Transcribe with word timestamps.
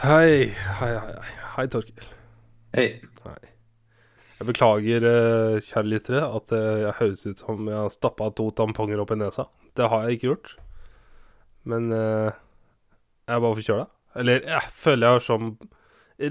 Hei, 0.00 0.46
hei, 0.78 0.94
hei, 0.96 1.16
hei, 1.58 1.66
Torkel. 1.68 2.06
Hei. 2.72 2.86
Hei. 3.20 3.48
Jeg 4.38 4.46
beklager, 4.48 5.04
eh, 5.04 5.56
kjære 5.60 5.90
lyttere, 5.92 6.22
at 6.38 6.54
eh, 6.56 6.78
jeg 6.86 6.94
høres 7.02 7.24
ut 7.26 7.42
som 7.42 7.68
jeg 7.68 7.76
har 7.76 7.92
stappa 7.92 8.30
to 8.32 8.46
tamponger 8.56 9.02
opp 9.02 9.12
i 9.12 9.18
nesa. 9.20 9.44
Det 9.76 9.90
har 9.92 10.06
jeg 10.06 10.16
ikke 10.16 10.30
gjort. 10.30 10.54
Men 11.68 11.92
eh, 11.92 12.30
jeg 13.28 13.34
er 13.36 13.42
bare 13.44 13.58
forkjøla. 13.58 13.84
Eller 14.22 14.48
jeg 14.48 14.72
føler 14.86 15.04
jeg 15.04 15.18
har 15.18 15.26
som 15.26 15.52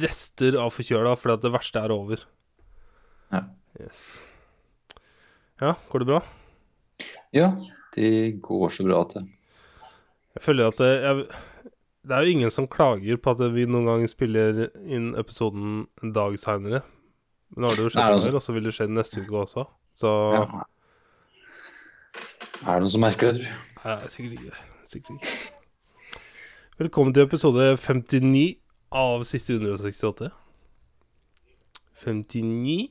rester 0.08 0.58
av 0.64 0.74
forkjøla 0.74 1.14
fordi 1.22 1.38
at 1.38 1.46
det 1.46 1.54
verste 1.60 1.86
er 1.86 1.94
over. 1.94 2.26
Ja. 3.36 3.44
Yes. 3.78 4.02
Ja, 5.62 5.76
går 5.94 6.08
det 6.08 6.10
bra? 6.10 6.24
Ja, 7.38 7.52
det 7.94 8.42
går 8.50 8.74
så 8.74 8.90
bra 8.90 9.06
at 9.06 9.14
det 9.20 9.28
Jeg 9.30 10.46
føler 10.48 10.74
at 10.74 10.82
jeg, 10.82 11.30
det 12.10 12.16
er 12.18 12.26
jo 12.26 12.32
ingen 12.34 12.52
som 12.54 12.66
klager 12.68 13.20
på 13.22 13.32
at 13.36 13.42
vi 13.54 13.68
noen 13.70 13.86
gang 13.86 14.08
spiller 14.10 14.64
inn 14.90 15.12
episoden 15.20 15.84
en 16.04 16.14
dag 16.16 16.34
seinere. 16.42 16.82
Men 17.54 17.64
nå 17.64 17.70
har 17.70 17.78
det 17.78 17.86
jo 17.86 17.92
skjedd 17.94 18.06
en 18.08 18.16
altså- 18.18 18.34
og 18.36 18.42
så 18.46 18.54
vil 18.56 18.64
det 18.66 18.74
skje 18.74 18.88
neste 18.90 19.22
uke 19.22 19.38
også. 19.46 19.66
Så 20.00 20.10
ja. 20.34 20.64
Er 22.66 22.74
det 22.74 22.82
noen 22.84 22.92
som 22.92 23.02
merker 23.06 23.32
det, 23.32 23.36
tror 23.40 23.46
jeg? 23.46 23.58
Nei, 23.86 24.08
sikkert 24.12 24.34
ikke. 24.40 24.58
Sikkert 24.90 25.12
ikke. 25.16 25.38
Velkommen 26.80 27.14
til 27.14 27.24
episode 27.28 27.78
59 27.78 28.58
av 28.92 29.24
siste 29.28 29.54
168. 29.60 30.32
59 32.04 32.90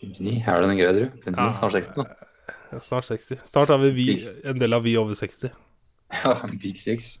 59? 0.00 0.42
Er 0.48 0.60
det 0.60 0.68
den 0.70 0.78
greia, 0.78 0.92
tror 0.96 1.04
du? 1.04 1.30
59, 1.30 1.36
Ja. 1.36 1.52
Snart 1.52 1.72
60 1.72 1.94
da. 1.94 2.04
ja, 2.72 2.78
Snart 2.80 3.04
60. 3.04 3.40
Snart 3.44 3.70
er 3.70 3.78
vi, 3.78 3.90
vi 3.90 4.28
en 4.44 4.58
del 4.58 4.72
av 4.72 4.82
Vi 4.82 4.96
over 4.96 5.12
60. 5.14 5.50
Ja, 6.10 6.36
Big 6.60 6.80
Six. 6.80 7.18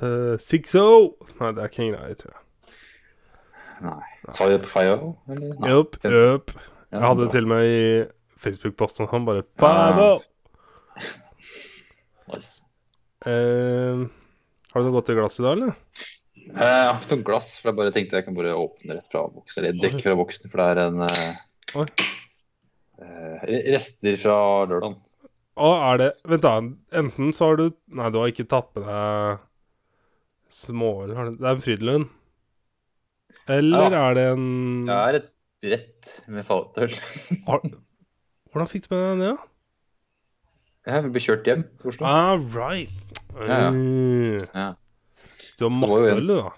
Uh, 0.00 0.38
60! 0.40 1.10
Nei, 1.36 1.50
det 1.52 1.60
er 1.60 1.68
ikke 1.68 1.82
en 1.84 1.90
greie, 1.92 2.14
tror 2.16 2.30
jeg. 2.32 2.76
Nei. 3.84 4.06
Sa 4.32 4.46
vi 4.48 4.54
det 4.54 4.62
på 4.64 4.70
Fire? 4.72 4.94
Jupp, 5.68 5.98
jupp. 6.04 6.54
Jeg 6.88 7.02
hadde 7.04 7.26
det 7.26 7.34
til 7.34 7.44
og 7.44 7.50
med 7.52 7.64
i 7.68 7.82
Facebook-posten 8.40 9.10
han 9.10 9.26
bare 9.28 9.44
Five 9.60 10.06
Nice. 12.30 12.62
Eh, 13.28 14.00
har 14.72 14.80
du 14.80 14.88
noe 14.88 14.94
godt 14.96 15.12
i 15.12 15.18
glasset 15.18 15.42
i 15.42 15.46
dag, 15.48 15.58
eller? 15.58 15.76
Uh, 16.48 16.64
Jeg 16.64 16.88
har 16.88 17.02
ikke 17.02 17.16
noe 17.18 17.28
glass, 17.28 17.52
for 17.60 17.68
jeg 17.70 17.78
bare 17.82 17.94
tenkte 17.98 18.20
jeg 18.20 18.28
kan 18.30 18.36
bare 18.40 18.56
åpne 18.56 18.96
rett 18.96 19.12
fra 19.12 19.26
boksen. 19.28 19.60
Eller 19.66 19.80
dekk 19.84 20.00
fra 20.06 20.16
boksen, 20.16 20.48
for 20.52 20.62
det 20.62 20.68
er 20.72 20.82
en 20.86 21.04
eh, 21.10 21.94
eh, 23.04 23.48
Rester 23.74 24.16
fra 24.24 24.38
lørdagen. 24.70 24.96
Å, 25.58 25.70
er 25.90 25.98
det 26.00 26.08
Vent, 26.30 26.42
da. 26.46 26.54
Enten 27.00 27.32
så 27.36 27.50
har 27.50 27.56
du 27.60 27.64
Nei, 27.96 28.10
du 28.14 28.18
har 28.22 28.30
ikke 28.32 28.46
tatt 28.48 28.70
med 28.76 28.86
deg 28.86 29.42
småøl. 30.50 31.12
Det 31.38 31.46
er 31.46 31.52
en 31.54 31.62
Frydenlund. 31.62 32.08
Eller 33.50 33.90
Ja. 33.90 34.00
er 34.10 34.14
det 34.14 34.24
en 34.32 34.46
Det 34.86 34.96
er 34.96 35.18
et 35.20 35.30
rett 35.70 36.14
med 36.28 36.46
fatøl. 36.46 36.94
Hvordan 38.50 38.70
fikk 38.70 38.88
du 38.88 38.94
med 38.96 39.04
deg 39.20 39.24
det? 39.28 39.36
Jeg 40.90 41.10
ble 41.12 41.20
kjørt 41.22 41.46
hjem 41.50 41.64
Oslo. 41.86 42.06
Ah, 42.08 42.38
right. 42.56 43.20
Ja, 43.36 43.58
ja. 43.68 44.46
Ja. 44.54 44.68
Du 45.58 45.66
har 45.68 45.74
masse 45.76 46.14
øl, 46.16 46.24
du, 46.26 46.34
da. 46.40 46.54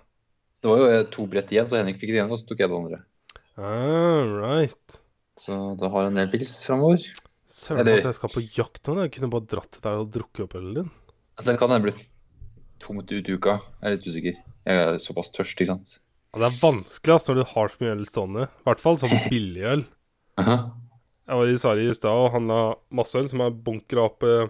Det 0.63 0.71
var 0.71 0.79
jo 0.79 0.87
eh, 0.95 1.03
to 1.11 1.27
brett 1.27 1.51
igjen, 1.53 1.67
så 1.69 1.81
Henrik 1.81 1.99
fikk 1.99 2.13
det 2.13 2.21
igjen, 2.21 2.31
og 2.31 2.39
så 2.39 2.47
tok 2.49 2.63
jeg 2.63 2.71
det 2.71 2.79
andre. 2.79 3.01
Ah, 3.59 4.23
right. 4.39 5.01
Så 5.43 5.57
da 5.81 5.91
har 5.91 6.07
en 6.07 6.17
del 6.21 6.31
pils 6.33 6.53
framover. 6.65 7.03
Søren 7.53 7.83
Eller- 7.83 8.01
at 8.01 8.09
jeg 8.09 8.17
skal 8.17 8.33
på 8.33 8.43
jakt 8.57 8.89
nå. 8.89 9.03
Jeg 9.03 9.13
kunne 9.13 9.31
bare 9.35 9.45
dratt 9.45 9.71
til 9.75 9.83
deg 9.85 9.99
og 10.01 10.11
drukket 10.15 10.45
opp 10.47 10.55
ølen 10.57 10.75
din. 10.79 10.91
Altså, 11.37 11.51
den 11.51 11.59
kan 11.61 11.71
hende 11.71 11.85
bli 11.85 12.07
tomt 12.81 13.13
ut 13.13 13.29
i 13.29 13.35
uka. 13.37 13.59
Jeg 13.83 13.85
er 13.85 13.97
litt 13.97 14.07
usikker. 14.09 14.39
Jeg 14.65 14.79
er 14.87 14.97
såpass 15.03 15.29
tørst, 15.35 15.61
ikke 15.61 15.69
sant. 15.69 15.99
Ja, 16.33 16.41
det 16.41 16.49
er 16.49 16.61
vanskelig 16.63 17.15
ass, 17.15 17.29
når 17.29 17.35
du 17.35 17.45
har 17.53 17.69
så 17.69 17.83
mye 17.83 17.93
øl 17.93 18.07
stående. 18.09 18.47
I 18.49 18.65
hvert 18.71 18.81
fall 18.81 18.97
sånn 18.97 19.29
billig 19.29 19.65
øl. 19.69 19.85
-huh. 20.39 20.71
Jeg 21.29 21.39
var 21.39 21.47
i 21.47 21.59
Sverige 21.59 21.91
i 21.91 21.95
stad 21.95 22.11
og 22.11 22.33
handla 22.33 22.75
masse 22.91 23.15
øl 23.15 23.29
som 23.29 23.41
er 23.41 23.51
bunkra 23.51 24.05
opp 24.09 24.23
uh, 24.23 24.49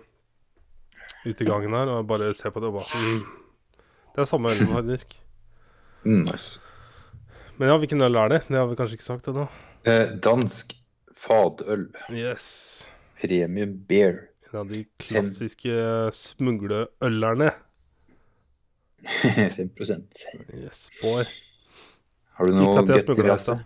ute 1.27 1.45
i 1.45 1.47
gangen 1.47 1.75
her. 1.75 1.87
Og 1.87 1.97
jeg 2.01 2.07
bare 2.07 2.35
ser 2.35 2.51
på 2.51 2.61
det 2.61 2.69
og 2.69 2.81
bare 2.81 3.03
mm. 3.03 3.27
Det 4.15 4.21
er 4.23 4.25
samme 4.25 4.51
øl, 4.51 4.67
faktisk. 4.67 5.19
Mm, 6.05 6.25
nice. 6.27 6.59
Men 7.59 7.69
ja, 7.69 7.77
hvilken 7.79 8.03
øl 8.03 8.17
er 8.17 8.29
det? 8.29 8.41
Det 8.49 8.59
har 8.59 8.67
vi 8.67 8.75
kanskje 8.75 8.97
ikke 8.99 9.05
sagt 9.05 9.29
ennå. 9.29 9.45
Eh, 9.87 10.19
dansk 10.19 10.73
fadøl. 11.23 11.89
Yes. 12.11 12.89
Premium 13.21 13.77
beer. 13.89 14.29
En 14.51 14.63
av 14.65 14.73
de 14.73 14.85
klassiske 15.01 15.77
smugleølerne. 16.13 17.53
5% 19.03 20.25
Yes, 20.63 20.91
boy. 21.03 21.25
Har 22.37 22.47
du 22.49 22.55
noe 22.57 22.83
altså. 23.33 23.59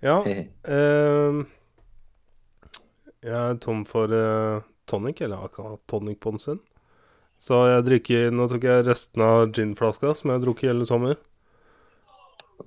Ja. 0.00 0.20
Hehe. 0.24 0.48
ehm, 0.76 1.44
jeg 3.20 3.36
er 3.36 3.58
tom 3.60 3.84
for 3.88 4.12
eh, 4.16 4.62
tonic, 4.88 5.20
eller 5.20 5.44
hatt 5.44 5.82
tonic 5.90 6.20
på 6.24 6.34
en 6.34 6.40
stund. 6.40 6.62
Så 7.40 7.56
jeg 7.70 7.84
drikker 7.86 8.32
Nå 8.36 8.46
tok 8.50 8.64
jeg 8.68 8.84
resten 8.84 9.22
av 9.24 9.50
ginflaska 9.56 10.12
som 10.16 10.28
jeg 10.28 10.38
har 10.38 10.44
drukket 10.44 10.72
hele 10.72 10.88
sommer. 10.88 11.20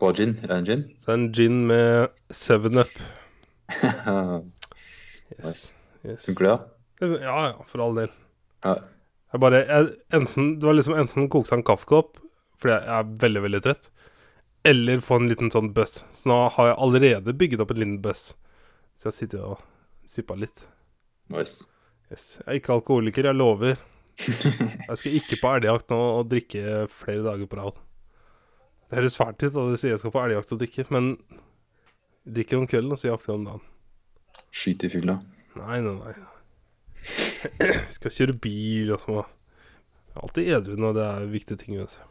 Hva 0.02 0.10
gin? 0.18 0.38
Er 0.42 0.50
det 0.50 0.56
en 0.58 0.70
gin? 0.70 0.88
Så 1.02 1.12
er 1.12 1.20
en 1.20 1.28
gin 1.38 1.60
med 1.70 2.24
7-up. 2.34 2.96
Yes. 5.34 5.74
Yes. 6.06 6.26
Funker 6.28 6.46
det, 6.46 6.52
da? 6.52 7.08
Ja, 7.24 7.38
ja, 7.48 7.64
for 7.66 7.82
all 7.82 7.96
del. 7.98 8.12
Ja. 8.64 8.76
Jeg 9.34 9.42
bare 9.42 9.62
jeg, 9.66 9.88
enten, 10.14 10.60
Det 10.60 10.68
var 10.68 10.76
liksom 10.78 10.98
enten 11.00 11.30
koke 11.32 11.50
seg 11.50 11.62
en 11.62 11.66
kaffekopp, 11.66 12.20
fordi 12.62 12.76
jeg 12.76 12.98
er 13.00 13.14
veldig, 13.24 13.42
veldig 13.48 13.62
trett, 13.66 13.88
eller 14.70 15.02
få 15.04 15.18
en 15.20 15.30
liten 15.32 15.50
sånn 15.52 15.72
buss. 15.76 16.04
Så 16.14 16.30
nå 16.30 16.38
har 16.54 16.70
jeg 16.70 16.78
allerede 16.86 17.34
bygget 17.40 17.64
opp 17.64 17.74
en 17.74 17.82
liten 17.82 17.98
buss. 18.04 18.28
Så 19.00 19.10
jeg 19.10 19.18
sitter 19.24 19.48
og 19.54 19.64
sipper 20.08 20.38
litt. 20.40 20.68
Nice. 21.34 21.66
Yes. 22.12 22.28
Jeg 22.44 22.46
er 22.52 22.62
ikke 22.62 22.78
alkoholiker, 22.78 23.32
jeg 23.32 23.40
lover. 23.40 23.82
Jeg 24.22 25.00
skal 25.02 25.18
ikke 25.18 25.40
på 25.42 25.56
elgjakt 25.58 25.90
nå 25.90 25.98
og 26.20 26.30
drikke 26.30 26.84
flere 26.94 27.26
dager 27.26 27.50
på 27.50 27.58
rad. 27.58 27.80
Det 28.86 29.00
høres 29.00 29.18
fælt 29.18 29.42
ut 29.42 29.50
at 29.50 29.74
du 29.74 29.80
sier 29.82 29.96
jeg 29.96 30.04
skal 30.04 30.14
på 30.14 30.22
elgjakt 30.22 30.54
og 30.54 30.62
drikke, 30.62 30.86
men 30.94 31.16
drikker 32.26 32.60
om 32.62 32.68
kvelden 32.70 32.96
og 32.96 33.00
så 33.02 33.10
jakter 33.12 33.36
om 33.36 33.46
dagen. 33.48 33.64
Skyte 34.54 34.88
i 34.88 34.94
fylla. 34.94 35.18
Nei, 35.58 35.80
nei, 35.84 35.96
nei. 36.00 36.14
Skal 37.98 38.14
kjøre 38.16 38.36
bil 38.44 38.94
og 38.96 39.02
sånn. 39.04 39.32
Alltid 40.24 40.50
edru 40.60 40.76
når 40.80 40.98
det 40.98 41.06
er 41.10 41.32
viktige 41.34 41.60
ting. 41.62 41.78
Vet 41.82 41.96
du. 41.98 42.04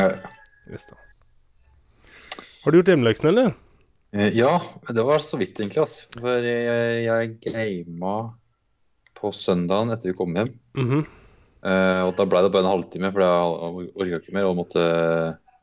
Ja, 0.00 0.06
ja. 0.14 0.32
Visst 0.72 0.92
da. 0.92 0.98
Har 2.62 2.72
du 2.72 2.78
gjort 2.78 2.92
hjemmeleksene, 2.92 3.32
eller? 3.32 3.52
Eh, 4.14 4.30
Ja, 4.36 4.54
det 4.88 5.04
var 5.04 5.22
så 5.24 5.38
vidt 5.40 5.58
egentlig, 5.60 5.82
altså. 5.84 6.06
For 6.18 6.44
jeg, 6.46 7.04
jeg 7.04 7.32
gama 7.44 8.14
på 9.18 9.32
søndagen 9.36 9.92
etter 9.94 10.12
vi 10.12 10.16
kom 10.18 10.34
hjem. 10.36 10.50
Mhm. 10.78 11.04
uh, 11.62 12.02
og 12.08 12.16
da 12.18 12.26
ble 12.26 12.42
det 12.42 12.50
bare 12.54 12.64
en 12.66 12.72
halvtime, 12.72 13.12
for 13.14 13.22
jeg 13.22 13.90
orka 13.94 14.18
ikke 14.22 14.34
mer 14.34 14.48
og 14.48 14.58
måtte 14.58 14.84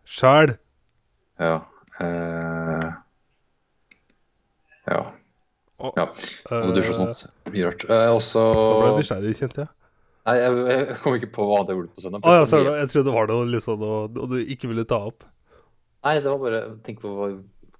Sjæl. 0.10 0.56
Ja. 1.40 1.58
Eh, 2.02 2.86
ja. 4.90 5.02
Og- 5.80 5.96
ja. 5.96 6.06
Og 6.52 6.74
dusj 6.76 6.90
og 6.92 6.96
sånt. 6.98 7.22
Mye 7.54 7.66
rart. 7.70 7.86
Eh, 7.88 8.08
også 8.12 8.42
Da 8.44 8.80
ble 8.80 8.88
jeg 8.90 8.98
nysgjerrig, 9.04 9.36
kjente 9.40 9.62
jeg. 9.64 9.70
Nei, 10.28 10.34
jeg, 10.36 10.58
jeg 10.70 10.98
kom 11.02 11.16
ikke 11.16 11.30
på 11.38 11.46
hva 11.48 11.62
det 11.66 11.76
gjorde 11.78 11.94
på 11.96 12.04
søndag. 12.04 12.26
Å 12.28 12.34
ja, 12.36 12.46
ser. 12.46 12.66
Jeg 12.68 12.90
trodde 12.92 13.06
det 13.08 13.14
var 13.16 13.28
noe 13.32 13.46
liksom, 13.54 13.80
noe, 13.80 14.02
og 14.12 14.34
du 14.34 14.36
ikke 14.44 14.68
ville 14.70 14.84
ta 14.90 15.00
opp. 15.08 15.24
Nei, 16.04 16.16
det 16.20 16.28
var 16.32 16.38
bare 16.44 16.60
Tenk 16.86 17.00
på 17.02 17.14
å 17.16 17.30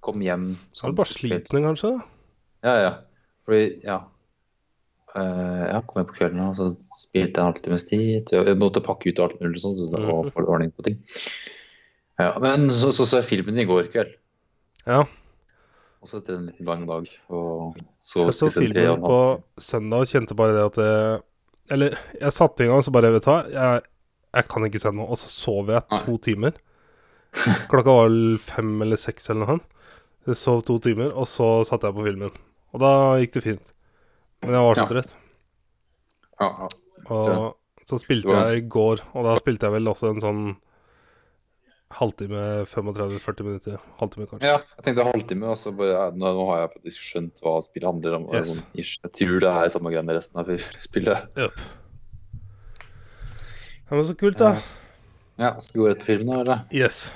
Kom 0.00 0.22
hjem 0.24 0.54
sånn. 0.72 0.88
er 0.88 0.92
du 0.94 0.96
bare 0.96 1.12
sliten, 1.12 1.60
kanskje? 1.66 1.90
Ja, 2.64 2.74
ja. 2.80 2.92
Fordi, 3.44 3.82
ja. 3.84 3.98
Uh, 5.10 5.66
ja, 5.68 5.80
kom 5.84 6.00
hjem 6.00 6.06
på 6.08 6.16
kvelden 6.20 6.40
og 6.46 6.54
så 6.56 6.68
spilte 6.96 7.34
jeg 7.34 7.42
en 7.42 7.48
halvtimes 7.50 7.84
tid. 7.88 8.30
Jeg 8.32 8.56
måtte 8.56 8.80
pakke 8.86 9.10
ut 9.12 9.18
alt 9.20 9.36
mulig 9.42 9.60
sånt, 9.60 9.76
så 9.76 9.90
det 9.90 10.00
var 10.00 10.24
Mhm. 10.24 10.46
ordning 10.48 10.70
på 10.72 10.84
ting. 10.86 10.96
Ja, 12.18 12.38
men 12.38 12.70
så 12.70 12.92
så, 12.92 13.04
så 13.04 13.20
jeg 13.20 13.28
filmen 13.28 13.58
i 13.58 13.64
går 13.68 13.90
kveld. 13.92 14.14
Ja. 14.86 15.04
Og 16.00 16.08
så 16.08 16.20
etter 16.22 16.38
en 16.38 16.46
liten 16.48 16.64
lang 16.66 16.86
dag. 16.88 17.08
Og 17.28 17.76
så 18.00 18.24
Jeg 18.24 18.34
så 18.38 18.48
filmen 18.54 19.02
på 19.04 19.16
søndag 19.60 20.06
og 20.06 20.08
kjente 20.08 20.36
bare 20.38 20.54
det 20.56 20.62
at 20.70 20.78
det, 20.80 21.22
Eller 21.76 21.96
jeg 22.20 22.32
satte 22.32 22.64
i 22.64 22.68
gang 22.70 22.78
og 22.80 22.84
så 22.86 22.92
bare 22.94 23.10
Vet 23.12 23.26
du 23.26 23.30
hva, 23.30 23.42
jeg, 23.52 23.82
jeg 24.34 24.48
kan 24.48 24.64
ikke 24.64 24.80
se 24.80 24.92
noe. 24.96 25.08
Og 25.12 25.20
så 25.20 25.28
sov 25.28 25.68
jeg 25.74 25.82
Nei. 25.90 25.98
to 26.06 26.16
timer. 26.24 26.56
Klokka 27.70 27.92
var 27.98 28.08
vel 28.08 28.38
fem 28.42 28.72
eller 28.82 28.96
seks 29.00 29.28
eller 29.30 29.44
noe 29.44 29.52
sånt. 29.58 29.68
Jeg 30.28 30.36
sov 30.36 30.62
to 30.68 30.78
timer, 30.84 31.12
og 31.16 31.26
så 31.28 31.50
satte 31.68 31.88
jeg 31.88 31.96
på 31.96 32.04
filmen. 32.08 32.32
Og 32.74 32.80
da 32.82 32.90
gikk 33.20 33.32
det 33.38 33.42
fint. 33.44 33.70
Men 34.42 34.56
jeg 34.56 34.64
var 34.66 34.74
så 34.74 34.82
Ja. 34.84 34.88
trett. 34.94 35.14
Ja, 36.40 36.48
ja. 36.58 36.68
Og 37.10 37.54
så 37.88 37.98
spilte 38.00 38.28
jeg 38.30 38.58
i 38.64 38.68
går, 38.68 39.00
og 39.14 39.24
da 39.26 39.36
spilte 39.40 39.66
jeg 39.66 39.72
vel 39.76 39.88
også 39.90 40.10
en 40.14 40.20
sånn 40.22 40.42
halvtime, 41.90 42.64
35-40 42.70 43.46
minutter. 43.46 43.78
Halvtime, 43.98 44.26
kanskje. 44.30 44.48
ja, 44.48 44.60
jeg 44.76 44.86
tenkte 44.86 45.06
halvtime, 45.08 45.48
og 45.50 45.58
så 45.58 45.72
bare 45.74 45.92
ja, 45.92 46.04
Nå, 46.14 46.32
har 46.50 46.64
jeg 46.64 46.72
faktisk 46.76 47.06
skjønt 47.08 47.42
hva 47.44 47.56
spillet 47.66 47.90
handler 47.90 48.18
om. 48.20 48.28
Yes. 48.34 48.60
Jeg 48.78 49.14
tror 49.18 49.42
det 49.42 49.52
er 49.52 49.72
samme 49.74 49.92
greiene 49.94 50.16
resten 50.16 50.42
av 50.42 50.52
spillet. 50.78 51.40
Ja, 51.40 51.50
var 53.90 54.04
så 54.06 54.14
kult, 54.14 54.38
da. 54.38 54.54
Ja, 55.40 55.56
skal 55.60 55.78
vi 55.78 55.82
gå 55.82 55.88
rett 55.90 56.04
på 56.04 56.12
filmen, 56.12 56.34
da? 56.36 56.40
eller? 56.44 56.58
Yes. 56.70 57.08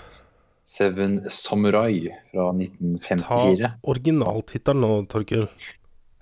Seven 0.64 1.20
Samurai 1.30 2.08
fra 2.32 2.48
Ta 2.48 2.56
1954. 2.56 3.70
originaltittelen 3.92 4.80
nå, 4.82 4.90
Torkil. 5.12 5.46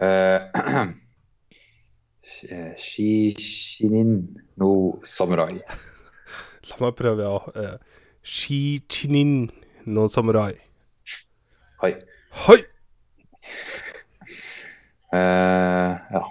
Uh, 0.02 0.90
Shishinin 2.82 4.12
no 4.60 4.72
Samurai. 5.08 5.62
La 6.68 6.78
meg 6.82 6.96
prøve, 6.98 7.22
ja. 7.24 7.72
Eh, 8.22 8.28
Shi 8.28 8.80
chinin 8.88 9.50
no 9.86 10.06
samurai. 10.08 10.54
Hoi. 11.80 11.94
Hoi! 12.46 12.58
Uh, 15.12 15.98
ja. 16.14 16.22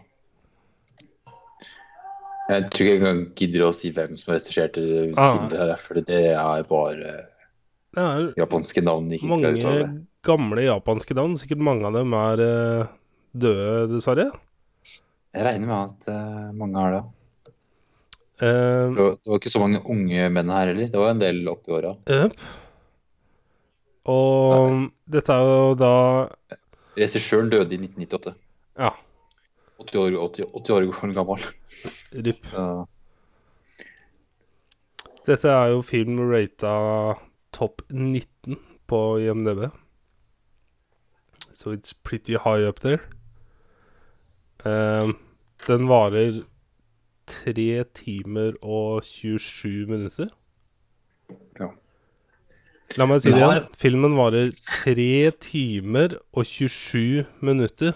Jeg 2.52 2.70
tror 2.72 2.86
ikke 2.88 2.96
engang 2.98 3.20
gidder 3.36 3.66
å 3.68 3.74
si 3.76 3.92
hvem 3.92 4.18
som 4.18 4.34
regisserte 4.34 4.82
Ah. 5.18 5.36
spillet 5.38 5.60
her, 5.60 5.76
for 5.78 5.94
det 6.02 6.24
er 6.32 6.64
bare 6.64 7.28
Det 7.94 8.02
er 8.02 8.34
japanske 8.38 8.82
navn 8.84 9.12
ikke 9.12 9.28
mange 9.28 9.52
gamle 10.24 10.62
japanske 10.64 11.14
navn. 11.14 11.36
Sikkert 11.36 11.60
mange 11.60 11.86
av 11.86 11.94
dem 11.94 12.14
er 12.14 12.40
eh, 12.40 12.88
døde, 13.36 13.92
dessverre. 13.92 14.32
Jeg 15.36 15.44
regner 15.46 15.68
med 15.68 15.92
at 15.92 16.08
eh, 16.08 16.52
mange 16.56 16.76
har 16.80 16.92
det. 16.92 17.04
Eh, 18.42 18.90
Det 18.96 19.04
var, 19.04 19.16
det 19.22 19.30
var 19.30 19.40
ikke 19.40 19.54
så 19.54 19.62
mange 19.62 19.82
unge 19.86 20.30
menn 20.34 20.50
her 20.50 20.72
heller. 20.72 20.90
Det 20.90 21.00
var 21.02 21.14
en 21.14 21.22
del 21.22 21.42
oppi 21.52 21.76
åra. 21.78 21.94
Yep. 22.10 22.34
Og 24.10 24.88
dette 25.14 25.34
er 25.36 25.46
jo 25.46 25.76
da 25.78 25.94
Regissøren 26.98 27.52
døde 27.54 27.76
i 27.76 27.78
1998. 27.78 28.34
Ja, 28.82 28.90
80 29.82 30.00
år, 30.02 30.18
80, 30.26 30.50
80 30.58 30.74
år 30.76 31.14
gammel. 31.16 31.46
RIP. 32.12 32.42
Så 32.50 32.66
Dette 35.26 35.54
er 35.54 35.70
jo 35.76 35.84
film 35.86 36.18
rata 36.32 36.74
topp 37.54 37.84
19 37.90 38.58
på 38.90 39.00
IMDb. 39.22 39.68
So 41.54 41.72
it's 41.76 41.94
pretty 41.94 42.34
high 42.42 42.66
up 42.68 42.80
there. 42.82 43.00
Uh, 44.66 45.14
den 45.68 45.88
varer 45.90 46.42
3 47.32 47.68
timer 47.98 48.58
og 48.62 49.06
27 49.08 49.88
minutter. 49.92 50.32
ja. 51.60 51.72
La 53.00 53.08
meg 53.08 53.22
si 53.24 53.32
det 53.32 53.40
igjen. 53.40 53.68
Filmen 53.80 54.16
varer 54.18 54.50
3 54.84 55.32
timer 55.40 56.18
og 56.36 56.48
27 56.48 57.24
minutter. 57.40 57.94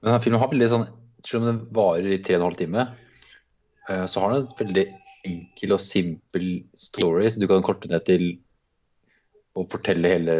Men 0.00 0.10
denne 0.10 0.22
filmen 0.24 0.40
har 0.40 0.52
veldig 0.52 0.68
sånn 0.72 0.86
Selv 1.24 1.40
om 1.40 1.48
den 1.48 1.60
varer 1.72 2.10
i 2.12 2.20
3 2.20 2.36
15 2.36 2.56
timer, 2.58 2.90
eh, 3.88 4.02
så 4.04 4.20
har 4.20 4.34
den 4.34 4.42
en 4.42 4.56
veldig 4.58 4.82
enkel 5.24 5.72
og 5.72 5.80
simpel 5.80 6.48
story, 6.76 7.30
så 7.32 7.40
du 7.40 7.46
kan 7.48 7.64
korte 7.64 7.88
ned 7.88 8.04
til 8.04 8.26
å 9.56 9.64
fortelle 9.72 10.10
hele 10.10 10.34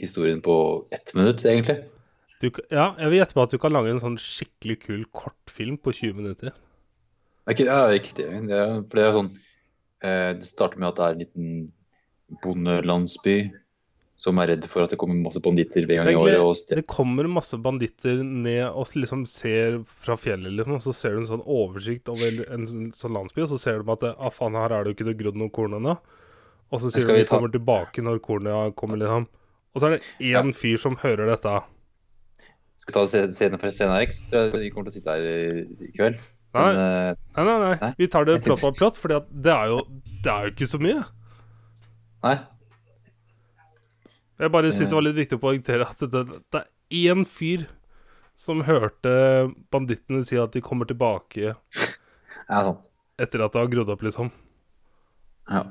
historien 0.00 0.40
på 0.40 0.54
ett 0.96 1.12
minutt, 1.18 1.44
egentlig. 1.44 1.82
Du, 2.42 2.48
ja, 2.74 2.90
jeg 2.98 3.12
vil 3.12 3.20
gjette 3.20 3.36
på 3.36 3.44
at 3.44 3.54
du 3.54 3.60
kan 3.62 3.74
lage 3.74 3.92
en 3.92 4.02
sånn 4.02 4.18
skikkelig 4.18 4.78
kul 4.82 5.02
kortfilm 5.14 5.78
på 5.78 5.94
20 5.94 6.18
minutter. 6.18 6.50
Det 6.50 7.50
er 7.50 7.56
ikke, 7.56 7.66
ja, 7.68 7.80
ikke 7.98 8.16
det. 8.18 8.28
det 8.50 8.58
er, 8.58 8.76
for 8.82 8.98
det 8.98 9.04
er 9.04 9.16
sånn 9.16 9.30
eh, 10.06 10.28
Det 10.38 10.46
starter 10.46 10.78
med 10.78 10.88
at 10.92 10.98
det 10.98 11.04
er 11.06 11.14
en 11.14 11.22
liten 11.22 12.42
bondelandsby 12.42 13.36
som 14.22 14.38
er 14.38 14.52
redd 14.52 14.66
for 14.70 14.84
at 14.84 14.92
det 14.92 14.98
kommer 15.00 15.18
masse 15.18 15.40
banditter 15.42 15.86
hver 15.88 16.04
gang 16.06 16.12
i 16.14 16.36
året. 16.38 16.70
Det 16.70 16.84
kommer 16.90 17.26
masse 17.30 17.58
banditter 17.58 18.20
ned 18.22 18.68
og 18.68 18.86
liksom 18.94 19.24
ser 19.26 19.80
fra 19.82 20.14
fjellet, 20.20 20.54
liksom, 20.54 20.76
og 20.78 20.84
så 20.84 20.94
ser 20.94 21.16
du 21.16 21.24
en 21.24 21.30
sånn 21.32 21.42
oversikt 21.42 22.10
over 22.12 22.44
en 22.46 22.68
sånn, 22.70 22.92
sånn 22.94 23.16
landsby, 23.18 23.42
og 23.42 23.50
så 23.50 23.58
ser 23.58 23.82
du 23.82 23.90
at 23.90 24.04
det, 24.04 24.12
ah, 24.14 24.30
faen, 24.30 24.54
her 24.54 24.76
er 24.76 24.84
det 24.84 24.92
jo 24.92 24.98
ikke 25.00 25.08
det 25.10 25.16
grodd 25.24 25.40
noen 25.42 25.50
korn 25.54 25.74
ennå. 25.80 25.96
Og 26.70 26.84
så 26.84 26.92
sier 26.92 27.08
du 27.08 27.16
at 27.16 27.24
de 27.24 27.30
kommer 27.32 27.50
tilbake 27.52 28.04
når 28.06 28.22
kornet 28.22 28.76
kommer, 28.78 29.02
liksom. 29.02 29.26
Og 29.74 29.82
så 29.82 29.88
er 29.88 29.96
det 29.96 30.30
én 30.30 30.54
fyr 30.54 30.78
som 30.80 30.94
hører 31.02 31.26
dette. 31.32 31.56
Skal 32.82 32.94
ta 32.96 33.02
scenen 33.06 33.34
scene 33.36 33.58
for 33.62 33.70
scene, 33.74 33.94
Erik? 33.94 34.12
Så 34.16 34.24
tror 34.30 34.56
jeg 34.56 34.64
Vi 34.66 34.70
kommer 34.74 34.90
til 34.90 34.94
å 34.94 34.98
sitte 34.98 35.14
her 35.14 35.26
i, 35.28 35.90
kveld. 35.96 36.16
Nei, 36.52 36.62
Men, 36.66 36.78
eh, 36.82 37.14
nei, 37.36 37.44
nei, 37.46 37.58
nei. 37.62 37.76
Nei, 37.80 37.90
vi 37.98 38.06
tar 38.12 38.26
det 38.28 38.34
plott 38.44 38.58
tenkte- 38.60 38.78
plott, 38.80 38.96
for 39.00 39.08
det 39.08 39.52
er 39.54 39.70
jo 39.70 39.78
det 40.24 40.32
er 40.32 40.48
jo 40.48 40.50
ikke 40.52 40.68
så 40.72 40.80
mye. 40.82 41.04
nei. 42.26 42.34
Jeg 44.42 44.50
bare 44.50 44.72
syns 44.74 44.90
det 44.90 44.96
var 44.96 45.04
litt 45.06 45.14
viktig 45.20 45.38
å 45.38 45.42
poengtere 45.42 45.86
at 45.86 46.02
det, 46.10 46.22
det 46.50 46.60
er 46.64 47.12
én 47.14 47.22
fyr 47.28 47.66
som 48.34 48.62
hørte 48.66 49.12
bandittene 49.70 50.24
si 50.26 50.36
at 50.40 50.50
de 50.56 50.60
kommer 50.64 50.84
tilbake 50.88 51.52
Ja, 51.54 52.62
sånn. 52.66 52.78
etter 53.22 53.44
at 53.44 53.52
det 53.54 53.60
har 53.62 53.68
grodd 53.70 53.92
opp, 53.94 54.02
liksom. 54.02 54.32
Ja. 55.48 55.62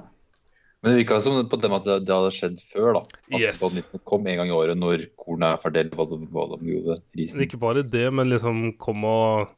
Men 0.82 0.96
det 0.96 1.04
virka 1.04 1.20
som 1.22 1.36
på 1.46 1.58
dem 1.62 1.74
at 1.78 1.86
det, 1.86 1.96
det 2.08 2.14
hadde 2.16 2.32
skjedd 2.34 2.62
før, 2.72 2.96
da. 2.98 3.02
At 3.30 3.40
Yes. 3.44 3.60
bandittene 3.62 4.02
kom 4.10 4.26
en 4.26 4.40
gang 4.40 4.50
i 4.50 4.56
året 4.56 4.80
når 4.80 5.04
kornet 5.20 5.54
er 5.54 5.62
fordelt, 5.62 5.94
hva 5.94 6.08
de, 6.10 6.18
hva 6.34 6.46
de 6.56 6.72
gjorde. 6.72 6.96
Risen. 7.20 7.44
ikke 7.46 7.60
bare 7.62 7.84
det, 7.86 8.08
men 8.18 8.32
liksom 8.32 8.64
kom 8.82 9.06
og 9.06 9.52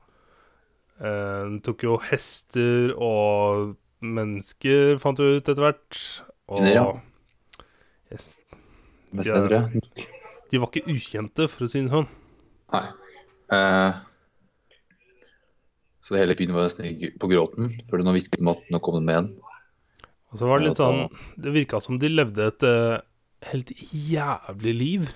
eh, 0.99 1.53
Tok 1.63 1.85
jo 1.87 1.95
hester 2.09 2.91
og 2.99 3.77
mennesker, 4.03 4.97
fant 4.99 5.15
du 5.17 5.37
ut 5.37 5.47
etter 5.47 5.63
hvert. 5.63 6.01
Og 6.51 6.67
ja. 6.67 6.83
yes, 8.11 8.33
De, 9.15 9.29
er. 9.31 9.69
De 10.51 10.59
var 10.59 10.67
ikke 10.73 10.91
ukjente, 10.91 11.47
for 11.47 11.63
å 11.63 11.71
si 11.71 11.85
det 11.85 11.93
sånn. 11.93 12.09
Nei. 12.75 12.83
Eh, 13.53 14.01
så 16.03 16.17
hele 16.19 16.35
byen 16.35 16.51
var 16.51 16.67
nesten 16.67 16.99
på 17.21 17.29
gråten 17.31 17.71
før 17.87 18.01
du 18.01 18.07
nå 18.09 18.13
visste 18.17 18.41
at 18.43 18.67
nå 18.73 18.79
kom 18.83 18.99
de 18.99 19.05
med 19.07 19.15
igjen. 19.15 19.31
Og 20.33 20.39
så 20.41 20.49
var 20.49 20.59
det 20.59 20.71
litt 20.71 20.81
sånn 20.81 21.03
Det 21.37 21.53
virka 21.53 21.79
som 21.83 21.99
de 22.01 22.09
levde 22.09 22.49
et 22.49 22.65
uh, 22.65 22.97
helt 23.51 23.71
jævlig 23.93 24.73
liv. 24.79 25.07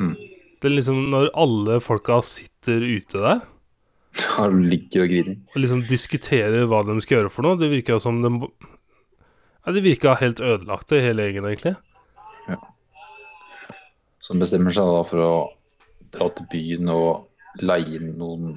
Mm. 0.00 0.16
Det 0.60 0.68
er 0.68 0.74
liksom 0.74 1.06
når 1.12 1.30
alle 1.38 1.78
folka 1.84 2.20
sitter 2.24 2.82
ute 2.84 3.20
der 3.20 3.40
Han 4.36 4.64
ligger 4.70 5.04
og 5.04 5.12
griner. 5.12 5.38
og 5.54 5.62
liksom 5.62 5.84
diskuterer 5.86 6.66
hva 6.68 6.82
de 6.86 6.96
skal 7.04 7.20
gjøre 7.20 7.32
for 7.32 7.46
noe, 7.46 7.58
det 7.60 7.70
virka 7.70 8.00
som 8.02 8.20
de 8.24 8.32
ja, 8.40 9.72
De 9.76 9.84
virka 9.84 10.16
helt 10.18 10.40
ødelagte, 10.40 11.02
hele 11.04 11.26
gjengen, 11.28 11.46
egentlig. 11.46 11.74
Ja. 12.48 12.58
Som 14.24 14.40
bestemmer 14.42 14.74
seg 14.74 14.88
da 14.88 15.02
for 15.06 15.24
å 15.24 15.34
dra 16.16 16.30
til 16.34 16.48
byen 16.50 16.90
og 16.90 17.62
leie 17.62 18.00
inn 18.00 18.14
noen 18.18 18.56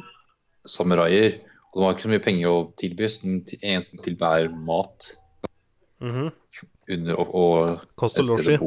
samuraier. 0.65 1.41
Og 1.73 1.79
de 1.79 1.85
har 1.85 1.95
ikke 1.95 2.05
så 2.05 2.11
mye 2.13 2.23
penger 2.23 2.49
å 2.53 2.57
tilby, 2.77 3.07
så 3.09 3.25
den 3.25 3.39
eneste 3.41 3.57
eneste 3.65 4.01
til 4.05 4.17
hver 4.19 4.49
mat 4.53 5.09
under 6.03 7.15
og, 7.17 7.31
og 7.33 7.85
Kost 7.97 8.19
og 8.21 8.27
losji. 8.29 8.57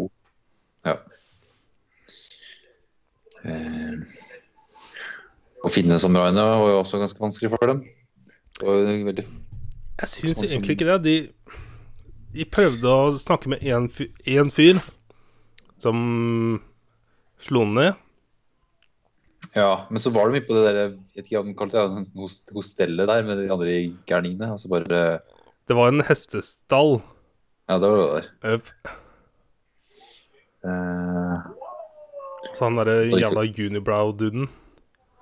Ja. 0.86 0.96
Eh, 3.46 4.16
å 5.62 5.70
finne 5.70 5.98
samuraiene 6.02 6.42
var 6.42 6.72
jo 6.72 6.80
også 6.80 7.00
ganske 7.02 7.22
vanskelig 7.22 7.52
for 7.54 7.70
dem. 7.70 7.84
Veldig 8.62 9.26
Jeg 9.26 10.10
syns 10.10 10.42
egentlig 10.42 10.76
ikke 10.76 10.88
det. 10.90 10.98
De, 11.04 11.16
de 12.34 12.48
prøvde 12.50 12.90
å 12.90 13.12
snakke 13.20 13.52
med 13.52 13.62
én 13.62 13.86
fyr, 13.92 14.10
en 14.34 14.50
fyr 14.54 14.80
som 15.82 15.96
slo 17.42 17.64
ned. 17.68 17.94
Ja, 19.56 19.86
men 19.88 20.02
så 20.02 20.10
var 20.12 20.28
det 20.28 20.36
mye 20.36 20.46
på 20.46 20.56
det 20.56 20.64
der 20.66 20.78
Jeg 20.82 20.92
vet 21.16 21.28
ikke 21.30 21.40
hva 21.40 21.68
de 21.70 21.72
det, 21.72 22.08
hostellet 22.52 23.08
der 23.08 23.24
med 23.24 23.40
de 23.40 23.50
andre 23.52 23.76
gærningene. 24.08 24.52
Og 24.52 24.60
så 24.60 24.68
bare 24.68 25.20
Det 25.66 25.76
var 25.76 25.88
en 25.88 26.04
hestestall. 26.04 27.00
Ja, 27.68 27.78
det 27.80 27.88
var 27.90 27.96
det 28.02 28.10
der. 28.12 28.26
Yep. 28.52 28.66
Uh, 30.66 31.38
Så 32.54 32.64
han 32.68 32.76
derre 32.76 33.08
jævla 33.10 33.46
unibrow-duden. 33.66 34.48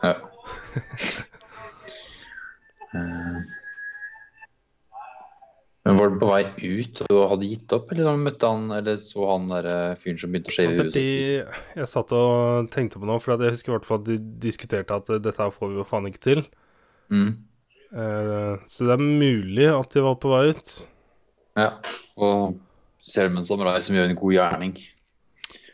ja. 0.03 0.15
Eh, 2.95 3.24
men 5.85 5.99
var 6.01 6.11
du 6.11 6.17
på 6.17 6.29
vei 6.31 6.45
ut 6.65 7.01
og 7.05 7.19
hadde 7.29 7.49
gitt 7.51 7.73
opp, 7.77 7.91
eller 7.93 8.17
møtte 8.17 8.49
han 8.49 8.71
eller 8.73 8.97
så 9.03 9.27
han 9.29 9.51
der 9.51 9.67
eh, 9.69 9.97
fyren 10.01 10.21
som 10.23 10.33
begynte 10.33 10.49
å 10.49 10.55
skjeve 10.57 10.87
huset? 10.87 11.59
jeg 11.77 11.89
satt 11.93 12.15
og 12.17 12.71
tenkte 12.73 13.03
på 13.03 13.09
noe, 13.11 13.21
for 13.21 13.37
jeg 13.37 13.53
husker 13.53 13.73
i 13.73 13.77
hvert 13.77 13.89
fall 13.89 14.01
at 14.01 14.09
de 14.09 14.17
diskuterte 14.47 14.97
at 14.97 15.13
eh, 15.13 15.21
dette 15.21 15.45
her 15.45 15.53
får 15.53 15.75
vi 15.75 15.83
jo 15.83 15.85
faen 15.91 16.09
ikke 16.09 16.23
til. 16.25 16.41
Mm. 17.13 17.35
Eh, 17.93 18.65
så 18.65 18.89
det 18.89 18.97
er 18.97 19.05
mulig 19.05 19.69
at 19.75 19.93
de 19.93 20.07
var 20.09 20.17
på 20.23 20.33
vei 20.33 20.43
ut. 20.55 20.75
Ja. 21.61 21.69
Og 22.17 22.57
selv 23.05 23.35
med 23.35 23.43
en 23.43 23.51
samurai 23.53 23.77
som 23.85 23.99
gjør 23.99 24.09
en 24.09 24.23
god 24.23 24.37
gjerning. 24.39 24.77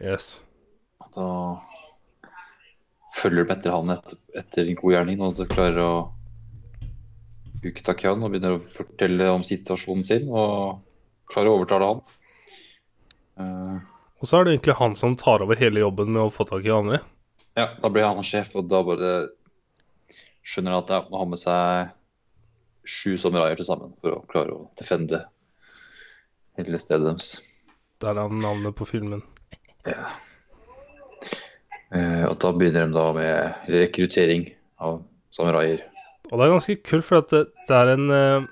Yes. 0.02 0.40
Da 1.14 1.28
følger 3.14 3.46
du 3.46 3.54
etter 3.54 3.78
han 3.78 3.94
etter, 3.94 4.18
etter 4.42 4.66
en 4.66 4.82
god 4.82 4.96
gjerning, 4.96 5.22
og 5.22 5.38
du 5.38 5.46
klarer 5.46 5.84
å 5.84 5.94
bruke 7.60 8.10
og 8.10 8.30
begynner 8.30 8.56
å 8.56 8.64
fortelle 8.74 9.28
om 9.30 9.44
situasjonen 9.46 10.06
sin, 10.06 10.28
og 10.28 10.80
klarer 11.30 11.50
å 11.50 11.58
overtale 11.58 11.90
han. 11.90 12.02
Uh, 13.40 13.76
Og 14.20 14.28
så 14.28 14.38
er 14.38 14.44
det 14.44 14.54
egentlig 14.54 14.78
han 14.80 14.96
som 14.96 15.16
tar 15.16 15.44
over 15.44 15.60
hele 15.60 15.80
jobben 15.80 16.12
med 16.12 16.22
å 16.22 16.32
få 16.32 16.44
tak 16.48 16.64
i 16.64 16.72
andre. 16.74 17.00
ja, 17.56 17.68
da 17.82 17.90
blir 17.90 18.04
han 18.04 18.24
sjef, 18.24 18.54
og 18.56 18.68
da 18.70 18.82
bare 18.86 19.12
skjønner 20.42 20.76
han 20.76 20.84
at 20.84 20.90
han 20.96 21.18
ha 21.20 21.26
med 21.28 21.40
seg 21.40 21.92
sju 22.88 23.16
samuraier 23.20 23.60
til 23.60 23.68
sammen 23.68 23.92
for 24.00 24.16
å 24.16 24.24
klare 24.30 24.56
å 24.56 24.66
defende 24.80 25.24
hele 26.58 26.80
stedet 26.80 27.06
deres. 27.06 27.36
Der 28.00 28.16
er 28.16 28.32
navnet 28.32 28.74
på 28.76 28.88
filmen. 28.88 29.22
Ja. 29.84 30.14
Eh, 31.90 32.24
og 32.24 32.38
da 32.40 32.52
begynner 32.56 32.86
de 32.88 32.96
da 32.96 33.06
med 33.16 33.70
rekruttering 33.72 34.48
av 34.80 35.02
samuraier. 35.34 35.89
Og 36.30 36.38
det 36.38 36.46
er 36.46 36.52
ganske 36.54 36.76
kult, 36.86 37.06
for 37.06 37.20
at 37.20 37.30
det, 37.32 37.44
det 37.68 37.76
er 37.76 37.92
en 37.96 38.10
eh, 38.14 38.48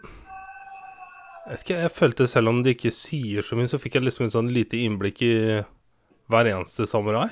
Jeg 1.47 1.51
vet 1.53 1.65
ikke, 1.65 1.81
jeg 1.85 1.95
følte 1.95 2.27
selv 2.31 2.51
om 2.53 2.63
de 2.65 2.75
ikke 2.75 2.93
sier 2.95 3.47
så 3.47 3.59
mye, 3.59 3.71
så 3.71 3.81
fikk 3.81 3.99
jeg 3.99 4.09
liksom 4.09 4.27
et 4.27 4.35
sånn 4.35 4.51
lite 4.53 4.81
innblikk 4.83 5.23
i 5.25 5.35
hver 6.29 6.51
eneste 6.51 6.85
samurai. 6.91 7.29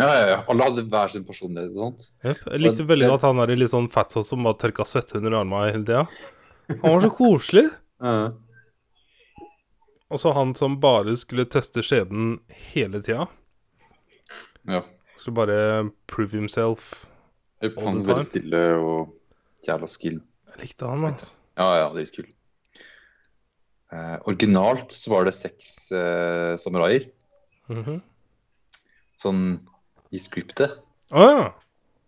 Ja, 0.00 0.08
ja, 0.08 0.22
ja. 0.32 0.38
Alle 0.50 0.66
hadde 0.66 0.82
hver 0.90 1.12
sin 1.12 1.26
personlighet 1.28 1.76
og 1.76 1.82
sånt. 1.84 2.08
Yep. 2.24 2.40
Jeg 2.48 2.62
likte 2.64 2.86
veldig 2.88 3.10
godt 3.12 3.26
han 3.28 3.42
der 3.42 3.52
i 3.54 3.58
litt 3.60 3.70
sånn 3.70 3.90
fatsos 3.92 4.32
som 4.32 4.42
bare 4.48 4.58
tørka 4.58 4.86
svette 4.88 5.20
under 5.20 5.36
armene 5.42 5.68
hele 5.70 5.86
tida. 5.86 6.06
Han 6.72 6.88
var 6.96 7.04
så 7.04 7.12
koselig. 7.14 7.66
Og 10.12 10.20
så 10.20 10.32
han 10.36 10.50
som 10.58 10.74
bare 10.80 11.14
skulle 11.16 11.46
teste 11.48 11.80
skjebnen 11.86 12.34
hele 12.74 13.00
tida. 13.04 13.28
ja. 14.68 14.82
Skulle 15.16 15.38
bare 15.38 15.90
prove 16.10 16.34
himself. 16.34 17.06
Han 17.62 18.00
var 18.02 18.08
veldig 18.08 18.26
stille 18.26 18.60
og 18.74 19.12
jævla 19.68 19.88
skill. 19.90 20.20
Jeg 20.52 20.60
likte 20.66 20.88
han, 20.88 21.04
altså. 21.08 21.34
Ja, 21.58 21.66
ja, 21.80 21.88
dritkul. 21.94 22.28
Eh, 23.92 24.16
originalt 24.26 24.92
så 24.96 25.12
var 25.12 25.26
det 25.28 25.34
seks 25.36 25.90
eh, 25.92 26.54
samuraier, 26.60 27.10
Mhm. 27.68 28.00
sånn 29.22 29.42
i 30.12 30.18
scriptet. 30.18 30.78
Å 31.12 31.26
ja! 31.28 31.42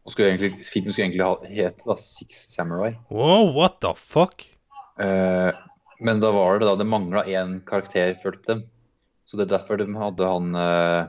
Og 0.04 0.12
skulle 0.12 0.32
egentlig, 0.34 0.64
filmen 0.68 0.92
skulle 0.92 1.06
egentlig 1.08 1.24
ha, 1.24 1.36
hete 1.48 1.84
da 1.86 1.94
Six 1.96 2.40
Samurai. 2.52 2.94
Wow, 3.08 3.52
what 3.56 3.78
the 3.80 3.94
fuck? 3.96 4.42
Eh, 5.00 5.52
men 6.00 6.20
da 6.20 6.30
var 6.34 6.58
det 6.58 6.66
da 6.68 6.74
det 6.76 6.86
mangla 6.88 7.22
én 7.24 7.62
karakter 7.64 8.12
følte 8.22 8.44
dem. 8.46 8.64
Så 9.24 9.38
det 9.38 9.46
er 9.46 9.54
derfor 9.58 9.78
de 9.80 9.86
hadde 9.96 10.26
han 10.28 10.54
eh, 10.54 11.06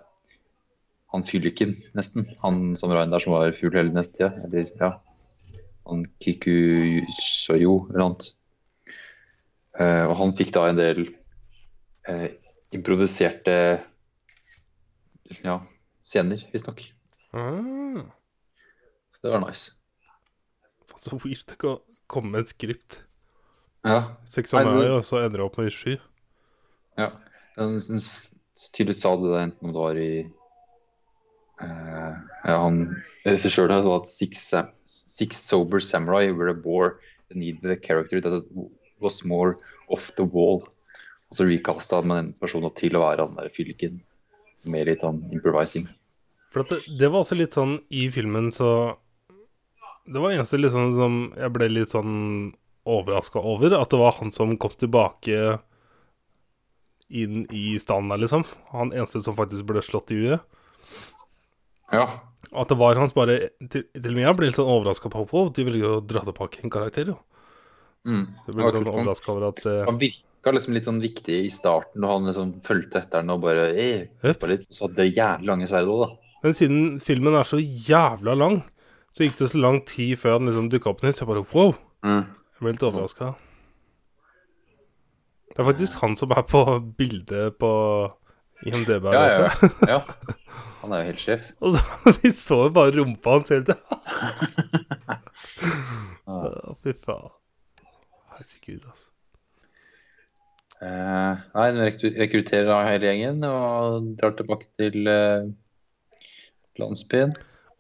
han 1.12 1.24
fylliken, 1.28 1.76
nesten. 1.96 2.28
Han 2.44 2.76
samuraien 2.80 3.12
der 3.12 3.20
som 3.24 3.34
var 3.36 3.52
fugl 3.56 3.76
hele 3.76 3.92
neste 3.96 4.16
tida. 4.20 4.32
Eller 4.48 4.72
ja. 4.80 4.94
Han 5.86 6.06
Kiku 6.24 6.54
Soyo 7.20 7.86
eller 7.92 8.06
annet. 8.06 8.28
Eh, 9.80 10.06
og 10.08 10.16
han 10.22 10.34
fikk 10.38 10.54
da 10.56 10.68
en 10.70 10.78
del 10.80 11.02
uh, 12.10 12.28
improviserte 12.74 13.56
ja, 15.44 15.58
scener, 16.06 16.42
visstnok. 16.54 16.82
Ah, 17.36 18.06
Så 19.12 19.20
det 19.28 19.34
var 19.34 19.44
nice. 19.44 19.72
så 20.96 21.18
weird 21.22 21.44
det 21.50 21.58
kan 21.60 21.78
komme 22.08 22.32
med 22.32 22.46
et 22.46 22.54
skript. 22.56 23.00
Ja. 23.86 24.16
Seks 24.26 24.54
Nei, 24.56 24.64
meg, 24.66 24.88
og 24.96 25.04
så 25.06 25.20
ender 25.22 25.42
det 25.42 25.46
opp 25.46 25.58
med 25.60 25.74
sky. 25.74 25.98
Ja, 26.98 27.12
den, 27.58 27.76
den 27.78 28.00
s- 28.02 28.38
tydelig 28.74 28.96
sa 29.02 29.12
det 29.20 29.36
enten 29.42 29.68
om 29.68 29.74
det 29.76 29.82
var 29.84 30.00
i 30.00 30.10
eh, 31.62 32.16
ja, 32.46 32.56
han 32.62 32.96
Regissøren 33.26 33.82
sa 33.82 33.94
at 33.98 34.10
six, 34.12 34.54
six 34.86 35.38
sober 35.42 35.82
samurai 35.82 36.30
were 36.32 36.52
a 36.52 36.54
bore 36.54 37.00
that 37.30 37.38
needed 37.38 37.66
a 37.72 37.76
character 37.76 38.22
that 38.22 38.46
was 39.02 39.24
more 39.26 39.58
off 39.90 40.12
the 40.16 40.24
wall. 40.24 40.62
Og 41.32 41.40
så 41.40 41.48
recasta 41.50 42.02
han 42.02 42.08
med 42.12 42.20
den 42.20 42.34
personen 42.38 42.74
til 42.78 42.98
å 42.98 43.02
være 43.02 43.26
han 43.26 43.40
der 43.40 43.50
fylken. 43.54 44.04
med 44.66 44.88
litt 44.90 45.04
sånn 45.06 45.22
improvising. 45.34 45.88
For 46.54 46.66
det, 46.70 46.82
det 47.00 47.10
var 47.12 47.22
også 47.24 47.38
litt 47.38 47.56
sånn 47.56 47.80
i 47.94 48.08
filmen, 48.14 48.52
så 48.56 48.98
Det 50.06 50.22
var 50.22 50.36
eneste 50.36 50.60
liksom 50.60 50.92
som 50.94 51.14
jeg 51.34 51.50
ble 51.50 51.66
litt 51.72 51.90
sånn 51.90 52.52
overraska 52.86 53.42
over. 53.42 53.74
At 53.74 53.90
det 53.90 53.98
var 53.98 54.14
han 54.20 54.30
som 54.30 54.52
kom 54.62 54.76
tilbake 54.78 55.58
inn 57.10 57.48
i 57.50 57.80
standen 57.82 58.14
der, 58.14 58.22
liksom. 58.22 58.44
Han 58.70 58.94
eneste 58.94 59.24
som 59.26 59.38
faktisk 59.38 59.66
ble 59.66 59.82
slått 59.82 60.14
i 60.14 60.20
huet. 60.20 60.46
Ja. 61.94 62.06
At 62.56 62.70
det 62.72 62.78
var 62.80 62.98
hans 63.00 63.14
bare 63.16 63.50
Til, 63.60 63.86
til 63.94 64.12
og 64.12 64.16
med 64.16 64.24
jeg 64.24 64.38
ble 64.38 64.50
litt 64.50 64.58
sånn 64.58 64.70
overraska 64.70 65.10
på 65.12 65.24
Hopov. 65.24 65.52
de 65.56 65.66
ville 65.68 65.82
jo 65.82 65.98
dra 66.06 66.24
tilbake 66.26 66.64
en 66.64 66.74
karakter, 66.74 67.12
jo. 67.14 67.18
Mm. 68.06 68.26
Det 68.46 68.54
ble 68.54 68.66
litt 68.66 68.78
sånn. 68.78 68.90
Overraska 68.92 69.34
over 69.34 69.48
at 69.50 69.64
uh, 69.66 69.82
Han 69.90 70.00
virka 70.02 70.54
liksom 70.54 70.78
litt 70.78 70.88
sånn 70.88 71.02
viktig 71.04 71.40
i 71.48 71.52
starten, 71.54 72.06
og 72.06 72.14
han 72.14 72.30
liksom 72.30 72.54
fulgte 72.66 73.02
etter 73.02 73.24
den 73.24 73.34
og 73.34 73.42
bare 73.46 73.68
yep. 73.74 74.46
Litt, 74.50 74.70
Så 74.70 74.86
hadde 74.86 75.02
det 75.02 75.16
jævlig 75.16 75.50
lange 75.50 75.70
sverd 75.72 75.90
òg, 75.90 76.06
da. 76.06 76.38
Men 76.46 76.54
siden 76.54 76.84
filmen 77.02 77.34
er 77.34 77.48
så 77.50 77.58
jævla 77.58 78.36
lang, 78.38 78.60
så 79.10 79.26
gikk 79.26 79.40
det 79.40 79.50
så 79.50 79.62
lang 79.64 79.80
tid 79.90 80.20
før 80.22 80.38
han 80.38 80.52
liksom 80.52 80.70
dukka 80.70 80.92
opp 80.92 81.02
nytt. 81.02 81.18
Så 81.18 81.26
jeg 81.26 81.32
bare 81.32 81.48
wow. 81.56 81.74
Jeg 82.06 82.62
ble 82.62 82.76
litt 82.76 82.86
overraska. 82.86 83.32
Det 85.56 85.64
er 85.64 85.70
faktisk 85.72 85.98
han 86.04 86.18
som 86.20 86.36
er 86.36 86.44
på 86.46 86.62
bildet 87.00 87.58
på 87.58 87.72
IMDb. 88.68 89.08
Ja, 89.16 89.26
ja, 89.32 89.50
ja. 89.50 89.96
ja. 89.96 90.00
Han 90.86 90.94
er 90.94 91.02
jo 91.02 91.10
helt 91.10 91.24
sjef. 91.24 91.50
Og 91.66 91.74
så 91.74 92.14
Vi 92.22 92.30
så 92.38 92.60
jo 92.68 92.70
bare 92.78 92.94
rumpa 93.00 93.40
hans 93.40 93.50
hele 93.50 93.66
tida. 93.66 93.82
Fy 96.84 96.94
faen. 97.02 97.34
Herregud, 98.36 98.86
altså. 98.86 99.10
Eh, 100.84 101.44
nei, 101.56 101.68
de 101.72 102.14
rekrutterer 102.20 102.68
da 102.68 102.82
hele 102.84 103.08
gjengen 103.08 103.44
og 103.48 104.10
drar 104.20 104.36
tilbake 104.38 104.68
til 104.76 105.08
eh, 105.08 105.48
landsbyen. 106.82 107.32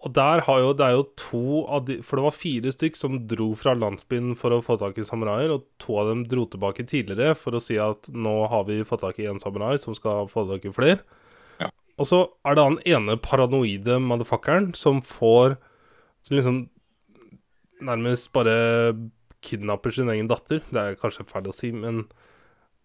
Og 0.06 0.14
der 0.14 0.44
har 0.46 0.62
jo, 0.62 0.72
det 0.78 0.86
er 0.86 0.94
jo 0.94 1.06
to 1.18 1.64
av 1.66 1.88
de 1.88 1.96
For 2.06 2.20
det 2.20 2.26
var 2.28 2.36
fire 2.38 2.72
stykk 2.76 2.98
som 3.00 3.18
dro 3.30 3.48
fra 3.58 3.74
landsbyen 3.74 4.36
for 4.38 4.54
å 4.54 4.62
få 4.64 4.78
tak 4.82 5.00
i 5.02 5.06
samuraier, 5.08 5.52
og 5.56 5.66
to 5.82 5.98
av 6.02 6.12
dem 6.12 6.24
dro 6.30 6.46
tilbake 6.48 6.86
tidligere 6.88 7.36
for 7.40 7.58
å 7.58 7.64
si 7.64 7.80
at 7.82 8.10
nå 8.14 8.36
har 8.52 8.68
vi 8.70 8.84
fått 8.88 9.04
tak 9.06 9.20
i 9.20 9.28
en 9.32 9.42
samurai 9.42 9.76
som 9.82 9.98
skal 9.98 10.30
få 10.32 10.46
tak 10.52 10.68
i 10.70 10.74
flere. 10.76 11.02
Og 12.02 12.10
så 12.10 12.22
er 12.44 12.58
det 12.58 12.66
han 12.66 12.80
ene 12.84 13.18
paranoide 13.24 14.00
motherfuckeren 14.04 14.74
som 14.75 15.02
får 15.06 15.56
Som 16.25 16.36
liksom 16.36 16.64
nærmest 17.86 18.32
bare 18.34 18.56
kidnapper 19.46 19.94
sin 19.94 20.10
egen 20.10 20.30
datter. 20.32 20.64
Det 20.72 20.82
er 20.82 20.98
kanskje 20.98 21.28
feil 21.30 21.52
å 21.52 21.54
si, 21.54 21.70
men 21.75 22.08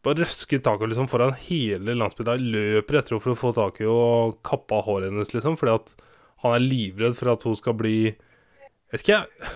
bare 0.05 0.27
røsker 0.27 0.61
tak 0.65 0.83
liksom 0.85 1.09
foran 1.09 1.33
hele 1.47 1.95
landsbyen 1.97 2.43
løper 2.53 2.99
etter 2.99 3.15
henne 3.15 3.25
for 3.25 3.33
å 3.33 3.39
få 3.39 3.53
tak 3.57 3.81
i 3.81 3.89
og 3.89 4.39
kappe 4.45 4.77
av 4.77 4.85
håret 4.89 5.09
hennes, 5.09 5.33
liksom, 5.33 5.57
fordi 5.61 5.77
at 5.79 5.95
han 6.45 6.57
er 6.57 6.65
livredd 6.65 7.17
for 7.17 7.33
at 7.33 7.47
hun 7.49 7.57
skal 7.57 7.77
bli 7.81 7.97
vet 8.11 9.01
ikke, 9.01 9.21
jeg. 9.21 9.55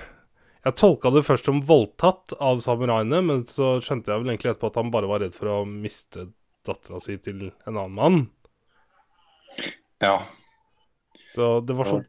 Jeg 0.64 0.78
tolka 0.80 1.10
det 1.12 1.26
først 1.26 1.44
som 1.44 1.60
voldtatt 1.68 2.32
av 2.40 2.62
samuraiene, 2.64 3.18
men 3.20 3.42
så 3.48 3.74
skjønte 3.84 4.08
jeg 4.08 4.22
vel 4.22 4.30
egentlig 4.32 4.54
etterpå 4.54 4.70
at 4.70 4.78
han 4.80 4.92
bare 4.94 5.10
var 5.10 5.20
redd 5.20 5.34
for 5.36 5.50
å 5.52 5.56
miste 5.68 6.30
dattera 6.64 7.02
si 7.04 7.18
til 7.20 7.50
en 7.50 7.74
annen 7.74 7.98
mann. 7.98 8.22
Ja. 10.02 10.16
Så 11.34 11.60
det 11.66 11.76
var 11.78 11.90
så 11.90 12.00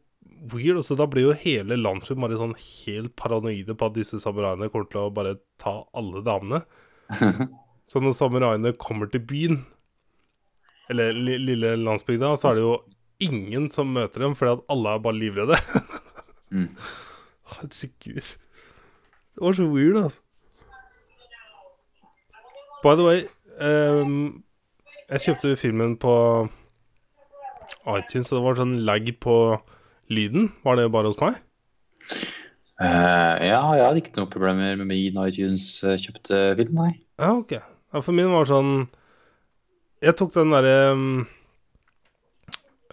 weird. 0.52 0.82
Så 0.84 0.96
da 0.98 1.06
blir 1.10 1.28
jo 1.28 1.36
hele 1.38 1.78
landsbyen 1.78 2.22
bare 2.22 2.38
sånn 2.40 2.56
helt 2.58 3.14
paranoide 3.18 3.76
på 3.76 3.88
at 3.88 3.96
disse 3.96 4.20
samuraiene 4.22 4.70
kommer 4.72 4.90
til 4.92 5.06
å 5.06 5.14
bare 5.14 5.38
ta 5.62 5.78
alle 5.96 6.24
damene. 6.26 6.62
Så 7.86 8.02
når 8.02 8.16
samuraiene 8.18 8.72
kommer 8.82 9.06
til 9.06 9.22
byen, 9.22 9.60
eller 10.90 11.14
lille 11.14 11.76
landsbygda, 11.78 12.32
så 12.38 12.50
er 12.50 12.58
det 12.58 12.64
jo 12.64 12.72
ingen 13.22 13.68
som 13.70 13.92
møter 13.94 14.24
dem, 14.24 14.34
fordi 14.38 14.56
at 14.56 14.64
alle 14.74 14.94
er 14.94 15.04
bare 15.06 15.20
livredde. 15.20 15.60
Mm. 16.46 16.68
Herregud. 17.56 18.28
Det 19.34 19.42
var 19.42 19.52
så 19.52 19.64
weird, 19.66 19.96
altså. 19.98 20.20
By 22.84 22.92
the 22.94 23.02
way, 23.02 23.24
um, 23.58 24.44
jeg 25.10 25.20
kjøpte 25.24 25.56
filmen 25.58 25.96
på 25.98 26.12
iTunes, 27.94 28.32
og 28.32 28.40
det 28.40 28.44
var 28.46 28.58
sånn 28.60 28.76
lag 28.88 29.06
på 29.22 29.36
lyden. 30.12 30.50
Var 30.66 30.78
det 30.78 30.90
bare 30.94 31.12
hos 31.12 31.20
meg? 31.22 31.38
Uh, 32.76 33.36
ja, 33.40 33.60
jeg 33.72 33.86
hadde 33.86 34.00
ikke 34.02 34.16
noen 34.18 34.32
problemer 34.32 34.76
med 34.76 34.90
min 34.90 35.16
iTunes 35.22 35.64
eh, 35.86 35.96
film, 35.96 36.74
nei. 36.76 36.90
Ja, 37.16 37.30
ok. 37.38 37.56
Ja, 37.56 38.02
for 38.04 38.12
min 38.12 38.28
var 38.28 38.44
sånn 38.50 38.90
Jeg 40.04 40.12
tok 40.18 40.34
den 40.34 40.52
derre 40.52 40.92
um, 40.92 41.22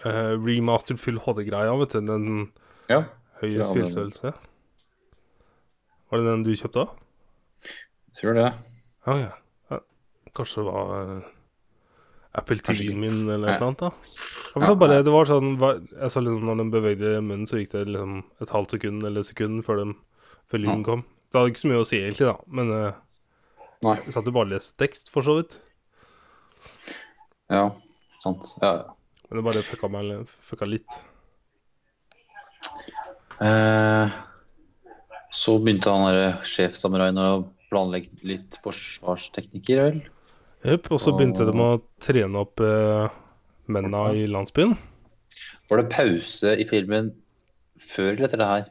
uh, 0.06 0.32
remastered 0.40 1.02
full 1.02 1.20
HD-greia, 1.20 1.74
vet 1.82 1.92
du. 1.92 2.00
Den 2.08 2.26
Ja. 2.88 3.02
høye 3.42 3.60
Ja. 3.60 4.32
Var 6.08 6.20
det 6.22 6.30
den 6.30 6.46
du 6.46 6.52
kjøpte 6.56 6.86
òg? 6.86 6.96
Tror 8.16 8.34
det. 8.38 8.50
Ja, 9.04 9.14
ja. 9.18 9.32
ja. 9.70 9.78
Kanskje 10.32 10.62
det 10.62 10.72
var 10.72 11.08
Apple 12.34 12.58
TV-en 12.66 12.98
min 12.98 13.18
eller 13.30 13.44
noe 13.46 13.68
annet. 13.68 13.82
da. 13.84 13.90
Ja, 14.54 14.60
det, 14.60 14.68
var 14.68 14.78
bare, 14.80 14.96
det 15.06 15.12
var 15.14 15.26
sånn 15.26 15.52
Jeg 15.58 16.10
så 16.14 16.20
liksom 16.22 16.44
Når 16.48 16.58
den 16.60 16.70
bevegde 16.72 17.12
munnen, 17.22 17.46
så 17.50 17.58
gikk 17.60 17.72
det 17.72 17.84
liksom 17.90 18.20
et 18.42 18.52
halvt 18.54 18.74
sekund 18.76 19.06
eller 19.06 19.26
sekund 19.26 19.62
før, 19.66 19.82
de, 19.84 19.94
før 20.50 20.62
lyden 20.62 20.82
Ja. 20.82 20.88
kom. 20.88 21.04
Det 21.30 21.38
hadde 21.40 21.52
ikke 21.54 21.62
så 21.64 21.70
mye 21.70 21.82
å 21.82 21.86
si, 21.88 21.98
egentlig, 21.98 22.26
da. 22.30 22.34
Men 22.58 22.70
uh, 22.70 22.98
Nei. 23.86 23.96
jeg 24.04 24.14
satt 24.14 24.26
jo 24.30 24.34
bare 24.34 24.46
og 24.48 24.52
leste 24.54 24.76
tekst, 24.78 25.10
for 25.14 25.26
så 25.26 25.38
vidt. 25.40 25.56
Ja, 27.50 27.64
sant. 28.22 28.52
Ja, 28.62 28.70
ja. 28.82 28.94
Men 29.30 29.40
det 29.40 29.46
bare 29.48 29.64
fucka, 29.66 29.90
meg, 29.90 30.12
fucka 30.46 30.68
litt. 30.68 30.94
Eh, 33.42 34.14
så 35.34 35.56
begynte 35.58 35.90
han 35.90 36.06
der 36.14 36.36
sjefsamuraien 36.46 37.18
å 37.18 37.30
planlegge 37.72 38.14
litt 38.30 38.58
forsvarsteknikker, 38.62 39.80
vel? 39.88 40.02
Jepp. 40.64 40.90
Og 40.94 41.00
så 41.02 41.12
begynte 41.16 41.46
de 41.48 41.54
å 41.60 41.68
trene 42.02 42.40
opp 42.40 42.62
eh, 42.64 43.12
mennene 43.72 44.06
i 44.16 44.24
landsbyen. 44.30 44.74
Var 45.70 45.80
det 45.80 45.90
pause 45.92 46.54
i 46.60 46.66
filmen 46.68 47.12
før 47.80 48.14
eller 48.14 48.28
etter 48.28 48.40
det 48.40 48.50
her? 48.50 48.66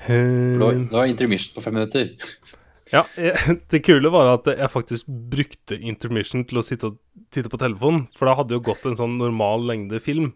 Nå 0.00 0.70
Det 0.72 0.94
var, 0.94 1.06
intermission 1.10 1.54
på 1.56 1.66
fem 1.66 1.78
minutter. 1.80 2.14
Ja, 2.90 3.04
jeg, 3.14 3.36
det 3.70 3.84
kule 3.86 4.10
var 4.10 4.26
at 4.32 4.48
jeg 4.50 4.66
faktisk 4.72 5.06
brukte 5.30 5.76
intermission 5.78 6.42
til 6.50 6.58
å 6.58 6.64
sitte, 6.66 6.88
og, 6.90 6.96
titte 7.30 7.46
på 7.52 7.60
telefonen. 7.62 8.08
For 8.18 8.26
da 8.26 8.34
hadde 8.34 8.56
jo 8.56 8.64
gått 8.66 8.82
en 8.88 8.98
sånn 8.98 9.14
normal 9.20 9.62
lengde 9.68 10.00
film. 10.02 10.32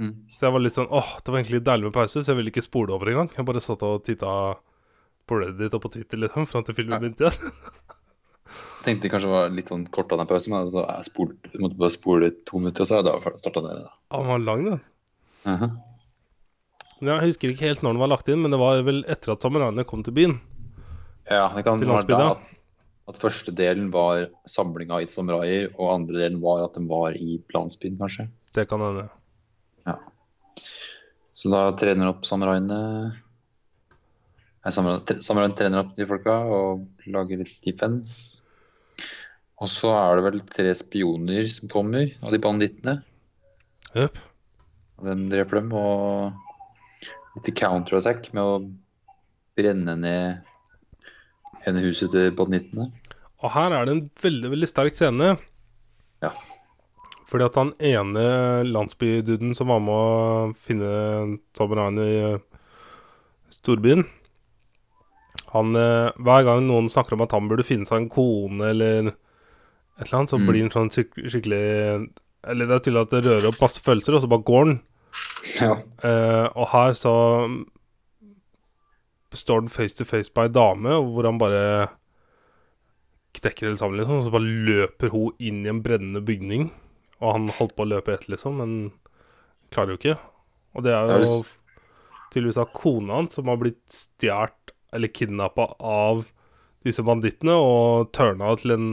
Mm. 0.00 0.14
Så 0.32 0.46
jeg 0.46 0.54
var 0.54 0.64
litt 0.64 0.78
sånn 0.78 0.88
åh, 0.88 1.10
det 1.20 1.28
var 1.28 1.42
egentlig 1.42 1.60
deilig 1.66 1.90
med 1.90 1.96
pause, 1.98 2.22
så 2.22 2.32
jeg 2.32 2.38
ville 2.38 2.54
ikke 2.54 2.64
spole 2.64 2.96
over 2.96 3.12
engang. 3.12 3.28
Jeg 3.36 3.44
bare 3.50 3.60
satt 3.60 3.84
og 3.84 4.00
titta 4.06 4.32
på 5.28 5.42
Reddit 5.42 5.76
og 5.76 5.84
på 5.84 5.92
Twitter 5.92 6.24
liksom, 6.24 6.48
fram 6.48 6.64
til 6.64 6.78
filmen 6.80 7.02
begynte 7.02 7.28
igjen. 7.28 7.90
Tenkte 8.84 9.10
kanskje 9.12 9.28
det 9.28 9.34
var 9.34 9.54
litt 9.54 9.70
sånn 9.70 9.84
kort 9.92 10.12
av 10.14 10.20
den 10.20 10.28
pausen, 10.30 10.54
men 10.54 10.70
så 10.72 10.86
jeg 10.86 11.08
spolte, 11.10 11.52
jeg 11.52 11.62
måtte 11.64 11.78
bare 11.80 11.94
spole 11.94 12.30
to 12.48 12.60
minutter, 12.62 12.86
og 12.86 12.88
så 12.88 13.02
da 13.04 13.16
starta 13.40 13.64
det. 13.66 13.74
Da. 13.82 13.92
Han 14.16 14.30
var 14.30 14.44
lang, 14.44 14.64
den. 14.64 14.80
Uh 15.44 15.62
-huh. 15.62 15.70
Jeg 17.00 17.26
husker 17.26 17.48
ikke 17.48 17.68
helt 17.68 17.82
når 17.82 17.92
den 17.92 18.00
var 18.00 18.12
lagt 18.12 18.28
inn, 18.28 18.42
men 18.42 18.50
det 18.50 18.58
var 18.60 18.82
vel 18.82 19.04
etter 19.08 19.32
at 19.32 19.42
samuraiene 19.42 19.84
kom 19.84 20.02
til 20.02 20.12
byen. 20.12 20.40
Ja, 21.30 21.52
det 21.56 21.64
kan 21.64 21.80
være 21.80 22.06
da 22.06 22.30
at, 22.30 22.38
at 23.08 23.18
første 23.18 23.52
delen 23.52 23.90
var 23.90 24.28
samlinga 24.46 25.00
i 25.00 25.06
samuraier, 25.06 25.70
og 25.78 25.94
andre 25.94 26.18
delen 26.18 26.40
var 26.40 26.64
at 26.64 26.74
den 26.74 26.88
var 26.88 27.12
i 27.12 27.40
landsbyen, 27.54 27.98
kanskje. 27.98 28.28
Det 28.54 28.68
kan 28.68 28.80
hende. 28.80 29.08
Så 31.40 31.48
da 31.52 31.70
trener 31.78 32.10
opp 32.12 32.26
samuraiene 32.28 32.78
Nei, 34.60 34.72
trener 35.56 35.78
opp 35.80 35.94
de 35.96 36.04
folka 36.04 36.34
og 36.52 36.82
lager 37.08 37.40
litt 37.40 37.54
defense. 37.64 38.39
Og 39.60 39.68
så 39.68 39.92
er 39.92 40.16
det 40.16 40.24
vel 40.24 40.42
tre 40.48 40.72
spioner 40.76 41.48
som 41.52 41.70
kommer 41.72 42.12
av 42.24 42.32
de 42.32 42.40
bandittene. 42.40 43.00
Yep. 43.92 44.16
De 45.04 45.16
dreper 45.32 45.60
dem, 45.60 45.74
og 45.76 47.36
litt 47.36 47.50
counterattack 47.58 48.30
med 48.36 48.44
å 48.44 48.54
brenne 49.58 49.96
ned 50.00 51.66
ene 51.68 51.82
huset 51.84 52.12
til 52.14 52.32
bandittene. 52.36 52.88
Og 53.40 53.52
her 53.52 53.74
er 53.76 53.86
det 53.86 53.96
en 53.96 54.06
veldig, 54.22 54.52
veldig 54.54 54.68
sterk 54.68 54.96
scene. 54.96 55.34
Ja. 56.24 56.32
Fordi 57.30 57.46
at 57.46 57.58
han 57.60 57.74
ene 57.84 58.24
landsbyduden 58.68 59.52
som 59.56 59.70
var 59.72 59.84
med 59.84 59.94
å 59.94 60.54
finne 60.60 61.36
samuraiene 61.56 62.06
i 62.08 62.16
eh, 62.32 62.40
storbyen 63.54 64.04
Han 65.52 65.74
eh, 65.76 66.10
Hver 66.22 66.44
gang 66.46 66.66
noen 66.68 66.88
snakker 66.92 67.14
om 67.16 67.22
at 67.24 67.32
han 67.34 67.48
burde 67.50 67.64
finne 67.66 67.86
seg 67.88 67.96
en 68.04 68.08
kone 68.12 68.60
eller 68.70 69.08
et 69.10 70.06
eller 70.06 70.18
annet, 70.20 70.30
så 70.30 70.38
Mm. 70.38 70.46
blir 70.48 70.62
han 70.62 70.70
sånn 70.70 70.90
skik- 70.94 71.18
skikkelig 71.28 72.10
Eller 72.48 72.66
det 72.66 72.74
er 72.76 72.84
til 72.86 72.96
at 72.96 73.10
det 73.10 73.24
rører 73.24 73.48
opp 73.50 73.60
masse 73.60 73.80
følelser, 73.84 74.14
og 74.16 74.22
så 74.22 74.28
bare 74.30 74.46
går 74.48 74.64
han. 74.64 74.80
Ja. 75.60 75.74
Eh, 76.02 76.46
og 76.56 76.68
her 76.72 76.92
så 76.96 77.14
står 79.34 79.60
han 79.60 79.68
face 79.68 79.94
to 79.98 80.04
face 80.08 80.30
på 80.32 80.42
ei 80.46 80.48
dame, 80.48 80.88
hvor 81.12 81.24
han 81.28 81.38
bare 81.38 81.88
knekker 83.38 83.68
hele 83.68 83.76
sammen, 83.78 84.00
liksom. 84.00 84.18
Og 84.18 84.24
så 84.26 84.32
bare 84.34 84.56
løper 84.66 85.12
hun 85.12 85.36
inn 85.38 85.60
i 85.66 85.70
en 85.70 85.82
brennende 85.84 86.22
bygning. 86.26 86.70
Og 87.20 87.32
han 87.36 87.48
holdt 87.58 87.76
på 87.76 87.84
å 87.84 87.90
løpe 87.92 88.14
etter, 88.16 88.32
liksom, 88.34 88.56
men 88.58 88.92
klarer 89.70 89.94
jo 89.94 90.00
ikke. 90.00 90.16
Og 90.74 90.82
det 90.86 90.92
er 90.96 91.12
jo 91.20 91.42
tydeligvis 92.32 92.58
av 92.62 92.72
kona 92.74 93.14
hans 93.20 93.34
som 93.36 93.44
har 93.50 93.58
blitt 93.60 93.84
stjålet 93.90 94.59
eller 94.92 95.12
kidnappa 95.12 95.66
av 95.78 96.26
disse 96.86 97.04
bandittene 97.04 97.54
og 97.60 98.10
turna 98.16 98.54
til 98.60 98.74
en 98.76 98.86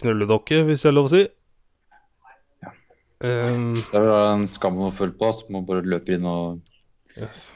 knulledokke, 0.00 0.62
hvis 0.68 0.84
det 0.84 0.90
er 0.90 0.96
lov 0.96 1.08
å 1.08 1.12
si. 1.12 1.22
Ja. 2.64 2.72
Um, 3.24 3.72
Det 3.76 4.00
er 4.00 4.10
en 4.30 4.46
skam 4.48 4.80
å 4.80 4.90
føle 4.94 5.16
på, 5.16 5.30
som 5.36 5.54
man 5.56 5.66
bare 5.68 5.84
løper 5.86 6.18
inn 6.18 6.28
og 6.28 6.60
yes. 7.16 7.50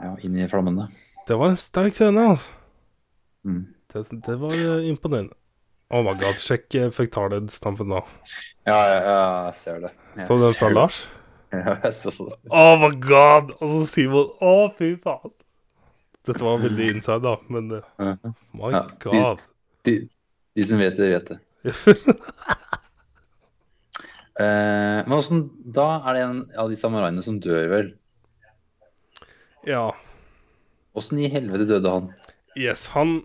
ja, 0.00 0.14
inn 0.24 0.36
i 0.38 0.48
flammene. 0.50 0.88
Det 1.28 1.38
var 1.38 1.52
en 1.52 1.60
sterk 1.60 1.96
scene, 1.96 2.26
altså. 2.34 2.58
Mm. 3.46 3.64
Det, 3.92 4.04
det 4.24 4.36
var 4.40 4.54
eh, 4.56 4.86
imponerende. 4.88 5.34
Oh 5.92 6.00
my 6.04 6.14
god, 6.16 6.38
sjekk 6.40 6.72
eh, 6.80 6.92
Fectarded-stampen 6.94 7.90
nå. 7.92 7.98
Ja, 8.64 8.78
ja, 8.78 9.00
ja, 9.04 9.18
jeg 9.50 9.58
ser 9.58 9.82
det. 9.82 9.90
Jeg 10.16 10.28
Så 10.30 10.38
den 10.40 10.54
fra. 10.56 10.70
Lars? 10.72 11.02
Jeg 11.02 11.10
det. 11.10 11.21
Oh 12.50 12.76
my 12.80 12.90
god! 13.00 13.50
Og 13.60 13.68
så 13.68 13.86
Simon 13.92 14.30
Å, 14.40 14.52
fy 14.78 14.94
faen. 15.04 15.32
Dette 16.26 16.44
var 16.46 16.60
veldig 16.62 16.86
inside, 16.94 17.22
da, 17.24 17.36
men 17.52 17.72
Mhm. 17.98 18.34
my 18.54 18.70
Ja, 18.72 18.82
god. 19.02 19.40
De, 19.84 20.08
de 20.56 20.64
som 20.64 20.78
vet 20.78 20.96
det, 20.96 21.10
vet 21.12 21.28
det. 21.32 21.38
uh, 24.40 25.02
men 25.06 25.18
åssen 25.18 25.42
Da 25.76 25.88
er 26.08 26.14
det 26.16 26.22
en 26.26 26.38
av 26.58 26.70
de 26.72 26.76
samuraiene 26.80 27.22
som 27.24 27.40
dør, 27.42 27.68
vel? 27.72 27.92
ja. 29.66 29.94
Åssen 31.00 31.18
i 31.24 31.28
helvete 31.34 31.66
døde 31.72 31.92
han? 31.96 32.08
Yes, 32.56 32.86
han 32.92 33.22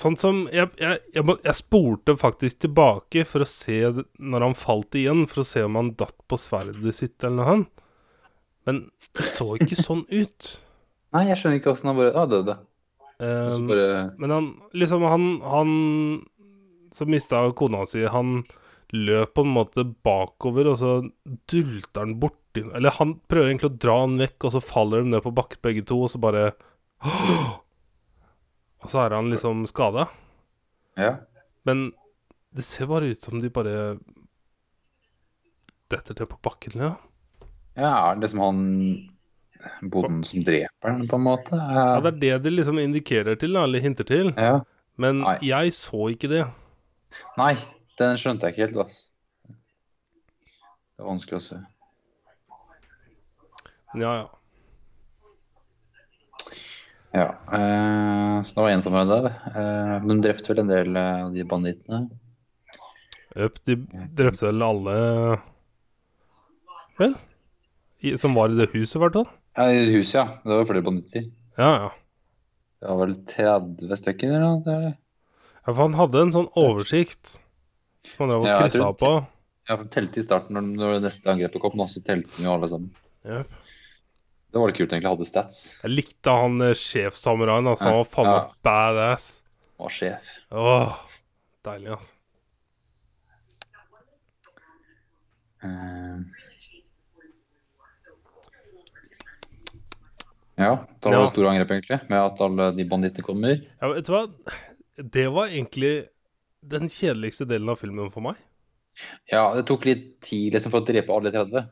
Sånn 0.00 0.16
som 0.16 0.44
jeg, 0.48 0.70
jeg, 0.80 1.00
jeg, 1.12 1.24
jeg 1.44 1.56
spurte 1.58 2.14
faktisk 2.16 2.62
tilbake 2.64 3.26
for 3.28 3.44
å 3.44 3.48
se 3.48 3.82
når 4.16 4.46
han 4.46 4.56
falt 4.56 4.96
igjen, 4.96 5.26
for 5.28 5.42
å 5.42 5.48
se 5.48 5.64
om 5.66 5.76
han 5.76 5.92
datt 6.00 6.16
på 6.30 6.38
sverdet 6.40 6.96
sitt 6.96 7.20
eller 7.20 7.36
noe 7.36 7.50
sånt. 7.50 7.84
Men 8.68 8.82
det 9.16 9.26
så 9.28 9.54
ikke 9.58 9.76
sånn 9.76 10.06
ut. 10.08 10.50
Nei, 11.16 11.26
jeg 11.28 11.40
skjønner 11.40 11.60
ikke 11.60 11.72
åssen 11.74 11.90
han 11.90 11.98
bare 11.98 12.14
ah, 12.16 12.28
døde. 12.30 12.56
Um, 13.20 13.66
bare 13.68 13.88
Men 14.16 14.32
han 14.32 14.46
liksom 14.72 15.02
Han, 15.04 15.24
han 15.44 15.72
som 16.96 17.10
mista 17.12 17.42
kona 17.52 17.82
si, 17.84 18.06
han 18.08 18.38
løp 18.96 19.34
på 19.36 19.44
en 19.44 19.52
måte 19.52 19.84
bakover, 19.84 20.70
og 20.72 20.78
så 20.80 20.94
dulter 21.50 22.00
han 22.00 22.16
borti 22.22 22.64
Eller 22.74 22.96
han 22.96 23.18
prøver 23.28 23.50
egentlig 23.50 23.68
å 23.70 23.80
dra 23.84 23.98
han 24.00 24.16
vekk, 24.22 24.38
og 24.48 24.54
så 24.56 24.62
faller 24.64 25.04
de 25.04 25.12
ned 25.12 25.24
på 25.26 25.34
bakken 25.36 25.60
begge 25.66 25.84
to, 25.86 26.00
og 26.06 26.10
så 26.14 26.22
bare 26.22 26.46
Og 28.80 28.90
så 28.92 29.04
er 29.04 29.16
han 29.16 29.30
liksom 29.30 29.66
skada. 29.68 30.06
Ja. 30.98 31.14
Men 31.68 31.90
det 32.56 32.64
ser 32.66 32.88
bare 32.90 33.12
ut 33.12 33.22
som 33.22 33.40
de 33.40 33.50
bare 33.52 33.98
detter 35.90 36.16
til 36.16 36.28
på 36.30 36.38
bakken, 36.42 36.80
ja. 36.80 36.90
ja, 37.74 37.90
er 37.90 38.16
det 38.16 38.24
liksom 38.24 38.42
han 38.44 38.60
bonden 39.90 40.22
som 40.24 40.44
dreper 40.46 40.92
han, 40.94 41.06
på 41.10 41.18
en 41.18 41.24
måte? 41.26 41.58
ja. 41.58 42.00
Det 42.00 42.12
er 42.12 42.20
det 42.22 42.36
de 42.44 42.52
liksom 42.54 42.78
indikerer 42.78 43.38
til, 43.38 43.56
eller 43.58 43.82
hinter 43.82 44.06
til. 44.06 44.34
ja. 44.36 44.60
Men 45.00 45.22
Nei. 45.24 45.38
jeg 45.48 45.72
så 45.72 46.10
ikke 46.12 46.28
det. 46.28 46.42
Nei, 47.40 47.54
den 47.96 48.18
skjønte 48.20 48.46
jeg 48.46 48.52
ikke 48.52 48.66
helt, 48.66 48.80
altså. 48.82 49.06
Det 49.48 51.00
er 51.00 51.08
vanskelig 51.08 51.38
å 51.38 51.44
se. 51.46 51.60
Men 53.94 54.04
ja, 54.04 54.10
ja. 54.18 54.26
Ja, 57.10 57.26
eh, 57.52 58.36
så 58.46 58.54
det 58.54 58.62
var 58.62 58.70
en 58.70 58.82
samurai 58.84 59.06
der. 59.10 59.30
Eh, 59.50 59.94
de 60.06 60.16
drepte 60.22 60.52
vel 60.52 60.62
en 60.62 60.70
del 60.70 60.98
av 61.00 61.32
de 61.34 61.46
bandittene. 61.48 62.04
Jøp, 63.38 63.58
de 63.66 63.76
drepte 64.18 64.48
vel 64.48 64.62
alle 64.66 64.94
Vel? 66.98 67.14
I, 68.00 68.16
som 68.18 68.34
var 68.36 68.50
i 68.50 68.58
det 68.58 68.70
huset, 68.74 68.96
i 68.98 69.02
hvert 69.02 69.16
fall. 69.16 69.28
Ja, 69.56 69.66
i 69.72 69.92
huset, 69.94 70.14
ja. 70.18 70.24
Det 70.44 70.56
var 70.58 70.66
flere 70.68 70.84
banditter. 70.84 71.28
Ja, 71.56 71.70
ja. 71.84 71.90
Det 72.80 72.88
var 72.88 73.00
vel 73.02 73.14
30 73.28 74.00
stykker 74.00 74.30
eller 74.30 74.44
noe? 74.44 74.74
eller? 74.74 74.96
Ja, 75.60 75.72
for 75.72 75.82
han 75.84 75.96
hadde 75.98 76.24
en 76.24 76.34
sånn 76.34 76.48
oversikt 76.58 77.34
som 78.14 78.24
han 78.24 78.32
drev 78.32 78.44
og 78.46 78.62
kryssa 78.64 78.90
på. 79.00 79.12
Ja, 79.68 79.76
for 79.76 79.88
telte 79.92 80.20
i 80.20 80.24
starten 80.24 80.56
når, 80.56 80.68
når 80.78 80.94
det 80.96 81.02
neste 81.08 81.32
angrepet 81.32 81.62
kom, 81.62 81.82
og 81.84 81.92
så 81.92 82.02
telte 82.04 82.32
han 82.36 82.48
jo 82.48 82.54
alle 82.54 82.70
sammen. 82.72 82.94
Jøp. 83.28 83.59
Det 84.50 84.58
var 84.58 84.70
det 84.70 84.76
kult 84.78 84.92
egentlig, 84.92 85.10
hadde 85.12 85.28
stats. 85.28 85.58
Jeg 85.84 85.92
likte 85.94 86.32
han 86.34 86.62
eh, 86.66 86.74
sjefssamuraien. 86.78 87.68
Altså, 87.70 87.86
han 87.86 87.98
var 88.00 88.08
faen 88.10 88.30
meg 88.30 88.38
ja. 88.40 88.56
badass. 88.66 89.26
Var 89.80 89.94
sjef. 89.94 90.32
Åh, 90.50 90.96
deilig, 91.66 91.92
altså. 91.94 92.16
Eh. 95.62 96.48
Ja, 100.60 100.72
da 101.00 101.08
var 101.08 101.16
Ja. 101.16 101.20
det 101.22 101.32
store 101.32 101.48
angrep 101.54 101.70
egentlig, 101.70 102.00
med 102.10 102.18
at 102.20 102.40
alle 102.44 102.72
de 102.76 102.84
bandittene 102.84 103.24
kommer. 103.24 103.62
Ja, 103.80 103.92
vet 103.94 104.06
du 104.06 104.12
hva? 104.12 104.26
Det 105.00 105.28
var 105.32 105.48
egentlig 105.48 106.08
den 106.60 106.88
kjedeligste 106.92 107.46
delen 107.48 107.70
av 107.72 107.78
filmen 107.80 108.10
for 108.12 108.20
meg. 108.20 108.36
Ja, 109.30 109.54
det 109.54 109.64
tok 109.70 109.86
litt 109.88 110.20
tid 110.20 110.52
liksom 110.52 110.74
for 110.74 110.82
å 110.82 110.84
drepe 110.84 111.14
alle 111.14 111.32
30. 111.32 111.70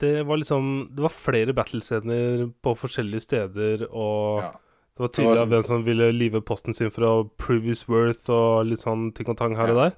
Det 0.00 0.26
var 0.26 0.36
liksom 0.40 0.88
Det 0.94 1.02
var 1.02 1.12
flere 1.14 1.54
battlescener 1.54 2.52
på 2.62 2.74
forskjellige 2.76 3.20
steder, 3.22 3.86
og 3.90 4.42
Ja. 4.42 4.50
det 4.96 5.00
var 5.00 5.08
tydelig 5.08 5.42
at 5.42 5.48
hvem 5.48 5.62
som 5.64 5.84
ville 5.84 6.12
live 6.12 6.40
posten 6.40 6.74
sin 6.74 6.90
fra 6.90 7.24
previous 7.38 7.86
worth 7.88 8.28
og 8.30 8.66
litt 8.66 8.80
sånn 8.80 9.12
ting 9.14 9.28
og 9.28 9.36
tang 9.38 9.56
her 9.56 9.70
og 9.70 9.76
der. 9.76 9.92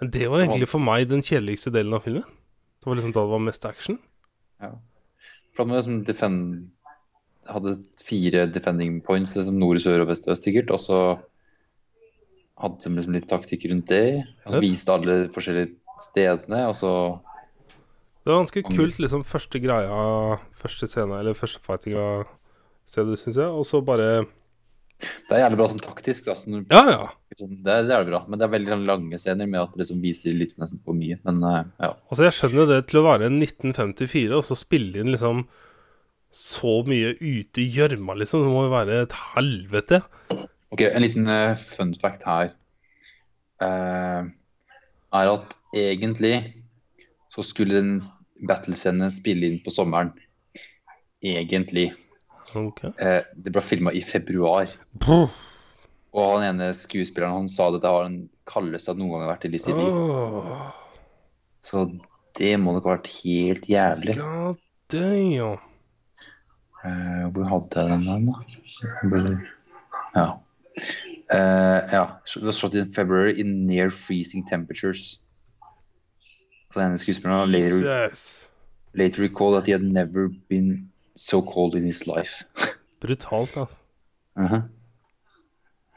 Men 0.00 0.10
det 0.10 0.28
var 0.28 0.40
egentlig 0.40 0.68
for 0.68 0.80
meg 0.80 1.08
den 1.08 1.22
kjedeligste 1.22 1.72
delen 1.72 1.94
av 1.94 2.02
filmen. 2.02 2.24
Det 2.80 2.86
var 2.86 2.96
liksom 2.96 3.12
da 3.12 3.20
det 3.24 3.30
var 3.30 3.38
mest 3.38 3.64
action. 3.64 3.98
Ja. 4.60 4.72
For 5.54 5.64
da 5.64 5.70
må 5.70 5.76
liksom 5.78 6.04
defend 6.04 6.70
hadde 7.46 7.76
fire 8.00 8.46
defending 8.50 9.00
points, 9.04 9.36
liksom 9.36 9.58
nord, 9.60 9.76
sør 9.78 10.02
og 10.02 10.08
vest 10.08 10.26
og 10.26 10.32
øst 10.34 10.44
sikkert. 10.44 10.70
Og 10.70 10.80
så 10.80 10.98
hadde 12.60 12.80
de 12.84 12.94
liksom 12.96 13.16
litt 13.16 13.28
taktikk 13.28 13.66
rundt 13.70 13.90
det. 13.92 14.24
Og 14.46 14.52
så 14.56 14.60
viste 14.64 14.94
alle 14.94 15.16
forskjellige 15.34 15.74
stedene, 16.04 16.66
og 16.70 16.74
så 16.78 16.92
Det 18.24 18.32
var 18.32 18.40
ganske 18.40 18.62
kult, 18.64 18.96
liksom, 19.02 19.24
første 19.28 19.60
greia, 19.60 20.38
første 20.56 20.86
scene, 20.88 21.18
eller 21.20 21.36
første 21.36 21.60
fightinga 21.64 22.04
stedet, 22.88 23.18
syns 23.20 23.36
jeg. 23.36 23.50
Og 23.52 23.66
så 23.68 23.82
bare 23.84 24.24
Det 25.04 25.34
er 25.36 25.42
jævlig 25.42 25.58
bra 25.58 25.66
sånn 25.68 25.82
taktisk. 25.84 26.24
Da, 26.30 26.34
sånn, 26.38 26.62
Ja, 26.70 26.80
ja. 26.88 27.08
sånn, 27.36 27.58
det, 27.66 27.68
er- 27.74 27.84
det 27.90 27.96
er 27.98 28.06
bra. 28.08 28.22
Men 28.28 28.38
det 28.40 28.46
er 28.46 28.52
veldig 28.54 28.78
lange 28.88 29.18
scener 29.20 29.46
med 29.50 29.60
at 29.60 29.74
det 29.74 29.82
liksom 29.82 30.00
viser 30.00 30.32
litt 30.38 30.56
nesten 30.62 30.80
for 30.86 30.96
mye. 30.96 31.18
Men 31.26 31.42
eh, 31.44 31.64
ja. 31.84 31.90
Altså, 32.08 32.24
jeg 32.24 32.36
skjønner 32.38 32.70
det 32.70 32.80
til 32.88 33.02
å 33.02 33.06
være 33.10 33.28
1954, 33.28 34.32
og 34.38 34.44
så 34.48 34.56
spille 34.56 35.02
inn 35.02 35.12
liksom 35.12 35.44
så 36.34 36.78
mye 36.88 37.12
ute 37.20 37.60
i 37.62 37.68
gjørma, 37.76 38.16
liksom. 38.22 38.40
Det 38.46 38.54
må 38.54 38.64
jo 38.64 38.72
være 38.72 39.02
et 39.04 39.12
helvete. 39.34 40.00
Ok, 40.72 40.80
En 40.88 41.04
liten 41.04 41.28
uh, 41.28 41.52
fun 41.76 41.92
fact 42.00 42.24
her 42.26 42.54
uh, 43.62 44.24
er 45.14 45.30
at 45.36 45.52
egentlig 45.76 46.38
så 47.34 47.42
skulle 47.42 47.80
den 47.80 47.96
battlescenen 48.48 49.12
spille 49.14 49.48
inn 49.48 49.60
på 49.64 49.72
sommeren. 49.74 50.12
Egentlig. 51.24 51.90
Okay. 52.54 52.92
Eh, 53.02 53.22
det 53.34 53.52
ble 53.54 53.62
filma 53.64 53.92
i 53.94 54.02
februar. 54.04 54.70
Puh. 55.02 55.32
Og 56.14 56.30
han 56.36 56.46
ene 56.52 56.70
skuespilleren 56.78 57.40
han 57.40 57.50
sa 57.50 57.70
det 57.74 57.82
var 57.82 58.06
den 58.06 58.28
kaldeste 58.46 58.92
han 58.92 59.00
noen 59.02 59.16
gang 59.16 59.24
har 59.24 59.32
vært 59.34 59.48
i 59.48 59.58
sitt 59.58 59.74
liv. 59.74 60.68
Så 61.64 61.88
det 62.38 62.54
må 62.60 62.76
nok 62.76 62.86
ha 62.86 62.96
vært 62.98 63.10
helt 63.24 63.66
jævlig. 63.70 64.18
God 64.20 64.60
damn. 64.92 65.58
Eh, 66.84 67.26
hvor 67.32 67.50
hadde 67.50 67.82
jeg 67.82 68.04
den 68.06 68.30
da? 68.30 69.36
Ja. 70.14 70.28
Uh, 71.32 71.80
ja. 71.90 72.04
Det 72.44 72.54
shot 72.54 72.74
in 72.74 72.92
February 72.94 73.32
in 73.40 73.66
near 73.66 73.90
freezing 73.90 74.46
temperatures. 74.46 75.23
Så 76.74 76.80
denne 76.80 76.98
skuespilleren 76.98 77.50
later, 77.50 78.08
later 78.94 79.22
recalled 79.22 79.56
at 79.56 79.66
he 79.66 79.72
had 79.72 79.82
never 79.82 80.28
been 80.48 80.90
so 81.16 81.40
cold 81.40 81.76
in 81.76 81.84
his 81.84 82.06
life. 82.06 82.44
Brutalt, 83.00 83.54
da. 83.54 83.60
Uh 83.60 84.52
-huh. 84.52 84.62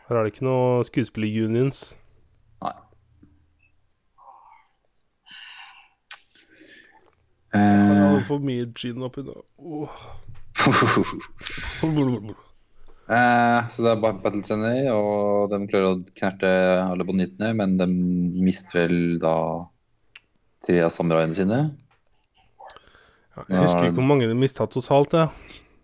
Her 0.08 0.16
er 0.16 0.24
det 0.24 0.34
ikke 0.34 0.46
noe 0.46 0.84
skuespillerunions. 0.84 1.98
Nei. 2.62 2.72
Jeg 7.54 8.10
hadde 8.10 8.24
for 8.24 8.38
mye 8.38 8.74
gin 8.76 9.02
oppi 9.02 9.22
nå. 9.22 9.46
Oh. 9.58 9.90
eh, 13.10 13.70
så 13.70 13.84
det 13.84 13.92
er 13.92 14.02
bare 14.02 14.22
battlescener, 14.24 14.92
og 14.92 15.50
de 15.50 15.68
klarer 15.68 15.90
å 15.90 16.04
knerte 16.14 16.48
alle 16.92 17.04
bonittene, 17.04 17.54
men 17.54 17.78
de 17.78 17.88
mister 18.46 18.80
vel 18.80 19.20
da 19.20 19.36
tre 20.68 20.82
av 20.84 20.92
samuraiene 20.94 21.38
sine. 21.38 21.60
Jeg 23.38 23.62
husker 23.62 23.88
ikke 23.88 24.00
hvor 24.00 24.10
mange 24.10 24.28
de 24.30 24.36
mista 24.38 24.68
totalt, 24.70 25.14
Ja. 25.18 25.30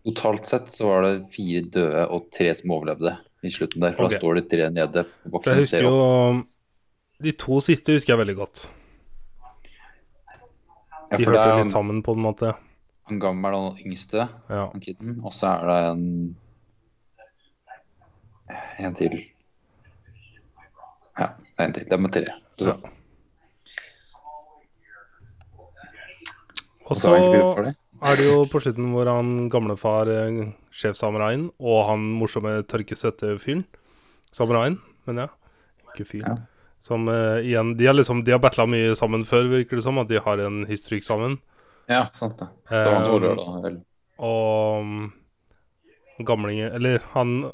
Totalt 0.04 0.50
sett 0.50 0.72
så 0.74 0.90
var 0.90 1.06
det 1.06 1.12
fire 1.32 1.62
døde 1.72 2.02
og 2.12 2.26
tre 2.36 2.50
som 2.60 2.74
overlevde 2.76 3.14
i 3.48 3.52
slutten 3.56 3.80
der. 3.86 3.94
For 3.96 4.10
okay. 4.10 4.18
da 4.18 4.20
står 4.20 4.36
det 4.36 4.44
tre 4.52 4.66
nede. 4.74 5.04
For 5.32 5.48
jeg 5.48 5.62
husker 5.62 5.86
jo. 5.86 5.94
De 7.24 7.32
to 7.40 7.60
siste 7.64 7.96
husker 7.96 8.12
jeg 8.12 8.20
veldig 8.20 8.36
godt. 8.36 8.66
De 11.14 11.22
ja, 11.22 11.30
hørte 11.30 11.46
er 11.46 11.62
litt 11.62 11.72
sammen 11.72 12.02
på 12.04 12.18
en 12.18 12.24
måte. 12.26 12.52
han 13.08 13.20
gammel 13.20 13.56
og 13.56 13.80
yngste, 13.86 14.28
Ja. 14.50 14.68
kiden. 14.82 15.22
Og 15.24 15.32
så 15.32 15.48
er 15.56 15.68
det 15.68 15.80
en 15.92 16.36
En 18.80 18.94
til. 18.94 19.24
Ja, 21.18 21.30
en 21.60 21.74
til. 21.74 21.86
Det 21.86 21.94
er 21.94 21.98
med 21.98 22.12
tre. 22.12 22.26
Så, 22.58 22.66
Ja. 22.66 22.90
Og 26.90 27.00
så 27.00 27.14
er 27.16 28.18
det. 28.18 28.26
jo 28.28 28.42
på 28.52 28.60
slutten 28.60 28.90
hvor 28.92 29.08
han 29.08 29.50
gamlefar, 29.52 30.10
eh, 30.12 30.52
sjefsamuraien, 30.76 31.48
og 31.60 31.86
han 31.88 32.04
morsomme 32.20 32.58
tørkesøte 32.68 33.38
fyren 33.40 33.64
Samuraien, 34.34 34.80
mener 35.06 35.28
jeg. 35.28 35.32
Ikke 35.94 36.10
fyren. 36.10 36.38
Ja. 36.42 36.50
Som 36.84 37.08
uh, 37.08 37.40
igjen 37.40 37.76
De 37.78 37.86
har 37.88 37.96
liksom 37.96 38.24
De 38.26 38.34
har 38.34 38.42
battla 38.44 38.66
mye 38.68 38.96
sammen 39.00 39.24
før, 39.28 39.46
virker 39.52 39.80
det 39.80 39.86
som. 39.86 40.00
At 40.02 40.10
de 40.10 40.20
har 40.20 40.42
en 40.44 40.64
historikk 40.68 41.06
sammen. 41.06 41.38
Ja, 41.88 42.08
sant 42.18 42.40
det. 42.42 42.48
Det 42.70 42.82
var 42.82 42.96
han 42.98 43.06
som 43.06 43.14
Eh, 43.14 43.18
overlevde, 43.20 43.46
da. 43.46 43.62
vel. 43.64 43.78
Og 44.24 44.82
um, 44.82 46.26
gamlingen 46.26 46.74
Eller 46.74 47.04
han 47.14 47.52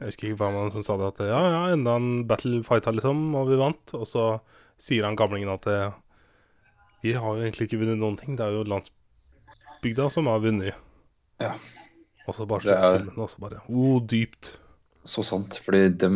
Jeg 0.00 0.08
husker 0.08 0.28
ikke 0.30 0.40
hvem 0.40 0.58
han 0.58 0.72
som 0.74 0.82
sa 0.82 0.96
det, 0.98 1.12
at 1.12 1.20
ja, 1.30 1.40
ja, 1.52 1.60
enda 1.76 1.94
en 1.94 2.24
battle 2.26 2.62
fighta, 2.66 2.90
liksom, 2.90 3.20
og 3.38 3.52
vi 3.52 3.58
vant. 3.60 3.92
Og 3.94 4.02
så 4.08 4.24
sier 4.82 5.06
han 5.06 5.14
gamlingen 5.14 5.52
at 5.52 5.68
eh, 5.70 5.92
vi 7.02 7.12
har 7.18 7.36
jo 7.36 7.42
egentlig 7.42 7.68
ikke 7.68 7.80
vunnet 7.82 7.98
noen 8.00 8.16
ting. 8.20 8.36
Det 8.38 8.44
er 8.46 8.56
jo 8.56 8.64
landsbygda 8.70 10.08
som 10.14 10.28
har 10.30 10.42
vunnet. 10.44 10.74
Ja. 11.42 11.54
Og 12.28 12.36
så 12.36 12.46
bare 12.46 12.62
slutter 12.62 12.86
er- 12.86 12.98
filmen, 13.00 13.18
og 13.24 13.30
så 13.32 13.42
bare 13.42 13.62
oh, 13.68 13.96
dypt. 14.06 14.52
Så 15.04 15.24
sant. 15.26 15.56
Fordi 15.64 15.88
de 15.98 16.10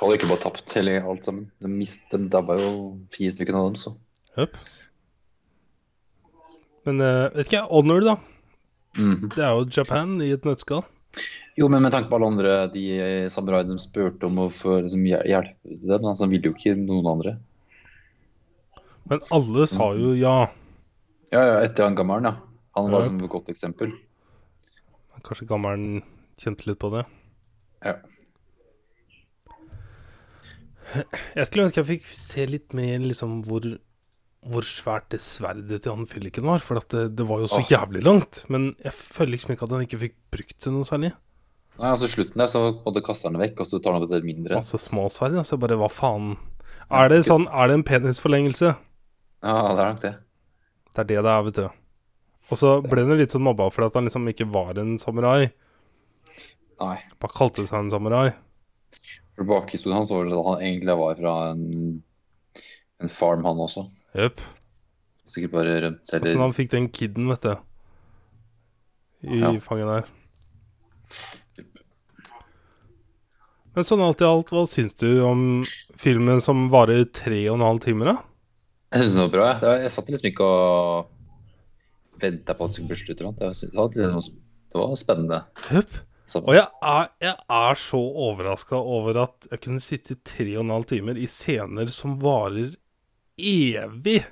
hadde 0.00 0.16
ikke 0.16 0.30
bare 0.30 0.42
tapt 0.46 0.72
hele 0.78 0.96
alt 1.04 1.26
sammen. 1.28 1.50
De 1.60 1.68
mistet, 1.68 2.16
de 2.24 2.30
dabba 2.32 2.56
jo 2.60 2.70
fire 3.12 3.34
stykker 3.34 3.58
av 3.60 3.68
dem, 3.68 3.76
så. 3.82 3.92
Høp. 4.38 4.56
Men 6.88 7.00
uh, 7.00 7.28
vet 7.34 7.46
ikke 7.48 7.60
jeg, 7.60 7.68
Honor, 7.70 8.04
da. 8.04 8.16
Mhm. 8.96 9.28
Det 9.34 9.42
er 9.42 9.52
jo 9.56 9.68
Japan 9.74 10.18
i 10.22 10.32
et 10.34 10.44
nøttskall. 10.46 10.84
Jo, 11.58 11.68
men 11.70 11.84
med 11.84 11.92
tanke 11.94 12.08
på 12.10 12.16
alle 12.18 12.28
andre 12.32 12.52
de 12.72 12.82
samuraiene 13.30 13.76
de 13.76 13.82
spurte 13.82 14.26
om 14.26 14.40
å 14.42 14.48
få 14.50 14.80
liksom, 14.82 15.04
hjel- 15.06 15.28
hjelpe 15.30 15.76
dem, 15.86 16.06
altså, 16.10 16.26
ville 16.30 16.50
jo 16.50 16.54
ikke 16.56 16.74
noen 16.80 17.06
andre. 17.12 17.36
Men 19.10 19.20
alle 19.34 19.66
sa 19.68 19.90
jo 19.98 20.14
ja. 20.16 20.36
Ja, 21.34 21.42
ja, 21.44 21.56
etter 21.66 21.84
han 21.88 21.96
gammelen, 21.98 22.24
ja. 22.30 22.34
Han 22.76 22.90
var 22.90 23.02
Ja. 23.02 23.06
som 23.08 23.20
et 23.20 23.30
godt 23.30 23.48
eksempel. 23.52 23.92
Kanskje 25.24 25.46
gammelen 25.48 26.02
kjente 26.40 26.66
litt 26.68 26.78
på 26.82 26.90
det. 26.92 27.04
Ja. 27.84 27.94
Jeg 31.34 31.46
skulle 31.48 31.66
ønske 31.66 31.80
jeg 31.80 31.88
fikk 31.88 32.06
se 32.06 32.44
litt 32.46 32.74
mer 32.76 32.98
liksom 33.02 33.38
hvor, 33.48 33.64
hvor 34.46 34.66
svært 34.68 35.08
det 35.14 35.20
sverdet 35.24 35.80
til 35.82 35.94
han 35.96 36.06
fylliken 36.10 36.46
var. 36.46 36.62
For 36.64 36.78
det, 36.92 37.06
det 37.18 37.26
var 37.28 37.40
jo 37.42 37.48
så 37.50 37.62
Åh. 37.62 37.70
jævlig 37.72 38.04
langt. 38.04 38.44
Men 38.52 38.74
jeg 38.84 38.92
føler 38.92 39.34
liksom 39.34 39.54
ikke 39.54 39.66
at 39.68 39.74
han 39.76 39.86
ikke 39.86 40.02
fikk 40.04 40.16
brukt 40.34 40.58
det 40.64 40.72
noe 40.74 40.88
særlig. 40.88 41.12
Nei, 41.80 41.88
altså 41.90 42.06
slutten 42.06 42.38
der 42.38 42.46
så 42.52 42.60
både 42.84 43.02
kaster 43.02 43.26
han 43.32 43.34
det 43.38 43.48
vekk, 43.48 43.64
og 43.64 43.66
så 43.66 43.80
tar 43.82 43.96
han 43.96 44.04
opp 44.06 44.12
et 44.14 44.26
mindre. 44.26 44.60
Altså 44.60 44.78
små 44.78 45.08
sverd, 45.10 45.34
Altså 45.40 45.58
bare 45.58 45.78
hva 45.80 45.88
faen. 45.90 46.36
Er 46.92 47.08
det 47.10 47.24
sånn 47.26 47.48
Er 47.50 47.66
det 47.70 47.74
en 47.80 47.86
penisforlengelse? 47.88 48.74
Ja, 49.44 49.56
det 49.76 49.82
er 49.84 49.90
nok 49.92 50.00
det. 50.02 50.12
Det 50.94 51.02
er 51.02 51.08
det 51.10 51.18
det 51.26 51.32
er, 51.34 51.44
vet 51.48 51.58
du. 51.58 51.66
Og 52.52 52.60
så 52.60 52.70
ble 52.84 53.04
han 53.04 53.18
litt 53.18 53.32
sånn 53.34 53.44
mobba 53.44 53.66
for 53.72 53.86
at 53.86 53.96
han 53.98 54.06
liksom 54.08 54.26
ikke 54.30 54.46
var 54.52 54.78
en 54.80 54.96
samurai. 55.00 55.50
Nei. 56.80 56.96
Bare 57.22 57.36
kalte 57.36 57.64
seg 57.66 57.78
en 57.78 57.92
samurai. 57.92 58.32
For 59.34 59.48
bakhistorien 59.48 59.98
hans 59.98 60.12
var 60.14 60.28
at 60.28 60.48
han 60.48 60.64
egentlig 60.64 60.96
var 61.00 61.16
fra 61.18 61.34
en, 61.52 61.64
en 63.02 63.10
farm, 63.12 63.44
han 63.48 63.62
også. 63.64 63.86
Jepp. 64.14 64.42
Sikkert 65.28 65.54
bare 65.56 65.78
rømt, 65.86 66.02
Åssen 66.04 66.20
eller 66.20 66.42
han 66.44 66.54
fikk 66.56 66.70
den 66.74 66.90
kiden, 66.94 67.30
vet 67.32 67.48
du. 67.48 67.54
I 69.24 69.40
Ja. 69.40 69.52
fanget 69.64 69.88
der. 69.88 70.12
Men 73.74 73.86
sånn 73.88 74.02
alt 74.04 74.20
i 74.22 74.26
alt, 74.28 74.52
hva 74.54 74.62
syns 74.70 74.94
du 75.00 75.08
om 75.26 75.64
filmen 75.98 76.40
som 76.44 76.68
varer 76.70 77.08
tre 77.10 77.40
og 77.48 77.56
en 77.58 77.66
halv 77.66 77.80
time, 77.82 78.04
da? 78.06 78.16
Jeg 78.94 79.02
syns 79.02 79.14
den 79.16 79.22
var 79.24 79.30
bra. 79.34 79.46
jeg. 79.52 79.60
Det 79.60 79.68
var- 79.68 79.80
Jeg 79.82 79.90
satt 79.90 80.06
liksom 80.12 80.30
ikke 80.30 80.46
og 80.46 81.06
venta 82.22 82.54
på 82.54 82.64
at 82.64 82.70
det 82.70 82.74
skulle 82.78 82.88
bli 82.88 82.96
slutt. 82.96 83.18
Det 83.18 83.24
var- 83.26 84.14
liksom- 84.14 84.40
det 84.72 84.80
var 84.80 84.96
spennende. 84.96 85.44
Jepp. 85.70 85.96
Og 86.36 86.54
jeg 86.54 86.66
er, 86.82 87.08
jeg 87.20 87.34
er 87.50 87.74
så 87.74 87.98
overraska 88.00 88.74
over 88.76 89.18
at 89.24 89.46
jeg 89.50 89.60
kunne 89.60 89.80
sitte 89.80 90.16
tre 90.24 90.56
og 90.56 90.64
en 90.64 90.70
halv 90.70 90.84
timer 90.86 91.16
i 91.18 91.26
scener 91.26 91.86
som 91.90 92.18
varer 92.18 92.74
evig. 93.38 94.24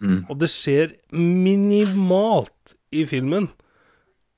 mm, 0.00 0.26
Og 0.28 0.38
det 0.38 0.48
skjer 0.50 0.92
minimalt 1.12 2.74
i 2.92 3.04
filmen. 3.08 3.48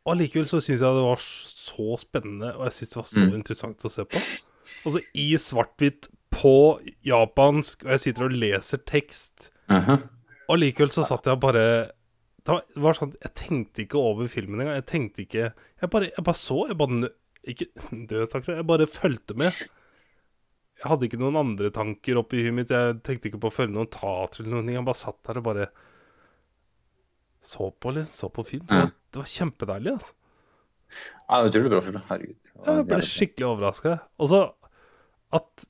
Og 0.06 0.14
allikevel 0.16 0.46
så 0.48 0.60
syns 0.62 0.80
jeg 0.80 0.94
det 0.96 1.04
var 1.04 1.16
så 1.20 1.98
spennende, 2.00 2.54
og 2.56 2.64
jeg 2.68 2.72
syns 2.72 2.90
det 2.90 2.96
var 2.96 3.08
så 3.10 3.24
Mm. 3.26 3.34
interessant 3.34 3.78
å 3.84 3.90
se 3.90 4.04
på. 4.04 4.20
Og 4.86 4.92
så 4.92 5.02
i 5.14 5.34
svart-hvitt 5.36 6.08
på 6.30 6.80
japansk, 7.04 7.84
og 7.84 7.90
jeg 7.90 8.00
sitter 8.00 8.24
og 8.24 8.32
leser 8.32 8.78
tekst. 8.78 9.50
Mhm. 9.70 10.04
Og 10.48 10.60
likevel 10.62 10.92
så 10.92 11.04
satt 11.04 11.26
jeg 11.28 11.40
bare 11.42 11.62
Det 12.46 12.54
var, 12.80 12.96
sånn 12.96 13.10
Jeg 13.20 13.34
tenkte 13.36 13.82
ikke 13.84 14.00
over 14.00 14.30
filmen 14.32 14.62
engang. 14.62 14.78
Jeg 14.80 14.86
tenkte 14.88 15.24
ikke 15.26 15.50
Jeg 15.52 15.90
bare, 15.92 16.08
jeg 16.08 16.24
bare 16.24 16.40
så. 16.40 16.62
Jeg 16.70 16.78
bare 16.80 17.10
Ikke 17.44 17.68
død, 18.12 18.24
takk. 18.32 18.48
Jeg 18.48 18.68
bare 18.68 18.88
fulgte 18.88 19.36
med. 19.38 19.60
Jeg 20.78 20.86
hadde 20.92 21.08
ikke 21.08 21.18
noen 21.20 21.40
andre 21.40 21.72
tanker 21.74 22.20
oppi 22.20 22.44
huet 22.44 22.54
mitt. 22.54 22.72
Jeg 22.72 23.00
tenkte 23.06 23.30
ikke 23.30 23.42
på 23.42 23.50
å 23.50 23.54
følge 23.54 23.74
noen 23.74 23.90
teater 23.90 24.44
eller 24.44 24.56
noen 24.56 24.68
ting. 24.68 24.78
Jeg 24.78 24.86
bare 24.86 25.00
satt 25.00 25.18
der 25.26 25.40
og 25.40 25.46
bare 25.48 25.66
så 27.42 27.70
på, 27.70 27.90
eller 27.90 28.06
så 28.10 28.30
på 28.34 28.44
film. 28.46 28.66
Det 28.68 28.78
var, 28.78 28.92
det 29.14 29.20
var 29.20 29.30
kjempedeilig, 29.32 29.94
altså. 29.96 30.14
Ja, 31.28 31.38
det 31.38 31.40
var 31.40 31.50
utrolig 31.50 31.72
bra 31.72 31.80
film. 31.84 31.98
Herregud. 32.08 32.48
Jeg 32.66 32.86
ble 32.88 33.00
skikkelig 33.04 33.48
overraska. 33.48 33.96
Og 34.22 34.30
så 34.30 34.40
at 35.38 35.66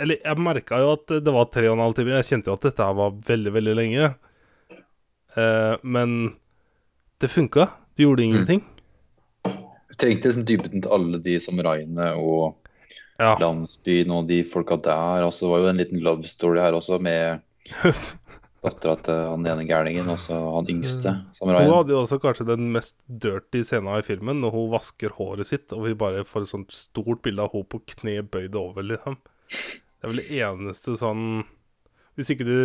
Eller 0.00 0.20
jeg 0.24 0.40
merka 0.40 0.78
jo 0.80 0.92
at 0.96 1.12
det 1.20 1.34
var 1.34 1.48
tre 1.52 1.68
og 1.68 1.76
en 1.76 1.84
halv 1.84 1.96
time. 1.98 2.14
Jeg 2.16 2.28
kjente 2.30 2.50
jo 2.50 2.56
at 2.56 2.66
dette 2.70 2.86
var 2.96 3.16
veldig, 3.28 3.52
veldig 3.58 3.74
lenge. 3.76 4.06
Eh, 5.36 5.74
men 5.82 6.16
det 7.20 7.28
funka. 7.30 7.68
Det 7.96 8.06
gjorde 8.06 8.24
ingenting. 8.24 8.62
Du 9.44 9.94
trengte 10.00 10.30
liksom 10.30 10.46
dybden 10.48 10.80
til 10.86 10.94
alle 10.96 11.20
de 11.20 11.36
samuraiene 11.42 12.14
og 12.16 12.56
Ja. 13.20 13.34
landsbyen 13.36 14.10
og 14.16 14.28
de 14.30 14.40
folka 14.48 14.78
der. 14.80 15.26
Og 15.26 15.32
så 15.36 15.50
var 15.50 15.60
jo 15.60 15.68
en 15.68 15.76
liten 15.76 16.00
love 16.00 16.24
story 16.24 16.58
her 16.60 16.72
også, 16.72 16.96
med 17.00 17.42
dattera 18.64 18.96
til 19.04 19.14
han 19.14 19.44
ene 19.48 19.66
gærningen 19.68 20.08
og 20.12 20.18
så 20.20 20.36
han 20.54 20.66
yngste 20.68 21.12
Hun 21.40 21.52
hadde 21.54 21.94
jo 21.94 22.00
også 22.02 22.18
kanskje 22.20 22.46
den 22.48 22.70
mest 22.72 22.96
dirty 23.08 23.62
scenen 23.64 23.98
i 23.98 24.04
filmen, 24.04 24.40
når 24.40 24.52
hun 24.56 24.70
vasker 24.72 25.12
håret 25.16 25.48
sitt, 25.48 25.72
og 25.72 25.84
vi 25.86 25.94
bare 25.94 26.24
får 26.28 26.44
et 26.44 26.52
sånt 26.52 26.72
stort 26.76 27.22
bilde 27.24 27.40
av 27.44 27.52
henne 27.54 27.68
på 27.72 27.80
kne 27.94 28.20
bøyd 28.24 28.56
over, 28.60 28.82
liksom. 28.84 29.16
Det 30.00 30.06
er 30.08 30.12
vel 30.14 30.20
det 30.22 30.30
eneste 30.40 30.94
sånn 30.96 31.24
Hvis 32.16 32.30
ikke 32.32 32.46
du 32.48 32.56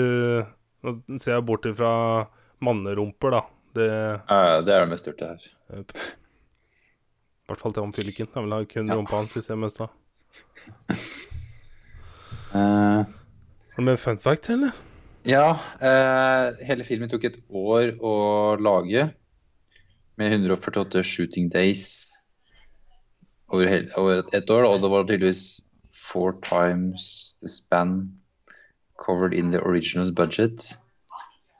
Nå 0.85 1.19
ser 1.19 1.35
jeg 1.35 1.45
bort 1.47 1.65
ifra 1.67 1.91
mannerumper, 2.63 3.33
da. 3.35 3.41
Det 3.75 3.87
Ja, 3.89 4.61
det 4.63 4.71
er 4.73 4.83
det 4.85 4.89
mest 4.93 5.03
størte 5.07 5.27
her. 5.27 5.47
I 5.73 5.81
hvert 7.49 7.59
fall 7.61 7.73
til 7.73 7.83
han. 7.83 7.93
Jeg 7.97 8.27
vil 8.35 8.53
ha 8.53 8.59
kun 8.69 8.87
Ja. 8.87 8.95
rumpa 8.95 9.17
hans, 9.17 9.33
hvis 9.33 9.49
jeg 9.49 9.57
mest 9.57 9.77
da. 9.81 9.87
uh, 12.53 13.01
Har 13.03 13.77
du 13.77 13.81
med 13.83 13.99
fun 13.99 14.17
fact, 14.19 14.49
eller? 14.49 14.71
ja, 15.25 15.57
Uh, 15.81 16.53
hele 16.65 16.83
filmen 16.85 17.09
tok 17.09 17.23
et 17.25 17.37
år 17.49 17.95
å 17.99 18.13
lage, 18.61 19.07
med 20.17 20.31
148 20.31 21.01
shooting 21.03 21.49
days 21.49 22.13
over, 23.49 23.65
hele, 23.67 23.89
over 23.97 24.21
et 24.33 24.49
år. 24.49 24.63
Og 24.69 24.81
det 24.81 24.91
var 24.93 25.03
tydeligvis 25.09 25.64
four 26.15 26.31
times 26.47 27.35
the 27.43 27.49
span 27.51 28.15
covered 29.05 29.33
in 29.33 29.51
the 29.51 29.59
original 29.59 30.11
budget. 30.11 30.77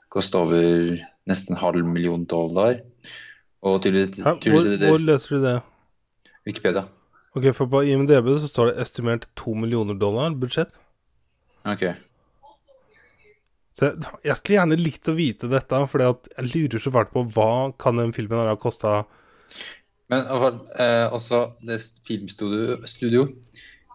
Kosta 0.08 0.38
over 0.38 0.96
nesten 1.28 1.56
halv 1.60 1.84
million 1.84 2.24
dollar. 2.24 2.80
Og 3.62 3.82
tydeligvis, 3.82 4.24
Hæ? 4.24 4.32
Hvor, 4.48 4.88
hvor 4.88 4.98
leser 4.98 5.36
du 5.36 5.42
det? 5.44 5.60
Wikipedia. 6.46 6.86
Ok, 7.36 7.50
for 7.54 7.68
på 7.68 7.82
IMDb 7.84 8.32
så 8.40 8.48
står 8.48 8.70
det 8.70 8.82
estimert 8.82 9.28
to 9.36 9.52
millioner 9.54 9.94
dollar 9.94 10.32
budsjett. 10.40 10.78
Ok. 11.64 11.82
Så 13.76 13.90
jeg, 13.90 14.12
jeg 14.24 14.36
skulle 14.38 14.56
gjerne 14.56 14.78
likt 14.80 15.10
å 15.12 15.16
vite 15.18 15.50
dette, 15.52 15.80
for 15.90 16.00
jeg 16.00 16.48
lurer 16.54 16.80
så 16.80 16.92
fælt 16.94 17.12
på 17.12 17.26
hva 17.34 17.50
kan 17.76 18.00
den 18.00 18.14
filmen 18.16 18.40
her 18.40 18.54
ha 18.54 18.56
kosta 18.56 19.02
Men 20.08 20.22
eh, 20.22 21.12
også 21.12 21.42
det 21.66 21.82
filmstudio 22.06 22.78
studio, 22.88 23.26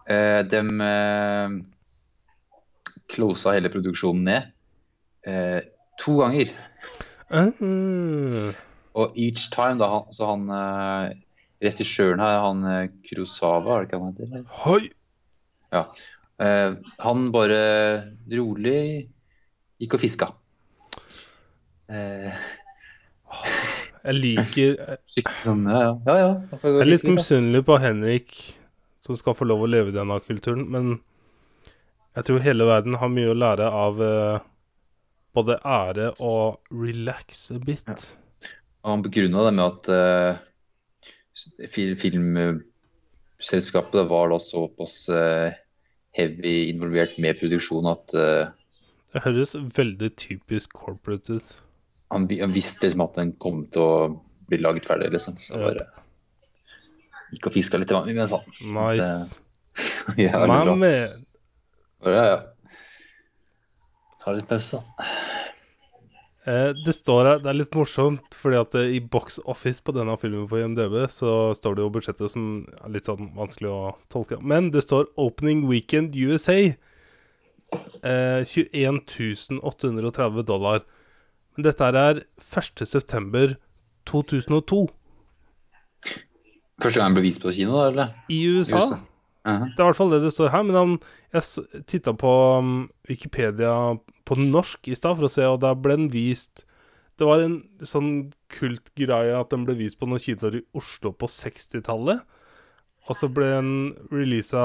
de 0.08 0.60
eh, 0.86 1.54
hele 3.54 3.70
produksjonen 3.72 4.24
ned 4.24 4.48
eh, 5.26 5.60
to 6.00 6.18
ganger. 6.18 6.52
uh, 7.32 8.52
Og 8.94 9.14
each 9.16 9.50
time, 9.52 9.78
da, 9.80 9.88
han, 9.88 10.08
så 10.12 10.26
han 10.28 10.48
eh, 10.52 11.14
regissøren 11.64 12.20
her, 12.20 12.40
han 12.44 12.64
krosava 13.06 13.06
Kurosawa, 13.08 13.76
er 13.76 13.80
det 13.80 13.88
ikke 13.88 14.00
han 14.02 14.16
heter? 14.18 14.42
Hoi! 14.64 14.82
Ja. 15.72 15.86
Eh, 16.42 16.74
han 17.00 17.30
bare 17.32 17.60
rolig 18.32 19.08
gikk 19.80 19.96
og 19.96 20.02
fiska. 20.02 20.28
Eh, 21.92 22.32
Jeg 24.02 24.18
liker 24.18 24.76
skikkelig 25.12 25.44
sånn, 25.46 25.64
ja, 25.70 25.80
ja. 25.86 25.92
ja, 26.08 26.16
ja. 26.20 26.58
jeg 26.66 26.82
er 26.82 26.90
litt 26.90 27.08
misunnelig 27.08 27.64
på 27.68 27.78
Henrik, 27.80 28.34
som 29.02 29.16
skal 29.18 29.34
få 29.34 29.44
lov 29.48 29.62
å 29.64 29.66
leve 29.70 29.88
i 29.90 29.96
denne 29.96 30.20
kulturen, 30.22 30.66
men 30.70 31.00
jeg 32.14 32.24
tror 32.28 32.38
hele 32.44 32.64
verden 32.68 32.94
har 33.00 33.08
mye 33.10 33.30
å 33.32 33.38
lære 33.38 33.66
av 33.72 34.00
eh, 34.04 34.38
både 35.34 35.56
ære 35.64 36.10
og 36.20 36.58
relax 36.76 37.50
a 37.54 37.58
bit. 37.62 37.84
Ja. 37.88 37.94
han 38.84 39.02
begrunna 39.04 39.44
det 39.46 39.52
med 39.56 39.64
at 39.64 39.88
uh, 39.88 40.36
fil 41.72 41.94
filmselskapet 41.96 44.08
var 44.10 44.28
da 44.32 44.38
såpass 44.42 44.96
uh, 45.08 45.50
heavy 46.18 46.68
involvert 46.72 47.18
med 47.22 47.38
produksjon 47.40 47.86
at 47.88 48.14
uh, 48.14 48.46
Det 49.14 49.22
høres 49.24 49.54
veldig 49.76 50.10
typisk 50.20 50.72
corporate 50.76 51.32
ut. 51.38 51.48
han, 52.12 52.22
han 52.28 52.52
visste 52.52 52.84
liksom 52.86 53.00
at 53.06 53.14
den 53.16 53.32
kom 53.40 53.64
til 53.72 53.82
å 53.82 54.20
bli 54.50 54.58
laget 54.60 54.86
ferdig, 54.90 55.12
liksom. 55.14 55.34
Så 55.40 55.52
Ja. 55.56 55.60
bare 55.70 55.86
gikk 57.32 57.48
og 57.48 57.56
fiska 57.56 57.80
litt 57.80 57.92
mens 57.92 58.34
han 58.36 58.44
Nice. 58.60 59.40
ja, 60.20 60.42
My 60.44 60.46
bra. 60.46 60.74
man. 60.76 60.82
Bare, 62.02 62.16
ja, 62.16 62.24
ja. 62.28 62.40
Ta 64.22 64.34
litt 64.36 64.48
pause, 64.50 64.78
da. 64.78 65.06
Eh, 66.42 66.72
det 66.74 66.92
står 66.96 67.26
her, 67.28 67.40
det 67.42 67.50
er 67.52 67.58
litt 67.60 67.76
morsomt, 67.78 68.34
fordi 68.34 68.58
at 68.58 68.74
eh, 68.78 68.96
i 68.96 69.00
box 69.00 69.38
office 69.46 69.82
på 69.82 69.94
denne 69.94 70.16
filmen 70.18 70.48
på 70.50 70.58
IMDb, 70.58 70.96
så 71.10 71.52
står 71.54 71.76
det 71.78 71.84
jo 71.84 71.92
budsjettet 71.94 72.32
som 72.34 72.48
er 72.82 72.96
litt 72.96 73.06
sånn 73.06 73.30
vanskelig 73.36 73.70
å 73.70 73.92
tolke. 74.10 74.40
Men 74.42 74.72
det 74.74 74.82
står 74.82 75.06
'Opening 75.14 75.68
Weekend 75.70 76.18
USA'. 76.18 76.74
Eh, 78.02 78.42
21 78.44 79.62
830 79.62 80.42
dollar. 80.44 80.82
Men 81.56 81.62
dette 81.64 81.84
er 81.84 82.24
1. 82.36 83.56
september 86.82 86.82
2002 86.82 86.88
Første 86.88 87.00
gang 87.02 87.16
ble 87.16 87.24
vist 87.24 87.42
på 87.42 87.54
kino, 87.54 87.78
da, 87.78 87.88
eller? 87.90 88.12
i 88.28 88.42
USA. 88.50 88.82
USA. 88.82 89.00
Mhm. 89.42 89.72
Det 89.74 89.80
er 89.80 89.82
i 89.82 89.88
hvert 89.88 89.98
fall 89.98 90.12
det 90.12 90.22
det 90.22 90.32
står 90.32 90.52
her. 90.52 90.66
Men 90.66 90.76
han, 90.78 90.98
jeg 91.34 91.86
titta 91.90 92.12
på 92.14 92.32
um, 92.58 92.90
Wikipedia 93.08 93.72
på 94.24 94.38
norsk 94.38 94.88
i 94.88 94.94
stad 94.98 95.16
for 95.18 95.26
å 95.26 95.32
se, 95.32 95.46
og 95.46 95.60
da 95.64 95.74
ble 95.74 95.96
den 95.98 96.12
vist 96.12 96.66
Det 97.20 97.26
var 97.28 97.42
en 97.44 97.58
sånn 97.86 98.32
kultgreie 98.50 99.34
at 99.36 99.50
den 99.52 99.66
ble 99.68 99.74
vist 99.78 99.98
på 100.00 100.06
noen 100.08 100.22
kinoer 100.22 100.56
i 100.58 100.62
Oslo 100.74 101.12
på 101.12 101.28
60-tallet. 101.28 102.22
Og 103.10 103.18
så 103.18 103.28
ble 103.28 103.50
den 103.50 103.72
releasa 104.10 104.62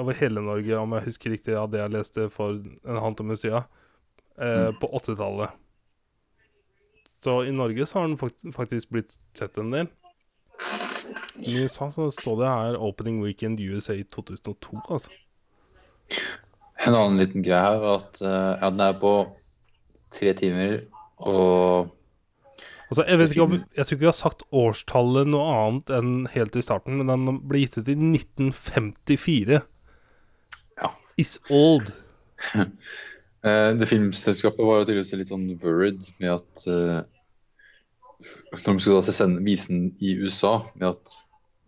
over 0.00 0.16
hele 0.16 0.42
Norge, 0.42 0.78
om 0.78 0.94
jeg 0.96 1.06
husker 1.10 1.34
riktig 1.34 1.54
av 1.58 1.68
det 1.70 1.82
jeg 1.82 1.92
leste 1.92 2.26
for 2.32 2.56
en 2.56 3.00
halvtime 3.04 3.36
siden, 3.38 3.68
eh, 4.40 4.70
på 4.80 4.90
80-tallet. 4.96 5.52
Så 7.20 7.42
i 7.44 7.52
Norge 7.52 7.86
så 7.86 8.00
har 8.00 8.08
den 8.08 8.54
faktisk 8.56 8.94
blitt 8.96 9.18
sett 9.36 9.60
en 9.60 9.74
del. 9.76 9.92
I 11.40 11.56
USA 11.62 11.90
så 11.90 12.10
står 12.14 12.40
det 12.40 12.48
her 12.48 12.76
'Opening 12.76 13.22
Weekend 13.24 13.60
USA 13.60 13.94
2002', 13.94 14.80
altså. 14.90 15.10
En 16.86 16.94
annen 16.94 17.18
liten 17.20 17.44
greie 17.44 17.60
her 17.60 17.80
var 17.80 17.96
at 18.00 18.20
eh, 18.22 18.52
ja, 18.62 18.70
den 18.70 18.80
er 18.80 19.00
på 19.00 19.14
tre 20.10 20.32
timer, 20.34 20.80
og 21.16 21.96
Altså, 22.90 23.04
jeg 23.06 23.18
vet 23.18 23.30
ikke 23.30 23.42
om 23.42 23.52
Jeg 23.52 23.86
tror 23.86 23.94
ikke 23.94 24.02
vi 24.02 24.08
har 24.08 24.18
sagt 24.18 24.42
årstallet 24.50 25.28
noe 25.30 25.52
annet 25.54 25.92
enn 25.94 26.14
helt 26.32 26.56
i 26.58 26.64
starten, 26.64 26.98
men 26.98 27.28
den 27.28 27.38
ble 27.46 27.62
gitt 27.62 27.78
ut 27.78 27.86
i 27.86 27.94
1954. 27.94 29.60
Ja. 30.82 30.90
Is 31.16 31.38
old. 31.50 31.94
Eh, 33.40 33.70
det 33.72 33.86
filmselskapet 33.88 34.60
var 34.60 34.82
jo 34.82 34.84
tydeligvis 34.84 35.14
litt 35.16 35.30
sånn 35.30 35.46
worried 35.62 36.02
med 36.20 36.34
at 36.34 36.64
uh, 36.68 36.98
Når 38.52 38.66
de 38.66 38.82
skulle 38.84 38.98
da 39.00 39.14
sende, 39.16 39.40
vise 39.46 39.72
den 39.72 39.86
i 40.04 40.10
USA, 40.20 40.58
med 40.74 40.90
at 40.90 41.14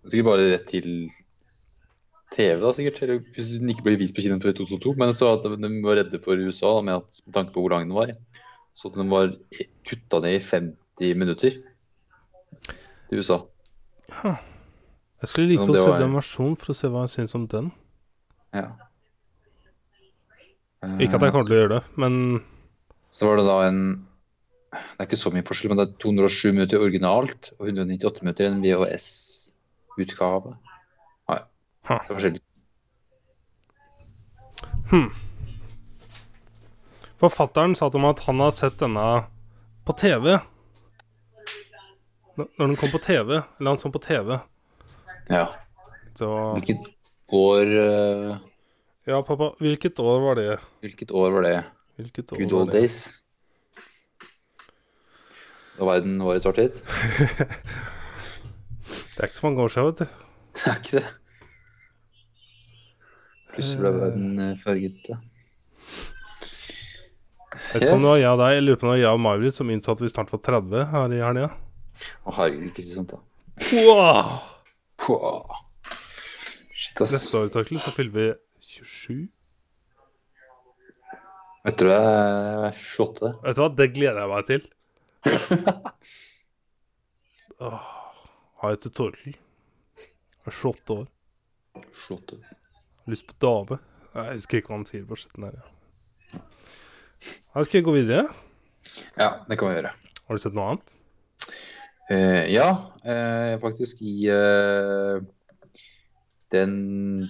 sikkert 0.08 0.28
bare 0.28 0.46
rett 0.54 0.66
til 0.70 0.88
TV, 2.32 2.58
da 2.62 2.72
sikkert. 2.74 3.02
Eller 3.04 3.22
hvis 3.36 3.50
den 3.58 3.70
ikke 3.72 3.84
ble 3.86 3.96
vist 4.00 4.16
på 4.16 4.24
kino 4.24 4.38
før 4.42 4.56
2002. 4.58 4.94
Men 4.98 5.12
så 5.16 5.32
at 5.36 5.46
de 5.46 5.72
var 5.84 5.98
redde 6.00 6.22
for 6.24 6.40
USA 6.40 6.72
med, 6.80 7.02
at, 7.02 7.20
med 7.26 7.34
tanke 7.36 7.54
på 7.54 7.64
hvor 7.64 7.74
lang 7.76 7.88
den 7.88 7.96
var. 7.96 8.14
Så 8.74 8.88
at 8.88 8.96
den 8.96 9.10
var 9.12 9.34
kutta 9.88 10.22
ned 10.24 10.38
i 10.38 10.44
50 10.44 11.18
minutter 11.20 11.58
til 13.10 13.18
USA. 13.20 13.42
Jeg 15.22 15.28
skulle 15.30 15.48
like 15.52 15.68
å 15.68 15.76
se 15.76 15.88
var- 15.90 16.00
den 16.00 16.16
versjonen 16.16 16.56
for 16.58 16.72
å 16.72 16.76
se 16.76 16.88
hva 16.90 17.04
jeg 17.06 17.14
syns 17.16 17.36
om 17.38 17.44
den. 17.46 17.70
Ja. 18.52 18.70
Ikke 20.98 21.14
at 21.14 21.22
jeg 21.22 21.30
kommer 21.32 21.46
til 21.46 21.54
å 21.54 21.60
gjøre 21.60 21.76
det, 21.76 21.82
men 21.96 22.42
Så 23.14 23.28
var 23.28 23.36
det 23.38 23.44
da 23.46 23.58
en 23.68 23.82
Det 24.72 24.98
er 24.98 25.06
ikke 25.06 25.20
så 25.20 25.30
mye 25.30 25.44
forskjell, 25.44 25.68
men 25.68 25.78
det 25.78 25.84
er 25.84 25.98
207 26.00 26.52
minutter 26.56 26.80
originalt 26.80 27.50
og 27.60 27.68
198 27.68 28.22
minutter 28.24 28.46
i 28.46 28.48
en 28.48 28.62
VHS-utgave. 29.98 30.57
Nei, 31.28 31.38
det 31.88 31.98
er 31.98 32.09
forskjellig. 32.14 32.42
forfatteren 37.22 37.76
sa 37.78 37.88
til 37.90 38.02
meg 38.02 38.16
at 38.16 38.24
han 38.26 38.42
har 38.42 38.55
sett 38.57 38.81
denne 38.81 39.07
på 39.87 39.94
TV. 39.98 40.35
Når 42.37 42.64
den 42.64 42.78
kom 42.81 42.92
på 42.92 43.00
TV, 43.02 43.42
eller 43.42 43.70
han 43.70 43.81
så 43.81 43.92
på 43.92 44.02
TV, 44.02 44.38
Ja. 45.31 45.46
så 46.18 46.28
Hvilket 46.57 46.88
år 47.28 47.66
uh... 47.66 48.37
Ja, 49.07 49.22
pappa, 49.22 49.52
hvilket 49.61 49.98
år 49.98 50.20
var 50.20 50.35
det? 50.38 50.59
Hvilket 50.81 51.11
år 51.11 51.31
var 51.31 51.42
det? 51.42 51.64
Hvilket 51.96 52.33
år 52.33 52.38
Good 52.38 52.52
var 52.52 52.61
old 52.61 52.72
days? 52.72 53.22
Da 55.78 55.85
verden 55.88 56.18
var 56.22 56.37
i 56.37 56.40
svart-hvitt? 56.42 56.83
Det 59.12 59.20
er 59.20 59.25
ikke 59.29 59.37
så 59.37 59.46
mange 59.46 59.61
år 59.62 59.68
siden, 59.75 59.87
vet 59.90 59.98
du. 59.98 60.05
Det 60.57 60.64
er 60.70 60.77
ikke 60.81 60.96
det. 60.96 61.09
Plutselig 63.53 63.79
ble 63.83 63.90
verden 63.98 64.29
eh, 64.40 64.55
farget. 64.62 64.96
ja. 65.11 65.16
Jeg 67.53 67.81
vet 67.81 67.85
ikke 67.85 67.96
om 67.98 68.05
det 68.05 68.09
var 68.09 68.16
jeg 68.20 68.33
og 68.33 68.38
deg, 68.40 68.51
jeg 68.55 68.62
lurer 68.64 68.79
på 68.81 68.85
om 68.87 68.90
det 68.90 68.94
var 68.94 69.03
jeg 69.03 69.12
og 69.18 69.22
May-Britt 69.27 69.57
som 69.59 69.70
innså 69.72 69.90
at 69.92 70.01
vi 70.01 70.09
snart 70.09 70.33
var 70.33 70.40
30 70.48 70.87
her 70.92 71.09
i 71.12 71.20
helga. 71.20 71.48
Å, 72.25 72.29
herregud, 72.38 72.68
ikke 72.72 72.85
si 72.85 72.94
sånt, 72.96 73.12
da. 73.12 73.18
Wow! 73.85 74.29
Wow. 75.09 75.42
Shit, 76.72 76.96
ass. 77.05 77.12
Neste 77.12 77.37
år 77.42 77.48
Torkel, 77.53 77.79
så 77.83 77.90
fyller 77.92 78.14
vi 78.16 78.27
27. 78.72 79.29
Vet 81.62 81.77
du 81.79 81.85
jeg 81.92 82.03
er 82.03 82.72
28? 82.75 83.35
Vet 83.44 83.57
du 83.59 83.62
hva, 83.62 83.68
det 83.79 83.92
gleder 83.94 84.20
jeg 84.25 84.31
meg 84.33 84.44
til. 84.48 84.62
Åh, 87.68 87.83
jeg 88.70 88.79
til 88.83 88.92
Torkel. 88.94 89.35
Jeg 89.35 90.46
er 90.46 90.55
28 90.55 90.94
år. 90.94 91.09
28. 92.09 92.38
Lyst 93.11 93.27
på 93.27 93.35
dame. 93.42 93.79
Jeg 94.14 94.38
husker 94.38 94.61
ikke 94.61 94.70
hva 94.70 94.79
han 94.79 94.87
sier 94.87 95.05
på 95.09 95.18
slutten 95.18 95.46
her. 95.48 95.61
Ja. 96.33 96.42
Da 97.55 97.64
skal 97.66 97.81
vi 97.81 97.87
gå 97.88 97.94
videre. 97.96 98.25
Ja, 99.18 99.31
det 99.48 99.59
kan 99.59 99.70
vi 99.70 99.79
gjøre. 99.79 99.92
Har 100.27 100.38
du 100.38 100.42
sett 100.42 100.57
noe 100.57 100.72
annet? 100.72 100.96
Eh, 102.12 102.42
ja, 102.53 102.68
eh, 103.03 103.59
faktisk 103.62 104.03
i 104.05 104.29
eh, 104.31 105.22
den 106.53 106.75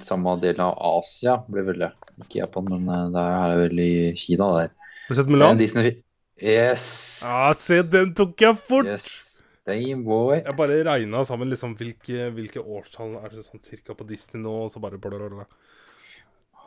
samme 0.04 0.36
delen 0.42 0.64
av 0.66 0.78
Asia, 0.98 1.38
ble 1.48 1.64
vel 1.68 1.84
det. 1.84 1.92
Ikke 2.24 2.42
Japan, 2.42 2.72
men 2.72 3.12
det 3.14 3.26
er 3.26 3.58
vel 3.64 3.82
i 3.82 3.92
Kina 4.18 4.48
der. 4.58 4.72
Har 5.06 5.14
du 5.14 5.20
sett 5.20 5.30
Mulan? 5.30 5.60
Disney 5.60 6.00
Yes! 6.42 7.22
Ah, 7.28 7.52
se, 7.54 7.82
den 7.86 8.14
tok 8.18 8.40
jeg 8.42 8.58
fort! 8.66 8.88
Yes. 8.88 9.41
Damn. 9.66 10.02
Jeg 10.42 10.56
bare 10.58 10.80
regna 10.88 11.20
sammen 11.24 11.50
liksom 11.52 11.76
hvilke, 11.78 12.30
hvilke 12.34 12.58
årstall 12.64 13.12
er 13.22 13.28
det 13.30 13.44
sånn 13.46 13.62
cirka 13.62 13.94
på 13.94 14.06
Disney 14.08 14.42
nå, 14.42 14.50
og 14.64 14.72
så 14.74 14.80
bare 14.82 14.98
blablabla. 14.98 15.44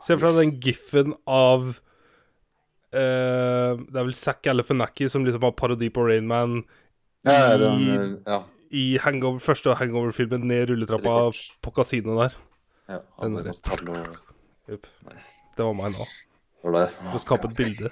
Se 0.04 0.16
for 0.16 0.28
deg 0.30 0.46
den 0.46 0.54
giffen 0.64 1.12
av 1.26 1.68
eh, 2.92 3.72
Det 3.80 3.96
er 3.96 4.04
vel 4.06 4.14
Zack 4.16 4.42
Galifianakis 4.44 5.12
som 5.14 5.24
liksom 5.26 5.44
har 5.46 5.54
parodi 5.56 5.88
på 5.92 6.04
Rainman 6.08 6.58
Ja, 7.26 7.56
den, 7.58 7.80
eh, 7.80 8.16
ja. 8.28 8.38
i 8.70 8.84
hangover, 9.02 9.40
første 9.42 9.74
Hangover-filmen 9.80 10.44
ned 10.48 10.68
rulletrappa 10.70 11.16
på 11.64 11.72
kasinoet 11.74 12.20
der. 12.30 12.38
ja 12.94 12.98
Den 13.00 13.34
han 13.34 13.34
der. 13.40 13.50
masse 13.52 13.62
tall 13.66 13.88
og- 13.88 14.22
Jupp. 14.68 14.86
Nice. 15.06 15.28
Det 15.56 15.62
var 15.64 15.74
meg 15.78 15.92
nå. 15.94 16.04
For 16.62 16.72
å 17.14 17.20
skape 17.22 17.44
et 17.50 17.56
bilde. 17.56 17.90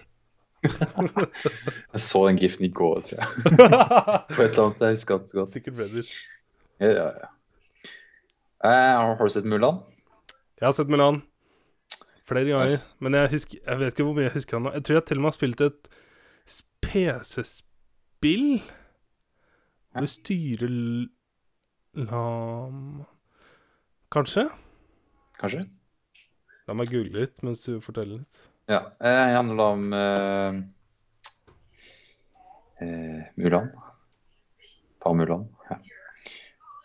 Jeg 1.94 2.00
så 2.03 2.22
den 2.29 2.38
giften 2.40 2.66
i 2.66 2.72
går, 2.72 3.03
tror 3.09 3.20
jeg. 3.20 3.29
På 4.35 4.42
et 4.42 4.50
eller 4.50 4.62
annet, 4.64 4.81
jeg 4.81 4.96
husker 4.96 5.18
ganske 5.18 5.38
godt. 5.38 5.53
Sikkert 5.55 5.77
bedre. 5.81 6.05
Ja, 6.81 6.88
ja, 6.90 7.07
ja. 7.22 7.31
Uh, 8.64 9.16
har 9.18 9.20
du 9.20 9.33
sett 9.35 9.44
Mulan? 9.48 9.83
Jeg 10.61 10.66
har 10.68 10.72
sett 10.77 10.88
Mulan 10.92 11.20
flere 12.24 12.48
ganger, 12.48 12.70
Yes. 12.72 12.87
men 13.05 13.14
jeg, 13.18 13.29
husker, 13.35 13.59
jeg 13.66 13.79
vet 13.83 13.92
ikke 13.92 14.07
hvor 14.09 14.16
mye 14.16 14.24
jeg 14.31 14.33
husker 14.38 14.57
han 14.57 14.64
nå. 14.64 14.72
Jeg 14.79 14.85
tror 14.87 14.96
jeg 14.96 15.05
til 15.11 15.20
og 15.20 15.24
med 15.27 15.29
har 15.29 15.37
spilt 15.37 15.61
et 15.66 15.90
PC-spill 16.87 18.46
hvor 19.94 20.00
du 20.07 20.11
styrer 20.11 20.72
lam... 22.09 22.79
Kanskje? 24.14 24.46
Kanskje? 25.38 25.66
La 26.64 26.74
meg 26.79 26.88
google 26.90 27.20
litt 27.27 27.44
mens 27.44 27.62
du 27.66 27.77
forteller 27.85 28.22
litt. 28.24 28.40
Ja. 28.66 28.81
Eh, 29.00 29.27
det 29.29 29.37
handler 29.37 29.64
om 29.64 29.92
uh, 29.92 30.61
uh, 32.83 33.20
Mulan. 33.35 33.68
Pa 35.03 35.12
Mulan. 35.12 35.48
Ja. 35.70 35.79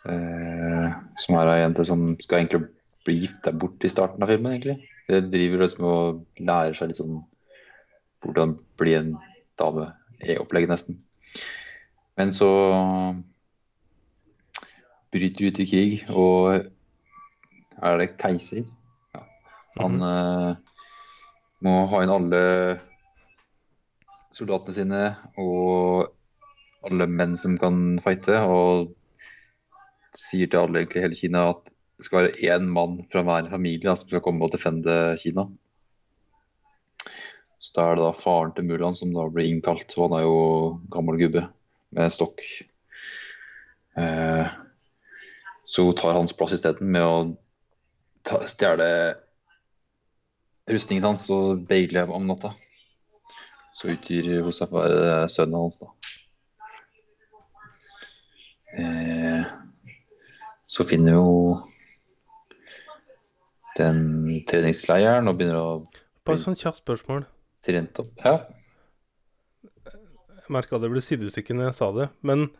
Uh, 0.04 0.92
som 1.20 1.38
er 1.40 1.52
ei 1.54 1.62
jente 1.62 1.84
som 1.88 2.12
skal 2.20 2.42
egentlig 2.42 2.68
bli 3.04 3.16
gifta 3.22 3.52
bort 3.52 3.84
i 3.84 3.92
starten 3.92 4.22
av 4.24 4.32
filmen, 4.32 4.52
egentlig. 4.52 4.78
Det 5.08 5.24
driver 5.32 5.64
liksom 5.64 5.88
og 5.88 6.42
lærer 6.42 6.76
seg 6.76 6.90
litt 6.90 7.00
sånn 7.00 7.22
hvordan 8.20 8.58
bli 8.78 8.94
en 8.98 9.14
dame. 9.58 9.88
i 10.20 10.36
opplegget, 10.36 10.68
nesten. 10.68 10.98
Men 12.20 12.32
så 12.36 12.48
bryter 15.10 15.46
ut 15.48 15.60
i 15.62 15.64
krig, 15.64 15.94
og 16.12 16.66
er 17.80 17.96
det 17.96 18.10
keiser? 18.20 18.66
Ja. 19.14 19.22
Han 19.78 19.96
eh, 20.04 20.58
må 21.64 21.74
ha 21.90 22.02
inn 22.02 22.12
alle 22.12 22.42
soldatene 24.36 24.76
sine 24.76 25.02
og 25.40 26.10
alle 26.86 27.08
menn 27.10 27.36
som 27.40 27.58
kan 27.60 27.98
fighte, 28.04 28.38
og 28.40 28.94
sier 30.16 30.50
til 30.50 30.62
alle 30.62 30.84
i 30.86 30.90
hele 30.94 31.18
Kina 31.18 31.50
at 31.52 31.66
det 32.00 32.06
skal 32.06 32.24
være 32.24 32.54
én 32.56 32.70
mann 32.72 33.02
fra 33.12 33.22
hver 33.26 33.50
familie 33.52 33.90
da, 33.90 33.96
som 33.98 34.08
skal 34.08 34.22
komme 34.24 34.46
og 34.46 34.54
defende 34.54 35.18
Kina. 35.20 35.44
Så 37.60 37.74
da 37.76 37.90
er 37.90 37.98
det 37.98 38.06
da 38.06 38.14
faren 38.16 38.54
til 38.56 38.64
Mulan 38.64 38.96
som 38.96 39.12
da 39.12 39.26
blir 39.28 39.50
innkalt, 39.50 39.92
og 39.98 40.08
han 40.08 40.16
er 40.16 40.24
jo 40.24 40.38
gammel 40.94 41.20
gubbe 41.20 41.44
med 41.92 42.14
stokk. 42.14 42.40
Eh, 44.00 44.46
så 45.68 45.84
tar 45.92 46.16
hans 46.16 46.32
plass 46.32 46.56
isteden 46.56 46.88
med 46.94 47.04
å 47.04 48.46
stjele 48.48 48.88
rustningen 50.70 51.06
hans 51.10 51.26
og 51.32 51.64
Bailey 51.68 52.06
om 52.08 52.26
natta. 52.28 52.52
Så 53.76 53.92
utgir 53.92 54.26
Josef 54.40 54.72
være 54.74 55.28
sønnen 55.30 55.60
hans, 55.60 55.80
da. 55.82 55.90
Eh, 58.78 59.44
så 60.70 60.86
finner 60.86 61.16
jo 61.16 61.30
den 63.78 64.00
treningsleiren 64.50 65.26
og 65.30 65.38
begynner 65.38 65.58
å 65.60 65.70
Bare 66.26 66.38
sånn 66.38 66.58
kjapt 66.58 66.82
spørsmål. 66.82 67.24
Trent 67.64 67.96
opp. 68.02 68.10
Ja. 68.22 68.34
Jeg 69.88 70.52
merka 70.52 70.78
det 70.82 70.90
ble 70.92 71.00
sidestykke 71.02 71.56
når 71.56 71.70
jeg 71.70 71.78
sa 71.78 71.88
det, 71.96 72.08
men 72.26 72.50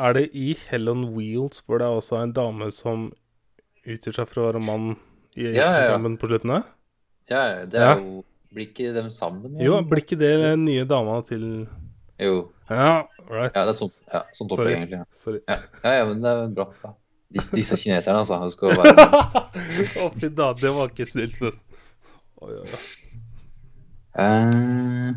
er 0.00 0.16
det 0.16 0.24
i 0.34 0.54
Hell 0.68 0.90
on 0.90 1.04
Wheels 1.14 1.60
hvor 1.62 1.78
det 1.78 1.86
er 1.86 1.98
også 2.00 2.18
en 2.22 2.32
dame 2.34 2.70
som 2.74 3.10
utgir 3.84 4.16
seg 4.16 4.30
for 4.30 4.40
å 4.42 4.46
være 4.48 4.62
mann 4.64 4.94
i 5.36 5.50
Ja, 5.52 5.68
ja, 5.68 5.68
ja. 5.84 5.92
kampen 5.92 6.16
på 6.18 6.30
slutten 6.30 6.54
her? 6.56 6.64
Ja, 7.30 7.42
det 7.70 7.80
er 7.80 7.98
jo 7.98 8.22
Blir 8.54 8.68
ikke 8.68 8.92
dem 8.94 9.08
sammen? 9.10 9.56
Jo, 9.58 9.80
blir 9.82 10.04
ikke 10.04 10.18
det 10.20 10.30
den 10.38 10.66
nye 10.68 10.84
dama 10.86 11.16
til 11.26 11.66
Jo. 12.22 12.34
Ja, 12.70 13.02
right. 13.26 13.50
Ja, 13.56 13.64
det 13.66 13.72
er 13.74 13.78
sånt, 13.80 13.96
ja, 14.06 14.20
sånt 14.32 14.52
Sorry. 14.54 14.70
opplegg, 14.70 14.76
egentlig. 14.78 15.00
Ja. 15.00 15.06
Sorry. 15.18 15.40
Ja. 15.48 15.56
ja, 15.98 16.04
men 16.08 16.22
det 16.22 16.30
er 16.30 16.52
bra. 16.54 16.66
Ja. 16.84 16.92
Disse, 17.34 17.56
disse 17.58 17.78
kineserne, 17.80 18.22
altså. 18.22 18.38
Skal 18.54 18.76
være 18.78 19.08
Å, 20.04 20.10
fy 20.14 20.30
da, 20.30 20.52
det 20.60 20.70
var 20.76 20.92
ikke 20.92 21.08
snilt, 21.10 21.40
men 21.42 21.58
Oi, 22.44 22.52
oi, 22.60 22.68
oi. 22.68 22.82
Eh, 24.22 25.14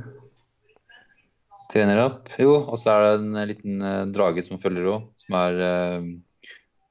trener 1.74 2.02
opp. 2.08 2.32
Jo, 2.42 2.56
og 2.64 2.80
så 2.82 2.96
er 2.96 3.06
det 3.06 3.12
en 3.20 3.38
liten 3.52 3.84
eh, 3.86 4.06
drage 4.16 4.44
som 4.46 4.62
følger 4.64 4.88
henne, 4.88 5.12
som 5.26 5.38
er 5.42 5.62
eh, 5.68 6.08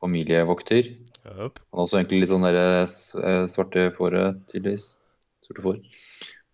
familievokter. 0.05 0.93
Yep. 1.27 1.59
Han 1.59 1.81
er 1.81 1.83
også 1.87 1.99
egentlig 1.99 2.23
litt 2.23 2.33
sånn 2.33 2.47
der, 2.47 2.61
eh, 2.63 2.95
eh, 3.25 3.43
svarte 3.51 3.89
fåret, 3.97 4.39
tydeligvis. 4.53 4.87
Sorte 5.47 5.63
får. 5.65 5.81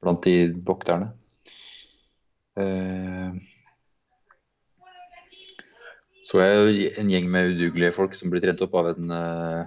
Blant 0.02 0.22
de 0.26 0.36
vokterne. 0.66 1.12
Eh, 2.60 3.32
så 6.28 6.42
jo 6.44 6.88
en 7.00 7.10
gjeng 7.10 7.30
med 7.32 7.54
udugelige 7.54 7.96
folk 7.96 8.14
som 8.18 8.30
blir 8.32 8.44
trent 8.44 8.60
opp 8.64 8.74
av 8.78 8.92
en, 8.92 9.10
eh, 9.16 9.64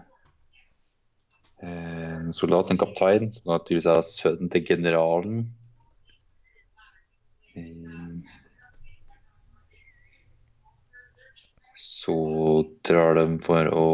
en 1.66 2.34
soldat, 2.34 2.72
en 2.72 2.80
kaptein, 2.80 3.32
som 3.34 3.52
naturligvis 3.56 3.90
er 3.90 4.06
sønnen 4.06 4.52
til 4.54 4.66
generalen. 4.68 5.46
Eh, 7.56 8.36
Så 12.06 12.14
drar 12.88 13.18
de 13.18 13.38
for 13.44 13.68
å 13.74 13.88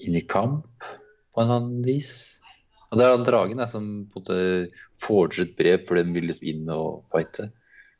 inn 0.00 0.16
i 0.18 0.22
kamp 0.26 0.86
på 1.34 1.42
en 1.42 1.52
annen 1.52 1.82
vis. 1.86 2.40
Og 2.94 3.00
det 3.00 3.06
er 3.08 3.10
han 3.16 3.24
dragen 3.26 3.58
da, 3.58 3.66
som 3.66 3.86
på 4.06 4.20
en 4.20 4.22
måte 4.22 4.38
forger 5.02 5.42
et 5.48 5.56
brev, 5.58 5.80
for 5.88 5.98
den 5.98 6.12
vil 6.14 6.28
liksom 6.30 6.46
inn 6.52 6.68
og 6.70 7.00
fighte. 7.10 7.48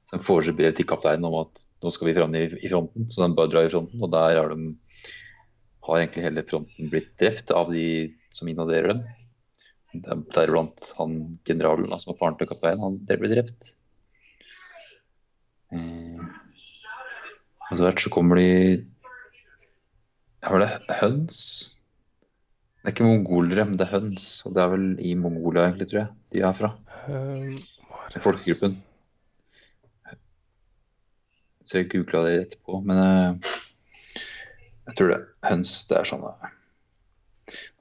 Så 0.07 0.15
han 0.15 0.23
forger 0.23 0.53
et 0.53 0.59
brev 0.61 0.77
til 0.79 0.87
kapteinen 0.87 1.27
om 1.27 1.35
at 1.41 1.65
nå 1.83 1.91
skal 1.91 2.07
vi 2.07 2.15
fram 2.15 2.37
i, 2.39 2.45
i 2.63 2.71
fronten, 2.71 3.09
så 3.11 3.25
den 3.25 3.35
bare 3.35 3.51
drar 3.51 3.67
i 3.67 3.73
fronten. 3.73 3.99
Og 4.05 4.13
der 4.15 4.39
har, 4.39 4.55
de, 4.55 4.77
har 5.89 5.99
egentlig 5.99 6.27
hele 6.29 6.47
fronten 6.47 6.93
blitt 6.93 7.11
drept 7.19 7.51
av 7.51 7.75
de 7.75 7.87
som 8.35 8.51
invaderer 8.53 8.93
dem. 8.95 9.03
Der- 9.95 10.23
Deriblant 10.35 10.93
han 11.01 11.19
generalen 11.47 11.91
da, 11.91 11.99
som 12.03 12.15
er 12.15 12.21
faren 12.23 12.39
til 12.39 12.51
kapteinen, 12.55 12.83
han 12.87 13.01
der 13.11 13.19
ble 13.19 13.33
drept. 13.35 13.75
Eh, 15.75 16.23
og 17.71 17.75
så 17.75 17.83
hvert 17.89 18.03
så 18.07 18.11
kommer 18.15 18.39
de 18.39 18.49
Hva 20.45 20.53
var 20.55 20.63
det 20.69 20.99
høns? 21.01 21.39
Det 22.85 22.91
er 22.91 22.93
ikke 22.99 23.07
mongolere, 23.09 23.64
men 23.64 23.78
det 23.80 23.87
er 23.87 23.95
høns. 23.95 24.24
Og 24.45 24.53
det 24.53 24.61
er 24.61 24.72
vel 24.74 24.82
i 25.01 25.14
Mongolia, 25.16 25.70
egentlig, 25.70 25.87
tror 25.89 26.03
jeg, 26.03 26.09
de 26.35 26.43
er 26.45 26.59
fra. 26.59 26.68
Um? 27.09 27.55
Folkegruppen. 28.20 28.74
Så 31.64 31.78
jeg 31.80 31.89
googla 31.95 32.20
det 32.26 32.35
etterpå, 32.43 32.82
men 32.85 33.01
uh, 33.01 33.55
Jeg 34.85 34.99
tror 34.99 35.14
det. 35.14 35.18
Høns, 35.49 35.78
det 35.89 35.97
er 35.97 36.11
sånne 36.12 36.35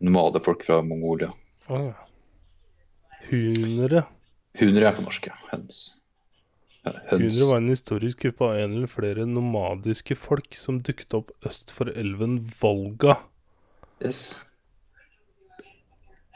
nomadefolk 0.03 0.63
fra 0.67 0.79
Mongolia. 0.87 1.33
Ah, 1.67 1.89
ja. 1.89 2.07
Hunere. 3.27 4.05
Hunere 4.59 4.87
er 4.87 4.97
på 4.97 5.03
norsk. 5.03 5.27
Ja, 5.27 5.35
Høns. 5.51 5.81
Hunere 6.83 7.49
var 7.51 7.59
en 7.59 7.71
historisk 7.71 8.23
gruppe 8.25 8.47
av 8.47 8.63
en 8.63 8.79
eller 8.79 8.91
flere 8.91 9.27
nomadiske 9.27 10.17
folk 10.19 10.55
som 10.55 10.81
dukket 10.83 11.19
opp 11.19 11.35
øst 11.47 11.75
for 11.75 11.91
elven 11.91 12.41
Volga. 12.59 13.19
Yes. 14.03 14.43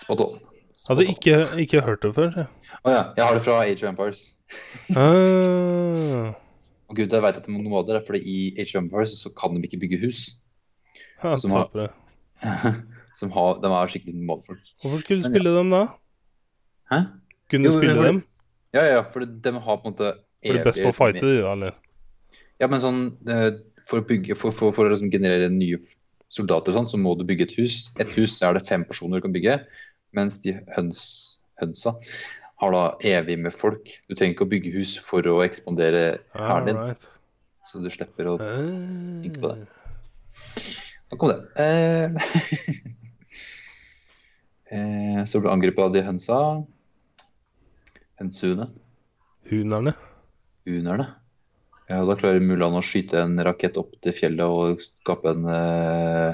Spot 0.02 0.20
on. 0.26 0.40
Spot 0.78 0.98
Hadde 0.98 1.08
ikke, 1.12 1.38
ikke 1.64 1.82
hørt 1.86 2.04
det 2.06 2.14
før. 2.16 2.36
Å 2.44 2.48
oh, 2.84 2.92
ja. 2.94 3.04
Jeg 3.18 3.26
har 3.26 3.38
det 3.38 3.44
fra 3.48 3.62
Age 3.66 3.82
of 3.84 3.90
Empires. 3.92 4.26
Ah, 4.96 6.34
Og 6.88 6.96
gud, 6.96 7.12
jeg 7.12 7.24
vet 7.24 7.38
at 7.40 7.46
det 7.48 7.52
er 7.52 7.58
nomader, 7.64 8.00
fordi 8.08 8.22
i 8.24 8.38
Age 8.62 8.76
of 8.78 8.84
Empires 8.86 9.16
så 9.24 9.32
kan 9.36 9.56
de 9.58 9.64
ikke 9.68 9.80
bygge 9.82 10.00
hus. 10.06 10.22
ja, 11.24 11.34
Som 11.36 11.52
har-. 11.56 11.90
Som 13.18 13.32
har, 13.34 13.58
de 13.64 13.72
er 13.74 13.90
skikkelig 13.92 14.14
nomadefolk. 14.20 14.62
Hvorfor 14.84 15.02
skulle 15.02 15.24
du 15.24 15.26
Men 15.26 15.34
ja. 15.34 15.40
spille 15.40 15.54
dem 15.58 15.72
da? 15.74 15.82
Hæ? 16.92 17.00
Kunne 17.50 17.66
Jo, 17.66 17.72
du 17.74 17.78
spille 17.82 17.96
for- 17.98 18.06
dem? 18.12 18.24
Ja, 18.76 18.84
ja, 18.86 19.02
for 19.02 19.26
de 19.26 19.52
har 19.58 19.78
på 19.82 19.88
en 19.88 19.94
måte 19.96 20.10
Er 20.46 20.54
du 20.60 20.64
best 20.68 20.80
på 20.84 20.92
å 20.92 20.96
fighte, 20.96 21.24
de 21.26 21.42
da, 21.42 21.54
eller? 21.56 21.74
Ja, 22.62 22.68
men 22.70 22.80
sånn 22.84 23.00
eh, 23.32 23.56
For 23.88 24.02
å, 24.04 24.06
bygge, 24.06 24.36
for, 24.38 24.52
for, 24.54 24.74
for 24.76 24.86
å 24.86 24.92
liksom 24.92 25.10
generere 25.12 25.48
nye 25.50 25.80
soldater, 26.30 26.76
sånn, 26.76 26.90
så 26.92 27.00
må 27.00 27.16
du 27.18 27.24
bygge 27.24 27.46
et 27.48 27.54
hus. 27.58 27.76
Et 28.04 28.10
hus 28.18 28.36
er 28.44 28.54
det 28.58 28.66
fem 28.68 28.84
personer 28.86 29.18
du 29.22 29.24
kan 29.26 29.34
bygge, 29.34 29.62
mens 30.16 30.40
de 30.44 30.52
høns, 30.76 31.02
hønsa 31.62 31.92
har 32.58 32.70
da 32.74 32.84
evig 33.06 33.38
med 33.40 33.54
folk. 33.54 33.86
Du 34.10 34.16
trenger 34.16 34.34
ikke 34.36 34.48
å 34.48 34.54
bygge 34.54 34.74
hus 34.78 34.92
for 35.06 35.22
å 35.30 35.42
ekspandere 35.46 36.04
hæren 36.34 36.66
din, 36.70 36.78
Right. 36.80 37.04
så 37.70 37.74
du 37.84 37.90
slipper 37.94 38.26
å 38.32 38.38
tenke 38.42 39.40
på 39.44 39.48
det. 39.54 39.60
Da 41.12 41.14
kom 41.22 41.30
det. 41.32 41.40
Eh, 41.62 42.08
eh, 44.74 45.22
så 45.30 45.36
ble 45.44 45.54
angrepet 45.54 45.84
av 45.86 45.92
de 45.94 46.02
hønsa. 46.04 46.38
Hønsehuene. 48.18 48.68
Hunerne. 49.52 49.94
Hunerne. 50.68 51.08
Ja, 51.88 52.02
da 52.04 52.18
klarer 52.20 52.42
Mulan 52.44 52.76
å 52.76 52.82
skyte 52.84 53.22
en 53.22 53.38
rakett 53.48 53.78
opp 53.80 53.94
til 54.04 54.12
fjellet 54.18 54.44
og 54.44 54.82
skape 54.84 55.32
en 55.32 55.46
eh, 55.54 56.34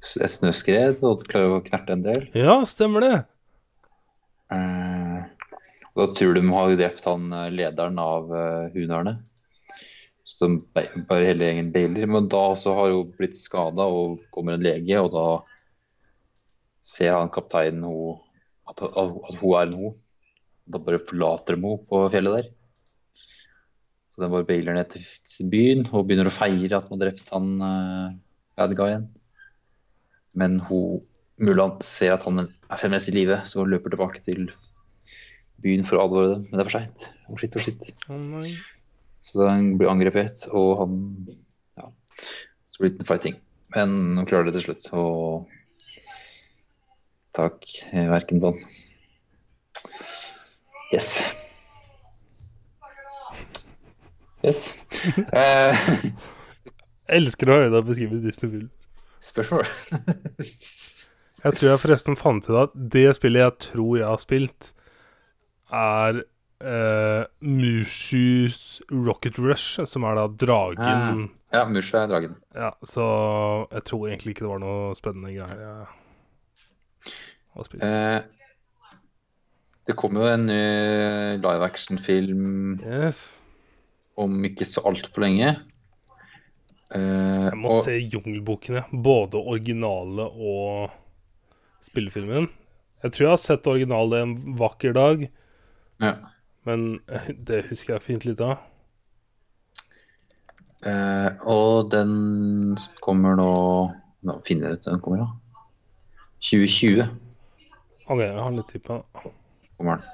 et 0.00 0.32
snøskred 0.32 1.02
og 1.04 1.26
klarer 1.28 1.58
å 1.58 1.64
knerte 1.64 1.96
en 1.96 2.04
del. 2.04 2.24
Ja, 2.36 2.60
stemmer 2.68 3.04
det! 3.04 3.16
Uh, 4.50 5.26
og 5.92 6.00
da 6.00 6.06
tror 6.16 6.36
de 6.36 6.44
har 6.48 6.76
drept 6.78 7.06
han 7.06 7.28
eh, 7.34 7.50
lederen 7.54 7.98
av 8.02 8.30
uh, 8.32 8.70
hunerne. 8.74 9.18
Så 10.26 10.46
de 10.46 10.84
bare 11.08 11.26
hele 11.26 11.48
gjengen 11.48 11.72
bailer. 11.74 12.06
Men 12.10 12.28
da 12.30 12.42
så 12.58 12.74
har 12.78 12.94
hun 12.94 13.10
blitt 13.18 13.38
skada 13.38 13.86
og 13.90 14.20
kommer 14.34 14.56
en 14.56 14.64
lege, 14.64 15.00
og 15.02 15.10
da 15.14 15.26
ser 16.86 17.16
han 17.16 17.32
kapteinen 17.34 17.84
hun, 17.84 18.20
at, 18.70 18.80
at, 18.86 19.18
at 19.28 19.40
hun 19.42 19.56
er 19.58 19.66
en 19.66 19.76
hun. 19.82 19.98
Da 20.70 20.78
bare 20.78 21.02
forlater 21.02 21.58
de 21.58 21.66
henne 21.66 21.86
på 21.90 22.02
fjellet 22.14 22.38
der. 22.38 22.50
Så 24.10 24.22
de 24.22 24.30
bare 24.30 24.46
bailer 24.46 24.78
ned 24.78 24.94
til 24.94 25.50
byen 25.50 25.84
og 25.90 26.06
begynner 26.06 26.30
å 26.30 26.34
feire 26.34 26.78
at 26.78 26.86
de 26.86 26.94
har 26.94 27.02
drept 27.04 27.34
han 27.34 27.50
uh, 27.62 28.14
bad 28.58 28.74
guyen. 28.78 29.10
Men 30.40 30.58
hun, 30.68 31.02
Mulan 31.40 31.78
ser 31.84 32.14
at 32.16 32.24
han 32.26 32.42
er 32.44 32.80
fremdeles 32.80 33.08
i 33.10 33.14
live, 33.16 33.40
så 33.48 33.62
hun 33.62 33.72
løper 33.72 33.92
tilbake 33.92 34.22
til 34.26 34.50
byen 35.64 35.86
for 35.88 35.98
å 35.98 36.08
advare 36.08 36.34
dem. 36.34 36.42
Men 36.48 36.56
det 36.56 36.64
er 36.64 36.68
for 36.68 36.78
seint. 36.78 37.06
Oh, 37.28 37.38
shit, 37.40 37.56
oh, 37.56 37.64
shit. 37.64 37.92
Oh. 38.08 38.50
Så 39.26 39.46
han 39.46 39.74
blir 39.80 39.92
angrepet, 39.92 40.46
og 40.52 40.84
han 40.84 40.98
Ja. 41.78 41.90
Så 42.68 42.82
blir 42.82 42.92
det 42.94 43.04
en 43.04 43.08
fighting. 43.08 43.40
Men 43.74 44.16
hun 44.18 44.26
klarer 44.26 44.48
det 44.48 44.56
til 44.58 44.70
slutt. 44.70 44.88
Og 44.96 45.48
takk, 47.36 47.64
verken 47.92 48.42
han. 48.44 48.58
Yes. 50.92 51.20
Yes. 54.44 54.84
Eh, 55.36 55.76
elsker 57.16 57.48
å 57.48 57.56
høre 57.56 57.72
deg 57.72 57.86
beskrive 57.86 58.18
Disney-film. 58.24 58.68
Spørsmål? 59.24 59.68
Jeg 61.40 61.56
tror 61.56 61.70
jeg 61.70 61.80
forresten 61.80 62.18
fant 62.20 62.44
ut 62.50 62.56
at 62.66 62.72
det 62.92 63.14
spillet 63.16 63.40
jeg 63.40 63.54
tror 63.64 63.94
jeg 63.96 64.04
har 64.04 64.20
spilt, 64.20 64.66
er 65.72 66.18
uh, 66.20 67.22
Mushus 67.40 68.82
Rocket 68.92 69.38
Rush, 69.40 69.80
som 69.88 70.04
er 70.04 70.18
da 70.18 70.26
dragen 70.42 71.30
ja, 71.50 71.64
Mushu 71.66 71.96
er 71.98 72.10
dragen. 72.10 72.36
Ja, 72.54 72.70
så 72.86 73.06
jeg 73.72 73.86
tror 73.88 74.06
egentlig 74.08 74.34
ikke 74.34 74.44
det 74.46 74.52
var 74.52 74.62
noe 74.62 74.92
spennende 74.98 75.32
greier 75.34 75.64
jeg 75.64 75.88
har 77.56 77.66
spilt. 77.66 77.82
Eh, 77.82 78.20
det 79.90 79.96
kommer 79.98 80.22
jo 80.22 80.34
en 80.36 80.46
ny 80.46 80.60
live 81.42 81.66
action-film 81.66 82.44
yes. 82.84 83.32
om 84.20 84.38
ikke 84.46 84.68
så 84.68 84.84
altfor 84.86 85.26
lenge. 85.26 85.56
Eh, 86.94 87.50
Jeg 87.50 87.58
må 87.58 87.70
og- 87.70 87.84
se 87.84 87.98
Jungelboken. 88.00 88.80
Både 89.02 89.34
originale 89.38 90.26
og 90.30 90.90
spillefilmen. 91.86 92.48
Jeg 93.02 93.12
tror 93.12 93.24
jeg 93.24 93.30
har 93.30 93.36
sett 93.38 93.66
originale 93.66 94.22
en 94.22 94.34
vakker 94.58 94.92
dag, 94.92 95.30
ja. 96.00 96.14
men 96.66 97.00
eh, 97.08 97.30
det 97.32 97.64
husker 97.70 97.94
jeg 97.94 98.02
fint 98.02 98.24
litt 98.26 98.40
av. 98.44 98.58
Eh, 100.84 101.30
og 101.44 101.90
den 101.92 102.76
kommer 103.04 103.36
nå 103.36 103.50
Nå 104.24 104.34
finner 104.44 104.68
jeg 104.68 104.78
ut 104.80 104.84
den 104.84 105.00
kommer, 105.00 105.22
da. 105.24 105.28
2020 106.44 107.06
Ok, 108.10 108.18
jeg 108.20 108.36
har 108.36 108.50
litt 108.52 108.68
tid 108.68 108.82
på 108.84 108.98
det. 108.98 109.30
kommer 109.78 109.96
den. 109.96 110.04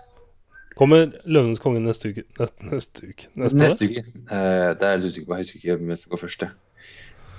Kommer 0.76 1.06
Løvenes 1.26 1.58
konge 1.62 1.80
neste 1.82 2.10
uke? 2.12 2.22
Neste, 2.38 2.66
neste 2.70 3.08
uke? 3.08 3.26
Neste, 3.34 3.58
Neste 3.58 3.88
uke. 3.88 4.02
Eh, 4.30 4.74
det 4.76 4.82
er 4.86 4.92
jeg 4.92 5.00
litt 5.00 5.10
usikker 5.14 5.26
på. 5.30 5.38
Jeg 5.40 5.46
husker 5.46 5.58
ikke 5.62 5.76
hvem 5.80 5.96
som 5.96 6.10
går 6.12 6.20
først. 6.22 6.44
jeg. 6.44 6.50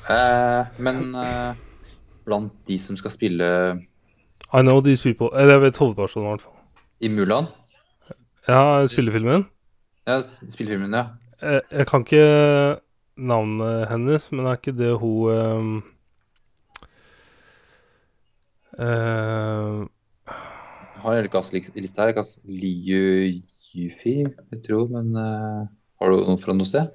Eh, 0.07 0.65
men 0.79 1.15
eh, 1.15 1.55
blant 2.27 2.53
de 2.67 2.77
som 2.79 2.95
skal 2.99 3.11
spille 3.11 3.47
I 4.53 4.61
know 4.61 4.79
these 4.81 5.03
people. 5.03 5.27
Eller 5.35 5.57
jeg 5.57 5.61
vet 5.61 5.77
hovedpersonen, 5.77 6.27
i 6.27 6.29
hvert 6.29 6.45
fall. 6.45 6.53
i 6.99 7.07
Mulan 7.11 7.49
Ja, 8.47 8.87
spillefilmen. 8.87 9.45
Ja, 10.07 10.21
spillefilmen, 10.21 10.93
ja. 10.93 11.05
Jeg, 11.41 11.61
jeg 11.71 11.87
kan 11.87 12.05
ikke 12.05 12.79
navnet 13.17 13.89
hennes, 13.91 14.31
men 14.31 14.45
er 14.45 14.57
ikke 14.57 14.77
det 14.77 14.93
hun 15.01 15.83
eh, 18.79 19.83
Jeg 20.23 21.03
har 21.03 21.17
hele 21.17 21.33
gasslista 21.33 22.07
her. 22.07 22.15
Gass 22.15 22.39
Liu 22.45 23.41
Yufi, 23.75 24.23
jeg 24.23 24.63
tror, 24.65 24.87
men 24.89 25.11
uh, 25.13 25.67
har 25.99 26.09
du 26.09 26.23
noen 26.23 26.39
fra 26.41 26.55
noe 26.55 26.65
sted? 26.65 26.87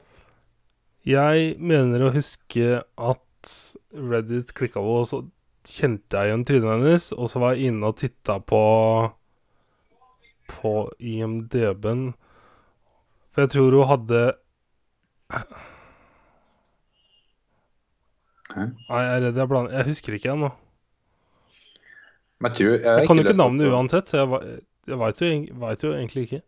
Jeg 1.08 1.56
mener 1.58 2.04
å 2.06 2.12
huske 2.14 2.78
at 2.82 3.54
Reddit 3.90 4.52
klikka 4.54 4.82
på, 4.82 4.98
og 5.02 5.08
så 5.10 5.22
kjente 5.66 6.18
jeg 6.18 6.30
igjen 6.30 6.44
trynet 6.46 6.70
hennes, 6.76 7.08
og 7.16 7.30
så 7.30 7.42
var 7.42 7.56
jeg 7.56 7.72
inne 7.72 7.90
og 7.90 7.98
titta 7.98 8.38
på 8.42 8.62
på 10.52 10.72
IMDb-en. 11.00 12.12
For 13.32 13.44
jeg 13.44 13.52
tror 13.54 13.76
hun 13.78 13.88
hadde 13.88 14.22
Hæ? 18.52 18.66
Nei, 18.68 18.98
jeg 19.00 19.12
er 19.16 19.22
redd 19.24 19.38
jeg 19.40 19.48
blander 19.48 19.78
Jeg 19.78 19.88
husker 19.88 20.16
ikke 20.18 20.34
ennå. 20.34 20.50
Jeg 22.42 22.58
Jeg, 22.60 22.80
Jeg 22.84 23.06
kan 23.08 23.16
jo 23.16 23.24
ikke 23.24 23.38
navnet 23.38 23.72
uansett, 23.72 24.10
så 24.10 24.18
jeg, 24.20 24.60
jeg 24.90 24.98
veit 25.00 25.22
jo, 25.22 25.28
jo 25.88 25.92
egentlig 25.96 26.26
ikke. 26.26 26.42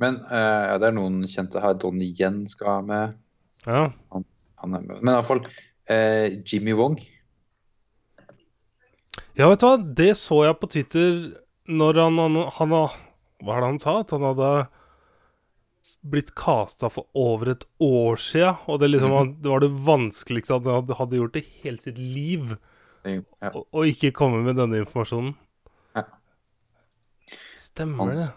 Men 0.00 0.20
uh, 0.30 0.78
det 0.80 0.88
er 0.88 0.96
noen 0.96 1.22
kjente 1.28 1.60
her. 1.62 1.76
Donnie 1.76 2.14
Yen 2.16 2.42
skal 2.48 2.70
være 2.70 2.86
med. 2.88 3.16
Ja. 3.66 3.82
Han 4.62 4.76
er 4.76 4.84
med. 4.86 4.98
Men 5.00 5.14
iallfall 5.14 5.42
uh, 5.44 6.26
Jimmy 6.48 6.72
Wong. 6.78 6.96
Ja, 9.36 9.48
vet 9.48 9.62
du 9.62 9.66
hva? 9.68 9.76
Det 10.00 10.12
så 10.18 10.42
jeg 10.46 10.58
på 10.60 10.68
Twitter 10.72 11.16
når 11.70 12.00
han, 12.02 12.18
han, 12.18 12.36
han 12.56 12.74
Hva 12.74 13.56
er 13.56 13.62
det 13.62 13.68
han 13.68 13.80
sa? 13.82 14.00
At 14.02 14.14
han 14.16 14.26
hadde 14.26 14.50
blitt 16.06 16.32
casta 16.38 16.88
for 16.92 17.08
over 17.18 17.52
et 17.54 17.64
år 17.82 18.20
sia. 18.20 18.54
Og 18.68 18.80
det, 18.80 18.90
liksom, 18.92 19.10
Mhm. 19.10 19.32
det 19.42 19.50
var 19.50 19.60
det 19.60 19.70
vanskeligste 19.86 20.58
han 20.58 20.92
hadde, 20.96 21.16
gjort 21.18 21.36
i 21.36 21.44
hele 21.62 21.78
sitt 21.78 21.98
liv. 21.98 22.56
Ja. 23.04 23.20
Å 23.50 23.64
og, 23.72 23.86
ikke 23.88 24.12
komme 24.12 24.42
med 24.44 24.56
denne 24.56 24.82
informasjonen. 24.84 25.34
Ja. 25.96 26.04
Stemmer 27.56 28.10
det, 28.10 28.16
det. 28.16 28.28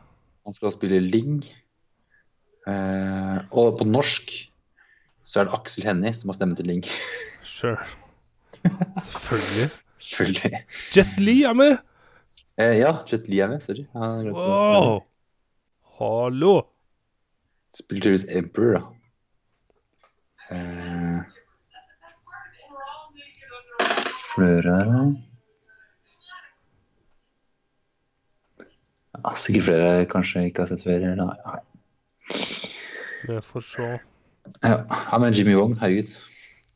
Han 0.44 0.56
skal 0.56 0.74
spille 0.76 1.00
Ling. 1.04 1.44
Eh, 2.68 3.38
og 3.52 3.78
på 3.80 3.88
norsk 3.88 4.34
så 5.24 5.40
er 5.42 5.48
det 5.48 5.56
Aksel 5.56 5.88
Hennie 5.88 6.14
som 6.16 6.32
har 6.32 6.40
stemmen 6.40 6.58
til 6.60 6.68
Ling. 6.68 6.84
Sure. 7.44 7.80
Selvfølgelig. 8.64 9.70
Selvfølgelig. 10.04 10.64
Jet 10.96 11.18
Li 11.20 11.38
er 11.48 11.56
med! 11.56 11.78
Eh, 12.60 12.78
ja, 12.82 12.92
Jet 13.10 13.28
Li 13.32 13.40
er 13.44 13.52
med. 13.52 13.64
Sorry. 13.64 13.86
Wow! 13.96 15.04
Hallo! 16.00 16.54
Spiller 17.74 18.04
tydeligvis 18.04 18.28
Emperor, 18.30 18.74
da. 18.78 18.82
Eh, 20.54 21.20
flere 24.36 24.76
her, 24.76 24.92
da. 24.92 25.06
Ja, 29.14 29.36
sikkert 29.38 29.68
flere 29.68 29.92
kanskje 30.10 30.48
ikke 30.50 30.66
har 30.66 30.74
sett 30.74 30.84
før. 30.86 31.06
Nei. 31.20 31.26
nei. 31.30 31.62
Vi 33.24 33.40
får 33.46 33.66
se. 33.68 33.90
Ja. 34.64 34.78
ja, 34.90 35.20
men 35.22 35.36
Jimmy 35.38 35.56
Wong, 35.56 35.78
herregud. 35.80 36.12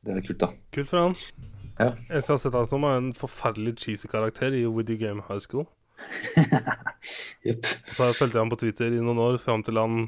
Det 0.06 0.16
er 0.16 0.24
kult, 0.24 0.40
da. 0.44 0.52
Kult 0.76 0.92
for 0.92 1.02
han. 1.02 1.18
Ja. 1.78 1.90
Jeg 2.10 2.24
har 2.30 2.40
sett 2.42 2.56
han 2.56 2.70
som, 2.70 2.86
er 2.88 3.02
en 3.02 3.10
forferdelig 3.18 3.76
cheesy 3.82 4.10
karakter 4.12 4.56
i 4.56 4.64
Woody 4.66 4.96
Game 5.02 5.26
High 5.28 5.44
School. 5.44 5.68
yep. 7.48 7.66
Så 7.92 8.04
har 8.04 8.14
jeg 8.14 8.20
fulgt 8.22 8.38
han 8.38 8.54
på 8.54 8.60
Twitter 8.62 8.94
i 8.94 9.02
noen 9.02 9.20
år, 9.22 9.42
fram 9.42 9.66
til 9.66 9.82
han 9.82 10.08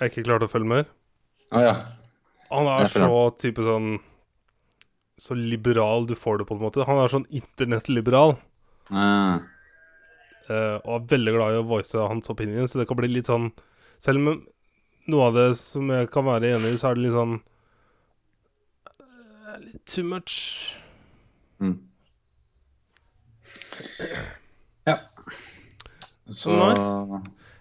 jeg 0.00 0.12
ikke 0.12 0.26
klarte 0.30 0.48
å 0.48 0.50
følge 0.50 0.70
med. 0.70 0.92
Ah, 1.52 1.64
ja. 1.64 1.72
Han 2.50 2.68
er 2.70 2.86
så 2.90 3.08
type 3.38 3.62
sånn 3.62 3.98
Så 5.20 5.36
liberal 5.36 6.06
du 6.08 6.14
får 6.18 6.40
det, 6.40 6.46
på 6.48 6.56
en 6.56 6.62
måte. 6.62 6.86
Han 6.88 6.98
er 7.02 7.12
sånn 7.12 7.26
internettliberal. 7.28 8.38
Ah, 8.90 9.44
og 10.84 10.94
er 10.96 11.08
veldig 11.14 11.34
glad 11.36 11.54
i 11.54 11.60
å 11.60 11.66
voice 11.68 12.06
hans 12.10 12.30
opinion, 12.32 12.68
så 12.68 12.80
det 12.80 12.88
kan 12.90 12.98
bli 13.00 13.10
litt 13.10 13.30
sånn 13.30 13.50
Selv 14.00 14.20
om 14.22 14.40
noe 15.10 15.26
av 15.28 15.36
det 15.36 15.48
som 15.60 15.90
jeg 15.92 16.08
kan 16.12 16.24
være 16.26 16.54
enig 16.56 16.74
i, 16.74 16.78
så 16.80 16.90
er 16.90 16.96
det 16.98 17.04
litt 17.06 17.16
sånn 17.16 17.36
eh, 19.00 19.58
Litt 19.66 19.84
too 19.90 20.04
much. 20.06 20.38
mm. 21.60 21.76
Ja. 24.88 24.96
Så 26.30 26.54
Nice. 26.56 27.20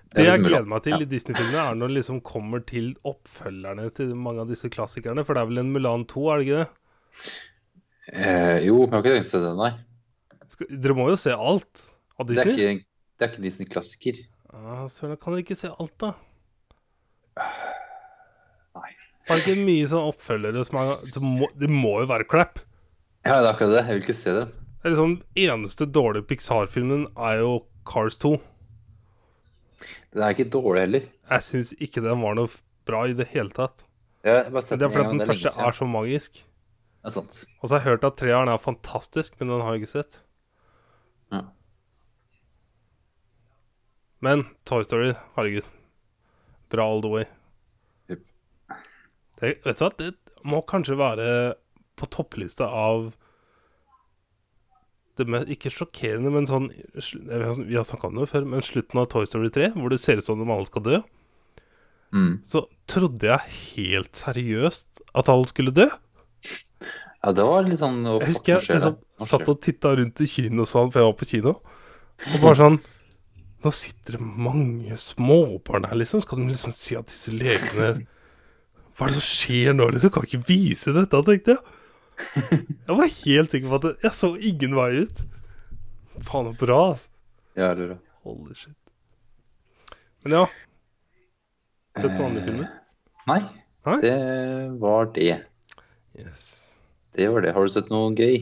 Det 0.09 0.25
jeg 0.25 0.41
gleder 0.41 0.65
meg 0.65 0.81
til 0.85 1.03
i 1.03 1.05
Disney-filmene, 1.05 1.61
er 1.69 1.75
når 1.77 1.91
det 1.91 1.97
liksom 1.99 2.17
kommer 2.25 2.63
til 2.65 2.95
oppfølgerne 3.05 3.85
til 3.93 4.15
mange 4.17 4.41
av 4.41 4.49
disse 4.49 4.71
klassikerne. 4.73 5.21
For 5.25 5.37
det 5.37 5.43
er 5.43 5.49
vel 5.51 5.61
en 5.61 5.69
Mulan 5.75 6.05
2, 6.09 6.23
er 6.31 6.39
det 6.39 6.47
ikke 6.47 6.63
det? 6.63 6.69
Eh, 8.09 8.57
jo, 8.65 8.79
men 8.87 8.89
jeg 8.89 8.95
har 8.95 9.03
ikke 9.03 9.15
tenkt 9.19 9.29
å 9.29 9.33
se 9.35 9.41
den, 9.43 9.59
nei. 9.61 9.69
Skal, 10.49 10.71
dere 10.81 10.95
må 10.97 11.05
jo 11.11 11.19
se 11.21 11.35
alt 11.35 11.83
av 12.19 12.27
Det 12.29 12.39
er 12.43 12.51
ikke, 12.53 12.85
det 13.19 13.25
er 13.25 13.33
ikke 13.33 13.43
Disney-klassiker. 13.45 14.21
Ah, 14.53 14.85
Søren, 14.91 15.17
kan 15.19 15.33
dere 15.33 15.45
ikke 15.45 15.57
se 15.57 15.71
alt, 15.71 15.95
da? 16.01 16.13
Nei. 18.79 18.91
Det 19.29 19.37
ikke 19.43 19.59
mye 19.61 19.89
sånn 19.91 20.07
oppfølgere 20.09 20.63
som 20.65 20.79
er 20.81 20.93
som 21.13 21.27
må, 21.37 21.49
Det 21.59 21.69
må 21.69 21.99
jo 22.01 22.09
være 22.09 22.27
crap. 22.29 22.63
Ja, 23.27 23.39
det 23.41 23.49
er 23.49 23.51
akkurat 23.53 23.75
det. 23.75 23.83
Jeg 23.85 23.99
vil 23.99 24.07
ikke 24.07 24.17
se 24.17 24.35
dem. 24.35 24.55
Det 24.79 24.87
er 24.87 24.95
liksom 24.95 25.17
Eneste 25.43 25.85
dårlige 25.91 26.27
Pixar-filmen 26.29 27.05
er 27.19 27.41
jo 27.43 27.51
Cars 27.89 28.17
2. 28.21 28.37
Den 30.15 30.23
er 30.25 30.33
ikke 30.33 30.49
dårlig 30.49 30.85
heller. 30.85 31.07
Jeg 31.29 31.45
syns 31.45 31.73
ikke 31.77 32.01
den 32.03 32.23
var 32.23 32.37
noe 32.39 32.49
bra 32.89 33.03
i 33.09 33.15
det 33.17 33.27
hele 33.33 33.53
tatt. 33.53 33.83
Ja, 34.25 34.41
det 34.49 34.49
er 34.49 34.81
den 34.81 34.91
fordi 34.91 35.03
gang, 35.03 35.11
den 35.13 35.21
det 35.21 35.27
er 35.27 35.31
første 35.33 35.67
er 35.67 35.77
så 35.77 35.87
magisk. 35.87 36.41
Det 36.99 37.11
er 37.11 37.15
sant. 37.15 37.43
Og 37.59 37.69
så 37.69 37.75
har 37.75 37.83
jeg 37.83 37.87
hørt 37.93 38.07
at 38.07 38.17
treeren 38.19 38.51
er 38.51 38.59
fantastisk, 38.59 39.37
men 39.39 39.53
den 39.53 39.61
har 39.63 39.75
jeg 39.75 39.83
ikke 39.83 39.93
sett. 39.93 40.19
Men 44.25 44.45
Toy 44.67 44.83
Story, 44.83 45.13
herregud. 45.37 45.67
Bra 46.69 46.85
all 46.91 47.01
the 47.01 47.11
way. 47.13 47.25
Yep. 48.11 48.21
Det, 49.39 49.53
vet 49.65 49.79
du 49.79 49.83
hva, 49.85 49.91
det 49.99 50.09
må 50.49 50.61
kanskje 50.67 50.97
være 50.99 51.29
på 51.99 52.07
topplista 52.11 52.67
av 52.71 53.09
det 55.19 55.25
med, 55.27 55.49
Ikke 55.51 55.71
sjokkerende, 55.73 56.31
men 56.31 56.45
sånn 56.47 56.69
Vi 56.71 57.75
har, 57.75 57.83
snakka 57.87 58.07
om 58.07 58.19
det 58.21 58.29
før, 58.31 58.45
men 58.47 58.63
slutten 58.63 59.01
av 59.01 59.09
Toy 59.11 59.27
Story 59.27 59.49
3, 59.55 59.73
hvor 59.75 59.91
det 59.91 59.99
ser 59.99 60.21
ut 60.21 60.27
som 60.27 60.39
om 60.43 60.51
alle 60.55 60.69
skal 60.69 60.85
dø, 60.85 60.99
Mm. 62.09 62.39
så 62.41 62.63
trodde 62.89 63.21
jeg 63.27 63.51
helt 63.77 64.17
seriøst 64.17 65.03
at 65.13 65.27
alle 65.29 65.45
skulle 65.45 65.69
dø. 65.77 65.83
Ja, 67.21 67.29
det 67.37 67.43
var 67.45 67.67
litt 67.67 67.77
sånn 67.77 67.99
Jeg 68.01 68.31
husker 68.31 68.55
jeg 68.55 68.79
liksom 68.79 68.95
satt 69.29 69.51
og 69.51 69.59
titta 69.61 69.91
rundt 69.99 70.23
i 70.25 70.25
kino 70.25 70.65
sånn, 70.65 70.89
for 70.89 71.03
jeg 71.03 71.05
var 71.05 71.17
på 71.19 71.27
kino. 71.29 71.53
Og 72.33 72.41
bare 72.41 72.57
sånn 72.57 72.79
Nå 73.63 73.71
sitter 73.75 74.15
det 74.15 74.23
mange 74.23 74.95
småbarn 74.99 75.87
her, 75.89 75.97
liksom. 75.99 76.21
Skal 76.23 76.39
de 76.39 76.47
liksom 76.53 76.71
si 76.79 76.95
at 76.95 77.09
disse 77.11 77.33
legene 77.35 78.05
Hva 78.95 79.07
er 79.07 79.11
det 79.11 79.17
som 79.19 79.25
skjer 79.27 79.75
nå? 79.75 79.89
Liksom? 79.95 80.13
Kan 80.15 80.27
ikke 80.27 80.45
vise 80.47 80.93
dette, 80.95 81.19
tenkte 81.27 81.55
jeg. 81.57 81.75
Jeg 82.87 82.95
var 82.99 83.11
helt 83.15 83.53
sikker 83.53 83.69
på 83.71 83.77
at 83.79 83.85
det, 83.87 83.91
jeg 84.03 84.15
så 84.17 84.29
ingen 84.49 84.73
vei 84.75 84.89
ut. 85.05 85.21
Faen, 86.27 86.49
så 86.49 86.55
bra, 86.59 86.79
altså. 86.93 87.11
Ja, 87.59 87.69
det 87.75 87.85
er 87.85 87.91
bra. 87.93 87.99
Holy 88.27 88.55
shit. 88.59 88.75
Men 90.25 90.35
ja. 90.35 90.41
Sett 91.99 92.11
noen 92.15 92.25
andre 92.29 92.41
Eh, 92.41 92.47
filmer? 92.49 92.73
Nei, 93.29 93.39
Nei? 93.87 93.95
det 94.03 94.15
var 94.81 95.07
det. 95.15 95.29
Yes. 96.19 96.45
Det 97.15 97.27
var 97.31 97.43
det. 97.43 97.53
Har 97.55 97.67
du 97.67 97.71
sett 97.71 97.91
noe 97.91 98.11
gøy? 98.15 98.41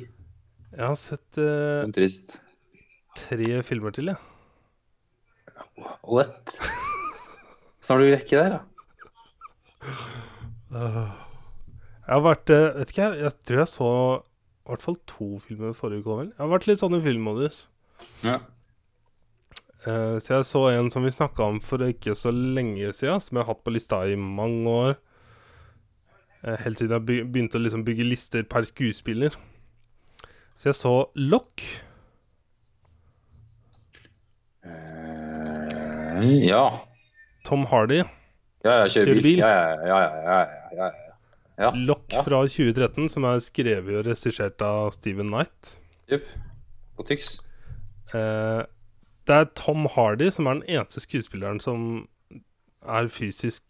Jeg 0.73 0.83
har 0.83 0.97
sett 0.99 1.37
eh, 1.41 1.85
trist? 1.95 2.39
tre 3.17 3.61
filmer 3.65 3.93
til, 3.97 4.11
jeg. 4.11 4.26
What? 6.07 6.57
Så 7.81 7.93
har 7.93 8.01
du 8.01 8.09
rekke 8.11 8.41
der, 8.41 8.57
da. 8.57 8.61
Jeg 12.07 12.15
har 12.15 12.23
vært 12.25 12.51
eh, 12.51 12.65
Vet 12.75 12.91
ikke, 12.91 13.05
jeg, 13.05 13.19
jeg 13.23 13.45
tror 13.47 13.61
jeg 13.61 13.71
så 13.71 13.89
i 14.67 14.69
hvert 14.69 14.83
fall 14.83 14.97
to 15.07 15.27
filmer 15.39 15.75
forrige 15.77 16.03
uke. 16.03 16.15
vel? 16.19 16.31
Jeg 16.33 16.41
har 16.41 16.49
vært 16.51 16.65
litt 16.67 16.81
sånn 16.81 16.97
i 16.97 17.03
filmmodus. 17.03 17.59
Ja. 18.19 18.41
Uh, 19.85 20.17
så 20.19 20.33
jeg 20.33 20.47
så 20.49 20.63
en 20.73 20.89
som 20.91 21.05
vi 21.07 21.13
snakka 21.13 21.45
om 21.53 21.61
for 21.63 21.85
ikke 21.85 22.17
så 22.19 22.33
lenge 22.35 22.89
siden, 22.91 23.21
som 23.23 23.37
jeg 23.37 23.45
har 23.45 23.53
hatt 23.53 23.63
på 23.63 23.71
lista 23.71 24.01
i 24.03 24.17
mange 24.19 24.67
år. 24.67 24.97
Uh, 26.43 26.57
helt 26.65 26.81
siden 26.81 26.97
jeg 26.97 27.29
begynte 27.31 27.61
å 27.61 27.63
liksom 27.63 27.85
bygge 27.87 28.09
lister 28.09 28.43
per 28.43 28.67
skuespiller. 28.67 29.37
Så 30.59 30.73
jeg 30.73 30.79
så 30.81 30.95
Lock. 31.15 31.63
Eh, 36.21 36.47
ja. 36.47 36.63
Tom 37.47 37.65
Hardy. 37.69 38.03
Ja, 38.65 38.83
jeg 38.83 38.95
kjører 38.95 39.21
bil. 39.23 39.41
Ja, 39.41 39.51
ja, 39.51 39.75
ja, 39.87 39.99
ja, 39.99 39.99
ja, 40.27 40.39
ja, 40.77 40.87
ja. 40.87 41.03
Ja. 41.57 41.71
Lock 41.73 42.13
fra 42.13 42.43
2013, 42.45 43.07
som 43.09 43.25
er 43.25 43.39
skrevet 43.41 43.95
og 43.97 44.05
regissert 44.05 44.61
av 44.61 44.91
Steven 44.93 45.31
Knight. 45.31 45.77
Jepp. 46.11 46.27
På 46.97 47.05
Tix. 47.05 47.39
Eh, 48.13 48.61
det 49.27 49.35
er 49.41 49.49
Tom 49.57 49.87
Hardy 49.91 50.29
som 50.31 50.47
er 50.47 50.59
den 50.59 50.77
eneste 50.77 51.01
skuespilleren 51.03 51.59
som 51.59 52.05
er 52.87 53.09
fysisk 53.11 53.65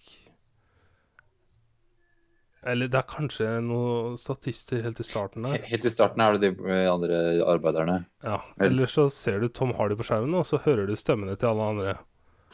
Eller 2.67 2.91
det 2.91 2.99
er 2.99 3.07
kanskje 3.09 3.47
noen 3.65 4.17
statister 4.19 4.83
helt 4.83 4.99
i 4.99 5.05
starten 5.07 5.45
der. 5.47 5.63
Helt 5.71 5.85
i 5.87 5.89
starten 5.89 6.21
er 6.21 6.35
det 6.35 6.49
de 6.51 6.67
eh, 6.67 6.89
andre 6.91 7.19
arbeiderne. 7.47 8.01
Ja. 8.25 8.41
Eller 8.59 8.91
så 8.91 9.07
ser 9.13 9.39
du 9.39 9.47
Tom 9.47 9.71
Hardy 9.77 9.95
på 9.95 10.03
skjermen, 10.03 10.35
og 10.35 10.43
så 10.49 10.59
hører 10.65 10.89
du 10.89 10.95
stemmene 10.99 11.37
til 11.39 11.53
alle 11.53 11.69
andre. 11.71 11.93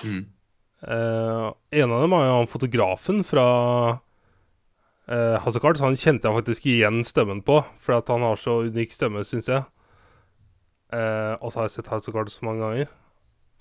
Mm. 0.04 0.26
Eh, 0.84 1.52
en 1.80 1.92
av 1.96 2.02
dem 2.04 2.14
er 2.18 2.26
jo 2.28 2.38
han 2.42 2.50
fotografen 2.52 3.22
fra 3.24 3.44
uh, 5.08 5.38
House 5.44 5.60
så 5.60 5.84
Han 5.86 5.96
kjente 6.00 6.28
jeg 6.28 6.38
faktisk 6.40 6.66
igjen 6.68 7.04
stemmen 7.08 7.42
på, 7.44 7.62
for 7.80 7.96
at 8.00 8.08
han 8.12 8.22
har 8.26 8.36
så 8.40 8.62
unik 8.68 8.92
stemme, 8.96 9.24
syns 9.28 9.48
jeg. 9.52 9.64
Eh, 10.94 11.36
og 11.42 11.52
så 11.52 11.60
har 11.62 11.68
jeg 11.70 11.78
sett 11.78 11.88
House 11.92 12.12
så 12.12 12.44
mange 12.46 12.62
ganger. 12.64 12.88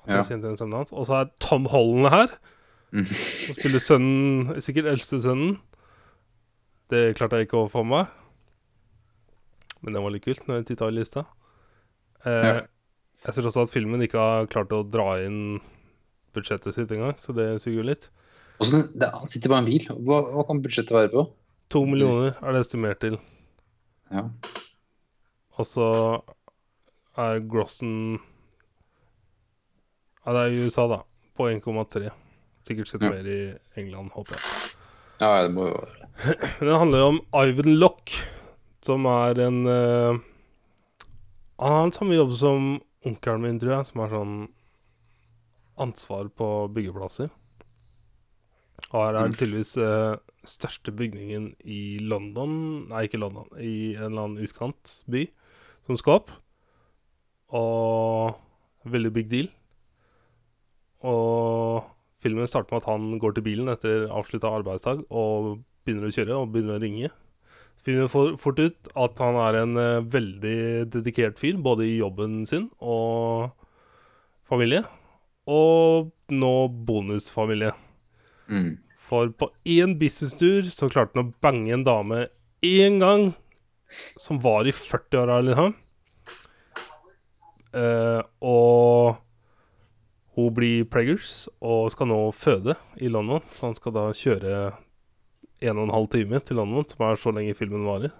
At 0.03 0.09
Ja. 0.09 0.17
jeg 0.23 0.33
kjente 0.33 0.47
igjen 0.49 0.57
stemmen 0.59 0.79
hans 0.81 0.93
Og 0.93 1.07
så 1.07 1.21
er 1.21 1.31
Tom 1.39 1.67
Holland 1.67 2.11
her, 2.11 2.29
Mm. 2.93 3.07
som 3.07 3.55
spiller 3.57 3.79
sønnen, 3.81 4.61
sikkert 4.61 4.85
eldste 4.91 5.17
sønnen. 5.23 5.61
Det 6.91 7.15
klarte 7.17 7.39
jeg 7.39 7.49
ikke 7.49 7.63
å 7.65 7.71
få 7.71 7.85
med 7.87 8.05
meg. 8.05 8.07
Men 9.83 9.95
det 9.95 10.03
var 10.03 10.11
litt 10.11 10.25
kult 10.27 10.47
når 10.47 10.59
jeg 10.61 10.67
titta 10.67 10.89
i 10.89 10.91
lista. 10.91 11.25
Eh, 12.27 12.43
Ja. 12.45 12.61
Jeg 13.25 13.35
ser 13.35 13.43
også 13.43 13.63
at 13.63 13.71
filmen 13.71 14.03
ikke 14.03 14.19
har 14.19 14.47
klart 14.47 14.69
å 14.75 14.83
dra 14.89 15.17
inn 15.25 15.61
budsjettet 16.35 16.75
sitt 16.77 16.91
engang, 16.95 17.15
så 17.21 17.35
det 17.37 17.49
suger 17.63 17.81
jo 17.83 17.89
litt. 17.91 18.09
Hvordan- 18.59 18.91
det, 18.99 19.09
han 19.13 19.29
sitter 19.29 19.49
bare 19.51 19.59
i 19.59 19.65
en 19.65 19.71
bil. 19.71 19.87
Hva, 20.07 20.21
hva 20.33 20.47
kan 20.47 20.61
budsjettet 20.63 20.91
være 20.95 21.11
på? 21.13 21.25
To 21.71 21.85
millioner 21.89 22.35
er 22.43 22.53
det 22.53 22.61
estimert 22.67 23.01
til. 23.01 23.19
Ja. 24.13 24.27
Og 25.59 25.67
så 25.67 25.87
er 27.19 27.41
grossen 27.41 28.21
Ja, 30.25 30.33
det 30.37 30.41
er 30.43 30.53
i 30.55 30.65
USA, 30.67 30.87
da. 30.87 31.01
På 31.37 31.49
1,3. 31.51 32.11
Sikkert 32.63 32.89
sett 32.89 33.03
Ja. 33.03 33.11
mer 33.11 33.27
i 33.27 33.59
England, 33.77 34.11
håper 34.15 34.37
jeg. 34.37 34.77
ja, 35.21 35.43
det 35.43 35.51
må 35.55 35.67
jo 35.69 35.75
være 35.81 35.99
Men 36.61 36.69
det 36.69 36.79
handler 36.79 37.03
om 37.09 37.21
Ivan 37.35 37.75
Lock, 37.81 38.11
som 38.83 39.07
er 39.07 39.41
en 39.41 39.67
uh, 39.67 40.19
Han 41.59 41.73
har 41.73 41.91
samme 41.97 42.15
jobb 42.15 42.33
som 42.37 42.81
onkelen 43.05 43.43
min, 43.43 43.59
tror 43.59 43.77
jeg, 43.79 43.87
som 43.87 44.01
er 44.05 44.09
sånn 44.13 44.35
ansvar 45.83 46.31
på 46.37 46.49
byggeplasser. 46.75 47.31
Og 48.93 48.99
her 48.99 49.17
er 49.17 49.31
det 49.31 49.39
tydeligvis 49.41 49.77
eh, 49.81 50.21
største 50.49 50.93
bygningen 50.97 51.53
i 51.65 51.99
London 52.03 52.55
Nei, 52.91 53.07
ikke 53.07 53.21
London, 53.23 53.49
i 53.57 53.95
en 53.95 54.11
eller 54.11 54.27
annen 54.27 54.45
utkantby 54.45 55.27
som 55.87 55.99
skal 55.99 56.21
opp. 56.21 56.33
Og 57.57 58.39
veldig 58.89 59.13
big 59.15 59.31
deal. 59.31 59.51
Og 61.07 61.83
filmen 62.23 62.49
starter 62.49 62.75
med 62.75 62.83
at 62.83 62.91
han 62.91 63.19
går 63.23 63.37
til 63.37 63.47
bilen 63.47 63.71
etter 63.73 64.07
avslutta 64.13 64.53
arbeidsdag 64.61 65.05
og 65.11 65.63
begynner 65.83 66.09
å 66.09 66.15
kjøre 66.15 66.39
og 66.39 66.53
begynner 66.55 66.79
å 66.79 66.83
ringe. 66.83 67.11
Finner 67.83 68.11
for, 68.11 68.37
fort 68.39 68.61
ut 68.63 68.91
at 68.95 69.23
han 69.23 69.39
er 69.43 69.59
en 69.63 69.79
eh, 69.81 70.05
veldig 70.07 70.59
dedikert 70.95 71.41
fyr, 71.43 71.57
både 71.59 71.89
i 71.89 71.97
jobben 71.99 72.45
sin 72.47 72.69
og 72.79 73.51
familie. 74.47 74.85
Og 75.51 76.13
nå 76.31 76.55
bonusfamilie. 76.87 77.73
Mm. 78.49 78.77
For 79.03 79.33
på 79.37 79.51
én 79.69 79.97
businesstur 80.01 80.69
så 80.71 80.89
klarte 80.93 81.19
han 81.19 81.29
å 81.29 81.35
bange 81.43 81.73
en 81.75 81.87
dame 81.87 82.27
én 82.63 83.01
gang, 83.03 83.33
som 84.17 84.39
var 84.41 84.69
i 84.69 84.73
40-åra, 84.73 85.41
liksom. 85.45 85.75
Uh, 87.73 88.21
og 88.45 89.19
hun 90.37 90.55
blir 90.57 90.87
preggers 90.89 91.47
og 91.61 91.91
skal 91.93 92.09
nå 92.09 92.21
føde 92.37 92.77
i 93.01 93.11
London. 93.13 93.43
Så 93.53 93.69
han 93.69 93.77
skal 93.77 93.97
da 93.97 94.07
kjøre 94.17 94.57
en 95.63 95.79
og 95.79 95.87
en 95.87 95.95
halv 95.95 96.09
time 96.13 96.41
til 96.41 96.59
London, 96.61 96.87
som 96.89 97.05
er 97.07 97.21
så 97.21 97.35
lenge 97.35 97.57
filmen 97.59 97.85
varer. 97.89 98.15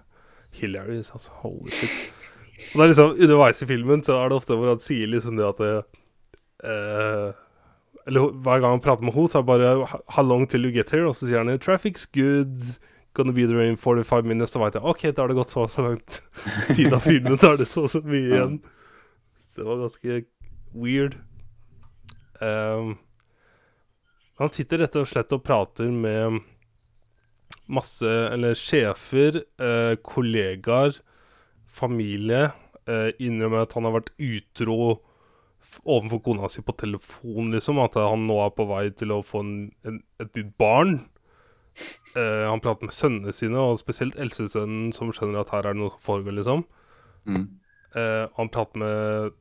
Hilarious, 0.53 1.09
altså. 1.15 1.33
Holy 1.41 1.73
shit. 1.73 2.13
Og 2.73 2.77
det 2.77 2.83
er 2.83 2.91
liksom 2.91 3.15
Underveis 3.17 3.63
i 3.63 3.67
filmen 3.67 4.03
så 4.05 4.19
er 4.19 4.29
det 4.29 4.37
ofte 4.37 4.55
hvor 4.57 4.69
han 4.69 4.81
sier 4.83 5.09
liksom 5.09 5.39
det 5.39 5.47
at 5.47 5.61
det, 5.61 5.71
eh, 6.63 7.33
Eller 8.07 8.33
hver 8.43 8.59
gang 8.59 8.75
han 8.75 8.83
prater 8.83 9.05
med 9.05 9.15
henne, 9.15 9.31
så 9.31 9.39
er 9.39 9.45
det 9.45 9.51
bare 9.51 10.01
How 10.15 10.23
long 10.23 10.47
till 10.47 10.65
you 10.65 10.73
get 10.73 10.91
here? 10.91 11.07
Og 11.07 11.15
så 11.15 11.27
sier 11.27 11.43
han 11.43 11.59
Traffic's 11.59 12.07
good. 12.11 12.79
Gonna 13.13 13.31
be 13.31 13.45
there 13.45 13.67
in 13.69 13.77
45 13.77 14.25
minutes. 14.25 14.51
Så 14.51 14.59
veit 14.59 14.75
jeg 14.75 14.83
OK, 14.83 15.05
da 15.11 15.21
har 15.21 15.31
det 15.31 15.37
gått 15.37 15.53
så 15.53 15.67
så 15.67 15.85
langt 15.87 16.21
tid 16.75 16.93
av 16.93 17.03
filmen. 17.05 17.37
Da 17.37 17.53
er 17.53 17.61
det 17.61 17.69
så 17.69 17.87
så 17.87 18.01
mye 18.03 18.25
igjen. 18.31 18.59
Så 19.51 19.61
det 19.61 19.69
var 19.69 19.83
ganske 19.85 20.23
weird. 20.73 21.19
Um, 22.41 22.97
han 24.41 24.51
sitter 24.51 24.81
rett 24.81 24.97
og 24.97 25.07
slett 25.07 25.31
og 25.35 25.43
prater 25.45 25.91
med 25.93 26.41
masse 27.69 28.09
Eller 28.33 28.57
sjefer, 28.57 29.43
eh, 29.61 29.93
kollegaer, 30.03 30.97
familie. 31.69 32.51
Eh, 32.89 33.13
innrømmer 33.23 33.63
at 33.63 33.73
han 33.77 33.85
har 33.87 33.93
vært 33.95 34.11
utro 34.17 34.99
overfor 35.83 36.21
kona 36.23 36.49
si 36.51 36.63
på 36.65 36.75
telefon, 36.77 37.51
liksom. 37.53 37.81
At 37.83 37.97
han 37.99 38.27
nå 38.29 38.39
er 38.43 38.53
på 38.55 38.67
vei 38.69 38.85
til 38.95 39.15
å 39.15 39.23
få 39.25 39.43
en, 39.43 39.55
en, 39.87 39.99
et 40.23 40.39
nytt 40.39 40.53
barn. 40.61 40.97
Eh, 42.15 42.45
han 42.49 42.61
prater 42.63 42.89
med 42.89 42.95
sønnene 42.95 43.33
sine, 43.35 43.59
og 43.59 43.79
spesielt 43.81 44.19
eldstesønnen, 44.21 44.91
som 44.95 45.13
skjønner 45.13 45.41
at 45.41 45.53
her 45.55 45.65
er 45.65 45.73
det 45.73 45.81
noe 45.81 45.93
som 45.95 46.05
foregår, 46.05 46.37
liksom. 46.39 46.65
Mm. 47.25 47.47
Eh, 47.95 48.25
han 48.37 48.51
prater 48.53 48.83
med 48.83 49.39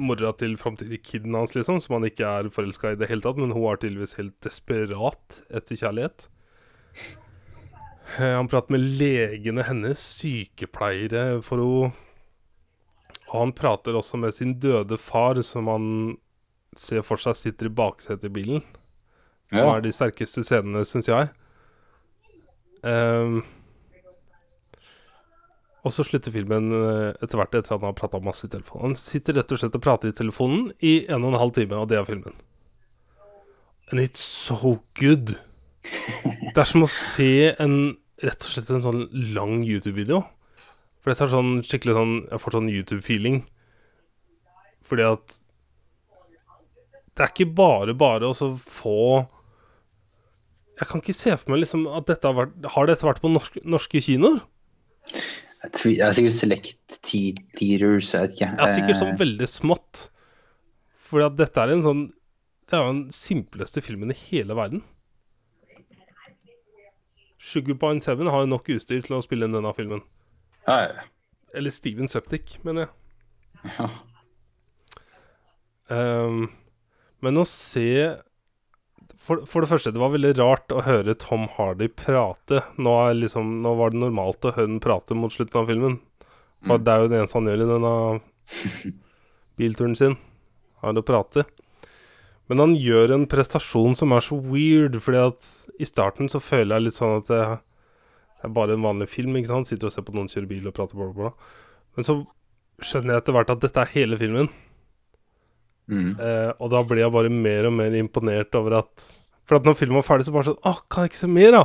mora 0.00 0.32
til 0.38 0.56
framtidige 0.58 1.02
kiden 1.04 1.34
hans, 1.34 1.54
liksom, 1.54 1.80
som 1.82 1.98
han 1.98 2.06
ikke 2.08 2.26
er 2.26 2.50
forelska 2.54 2.94
i 2.94 3.00
det 3.00 3.10
hele 3.10 3.24
tatt, 3.24 3.38
men 3.40 3.54
hun 3.54 3.66
er 3.70 3.80
tydeligvis 3.80 4.16
helt 4.20 4.36
desperat 4.46 5.40
etter 5.50 5.78
kjærlighet. 5.78 6.28
Eh, 8.18 8.36
han 8.36 8.50
prater 8.50 8.74
med 8.74 8.86
legene 9.00 9.66
hennes, 9.66 10.02
sykepleiere 10.20 11.42
for 11.46 11.62
henne. 11.62 12.06
Og 13.30 13.36
han 13.44 13.52
prater 13.54 13.94
også 13.94 14.18
med 14.18 14.34
sin 14.34 14.56
døde 14.62 14.98
far, 14.98 15.38
som 15.46 15.68
han 15.70 15.86
ser 16.78 17.02
for 17.06 17.18
seg 17.22 17.36
sitter 17.38 17.66
i 17.70 17.74
baksetet 17.74 18.26
i 18.26 18.34
bilen. 18.34 18.62
Som 19.50 19.58
Ja. 19.58 19.76
er 19.76 19.80
de 19.82 19.92
sterkeste 19.94 20.42
scenene, 20.46 20.84
syns 20.86 21.06
jeg. 21.10 21.30
Um, 22.82 23.42
og 25.84 25.92
så 25.94 26.04
slutter 26.04 26.32
filmen 26.34 26.70
eh, 26.76 27.14
etter 27.24 27.38
hvert 27.40 27.54
etter 27.56 27.72
at 27.74 27.80
han 27.80 27.88
har 27.88 27.96
prata 27.96 28.20
masse 28.20 28.44
i 28.46 28.50
telefonen. 28.52 28.90
Han 28.90 28.94
sitter 28.98 29.36
rett 29.38 29.52
og 29.52 29.60
slett 29.62 29.76
og 29.78 29.82
prater 29.84 30.12
i 30.12 30.16
telefonen 30.16 30.70
i 30.84 31.06
en 31.08 31.24
og 31.24 31.32
en 31.32 31.40
halv 31.40 31.54
time, 31.56 31.78
og 31.80 31.88
det 31.88 31.96
er 31.98 32.04
filmen. 32.08 32.34
And 33.90 34.00
it's 34.02 34.20
so 34.22 34.80
good. 34.94 35.36
Det 36.54 36.58
er 36.58 36.68
som 36.68 36.82
å 36.84 36.88
se 36.90 37.54
en 37.62 37.96
rett 38.22 38.44
og 38.44 38.52
slett 38.52 38.70
en 38.74 38.82
sånn 38.84 39.06
lang 39.34 39.62
YouTube-video. 39.64 40.20
For 41.00 41.10
dette 41.12 41.24
er 41.26 41.32
sånn 41.32 41.52
skikkelig 41.64 41.94
sånn 41.96 42.14
Jeg 42.30 42.40
får 42.42 42.56
sånn 42.58 42.70
YouTube-feeling. 42.72 43.38
Fordi 44.84 45.06
at 45.06 45.36
Det 47.16 47.24
er 47.26 47.32
ikke 47.34 47.54
bare 47.56 47.94
bare 47.96 48.28
å 48.30 48.36
så 48.36 48.50
få 48.60 48.96
Jeg 50.80 50.88
kan 50.88 51.00
ikke 51.02 51.16
se 51.16 51.34
for 51.36 51.52
meg 51.52 51.62
liksom 51.64 51.86
at 51.96 52.06
dette 52.08 52.28
har 52.30 52.36
vært 52.38 52.68
Har 52.76 52.86
dette 52.88 53.06
vært 53.08 53.20
på 53.24 53.32
norske, 53.32 53.60
norske 53.64 54.00
kinoer? 54.04 54.40
Jeg 55.60 55.96
jeg 55.98 56.00
er 56.06 56.14
sikkert 56.16 56.36
Select 56.38 57.00
Te- 57.04 57.34
Theaters, 57.58 58.12
jeg 58.14 58.22
vet 58.22 58.32
ikke. 58.36 58.46
Ja, 58.56 58.68
sikkert 58.72 58.96
sånn 59.00 59.10
Eh, 59.12 59.18
veldig 59.20 59.48
smått. 59.48 60.06
Fordi 61.10 61.26
at 61.26 61.36
dette 61.36 61.60
er 61.60 61.72
en 61.74 61.82
sånn 61.84 62.02
Det 62.70 62.76
er 62.78 62.84
jo 62.86 62.92
den 62.92 63.10
simpleste 63.12 63.82
filmen 63.82 64.10
i 64.12 64.16
hele 64.30 64.54
verden. 64.56 64.82
Sugar 67.40 67.74
Pine 67.80 68.00
7 68.00 68.28
har 68.30 68.40
jo 68.44 68.46
nok 68.52 68.68
utstyr 68.76 69.02
til 69.04 69.16
å 69.16 69.22
spille 69.24 69.46
inn 69.48 69.56
denne 69.56 69.72
filmen. 69.74 70.02
Ja, 70.66 70.76
ja. 70.86 71.06
Eller 71.54 71.70
Steven 71.74 72.08
Septic, 72.08 72.58
mener 72.66 72.86
jeg. 72.86 73.74
ja. 73.78 73.88
Um, 75.90 76.44
men 77.24 77.40
å 77.40 77.44
se 77.48 77.86
for, 79.20 79.42
for 79.44 79.60
det 79.64 79.68
første, 79.72 79.90
det 79.92 80.00
var 80.00 80.12
veldig 80.14 80.30
rart 80.38 80.72
å 80.72 80.84
høre 80.86 81.16
Tom 81.20 81.48
Hardy 81.56 81.90
prate. 81.92 82.62
Nå, 82.80 82.94
liksom, 83.18 83.58
nå 83.64 83.74
var 83.76 83.92
det 83.92 84.00
normalt 84.00 84.46
å 84.48 84.54
høre 84.54 84.70
den 84.70 84.80
prate 84.80 85.16
mot 85.18 85.34
slutten 85.34 85.60
av 85.60 85.68
filmen. 85.72 85.98
For 86.64 86.76
Mm. 86.78 86.84
det 86.84 86.92
er 86.92 87.00
jo 87.02 87.08
det 87.10 87.18
eneste 87.18 87.38
han 87.38 87.46
gjør 87.50 87.62
i 87.64 87.68
denne 87.70 87.92
bilturen 89.60 89.96
sin. 89.96 90.16
Er 90.84 90.96
å 90.96 91.04
prate. 91.04 91.44
Men 92.48 92.58
han 92.64 92.74
gjør 92.76 93.14
en 93.14 93.26
prestasjon 93.30 93.94
som 93.96 94.12
er 94.16 94.24
så 94.24 94.36
weird, 94.40 94.96
fordi 95.04 95.20
at 95.28 95.46
i 95.80 95.88
starten 95.88 96.28
så 96.32 96.40
føler 96.42 96.76
jeg 96.78 96.86
litt 96.88 96.96
sånn 96.98 97.18
at 97.20 97.28
det, 97.30 97.42
det 98.40 98.48
er 98.48 98.56
bare 98.56 98.72
en 98.72 98.84
vanlig 98.84 99.10
film, 99.12 99.36
ikke 99.36 99.50
sant? 99.50 99.68
Sitter 99.68 99.90
og 99.90 99.92
ser 99.92 100.04
på 100.06 100.14
noen 100.16 100.30
kjøre 100.32 100.48
bil 100.48 100.68
og 100.70 100.76
prater, 100.76 100.96
bla, 100.96 101.10
bla, 101.12 101.28
bla. 101.28 101.56
Men 101.98 102.06
så 102.06 102.16
skjønner 102.80 103.14
jeg 103.14 103.22
etter 103.22 103.36
hvert 103.36 103.52
at 103.52 103.60
dette 103.60 103.82
er 103.82 103.92
hele 103.92 104.16
filmen. 104.20 104.48
Mm. 105.90 106.14
Eh, 106.16 106.50
og 106.56 106.70
da 106.72 106.80
blir 106.86 107.02
jeg 107.02 107.12
bare 107.12 107.32
mer 107.34 107.68
og 107.68 107.74
mer 107.76 107.96
imponert 107.98 108.54
over 108.54 108.78
at 108.78 109.08
For 109.48 109.58
at 109.58 109.64
når 109.66 109.74
filmen 109.74 109.98
var 109.98 110.06
ferdig, 110.06 110.28
så 110.28 110.34
bare 110.36 110.46
sånn 110.52 110.68
Åh, 110.70 110.82
kan 110.86 111.02
jeg 111.02 111.10
ikke 111.10 111.18
se 111.18 111.30
mer, 111.34 111.56
da? 111.56 111.64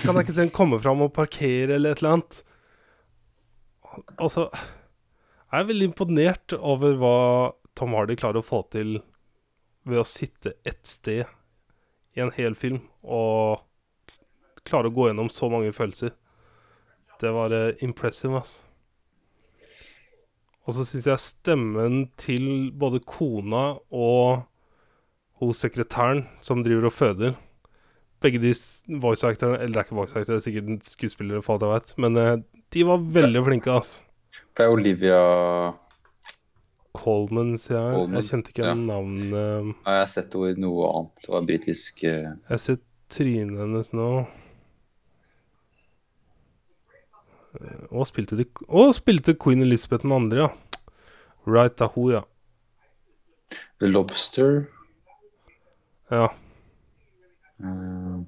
Kan 0.00 0.16
jeg 0.16 0.24
ikke 0.24 0.36
se 0.38 0.46
en 0.46 0.54
komme 0.54 0.78
fram 0.80 1.04
og 1.04 1.12
parkere, 1.14 1.76
eller 1.76 1.92
et 1.92 2.00
eller 2.00 2.16
annet? 2.16 2.38
Altså 4.16 4.48
Jeg 4.48 5.60
er 5.60 5.68
veldig 5.68 5.90
imponert 5.90 6.56
over 6.56 6.96
hva 6.98 7.18
Tom 7.78 7.94
Hardy 7.94 8.16
klarer 8.18 8.40
å 8.40 8.46
få 8.46 8.62
til 8.72 8.96
ved 9.88 10.00
å 10.00 10.08
sitte 10.08 10.56
ett 10.66 10.88
sted 10.88 11.28
i 12.16 12.24
en 12.24 12.32
hel 12.34 12.56
film 12.58 12.80
og 13.04 13.67
klare 14.68 14.90
å 14.90 14.94
gå 14.94 15.08
gjennom 15.08 15.30
så 15.32 15.50
mange 15.52 15.74
følelser. 15.74 16.14
Det 17.18 17.32
var 17.34 17.54
uh, 17.54 17.72
impressive, 17.84 18.38
ass. 18.38 18.60
Og 20.68 20.76
så 20.76 20.84
syns 20.84 21.08
jeg 21.08 21.24
stemmen 21.24 22.02
til 22.20 22.70
både 22.76 23.00
kona 23.08 23.78
og 23.88 24.44
hos 25.40 25.62
sekretæren 25.64 26.26
som 26.44 26.64
driver 26.66 26.90
og 26.90 26.92
føder 26.92 27.36
Begge 28.18 28.40
de 28.42 28.50
voice 28.98 29.22
actorene 29.22 29.60
Eller 29.62 29.76
det 29.76 29.80
er 29.80 29.86
ikke 29.86 29.98
voice 30.00 30.16
actor, 30.18 30.32
det 30.34 30.40
er 30.40 30.46
sikkert 30.48 30.88
skuespillere, 30.90 31.42
for 31.42 31.54
alt 31.54 31.62
jeg 31.62 31.74
vet. 31.74 31.92
Men 32.02 32.18
uh, 32.18 32.62
de 32.74 32.86
var 32.88 33.04
veldig 33.14 33.44
flinke, 33.46 33.70
ass. 33.70 33.92
Det 34.58 34.66
er 34.66 34.74
Olivia 34.74 35.20
Coleman, 36.98 37.54
sier 37.60 37.78
jeg. 37.78 37.94
Colman, 37.94 38.18
Jeg 38.18 38.28
kjente 38.32 38.52
ikke 38.52 38.66
ja. 38.66 38.74
navnet. 38.74 39.30
ja, 39.30 39.62
Jeg 39.86 40.02
har 40.02 40.10
sett 40.10 40.34
henne 40.34 40.50
i 40.50 40.60
noe 40.66 40.90
annet. 40.90 41.22
Det 41.22 41.32
var 41.36 41.46
britisk 41.46 42.02
uh... 42.02 42.34
Jeg 42.50 42.64
ser 42.64 42.80
trynet 43.14 43.62
hennes 43.62 43.92
nå. 43.94 44.08
Eh, 47.47 47.47
Og 47.90 48.06
spilte 48.06 48.36
de 48.38 48.44
Og 48.68 48.94
spilte 48.94 49.34
Queen 49.34 49.62
Elizabeth 49.62 50.02
den 50.02 50.12
andre, 50.12 50.36
ja. 50.36 50.48
Right, 51.46 51.80
er 51.80 51.88
ja. 52.12 52.20
The 53.80 53.88
Lobster. 53.88 54.64
Ja. 56.10 56.26
Uh, 57.58 58.22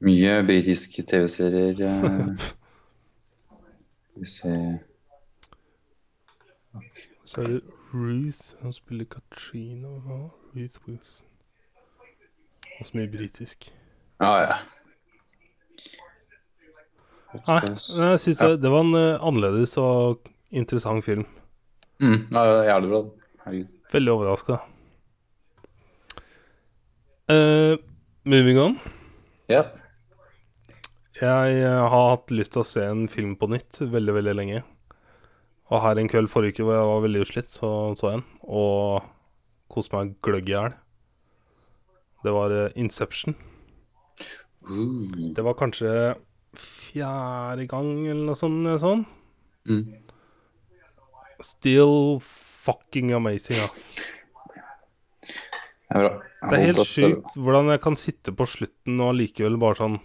mye 0.00 0.42
britiske 0.46 1.02
TV-serier. 1.02 1.80
eh. 1.80 2.38
Skal 4.10 4.20
vi 4.20 4.26
se 4.26 4.78
Så 7.24 7.40
er 7.40 7.46
det 7.46 7.62
Ruth. 7.94 8.56
Hun 8.62 8.72
spiller 8.72 9.04
Katrina. 9.04 9.88
Ruth 10.56 10.88
Wilson. 10.88 11.26
Og 12.80 12.86
så 12.86 12.92
mye 12.94 13.08
britisk. 13.08 13.74
Ah, 14.20 14.40
ja. 14.42 14.79
Nei, 17.30 17.60
jeg 17.62 18.20
syns 18.24 18.40
det, 18.40 18.48
det 18.64 18.70
var 18.72 18.82
en 18.82 18.96
eh, 18.98 19.22
annerledes 19.22 19.76
og 19.78 20.26
interessant 20.50 21.04
film. 21.06 21.26
Mm, 22.02 22.26
ja, 22.32 22.42
det 22.42 22.56
er 22.56 22.70
jævlig 22.72 22.90
bra. 22.90 23.02
Herregud. 23.44 23.74
Veldig 23.90 24.12
overraska. 24.14 24.56
Uh, 27.30 27.76
moving 28.26 28.58
on. 28.58 28.74
Ja. 29.50 29.62
Jeg 31.20 31.56
eh, 31.60 31.80
har 31.92 32.06
hatt 32.14 32.32
lyst 32.32 32.54
til 32.54 32.62
å 32.62 32.66
se 32.68 32.82
en 32.86 33.04
film 33.12 33.34
på 33.38 33.50
nytt 33.52 33.82
veldig, 33.82 34.14
veldig 34.16 34.34
lenge. 34.38 34.62
Og 35.70 35.82
her 35.84 36.00
en 36.00 36.08
kveld 36.10 36.30
forrige 36.32 36.56
uke 36.56 36.66
hvor 36.66 36.78
jeg 36.78 36.88
var 36.90 37.04
veldig 37.04 37.24
utslitt, 37.26 37.50
så 37.52 37.70
så 37.98 38.08
jeg 38.08 38.20
en. 38.20 38.24
Og 38.48 39.04
koste 39.70 39.94
meg 39.94 40.16
gløgg 40.24 40.48
i 40.50 40.56
hjel. 40.56 40.74
Det 42.24 42.34
var 42.34 42.56
eh, 42.56 42.72
Inception. 42.80 43.36
Det 45.36 45.44
var 45.44 45.58
kanskje 45.60 45.92
fjerde 46.56 47.66
gang 47.70 47.92
eller 48.06 48.24
noe 48.30 48.38
sånt. 48.38 48.66
sånn. 48.82 49.04
Mm. 49.68 49.84
Still 51.44 52.18
fucking 52.24 53.12
amazing, 53.16 53.60
ass. 53.64 53.86
Det 55.90 56.02
er. 56.06 56.20
Det 56.40 56.56
er 56.56 56.70
helt 56.70 56.88
sjukt 56.88 57.34
hvordan 57.36 57.68
jeg 57.74 57.82
kan 57.84 57.98
sitte 57.98 58.32
på 58.32 58.46
slutten 58.48 59.00
og 59.02 59.12
allikevel 59.12 59.58
bare 59.60 59.76
sånn 59.76 59.96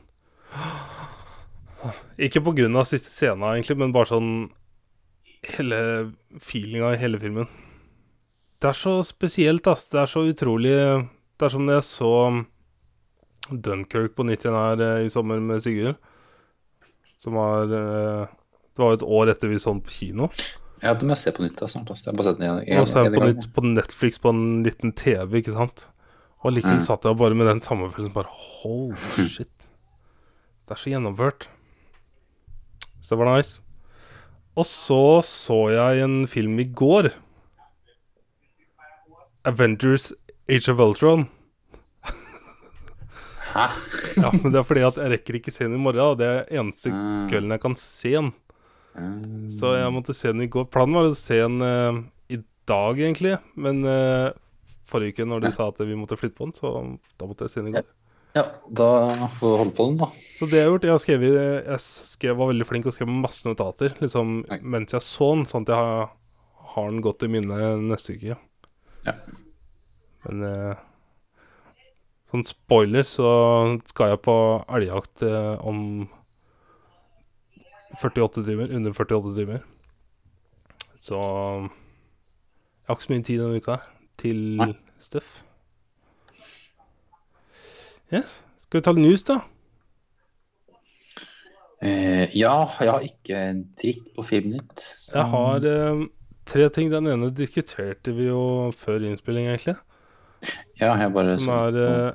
Ikke 2.27 2.41
på 2.43 2.51
grunn 2.57 2.75
av 2.75 2.87
siste 2.89 3.11
scena, 3.11 3.53
egentlig, 3.53 3.77
men 3.79 3.93
bare 3.95 4.09
sånn 4.11 4.31
Hele 5.45 5.77
feelinga 6.41 6.95
i 6.95 6.97
hele 6.97 7.19
filmen. 7.21 7.45
Det 8.57 8.71
er 8.71 8.77
så 8.79 8.95
spesielt, 9.05 9.67
ass. 9.69 9.85
Det 9.91 9.99
er 10.01 10.09
så 10.09 10.23
utrolig 10.25 10.73
Det 10.73 11.45
er 11.45 11.53
som 11.53 11.67
når 11.67 11.77
jeg 11.77 11.87
så 11.91 12.11
Dunkerque 13.51 14.15
på 14.17 14.25
nytt 14.25 14.41
igjen 14.41 14.57
her 14.57 14.81
eh, 14.81 15.03
i 15.05 15.11
sommer 15.13 15.37
med 15.37 15.61
Sigurd. 15.61 15.99
Som 17.25 17.35
var 17.39 17.73
eh, 17.73 18.27
Det 18.75 18.83
var 18.83 18.93
jo 18.93 18.99
et 18.99 19.05
år 19.17 19.31
etter 19.33 19.49
vi 19.49 19.57
så 19.61 19.73
den 19.73 19.81
på 19.81 19.93
kino. 19.95 20.29
Ja, 20.83 20.93
det 20.93 21.07
må 21.07 21.15
jeg 21.15 21.21
se 21.23 21.31
på 21.33 21.41
nytt 21.45 21.57
da, 21.57 21.67
snart. 21.71 21.89
Altså. 21.89 22.05
Jeg 22.05 22.13
har 22.13 22.17
bare 22.19 22.27
sett 22.29 22.39
den 22.41 22.61
igjen. 22.61 22.79
Og 22.83 22.87
så 22.91 22.99
er 23.01 23.07
en 23.07 23.13
den 23.15 23.21
på 23.23 23.27
nytt 23.31 23.45
på 23.55 23.63
Netflix 23.65 24.19
på 24.21 24.29
en 24.35 24.43
liten 24.67 24.91
TV, 24.93 25.39
ikke 25.41 25.55
sant. 25.55 25.85
Og 26.45 26.53
likevel 26.53 26.77
Mm. 26.77 26.85
satt 26.85 27.05
jeg 27.07 27.17
bare 27.17 27.33
med 27.39 27.47
den 27.49 27.61
samme 27.65 27.87
følelsen. 27.89 28.13
Bare 28.13 28.29
holy 28.29 29.27
shit. 29.31 29.49
Det 30.67 30.75
er 30.75 30.81
så 30.83 30.91
gjennomført. 30.93 31.47
Så 33.01 33.15
det 33.15 33.17
var 33.23 33.31
nice. 33.37 33.59
Og 34.55 34.65
så 34.65 35.21
så 35.25 35.57
jeg 35.73 36.03
en 36.03 36.27
film 36.27 36.59
i 36.59 36.67
går. 36.69 37.09
Avengers 39.45 40.11
Age 40.49 40.69
of 40.71 40.79
Ultron. 40.79 41.27
Hæ? 43.55 43.65
Ja, 44.19 44.29
men 44.35 44.51
det 44.51 44.59
er 44.59 44.65
fordi 44.67 44.83
at 44.83 44.97
jeg 44.99 45.11
rekker 45.15 45.37
ikke 45.39 45.53
se 45.55 45.63
den 45.65 45.77
i 45.77 45.81
morgen. 45.81 46.03
Og 46.13 46.17
det 46.19 46.27
er 46.27 46.49
eneste 46.59 46.91
Mm. 46.91 47.29
kvelden 47.31 47.55
jeg 47.55 47.61
kan 47.63 47.75
se 47.79 48.11
den. 48.17 48.31
Mm. 48.95 49.49
Så 49.51 49.73
jeg 49.75 49.91
måtte 49.95 50.15
se 50.15 50.31
den 50.33 50.43
i 50.45 50.49
går. 50.51 50.67
Planen 50.71 50.95
var 50.97 51.07
å 51.09 51.15
se 51.15 51.37
den 51.39 51.61
uh, 51.63 52.01
i 52.31 52.39
dag, 52.67 52.99
egentlig. 52.99 53.37
Men 53.55 53.83
uh, 53.87 54.31
forrige 54.87 55.15
uke, 55.15 55.27
når 55.27 55.45
de 55.47 55.51
sa 55.55 55.69
at 55.71 55.79
vi 55.83 55.95
måtte 55.99 56.17
flytte 56.19 56.35
på 56.37 56.47
den, 56.49 56.55
så 56.55 56.71
da 57.19 57.27
måtte 57.29 57.47
jeg 57.47 57.55
se 57.55 57.63
den 57.63 57.71
i 57.71 57.77
går. 57.77 57.87
Ja, 58.35 58.43
da 58.67 58.87
får 59.39 59.47
du 59.53 59.57
holde 59.61 59.73
på 59.77 59.85
den, 59.87 59.97
da. 60.03 60.09
Så 60.35 60.47
det 60.51 60.59
jeg 60.59 60.67
har 60.67 60.73
gjort, 60.73 60.83
jeg 60.89 60.91
har 60.91 61.03
skrevet 61.05 61.35
Jeg 61.69 61.79
skrev, 61.85 62.35
var 62.35 62.49
veldig 62.51 62.65
flink 62.67 62.89
og 62.89 62.95
skrev 62.97 63.07
masse 63.07 63.47
notater 63.47 63.93
liksom 64.03 64.41
Nei. 64.49 64.57
mens 64.75 64.91
jeg 64.91 65.05
så 65.05 65.29
den, 65.37 65.45
sånn 65.47 65.63
at 65.63 65.71
jeg 65.71 65.79
har, 65.79 66.09
har 66.75 66.89
den 66.91 66.99
godt 67.05 67.23
i 67.23 67.29
minne 67.31 67.69
neste 67.87 68.17
uke. 68.17 68.35
Ja. 69.07 69.13
Men 70.27 70.43
eh, 70.49 70.83
sånn 72.31 72.43
spoiler, 72.47 73.03
så 73.07 73.29
skal 73.87 74.13
jeg 74.13 74.21
på 74.25 74.35
elgjakt 74.75 75.23
eh, 75.23 75.55
om 75.65 76.07
48 78.01 78.43
timer. 78.47 78.71
Under 78.75 78.91
48 78.97 79.35
timer. 79.37 79.63
Så 80.99 81.15
jeg 81.19 82.87
har 82.89 82.95
ikke 82.97 83.05
så 83.07 83.13
mye 83.13 83.25
tid 83.27 83.39
denne 83.43 83.61
uka 83.61 83.77
til 84.21 84.39
Nei. 84.61 84.71
stuff. 84.99 85.43
Yes. 88.13 88.39
Skal 88.61 88.79
vi 88.79 88.85
ta 88.85 88.93
news, 88.97 89.23
da? 89.27 89.39
Eh, 91.85 92.29
ja, 92.37 92.53
jeg 92.79 92.89
har 92.89 93.03
ikke 93.05 93.39
en 93.51 93.63
dritt 93.77 94.05
på 94.15 94.23
Filmnytt. 94.25 94.79
så- 94.79 95.13
Jeg 95.15 95.25
har 95.31 95.65
eh, 95.65 96.05
tre 96.45 96.69
ting. 96.69 96.89
Den 96.89 97.07
ene 97.07 97.29
diskuterte 97.31 98.13
vi 98.15 98.27
jo 98.27 98.71
før 98.71 99.03
innspilling, 99.05 99.47
egentlig. 99.47 99.75
Ja, 100.79 100.93
jeg 100.99 101.11
bare 101.15 101.37
Som 101.39 101.51
er 101.55 101.77
uh, 101.79 102.11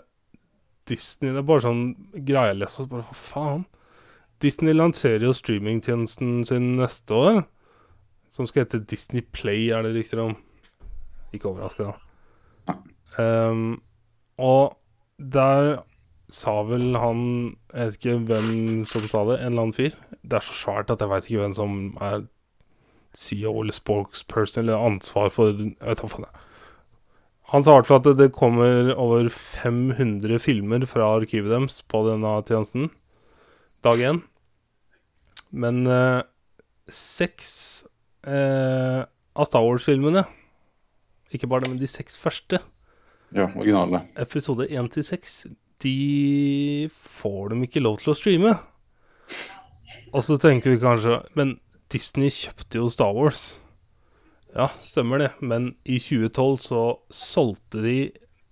Disney 0.90 1.30
Det 1.32 1.40
er 1.40 1.46
bare 1.48 1.64
sånn 1.64 1.84
greie 2.26 2.52
jeg 2.52 2.60
leser. 2.60 2.88
Bare 2.90 3.06
hva 3.08 3.16
faen? 3.16 3.64
Disney 4.40 4.72
lanserer 4.72 5.26
jo 5.26 5.34
streamingtjenesten 5.36 6.40
sin 6.48 6.74
neste 6.78 7.16
år. 7.16 7.42
Som 8.32 8.46
skal 8.48 8.64
hete 8.64 8.80
Disney 8.88 9.20
Play, 9.36 9.68
er 9.74 9.84
det 9.84 9.92
rykter 9.98 10.22
om. 10.22 10.36
Ikke 11.34 11.50
overraska, 11.50 11.90
da. 11.90 12.76
Um, 13.18 13.80
og 14.38 14.76
der 15.18 15.82
sa 16.30 16.60
vel 16.62 16.94
han 16.96 17.22
Jeg 17.74 17.86
vet 17.90 17.96
ikke 17.98 18.18
hvem 18.30 18.84
som 18.86 19.02
sa 19.10 19.24
det, 19.28 19.40
en 19.40 19.50
eller 19.52 19.66
annen 19.66 19.76
fyr. 19.76 19.96
Det 20.22 20.38
er 20.38 20.46
så 20.46 20.54
svært 20.56 20.92
at 20.94 21.02
jeg 21.02 21.10
veit 21.10 21.26
ikke 21.26 21.42
hvem 21.42 21.56
som 21.56 21.80
er 22.00 22.22
CEO 23.18 23.56
eller 23.60 23.74
spokesperson 23.74 24.62
eller 24.64 24.86
ansvar 24.86 25.32
for 25.34 25.50
Jeg 25.50 25.74
vet 25.80 26.02
hva 26.04 26.10
faen. 26.14 26.26
jeg. 26.28 26.46
Han 27.50 27.64
sa 27.66 27.72
i 27.74 27.80
hvert 27.80 27.88
fall 27.90 28.02
at 28.04 28.18
det 28.20 28.28
kommer 28.36 28.92
over 28.94 29.26
500 29.34 30.38
filmer 30.42 30.84
fra 30.86 31.08
arkivet 31.16 31.50
deres 31.50 31.80
på 31.90 32.04
denne 32.06 32.30
tjenesten. 32.46 32.90
Dag 33.82 33.98
én. 34.06 34.20
Men 35.50 35.80
eh, 35.90 36.20
seks 36.90 37.48
eh, 38.22 39.00
av 39.34 39.48
Star 39.48 39.64
Wars-filmene, 39.66 40.22
ikke 41.34 41.48
bare 41.50 41.64
det, 41.64 41.72
men 41.72 41.80
de 41.82 41.88
seks 41.90 42.18
første, 42.18 42.60
Ja, 43.34 43.48
originale. 43.54 44.04
episode 44.18 44.66
1 44.70 44.92
til 44.94 45.06
6, 45.06 45.34
de 45.82 46.88
får 46.94 47.50
de 47.52 47.60
ikke 47.66 47.82
lov 47.82 47.98
til 48.02 48.12
å 48.12 48.18
streame. 48.18 48.54
Og 50.10 50.22
så 50.26 50.34
tenker 50.42 50.72
vi 50.74 50.80
kanskje 50.82 51.20
Men 51.38 51.52
Disney 51.90 52.30
kjøpte 52.34 52.80
jo 52.80 52.88
Star 52.90 53.14
Wars. 53.14 53.60
Ja, 54.54 54.68
stemmer 54.82 55.18
det. 55.22 55.30
Men 55.40 55.74
i 55.84 55.98
2012 56.02 56.58
så 56.64 56.84
solgte 57.14 57.82
de 57.84 57.98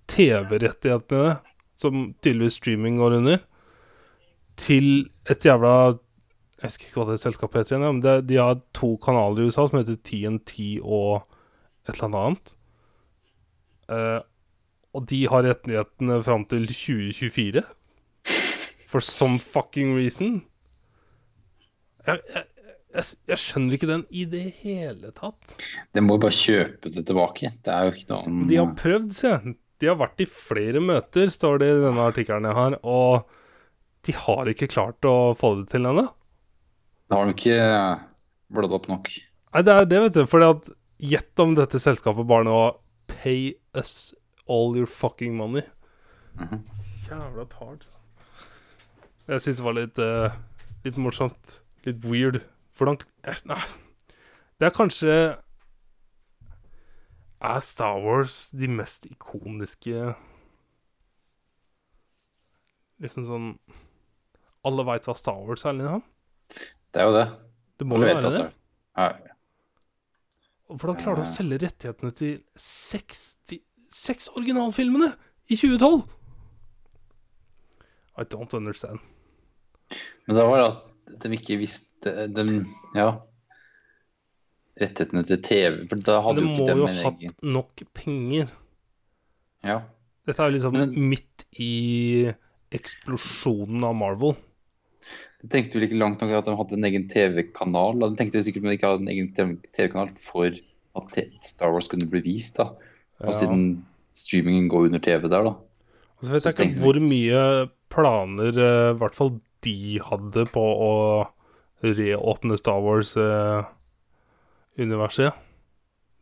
TV-rettighetene, 0.09 1.39
som 1.79 2.13
tydeligvis 2.23 2.59
streaming 2.61 2.99
går 2.99 3.19
under, 3.21 3.41
til 4.59 5.09
et 5.31 5.45
jævla 5.47 5.95
Jeg 6.59 6.73
husker 6.73 6.89
ikke 6.89 6.99
hva 6.99 7.13
det 7.13 7.21
selskapet 7.23 7.61
heter 7.61 7.77
igjen, 7.77 7.85
men 7.87 8.01
det, 8.03 8.15
de 8.27 8.39
har 8.41 8.57
to 8.75 8.97
kanaler 8.99 9.45
i 9.45 9.47
USA 9.47 9.69
som 9.69 9.79
heter 9.79 9.95
TNT 10.03 10.81
og 10.83 11.21
et 11.87 11.93
eller 11.93 12.09
annet 12.09 12.25
annet. 12.25 12.55
Uh, 13.89 14.21
og 14.99 15.07
de 15.07 15.21
har 15.31 15.47
rettighetene 15.47 16.19
fram 16.27 16.45
til 16.51 16.67
2024. 16.67 17.63
For 18.91 19.05
some 19.05 19.39
fucking 19.39 19.95
reason. 19.95 20.43
Jeg, 22.07 22.19
jeg, 22.35 22.45
jeg, 22.95 23.05
jeg 23.29 23.41
skjønner 23.43 23.77
ikke 23.77 23.91
den 23.91 24.05
i 24.11 24.25
det 24.31 24.45
hele 24.63 25.13
tatt. 25.17 25.57
De 25.95 26.03
må 26.05 26.17
jo 26.17 26.25
bare 26.27 26.39
kjøpe 26.39 26.93
det 26.95 27.05
tilbake. 27.09 27.53
Det 27.65 27.75
er 27.75 27.89
jo 27.89 27.97
ikke 27.97 28.13
noe 28.15 28.49
De 28.51 28.61
har 28.61 28.73
prøvd, 28.79 29.11
se. 29.17 29.35
De 29.79 29.91
har 29.91 29.99
vært 30.01 30.25
i 30.25 30.27
flere 30.27 30.83
møter, 30.83 31.31
står 31.31 31.61
det 31.63 31.69
i 31.71 31.79
denne 31.85 32.09
artikkelen 32.11 32.49
jeg 32.49 32.59
har, 32.59 32.79
og 32.83 33.29
de 34.09 34.15
har 34.25 34.51
ikke 34.51 34.71
klart 34.73 35.07
å 35.07 35.35
få 35.39 35.53
det 35.61 35.69
til 35.75 35.87
ennå. 35.87 36.07
Da 37.09 37.21
har 37.21 37.29
de 37.29 37.37
ikke 37.37 37.61
blådd 38.57 38.75
opp 38.81 38.89
nok. 38.91 39.13
Nei, 39.55 39.63
det 39.65 39.75
er 39.75 39.89
det, 39.89 40.01
vet 40.07 40.17
du. 40.19 40.25
Fordi 40.29 40.51
at 40.53 40.69
Gjett 40.99 41.39
om 41.39 41.53
dette 41.55 41.79
selskapet 41.79 42.27
bare 42.27 42.43
nå 42.49 42.59
Pay 43.09 43.55
us 43.79 44.13
all 44.51 44.75
your 44.77 44.87
fucking 44.87 45.37
money. 45.37 45.63
Mhm. 46.35 46.65
Jævla 47.09 47.45
tart. 47.49 47.87
Jeg 49.29 49.41
syns 49.41 49.61
det 49.61 49.65
var 49.65 49.77
litt 49.79 49.99
uh, 50.03 50.35
Litt 50.85 50.99
morsomt. 50.99 51.61
Litt 51.87 52.05
weird. 52.05 52.43
Eh, 52.81 53.43
Nei. 53.49 53.61
Det 54.59 54.67
er 54.67 54.75
kanskje 54.75 55.15
Er 57.41 57.61
Star 57.63 57.99
Wars 58.03 58.51
de 58.51 58.69
mest 58.71 59.07
ikoniske 59.07 60.15
Liksom 63.03 63.27
sånn 63.29 63.49
Alle 64.67 64.85
veit 64.87 65.07
hva 65.07 65.15
Star 65.17 65.39
Wars 65.47 65.65
er, 65.65 65.77
liksom? 65.79 66.03
Det 66.93 67.03
er 67.03 67.07
jo 67.07 67.15
det. 67.15 67.27
Det 67.79 67.87
må 67.87 67.99
jo 68.01 68.09
være 68.09 68.31
det. 68.35 68.47
Ja, 68.99 69.13
Hvordan 70.69 70.99
klarer 71.01 71.21
du 71.21 71.25
å 71.25 71.29
selge 71.31 71.61
rettighetene 71.63 72.11
til 72.17 72.33
60, 72.61 73.61
seks 73.95 74.29
originalfilmene 74.35 75.13
i 75.49 75.57
2012? 75.57 76.03
I 78.19 78.27
don't 78.35 78.57
understand. 78.59 78.99
Men 80.27 80.37
det 80.37 80.45
var 80.51 80.65
at 80.67 80.83
de 81.23 81.31
ikke 81.37 81.59
visste 81.61 82.13
de, 82.35 82.65
Ja. 82.95 83.11
Rettighetene 84.79 85.25
til 85.27 85.41
TV 85.43 85.79
For 85.91 85.97
da 86.07 86.21
hadde 86.23 86.43
jo 86.45 86.51
må 86.53 86.67
ikke 86.67 86.77
jo 86.79 86.87
ha 86.87 86.93
en 86.93 87.05
hatt 87.05 87.23
egen 87.25 87.35
nok 87.55 87.83
penger. 87.99 88.51
Ja. 89.67 89.81
Dette 90.29 90.43
er 90.45 90.51
jo 90.51 90.55
liksom 90.59 90.73
Men- 90.77 91.09
midt 91.11 91.45
i 91.59 92.31
eksplosjonen 92.71 93.83
av 93.89 93.97
Marvel. 93.97 94.37
De 95.43 95.49
tenkte 95.49 95.79
vel 95.79 95.89
ikke 95.89 95.99
langt 95.99 96.21
nok 96.21 96.31
at 96.37 96.45
de 96.47 96.55
hadde 96.59 96.73
en 96.77 96.85
egen 96.85 97.09
TV-kanal. 97.09 97.99
De 97.99 98.17
tenkte 98.19 98.43
sikkert 98.45 98.65
at 98.65 98.71
de 98.71 98.77
ikke 98.79 98.91
hadde 98.91 99.03
en 99.07 99.13
egen 99.15 99.33
TV-kanal 99.73 100.11
for 100.21 100.47
at 100.99 101.19
Star 101.43 101.73
Wars 101.73 101.89
kunne 101.89 102.09
bli 102.11 102.21
vist. 102.21 102.57
da. 102.57 102.65
Og 103.21 103.33
Ja. 103.33 103.39
siden 103.41 103.85
streamingen 104.13 104.69
går 104.69 104.87
under 104.87 104.99
TV 104.99 105.23
der, 105.29 105.43
da. 105.43 105.51
Og 106.19 106.23
så 106.23 106.31
vet 106.33 106.43
så 106.43 106.55
jeg 106.55 106.71
ikke 106.71 106.81
hvor 106.83 106.99
mye 107.01 107.71
planer 107.89 108.49
eh, 108.59 108.95
i 108.95 108.99
hvert 108.99 109.15
fall 109.15 109.41
de 109.67 109.99
hadde 110.05 110.47
på 110.53 110.63
å 110.63 110.93
reåpne 111.85 112.57
Star 112.59 112.81
Wars-universet. 112.83 115.33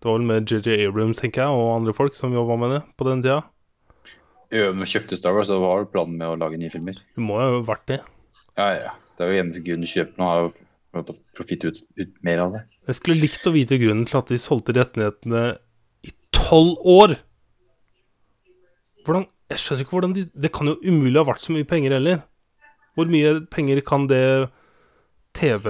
det 0.00 0.08
var 0.08 0.18
vel 0.18 0.28
med 0.28 0.50
JJ 0.50 0.86
Abrams, 0.86 1.18
tenker 1.20 1.40
jeg, 1.44 1.50
og 1.50 1.76
andre 1.78 1.92
folk 1.96 2.14
som 2.18 2.36
jobba 2.36 2.54
med 2.60 2.68
det 2.76 2.82
på 2.96 3.02
den 3.08 3.22
tida. 3.24 3.40
Ja, 4.54 4.72
men 4.72 4.86
kjøpte 4.86 5.16
Star 5.18 5.32
Wars, 5.34 5.48
så 5.50 5.56
var 5.62 5.90
planen 5.90 6.18
med 6.20 6.28
å 6.28 6.38
lage 6.38 6.58
nye 6.60 6.70
filmer. 6.70 6.94
Det 6.94 7.22
må 7.24 7.34
jo 7.40 7.46
ha 7.56 7.62
vært 7.66 7.86
det. 7.90 8.00
Ja, 8.56 8.68
ja. 8.76 8.90
Det 9.16 9.24
er 9.24 9.30
jo 9.32 9.40
eneste 9.40 9.64
grunnen 9.64 9.88
kjøper 9.88 10.16
nå, 10.20 10.26
jo 10.44 10.48
for 11.04 11.44
å 11.44 11.70
ut, 11.70 11.80
ut 11.96 12.18
mer 12.24 12.42
av 12.44 12.56
det. 12.56 12.62
Jeg 12.88 12.98
skulle 12.98 13.20
likt 13.20 13.48
å 13.48 13.54
vite 13.54 13.78
grunnen 13.80 14.06
til 14.08 14.20
at 14.20 14.32
de 14.32 14.38
solgte 14.40 14.74
rettighetene 14.76 15.44
i 16.06 16.12
tolv 16.36 16.76
år. 16.84 17.16
Hvordan 19.06 19.28
Jeg 19.46 19.62
skjønner 19.62 19.84
ikke 19.84 19.94
hvordan 19.94 20.14
de 20.16 20.22
Det 20.34 20.48
kan 20.50 20.66
jo 20.66 20.72
umulig 20.82 21.20
ha 21.20 21.28
vært 21.28 21.44
så 21.44 21.52
mye 21.54 21.66
penger 21.68 21.94
heller. 21.94 22.24
Hvor 22.96 23.08
mye 23.12 23.32
penger 23.52 23.80
kan 23.84 24.06
det 24.08 24.48
TV 25.36 25.66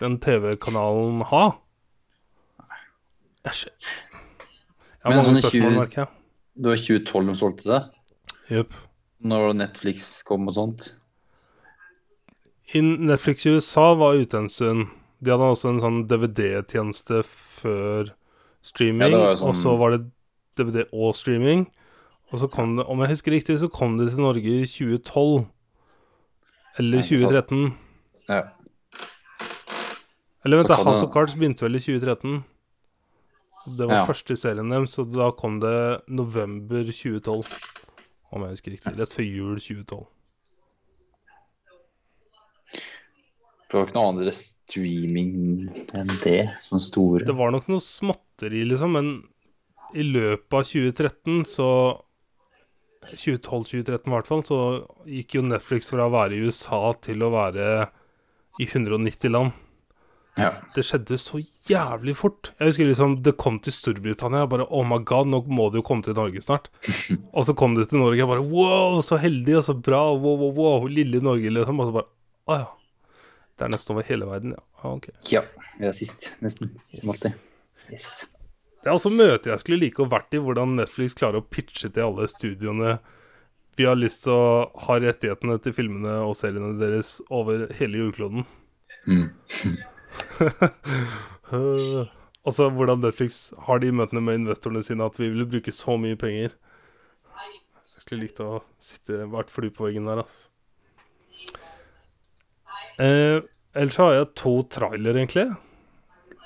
Den 0.00 0.16
TV-kanalen 0.18 1.22
ha? 1.30 1.44
Skjø- 3.50 3.70
Jeg 3.70 5.04
har 5.04 5.10
Men 5.10 5.16
mange 5.16 5.26
sånn 5.28 5.40
spørsmål, 5.40 5.70
20 5.70 5.78
merker 5.78 6.00
jeg. 6.02 6.08
Det 6.60 6.70
var 6.72 6.80
2012 6.84 7.26
de 7.30 7.34
solgte 7.40 7.68
det. 7.70 7.80
Jupp. 8.50 8.74
Når 9.24 9.54
Netflix 9.56 10.08
kom 10.28 10.48
og 10.50 10.54
sånt. 10.56 10.88
I 12.74 12.80
Netflix 12.84 13.46
i 13.46 13.54
USA 13.56 13.94
var 13.98 14.18
ute 14.20 14.38
en 14.38 14.48
stund. 14.52 14.88
De 15.22 15.30
hadde 15.32 15.48
også 15.52 15.68
en 15.72 15.80
sånn 15.82 16.00
DVD-tjeneste 16.08 17.22
før 17.26 18.12
streaming. 18.62 19.12
Ja, 19.12 19.34
sånn- 19.34 19.48
Og 19.48 19.56
så 19.56 19.76
var 19.78 19.90
det 19.96 20.10
DVD 20.56 20.84
og 20.92 21.14
streaming. 21.14 21.66
Og 22.32 22.38
så 22.40 22.48
kom 22.50 22.76
det, 22.76 22.86
om 22.86 22.98
jeg 23.00 23.08
husker 23.10 23.32
riktig, 23.32 23.58
så 23.58 23.68
kom 23.72 23.96
det 23.98 24.10
til 24.10 24.20
Norge 24.20 24.44
i 24.44 24.64
2012. 24.66 25.46
Eller 26.80 27.02
Nei, 27.02 27.06
2013. 27.06 27.66
Ja. 28.30 28.40
Eller 30.46 30.62
vent, 30.62 30.70
House 30.80 31.04
of 31.04 31.10
Cards 31.12 31.34
begynte 31.36 31.66
vel 31.66 31.76
i 31.76 31.82
2013. 31.84 32.38
Det 33.76 33.86
var 33.90 33.98
Ja. 34.00 34.06
første 34.08 34.36
serien 34.40 34.70
deres, 34.72 34.94
så 34.96 35.04
da 35.04 35.30
kom 35.36 35.58
det 35.60 35.74
november 36.08 36.80
2012. 36.88 37.44
Om 38.32 38.42
jeg 38.46 38.54
husker 38.54 38.72
riktig. 38.72 38.94
Rett 38.96 39.12
før 39.12 39.26
jul 39.28 39.58
2012. 39.60 40.06
Det 43.70 43.76
var 43.78 43.86
ikke 43.86 43.94
noe 44.00 44.08
andre 44.10 44.32
streaming 44.34 45.34
enn 45.94 46.08
det, 46.24 46.38
sånn 46.64 46.80
store. 46.82 47.26
Det 47.28 47.36
var 47.38 47.52
nok 47.54 47.68
noe 47.70 47.82
småtteri, 47.84 48.64
liksom, 48.66 48.96
men 48.96 49.10
i 49.94 50.02
løpet 50.06 50.56
av 50.58 50.64
2013 50.66 51.44
så 51.46 51.68
2012-2013 53.14 54.06
i 54.06 54.14
hvert 54.14 54.28
fall, 54.28 54.44
så 54.46 54.60
gikk 55.08 55.38
jo 55.38 55.46
Netflix 55.46 55.90
fra 55.92 56.06
å 56.06 56.14
være 56.14 56.36
i 56.36 56.44
USA 56.46 56.82
til 57.02 57.24
å 57.26 57.32
være 57.34 57.66
i 58.60 58.66
190 58.68 59.32
land. 59.32 59.56
Ja. 60.38 60.50
Det 60.76 60.84
skjedde 60.86 61.18
så 61.20 61.40
jævlig 61.68 62.14
fort. 62.16 62.52
Jeg 62.60 62.70
husker 62.70 62.88
liksom 62.88 63.16
det 63.26 63.34
kom 63.40 63.58
til 63.64 63.74
Storbritannia. 63.74 64.44
Jeg 64.44 64.52
bare 64.52 64.66
Oh 64.70 64.86
my 64.86 65.00
god, 65.04 65.28
nå 65.28 65.42
må 65.50 65.68
det 65.72 65.80
jo 65.82 65.86
komme 65.90 66.06
til 66.06 66.16
Norge 66.16 66.42
snart. 66.44 66.70
og 67.36 67.46
så 67.48 67.54
kom 67.58 67.74
det 67.76 67.88
til 67.90 68.00
Norge. 68.00 68.20
Jeg 68.20 68.30
bare 68.30 68.46
Wow, 68.46 69.00
så 69.04 69.18
heldig 69.20 69.58
og 69.60 69.66
så 69.66 69.76
bra. 69.76 70.02
Wow, 70.14 70.38
wow, 70.40 70.52
wow. 70.56 70.88
Lille 70.90 71.22
Norge, 71.24 71.52
liksom. 71.52 71.82
Og 71.82 71.90
så 71.90 71.96
bare 71.98 72.08
Å 72.50 72.60
ja. 72.62 72.68
Det 73.58 73.66
er 73.66 73.72
nesten 73.74 73.92
over 73.92 74.06
hele 74.08 74.28
verden, 74.28 74.54
ja. 74.56 74.62
Ah, 74.80 74.94
ok. 74.94 75.10
ja. 75.28 75.42
Vi 75.76 75.88
er 75.90 75.96
sist, 75.96 76.30
nesten. 76.40 76.70
Som 76.94 77.12
alltid. 77.12 77.36
Yes. 77.92 78.22
Det 78.80 78.88
er 78.88 78.96
også 78.96 79.12
møter 79.12 79.52
jeg 79.52 79.60
skulle 79.62 79.82
like 79.82 80.00
å 80.00 80.08
vært 80.08 80.34
i, 80.34 80.40
hvordan 80.40 80.78
Netflix 80.78 81.16
klarer 81.18 81.42
å 81.42 81.48
pitche 81.52 81.90
til 81.92 82.06
alle 82.06 82.28
studioene 82.32 82.94
Vi 83.76 83.84
har 83.88 83.98
lyst 83.98 84.24
til 84.24 84.32
å 84.32 84.70
ha 84.86 84.96
rettighetene 85.00 85.58
til 85.62 85.74
filmene 85.76 86.14
og 86.24 86.34
seriene 86.38 86.78
deres 86.80 87.18
over 87.28 87.66
hele 87.80 88.06
jordkloden. 88.06 88.48
Mm. 89.08 89.28
Altså 92.40 92.70
hvordan 92.72 93.02
Netflix 93.04 93.50
har 93.66 93.82
de 93.82 93.90
møtene 93.92 94.22
med 94.24 94.38
investorene 94.40 94.82
sine 94.84 95.04
at 95.04 95.18
vi 95.20 95.28
vil 95.28 95.44
bruke 95.48 95.72
så 95.76 95.98
mye 96.00 96.16
penger. 96.18 96.54
Jeg 97.92 98.04
skulle 98.04 98.24
likt 98.24 98.40
å 98.40 98.62
sitte 98.80 99.26
hvert 99.28 99.52
fly 99.52 99.68
på 99.76 99.84
veggen 99.84 100.08
der, 100.08 100.22
altså. 100.24 100.46
Eh, 103.00 103.42
ellers 103.76 103.98
har 104.00 104.14
jeg 104.16 104.30
to 104.40 104.54
trailer, 104.72 105.20
egentlig. 105.20 105.50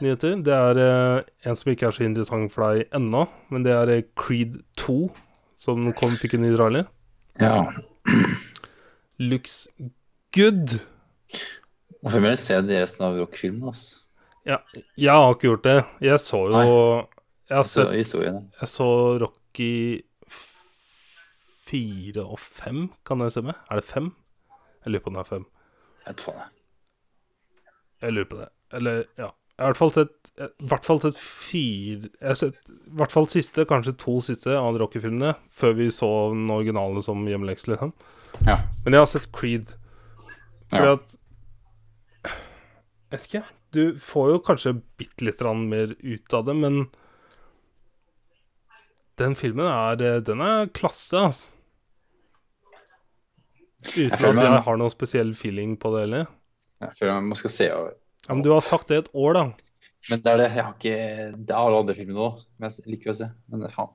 Nyheter. 0.02 0.36
Det 0.42 0.54
er 0.54 0.80
eh, 0.82 1.26
en 1.46 1.58
som 1.58 1.70
ikke 1.70 1.88
er 1.88 1.96
så 1.96 2.06
interessant 2.06 2.52
for 2.52 2.66
deg 2.66 2.94
ennå, 2.96 3.26
men 3.54 3.66
det 3.66 3.74
er 3.74 3.92
eh, 3.94 4.06
Creed 4.18 4.58
2, 4.80 4.96
som 5.60 5.90
kom, 5.98 6.16
fikk 6.20 6.36
en 6.38 6.46
ny 6.46 6.54
rally. 6.58 6.82
Ja. 7.40 7.60
Looks 9.22 9.68
good. 10.34 10.80
Og 12.04 12.12
vil 12.12 12.24
mer 12.26 12.40
se 12.40 12.58
det 12.66 12.80
resten 12.82 13.06
av 13.06 13.20
rockefilmen, 13.20 13.70
altså. 13.70 14.02
Ja, 14.44 14.58
jeg 15.00 15.08
har 15.08 15.30
ikke 15.32 15.48
gjort 15.48 15.64
det. 15.64 15.78
Jeg 16.04 16.20
så 16.20 16.42
jo 16.52 16.64
Jeg 17.48 17.56
har 17.56 17.64
sett 17.64 17.94
historien. 17.96 18.42
Jeg 18.60 18.68
så 18.68 18.88
Rocky 19.22 20.02
fire 21.64 22.26
og 22.26 22.38
fem, 22.38 22.90
kan 23.08 23.24
jeg 23.24 23.32
stemme? 23.32 23.54
Er 23.70 23.80
det 23.80 23.86
fem? 23.88 24.10
Jeg 24.84 24.92
lurer 24.92 25.04
på 25.04 25.10
om 25.12 25.16
det 25.16 25.22
er 25.24 25.30
fem. 25.30 25.46
Jeg 26.04 26.12
vet 26.12 26.26
det. 26.26 26.34
jeg. 26.34 26.50
Jeg 28.02 28.12
lurer 28.12 28.28
på 28.28 28.36
det. 28.42 28.48
Eller, 28.76 29.04
ja. 29.18 29.30
Jeg 29.54 29.62
har 29.62 29.70
i 29.70 29.72
hvert 29.72 29.78
fall 29.78 29.92
sett 29.94 30.30
I 30.34 30.66
hvert 30.66 30.86
fall 30.88 31.00
sett 31.04 31.18
fire 31.20 32.08
Jeg 32.08 32.26
har 32.26 32.38
sett 32.40 32.56
i 32.72 32.96
hvert 32.98 33.12
fall 33.14 33.28
siste, 33.30 33.64
kanskje 33.70 33.94
to 34.02 34.16
siste 34.22 34.54
av 34.58 34.78
Rocky-filmene, 34.80 35.34
før 35.54 35.76
vi 35.78 35.86
så 35.94 36.08
den 36.32 36.50
originale 36.50 37.02
som 37.06 37.22
hjemmelekse, 37.26 37.70
liksom. 37.72 37.92
Ja. 38.46 38.58
Men 38.84 38.96
jeg 38.96 39.02
har 39.04 39.10
sett 39.10 39.30
Creed. 39.34 39.72
Fordi 40.70 40.90
Ja. 40.90 40.92
at 40.98 41.16
Jeg 42.24 43.18
vet 43.20 43.26
ikke. 43.28 43.44
Du 43.74 43.98
får 43.98 44.30
jo 44.30 44.38
kanskje 44.46 44.74
bitte 44.98 45.26
litt 45.26 45.40
mer 45.40 45.94
ut 46.02 46.34
av 46.34 46.44
det, 46.46 46.54
men 46.54 46.86
den 49.18 49.34
filmen 49.34 49.66
er 49.66 50.02
eh, 50.02 50.20
Den 50.20 50.40
er 50.40 50.66
klasse, 50.66 51.14
altså. 51.14 51.50
Uten 53.84 54.08
jeg 54.10 54.30
at 54.30 54.38
jeg 54.40 54.62
har 54.64 54.76
noen 54.80 54.90
spesiell 54.90 55.34
feeling 55.34 55.76
på 55.76 55.90
det 55.94 56.06
heller. 56.06 56.26
Jeg 56.80 56.96
føler 56.98 57.20
man 57.20 57.36
skal 57.36 57.50
se 57.50 57.66
over. 57.74 57.92
Ja, 58.28 58.34
men 58.34 58.42
du 58.42 58.50
har 58.54 58.60
sagt 58.64 58.88
det 58.88 58.96
et 59.04 59.10
år, 59.14 59.34
da. 59.36 59.44
Men 60.10 60.20
det 60.24 60.30
er 60.32 60.36
det. 60.40 60.48
Jeg 60.52 60.64
har 60.64 60.74
ikke 60.74 60.96
Det 61.46 61.52
er 61.54 61.58
alle 61.60 61.78
andre 61.80 61.94
filmer 61.96 62.14
nå 62.18 62.26
men 62.60 62.70
jeg 62.70 62.84
liker 62.92 63.12
å 63.12 63.16
se. 63.18 63.28
Men 63.50 63.60
det 63.64 63.70
faen. 63.72 63.92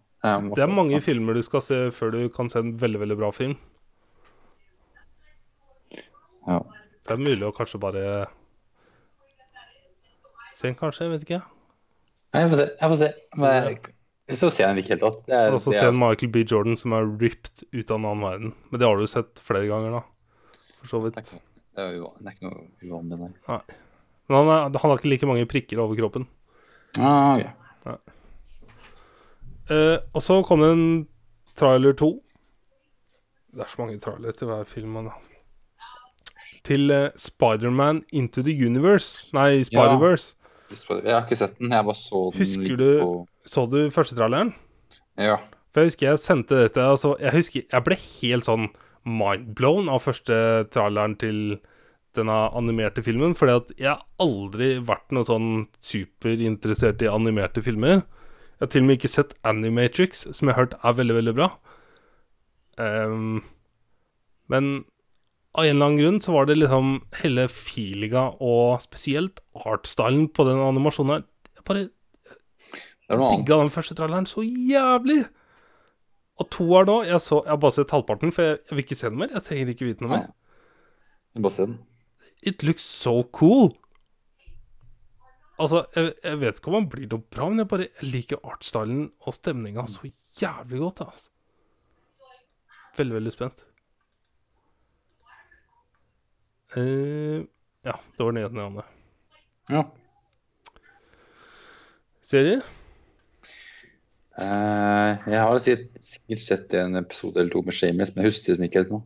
Det 0.56 0.64
er 0.66 0.72
mange 0.74 1.00
filmer 1.02 1.38
du 1.38 1.42
skal 1.46 1.62
se 1.64 1.78
før 1.96 2.12
du 2.12 2.22
kan 2.34 2.50
se 2.52 2.60
en 2.60 2.74
veldig, 2.78 3.00
veldig 3.06 3.18
bra 3.22 3.30
film. 3.32 3.54
Ja. 6.48 6.60
Det 7.06 7.14
er 7.16 7.22
mulig 7.22 7.46
å 7.48 7.54
kanskje 7.56 7.80
bare 7.82 8.04
Se 10.60 10.68
den, 10.68 10.76
kanskje. 10.76 11.06
Jeg 11.08 11.14
vet 11.14 11.24
ikke. 11.24 11.40
Nei, 12.36 12.42
Jeg 12.44 12.50
får 12.52 12.60
se. 12.60 12.68
Jeg 12.82 12.90
får 12.92 13.00
se. 13.00 13.10
Men 13.40 14.38
så 14.38 14.50
ser 14.54 14.66
jeg 14.66 14.74
den 14.76 14.82
ikke 14.84 14.92
helt 14.94 15.06
tatt. 15.06 15.22
Det 15.30 15.38
er, 15.38 15.48
Og 15.54 15.56
også 15.58 15.72
se 15.74 15.86
en 15.88 15.98
Michael 15.98 16.32
B. 16.34 16.42
Jordan 16.46 16.76
som 16.78 16.94
er 16.98 17.08
ripped 17.22 17.64
ut 17.72 17.92
av 17.94 17.96
en 17.98 18.06
annen 18.10 18.26
verden. 18.28 18.52
Men 18.70 18.82
det 18.82 18.90
har 18.90 19.00
du 19.00 19.08
sett 19.10 19.40
flere 19.42 19.70
ganger, 19.72 19.96
da. 19.96 20.02
For 20.82 20.92
så 20.92 21.00
det, 21.06 21.16
vidt. 21.16 21.32
det, 21.80 21.86
er 21.86 21.96
uvan- 21.96 22.20
det 22.20 22.28
er 22.28 22.36
ikke 22.36 22.50
noe 22.50 22.68
uvanlig, 22.84 23.20
nei. 23.24 23.32
nei. 23.48 23.62
Men 24.30 24.38
han, 24.38 24.50
er, 24.54 24.80
han 24.80 24.92
har 24.92 25.00
ikke 25.00 25.10
like 25.10 25.28
mange 25.30 25.48
prikker 25.50 25.82
over 25.82 25.98
kroppen. 25.98 26.28
Ah, 27.02 27.40
ja. 27.42 27.96
Eh, 29.70 29.98
og 30.14 30.22
så 30.26 30.40
kom 30.46 30.64
det 30.64 30.70
en 30.74 30.86
trailer 31.60 31.94
to. 31.98 32.16
Det 33.54 33.66
er 33.66 33.70
så 33.72 33.82
mange 33.82 34.00
trailere 34.02 34.34
til 34.38 34.50
hver 34.50 34.66
film. 34.70 34.94
Man. 34.98 35.10
Til 36.66 36.92
uh, 36.94 37.08
Spiderman 37.18 38.04
Into 38.14 38.44
the 38.46 38.54
Universe. 38.66 39.30
Nei, 39.34 39.64
Spider-Verse. 39.66 40.36
Jeg 40.70 41.14
har 41.16 41.24
ikke 41.26 41.38
sett 41.40 41.58
den. 41.58 41.72
Jeg 41.74 41.86
bare 41.86 41.98
så 41.98 42.28
den 42.32 42.44
Husker 42.44 42.62
litt 42.68 42.78
du- 42.78 43.00
på 43.02 43.28
Så 43.50 43.64
du 43.70 43.90
første 43.90 44.16
traileren? 44.16 44.54
Ja. 45.18 45.38
For 45.74 45.82
jeg 45.82 45.90
husker 45.90 46.08
jeg 46.10 46.20
sendte 46.20 46.60
dette 46.64 46.78
altså, 46.82 47.16
Jeg 47.20 47.34
husker 47.34 47.64
jeg 47.72 47.84
ble 47.84 47.96
helt 47.98 48.46
sånn 48.46 48.68
mindblown 49.06 49.90
av 49.90 50.04
første 50.04 50.38
traileren 50.70 51.16
til 51.18 51.60
denne 52.20 52.38
animerte 52.58 53.04
filmen. 53.06 53.36
Fordi 53.38 53.56
at 53.62 53.74
jeg 53.78 53.90
har 53.94 54.06
aldri 54.22 54.76
vært 54.86 55.16
noe 55.16 55.28
sånn 55.28 55.50
superinteressert 55.84 57.02
i 57.06 57.12
animerte 57.12 57.64
filmer. 57.66 58.04
Jeg 58.60 58.66
har 58.66 58.72
til 58.74 58.84
og 58.84 58.90
med 58.90 59.00
ikke 59.00 59.12
sett 59.12 59.38
Animatrix, 59.48 60.26
som 60.36 60.50
jeg 60.50 60.56
har 60.58 60.66
hørt 60.66 60.74
er 60.84 60.96
veldig, 60.98 61.16
veldig 61.16 61.34
bra. 61.38 61.46
Um, 62.80 63.38
men 64.52 64.72
av 65.56 65.66
en 65.66 65.78
eller 65.78 65.86
annen 65.86 66.00
grunn 66.00 66.20
så 66.24 66.34
var 66.36 66.50
det 66.50 66.58
liksom 66.60 66.92
hele 67.22 67.48
feelinga 67.52 68.26
og 68.44 68.82
spesielt 68.84 69.40
artstylen 69.58 70.28
på 70.32 70.46
den 70.48 70.62
animasjonen 70.64 71.16
her 71.16 71.24
Jeg 71.58 71.66
bare 71.68 71.86
er 73.10 73.24
digga 73.24 73.58
den 73.64 73.72
første 73.74 73.96
traileren 73.98 74.28
så 74.30 74.44
jævlig. 74.46 75.24
Og 76.40 76.48
toer 76.54 76.86
nå 76.88 77.00
Jeg, 77.08 77.20
så, 77.24 77.42
jeg 77.46 77.52
har 77.52 77.62
bare 77.64 77.76
sett 77.80 77.96
halvparten, 77.96 78.32
for 78.36 78.46
jeg, 78.46 78.60
jeg 78.70 78.78
vil 78.78 78.86
ikke 78.86 79.00
se 79.00 79.10
noe 79.10 79.24
mer. 79.24 79.34
Jeg 79.34 79.48
trenger 79.48 79.72
ikke 79.74 79.88
vite 79.88 80.06
noe 80.06 80.14
mer. 80.14 80.28
Jeg 81.36 81.46
Bare 81.48 81.56
se 81.56 81.66
den. 81.66 81.80
It 82.42 82.64
looks 82.64 82.84
so 82.84 83.24
cool. 83.36 83.74
Altså, 85.60 85.84
jeg, 85.96 86.14
jeg 86.24 86.40
vet 86.40 86.60
ikke 86.60 86.72
om 86.72 86.78
han 86.78 86.90
blir 86.92 87.10
noe 87.12 87.26
bra, 87.36 87.50
men 87.52 87.60
jeg 87.60 87.68
bare 87.72 87.88
jeg 87.90 88.12
liker 88.14 88.46
artstylen 88.48 89.10
og 89.28 89.36
stemninga 89.36 89.84
så 89.92 90.08
jævlig 90.40 90.80
godt. 90.86 91.02
Altså. 91.04 91.30
Veldig, 93.00 93.16
veldig 93.18 93.34
spent. 93.36 93.66
Uh, 96.78 97.44
ja, 97.84 97.96
det 98.16 98.24
var 98.24 98.36
nyheten, 98.38 98.62
Janne. 98.62 98.86
Ja. 99.70 99.84
Serier? 102.30 102.62
Uh, 104.40 105.18
jeg 105.28 105.40
har 105.42 105.58
sikkert 105.60 106.06
sikkert 106.06 106.44
sett 106.46 106.76
en 106.80 106.96
episode 106.96 107.42
eller 107.42 107.52
to 107.52 107.66
med 107.68 107.76
Shameless, 107.76 108.14
men 108.16 108.24
jeg 108.24 108.32
husker 108.32 108.54
liksom 108.54 108.68
ikke 108.70 108.84
helt 108.84 108.94
nå. 108.96 109.02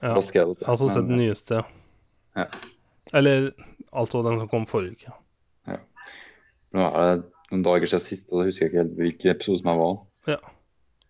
Ja. 0.00 0.14
Jeg 0.16 0.46
har 0.64 0.72
også 0.72 0.88
sett 0.94 1.10
den 1.10 1.20
nyeste. 1.20 1.60
Ja. 1.60 1.79
Eller 3.14 3.50
altså 3.92 4.22
den 4.26 4.38
som 4.38 4.48
kom 4.50 4.66
forrige 4.70 4.96
uke. 4.98 5.12
Ja. 5.70 5.78
Nå 6.76 6.86
er 6.86 7.12
det 7.16 7.28
noen 7.50 7.66
dager 7.66 7.90
siden 7.90 8.06
sist, 8.06 8.30
og 8.30 8.40
da 8.40 8.48
husker 8.48 8.66
jeg 8.66 8.70
ikke 8.70 8.82
helt 8.84 8.98
hvilken 8.98 9.32
episode 9.34 9.62
som 9.62 9.70
jeg 9.72 9.80
var. 9.80 9.96
Ja. 10.30 10.40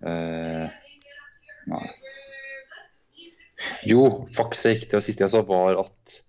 Eh, 0.08 0.66
nei. 1.70 1.86
Jo, 3.84 4.04
sake. 4.32 4.86
Det 4.86 4.96
var 4.96 5.04
siste 5.04 5.26
jeg 5.26 5.32
sa, 5.34 5.42
var 5.44 5.82
at 5.82 6.20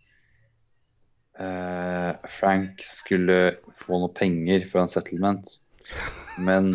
eh, 1.39 2.31
Frank 2.39 2.83
skulle 2.83 3.39
få 3.79 4.01
noe 4.01 4.11
penger 4.15 4.67
for 4.67 4.83
en 4.83 4.91
settlement. 4.91 5.55
Men 6.43 6.73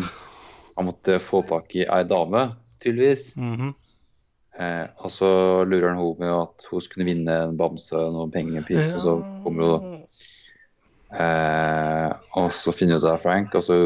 han 0.77 0.87
måtte 0.89 1.19
få 1.21 1.43
tak 1.49 1.75
i 1.77 1.85
ei 1.85 2.03
dame, 2.09 2.49
tydeligvis. 2.83 3.35
Mhm. 3.37 3.75
Eh, 4.57 4.85
og 5.05 5.11
så 5.13 5.29
lurer 5.69 5.91
han 5.91 5.99
henne 5.99 6.17
med 6.23 6.33
at 6.33 6.65
hun 6.71 6.81
skulle 6.81 7.05
vinne 7.05 7.33
en 7.43 7.57
bamse 7.59 7.93
og 7.93 8.15
noen 8.15 8.33
penger, 8.33 8.63
piss, 8.65 8.89
og 8.97 9.03
så 9.03 9.13
kommer 9.43 9.67
hun 9.67 9.73
da. 9.75 10.21
Eh, 11.17 12.15
og 12.41 12.49
så 12.57 12.73
finner 12.73 12.97
hun 12.97 13.05
ut 13.05 13.11
av 13.11 13.21
Frank, 13.21 13.53
og 13.53 13.65
så 13.67 13.77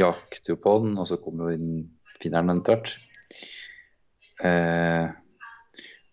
jakter 0.00 0.56
hun 0.56 0.62
på 0.64 0.78
den, 0.86 0.94
og 0.96 1.10
så 1.10 1.18
kommer 1.20 1.50
hun 1.50 1.58
inn, 1.58 1.82
finner 2.22 2.40
han 2.40 2.62
etter 2.62 2.78
hvert. 2.78 2.94
Eh, 4.44 5.12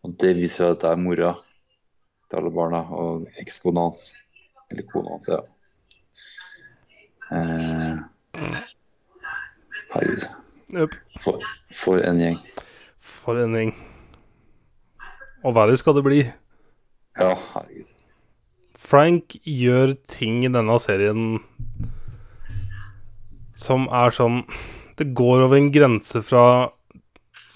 og 0.03 0.17
det 0.19 0.33
viser 0.35 0.73
at 0.73 0.83
det 0.83 0.91
er 0.91 0.99
mora 0.99 1.31
til 2.27 2.39
alle 2.41 2.51
barna 2.53 2.81
og 2.97 3.27
ekskona 3.39 3.87
hans. 3.87 4.09
Eller 4.71 4.87
kona 4.89 5.15
hans, 5.15 5.29
ja. 5.31 5.39
Eh, 7.31 7.95
herregud. 9.95 10.27
For, 11.23 11.47
for 11.75 12.03
en 12.03 12.19
gjeng. 12.19 12.39
For 13.01 13.39
en 13.41 13.57
gjeng. 13.57 13.73
Og 15.41 15.55
verre 15.57 15.77
skal 15.79 15.97
det 15.97 16.05
bli. 16.05 16.21
Ja, 17.17 17.33
herregud. 17.55 17.89
Frank 18.81 19.35
gjør 19.45 19.95
ting 20.09 20.41
i 20.45 20.51
denne 20.51 20.77
serien 20.81 21.39
som 23.61 23.85
er 23.93 24.13
sånn 24.15 24.39
Det 24.97 25.11
går 25.17 25.43
over 25.45 25.59
en 25.59 25.69
grense 25.73 26.21
fra 26.25 26.45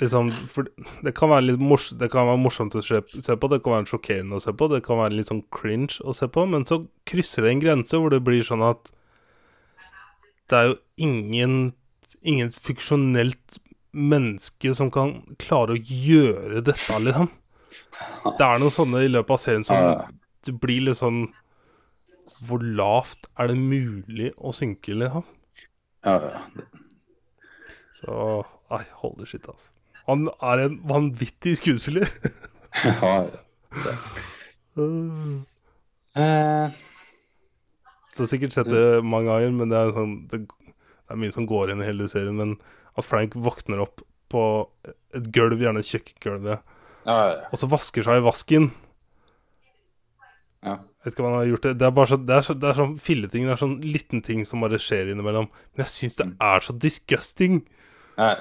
liksom 0.01 0.29
for 0.51 0.67
Det 1.05 1.15
kan 1.17 1.31
være 1.31 1.47
litt 1.47 1.63
mors 1.63 1.89
Det 1.97 2.11
kan 2.13 2.29
være 2.29 2.41
morsomt 2.43 2.77
å 2.77 2.83
se 2.83 3.01
på, 3.01 3.49
det 3.49 3.61
kan 3.63 3.73
være 3.73 3.89
sjokkerende 3.89 4.37
å 4.37 4.43
se 4.43 4.53
på, 4.53 4.69
det 4.69 4.83
kan 4.85 5.01
være 5.01 5.17
litt 5.17 5.31
sånn 5.31 5.45
cringe 5.55 5.97
å 6.03 6.13
se 6.15 6.29
på, 6.29 6.45
men 6.51 6.67
så 6.69 6.83
krysser 7.09 7.45
det 7.45 7.55
en 7.55 7.63
grense 7.63 7.99
hvor 7.99 8.13
det 8.13 8.21
blir 8.25 8.45
sånn 8.45 8.65
at 8.65 8.93
det 10.51 10.61
er 10.61 10.71
jo 10.73 10.77
ingen 11.09 11.73
Ingen 12.25 12.49
funksjonelt 12.49 13.59
menneske 13.95 14.73
som 14.77 14.91
kan 14.93 15.17
klare 15.41 15.75
å 15.75 15.79
gjøre 15.81 16.61
dette, 16.67 16.99
liksom. 17.01 17.29
Det 18.25 18.45
er 18.45 18.59
noen 18.61 18.73
sånne 18.73 19.01
i 19.05 19.09
løpet 19.11 19.33
av 19.35 19.41
serien 19.41 19.65
som 19.67 20.57
blir 20.61 20.83
litt 20.85 20.99
sånn 20.99 21.25
Hvor 22.45 22.61
lavt 22.61 23.27
er 23.39 23.49
det 23.51 23.55
mulig 23.59 24.29
å 24.37 24.51
synke, 24.55 24.93
liksom? 24.99 25.23
Ja, 26.05 26.17
ja. 26.21 26.41
Så 27.95 28.17
Nei, 28.71 28.81
holy 29.01 29.27
shit, 29.29 29.45
altså. 29.47 29.69
Han 30.07 30.27
er 30.43 30.65
en 30.65 30.79
vanvittig 30.89 31.55
skuespiller. 31.61 32.09
ja, 32.83 33.15
ja. 33.29 33.95
Eh, 36.15 36.69
Du 38.15 38.21
har 38.23 38.27
sikkert 38.31 38.53
sett 38.55 38.69
det 38.71 39.01
mange 39.03 39.27
ganger, 39.27 39.51
men 39.51 39.71
det 39.71 39.75
er, 39.79 39.89
sånn, 39.95 40.13
det, 40.31 40.37
det 40.47 41.11
er 41.11 41.19
mye 41.19 41.33
som 41.35 41.47
går 41.49 41.73
inn 41.73 41.81
i 41.83 41.87
hele 41.89 42.07
serien. 42.11 42.37
Men 42.39 42.53
at 42.95 43.05
Frank 43.07 43.35
våkner 43.35 43.83
opp 43.83 44.01
på 44.31 44.41
et 45.15 45.29
gulv, 45.35 45.59
gjerne 45.61 45.83
kjøkkengulvet, 45.85 46.63
ja, 47.05 47.15
ja. 47.29 47.45
og 47.51 47.59
så 47.61 47.69
vasker 47.69 48.05
seg 48.07 48.17
i 48.17 48.25
vasken 48.25 48.71
ja. 50.65 50.79
Jeg 51.05 51.11
vet 51.11 51.13
ikke 51.13 51.21
hva 51.21 51.29
han 51.29 51.37
har 51.37 51.49
gjort 51.51 51.65
det. 51.67 51.71
Det 51.77 51.85
er 51.85 51.91
bare 51.93 52.09
så, 52.09 52.17
det 52.17 52.33
er 52.33 52.45
så, 52.47 52.53
det 52.57 52.67
er 52.71 52.77
sånn 52.79 52.93
filleting. 52.97 53.43
Det 53.45 53.51
er 53.53 53.59
sånn 53.61 53.75
liten 53.85 54.23
ting 54.25 54.39
som 54.49 54.63
bare 54.65 54.79
skjer 54.81 55.11
innimellom. 55.13 55.45
Men 55.53 55.83
jeg 55.83 55.91
syns 55.91 56.15
det 56.17 56.25
er 56.41 56.65
så 56.65 56.73
disgusting. 56.73 57.59
ja. 58.17 58.33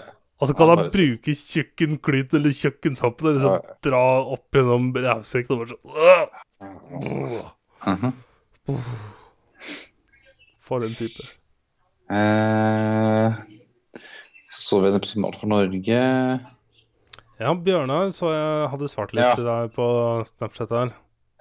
Altså, 0.42 0.56
kan 0.58 0.68
han 0.72 0.80
bare 0.80 0.90
bruke 0.90 1.30
kjøkkenklut 1.38 2.32
eller 2.34 2.52
kjøkkensvappen 2.58 3.28
og 3.28 3.36
liksom 3.36 3.52
Ja, 3.52 3.60
ja. 3.62 3.74
dra 3.86 4.00
opp 4.34 4.56
gjennom 4.58 4.88
rævsprekken 4.96 5.54
og 5.54 5.60
bare 5.60 5.70
sånn! 5.70 7.44
Mhm. 7.84 8.10
For 10.66 10.84
en 10.84 10.96
type. 10.98 11.28
Eh, 12.10 13.38
så 14.56 14.80
vi 14.82 14.88
en 14.90 14.96
episode 14.98 15.38
for 15.40 15.50
Norge. 15.50 16.00
Ja, 17.40 17.50
Bjørnar 17.58 18.12
så 18.14 18.30
jeg 18.30 18.68
hadde 18.70 18.88
svart 18.92 19.12
litt 19.16 19.24
Ja. 19.26 19.34
til 19.34 19.44
deg 19.48 19.72
på 19.74 19.86
Snapchat 20.28 20.70
her. 20.70 20.92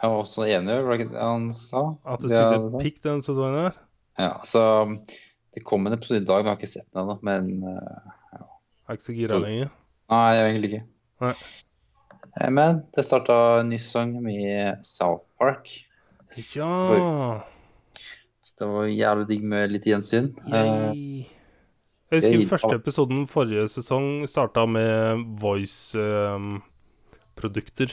Jeg 0.04 0.10
var 0.12 0.20
også 0.24 0.44
enig, 0.50 0.74
i 0.74 1.04
det 1.14 1.22
han 1.22 1.52
sa? 1.54 1.84
At 2.06 2.20
du 2.20 2.28
sugde 2.30 2.82
pikk 2.82 3.02
den 3.06 3.22
sesongen 3.24 3.60
her. 3.70 3.76
Ja, 4.20 4.32
så 4.44 4.64
det 5.54 5.64
kom 5.64 5.86
en 5.88 5.94
episode 5.94 6.22
i 6.22 6.26
dag, 6.26 6.44
men 6.44 6.50
jeg 6.52 6.56
har 6.56 6.62
ikke 6.62 6.74
sett 6.74 6.90
den 6.94 7.04
ennå. 7.04 7.20
Men 7.22 7.62
Jeg 7.64 8.42
Er 8.90 8.98
ikke 8.98 9.06
så 9.08 9.16
gira 9.16 9.38
lenger. 9.40 9.70
nei, 10.10 10.34
jeg 10.36 10.42
er 10.44 10.50
egentlig 10.52 10.72
ikke. 10.74 10.86
Nei. 11.22 11.34
Eh, 12.42 12.50
Men 12.50 12.84
det 12.96 13.06
starta 13.06 13.60
en 13.62 13.70
ny 13.70 13.78
sang 13.78 14.22
med 14.22 14.84
South 14.84 15.24
Park. 15.40 15.70
Ja 16.56 17.44
Så 18.44 18.58
det 18.60 18.68
var 18.68 18.86
jævlig 18.90 19.28
digg 19.30 19.44
med 19.44 19.72
litt 19.72 19.86
gjensyn. 19.86 20.34
Eh, 20.52 20.94
Yay. 20.94 21.26
Jeg 22.14 22.22
husker 22.22 22.38
Yay. 22.38 22.46
første 22.46 22.76
episoden 22.78 23.26
forrige 23.30 23.66
sesong 23.74 24.28
starta 24.30 24.66
med 24.70 25.24
voice-produkter. 25.42 27.90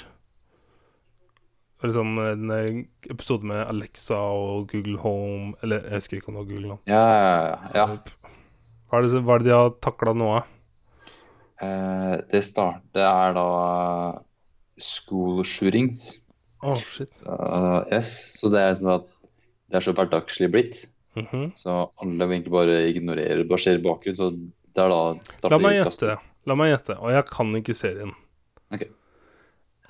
Eller 1.81 1.95
sånn 1.97 2.12
en 2.21 2.51
eh, 2.53 2.85
episode 3.09 3.41
med 3.49 3.62
Alexa 3.64 4.18
og 4.37 4.68
Google 4.68 5.01
Home 5.01 5.57
Eller 5.64 5.81
jeg 5.87 5.97
husker 6.03 6.18
ikke 6.18 6.29
om 6.29 6.35
det 6.37 6.43
var 6.43 6.51
Google 6.51 6.68
Home. 6.75 6.85
ja, 6.91 7.07
ja, 7.16 7.57
ja. 7.79 7.87
Hva 8.91 8.95
er 8.99 9.03
det, 9.07 9.23
hva 9.25 9.33
er 9.33 9.39
det 9.41 9.49
de 9.49 9.55
har 9.55 9.71
takla 9.81 10.12
nå, 10.18 10.29
da? 10.35 10.43
Eh, 11.64 12.14
det 12.33 12.43
starter 12.45 13.01
er 13.07 13.33
da 13.37 13.49
school 14.81 15.45
shootings. 15.47 15.99
Å, 16.61 16.75
shit. 16.85 17.14
Så, 17.23 17.31
yes, 17.93 18.11
så 18.41 18.49
det 18.53 18.61
er 18.61 18.75
sånn 18.81 18.95
at 18.99 19.07
det 19.71 19.77
er 19.79 19.83
så 19.87 19.93
hverdagslig 19.97 20.49
blitt. 20.53 20.77
Mhm. 21.18 21.52
Så 21.58 21.90
alle 22.00 22.26
vil 22.26 22.36
egentlig 22.38 22.54
bare 22.54 22.78
ignorere, 22.90 23.42
i 23.42 23.82
bakgrunnen. 23.82 24.16
Så 24.16 24.30
det 24.74 24.84
er 24.84 24.92
da 24.92 25.02
starter 25.30 25.56
La 25.56 25.58
meg 25.58 25.78
gjette. 25.80 26.16
La 26.46 26.56
meg 26.56 26.72
gjette, 26.72 26.96
og 26.98 27.12
jeg 27.12 27.26
kan 27.30 27.54
ikke 27.58 27.76
serien. 27.76 28.14
Okay. 28.72 28.88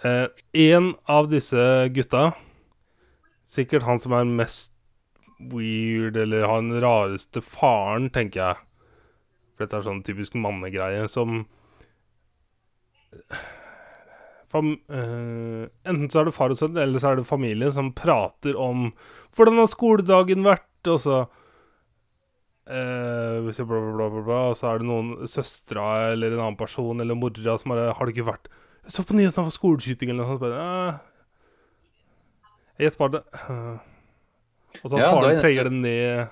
Eh, 0.02 0.26
en 0.72 0.94
av 1.06 1.28
disse 1.30 1.64
gutta, 1.92 2.32
sikkert 3.44 3.84
han 3.84 4.00
som 4.00 4.16
er 4.16 4.24
mest 4.24 4.72
weird, 5.52 6.16
eller 6.16 6.46
har 6.48 6.64
den 6.64 6.80
rareste 6.82 7.42
faren, 7.44 8.10
tenker 8.12 8.40
jeg. 8.42 8.66
For 9.54 9.66
dette 9.66 9.80
er 9.80 9.88
sånn 9.88 10.04
typisk 10.06 10.36
mannegreie 10.40 11.08
som 11.12 11.44
Fam 14.50 14.72
eh, 14.90 15.66
enten 15.86 16.08
så 16.10 16.20
er 16.20 16.26
det 16.26 16.34
far 16.34 16.50
og 16.50 16.58
sønn, 16.58 16.78
eller 16.78 17.02
så 17.02 17.12
er 17.12 17.20
det 17.20 17.26
familie 17.28 17.70
som 17.74 17.92
prater 17.94 18.56
om 18.58 18.88
hvordan 19.36 19.60
har 19.62 19.68
skoledagen 19.70 20.46
vært, 20.46 20.66
og 20.89 21.01
så 21.03 21.16
eh, 22.70 23.37
jeg 23.51 23.66
bla, 23.66 23.81
bla, 23.81 24.09
bla, 24.09 24.22
bla, 24.24 24.41
og 24.51 24.57
så 24.59 24.70
er 24.72 24.81
det 24.81 24.89
noen 24.89 25.28
søstera 25.31 26.12
eller 26.14 26.33
en 26.37 26.43
annen 26.47 26.59
person 26.61 27.01
eller 27.03 27.18
mora 27.18 27.57
som 27.61 27.72
bare 27.74 27.93
Har 27.97 28.07
det 28.09 28.14
ikke 28.16 28.28
vært 28.31 28.49
Jeg 28.87 28.95
så 28.97 29.05
på 29.05 29.16
nyhetene 29.18 29.45
for 29.47 29.55
skoleskyting 29.55 30.11
eller 30.11 30.24
noe 30.24 30.33
sånt. 30.33 30.41
Bare, 30.41 30.61
«Eh, 30.64 30.99
jeg 32.81 32.89
gjetter 32.89 33.03
bare 33.03 33.12
det. 33.18 33.24
eh». 33.45 33.78
Og 34.81 34.91
så 34.91 34.99
Ja, 35.01 35.11
faren 35.12 35.37
er- 35.37 35.43
pleier 35.43 35.64
det 35.68 35.72
ned 35.72 36.28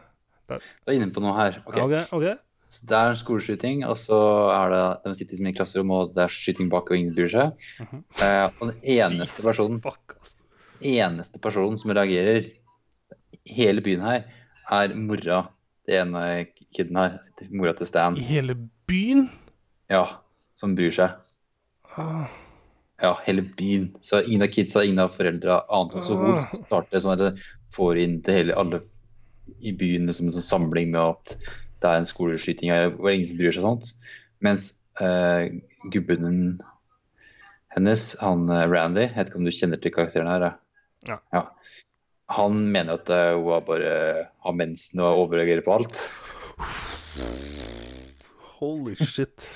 Du 0.49 0.55
er 0.89 0.95
inne 0.97 1.11
på 1.13 1.21
noe 1.21 1.35
her. 1.37 1.63
Ok. 1.67 1.77
Ja, 1.77 1.85
OK. 1.85 2.13
ok 2.13 2.39
Så 2.71 2.87
det 2.87 2.97
er 2.97 3.11
en 3.11 3.17
skoleskyting, 3.17 3.85
og 3.89 3.97
så 3.97 4.17
er 4.53 4.71
det 4.73 4.81
de 5.05 5.15
sitter 5.17 5.47
i 5.49 5.53
klasserom, 5.57 5.91
og 5.91 6.15
det 6.15 6.25
er 6.25 6.29
skyting 6.29 6.69
bak, 6.71 6.91
og 6.91 6.97
ingen 6.97 7.15
bryr 7.15 7.29
seg. 7.33 7.53
Mhm. 7.81 8.05
eh, 8.21 8.45
og 8.61 8.69
den 8.69 8.81
eneste 8.85 9.43
personen, 9.43 9.81
eneste 10.81 11.41
personen 11.41 11.79
som 11.79 11.91
reagerer 11.91 12.51
hele 13.49 13.81
byen 13.81 14.01
her, 14.05 14.25
er 14.71 14.95
mora 14.99 15.43
til 15.87 15.95
ene 16.03 16.25
kiden 16.75 16.97
her. 17.01 17.19
Mora 17.51 17.73
til 17.79 17.87
Stan. 17.89 18.17
I 18.17 18.25
hele 18.27 18.55
byen? 18.89 19.29
Ja, 19.91 20.05
som 20.59 20.75
bryr 20.77 20.93
seg. 20.95 21.17
Ah, 21.97 22.27
Ja, 23.01 23.13
hele 23.25 23.43
byen. 23.57 23.93
Så 24.03 24.25
ingen 24.27 24.43
av 24.43 24.49
kidsa, 24.51 24.83
ingen 24.85 24.99
av 24.99 25.13
foreldra 25.15 25.61
ante 25.71 26.01
så 26.03 26.17
hun 26.19 26.35
Ah. 26.35 26.49
starter 26.59 26.99
sånn 26.99 27.13
at 27.15 27.19
det 27.37 27.43
får 27.73 27.97
inn 28.03 28.17
til 28.23 28.35
hele 28.35 28.57
alle 28.59 28.81
i 29.63 29.71
byen 29.73 30.07
liksom 30.11 30.27
en 30.27 30.33
sånn 30.33 30.43
samling 30.43 30.91
med 30.91 31.01
at 31.01 31.37
det 31.81 31.89
er 31.89 31.97
en 32.01 32.05
skoleskyting 32.05 32.71
her 32.71 32.91
hvor 32.91 33.11
ingen 33.15 33.27
som 33.27 33.39
bryr 33.39 33.53
seg 33.55 33.63
sånt. 33.63 33.93
Mens 34.43 34.81
eh, 35.01 35.49
gubben 35.93 36.61
hennes, 37.77 38.17
han 38.21 38.49
eh, 38.51 38.67
Randy, 38.69 39.07
jeg 39.07 39.15
vet 39.17 39.29
ikke 39.31 39.39
om 39.41 39.45
du 39.47 39.51
kjenner 39.55 39.81
til 39.81 39.93
karakteren 39.95 40.27
her? 40.31 40.49
Ja. 41.07 41.19
Ja. 41.33 41.45
Han 42.37 42.59
mener 42.73 42.99
at 42.99 43.11
eh, 43.13 43.35
hun 43.39 43.65
bare 43.65 43.93
har 44.45 44.57
mensen 44.57 45.01
og 45.01 45.25
overreagerer 45.25 45.65
på 45.65 45.79
alt. 45.79 46.01
holy 48.59 48.97
shit. 48.97 49.47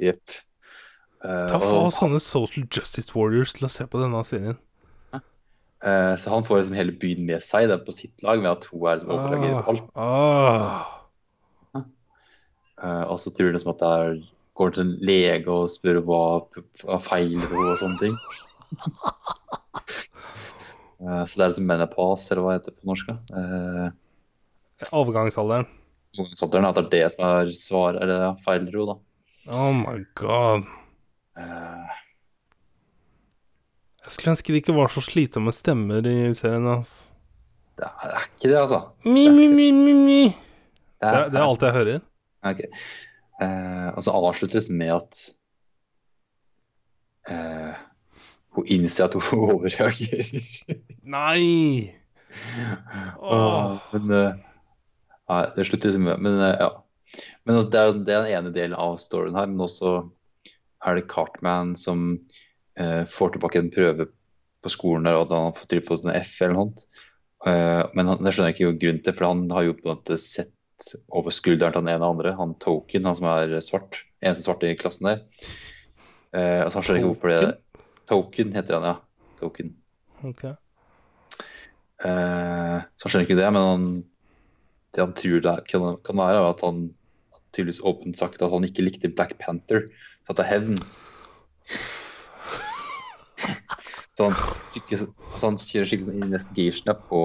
Jepp. 0.00 0.30
Eh, 1.24 1.46
Ta 1.48 1.56
og- 1.58 1.62
Få 1.62 1.90
sånne 1.92 2.20
social 2.20 2.66
justice 2.70 3.14
warriors 3.14 3.52
til 3.52 3.66
å 3.66 3.70
se 3.70 3.86
på 3.86 4.00
denne 4.00 4.24
serien. 4.24 4.58
Uh, 5.84 6.16
så 6.16 6.30
han 6.32 6.42
får 6.42 6.56
liksom 6.56 6.74
hele 6.74 6.92
byen 6.98 7.26
med 7.26 7.42
seg 7.44 7.68
da, 7.68 7.76
på 7.76 7.92
sitt 7.92 8.22
lag 8.24 8.40
ved 8.40 8.48
at 8.50 8.64
hun 8.64 8.86
er 8.88 8.96
liksom 8.96 9.10
overreagerer 9.12 9.62
på 9.62 9.74
alt. 9.74 9.90
Ah. 9.94 10.86
Uh, 12.80 13.04
og 13.12 13.20
så 13.20 13.30
tror 13.30 13.52
han 13.52 13.58
liksom 13.58 13.74
at 13.74 13.84
det 13.84 13.90
er 13.92 14.16
går 14.56 14.72
til 14.72 14.86
en 14.86 14.94
lege 15.04 15.52
og 15.52 15.68
spør 15.70 16.00
hva, 16.08 16.22
hva 16.80 16.98
feiler 17.04 17.44
henne 17.44 17.74
og 17.74 17.80
sånne 17.82 18.00
ting. 18.00 18.16
Eh, 21.00 21.22
så 21.28 21.36
det 21.36 21.44
er 21.44 21.50
liksom 21.52 21.66
menopause, 21.68 22.30
eller 22.32 22.42
hva 22.46 22.54
det 22.54 22.60
heter 22.62 22.76
på 22.80 22.88
norsk. 22.90 23.10
Eh, 23.10 23.90
Overgangsalderen. 24.92 25.66
ungdomsalderen, 26.16 26.64
at 26.68 26.74
det 26.78 26.84
er 26.86 26.90
det 26.94 27.12
som 27.12 27.24
er 27.28 27.50
svar, 27.56 27.98
eller 28.00 28.36
feil 28.44 28.70
ro, 28.72 28.86
da. 28.88 28.96
Oh 29.52 29.72
my 29.76 29.98
god. 30.18 30.64
Eh, 31.38 31.92
Jeg 34.06 34.12
skulle 34.14 34.32
ønske 34.36 34.52
det 34.54 34.62
ikke 34.62 34.74
var 34.76 34.88
så 34.94 35.02
slitsomme 35.02 35.52
stemmer 35.52 36.06
i 36.06 36.32
serien. 36.38 36.66
ass. 36.78 37.08
det 37.76 37.84
er 37.84 38.08
det 38.08 38.14
er 38.16 38.28
ikke 38.30 38.48
det, 38.48 38.58
altså. 38.62 38.80
Mi, 39.04 39.28
mi, 39.28 39.48
mi, 39.52 39.70
mi, 39.72 39.92
mi. 39.92 40.20
Det 40.30 40.34
Det 41.00 41.08
er, 41.12 41.28
det 41.30 41.40
er 41.40 41.44
alt 41.44 41.60
jeg 41.66 41.72
hører. 41.76 42.00
Ok. 42.46 42.60
Eh, 43.42 43.88
og 43.96 44.02
så 44.06 44.14
avsluttes 44.16 44.70
med 44.70 44.94
at 44.94 45.18
eh, 47.28 47.74
hun 48.56 48.72
innser 48.72 49.06
at 49.06 49.16
hun 49.16 49.44
overreagerer. 49.52 50.42
Nei! 51.06 51.94
Åh, 53.22 53.78
men 53.94 54.12
eh, 54.12 54.42
Nei, 55.26 55.42
det 55.56 55.64
slutter 55.66 55.90
liksom 55.90 56.04
Men 56.04 56.40
eh, 56.44 56.58
ja. 56.60 56.68
Men 57.46 57.56
altså, 57.56 57.70
det 57.70 57.80
er 57.80 57.96
det 57.96 58.14
er 58.14 58.26
den 58.26 58.36
ene 58.38 58.52
delen 58.54 58.76
av 58.78 58.98
storyen 59.02 59.38
her, 59.38 59.48
men 59.50 59.62
også 59.64 59.96
er 60.86 60.98
det 60.98 61.06
Cartman 61.10 61.74
som 61.78 62.08
eh, 62.78 63.04
får 63.10 63.34
tilbake 63.34 63.62
en 63.62 63.72
prøve 63.72 64.08
på 64.62 64.72
skolen 64.72 65.06
der, 65.06 65.16
og 65.16 65.28
at 65.28 65.34
han 65.34 65.48
har 65.48 65.60
fått 65.60 65.76
fått 65.86 66.06
en 66.06 66.16
F 66.18 66.34
eller 66.42 66.56
noe 66.56 66.66
sånt. 66.66 66.84
Eh, 67.46 67.82
men 67.94 68.10
han, 68.10 68.22
det 68.22 68.34
skjønner 68.34 68.50
jeg 68.50 68.56
ikke 68.56 68.66
jo 68.66 68.76
grunnen 68.82 69.04
til, 69.06 69.16
for 69.16 69.28
han 69.30 69.46
har 69.54 69.68
jo 69.68 69.76
på 69.78 69.86
en 69.86 69.92
måte 69.94 70.18
sett 70.20 70.90
over 71.08 71.34
skulderen 71.34 71.72
til 71.72 71.84
han 71.84 71.92
ene 71.94 72.02
og 72.02 72.16
andre. 72.16 72.34
Han 72.40 72.56
Token, 72.62 73.06
han 73.08 73.18
som 73.18 73.30
er 73.30 73.56
svart. 73.64 74.02
Eneste 74.20 74.48
svarte 74.48 74.70
i 74.70 74.78
klassen 74.78 75.08
der. 75.08 75.22
Eh, 76.34 76.64
altså, 76.64 76.80
han 76.80 76.86
skjønner 76.88 77.02
ikke 77.02 77.12
hvorfor 77.14 77.32
det 77.32 77.54
Token 78.06 78.52
heter 78.54 78.78
han, 78.78 78.86
ja. 78.92 78.96
Token. 79.40 79.72
Okay. 80.24 80.54
Eh, 82.04 82.76
så 82.84 83.06
han 83.06 83.12
skjønner 83.12 83.26
ikke 83.26 83.38
det, 83.40 83.48
men 83.52 83.66
han, 83.70 83.88
det 84.94 85.02
han 85.04 85.16
tror 85.16 85.42
det 85.44 85.56
kan, 85.70 85.88
kan 86.06 86.20
være, 86.20 86.40
er 86.42 86.50
at 86.50 86.64
han 86.64 86.84
tydeligvis 87.56 87.82
åpent 87.88 88.20
sagt 88.20 88.42
at 88.44 88.52
han 88.52 88.66
ikke 88.68 88.84
likte 88.84 89.12
Black 89.12 89.36
Panther, 89.40 89.86
så 90.26 90.36
det 90.36 90.44
er 90.44 90.52
hevn. 90.52 90.80
Så 94.16 94.30
han, 94.30 94.36
skikkelig, 94.72 94.98
så 95.36 95.42
han 95.50 95.58
kjører 95.60 95.88
skikkelig 95.90 96.12
sånn 96.12 96.26
investigation 96.30 96.92
på 97.10 97.22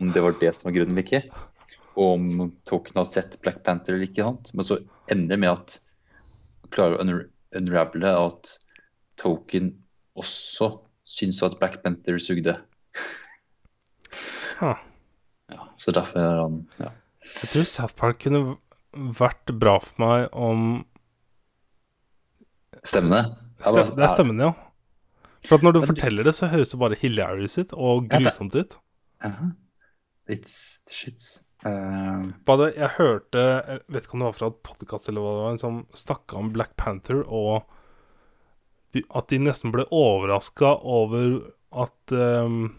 om 0.00 0.12
det 0.14 0.22
var 0.24 0.36
det 0.40 0.52
som 0.56 0.68
var 0.68 0.76
grunnen 0.78 0.94
eller 0.94 1.06
ikke. 1.06 1.22
Og 1.98 2.12
om 2.14 2.50
Token 2.68 3.00
har 3.00 3.08
sett 3.10 3.34
Black 3.42 3.62
Panther 3.66 3.96
eller 3.96 4.06
ikke. 4.06 4.28
Men 4.54 4.66
så 4.66 4.78
ender 5.10 5.34
det 5.34 5.40
med 5.42 5.50
at 5.52 5.78
han 6.62 6.74
klarer 6.76 6.96
å 6.96 7.04
unra- 7.04 7.26
unravele 7.58 8.12
at 8.28 8.52
Token 9.20 9.72
også 10.18 10.70
syns 11.10 11.40
at 11.46 11.58
Black 11.60 11.80
Panther 11.84 12.18
sugde. 12.22 12.56
Huh. 14.60 14.78
Ja, 15.50 15.66
så 15.80 15.92
derfor 15.94 16.20
er 16.22 16.40
han 16.42 16.58
ja. 16.80 16.90
Jeg 17.40 17.50
tror 17.52 17.66
South 17.68 17.96
Park 17.98 18.20
kunne 18.24 18.56
vært 19.18 19.52
bra 19.60 19.76
for 19.82 20.02
meg 20.02 20.26
om 20.32 20.84
Stemmene. 22.86 23.34
Stem, 23.60 23.90
Det 23.96 24.04
er 24.06 24.12
stemmene, 24.14 24.46
ja. 24.48 24.52
For 25.44 25.58
at 25.58 25.64
når 25.64 25.74
du 25.76 25.80
forteller 25.84 26.24
det, 26.24 26.32
så 26.36 26.48
høres 26.52 26.72
det 26.72 26.78
bare 26.80 26.96
hilarious 27.00 27.58
ut 27.60 27.72
og 27.76 28.06
grusomt 28.08 28.56
ut. 28.56 28.76
Aha. 29.24 29.50
It's 30.32 30.54
shits. 30.92 31.42
Eh, 31.66 32.22
Bare, 32.48 32.70
jeg 32.72 32.88
hørte 32.96 33.40
Jeg 33.42 33.80
vet 33.92 34.06
ikke 34.06 34.14
om 34.16 34.22
det 34.22 34.28
var 34.30 34.36
fra 34.38 34.48
et 34.48 34.60
podkast 34.64 35.10
eller 35.10 35.20
hva 35.24 35.32
det 35.34 35.42
var, 35.44 35.58
som 35.60 35.80
snakka 35.92 36.38
om 36.40 36.52
Black 36.54 36.72
Panther, 36.80 37.20
og 37.26 37.66
de, 38.94 39.02
at 39.14 39.28
de 39.30 39.40
nesten 39.42 39.72
ble 39.74 39.86
overraska 39.94 40.76
over 40.82 41.38
at 41.70 42.14
um, 42.14 42.72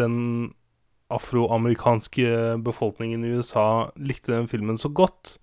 den 0.00 0.16
afroamerikanske 1.12 2.58
befolkningen 2.64 3.24
i 3.24 3.34
USA 3.36 3.90
likte 3.96 4.32
den 4.32 4.48
filmen 4.48 4.78
så 4.80 4.88
godt. 4.88 5.36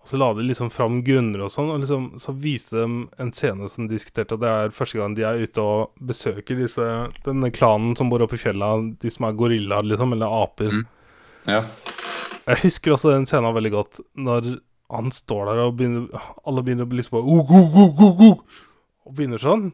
Og 0.00 0.08
så 0.08 0.20
la 0.20 0.28
de 0.38 0.44
liksom 0.46 0.70
fram 0.70 1.00
grunner 1.04 1.42
og 1.42 1.50
sånn, 1.52 1.72
og 1.74 1.80
liksom, 1.82 2.04
så 2.22 2.32
viste 2.38 2.78
de 2.78 3.00
en 3.22 3.32
scene 3.34 3.66
som 3.72 3.88
diskuterte 3.90 4.36
at 4.36 4.42
det 4.44 4.52
er 4.52 4.76
første 4.76 5.00
gang 5.00 5.16
de 5.18 5.24
er 5.26 5.42
ute 5.42 5.64
og 5.64 5.96
besøker 5.98 6.60
disse, 6.60 6.86
denne 7.26 7.50
klanen 7.50 7.96
som 7.98 8.12
bor 8.12 8.22
oppe 8.22 8.38
i 8.38 8.40
fjella, 8.44 8.70
de 9.02 9.12
som 9.12 9.26
er 9.26 9.34
gorillaer, 9.40 9.88
liksom, 9.90 10.14
eller 10.16 10.38
aper. 10.44 10.78
Mm. 10.78 10.86
ja. 11.50 11.64
Jeg 12.46 12.62
husker 12.62 12.94
også 12.94 13.10
den 13.10 13.26
scenen 13.26 13.56
veldig 13.56 13.72
godt, 13.74 13.98
når 14.14 14.52
han 14.92 15.10
står 15.14 15.48
der 15.50 15.60
og 15.64 15.74
begynner 15.80 16.28
Alle 16.46 16.62
begynner 16.62 16.86
å 16.86 16.90
bli 16.90 17.00
liksom 17.00 17.18
«Oh, 17.18 17.50
oh, 17.50 17.78
oh, 17.82 18.04
oh, 18.06 18.22
oh», 18.28 18.62
Og 19.06 19.16
begynner 19.18 19.42
sånn. 19.42 19.68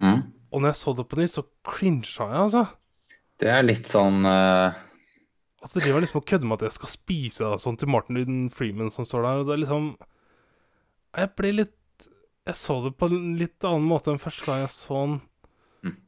Mm. 0.00 0.20
Og 0.50 0.60
når 0.60 0.72
jeg 0.72 0.78
så 0.80 0.94
det 0.96 1.06
på 1.08 1.18
nytt, 1.20 1.34
så 1.34 1.44
crincha 1.66 2.26
jeg, 2.28 2.44
altså. 2.44 2.62
Det 3.40 3.50
er 3.52 3.64
litt 3.64 3.88
sånn 3.88 4.24
uh... 4.26 4.76
Altså, 5.60 5.76
Det 5.76 5.84
driver 5.84 6.04
liksom 6.04 6.20
og 6.22 6.28
kødder 6.28 6.48
med 6.48 6.60
at 6.60 6.70
jeg 6.70 6.76
skal 6.78 6.92
spise 6.92 7.48
og 7.48 7.60
sånn 7.60 7.76
til 7.80 7.90
Martin 7.92 8.38
Freeman 8.52 8.92
som 8.92 9.08
står 9.08 9.26
der. 9.26 9.40
Og 9.40 9.48
det 9.48 9.54
er 9.54 9.62
liksom 9.64 9.90
Jeg 11.16 11.32
ble 11.36 11.50
litt 11.58 12.06
Jeg 12.48 12.56
så 12.60 12.78
det 12.84 12.94
på 12.96 13.10
en 13.10 13.34
litt 13.40 13.68
annen 13.68 13.88
måte 13.88 14.12
enn 14.12 14.22
første 14.22 14.48
gang 14.48 14.62
jeg 14.62 14.72
så 14.72 15.02
den. 15.04 15.18
Mm. 15.84 15.98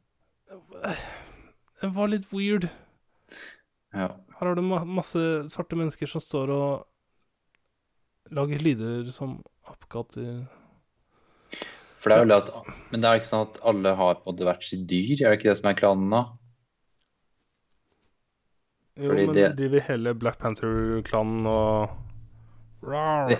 Det 1.83 1.93
var 1.97 2.13
litt 2.13 2.33
weird. 2.33 2.69
Ja. 3.93 4.09
Her 4.39 4.49
har 4.49 4.57
du 4.57 4.65
ma 4.65 4.81
masse 4.89 5.21
svarte 5.53 5.77
mennesker 5.77 6.09
som 6.09 6.25
står 6.25 6.53
og 6.55 6.71
lager 8.35 8.63
lyder 8.65 9.11
som 9.13 9.39
apekatter. 9.69 10.45
For 12.03 12.11
det 12.11 12.17
er 12.19 12.25
vel 12.25 12.35
at 12.35 12.49
Men 12.91 13.01
det 13.05 13.09
er 13.13 13.19
ikke 13.21 13.29
sånn 13.31 13.45
at 13.47 13.59
alle 13.71 13.93
har 13.99 14.17
på 14.25 14.33
det 14.37 14.47
hvert 14.49 14.65
sitt 14.67 14.87
dyr? 14.91 15.13
Er 15.23 15.31
det 15.31 15.39
ikke 15.41 15.51
det 15.53 15.59
som 15.61 15.69
er 15.71 15.77
klanen 15.79 16.11
da? 16.11 16.23
Jo, 18.99 19.09
Fordi 19.09 19.27
men 19.27 19.35
det- 19.37 19.57
driver 19.57 19.81
hele 19.89 20.15
Black 20.15 20.39
Panther-klanen 20.39 21.47
og 21.47 21.91
Rar. 22.83 23.31
Ja, 23.31 23.39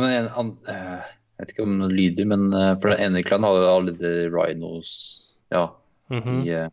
men 0.00 0.10
en, 0.10 0.28
an, 0.36 0.48
uh, 0.68 1.04
Jeg 1.38 1.46
vet 1.46 1.52
ikke 1.54 1.62
om 1.66 1.78
noen 1.78 1.94
lyder, 1.94 2.26
men 2.26 2.52
uh, 2.54 2.74
for 2.82 2.90
den 2.90 3.00
ene 3.00 3.22
klanen 3.26 3.46
jo 3.54 3.68
alle 3.70 3.92
de 3.98 4.28
rhinos 4.30 4.90
Ja, 5.52 5.68
Mhm. 6.10 6.42
i 6.46 6.50
uh, 6.64 6.68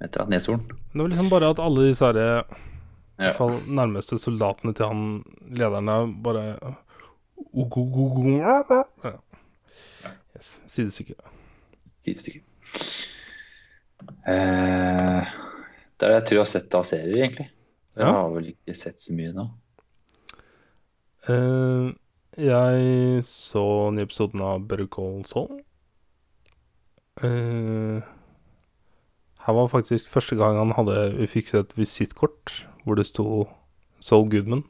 Vet 0.00 0.12
du, 0.12 0.24
neshorn. 0.26 0.62
Det 0.92 1.00
var 1.00 1.08
liksom 1.08 1.28
bare 1.30 1.50
at 1.50 1.58
alle 1.58 1.88
disse 1.88 2.04
her, 2.04 2.44
i 3.18 3.22
hvert 3.26 3.36
fall 3.36 3.58
nærmeste 3.68 4.18
soldatene 4.18 4.72
til 4.74 4.86
han 4.88 5.02
lederen 5.52 5.86
der, 5.90 6.06
bare 6.24 6.44
ja. 9.04 9.12
yes. 10.36 10.54
Sidestykke. 10.66 11.14
Sidestykke. 12.02 12.42
Eh, 14.26 15.26
det 15.98 16.06
er 16.06 16.08
det 16.08 16.16
jeg 16.16 16.24
tror 16.26 16.36
jeg 16.38 16.42
har 16.42 16.50
sett 16.52 16.74
av 16.78 16.86
serier, 16.88 17.18
egentlig. 17.26 17.48
Jeg 17.96 18.06
Ja. 18.06 18.12
har 18.12 18.30
vel 18.32 18.46
ikke 18.54 18.74
sett 18.76 18.98
så 19.00 19.12
mye 19.12 19.32
nå. 19.36 19.44
Eh, 21.28 21.92
jeg 22.42 23.24
så 23.28 23.64
nye 23.92 24.02
episoden 24.08 24.40
av 24.40 24.66
Better 24.66 24.86
Call 24.86 25.24
Saul. 25.28 25.60
Eh, 27.22 28.00
her 29.44 29.52
var 29.58 29.68
faktisk 29.68 30.08
første 30.08 30.36
gang 30.36 30.56
han 30.56 30.72
hadde 30.72 31.16
Vi 31.18 31.26
fikk 31.26 31.48
se 31.50 31.58
et 31.58 31.74
visittkort 31.76 32.64
hvor 32.84 32.98
det 32.98 33.06
sto 33.08 33.48
Saul 34.02 34.28
Goodman. 34.30 34.64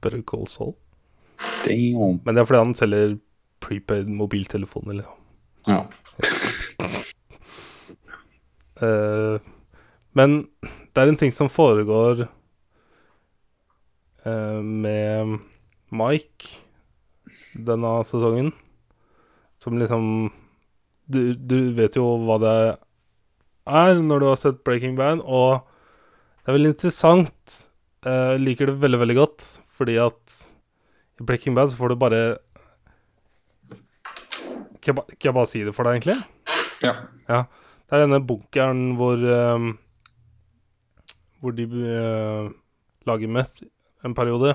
Better 0.00 0.22
Call 0.22 0.46
Saul. 0.48 0.74
Damn. 1.64 2.20
Men 2.24 2.34
det 2.34 2.42
er 2.42 2.48
fordi 2.48 2.62
han 2.62 2.74
selger 2.78 3.16
prepaid 3.64 4.08
mobiltelefoner. 4.08 5.00
Liksom. 5.00 5.20
Ja. 5.66 5.80
uh, 8.82 9.40
men 10.18 10.46
det 10.94 11.02
er 11.02 11.10
en 11.10 11.20
ting 11.20 11.32
som 11.32 11.48
foregår 11.52 12.26
uh, 14.26 14.60
med 14.62 15.38
Mike 15.94 16.60
denne 17.54 17.96
sesongen, 18.06 18.52
som 19.58 19.78
liksom 19.78 20.32
du, 21.06 21.34
du 21.34 21.72
vet 21.76 21.96
jo 21.96 22.04
hva 22.24 22.38
det 22.40 22.56
er 23.64 24.00
når 24.00 24.20
du 24.20 24.26
har 24.28 24.40
sett 24.40 24.62
Breaking 24.64 24.96
Bad, 24.96 25.22
og 25.24 25.64
det 26.44 26.52
er 26.52 26.56
veldig 26.58 26.72
interessant. 26.74 27.54
Eh, 28.04 28.34
Jeg 28.36 28.42
liker 28.44 28.66
det 28.68 28.80
veldig, 28.82 28.98
veldig 29.00 29.16
godt, 29.16 29.44
fordi 29.72 29.96
at 30.02 30.34
i 31.20 31.24
Breaking 31.24 31.54
Bad 31.56 31.70
så 31.72 31.78
får 31.78 31.94
du 31.94 31.96
bare 31.96 32.22
Kan 34.84 34.90
jeg, 34.92 34.96
ba, 34.98 35.02
kan 35.08 35.28
jeg 35.30 35.34
bare 35.38 35.48
si 35.48 35.62
det 35.64 35.72
for 35.74 35.86
deg, 35.88 36.02
egentlig? 36.02 36.18
ja. 36.84 37.44
Det 37.84 37.96
er 37.96 38.02
denne 38.04 38.18
bunkeren 38.26 38.82
hvor 38.98 39.16
um, 39.16 39.70
Hvor 41.40 41.54
de 41.56 41.64
uh, 41.64 42.50
lager 43.08 43.28
meth 43.32 43.64
en 44.04 44.12
periode. 44.16 44.52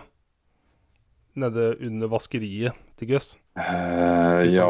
Nede 1.40 1.72
under 1.86 2.10
vaskeriet 2.12 2.78
til 3.00 3.10
Gus. 3.16 3.32
Uh, 3.58 4.46
ja. 4.46 4.68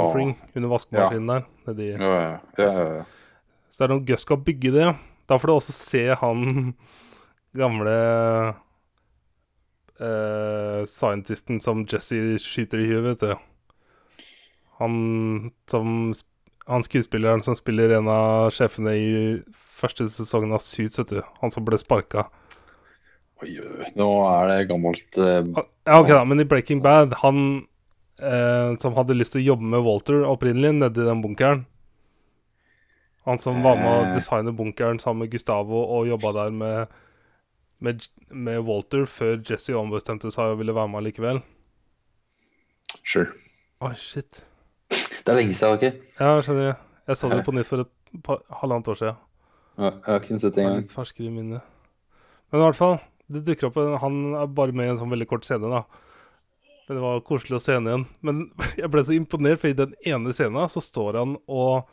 Under 0.55 0.69
vaskemaskinen 0.71 1.27
der. 1.33 1.45
Nedi 1.67 1.89
Ja, 1.97 1.99
ja, 1.99 2.31
ja, 2.59 2.69
ja, 2.69 2.87
ja. 3.01 3.03
Så 3.69 3.81
det 3.83 3.87
er 3.89 3.93
når 3.95 4.05
Gus 4.07 4.23
skal 4.23 4.39
bygge 4.47 4.71
det. 4.75 4.87
Da 5.29 5.37
får 5.37 5.51
du 5.51 5.53
også 5.57 5.75
se 5.75 6.05
han 6.21 6.73
gamle 7.57 7.95
uh, 10.01 10.85
scientisten 10.85 11.61
som 11.63 11.85
Jesse 11.89 12.39
skyter 12.43 12.83
i 12.83 12.89
huet, 12.91 13.05
vet 13.07 13.23
du. 13.23 13.35
Han 14.79 15.51
som 15.67 16.13
Han 16.69 16.83
skuespilleren 16.85 17.41
som 17.41 17.55
spiller 17.57 17.95
en 17.97 18.07
av 18.13 18.51
sjefene 18.53 18.91
i 18.93 19.13
første 19.79 20.05
sesongen 20.05 20.53
av 20.53 20.61
Suits, 20.61 20.99
vet 21.01 21.15
du. 21.15 21.23
Han 21.41 21.49
som 21.51 21.65
ble 21.65 21.79
sparka. 21.81 22.27
Oi, 23.39 23.55
nå 23.95 24.07
er 24.27 24.49
det 24.51 24.67
gammelt 24.69 25.17
uh, 25.17 25.41
Ja, 25.87 25.97
ok 26.01 26.09
da, 26.11 26.23
men 26.27 26.43
i 26.43 26.47
Breaking 26.47 26.81
Bad, 26.83 27.15
han 27.21 27.63
uh, 28.19 28.75
som 28.83 28.97
hadde 28.97 29.15
lyst 29.15 29.33
til 29.33 29.41
å 29.41 29.47
jobbe 29.53 29.69
med 29.73 29.85
Walter 29.85 30.25
opprinnelig, 30.27 30.73
nedi 30.75 31.05
den 31.07 31.23
bunkeren 31.23 31.63
Han 33.23 33.39
som 33.39 33.63
var 33.63 33.79
med 33.79 33.89
å 33.93 34.09
designe 34.17 34.51
bunkeren 34.55 34.99
sammen 34.99 35.23
med 35.23 35.31
Gustavo 35.31 35.85
og 35.85 36.09
jobba 36.11 36.33
der 36.35 36.51
med, 36.51 36.99
med, 37.85 38.05
med 38.29 38.59
Walter 38.67 39.05
før 39.09 39.39
Jesse 39.47 39.75
ombestemte 39.77 40.31
seg 40.33 40.53
og 40.53 40.59
ville 40.61 40.75
være 40.75 40.91
med 40.91 41.05
likevel. 41.07 41.39
Sure. 43.05 43.29
Oi, 43.85 43.93
shit. 43.99 44.43
Det 44.89 45.29
er 45.31 45.37
lenge 45.37 45.53
siden, 45.55 45.77
ikke? 45.79 45.91
Ja, 46.19 46.33
skjønner 46.43 46.65
jeg. 46.71 46.77
Jeg 47.09 47.17
så 47.19 47.29
det 47.31 47.43
på 47.45 47.53
nytt 47.55 47.69
for 47.69 47.83
et 47.85 48.21
par, 48.25 48.41
halvannet 48.61 48.89
år 48.91 48.99
siden. 48.99 49.19
Ja, 49.79 49.89
Jeg 49.93 50.05
har 50.09 50.19
ikke 50.19 50.39
sett 50.41 50.55
det 50.57 50.63
engang. 50.63 50.81
litt 50.83 50.91
ferskere 50.93 51.29
i 51.29 51.33
minnet. 51.33 51.61
Men 52.51 52.61
i 52.61 52.63
hvert 52.65 52.77
fall, 52.79 52.97
det 53.31 53.43
dukker 53.47 53.69
opp 53.69 53.77
en, 53.77 53.95
Han 54.01 54.19
er 54.41 54.47
bare 54.47 54.73
med 54.75 54.87
i 54.89 54.93
en 54.93 54.99
sånn 54.99 55.13
veldig 55.13 55.27
kort 55.29 55.45
scene, 55.47 55.69
da. 55.69 55.83
Men 56.89 56.97
det 56.97 57.03
var 57.05 57.21
koselig 57.21 57.59
å 57.59 57.61
se 57.63 57.77
henne 57.77 57.93
igjen. 57.93 58.05
Men 58.25 58.43
jeg 58.81 58.89
ble 58.91 59.05
så 59.05 59.15
imponert, 59.15 59.61
for 59.61 59.69
i 59.71 59.77
den 59.77 59.93
ene 60.09 60.33
scenen 60.35 60.69
så 60.73 60.81
står 60.83 61.21
han 61.21 61.37
og 61.47 61.87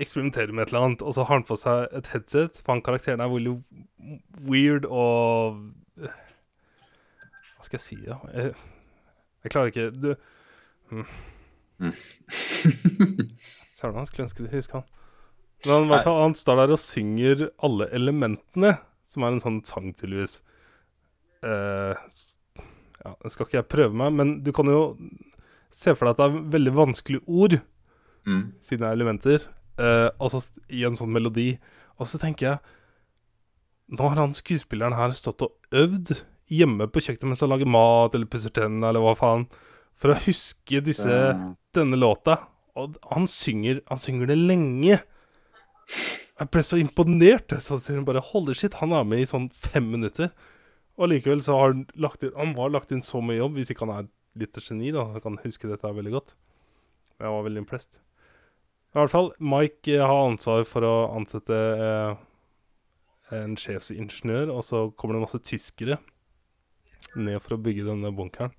eksperimenterer 0.00 0.52
med 0.54 0.62
et 0.64 0.72
eller 0.72 0.86
annet, 0.86 1.02
og 1.04 1.14
så 1.14 1.24
har 1.26 1.34
han 1.38 1.46
på 1.48 1.56
seg 1.60 1.92
et 1.98 2.10
headset, 2.14 2.60
for 2.64 2.74
han 2.74 2.82
karakteren 2.86 3.20
er 3.24 3.30
veldig 3.32 3.54
weird 4.48 4.84
og 4.88 5.60
Hva 6.00 7.66
skal 7.66 7.76
jeg 7.76 7.84
si, 7.84 7.98
da? 8.06 8.16
Jeg, 8.32 8.54
jeg 9.44 9.52
klarer 9.52 9.70
ikke 9.72 9.90
Du 9.92 10.10
Søren, 13.76 13.96
han 13.96 14.06
skulle 14.08 14.26
ønske 14.26 14.44
du 14.44 14.50
huska 14.52 14.80
han. 14.80 14.88
Men 15.64 15.74
han, 15.74 15.88
hvert 15.90 16.06
fall, 16.06 16.22
han 16.24 16.36
står 16.36 16.56
der 16.62 16.72
og 16.74 16.80
synger 16.80 17.46
alle 17.64 17.86
elementene, 17.96 18.74
som 19.10 19.24
er 19.26 19.34
en 19.34 19.42
sånn 19.44 19.58
sang, 19.68 19.90
tydeligvis. 19.96 20.38
Uh, 21.44 21.96
ja, 23.00 23.12
det 23.24 23.32
skal 23.32 23.46
ikke 23.46 23.58
jeg 23.58 23.68
prøve 23.72 23.96
meg, 23.96 24.12
men 24.16 24.32
du 24.44 24.50
kan 24.56 24.68
jo 24.72 24.80
se 25.72 25.94
for 25.96 26.08
deg 26.08 26.12
at 26.14 26.20
det 26.20 26.26
er 26.28 26.52
veldig 26.56 26.74
vanskelige 26.80 27.26
ord, 27.26 27.60
Mm. 28.28 28.50
siden 28.60 28.82
det 28.84 28.88
er 28.90 28.96
elementer, 28.98 29.44
eh, 29.80 30.08
altså, 30.20 30.42
i 30.68 30.84
en 30.86 30.98
sånn 30.98 31.12
melodi. 31.14 31.54
Og 32.00 32.08
så 32.10 32.20
tenker 32.20 32.52
jeg 32.52 32.76
Nå 33.90 34.06
har 34.06 34.20
han 34.20 34.36
skuespilleren 34.38 34.94
her 34.94 35.10
stått 35.18 35.42
og 35.42 35.74
øvd 35.74 36.12
hjemme 36.50 36.86
på 36.94 37.00
kjøkkenet 37.02 37.32
mens 37.32 37.40
han 37.42 37.50
lager 37.50 37.66
mat 37.66 38.14
eller 38.14 38.28
pusser 38.30 38.52
tennene 38.54 38.86
eller 38.86 39.02
hva 39.02 39.16
faen, 39.18 39.48
for 39.98 40.12
å 40.12 40.20
huske 40.28 40.78
disse 40.86 41.10
Eh, 41.10 41.40
denne 41.74 41.98
låta, 41.98 42.36
og 42.78 42.96
han 43.10 43.26
synger, 43.30 43.80
han 43.90 44.00
synger 44.02 44.30
det 44.30 44.38
lenge. 44.38 45.00
Jeg 46.40 46.50
ble 46.50 46.62
så 46.64 46.78
imponert. 46.80 47.52
Så 47.62 47.78
hun 47.90 48.06
bare 48.08 48.22
Holy 48.30 48.54
shit, 48.54 48.78
han 48.80 48.94
er 48.96 49.04
med 49.06 49.22
i 49.22 49.28
sånn 49.28 49.50
fem 49.54 49.90
minutter. 49.92 50.30
Og 50.98 51.12
likevel 51.12 51.42
så 51.44 51.58
har 51.58 51.74
han 51.74 51.84
lagt 51.96 52.24
inn 52.26 52.34
Han 52.36 52.54
har 52.58 52.72
lagt 52.74 52.92
inn 52.92 53.02
så 53.04 53.22
mye 53.24 53.38
jobb, 53.38 53.58
hvis 53.58 53.70
ikke 53.72 53.86
han 53.86 53.96
er 53.96 54.08
litt 54.40 54.58
geni, 54.62 54.90
da, 54.94 55.06
så 55.10 55.20
kan 55.22 55.36
han 55.36 55.44
huske 55.44 55.68
dette 55.70 55.94
veldig 55.96 56.14
godt. 56.14 56.34
Jeg 57.20 57.34
var 57.34 57.44
veldig 57.46 57.62
impressed. 57.64 58.00
I 58.90 58.98
hvert 58.98 59.12
fall, 59.12 59.30
Mike 59.38 59.92
eh, 59.94 60.02
har 60.02 60.24
ansvar 60.26 60.64
for 60.66 60.86
å 60.86 60.94
ansette 61.14 61.54
eh, 61.54 62.16
en 63.38 63.54
sjefsingeniør, 63.58 64.50
og 64.50 64.64
så 64.66 64.88
kommer 64.98 65.16
det 65.16 65.24
masse 65.28 65.42
tyskere 65.46 66.00
ned 67.14 67.38
for 67.44 67.54
å 67.54 67.62
bygge 67.62 67.86
denne 67.86 68.10
bunkeren. 68.14 68.52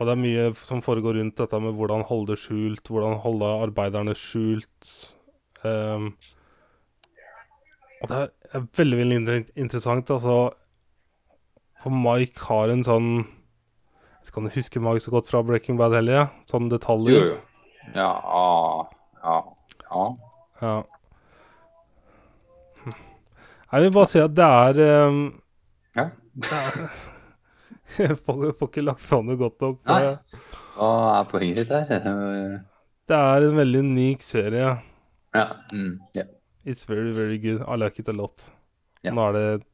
Og 0.00 0.08
det 0.08 0.14
er 0.14 0.20
mye 0.22 0.44
som 0.56 0.80
foregår 0.82 1.18
rundt 1.18 1.36
dette 1.38 1.58
med 1.60 1.76
hvordan 1.76 2.06
holde 2.08 2.32
det 2.32 2.40
skjult, 2.40 2.88
hvordan 2.88 3.18
holde 3.20 3.50
arbeiderne 3.66 4.14
skjult. 4.16 4.92
Um, 5.60 6.14
og 8.00 8.08
det 8.08 8.20
er, 8.22 8.64
veldig, 8.78 9.00
veldig 9.02 9.36
interessant, 9.60 10.08
altså. 10.10 10.54
For 11.84 11.92
Mike 11.92 12.48
har 12.48 12.72
en 12.72 12.82
sånn 12.84 13.10
Jeg 13.20 14.24
vet 14.24 14.30
ikke 14.32 14.54
huske 14.56 14.82
Mike 14.84 15.04
så 15.04 15.12
godt 15.12 15.30
fra 15.32 15.40
Breaking 15.44 15.78
Bad 15.80 15.94
heller, 15.96 16.16
ja. 16.16 16.26
Sånne 16.48 16.72
Jo, 16.72 16.78
detaljer. 16.78 17.28
jo. 17.34 17.38
Ja, 17.94 18.10
ja, 19.24 19.36
ja. 19.90 20.02
Ja. 20.60 20.74
Jeg 23.70 23.84
vil 23.84 23.92
bare 23.94 24.10
si 24.10 24.18
at 24.22 24.34
det 24.34 24.46
er 24.46 25.06
um, 25.08 25.20
Ja. 25.96 26.08
det 26.34 26.52
er 26.52 26.90
Jeg 27.98 28.16
får, 28.18 28.52
får 28.58 28.68
ikke 28.70 28.84
lagt 28.86 29.02
fram 29.02 29.26
det 29.30 29.38
godt 29.40 29.60
nok. 29.64 29.80
Nei. 29.90 30.14
Hva 30.76 30.90
er 31.18 31.24
poenget 31.30 31.56
ditt 31.64 31.72
her? 31.74 32.04
Det 33.10 33.16
er 33.18 33.46
en 33.48 33.56
veldig 33.58 33.80
unik 33.88 34.22
serie. 34.22 34.76
Ja. 35.34 35.46
Mm, 35.72 35.96
yeah. 36.14 36.28
It's 36.64 36.86
very, 36.86 37.10
very 37.16 37.38
good. 37.42 37.64
I 37.66 37.74
like 37.80 37.98
it 37.98 38.08
a 38.08 38.14
lot. 38.14 38.44
Yeah. 39.02 39.14
Nå 39.16 39.24
er 39.30 39.32
det 39.38 39.64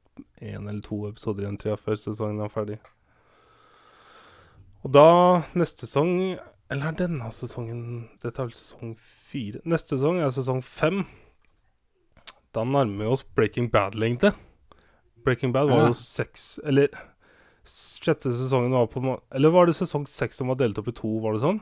én 0.40 0.64
eller 0.68 0.80
to 0.84 1.02
episoder 1.10 1.44
igjen, 1.44 1.58
tror 1.60 1.74
jeg, 1.74 1.82
før 1.84 2.00
sesongen 2.00 2.40
er 2.44 2.52
ferdig. 2.52 2.78
Og 4.86 4.92
da, 4.94 5.06
neste 5.58 5.84
sesong 5.84 6.14
Eller 6.70 6.88
er 6.90 6.96
denne 6.98 7.28
sesongen 7.30 7.82
Dette 8.22 8.40
er 8.42 8.48
vel 8.48 8.56
sesong 8.58 8.96
fire. 8.98 9.60
Neste 9.64 9.94
sesong 9.96 10.18
er 10.18 10.32
sesong 10.34 10.62
fem. 10.66 11.04
Da 12.56 12.64
nærmer 12.64 13.04
vi 13.04 13.10
oss 13.12 13.22
Breaking 13.36 13.68
Bad-lengde. 13.70 14.32
Breaking 15.24 15.52
Bad 15.54 15.68
var 15.70 15.82
Ja. 15.84 15.86
jo 15.88 15.92
seks 15.98 16.58
Eller 16.64 16.88
sjette 17.66 18.30
sesongen 18.32 18.70
var 18.70 18.86
på 18.86 19.02
Eller 19.34 19.50
var 19.50 19.66
det 19.66 19.74
sesong 19.74 20.06
seks 20.06 20.36
som 20.36 20.48
var 20.48 20.56
delt 20.56 20.78
opp 20.78 20.88
i 20.88 20.92
to, 20.92 21.18
var 21.20 21.34
det 21.34 21.42
sånn? 21.42 21.60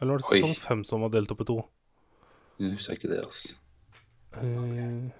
Eller 0.00 0.12
var 0.12 0.18
det 0.18 0.26
Oi. 0.30 0.40
sesong 0.40 0.56
fem 0.56 0.84
som 0.84 1.00
var 1.00 1.08
delt 1.10 1.30
opp 1.32 1.40
i 1.40 1.44
to? 1.44 1.58
Jeg 2.60 2.72
husker 2.76 2.94
ikke 2.94 3.08
det, 3.10 3.24
altså. 3.24 3.54
Eh, 4.36 5.10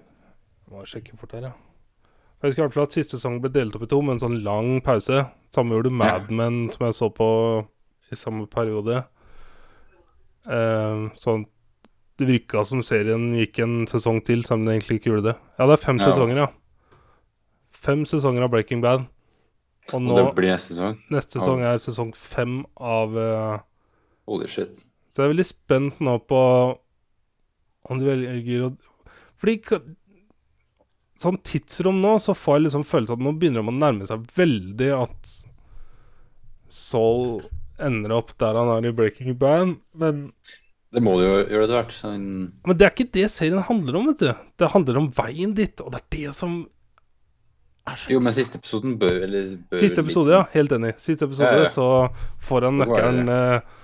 må 0.71 0.83
sjekke 0.85 1.17
fort 1.17 1.31
her, 1.33 1.41
ja. 1.41 1.53
Jeg 2.41 2.51
husker 2.51 2.61
i 2.61 2.65
hvert 2.67 2.73
fall 2.73 2.83
at 2.83 2.91
siste 2.95 3.17
sesong 3.17 3.41
ble 3.41 3.49
delt 3.49 3.75
opp 3.75 3.83
i 3.83 3.89
to 3.91 4.01
med 4.01 4.13
en 4.15 4.19
sånn 4.29 4.43
lang 4.43 4.81
pause. 4.81 5.25
Samme 5.51 5.71
gjorde 5.75 5.91
Mad 5.91 6.29
Men, 6.31 6.69
som 6.71 6.85
jeg 6.85 6.93
så 6.93 7.09
på 7.13 7.67
i 8.11 8.15
samme 8.19 8.45
periode. 8.51 9.05
Eh, 10.45 11.09
sånn 11.19 11.45
Det 12.17 12.27
virka 12.29 12.61
som 12.63 12.79
serien 12.85 13.33
gikk 13.35 13.57
en 13.59 13.85
sesong 13.91 14.21
til, 14.23 14.39
selv 14.47 14.61
om 14.61 14.65
den 14.69 14.77
egentlig 14.79 15.01
ikke 15.01 15.09
gjorde 15.11 15.33
det. 15.33 15.35
Ja, 15.59 15.65
det 15.67 15.73
er 15.75 15.81
fem 15.85 15.97
Ja. 15.99 16.05
sesonger, 16.11 16.37
ja. 16.37 16.47
Fem 17.73 18.05
sesonger 18.07 18.43
av 18.45 18.51
Breaking 18.51 18.79
Bad. 18.81 19.07
Og 19.91 20.01
Og 20.01 20.15
det 20.15 20.35
blir 20.35 20.47
neste 20.53 20.73
sesong? 20.73 20.95
neste 21.11 21.39
sesong 21.41 21.59
er 21.61 21.75
sesong 21.77 22.13
fem 22.15 22.65
av 22.77 23.17
eh, 23.17 23.59
Holy 24.27 24.47
shit. 24.47 24.69
Så 25.11 25.17
jeg 25.21 25.25
er 25.29 25.33
veldig 25.33 25.45
spent 25.45 25.99
nå 25.99 26.15
på 26.25 26.39
om 27.89 27.99
de 27.99 28.05
velger 28.05 28.63
å 28.65 28.77
Fordi 29.37 29.59
sånn 31.19 31.37
tidsrom 31.43 31.99
nå, 32.01 32.15
så 32.19 32.33
får 32.33 32.55
jeg 32.57 32.63
liksom 32.71 32.83
følelsen 32.87 33.13
at 33.13 33.19
nå 33.19 33.35
begynner 33.37 33.61
de 33.61 33.67
å 33.67 33.77
nærme 33.77 34.07
seg 34.07 34.25
veldig 34.35 34.89
at 35.03 35.45
Saul 36.67 37.41
ender 37.83 38.13
opp 38.15 38.35
der 38.41 38.57
han 38.57 38.71
er 38.75 38.87
i 38.89 38.93
Breaking 38.95 39.35
Bad. 39.39 39.75
Men, 39.97 40.21
Det 40.95 41.03
må 41.03 41.17
du 41.19 41.25
jo 41.25 41.33
gjøre 41.41 41.65
etter 41.65 41.75
hvert. 41.79 41.95
Sånn, 41.97 42.29
men 42.65 42.79
det 42.79 42.87
er 42.87 42.95
ikke 42.95 43.11
det 43.17 43.27
serien 43.33 43.65
handler 43.67 43.99
om, 43.99 44.11
vet 44.11 44.23
du. 44.23 44.47
Det 44.61 44.71
handler 44.75 45.01
om 45.01 45.11
veien 45.17 45.55
ditt, 45.57 45.83
og 45.83 45.91
det 45.95 46.03
er 46.03 46.09
det 46.17 46.35
som 46.37 46.63
så 47.85 48.09
jo, 48.09 48.19
men 48.23 48.33
siste 48.33 48.57
episoden 48.57 48.95
bør 48.97 49.19
eller 49.27 49.49
bør 49.69 49.77
Siste 49.77 50.01
litt 50.01 50.29
ja. 50.31 50.39
Helt 50.55 50.71
enig. 50.73 50.95
Siste 50.97 51.27
episode, 51.27 51.51
Ja, 51.53 51.65
ja. 51.67 51.69
så 51.69 51.85
får 52.41 52.65
han 52.65 52.79
nøkkelen 52.81 53.29
eh, 53.29 53.75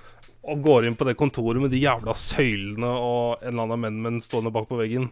og 0.50 0.64
går 0.64 0.88
inn 0.88 0.96
på 0.98 1.06
det 1.06 1.14
kontoret 1.20 1.62
med 1.62 1.70
de 1.70 1.78
jævla 1.84 2.14
søylene 2.18 2.90
og 2.90 3.44
en 3.44 3.52
eller 3.52 3.76
annen 3.76 4.00
menn 4.02 4.18
stående 4.24 4.50
bak 4.50 4.66
på 4.66 4.80
veggen. 4.80 5.06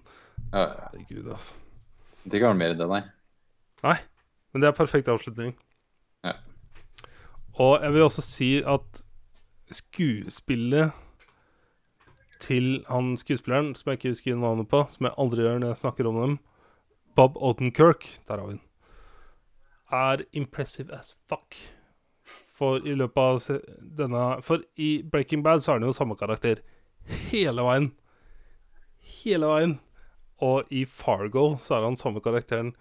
Ja, 0.51 0.65
ja. 0.65 0.89
Herregud, 0.89 1.31
altså. 1.37 1.55
Det 2.25 2.41
kan 2.41 2.51
være 2.51 2.59
mer 2.59 2.75
enn 2.75 2.81
det, 2.83 2.89
nei. 2.91 3.03
Nei, 3.87 3.97
men 4.51 4.65
det 4.65 4.69
er 4.73 4.77
perfekt 4.77 5.13
avslutning. 5.13 5.55
Og 7.61 7.83
jeg 7.83 7.93
vil 7.93 8.07
også 8.07 8.25
si 8.25 8.51
at 8.65 9.03
skuespillet 9.71 10.93
til 12.41 12.85
han 12.89 13.13
skuespilleren, 13.21 13.75
som 13.77 13.91
jeg 13.91 13.99
ikke 13.99 14.15
husker 14.15 14.39
navnet 14.41 14.69
på, 14.71 14.87
som 14.89 15.07
jeg 15.07 15.15
aldri 15.21 15.45
gjør 15.45 15.61
når 15.61 15.75
jeg 15.75 15.83
snakker 15.83 16.09
om 16.09 16.21
dem, 16.23 16.39
Bob 17.17 17.37
Odenkirk, 17.37 18.07
der 18.29 18.41
har 18.41 18.47
vi 18.47 18.57
den, 18.57 18.63
er 19.93 20.25
impressive 20.33 20.95
as 20.95 21.19
fuck. 21.29 21.57
For 22.57 22.81
i 22.85 22.95
løpet 22.95 23.21
av 23.21 23.61
denne 23.99 24.25
For 24.45 24.61
i 24.77 25.03
Breaking 25.13 25.43
Bad 25.45 25.63
så 25.65 25.73
er 25.73 25.81
han 25.81 25.89
jo 25.89 25.97
samme 25.97 26.17
karakter 26.17 26.61
hele 27.31 27.65
veien. 27.65 27.89
Hele 29.21 29.49
veien. 29.49 29.79
Og 30.45 30.69
i 30.73 30.85
Fargo 30.85 31.57
så 31.61 31.79
er 31.79 31.89
han 31.89 31.97
samme 31.97 32.21
karakteren 32.25 32.75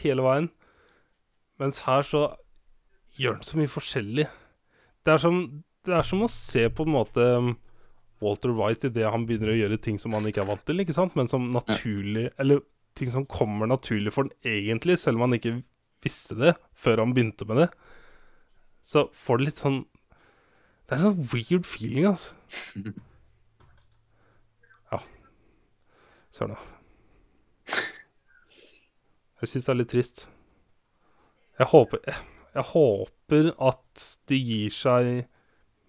hele 0.00 0.24
veien. 0.24 0.50
Mens 1.58 1.82
her 1.88 2.04
så 2.06 2.28
gjør 3.18 3.38
han 3.38 3.46
så 3.46 3.58
mye 3.58 3.70
forskjellig. 3.70 4.26
Det 5.04 5.14
er 5.14 5.22
som, 5.22 5.40
det 5.86 5.96
er 5.98 6.06
som 6.06 6.22
å 6.24 6.30
se 6.32 6.66
på 6.70 6.86
en 6.86 6.94
måte 6.94 7.24
um, 7.38 7.52
Walter 8.22 8.52
White 8.56 8.90
idet 8.90 9.10
han 9.10 9.26
begynner 9.28 9.52
å 9.52 9.58
gjøre 9.58 9.80
ting 9.82 9.98
som 10.00 10.14
han 10.16 10.26
ikke 10.28 10.42
er 10.44 10.50
vant 10.50 10.64
til, 10.66 10.82
ikke 10.82 10.96
sant? 10.96 11.14
men 11.18 11.30
som 11.30 11.50
naturlig 11.54 12.28
Eller 12.38 12.62
ting 12.98 13.10
som 13.12 13.26
kommer 13.30 13.70
naturlig 13.70 14.10
for 14.14 14.26
han 14.26 14.56
egentlig, 14.58 14.98
selv 14.98 15.20
om 15.20 15.28
han 15.28 15.38
ikke 15.38 15.60
visste 16.02 16.34
det 16.38 16.54
før 16.78 17.04
han 17.04 17.14
begynte 17.14 17.46
med 17.48 17.62
det. 17.62 17.68
Så 18.86 19.06
får 19.14 19.38
det 19.38 19.48
litt 19.48 19.62
sånn 19.62 19.78
Det 20.88 20.96
er 20.96 20.98
en 20.98 21.06
sånn 21.10 21.30
weird 21.34 21.68
feeling, 21.68 22.08
altså. 22.10 22.34
Ja. 24.88 25.02
Søren, 26.32 26.56
da. 26.56 27.82
Jeg 29.38 29.50
syns 29.50 29.66
det 29.66 29.70
er 29.70 29.78
litt 29.78 29.90
trist. 29.92 30.24
Jeg 31.60 31.68
håper, 31.70 32.00
jeg, 32.08 32.37
jeg 32.54 32.64
håper 32.72 33.50
at 33.60 34.06
de 34.30 34.38
gir 34.38 34.72
seg 34.74 35.26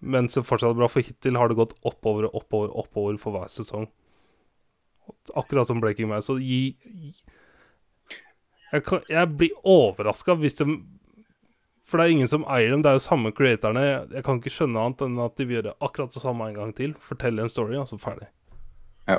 mens 0.00 0.36
det 0.36 0.46
fortsatt 0.48 0.72
er 0.72 0.78
bra, 0.78 0.88
for 0.88 1.04
hittil 1.04 1.36
har 1.36 1.50
det 1.50 1.58
gått 1.58 1.74
oppover 1.86 2.28
og 2.28 2.38
oppover 2.40 2.72
oppover 2.82 3.18
for 3.20 3.36
hver 3.36 3.50
sesong. 3.52 3.84
Akkurat 5.36 5.68
som 5.68 5.82
Breaking 5.82 6.08
Bad. 6.08 6.24
Så 6.24 6.38
gi, 6.40 6.76
gi 6.80 7.12
Jeg, 8.70 8.84
kan, 8.86 9.02
jeg 9.10 9.28
blir 9.34 9.56
overraska 9.66 10.36
hvis 10.38 10.60
de 10.60 10.66
For 11.90 11.98
det 11.98 12.04
er 12.04 12.14
ingen 12.14 12.30
som 12.30 12.46
eier 12.46 12.70
dem, 12.70 12.84
det 12.86 12.92
er 12.92 13.00
jo 13.00 13.02
samme 13.02 13.32
creatorene. 13.34 13.82
Jeg, 13.82 14.06
jeg 14.14 14.24
kan 14.24 14.38
ikke 14.38 14.54
skjønne 14.54 14.84
annet 14.86 15.04
enn 15.04 15.20
at 15.24 15.36
de 15.36 15.46
vil 15.48 15.58
gjøre 15.58 15.76
akkurat 15.82 16.14
det 16.14 16.22
samme 16.22 16.46
en 16.46 16.58
gang 16.60 16.72
til. 16.78 16.94
Fortelle 17.02 17.42
en 17.42 17.50
story, 17.50 17.74
og 17.80 17.88
så 17.90 17.98
ferdig. 17.98 18.30
Ja. 19.10 19.18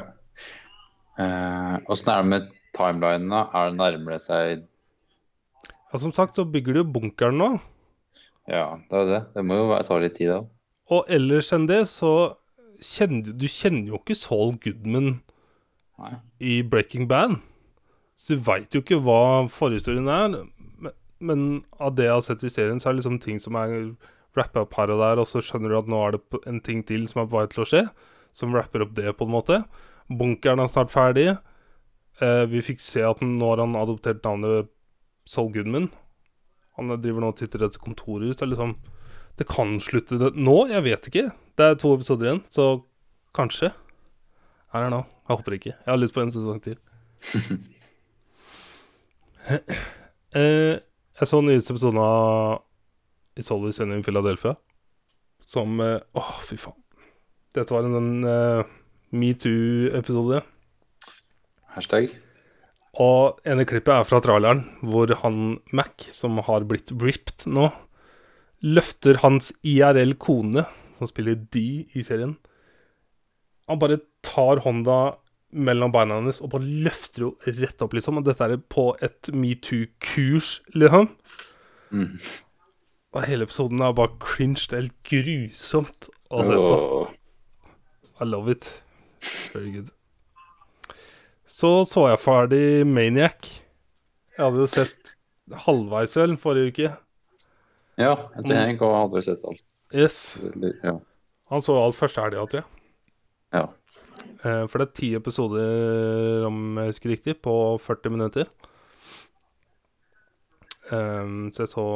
Åssen 1.92 2.14
er 2.14 2.24
det 2.24 2.30
med 2.32 2.48
timelinen, 2.78 3.28
da? 3.34 3.44
Er 3.52 3.74
det 3.74 3.82
nærmere 3.82 4.22
seg 4.24 4.64
Ja, 5.92 6.00
Som 6.00 6.14
sagt 6.16 6.36
så 6.36 6.46
bygger 6.48 6.74
de 6.74 6.84
jo 6.84 6.92
bunkeren 6.94 7.38
nå. 7.40 7.50
Ja, 8.50 8.80
det 8.90 8.98
er 8.98 9.10
det. 9.10 9.22
Det 9.36 9.44
må 9.46 9.60
jo 9.60 9.76
ta 9.86 10.00
litt 10.02 10.16
tid, 10.18 10.32
da. 10.32 10.42
Og 10.92 11.08
ellers 11.12 11.52
enn 11.56 11.68
det 11.70 11.84
så 11.92 12.36
kjenner 12.82 13.36
du 13.38 13.46
kjenner 13.52 13.94
jo 13.94 14.00
ikke 14.00 14.18
Saul 14.18 14.56
Goodman 14.64 15.20
Nei. 16.02 16.16
i 16.40 16.56
Breaking 16.66 17.08
Bad. 17.12 17.38
Så 18.18 18.36
du 18.36 18.44
veit 18.48 18.74
jo 18.74 18.82
ikke 18.82 19.00
hva 19.04 19.48
forhistorien 19.52 20.10
er. 20.12 20.34
Men, 20.82 20.96
men 21.20 21.46
av 21.80 21.96
det 21.98 22.08
jeg 22.08 22.18
har 22.18 22.26
sett 22.26 22.44
i 22.48 22.52
serien, 22.52 22.82
så 22.82 22.90
er 22.90 22.96
det 22.96 23.04
liksom 23.04 23.22
ting 23.24 23.40
som 23.42 23.58
er 23.60 23.94
rappa 24.38 24.64
opp 24.64 24.76
her 24.80 24.94
og 24.94 25.02
der, 25.04 25.22
og 25.22 25.28
så 25.28 25.44
skjønner 25.44 25.74
du 25.74 25.78
at 25.82 25.92
nå 25.92 26.02
er 26.06 26.16
det 26.16 26.42
en 26.48 26.60
ting 26.64 26.84
til 26.88 27.08
som 27.10 27.24
er 27.24 27.30
på 27.30 27.38
vei 27.38 27.48
til 27.52 27.64
å 27.66 27.68
skje, 27.68 27.86
som 28.36 28.54
rapper 28.56 28.86
opp 28.86 28.94
det, 28.98 29.12
på 29.20 29.28
en 29.28 29.34
måte. 29.34 29.62
Bunkeren 30.08 30.64
er 30.64 30.72
snart 30.72 30.94
ferdig. 30.94 31.34
Eh, 32.22 32.44
vi 32.52 32.64
fikk 32.64 32.84
se 32.84 33.04
at 33.06 33.24
nå 33.26 33.50
har 33.52 33.64
han 33.64 33.76
adoptert 33.80 34.24
navnet 34.26 34.72
Saul 35.28 35.52
Goodman. 35.54 35.90
Han 36.80 36.94
driver 37.02 37.24
nå 37.24 37.32
og 37.34 37.40
titter 37.40 37.66
etter 37.66 37.84
kontorhus. 37.84 38.38
Det 38.38 38.46
er 38.46 38.54
liksom 38.54 38.76
Det 39.40 39.48
kan 39.48 39.78
slutte 39.80 40.18
det 40.20 40.34
nå, 40.36 40.68
jeg 40.70 40.84
vet 40.84 41.08
ikke. 41.08 41.30
Det 41.58 41.66
er 41.66 41.78
to 41.80 41.94
episoder 41.96 42.28
igjen, 42.28 42.42
så 42.52 42.84
kanskje. 43.36 43.72
Her 44.74 44.88
er 44.88 44.92
nå. 44.92 45.04
Jeg 45.28 45.38
håper 45.38 45.56
ikke. 45.56 45.72
Jeg 45.72 45.92
har 45.92 46.00
lyst 46.00 46.16
på 46.16 46.22
en 46.22 46.34
sesong 46.36 46.60
til. 46.64 46.76
eh, 50.36 50.76
jeg 50.82 51.30
så 51.30 51.40
den 51.40 51.52
nyeste 51.52 51.74
episoden 51.74 52.02
av 52.02 52.62
It's 53.40 53.52
Always 53.54 53.80
Sunny 53.80 53.96
in 53.96 54.04
Philadelphia. 54.04 54.56
Som 55.42 55.80
eh, 55.80 56.00
Åh, 56.14 56.34
fy 56.44 56.60
faen. 56.60 56.78
Dette 57.56 57.74
var 57.74 57.84
en 57.84 58.24
uh, 58.24 58.64
metoo-episode. 59.12 60.42
Hashtag. 61.76 62.16
Og 63.00 63.40
ene 63.48 63.64
klippet 63.68 63.94
er 63.94 64.08
fra 64.08 64.20
traileren, 64.24 64.66
hvor 64.84 65.14
han 65.22 65.62
Mac, 65.72 66.10
som 66.12 66.42
har 66.44 66.66
blitt 66.68 66.92
ripped 67.00 67.46
nå, 67.48 67.70
løfter 68.62 69.22
hans 69.24 69.52
IRL-kone, 69.64 70.66
som 70.98 71.10
spiller 71.10 71.40
D 71.54 71.88
i 71.96 72.04
serien. 72.06 72.36
Han 73.72 73.80
bare 73.80 74.02
tar 74.26 74.62
hånda 74.66 75.00
mellom 75.52 75.92
beina 75.92 76.18
hennes 76.20 76.40
og 76.44 76.54
bare 76.54 76.68
løfter 76.86 77.30
henne 77.46 77.64
rett 77.64 77.84
opp, 77.84 77.96
liksom. 77.96 78.20
Og 78.20 78.28
dette 78.28 78.46
er 78.46 78.60
på 78.72 78.92
et 79.04 79.32
metoo-kurs, 79.34 80.60
liksom. 80.76 81.10
Mm. 81.92 82.20
Og 83.12 83.26
hele 83.28 83.48
episoden 83.48 83.82
er 83.84 83.96
bare 83.96 84.16
cringe. 84.24 84.68
Det 84.68 84.78
er 84.78 84.86
helt 84.86 85.02
grusomt 85.08 86.12
å 86.32 86.44
se 86.48 86.60
på. 86.60 86.76
Oh. 86.76 87.18
I 88.22 88.28
love 88.28 88.52
it. 88.52 88.70
Very 89.54 89.72
good. 89.72 89.92
Så 91.62 91.70
så 91.86 92.08
jeg 92.10 92.18
ferdig 92.18 92.88
Maniac. 92.90 93.46
Jeg 94.34 94.42
hadde 94.42 94.64
jo 94.64 94.70
sett 94.72 95.12
halvveis 95.68 96.16
vel 96.18 96.34
forrige 96.42 96.72
uke. 96.72 96.88
Ja, 98.02 98.16
etter 98.34 98.56
Henrik 98.56 98.82
hadde 98.82 99.02
hadde 99.04 99.22
sett 99.28 99.46
alt. 99.46 99.62
Yes. 99.94 100.16
Ja. 100.82 100.96
Han 101.54 101.62
så 101.62 101.76
alt 101.78 102.00
første 102.00 102.24
helga, 102.24 102.48
tror 102.50 102.64
jeg. 102.64 102.82
ja. 103.60 103.68
Eh, 104.42 104.66
for 104.72 104.82
det 104.82 104.88
er 104.88 104.98
ti 104.98 105.12
episoder, 105.14 106.48
om 106.48 106.82
jeg 106.82 106.96
husker 106.96 107.14
riktig, 107.14 107.38
på 107.46 107.54
40 107.78 108.16
minutter. 108.16 108.50
Um, 110.92 111.52
så 111.54 111.68
jeg 111.68 111.74
så 111.76 111.88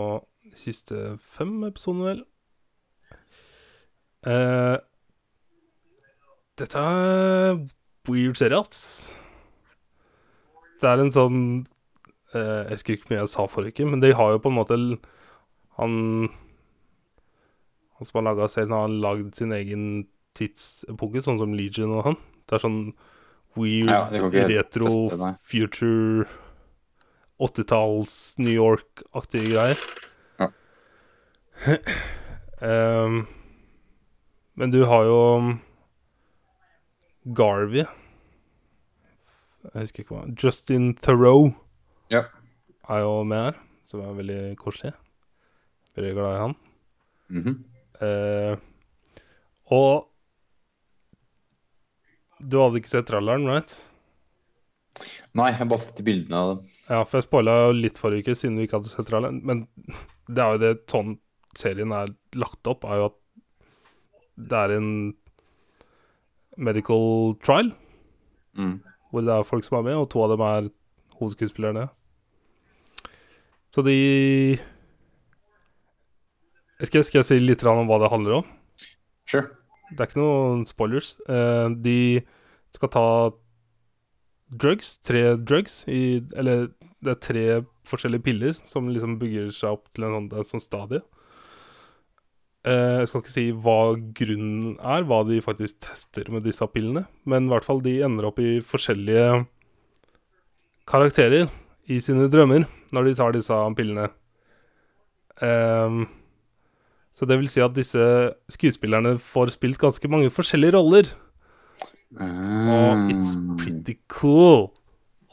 de 0.46 0.58
siste 0.62 1.04
fem 1.26 1.58
episodene, 1.66 2.06
vel. 2.12 2.24
Uh, 4.26 4.78
dette 6.62 6.78
er 6.78 7.64
weird 8.10 8.38
serie, 8.38 8.62
ass. 8.62 9.25
Det 10.82 10.90
er 10.90 11.02
en 11.02 11.14
sånn 11.14 11.40
eh, 12.36 12.66
Jeg 12.66 12.74
husker 12.74 12.98
ikke 12.98 13.12
mye 13.12 13.22
jeg 13.24 13.32
sa 13.32 13.46
forrige 13.50 13.78
uke, 13.78 13.90
men 13.94 14.04
de 14.04 14.14
har 14.18 14.34
jo 14.36 14.42
på 14.44 14.52
en 14.52 14.58
måte 14.58 14.78
Han 15.80 15.94
Han 17.96 18.10
som 18.10 18.20
har 18.20 18.28
laga 18.30 18.50
serien, 18.52 18.76
har 18.76 18.92
lagd 18.92 19.36
sin 19.40 19.56
egen 19.56 19.86
tidsepoke, 20.36 21.22
sånn 21.24 21.40
som 21.40 21.54
Legion 21.56 21.94
og 21.96 22.02
han. 22.10 22.18
Det 22.44 22.58
er 22.58 22.64
sånn 22.66 22.82
weird, 23.56 23.88
Ja, 23.88 24.02
retro, 24.52 24.90
teste, 25.08 25.30
future 25.48 26.26
80-talls 27.40 28.36
New 28.44 28.52
York-aktige 28.52 29.54
greier. 29.54 29.86
Ja. 30.40 30.50
um, 32.60 33.22
men 34.60 34.76
du 34.76 34.82
har 34.92 35.08
jo 35.08 35.22
Garvey 37.26 37.88
Jeg 39.74 39.82
husker 39.88 40.04
ikke 40.04 40.16
hva 40.16 40.26
Justin 40.42 40.94
Theroux 41.02 41.54
Ja. 42.14 42.24
er 42.90 43.00
jo 43.02 43.24
med 43.24 43.44
her, 43.48 43.56
som 43.90 44.02
er 44.06 44.14
veldig 44.20 44.40
koselig. 44.62 44.94
Veldig 45.98 46.14
glad 46.18 46.36
i 46.36 46.40
han. 46.44 46.56
Mhm. 47.30 47.56
Eh, 48.02 48.56
og 49.72 50.08
du 52.46 52.58
hadde 52.60 52.78
ikke 52.82 52.92
sett 52.92 53.08
tralleren, 53.10 53.48
right? 53.48 53.74
Nei, 55.36 55.50
jeg 55.52 55.68
bare 55.68 55.82
sett 55.82 56.02
bildene 56.06 56.38
av 56.40 56.50
dem. 56.58 56.68
Ja, 56.90 57.00
for 57.04 57.18
jeg 57.20 57.26
spoila 57.26 57.56
jo 57.66 57.72
litt 57.76 57.98
forrige 58.00 58.24
uke, 58.28 58.36
siden 58.38 58.58
vi 58.60 58.68
ikke 58.68 58.78
hadde 58.80 58.92
sett 58.92 59.08
tralleren. 59.10 59.42
Men 59.44 59.66
det 60.30 60.44
er 60.44 60.52
jo 60.56 60.62
det 60.62 60.74
sånn 60.92 61.16
serien 61.58 61.92
er 61.96 62.14
lagt 62.36 62.68
opp, 62.72 62.84
er 62.86 63.02
jo 63.02 63.06
at 63.10 63.18
det 64.38 64.60
er 64.62 64.76
en 64.78 64.92
medical 66.58 67.36
trial, 67.44 67.74
Mm. 68.56 68.78
Hvor 69.16 69.24
det 69.26 69.32
er 69.32 69.48
folk 69.48 69.66
som 69.66 69.80
er 69.80 69.88
med, 69.88 70.00
og 70.00 70.10
to 70.12 70.24
av 70.26 70.34
dem 70.34 70.44
er 70.44 70.68
hovedskuespillerne. 71.20 71.88
Så 73.72 73.84
de 73.84 73.96
skal, 76.84 77.04
skal 77.08 77.22
jeg 77.22 77.28
si 77.30 77.40
litt 77.40 77.64
om 77.68 77.88
hva 77.88 78.00
det 78.04 78.12
handler 78.12 78.42
om? 78.42 78.52
Sure. 79.28 79.48
Det 79.92 80.02
er 80.02 80.10
ikke 80.10 80.22
noen 80.22 80.66
spoilers. 80.68 81.16
Eh, 81.32 81.68
de 81.86 82.00
skal 82.76 82.92
ta 82.92 83.08
drugs, 84.52 84.98
tre 85.06 85.36
drugs, 85.40 85.84
i, 85.88 86.20
eller 86.36 86.70
det 87.04 87.14
er 87.16 87.22
tre 87.24 87.46
forskjellige 87.88 88.26
piller 88.26 88.56
som 88.58 88.90
liksom 88.92 89.18
bygger 89.22 89.52
seg 89.56 89.78
opp 89.78 89.90
til 89.94 90.08
en 90.08 90.18
sånn, 90.18 90.30
en 90.34 90.50
sånn 90.52 90.64
stadie. 90.64 91.04
Eh, 92.66 93.00
jeg 93.04 93.08
skal 93.12 93.22
ikke 93.22 93.34
si 93.34 93.46
hva 93.52 93.78
grunnen 94.18 94.76
er, 94.82 95.04
hva 95.06 95.20
de 95.28 95.38
faktisk 95.46 95.78
tester 95.86 96.32
med 96.34 96.44
disse 96.48 96.66
pillene, 96.74 97.06
men 97.30 97.46
i 97.46 97.52
hvert 97.54 97.68
fall 97.68 97.82
de 97.86 98.00
ender 98.08 98.26
opp 98.32 98.40
i 98.42 98.56
forskjellige 98.66 99.46
karakterer 100.90 101.50
i 101.90 102.00
sine 102.02 102.26
drømmer 102.32 102.66
når 102.96 103.10
de 103.10 103.14
tar 103.20 103.36
disse 103.36 103.58
pillene. 103.78 104.08
Um, 105.44 106.06
så 107.16 107.28
det 107.30 107.38
vil 107.40 107.50
si 107.52 107.62
at 107.64 107.76
disse 107.76 108.02
skuespillerne 108.52 109.16
får 109.22 109.54
spilt 109.56 109.80
ganske 109.82 110.10
mange 110.12 110.32
forskjellige 110.34 110.74
roller. 110.76 111.12
Og 112.16 113.10
it's 113.12 113.36
Mm. 113.36 113.58
pretty 113.58 113.98
cool. 114.08 114.72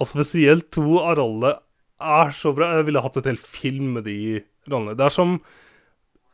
Og 0.00 0.06
spesielt 0.06 0.70
to 0.72 0.98
av 0.98 1.16
rollene 1.18 1.56
er 2.00 2.30
så 2.34 2.52
bra. 2.54 2.76
Jeg 2.76 2.86
ville 2.86 3.00
hatt 3.02 3.16
et 3.16 3.24
helt 3.30 3.40
film 3.40 3.94
med 3.94 4.04
de 4.04 4.42
rollene. 4.68 4.96
Det 4.96 5.06
er 5.06 5.10
som 5.10 5.40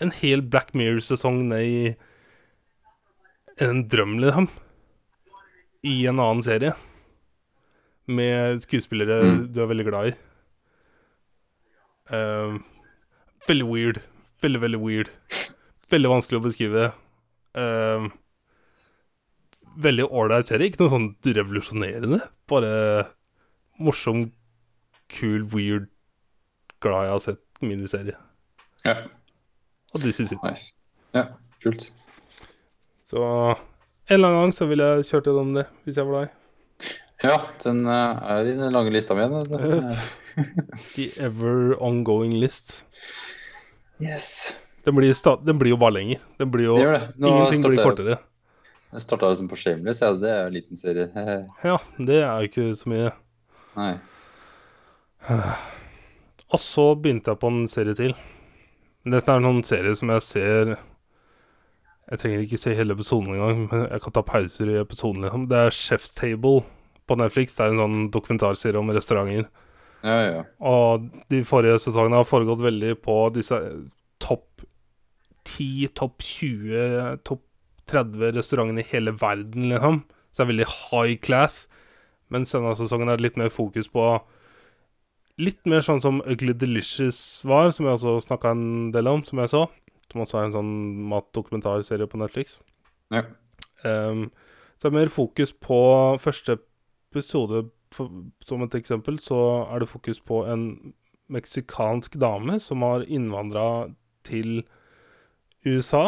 en 0.00 0.10
hel 0.14 0.42
Black 0.42 0.72
Mirror-sesong 0.78 1.40
ned 1.50 1.64
i 1.66 1.96
en 3.64 3.84
drøm, 3.90 4.18
liksom. 4.22 4.48
I 5.86 6.06
en 6.10 6.20
annen 6.22 6.42
serie. 6.46 6.72
Med 8.08 8.60
skuespillere 8.62 9.18
Mm. 9.24 9.52
du 9.52 9.60
er 9.62 9.66
veldig 9.68 9.86
glad 9.88 10.08
i. 10.08 10.14
Ehm, 12.14 12.62
veldig 13.48 13.66
weird. 13.68 14.00
Veldig, 14.42 14.60
veldig 14.62 14.80
weird. 14.80 15.10
Veldig 15.90 16.10
vanskelig 16.12 16.38
å 16.40 16.44
beskrive. 16.46 16.92
Ehm, 17.58 18.10
veldig 19.78 20.06
ålreit 20.10 20.46
serie. 20.48 20.70
Ikke 20.70 20.80
noe 20.84 20.94
sånn 20.94 21.08
revolusjonerende. 21.24 22.20
Bare 22.48 23.08
morsom, 23.80 24.32
kul, 25.08 25.44
weird, 25.52 25.88
glad 26.80 27.04
jeg 27.06 27.10
har 27.14 27.20
sett 27.20 27.44
miniserie. 27.62 28.16
Ja. 28.84 28.96
Og 29.94 30.02
this 30.04 30.20
is 30.20 30.32
it. 30.32 30.42
Nice. 30.44 30.74
Ja, 31.16 31.24
kult. 31.62 31.88
Så 33.08 33.22
en 33.24 34.14
eller 34.14 34.28
annen 34.28 34.42
gang 34.48 34.54
så 34.56 34.68
ville 34.68 34.84
jeg 34.98 35.08
kjørt 35.08 35.28
gjennom 35.30 35.54
det, 35.56 35.64
hvis 35.84 35.98
jeg 36.00 36.08
var 36.08 36.26
deg. 36.26 36.34
Ja, 37.24 37.36
den 37.64 37.82
eh, 37.90 38.22
er 38.36 38.46
i 38.46 38.54
den 38.56 38.72
lange 38.72 38.92
lista 38.94 39.16
mi 39.16 39.24
igjen. 39.24 39.38
altså. 39.40 39.96
The 40.94 41.08
ever 41.26 41.74
ongoing 41.82 42.36
list. 42.38 42.84
Yes. 43.98 44.54
Den 44.86 44.94
blir, 44.94 45.12
den 45.44 45.58
blir 45.58 45.74
jo 45.74 45.80
bare 45.80 45.96
lenger. 45.98 46.20
Den 46.38 46.52
blir 46.52 46.68
jo 46.68 46.76
Det 46.78 46.84
gjør 46.84 46.98
det. 46.98 47.08
Nå 47.18 47.32
Ingenting 47.32 47.64
blir 47.66 47.82
kortere. 47.82 48.18
Jeg 48.92 49.04
starta 49.04 49.28
liksom 49.32 49.48
på 49.50 49.58
Shameless, 49.60 49.98
ja, 50.00 50.12
det 50.16 50.30
er 50.32 50.46
en 50.46 50.54
liten 50.54 50.78
serie. 50.80 51.08
Ja, 51.66 51.76
det 51.98 52.22
er 52.22 52.38
jo 52.40 52.48
ikke 52.48 52.68
så 52.78 52.88
mye. 52.92 53.10
Nei. 53.76 53.92
Og 56.48 56.60
så 56.62 56.86
begynte 56.96 57.34
jeg 57.34 57.40
på 57.42 57.50
en 57.52 57.66
serie 57.68 57.98
til. 57.98 58.14
Dette 59.06 59.34
er 59.34 59.42
noen 59.44 59.62
serie 59.66 59.94
som 59.96 60.10
jeg 60.10 60.24
ser 60.26 60.72
Jeg 60.74 62.20
trenger 62.20 62.42
ikke 62.42 62.58
se 62.60 62.74
hele 62.74 62.96
episoden 62.96 63.34
engang, 63.36 63.66
men 63.68 63.86
jeg 63.86 64.02
kan 64.02 64.14
ta 64.16 64.24
pauser 64.24 64.70
i 64.72 64.78
episoden. 64.80 65.22
Liksom. 65.26 65.46
Det 65.50 65.58
er 65.60 65.76
Chef's 65.76 66.14
Table 66.16 66.62
på 67.08 67.16
Netflix. 67.20 67.56
Det 67.56 67.66
er 67.66 67.74
en 67.74 67.82
sånn 67.82 68.06
dokumentarserie 68.14 68.80
om 68.80 68.92
restauranter. 68.96 69.50
Ja, 70.06 70.16
ja. 70.24 70.42
Og 70.64 71.08
de 71.28 71.42
forrige 71.44 71.80
sesongene 71.82 72.20
har 72.20 72.28
foregått 72.28 72.62
veldig 72.64 72.94
på 73.04 73.18
disse 73.34 73.58
topp 74.22 74.64
10, 75.48 75.90
topp 75.98 76.24
20, 76.24 77.20
topp 77.28 77.44
30 77.88 78.34
restaurantene 78.36 78.84
i 78.84 78.88
hele 78.90 79.14
verden, 79.20 79.68
liksom. 79.72 80.02
Så 80.32 80.40
det 80.40 80.44
er 80.44 80.52
veldig 80.52 80.70
high 80.72 81.20
class. 81.24 81.62
Mens 82.32 82.52
denne 82.52 82.74
sesongen 82.76 83.08
er 83.08 83.18
det 83.18 83.24
litt 83.24 83.38
mer 83.40 83.52
fokus 83.52 83.88
på 83.92 84.04
Litt 85.38 85.60
mer 85.70 85.84
sånn 85.86 86.02
som 86.02 86.18
Ugly 86.26 86.54
Delicious 86.58 87.44
var, 87.46 87.70
som 87.74 87.86
jeg 87.86 87.98
også 87.98 88.16
snakka 88.26 88.52
en 88.56 88.90
del 88.94 89.10
om, 89.10 89.22
som 89.26 89.38
jeg 89.42 89.52
så. 89.52 89.64
Som 90.10 90.24
også 90.24 90.40
er 90.40 90.48
en 90.48 90.56
sånn 90.56 90.72
matdokumentarserie 91.12 92.08
på 92.10 92.18
Netflix. 92.18 92.58
Ja. 93.14 93.22
Um, 93.84 94.28
så 94.78 94.88
det 94.88 94.90
er 94.90 94.98
mer 94.98 95.12
fokus 95.12 95.52
på 95.54 95.78
første 96.22 96.58
episode, 96.58 97.68
for, 97.94 98.10
som 98.44 98.64
et 98.66 98.74
eksempel, 98.76 99.20
så 99.22 99.38
er 99.70 99.80
det 99.82 99.90
fokus 99.90 100.20
på 100.20 100.42
en 100.50 100.66
meksikansk 101.32 102.18
dame 102.20 102.58
som 102.60 102.82
har 102.84 103.06
innvandra 103.06 103.88
til 104.26 104.62
USA 105.66 106.04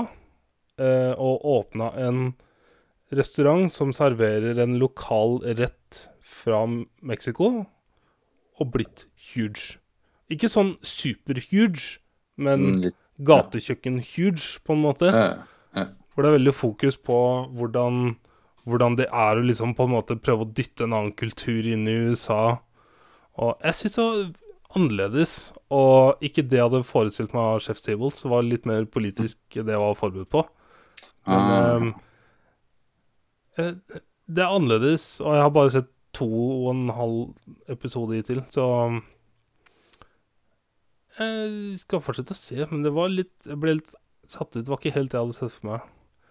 uh, 0.80 1.12
og 1.16 1.44
åpna 1.54 1.90
en 2.00 2.22
restaurant 3.16 3.72
som 3.72 3.92
serverer 3.94 4.60
en 4.62 4.78
lokal 4.80 5.40
rett 5.58 6.06
fra 6.22 6.62
Mexico, 7.02 7.64
og 8.60 8.72
blitt 8.74 9.06
huge. 9.32 9.78
Ikke 10.30 10.48
sånn 10.52 10.76
super-huge, 10.86 11.98
men 12.38 12.60
Mm, 12.80 12.92
gatekjøkken-huge, 13.20 14.60
på 14.64 14.72
en 14.76 14.82
måte. 14.82 15.10
Hvor 16.14 16.22
det 16.24 16.30
er 16.30 16.38
veldig 16.38 16.54
fokus 16.54 16.96
på 16.96 17.16
hvordan, 17.56 18.16
hvordan 18.66 18.96
det 18.96 19.06
er 19.12 19.36
å 19.40 19.44
liksom 19.46 19.74
på 19.76 19.84
en 19.86 19.92
måte 19.94 20.16
prøve 20.20 20.44
å 20.46 20.52
dytte 20.54 20.84
en 20.84 20.92
annen 20.96 21.12
kultur 21.16 21.64
inn 21.66 21.86
i 21.88 21.94
USA. 22.10 22.58
Og 23.38 23.56
jeg 23.64 23.74
syns 23.78 23.94
det 23.96 24.04
var 24.04 24.32
annerledes, 24.76 25.52
og 25.70 26.18
ikke 26.22 26.44
det 26.48 26.58
jeg 26.58 26.66
hadde 26.68 26.84
forestilt 26.86 27.32
meg 27.34 27.42
av 27.42 27.60
Chef's 27.64 27.82
Table, 27.86 28.10
så 28.14 28.28
var 28.30 28.42
det 28.42 28.50
litt 28.52 28.66
mer 28.66 28.84
politisk 28.86 29.38
det 29.54 29.66
jeg 29.66 29.82
var 29.82 29.94
forberedt 29.98 30.30
på. 30.30 30.44
Men 31.26 31.94
Ah. 31.94 31.94
eh, 33.58 33.72
det 34.30 34.42
er 34.44 34.50
annerledes, 34.54 35.20
og 35.20 35.34
jeg 35.34 35.42
har 35.42 35.50
bare 35.50 35.70
sett 35.74 35.88
to 36.16 36.26
og 36.26 36.68
en 36.72 36.90
halv 36.94 37.18
episode 37.70 38.18
hittil, 38.18 38.42
så 38.54 38.66
Jeg 41.18 41.78
skal 41.80 42.02
fortsette 42.02 42.34
å 42.34 42.38
se, 42.38 42.58
men 42.70 42.84
det 42.86 42.92
var 42.94 43.10
litt 43.10 43.48
Jeg 43.48 43.58
ble 43.60 43.78
litt 43.80 43.94
satt 44.30 44.54
ut. 44.54 44.62
Det 44.62 44.70
var 44.70 44.78
ikke 44.78 44.94
helt 44.94 45.10
det 45.10 45.18
jeg 45.18 45.26
hadde 45.26 45.38
sett 45.38 45.56
for 45.56 45.70
meg. 45.72 45.88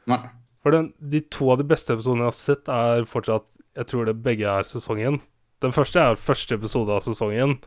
Nei. 0.10 0.22
For 0.64 0.76
den, 0.76 0.94
de 1.00 1.22
to 1.32 1.50
av 1.54 1.60
de 1.60 1.68
beste 1.68 1.94
episodene 1.96 2.26
jeg 2.26 2.32
har 2.32 2.38
sett, 2.38 2.72
er 2.72 3.08
fortsatt 3.08 3.48
Jeg 3.80 3.92
tror 3.92 4.08
det 4.08 4.22
begge 4.24 4.48
er 4.48 4.68
sesongen. 4.68 5.20
Den 5.64 5.76
første 5.76 6.00
er 6.00 6.20
første 6.20 6.56
episode 6.56 6.96
av 6.96 7.04
sesongen, 7.04 7.58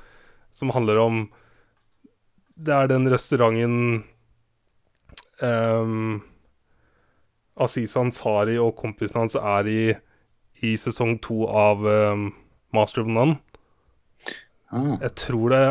som 0.57 0.73
handler 0.73 1.01
om 1.01 1.23
Det 2.57 2.73
er 2.73 2.89
den 2.89 3.09
restauranten 3.09 4.05
um, 5.41 6.23
Aziz 7.61 7.97
Ansari 7.97 8.57
og 8.61 8.77
kompisen 8.79 9.21
hans 9.21 9.37
er 9.37 9.69
i 9.69 9.83
i 10.63 10.77
sesong 10.79 11.17
to 11.23 11.45
av 11.49 11.83
um, 11.87 12.29
Master 12.75 13.03
of 13.05 13.11
None. 13.11 13.39
Ah. 14.73 14.97
Jeg 15.03 15.15
tror 15.21 15.53
det 15.53 15.63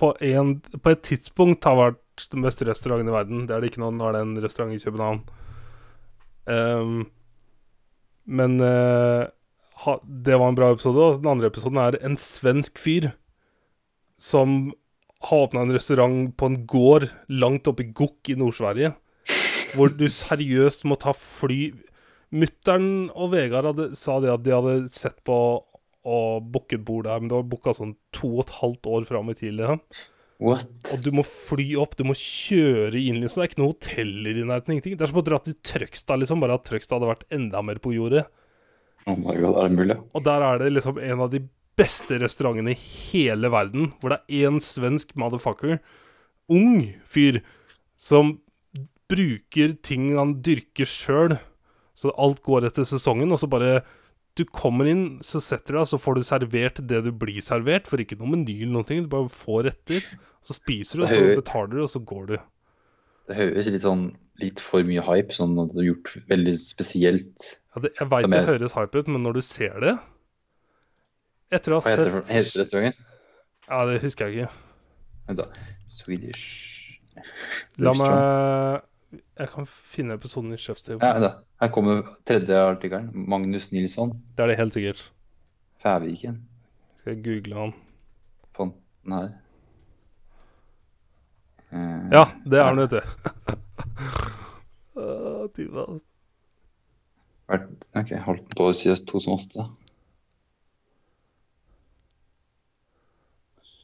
på, 0.00 0.14
en, 0.26 0.56
på 0.60 0.90
et 0.90 1.02
tidspunkt 1.06 1.66
har 1.68 1.78
vært 1.78 2.26
den 2.32 2.44
beste 2.44 2.66
restauranten 2.68 3.08
i 3.08 3.14
verden. 3.14 3.44
Det 3.46 3.54
er 3.54 3.62
det 3.62 3.70
ikke 3.70 3.84
nå, 3.84 3.92
nå 3.94 4.08
er 4.08 4.16
det 4.16 4.24
en 4.26 4.40
restaurant 4.42 4.74
i 4.74 4.82
København. 4.82 5.22
Um, 6.50 7.04
men 8.26 8.58
uh, 8.62 9.28
ha, 9.84 9.96
det 10.04 10.36
var 10.36 10.50
en 10.50 10.58
bra 10.58 10.72
episode. 10.74 10.98
Og 10.98 11.22
den 11.22 11.30
andre 11.30 11.50
episoden 11.52 11.80
er 11.80 12.00
en 12.04 12.18
svensk 12.20 12.80
fyr 12.80 13.12
som 14.20 14.72
har 15.28 15.46
åpna 15.46 15.64
en 15.66 15.74
restaurant 15.76 16.32
på 16.36 16.48
en 16.48 16.58
gård 16.68 17.06
langt 17.28 17.68
oppe 17.68 17.84
i 17.84 17.92
Gokk 17.96 18.32
i 18.32 18.38
Nord-Sverige. 18.40 18.94
Hvor 19.76 19.92
du 19.94 20.08
seriøst 20.10 20.86
må 20.88 20.96
ta 21.00 21.12
fly 21.16 21.70
Mutter'n 22.30 23.10
og 23.10 23.32
Vegard 23.32 23.72
hadde, 23.72 23.90
sa 23.98 24.20
det 24.22 24.30
at 24.30 24.44
de 24.46 24.54
hadde 24.54 24.76
sett 24.94 25.18
på 25.26 25.36
og 26.10 26.46
booket 26.52 26.80
bord 26.86 27.04
der, 27.04 27.20
men 27.20 27.28
det 27.28 27.36
var 27.36 27.48
booka 27.50 27.74
sånn 27.76 27.92
to 28.16 28.30
og 28.38 28.46
et 28.46 28.56
halvt 28.60 28.88
år 28.88 29.06
fram 29.08 29.28
i 29.32 29.36
tid. 29.36 29.58
Liksom. 29.58 29.82
What? 30.40 30.70
Og 30.94 31.02
du 31.04 31.10
må 31.12 31.24
fly 31.26 31.74
opp, 31.80 31.98
du 31.98 32.06
må 32.08 32.16
kjøre 32.16 32.96
inn, 32.96 33.20
liksom. 33.20 33.42
Det 33.42 33.44
er 33.44 33.50
ikke 33.50 33.60
noe 33.60 33.74
hoteller 33.74 34.38
i 34.40 34.44
nærheten. 34.48 34.72
ingenting. 34.72 34.96
Det 34.96 35.04
er 35.04 35.12
som 35.12 35.20
å 35.20 35.26
dra 35.26 35.40
til 35.44 35.58
Trøgstad, 35.60 36.22
liksom. 36.22 36.40
Bare 36.40 36.56
at 36.56 36.64
Trøgstad 36.68 36.96
hadde 36.96 37.10
vært 37.10 37.26
enda 37.36 37.60
mer 37.66 37.82
på 37.82 37.92
jordet. 37.92 38.24
Oh 39.04 39.16
my 39.18 39.36
god, 39.36 39.58
er 39.60 39.68
det 39.68 39.76
mulig? 39.76 39.98
Og 40.16 40.24
der 40.24 40.46
er 40.46 40.62
det 40.62 40.72
liksom 40.72 41.00
en 41.04 41.24
av 41.26 41.34
de 41.34 41.42
beste 41.80 42.16
restaurantene 42.22 42.72
i 42.72 42.80
hele 42.80 43.52
verden. 43.52 43.92
Hvor 44.00 44.14
det 44.14 44.22
er 44.22 44.48
én 44.48 44.60
svensk 44.64 45.12
motherfucker, 45.20 45.82
ung 46.48 46.88
fyr, 47.04 47.42
som 48.00 48.38
bruker 49.10 49.76
ting 49.84 50.14
han 50.16 50.38
dyrker 50.40 50.88
sjøl. 50.88 51.36
Så 52.00 52.12
alt 52.16 52.40
går 52.46 52.68
etter 52.70 52.86
sesongen, 52.88 53.32
og 53.34 53.40
så 53.42 53.48
bare 53.50 53.82
Du 54.38 54.44
kommer 54.46 54.86
inn, 54.88 55.18
så 55.26 55.40
setter 55.42 55.74
du 55.74 55.80
deg, 55.80 55.88
så 55.90 55.98
får 56.00 56.16
du 56.16 56.22
servert 56.24 56.78
det 56.88 57.00
du 57.04 57.10
blir 57.12 57.42
servert. 57.44 57.88
For 57.90 58.00
ikke 58.00 58.16
noe 58.20 58.30
meny 58.36 58.60
eller 58.62 58.76
noen 58.78 58.88
ting. 58.88 59.02
Du 59.04 59.10
bare 59.12 59.28
får 59.32 59.66
retter. 59.66 60.06
Så 60.40 60.56
spiser 60.56 61.00
du, 61.00 61.04
og 61.04 61.10
så 61.10 61.18
er 61.18 61.40
betaler 61.40 61.74
du, 61.74 61.82
og 61.84 61.90
så 61.92 62.00
går 62.00 62.28
du. 62.30 62.36
Det 63.28 63.36
høres 63.36 63.68
litt 63.74 63.84
sånn 63.84 64.06
litt 64.40 64.62
for 64.64 64.86
mye 64.86 65.02
hype, 65.04 65.34
sånn 65.36 65.58
at 65.60 65.74
det 65.74 65.82
er 65.82 65.90
gjort 65.90 66.14
veldig 66.30 66.54
spesielt. 66.62 67.50
Ja, 67.74 67.82
det, 67.84 67.92
jeg 67.98 68.08
veit 68.14 68.30
det 68.32 68.46
høres 68.48 68.76
hype 68.78 69.02
ut, 69.02 69.10
men 69.12 69.26
når 69.26 69.38
du 69.38 69.42
ser 69.46 69.76
det 69.82 69.92
Etter 71.54 71.74
å 71.74 71.78
ha 71.78 71.84
sett 71.84 72.00
Hva 72.02 72.22
heter 72.30 72.62
restauranten? 72.62 73.06
Ja, 73.68 73.84
det 73.86 74.00
husker 74.02 74.30
jeg 74.30 74.46
ikke. 74.46 74.64
Vent, 75.28 75.42
da. 75.42 75.68
Swedish 75.90 76.46
La 77.82 77.92
meg 77.98 78.86
Jeg 79.40 79.48
kan 79.48 79.64
finne 79.66 80.14
episoden 80.18 80.52
i 80.52 80.56
Table. 80.60 80.98
Ja, 81.00 81.16
da. 81.22 81.28
Her 81.62 81.68
kommer 81.72 82.02
tredje 82.28 82.56
artikkelen. 82.60 83.06
Magnus 83.28 83.70
Nilsson. 83.72 84.10
Det 84.36 84.42
er 84.44 84.48
det 84.52 84.56
helt 84.58 84.74
sikkert. 84.76 85.00
Fæviken. 85.82 86.42
Skal 86.98 87.14
jeg 87.16 87.24
google 87.24 87.54
han. 87.56 87.72
Fant 88.56 88.74
den 89.04 89.12
her. 89.16 89.28
Eh, 91.72 92.08
Ja, 92.12 92.24
det 92.44 92.58
er 92.60 92.64
han, 92.68 92.76
vet 92.76 92.90
du. 92.90 93.00
Tyva. 95.56 95.86
vært- 97.48 97.84
Ok, 97.96 98.10
holdt 98.26 98.40
den 98.44 98.56
på 98.60 98.68
siden 98.76 99.06
2008. 99.06 99.64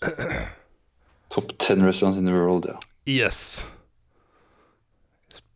Top 1.31 1.59
10 1.59 1.87
restaurants 1.87 2.19
in 2.19 2.24
the 2.27 2.33
world, 2.33 2.65
ja. 2.66 2.78
Yes. 3.07 3.69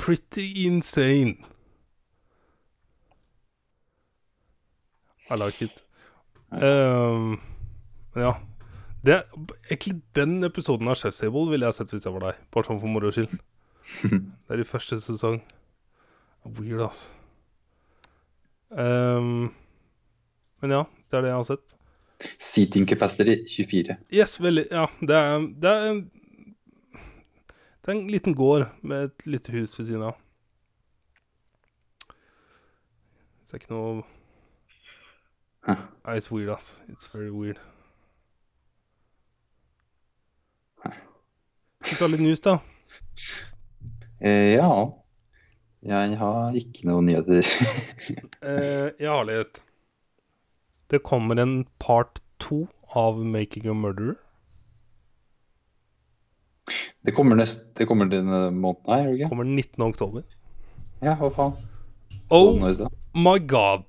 Pretty 0.01 0.65
insane. 0.65 1.37
I 5.31 5.37
like 5.37 5.65
it. 5.65 5.83
Um, 6.51 7.41
ja. 8.17 8.35
Det, 9.05 9.23
egentlig 9.69 10.01
den 10.17 10.45
episoden 10.45 10.89
av 10.89 10.97
Chef's 10.99 11.21
Table 11.21 11.47
ville 11.53 11.69
jeg 11.69 11.77
sett 11.79 11.93
hvis 11.95 12.09
jeg 12.09 12.15
var 12.17 12.31
deg. 12.31 12.41
Bare 12.53 12.69
sånn 12.69 12.81
for 12.81 12.93
moro 12.93 13.13
skyld. 13.15 13.37
Det 14.11 14.57
er 14.57 14.63
i 14.65 14.69
første 14.69 14.99
sesong. 15.01 15.39
Weird, 16.45 16.83
ass. 16.89 17.03
Um, 18.71 19.51
men 20.63 20.75
ja, 20.75 20.85
det 21.11 21.19
er 21.19 21.25
det 21.25 21.31
jeg 21.33 21.39
har 21.41 21.47
sett. 21.49 21.77
Seating 22.41 22.89
capacity 22.89 23.37
24. 23.49 23.97
Yes, 24.13 24.37
veldig 24.41 24.67
Ja, 24.71 24.85
det 25.01 25.17
er 25.17 25.47
Det 25.63 25.71
er, 25.73 26.01
det 27.81 27.89
er 27.89 27.97
en 27.97 28.11
liten 28.13 28.35
gård 28.37 28.67
med 28.83 29.09
et 29.09 29.27
lite 29.27 29.53
hus 29.53 29.79
ved 29.79 29.87
siden 29.89 30.03
av. 30.11 30.17
Så 33.45 33.53
det 33.57 33.61
er 33.61 33.63
ikke 33.65 33.75
noe 33.75 34.03
Huh. 35.61 35.77
Nei, 36.07 36.17
it's 36.17 36.31
weird, 36.33 36.49
ass. 36.49 36.81
It's 36.89 37.07
very 37.13 37.29
weird. 37.29 37.59
Skal 40.81 41.93
vi 41.93 41.99
ta 41.99 42.07
litt 42.09 42.23
news, 42.25 42.41
da? 42.41 42.55
Eh, 44.21 44.55
ja. 44.57 44.71
Jeg 45.85 46.17
har 46.21 46.57
ikke 46.57 46.89
noen 46.89 47.11
nyheter. 47.11 47.45
Eh, 48.41 48.89
jeg 48.97 49.09
har 49.09 49.27
litt. 49.29 49.61
Det 50.89 51.03
kommer 51.05 51.37
en 51.37 51.67
part 51.79 52.23
to 52.41 52.63
av 52.97 53.21
'Making 53.21 53.69
a 53.69 53.75
Murderer'. 53.77 54.17
Det 57.05 57.15
kommer 57.17 57.37
nest, 57.41 57.71
det 57.79 57.87
kommer 57.89 58.09
denne 58.11 58.51
måneden 58.53 58.91
her, 58.93 59.07
det 59.09 59.19
ikke? 59.21 59.29
Kommer 59.33 59.49
19. 59.49 59.85
oktober. 59.87 60.23
Ja, 61.01 61.15
hva 61.17 61.31
faen? 61.33 61.55
Oh 62.31 62.53
den 62.61 62.75
sted. 62.77 62.89
my 63.17 63.39
god! 63.51 63.85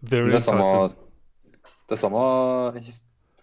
Very 0.00 0.30
Det 0.32 0.38
er 0.40 0.44
samme, 0.46 0.68
det 1.90 1.96
er 1.96 2.00
samme 2.00 2.22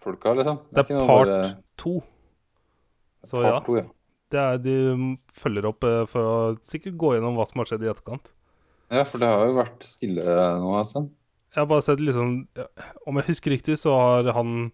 folka, 0.02 0.32
liksom? 0.34 0.58
Det 0.74 0.84
ikke 0.86 0.96
er 0.98 1.06
part 1.06 1.28
bare- 1.30 1.52
to. 1.78 1.92
Så 3.24 3.42
ja, 3.44 3.58
to, 3.66 3.76
ja. 3.76 3.84
det 4.32 4.40
er 4.40 4.58
de 4.62 4.74
følger 5.34 5.66
opp 5.70 5.84
eh, 5.84 6.04
for 6.06 6.22
å 6.22 6.34
sikkert 6.62 6.96
gå 6.98 7.14
gjennom 7.14 7.36
hva 7.38 7.46
som 7.48 7.58
har 7.62 7.66
skjedd 7.70 7.82
i 7.86 7.90
etterkant. 7.92 8.30
Ja, 8.90 9.04
for 9.04 9.18
det 9.22 9.28
har 9.28 9.46
jo 9.46 9.56
vært 9.58 9.82
stille 9.84 10.24
nå 10.62 10.74
en 10.78 10.84
stund. 10.88 11.10
Jeg 11.54 11.60
har 11.62 11.66
bare 11.68 11.82
sett 11.82 12.00
liksom 12.00 12.46
Om 13.08 13.16
jeg 13.18 13.26
husker 13.30 13.50
riktig, 13.50 13.78
så 13.80 13.94
har 13.96 14.28
han 14.36 14.70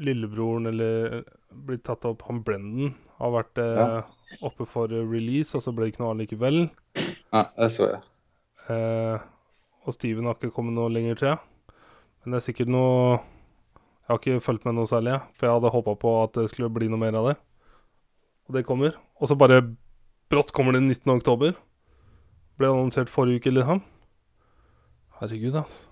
lillebroren 0.00 0.66
eller 0.66 1.22
blitt 1.54 1.84
tatt 1.86 2.04
opp 2.08 2.22
Han 2.26 2.40
Brendan 2.42 2.94
har 3.20 3.30
vært 3.30 3.58
eh, 3.62 3.76
Ja. 3.78 4.00
oppe 4.42 4.66
for 4.66 4.90
eh, 4.90 5.04
release, 5.06 5.54
og 5.54 5.62
så 5.62 5.72
ble 5.74 5.86
det 5.86 5.92
ikke 5.94 6.02
noe 6.02 6.14
av 6.14 6.18
likevel. 6.18 6.58
Nei, 7.32 7.44
det 7.58 7.68
så 7.76 7.90
jeg. 7.92 8.00
Eh, 8.74 9.18
og 9.84 9.94
Steven 9.94 10.26
har 10.26 10.34
ikke 10.38 10.50
kommet 10.56 10.74
noe 10.74 10.90
lenger 10.90 11.20
til. 11.20 11.36
Men 12.24 12.32
det 12.34 12.40
er 12.40 12.46
sikkert 12.52 12.70
noe 12.72 13.20
Jeg 14.04 14.08
har 14.12 14.18
ikke 14.20 14.40
fulgt 14.44 14.64
med 14.66 14.74
noe 14.76 14.88
særlig, 14.88 15.14
for 15.32 15.46
jeg 15.46 15.54
hadde 15.56 15.70
håpa 15.72 15.94
på 15.96 16.10
at 16.24 16.34
det 16.36 16.50
skulle 16.52 16.68
bli 16.72 16.88
noe 16.92 17.00
mer 17.00 17.14
av 17.16 17.28
det. 17.30 17.36
Og 18.48 18.54
det 18.58 18.66
kommer. 18.68 18.92
Og 19.16 19.28
så 19.30 19.36
bare 19.38 19.62
brått 20.28 20.50
kommer 20.52 20.72
det 20.76 20.82
19. 20.82 21.08
oktober. 21.14 21.54
Ble 22.58 22.68
annonsert 22.68 23.08
forrige 23.08 23.40
uke, 23.40 23.54
liksom. 23.54 23.80
Herregud, 25.20 25.56
altså. 25.62 25.86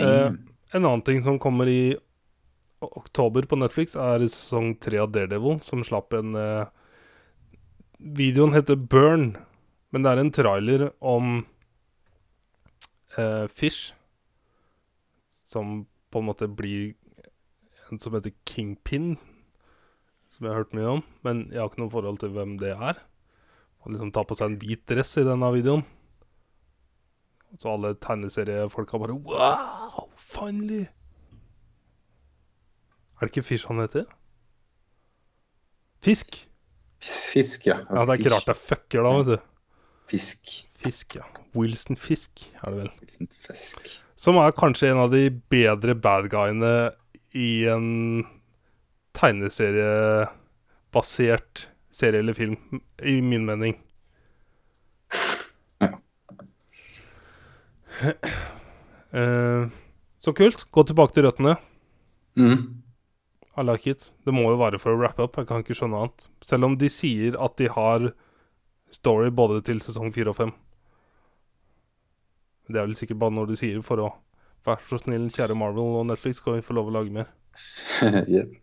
Eh, 0.00 0.32
en 0.74 0.84
annen 0.88 1.02
ting 1.06 1.20
som 1.22 1.36
kommer 1.38 1.68
i 1.68 1.96
oktober 2.98 3.46
på 3.48 3.58
Netflix, 3.58 3.96
er 3.96 4.24
sesong 4.26 4.74
tre 4.82 5.00
av 5.02 5.12
Daredevil, 5.14 5.60
som 5.64 5.84
slapp 5.86 6.14
en 6.16 6.36
eh, 6.38 6.70
Videoen 8.04 8.54
heter 8.54 8.76
Burn, 8.76 9.34
men 9.94 10.04
det 10.04 10.12
er 10.12 10.20
en 10.20 10.32
trailer 10.34 10.88
om 11.00 11.44
eh, 13.16 13.46
Fish, 13.48 13.94
som 15.48 15.84
på 16.12 16.20
en 16.20 16.28
måte 16.28 16.48
blir 16.50 16.92
en 17.90 18.00
som 18.02 18.16
heter 18.16 18.34
Kingpin, 18.48 19.14
som 20.28 20.46
jeg 20.46 20.52
har 20.52 20.64
hørt 20.64 20.74
mye 20.76 20.96
om, 20.98 21.02
men 21.26 21.46
jeg 21.52 21.62
har 21.62 21.70
ikke 21.70 21.84
noe 21.84 21.94
forhold 21.94 22.20
til 22.22 22.34
hvem 22.34 22.56
det 22.62 22.74
er. 22.74 22.98
Og 23.84 23.92
liksom 23.92 24.10
ta 24.16 24.24
på 24.26 24.36
seg 24.38 24.50
en 24.50 24.58
hvit 24.62 24.82
dress 24.88 25.12
i 25.20 25.26
denne 25.26 25.50
videoen. 25.54 25.84
Så 27.60 27.70
alle 27.70 27.94
tegneseriefolka 28.02 28.98
bare 28.98 29.14
Wow! 29.14 30.08
Finally! 30.18 30.86
Er 33.14 33.20
det 33.26 33.32
ikke 33.32 33.46
Fish 33.46 33.66
han 33.70 33.82
heter? 33.82 34.04
Fisk? 36.04 36.30
Fisk, 37.04 37.66
ja. 37.68 37.76
Ja, 37.88 38.04
det 38.04 38.10
er 38.14 38.18
ikke 38.20 38.34
rart 38.34 38.48
det 38.48 38.56
fucker 38.58 39.00
da, 39.04 39.10
vet 39.18 39.28
du. 39.34 39.38
Fisk. 40.10 40.40
Fisk, 40.84 41.06
ja. 41.16 41.24
Wilson 41.54 41.96
Fisk 41.96 42.30
er 42.60 42.70
det 42.70 42.76
vel. 42.82 42.90
Wilson 43.00 43.28
Fisk. 43.46 43.78
Som 44.20 44.34
er 44.40 44.52
kanskje 44.56 44.90
en 44.90 45.02
av 45.04 45.10
de 45.12 45.22
bedre 45.52 45.94
bad 45.94 46.28
guyene 46.32 46.90
i 47.34 47.66
en 47.70 48.24
tegneseriebasert 49.14 51.68
serie 51.94 52.18
eller 52.24 52.34
film, 52.34 52.56
i 53.02 53.20
min 53.22 53.44
mening. 53.46 53.74
Ja. 55.80 55.88
Eh, 59.14 59.68
så 60.18 60.32
kult. 60.34 60.64
Gå 60.74 60.82
tilbake 60.88 61.14
til 61.14 61.22
røttene. 61.28 61.54
Mm. 62.34 62.83
I 63.56 63.62
like 63.62 63.90
it. 63.90 64.12
Det 64.26 64.34
må 64.34 64.48
jo 64.48 64.58
være 64.58 64.80
for 64.82 64.94
å 64.94 64.98
wrap 64.98 65.20
up. 65.22 65.38
Jeg 65.38 65.46
kan 65.46 65.62
ikke 65.62 65.76
skjønne 65.78 66.00
annet. 66.02 66.26
Selv 66.42 66.66
om 66.68 66.76
de 66.78 66.90
sier 66.90 67.38
at 67.38 67.56
de 67.60 67.68
har 67.70 68.10
story 68.94 69.30
både 69.34 69.60
til 69.66 69.82
sesong 69.82 70.10
fire 70.14 70.32
og 70.32 70.38
fem. 70.40 70.52
Det 72.66 72.80
er 72.80 72.86
vel 72.88 72.98
sikkert 72.98 73.20
bare 73.22 73.36
når 73.36 73.52
de 73.52 73.60
sier 73.60 73.80
for 73.84 74.02
å 74.02 74.12
Vær 74.64 74.78
så 74.88 74.96
snill, 74.96 75.26
kjære 75.28 75.52
Marvel 75.60 75.98
og 75.98 76.06
Netflix, 76.08 76.38
skal 76.40 76.54
vi 76.56 76.62
få 76.64 76.72
lov 76.72 76.86
å 76.88 76.94
lage 76.94 77.12
mer? 77.12 77.26
Yep. 78.32 78.54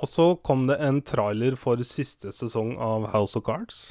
Og 0.00 0.08
så 0.08 0.24
kom 0.42 0.64
det 0.66 0.78
en 0.82 1.02
trailer 1.04 1.54
for 1.60 1.82
siste 1.84 2.32
sesong 2.32 2.72
av 2.80 3.10
House 3.12 3.36
of 3.36 3.44
Cards. 3.44 3.90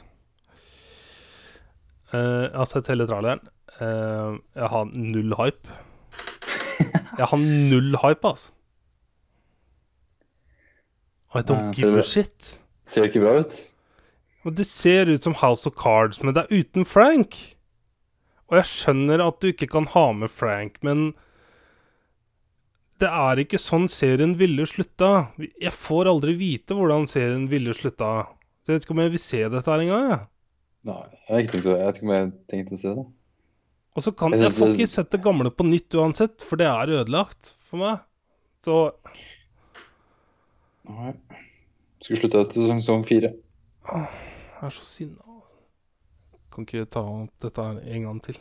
Uh, 2.10 2.50
jeg 2.50 2.58
har 2.58 2.68
sett 2.68 2.90
hele 2.92 3.06
traileren. 3.08 3.46
Uh, 3.78 4.42
jeg 4.58 4.72
har 4.74 4.90
null 4.92 5.38
hype. 5.38 5.78
Jeg 7.20 7.28
har 7.30 7.38
null 7.38 7.96
hype, 8.02 8.26
altså. 8.26 8.52
I 11.34 11.42
don't 11.42 11.72
give 11.76 11.98
a 11.98 12.04
shit. 12.04 12.58
Ser 12.88 13.08
ikke 13.08 13.24
bra 13.24 13.40
ut. 13.46 13.58
Og 14.44 14.56
det 14.58 14.66
ser 14.66 15.12
ut 15.12 15.24
som 15.24 15.38
House 15.38 15.70
of 15.70 15.78
Cards, 15.80 16.22
men 16.24 16.36
det 16.36 16.44
er 16.44 16.64
uten 16.64 16.88
Frank. 16.88 17.38
Og 18.50 18.58
jeg 18.60 18.68
skjønner 18.68 19.24
at 19.24 19.38
du 19.40 19.52
ikke 19.52 19.70
kan 19.72 19.88
ha 19.94 20.08
med 20.18 20.32
Frank, 20.34 20.80
men 20.84 21.12
det 23.02 23.10
er 23.10 23.42
ikke 23.42 23.62
sånn 23.62 23.88
serien 23.90 24.36
ville 24.38 24.66
slutta. 24.70 25.32
Jeg 25.40 25.74
får 25.74 26.10
aldri 26.12 26.36
vite 26.38 26.76
hvordan 26.78 27.08
serien 27.10 27.48
ville 27.50 27.74
slutta. 27.78 28.28
Jeg 28.68 28.76
vet 28.76 28.86
ikke 28.86 28.98
om 28.98 29.04
jeg 29.06 29.14
vil 29.16 29.24
se 29.24 29.42
dette 29.56 29.72
her 29.72 29.86
engang. 29.86 30.10
jeg. 30.12 30.22
Nei, 30.90 31.02
jeg, 31.30 31.48
vet 31.48 31.56
ikke 31.56 32.06
om 32.06 32.14
jeg 32.14 32.22
har 32.22 32.32
tenkt 32.52 32.76
å 32.76 32.82
se 32.82 32.94
det. 32.98 33.08
Og 33.92 34.06
så 34.06 34.14
kan 34.16 34.34
Jeg 34.34 34.46
Jeg 34.48 34.56
får 34.56 34.74
ikke 34.76 34.88
sett 34.88 35.12
det 35.14 35.22
gamle 35.24 35.52
på 35.52 35.66
nytt 35.68 35.98
uansett, 36.00 36.46
for 36.46 36.62
det 36.62 36.68
er 36.70 36.94
ødelagt 37.02 37.54
for 37.68 37.82
meg. 37.82 38.04
Så 38.66 38.78
Nei. 40.92 41.14
Skulle 42.02 42.20
slutte 42.20 42.42
etter 42.46 42.68
sesong 42.68 43.04
fire. 43.08 43.34
jeg 43.92 44.68
er 44.68 44.74
så 44.74 44.86
sinna. 44.86 45.38
Kan 46.52 46.66
ikke 46.68 46.86
ta 46.92 47.04
dette 47.42 47.66
her 47.68 47.80
en 47.96 48.08
gang 48.08 48.22
til. 48.26 48.40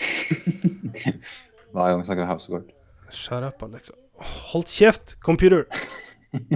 Hver 1.72 1.88
gang 1.90 2.00
vi 2.00 2.06
snakker 2.08 2.24
om 2.24 2.30
House 2.30 2.48
of 2.48 2.54
Cards. 2.60 2.76
Shut 3.14 3.44
up, 3.44 3.62
Alexa. 3.62 3.92
Hold 4.52 4.66
kjeft, 4.70 5.16
computer! 5.20 5.64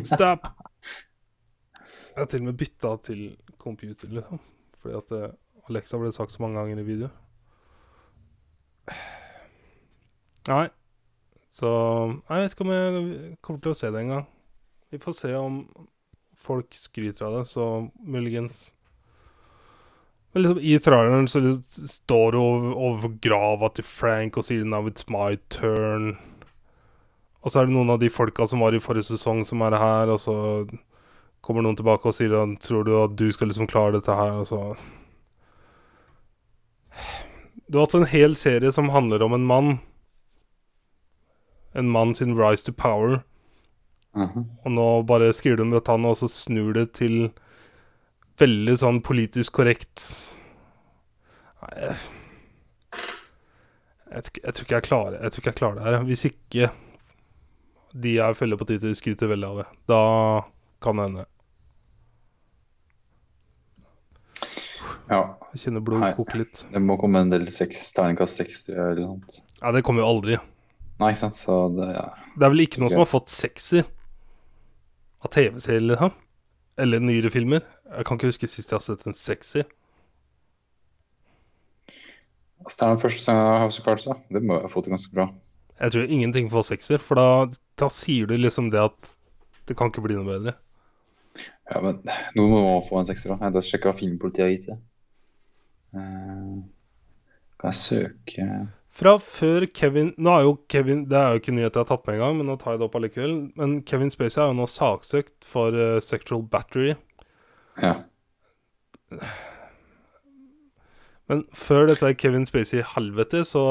Stop! 0.04 0.48
Jeg 2.14 2.22
har 2.22 2.28
til 2.30 2.44
og 2.44 2.44
med 2.44 2.58
bytta 2.58 2.96
til 3.02 3.22
computer, 3.58 4.08
liksom. 4.08 4.40
Fordi 4.80 4.94
at 5.00 5.12
eh, 5.18 5.30
Alexa 5.68 5.98
ble 5.98 6.12
sagt 6.12 6.32
så 6.32 6.42
mange 6.42 6.60
ganger 6.60 6.78
i 6.82 6.86
video. 6.86 7.08
Nei. 10.48 10.68
Så 11.54 11.68
Jeg 12.28 12.42
vet 12.42 12.54
ikke 12.54 12.64
om 12.66 12.72
jeg 12.74 13.36
kommer 13.42 13.60
til 13.62 13.72
å 13.74 13.78
se 13.78 13.90
det 13.90 14.02
engang. 14.04 14.26
Vi 14.94 14.98
får 14.98 15.12
se 15.12 15.34
om 15.34 15.68
folk 16.38 16.74
skryter 16.74 17.24
av 17.24 17.38
det, 17.38 17.44
så 17.44 17.90
muligens 18.00 18.74
Men 20.32 20.42
liksom 20.42 20.58
I 20.58 20.78
traileren 20.78 21.28
så 21.28 21.40
står 21.88 22.32
det 22.32 22.38
over, 22.38 22.76
over 22.78 23.08
grava 23.08 23.72
til 23.74 23.84
Frank 23.84 24.38
og 24.38 24.46
sier 24.46 24.62
'Now 24.62 24.86
it's 24.86 25.10
my 25.10 25.34
turn'. 25.50 26.14
Og 27.42 27.50
så 27.50 27.60
er 27.60 27.66
det 27.66 27.74
noen 27.74 27.90
av 27.90 27.98
de 27.98 28.10
folka 28.10 28.46
som 28.46 28.60
var 28.60 28.74
i 28.74 28.78
forrige 28.78 29.10
sesong, 29.10 29.44
som 29.44 29.60
er 29.62 29.78
her, 29.78 30.14
og 30.14 30.20
så 30.20 30.68
kommer 31.42 31.62
noen 31.62 31.76
tilbake 31.76 32.06
og 32.06 32.14
sier 32.14 32.30
'Tror 32.30 32.84
du 32.84 33.02
at 33.02 33.16
du 33.16 33.32
skal 33.32 33.48
liksom 33.48 33.66
klare 33.66 33.98
dette 33.98 34.14
her?' 34.14 34.38
Og 34.40 34.46
så 34.46 34.76
Du 37.70 37.78
har 37.78 37.86
hatt 37.86 37.94
en 37.94 38.06
hel 38.06 38.36
serie 38.36 38.72
som 38.72 38.88
handler 38.88 39.22
om 39.22 39.32
en 39.32 39.46
mann. 39.46 39.80
En 41.74 41.90
mann 41.90 42.14
sin 42.14 42.38
rise 42.38 42.64
to 42.64 42.72
power. 42.72 43.24
Mhm. 44.14 44.44
Og 44.64 44.70
nå 44.72 44.86
bare 45.06 45.32
skriver 45.34 45.56
du 45.56 45.62
om 45.64 45.70
dette, 45.74 45.90
og 45.90 46.16
så 46.16 46.28
snur 46.30 46.72
det 46.76 46.92
til 46.94 47.32
veldig 48.38 48.76
sånn 48.78 49.00
politisk 49.02 49.52
korrekt 49.58 50.04
Nei, 51.62 51.88
jeg, 54.14 54.30
jeg, 54.44 54.54
tror 54.54 54.64
ikke- 54.64 54.74
jeg 54.76 54.82
klarer 54.86 55.22
Jeg 55.22 55.30
tror 55.32 55.40
ikke 55.40 55.50
jeg 55.52 55.58
klarer 55.60 55.74
det 55.74 55.84
her. 55.84 56.04
Hvis 56.04 56.24
ikke 56.28 56.70
de 57.94 58.14
jeg 58.16 58.34
følger 58.36 58.56
på 58.58 58.66
Twitter, 58.66 58.90
skryter 58.94 59.28
veldig 59.30 59.48
av 59.48 59.56
det, 59.62 59.66
da 59.88 60.00
kan 60.82 60.96
det 60.96 61.04
hende. 61.08 61.26
Ja. 65.10 65.20
Jeg 65.54 65.60
kjenner 65.66 65.84
blodet 65.84 66.14
koke 66.16 66.38
litt. 66.40 66.64
Det 66.72 66.80
må 66.82 66.96
komme 67.00 67.20
en 67.22 67.30
del 67.32 67.46
seks, 67.52 67.92
terningkast 67.96 68.40
seks 68.40 68.68
eller 68.72 68.96
noe 69.02 69.18
sånt. 69.20 69.40
Ja, 69.60 69.72
det 69.76 69.82
kommer 69.86 70.02
jo 70.04 70.08
aldri. 70.14 70.38
Nei, 71.00 71.10
ikke 71.12 71.24
sant. 71.26 71.36
Så 71.38 71.58
det 71.76 71.90
ja. 71.94 72.06
Det 72.38 72.46
er 72.46 72.50
vel 72.54 72.64
ikke 72.66 72.80
noen 72.82 72.90
som 72.94 73.02
har 73.04 73.10
fått 73.10 73.28
sekser 73.32 73.84
av 75.24 75.32
TV-serier, 75.32 75.84
liksom? 75.88 76.12
Eller 76.80 77.02
nyere 77.02 77.30
filmer. 77.30 77.64
Jeg 77.88 78.06
kan 78.06 78.18
ikke 78.18 78.32
huske 78.32 78.50
sist 78.50 78.70
jeg 78.72 78.76
har 78.76 78.84
sett 78.84 79.06
en 79.06 79.16
sexy. 79.16 79.64
Altså, 82.64 82.78
det 82.78 82.84
er 82.86 82.94
den 82.94 83.02
første 83.02 83.32
av 83.32 83.58
House 83.62 83.80
of 83.80 83.86
Cards, 83.86 84.06
da. 84.08 84.16
Det 84.32 84.42
må 84.42 84.58
ha 84.60 84.70
fått 84.72 84.88
det 84.88 84.94
ganske 84.94 85.14
bra. 85.14 85.28
Jeg 85.80 85.94
tror 85.94 86.12
ingenting 86.16 86.50
får 86.50 86.68
sekser, 86.70 87.02
for 87.02 87.18
da, 87.18 87.28
da 87.80 87.90
sier 87.92 88.30
du 88.30 88.36
liksom 88.38 88.70
det 88.72 88.82
at 88.82 89.14
det 89.68 89.76
kan 89.78 89.90
ikke 89.90 90.04
bli 90.04 90.16
noe 90.18 90.28
bedre. 90.28 90.54
Ja, 91.70 91.80
men 91.80 92.00
noen 92.36 92.52
må 92.52 92.74
få 92.86 93.00
en 93.00 93.08
sekser, 93.08 93.32
da. 93.32 93.40
Jeg 93.40 93.56
har 93.56 93.66
sjekka 93.68 93.90
hva 93.90 93.98
Filmpolitiet 93.98 94.44
har 94.44 94.52
gitt 94.52 94.70
det. 94.70 94.78
Uh, 95.94 96.62
kan 97.60 97.70
jeg 97.70 97.80
søke 97.80 98.48
Fra 98.94 99.16
før 99.18 99.66
Kevin 99.74 100.12
Nå 100.22 100.30
er 100.30 100.44
jo 100.46 100.52
Kevin 100.70 101.04
Det 101.10 101.18
er 101.18 101.34
jo 101.34 101.40
ikke 101.40 101.54
nyhet 101.56 101.74
jeg 101.74 101.82
har 101.82 101.88
tatt 101.88 102.04
med 102.06 102.14
engang, 102.18 102.36
men 102.38 102.46
nå 102.50 102.54
tar 102.60 102.74
jeg 102.74 102.82
det 102.82 102.86
opp 102.86 102.98
allikevel. 103.00 103.34
Men 103.58 103.80
Kevin 103.88 104.12
Spacey 104.14 104.42
er 104.42 104.52
jo 104.52 104.58
nå 104.60 104.68
saksøkt 104.70 105.48
for 105.48 105.74
uh, 105.74 105.98
sexual 106.04 106.44
battery. 106.46 106.94
Ja. 107.82 107.96
Men 111.30 111.42
før 111.56 111.88
dette 111.90 112.14
Kevin 112.20 112.46
Spacey-helvete, 112.46 113.42
så 113.48 113.64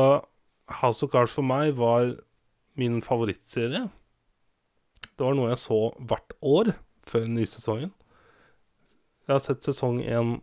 House 0.81 1.05
of 1.05 1.11
Cards 1.13 1.35
for 1.35 1.45
meg 1.45 1.77
var 1.77 2.15
min 2.79 2.99
favorittserie. 3.05 3.85
Det 5.13 5.23
var 5.23 5.35
noe 5.37 5.51
jeg 5.53 5.61
så 5.61 5.81
hvert 6.01 6.33
år 6.41 6.73
før 7.07 7.27
nysesongen. 7.29 7.91
Jeg 9.23 9.37
har 9.37 9.43
sett 9.43 9.63
sesong 9.63 10.01
én 10.03 10.39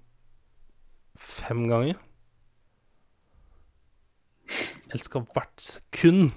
fem 1.21 1.67
ganger. 1.69 1.99
Elska 4.95 5.23
hvert 5.33 5.61
sekund. 5.63 6.31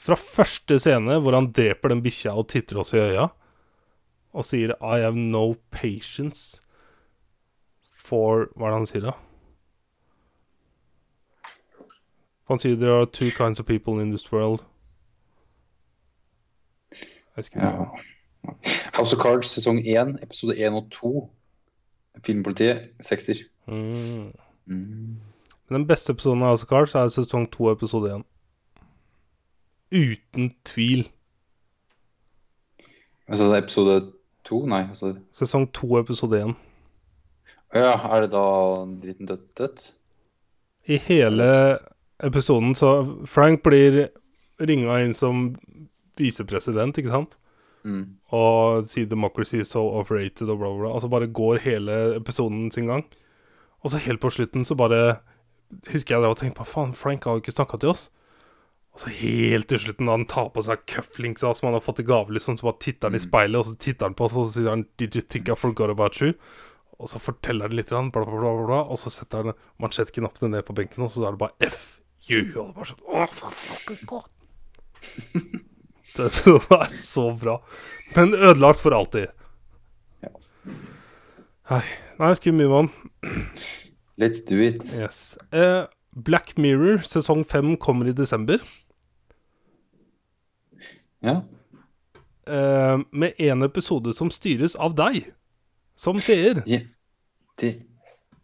Fra 0.00 0.16
første 0.16 0.78
scene 0.80 1.18
hvor 1.20 1.36
han 1.36 1.50
dreper 1.52 1.92
den 1.92 2.02
bikkja 2.02 2.32
og 2.36 2.48
titter 2.48 2.80
oss 2.80 2.94
i 2.96 3.00
øya 3.02 3.28
og 4.32 4.44
sier 4.44 4.72
'I 4.80 5.00
have 5.02 5.16
no 5.16 5.54
patience 5.70 6.60
for 7.94 8.46
Hva 8.56 8.66
er 8.66 8.70
det 8.70 8.78
han 8.78 8.86
sier, 8.86 9.00
da? 9.00 9.12
Han 12.48 12.58
sier 12.58 12.76
'There 12.76 13.00
are 13.00 13.06
two 13.06 13.30
kinds 13.30 13.60
of 13.60 13.66
people 13.66 14.02
in 14.02 14.10
this 14.10 14.32
world'. 14.32 14.64
Jeg 16.90 17.36
husker 17.36 17.56
ikke. 17.56 17.66
ja. 17.66 17.84
House 18.92 19.16
of 19.16 19.22
Cards 19.22 19.46
sesong 19.46 19.86
1, 19.86 20.18
episode 20.22 20.58
1 20.58 20.72
og 20.72 20.90
2. 20.90 21.30
Filmpolitiet, 22.26 22.90
sekser. 23.00 23.34
Mm. 23.66 24.32
Mm. 24.66 25.16
Men 25.70 25.80
den 25.80 25.86
beste 25.86 26.12
episoden 26.12 26.42
av 26.42 26.48
House 26.48 26.66
of 26.66 26.68
Cards 26.68 26.94
er 26.98 27.10
sesong 27.14 27.46
to, 27.52 27.68
episode 27.70 28.10
én. 28.10 28.24
Uten 29.94 30.50
tvil. 30.66 31.04
Altså 33.30 33.46
episode 33.54 34.00
2? 34.48 34.64
Nei. 34.66 34.82
Altså, 34.88 35.14
Sesong 35.32 35.68
to, 35.74 35.92
episode 36.00 36.42
én. 36.42 36.56
ja, 37.74 37.92
er 37.94 38.24
det 38.24 38.32
da 38.32 38.44
dritten 39.02 39.26
dødt 39.30 39.58
dødt? 39.58 39.92
I 40.90 40.96
hele 40.96 41.78
episoden 42.18 42.74
så 42.74 43.04
Frank 43.26 43.62
blir 43.62 44.08
ringa 44.60 44.98
inn 45.04 45.14
som 45.14 45.54
visepresident, 46.18 46.98
ikke 46.98 47.12
sant? 47.14 47.36
Mm. 47.84 48.16
Og 48.34 48.84
sier 48.84 49.06
'democracy 49.06 49.60
is 49.60 49.68
so 49.68 49.86
overrated' 49.86 50.50
og 50.50 50.58
bla, 50.58 50.68
bla, 50.68 50.78
bla. 50.78 50.88
Og 50.88 51.00
så 51.00 51.08
bare 51.08 51.26
går 51.26 51.62
hele 51.62 52.16
episoden 52.16 52.70
sin 52.70 52.86
gang. 52.86 53.04
Og 53.80 53.90
så 53.90 53.98
helt 53.98 54.20
på 54.20 54.30
slutten 54.30 54.64
så 54.64 54.74
bare 54.74 55.20
husker 55.90 56.16
jeg 56.16 56.24
da 56.24 56.32
og 56.32 56.40
tenkte 56.40 56.60
på 56.60 56.68
faen, 56.68 56.96
Frank 56.96 57.26
har 57.26 57.36
jo 57.36 57.44
ikke 57.44 57.54
snakka 57.54 57.80
til 57.80 57.92
oss. 57.92 58.08
Og 58.90 59.04
så 59.04 59.12
helt 59.20 59.68
til 59.70 59.78
slutten, 59.84 60.08
da 60.08 60.16
han 60.16 60.26
tar 60.30 60.50
på 60.54 60.64
seg 60.66 60.82
cufflinksa 60.90 61.52
som 61.54 61.68
han 61.68 61.76
har 61.78 61.84
fått 61.84 62.02
i 62.02 62.06
gave, 62.08 62.34
liksom, 62.34 62.58
så 62.58 62.70
bare 62.70 62.82
titter 62.82 63.10
han 63.10 63.18
i 63.18 63.22
speilet, 63.22 63.60
og 63.60 63.68
så 63.68 63.76
titter 63.78 64.08
han 64.08 64.16
på 64.18 64.26
oss, 64.26 64.34
og 64.34 64.48
så 64.48 64.58
sier 64.58 64.72
han 64.72 64.84
'Did 64.98 65.16
you 65.16 65.22
think 65.22 65.48
I 65.48 65.54
forgot 65.54 65.90
about 65.90 66.20
you?' 66.20 66.34
Og 67.00 67.08
så 67.08 67.18
forteller 67.18 67.68
han 67.68 67.76
litt, 67.76 67.88
bla, 67.88 68.02
bla, 68.10 68.24
bla, 68.26 68.66
bla, 68.66 68.82
og 68.82 68.98
så 68.98 69.10
setter 69.10 69.44
han 69.44 69.56
mansjettknappene 69.80 70.50
ned 70.50 70.66
på 70.66 70.74
benken, 70.76 71.06
og 71.06 71.10
så 71.10 71.24
er 71.24 71.32
det 71.32 71.38
bare 71.38 71.70
F 71.70 72.00
you. 72.28 72.42
Og 72.58 72.66
det 72.66 72.68
er 72.68 72.76
bare 72.76 72.90
sånn 72.90 73.06
Åh, 73.08 73.26
for 73.32 73.50
fucking 73.50 74.06
god. 74.06 74.28
Det 76.10 76.26
er 76.26 76.94
så 76.98 77.30
bra. 77.38 77.60
Men 78.16 78.34
ødelagt 78.34 78.80
for 78.82 78.90
alltid. 78.90 79.30
Ja. 80.20 80.32
Nei, 81.70 81.84
nei 82.18 82.34
han. 82.74 82.90
Let's 84.20 84.44
do 84.44 84.60
it. 84.60 84.84
Yes. 84.92 85.38
Uh, 85.48 85.86
Black 86.12 86.58
Mirror 86.58 87.06
sesong 87.08 87.44
fem 87.48 87.76
kommer 87.80 88.10
i 88.10 88.12
desember. 88.12 88.60
Ja. 91.24 91.40
Uh, 92.48 93.00
med 93.12 93.38
én 93.40 93.64
episode 93.64 94.12
som 94.16 94.32
styres 94.32 94.76
av 94.76 94.96
deg, 94.98 95.30
som 95.96 96.18
seer. 96.20 96.60
Ja, 96.68 96.82
det, 97.60 97.74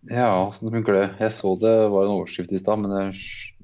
ja, 0.08 0.28
åssen 0.46 0.70
funker 0.70 0.94
det? 0.94 1.06
Jeg 1.20 1.34
så 1.34 1.56
det 1.60 1.74
var 1.92 2.06
en 2.06 2.14
overskrift 2.14 2.52
i 2.54 2.60
stad, 2.62 2.80
men 2.80 2.94
jeg 2.94 3.16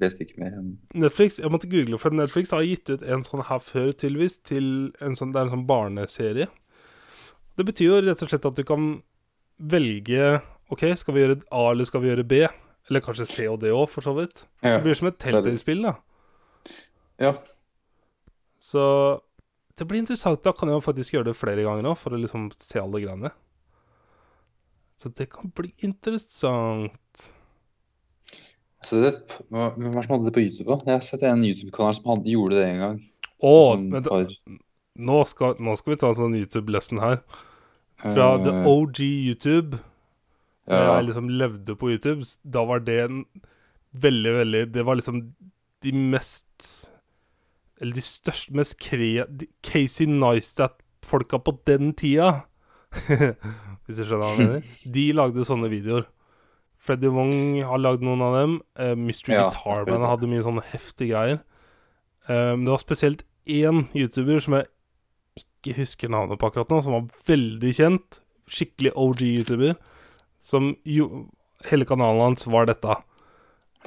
leste 0.03 0.27
ikke 0.27 0.43
mer. 0.43 0.57
Netflix, 0.99 1.39
jeg 1.39 1.53
måtte 1.55 1.71
google, 1.71 2.01
for 2.03 2.13
Netflix 2.13 2.53
har 2.53 2.67
gitt 2.67 2.91
ut 2.91 3.05
en 3.07 3.23
sånn 3.25 3.45
her 3.47 3.63
før, 3.63 3.93
tydeligvis, 3.93 4.41
til 4.49 4.67
en 5.01 5.15
sånn, 5.17 5.33
det 5.33 5.41
er 5.41 5.49
en 5.49 5.55
sånn 5.57 5.69
barneserie. 5.69 6.49
Det 7.57 7.69
betyr 7.69 7.89
jo 7.89 8.01
rett 8.03 8.25
og 8.25 8.33
slett 8.33 8.49
at 8.49 8.59
du 8.59 8.65
kan 8.67 8.97
velge 9.63 10.41
OK, 10.73 10.87
skal 10.97 11.17
vi 11.17 11.25
gjøre 11.25 11.41
A 11.53 11.65
eller 11.71 11.89
skal 11.89 12.03
vi 12.03 12.11
gjøre 12.11 12.25
B? 12.29 12.43
Eller 12.91 13.05
kanskje 13.05 13.29
C 13.29 13.45
og 13.51 13.61
D 13.63 13.71
òg, 13.73 13.87
for 13.93 14.05
så 14.05 14.15
vidt. 14.17 14.47
Ja. 14.65 14.79
Det 14.79 14.87
blir 14.87 14.97
som 14.99 15.11
et 15.11 15.21
Telltale-spill, 15.23 15.85
da. 15.85 15.97
ja. 17.23 17.37
Så 18.63 18.83
det 19.79 19.87
blir 19.91 20.03
interessant. 20.03 20.43
Da 20.45 20.53
kan 20.55 20.71
jeg 20.71 20.79
jo 20.79 20.85
faktisk 20.85 21.17
gjøre 21.17 21.31
det 21.31 21.39
flere 21.39 21.65
ganger 21.67 21.87
nå, 21.87 21.95
for 21.99 22.15
å 22.15 22.21
liksom 22.21 22.51
se 22.63 22.81
alle 22.81 23.03
greiene. 23.03 23.33
Så 25.03 25.11
det 25.19 25.29
kan 25.33 25.51
bli 25.57 25.73
interessant. 25.83 27.25
Så 28.87 28.99
det, 29.03 29.13
hva, 29.51 29.71
hvem 29.77 29.89
er 29.91 29.97
det 29.97 30.05
som 30.07 30.17
hadde 30.17 30.29
det 30.29 30.35
på 30.37 30.45
YouTube? 30.45 30.69
da? 30.69 30.79
Jeg 30.87 30.95
har 30.95 31.07
sett 31.07 31.25
en 31.27 31.45
YouTube-kanal 31.47 31.97
som 31.99 32.11
hadde, 32.13 32.31
gjorde 32.31 32.59
det 32.59 32.67
en 32.69 32.83
gang. 32.83 33.01
Å, 33.43 33.55
Som 33.73 33.89
men 33.91 34.07
da, 34.07 34.21
nå, 35.11 35.23
skal, 35.27 35.57
nå 35.63 35.75
skal 35.79 35.95
vi 35.95 36.01
ta 36.03 36.13
en 36.13 36.21
sånn 36.21 36.37
YouTube-lesson 36.39 37.03
her. 37.03 37.23
Fra 38.03 38.29
the 38.43 38.55
eh, 38.55 38.69
OG 38.71 39.01
YouTube. 39.03 39.83
Da 40.69 40.79
ja, 40.79 40.95
jeg 40.97 41.09
liksom 41.09 41.31
levde 41.41 41.75
på 41.79 41.91
YouTube, 41.91 42.27
da 42.47 42.63
var 42.69 42.85
det 42.87 43.01
en 43.03 43.25
veldig, 43.93 44.33
veldig 44.37 44.61
Det 44.75 44.85
var 44.87 44.95
liksom 44.95 45.35
de 45.83 45.93
mest 45.93 46.69
Eller 47.81 47.99
de 47.99 48.05
største, 48.07 48.55
mest 48.55 48.79
kre... 48.79 49.27
Casey 49.67 50.07
Neistat-folka 50.07 51.41
på 51.43 51.57
den 51.67 51.95
tida. 51.99 52.45
Hvis 53.87 53.99
du 53.99 54.05
skjønner 54.05 54.23
hva 54.23 54.29
jeg 54.37 54.47
mener. 54.47 54.69
De 54.97 55.07
lagde 55.19 55.47
sånne 55.49 55.71
videoer. 55.73 56.07
Freddy 56.83 57.11
Wong 57.15 57.59
har 57.67 57.81
lagd 57.83 58.05
noen 58.07 58.23
av 58.23 58.37
dem. 58.37 58.55
Uh, 58.79 58.95
Mystery 58.99 59.35
Ja, 59.35 59.49
Guitar 59.49 59.87
Band 59.89 60.07
hadde 60.07 60.31
mye 60.31 60.45
sånne 60.47 60.63
heftige 60.71 61.15
greier. 61.15 61.43
Um, 62.29 62.63
det 62.63 62.71
var 62.71 62.83
spesielt 62.83 63.25
én 63.51 63.89
YouTuber 63.99 64.39
som 64.43 64.61
jeg 64.61 64.71
ikke 65.43 65.77
husker 65.81 66.11
navnet 66.13 66.39
på 66.39 66.51
akkurat 66.51 66.71
nå, 66.71 66.81
som 66.85 66.95
var 66.95 67.09
veldig 67.27 67.75
kjent. 67.79 68.21
Skikkelig 68.51 68.95
OG-YouTuber. 68.99 69.75
Som 70.43 70.75
jo 70.89 71.29
Hele 71.63 71.87
kanalen 71.87 72.19
hans 72.19 72.43
var 72.51 72.67
dette. 72.67 72.97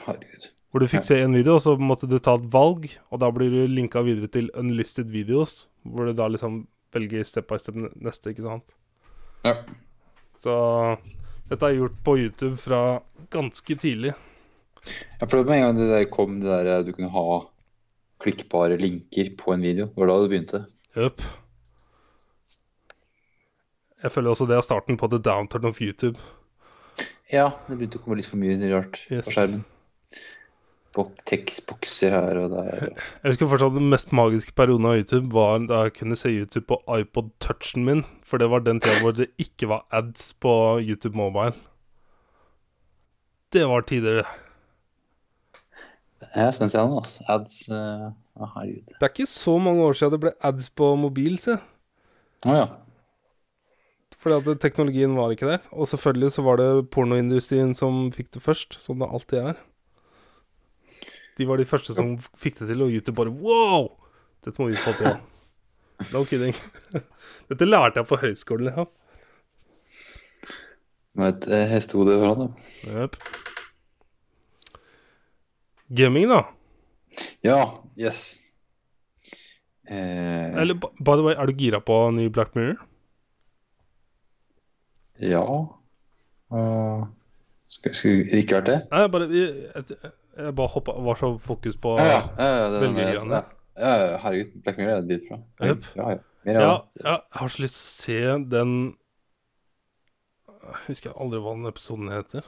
Herregud. 0.06 0.46
Hvor 0.72 0.80
du 0.80 0.88
fikk 0.88 1.04
se 1.04 1.18
en 1.20 1.36
video, 1.36 1.58
og 1.58 1.64
så 1.64 1.74
måtte 1.76 2.08
du 2.08 2.16
ta 2.24 2.38
et 2.40 2.46
valg, 2.52 2.86
og 3.12 3.20
da 3.20 3.28
blir 3.36 3.52
du 3.52 3.62
linka 3.68 4.00
videre 4.04 4.30
til 4.32 4.48
unlisted 4.56 5.12
videos, 5.12 5.66
hvor 5.84 6.08
du 6.08 6.14
da 6.16 6.30
liksom 6.32 6.62
velger 6.96 7.28
step 7.28 7.50
by 7.52 7.60
step 7.60 7.76
neste, 7.80 8.32
ikke 8.32 8.46
sant. 8.46 8.78
Ja. 9.44 9.58
Så 10.40 10.56
dette 11.52 11.68
er 11.68 11.82
gjort 11.82 11.98
på 12.08 12.16
YouTube 12.20 12.56
fra 12.64 12.82
ganske 13.36 13.76
tidlig. 13.80 14.14
Jeg 15.20 15.30
føler 15.32 15.48
med 15.48 15.58
en 15.58 15.66
gang 15.66 15.80
det 15.80 15.90
der 15.92 16.08
kom, 16.12 16.40
det 16.40 16.52
der 16.52 16.72
eh, 16.78 16.86
du 16.86 16.94
kunne 16.96 17.12
ha 17.14 17.26
klikkbare 18.24 18.78
linker 18.80 19.32
på 19.38 19.56
en 19.56 19.64
video. 19.66 19.90
Det 19.92 20.02
var 20.02 20.12
da 20.12 20.22
det 20.22 20.32
begynte. 20.32 20.64
Jøp. 20.96 21.24
Jeg 24.04 24.12
føler 24.12 24.36
også 24.36 24.48
det 24.50 24.58
er 24.58 24.66
starten 24.66 24.98
på 25.00 25.08
the 25.08 25.22
downturn 25.24 25.66
of 25.66 25.82
YouTube. 25.82 26.20
Ja, 27.36 27.50
det 27.68 27.76
begynte 27.78 28.00
å 28.00 28.04
komme 28.04 28.20
litt 28.20 28.30
for 28.30 28.40
mye 28.40 28.56
rart 28.72 29.02
Yes. 29.12 29.26
på 29.28 29.36
skjermen. 29.36 29.66
Tekstbokser 31.28 32.14
her 32.16 32.38
og 32.40 32.54
der. 32.54 32.86
Jeg 32.96 33.34
husker 33.34 33.50
fortsatt 33.52 33.74
den 33.76 33.90
mest 33.92 34.14
magiske 34.16 34.54
perioden 34.56 34.88
av 34.88 34.96
YouTube 34.96 35.28
var 35.34 35.66
da 35.68 35.82
jeg 35.84 35.98
kunne 35.98 36.16
se 36.16 36.32
YouTube 36.32 36.70
på 36.70 36.78
iPod 36.96 37.34
Touchen 37.44 37.84
min. 37.84 38.06
For 38.24 38.40
det 38.40 38.48
var 38.54 38.64
den 38.64 38.80
tida 38.80 39.02
hvor 39.04 39.12
det 39.18 39.28
ikke 39.42 39.68
var 39.74 39.84
ads 39.92 40.30
på 40.40 40.54
YouTube 40.80 41.18
Mobile. 41.20 41.52
Det 43.52 43.66
var 43.68 43.84
tider, 43.88 44.22
det. 44.22 44.26
Ja, 46.36 46.48
syns 46.56 46.74
jeg 46.76 46.88
nå, 46.88 47.02
altså. 47.04 47.28
Ads 47.32 47.60
uh, 47.70 48.16
herregud. 48.40 48.96
Det 48.96 49.04
er 49.04 49.12
ikke 49.14 49.28
så 49.28 49.58
mange 49.60 49.84
år 49.84 50.00
siden 50.00 50.16
det 50.16 50.24
ble 50.24 50.34
ads 50.48 50.70
på 50.76 50.94
mobil, 51.00 51.36
se. 51.44 51.60
Å 52.46 52.56
ja. 52.56 52.66
Fordi 54.26 54.56
at 54.56 54.62
teknologien 54.64 55.14
var 55.14 55.36
ikke 55.36 55.46
der. 55.52 55.66
Og 55.70 55.86
selvfølgelig 55.86 56.32
så 56.34 56.42
var 56.42 56.58
det 56.58 56.90
pornoindustrien 56.90 57.76
som 57.78 58.08
fikk 58.10 58.32
det 58.34 58.42
først, 58.42 58.74
som 58.82 58.98
det 58.98 59.06
alltid 59.14 59.52
er. 59.52 59.60
De 61.38 61.46
var 61.46 61.62
de 61.62 61.68
første 61.70 61.94
som 61.94 62.16
fikk 62.42 62.58
det 62.58 62.72
til, 62.72 62.82
og 62.82 62.90
YouTube 62.90 63.20
bare 63.20 63.30
wow! 63.30 63.92
Dette 64.42 64.58
må 64.62 64.72
vi 64.72 64.80
få 64.82 64.96
til. 64.98 65.20
No 66.10 66.24
kidding. 66.26 66.58
Dette 67.52 67.68
lærte 67.70 68.02
jeg 68.02 68.10
på 68.10 68.18
høyskolen. 68.24 68.72
Ja. 68.74 68.88
Med 71.16 71.30
et 71.36 71.46
eh, 71.54 71.68
hestehode 71.70 72.18
foran, 72.20 72.50
da. 72.50 72.66
Jep. 72.96 73.20
Gaming, 76.02 76.26
da. 76.34 76.42
Ja, 77.46 77.60
yes. 77.94 78.26
Eh, 79.86 80.50
Eller 80.50 80.74
by 80.82 81.14
the 81.14 81.22
way, 81.30 81.38
er 81.38 81.46
du 81.46 81.54
gira 81.62 81.80
på 81.80 82.02
ny 82.18 82.26
Black 82.34 82.58
Mirror? 82.58 82.82
Ja. 85.20 85.42
Uh, 86.52 87.06
skulle, 87.66 87.96
skulle 87.98 88.42
ikke 88.42 88.60
vært 88.60 88.68
det? 88.70 88.78
Nei, 88.92 89.08
bare 89.10 89.28
Jeg, 89.32 89.72
jeg, 89.76 90.12
jeg 90.38 90.54
bare 90.56 90.68
hoppa 90.76 90.94
Var 91.02 91.16
så 91.18 91.30
fokus 91.42 91.76
på 91.82 91.96
Ja, 91.98 92.06
ja. 92.06 92.20
ja, 92.38 92.50
ja, 92.60 92.68
det 92.70 92.78
er 92.78 92.84
velger 92.84 92.94
noe- 92.94 93.16
greiene. 93.16 93.40
ja, 93.80 93.94
ja, 94.04 94.18
herregud. 94.22 94.52
Black 94.64 94.78
Mirror 94.78 94.98
er 95.00 95.08
dritbra. 95.10 95.40
Yep. 95.66 95.88
Ja, 95.96 96.10
ja. 96.14 96.20
Mer 96.46 96.60
Ja, 96.62 96.62
ja, 97.02 97.16
jeg 97.16 97.40
har 97.40 97.50
så 97.56 97.64
lyst 97.64 97.80
til 98.06 98.20
å 98.22 98.36
se 98.38 98.50
den 98.54 98.76
Jeg 100.66 100.84
husker 100.88 101.18
aldri 101.22 101.40
hva 101.42 101.56
den 101.58 101.66
episoden 101.70 102.12
heter. 102.14 102.46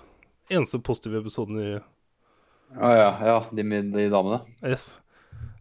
Eneste 0.50 0.80
positive 0.86 1.20
episoden 1.24 1.60
i 1.62 1.72
Å 2.78 2.92
ja, 2.98 3.10
ja. 3.26 3.36
De, 3.54 3.64
de 3.64 4.08
damene. 4.14 4.42
Yes. 4.66 5.00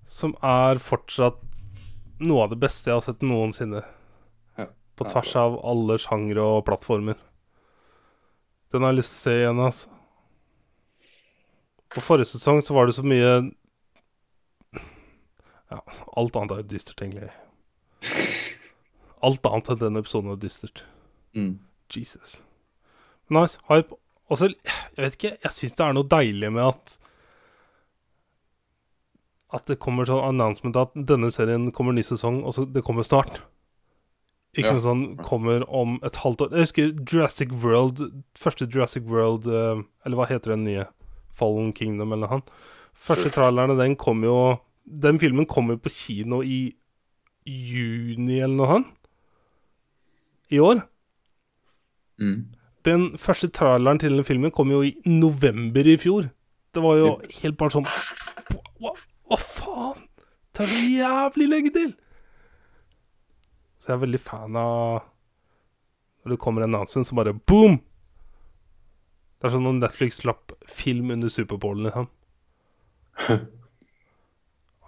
Som 0.06 0.36
er 0.44 0.78
fortsatt 0.82 1.40
noe 2.20 2.44
av 2.46 2.52
det 2.54 2.58
beste 2.62 2.90
jeg 2.90 2.96
har 2.96 3.04
sett 3.04 3.24
noensinne. 3.26 3.82
På 4.96 5.04
tvers 5.04 5.34
av 5.36 5.58
alle 5.68 5.98
sjangre 6.00 6.44
og 6.56 6.64
plattformer. 6.68 7.18
Den 8.72 8.82
har 8.82 8.94
jeg 8.94 9.00
lyst 9.02 9.12
til 9.12 9.18
å 9.18 9.24
se 9.24 9.36
igjen, 9.40 9.62
altså. 9.62 9.92
På 11.92 12.02
forrige 12.04 12.32
sesong 12.32 12.58
så 12.64 12.74
var 12.76 12.88
det 12.88 12.96
så 12.96 13.04
mye 13.06 13.30
Ja, 15.70 15.78
alt 16.18 16.36
annet 16.36 16.52
er 16.54 16.62
jo 16.62 16.70
dystert, 16.74 17.00
egentlig. 17.02 17.30
Alt 19.24 19.46
annet 19.48 19.70
enn 19.72 19.80
den 19.80 20.00
episoden 20.00 20.34
er 20.34 20.40
dystert. 20.40 20.84
Mm. 21.36 21.56
Jesus. 21.92 22.40
Nice. 23.32 23.58
Hype. 23.70 23.96
Og 24.30 24.38
så, 24.38 24.50
jeg 24.50 25.02
vet 25.02 25.16
ikke, 25.18 25.34
jeg 25.42 25.54
syns 25.54 25.76
det 25.78 25.84
er 25.86 25.96
noe 25.96 26.08
deilig 26.10 26.52
med 26.54 26.64
at 26.66 26.96
At 29.54 29.68
det 29.70 29.78
kommer 29.78 30.04
sånn 30.04 30.24
announcement 30.26 30.76
at 30.76 30.96
denne 31.08 31.30
serien 31.30 31.70
kommer 31.72 31.94
ny 31.94 32.02
sesong, 32.04 32.42
og 32.44 32.52
så 32.56 32.64
det 32.66 32.82
kommer 32.84 33.06
snart. 33.06 33.38
Ikke 34.56 34.70
Ja. 34.70 34.72
noe 34.72 34.80
sånn 34.84 35.16
kommer 35.20 35.64
om 35.68 35.98
et 36.02 36.16
halvt 36.16 36.40
år. 36.46 36.50
Jeg 36.56 36.64
husker 36.66 36.92
Jurassic 37.12 37.50
World, 37.62 38.00
første 38.34 38.64
Jurassic 38.66 39.04
World 39.04 39.46
eh, 39.46 39.82
Eller 40.06 40.16
hva 40.16 40.26
heter 40.30 40.54
den 40.54 40.64
nye? 40.64 40.86
Fallen 41.36 41.72
Kingdom, 41.76 42.12
eller 42.12 42.26
noe. 42.32 42.42
Første 42.96 43.28
trailerne, 43.30 43.76
den 43.76 43.96
kom 43.96 44.22
jo 44.24 44.58
Den 44.88 45.18
filmen 45.18 45.44
kom 45.46 45.68
jo 45.68 45.76
på 45.76 45.90
kino 45.90 46.40
i 46.42 46.72
juni, 47.46 48.38
eller 48.40 48.54
noe 48.56 48.66
sånt. 48.70 48.92
I 50.50 50.58
år. 50.62 50.80
Mm. 52.20 52.46
Den 52.86 53.04
første 53.18 53.48
traileren 53.50 53.98
til 53.98 54.14
den 54.14 54.24
filmen 54.24 54.52
kom 54.54 54.70
jo 54.70 54.80
i 54.86 54.94
november 55.10 55.86
i 55.90 55.96
fjor. 55.98 56.30
Det 56.72 56.82
var 56.84 56.96
jo 57.00 57.10
helt 57.42 57.56
bare 57.58 57.74
sånn 57.74 57.86
Hva, 58.80 58.92
hva 59.26 59.38
faen? 59.40 60.02
Det 60.54 60.64
er 60.64 60.70
så 60.70 60.82
jævlig 60.88 61.48
lenge 61.50 61.72
til! 61.74 61.94
Så 63.86 63.92
jeg 63.92 64.00
er 64.00 64.02
veldig 64.02 64.18
fan 64.18 64.56
av 64.58 65.04
Når 66.24 66.32
det 66.34 66.40
kommer 66.42 66.64
en 66.64 66.74
announcement, 66.74 67.06
så 67.06 67.14
bare 67.14 67.36
boom! 67.46 67.78
Det 69.38 69.46
er 69.46 69.52
sånn 69.52 69.68
om 69.70 69.78
Netflix 69.78 70.18
slapp 70.18 70.56
film 70.66 71.12
under 71.14 71.30
Superbowl, 71.30 71.84
liksom. 71.86 72.08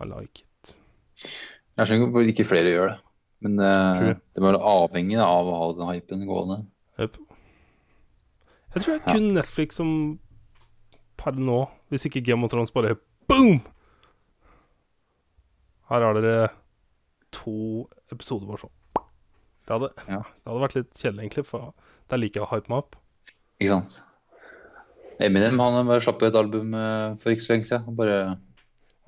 I 0.00 0.08
like 0.08 0.42
it. 0.42 0.72
Jeg 1.78 1.86
skjønner 1.86 2.08
hvorfor 2.08 2.32
ikke 2.32 2.46
flere 2.48 2.72
gjør 2.72 2.90
det. 2.90 2.96
Men 3.46 3.60
uh, 3.62 4.16
det 4.16 4.42
må 4.42 4.48
være 4.48 4.72
avhengig 4.72 5.20
av 5.22 5.46
å 5.46 5.58
ha 5.60 5.68
den 5.78 5.90
hypen 5.92 6.24
gående. 6.26 6.56
Yep. 6.98 7.20
Jeg 8.74 8.82
tror 8.82 8.96
det 8.96 8.98
er 8.98 9.12
kun 9.12 9.28
Netflix 9.36 9.78
som 9.78 9.92
per 11.18 11.38
nå, 11.38 11.60
hvis 11.92 12.08
ikke 12.08 12.24
Game 12.26 12.42
of 12.42 12.50
Thrones 12.50 12.74
bare 12.74 12.96
boom! 13.30 13.60
Her 15.92 16.08
har 16.08 16.18
dere 16.18 16.50
to 17.30 17.86
episoder 18.10 18.48
bare 18.48 18.64
sånn. 18.64 18.74
Det 19.68 19.74
hadde, 19.76 19.90
Ja. 20.08 20.22
det 20.24 20.48
hadde 20.48 20.62
vært 20.64 20.76
litt 20.78 20.92
kjedelig, 20.96 21.24
egentlig, 21.26 21.44
for 21.50 21.72
der 22.08 22.20
liker 22.22 22.40
jeg 22.40 22.46
å 22.46 22.52
hype 22.54 22.72
meg 22.72 22.78
opp. 22.78 22.96
Ikke 23.60 23.74
sant? 23.74 23.98
Eminem 25.20 25.58
han 25.60 25.88
bare 25.88 26.00
slapp 26.00 26.22
et 26.24 26.38
album 26.38 26.72
eh, 26.78 27.16
for 27.20 27.34
ikke 27.34 27.44
så 27.44 27.52
lenge 27.56 27.66
siden. 27.68 27.84
Han 27.88 27.98
Bare, 27.98 28.18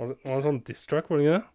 Var 0.01 0.11
det, 0.11 0.17
var 0.27 0.37
det 0.37 0.45
sånn 0.49 0.63
diss-track, 0.67 1.09
var 1.09 1.21
det 1.21 1.27
ikke 1.27 1.39
det? 1.39 1.49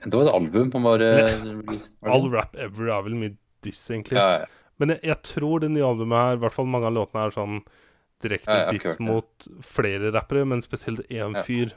det 0.00 0.16
var 0.16 0.28
et 0.28 0.32
album 0.32 0.70
han 0.72 0.84
bare 0.86 1.08
det 1.44 1.80
All 2.08 2.30
rap 2.32 2.54
ever 2.56 2.88
er 2.88 3.02
vel 3.04 3.16
mye 3.20 3.34
diss, 3.64 3.82
egentlig. 3.90 4.16
ja, 4.16 4.40
ja. 4.44 4.46
Men 4.80 4.94
jeg, 4.94 5.02
jeg 5.10 5.22
tror 5.28 5.60
det 5.60 5.68
nye 5.74 5.84
albumet 5.84 6.16
her, 6.16 6.38
i 6.38 6.40
hvert 6.40 6.54
fall 6.56 6.68
mange 6.72 6.88
av 6.88 6.94
låtene, 6.96 7.26
er 7.26 7.34
sånn 7.34 7.58
direkte 8.24 8.54
Ja, 8.54 8.70
diss 8.72 8.86
hørt 8.86 9.02
mot 9.04 9.48
flere 9.66 10.08
rappere, 10.14 10.46
men 10.48 10.62
spesielt 10.64 11.02
én 11.12 11.36
fyr. 11.44 11.74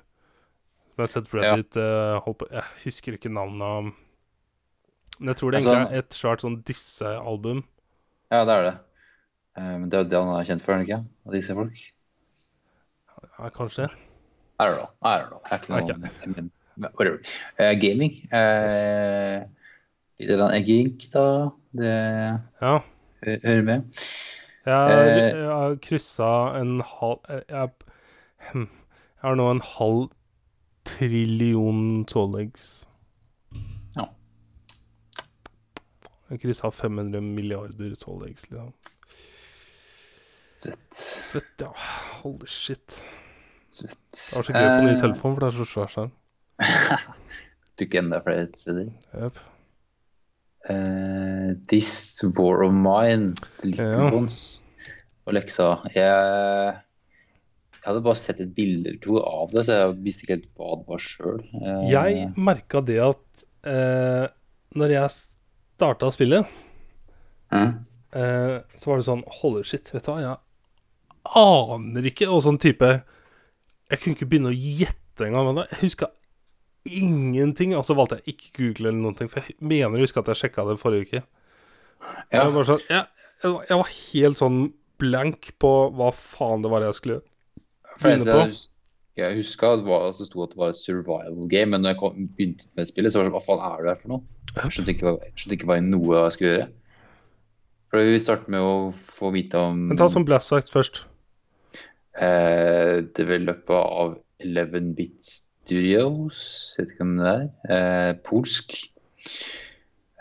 Jeg 0.93 1.01
har 1.01 1.09
sett 1.11 1.31
Reddit 1.33 1.75
uh, 1.79 2.21
på 2.23 2.47
Jeg 2.51 2.63
husker 2.85 3.17
ikke 3.17 3.31
navnet 3.33 3.65
av 3.65 3.89
Men 5.19 5.27
jeg 5.31 5.37
tror 5.39 5.51
det 5.51 5.57
Altså, 5.61 5.73
egentlig 5.73 5.93
er 5.95 5.99
et 6.03 6.15
svært 6.17 6.41
sånn 6.43 6.63
disse-album. 6.67 7.63
ja, 8.31 8.43
det 8.45 8.53
er 8.57 8.63
det. 8.63 8.73
Eh, 9.57 9.77
Men 9.77 9.89
det 9.89 9.93
er 9.99 10.03
jo 10.03 10.09
det 10.09 10.21
han 10.23 10.33
er 10.39 10.45
kjent 10.49 10.61
for, 10.65 10.71
er 10.73 10.77
han 10.77 10.85
ikke? 10.87 11.01
Av 11.27 11.31
disse 11.33 11.53
folk? 11.53 11.77
Ja, 13.39 13.49
kanskje. 13.49 13.89
I 14.59 14.65
don't 14.65 14.77
know. 14.77 14.89
I 15.03 15.17
don't 15.19 15.29
know. 15.29 15.41
Jeg 15.45 15.51
er 15.51 15.61
ikke 15.61 15.69
noe 15.69 15.81
okay. 15.83 16.41
Men 16.75 16.91
Whatever. 16.97 17.19
Uh, 17.59 17.73
gaming. 17.77 18.13
Uh, 18.33 19.45
litt 20.17 20.29
eller 20.33 20.47
annet 20.47 20.65
gink, 20.65 21.05
da. 21.13 21.25
Det 21.73 21.93
Ja. 22.61 22.79
hører 23.23 23.63
med. 23.63 23.83
Jeg, 24.65 24.91
Eh. 24.91 25.37
jeg 25.37 25.49
har 25.49 25.75
kryssa 25.75 26.59
en 26.59 26.79
halv 26.81 27.19
jeg, 27.29 27.43
jeg, 27.49 27.69
hm, 28.53 28.67
har 29.21 29.35
nå 29.35 29.51
en 29.51 29.59
halv 29.61 30.09
trillion 30.85 32.05
tolleggs. 32.05 32.85
Ja. 33.95 34.05
Jeg 36.22 36.22
kryssa 36.41 36.71
500 36.71 37.21
milliarder 37.21 37.95
tolleggs, 37.99 38.47
liksom. 38.49 38.73
Svett. 40.63 40.95
Svett, 40.95 41.53
ja. 41.59 41.73
Holy 42.21 42.47
shit. 42.47 43.03
Svett. 43.67 43.97
Det 44.13 44.37
var 44.37 44.47
så 44.47 44.53
gøy 44.53 44.67
på 44.69 44.83
ny 44.85 44.93
Eh, 44.93 45.01
telefon, 45.01 45.33
for 45.33 45.43
det 45.43 45.49
er 45.49 45.57
så 45.57 45.67
svær 45.67 45.89
skjerm. 45.91 46.13
Tok 47.81 47.97
enda 47.99 48.19
flere 48.23 48.45
steder. 48.55 48.91
Yep. 49.17 49.41
Uh, 50.69 51.49
This 51.67 52.21
War 52.37 52.63
of 52.63 52.71
Mine, 52.71 53.33
Lykkebons 53.65 54.39
Ja. 54.63 54.69
Og 55.27 55.35
leksa. 55.35 55.67
Jeg, 55.95 56.77
jeg 57.73 57.83
hadde 57.83 58.03
bare 58.05 58.19
sett 58.19 58.39
et 58.43 58.55
bilde 58.55 58.91
eller 58.91 59.01
to 59.03 59.19
av 59.19 59.51
det, 59.55 59.65
så 59.67 59.77
jeg 59.79 59.99
visste 60.05 60.25
ikke 60.25 60.37
helt 60.37 60.49
hva 60.59 60.71
det 60.79 60.87
var 60.91 61.03
sjøl. 61.03 61.43
Jeg 61.89 62.25
merka 62.35 62.81
det 62.83 62.99
at 63.03 63.45
uh, 63.67 64.25
når 64.79 64.95
jeg 64.97 65.15
starta 65.83 66.09
spillet, 66.15 66.47
eh, 67.51 68.57
så 68.79 68.89
var 68.89 68.97
det 69.01 69.05
sånn 69.07 69.23
Holy 69.41 69.63
shit, 69.67 69.89
vet 69.93 70.05
du 70.05 70.11
hva, 70.13 70.21
jeg 70.23 70.37
aner 71.35 72.07
ikke. 72.09 72.27
Og 72.31 72.41
sånn 72.45 72.59
type 72.61 72.87
Jeg 73.91 73.99
kunne 74.01 74.15
ikke 74.17 74.27
begynne 74.31 74.49
å 74.51 74.57
gjette 74.57 75.27
engang. 75.27 75.51
hva. 75.53 75.65
Jeg 75.69 75.81
huska 75.83 76.07
ingenting. 76.89 77.75
Og 77.77 77.85
så 77.85 77.95
valgte 77.95 78.17
jeg 78.23 78.33
ikke 78.35 78.51
Google 78.57 78.89
eller 78.89 79.01
noen 79.03 79.17
ting, 79.19 79.29
for 79.29 79.43
jeg 79.43 79.55
mener 79.61 79.99
å 79.99 80.03
huske 80.03 80.19
at 80.23 80.31
jeg 80.31 80.39
sjekka 80.41 80.65
det 80.67 80.79
forrige 80.81 81.05
uke. 81.07 81.21
Ja. 82.33 82.41
Jeg, 82.43 82.53
var 82.55 82.63
sånn, 82.67 82.81
jeg, 82.89 83.05
jeg, 83.43 83.77
var- 83.77 83.93
helt 84.13 84.37
sånn 84.41 84.73
blank 85.03 85.51
på 85.59 85.71
hva 85.95 86.09
faen 86.15 86.63
det 86.63 86.71
var 86.71 86.81
jeg 86.87 86.97
skulle 86.97 87.21
begynne 88.01 88.25
på. 88.25 88.39
jeg, 88.47 88.57
jeg 89.21 89.37
huska 89.37 89.73
at 89.73 89.79
det 89.83 89.87
var- 89.91 90.07
at 90.09 90.17
det 90.17 90.27
sto 90.27 90.43
at 90.43 90.49
det 90.49 90.57
var 90.57 90.69
et 90.73 90.81
survival 90.81 91.47
game, 91.47 91.69
men 91.71 91.81
når 91.83 91.93
jeg 91.93 91.99
kom, 91.99 92.27
begynte 92.37 92.65
med 92.75 92.87
spillet, 92.87 93.13
så 93.13 93.19
var 93.21 93.29
det 93.29 93.31
sånn 93.31 93.37
Hva 93.37 93.45
faen 93.45 93.63
er 93.69 93.83
det 93.83 93.93
her 93.93 94.01
for 94.01 94.09
noe? 94.09 94.23
Jeg 94.53 94.73
skjønte 94.75 94.93
ikke, 94.93 95.13
skjønte 95.33 95.57
ikke 95.57 95.69
hva 95.69 95.79
noe 95.81 96.19
jeg 96.25 96.35
skulle 96.35 96.51
gjøre. 96.53 96.67
For 97.93 98.09
Vi 98.09 98.19
starter 98.21 98.53
med 98.53 98.65
å 98.65 98.75
få 99.17 99.29
vite 99.33 99.59
om 99.61 99.87
Men 99.91 99.99
ta 99.99 100.07
som 100.09 100.25
Blast 100.25 100.49
Facts 100.49 100.73
først. 100.73 101.03
eh, 102.17 103.01
løpe 103.41 103.73
av 103.73 104.15
11-bit 104.43 105.23
Studios, 105.23 106.39
vet 106.77 106.89
ikke 106.89 107.03
hvem 107.03 107.17
det 107.21 107.29
er. 107.33 107.43
Eh, 107.73 108.13
polsk. 108.25 108.73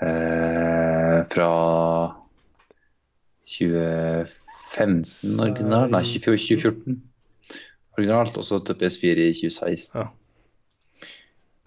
Eh, 0.03 1.19
fra 1.33 1.49
2015 3.53 5.41
originalt, 5.41 5.93
nei 5.93 6.03
2014 6.07 7.03
originalt, 7.99 8.37
og 8.37 8.45
så 8.47 8.61
til 8.65 8.79
PS4 8.81 9.29
i 9.29 9.35
2016. 9.37 10.01
Ja. 10.01 10.09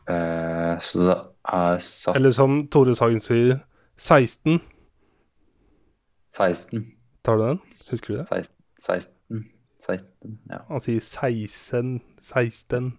Eh, 0.09 0.81
så 0.81 1.05
det 1.05 1.17
er 1.53 1.79
satt 1.79 2.15
Eller 2.15 2.31
som 2.31 2.67
Tore 2.67 2.95
Sagen 2.95 3.19
sier, 3.19 3.59
16. 3.97 4.61
16. 6.35 6.91
Tar 7.23 7.37
du 7.37 7.47
den? 7.47 7.59
Husker 7.91 8.13
du 8.13 8.19
det? 8.19 8.27
16. 8.27 8.55
16. 8.79 9.49
16 9.79 10.39
ja. 10.49 10.57
Han 10.67 10.81
sier 10.81 11.01
16 11.01 12.01
16. 12.21 12.97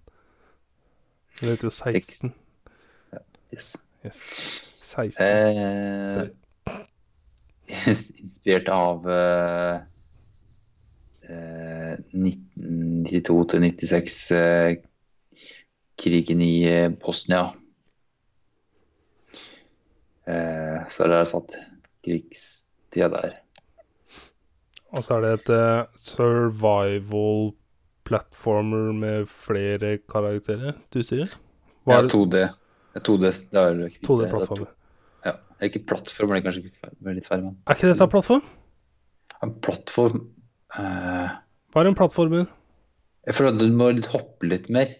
Det 1.40 1.48
heter 1.48 1.66
jo 1.66 1.70
16. 1.70 2.34
Yes. 3.52 3.76
Yes. 4.04 4.20
16. 4.82 5.24
Eh, 5.24 6.28
inspirert 8.22 8.68
av 8.68 9.10
eh, 9.10 9.80
1992 11.26 13.44
til 13.50 13.60
96, 13.60 14.30
eh, 14.30 14.76
krigen 15.98 16.40
i 16.40 16.62
eh, 16.70 16.90
Bosnia. 16.90 17.50
Eh, 20.26 20.86
så 20.90 21.06
er 21.06 21.24
satt 21.30 21.54
krigstida 22.06 23.08
der. 23.12 23.36
Og 24.94 25.02
så 25.04 25.16
er 25.18 25.24
det 25.24 25.32
et 25.40 25.50
uh, 25.54 25.86
survival 25.98 27.50
platformer 28.06 28.92
med 28.94 29.26
flere 29.30 29.96
karakterer, 30.10 30.76
du 30.94 31.02
sier? 31.02 31.30
Hva 31.86 31.96
Ja, 31.96 31.98
er 31.98 32.06
det? 32.06 32.12
2D. 32.14 32.44
Det 32.96 33.00
er 33.00 33.04
2D, 33.06 33.32
det 33.52 33.60
er 33.60 33.72
ikke 33.74 33.86
riktig. 33.86 34.06
2D-plattformer. 34.08 34.70
Ja, 35.26 35.32
det 35.32 35.58
er 35.66 35.70
ikke 35.72 35.82
plattform, 35.90 36.30
det 36.32 36.38
er 36.38 36.46
kanskje 36.46 36.62
ikke 36.64 36.78
fe- 36.86 37.16
litt 37.18 37.26
feil, 37.28 37.42
men 37.44 37.56
Er 37.66 37.76
ikke 37.78 37.90
dette 37.92 38.08
plattform? 38.14 38.46
en 39.44 39.52
plattform 39.60 40.22
uh... 40.78 41.34
Hva 41.74 41.82
er 41.82 41.90
en 41.90 41.98
plattformer? 41.98 42.46
Jeg 43.26 43.34
føler 43.36 43.52
at 43.52 43.60
du 43.60 43.74
må 43.74 43.90
litt 43.92 44.08
hoppe 44.14 44.48
litt 44.48 44.70
mer 44.72 44.94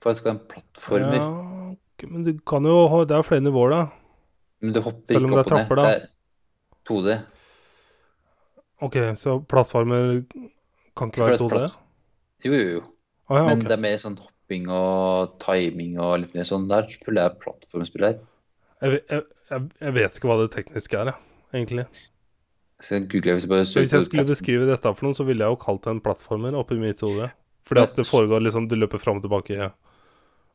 for 0.00 0.10
at 0.10 0.16
det 0.16 0.22
skal 0.22 0.32
være 0.32 0.40
en 0.40 0.48
plattformer. 0.50 1.20
Ja, 1.20 2.08
men 2.10 2.24
du 2.24 2.32
kan 2.48 2.64
jo 2.64 3.04
Det 3.04 3.14
er 3.14 3.20
jo 3.20 3.28
flere 3.28 3.44
nivåer, 3.44 3.70
da. 3.76 3.82
Men 4.60 4.72
du 4.76 4.80
hopper 4.84 5.14
Selv 5.16 5.24
om 5.28 5.32
ikke 5.34 5.44
det 5.44 5.52
er 5.52 5.62
opp 5.62 5.70
og 5.70 5.78
ned. 5.80 5.86
Det 5.86 6.00
er 6.00 6.08
2D. 6.90 7.18
OK, 8.80 8.96
så 9.20 9.36
plattformer 9.48 10.24
kan 10.96 11.12
ikke 11.12 11.22
være 11.24 11.34
et 11.38 11.40
2D? 11.40 11.48
platt- 11.54 11.78
Jo, 12.44 12.52
jo, 12.52 12.68
jo. 12.78 12.82
Ah, 13.28 13.36
ja, 13.36 13.42
Men 13.46 13.58
okay. 13.58 13.68
det 13.68 13.72
er 13.76 13.82
mer 13.84 13.96
sånn 14.00 14.18
hopping 14.18 14.68
og 14.68 15.34
timing 15.38 15.98
og 16.00 16.20
litt 16.24 16.34
mer 16.34 16.48
sånn 16.48 16.68
der. 16.68 16.88
Føler 17.04 17.22
jeg 17.28 17.38
plattformspiller. 17.40 17.40
plattformspill 17.40 18.06
her. 18.08 18.20
Jeg, 18.80 19.02
jeg, 19.50 19.68
jeg, 19.80 19.92
vet 19.94 20.16
ikke 20.16 20.30
hva 20.30 20.38
det 20.40 20.50
tekniske 20.54 20.96
er, 20.96 21.10
jeg, 21.12 21.20
egentlig. 21.60 21.84
Så 22.80 22.96
jeg 22.96 23.08
googler 23.12 23.36
hvis 23.36 23.44
jeg 23.44 23.50
bare 23.52 23.66
hvis 23.68 23.92
jeg 23.92 24.04
skulle 24.08 24.24
beskrive 24.24 24.66
dette 24.66 24.94
for 24.96 25.04
noe, 25.06 25.14
så 25.14 25.26
ville 25.28 25.44
jeg 25.44 25.52
jo 25.52 25.60
kalt 25.60 25.84
det 25.84 25.92
en 25.92 26.00
plattformer 26.00 26.56
oppi 26.56 26.78
mitt 26.80 27.02
hode. 27.04 27.28
Fordi 27.68 27.82
at 27.84 27.92
det 27.94 28.06
foregår 28.08 28.40
liksom 28.40 28.68
Du 28.70 28.74
løper 28.74 28.98
fram 28.98 29.20
og 29.20 29.22
tilbake. 29.22 29.52
Ja. 29.54 29.68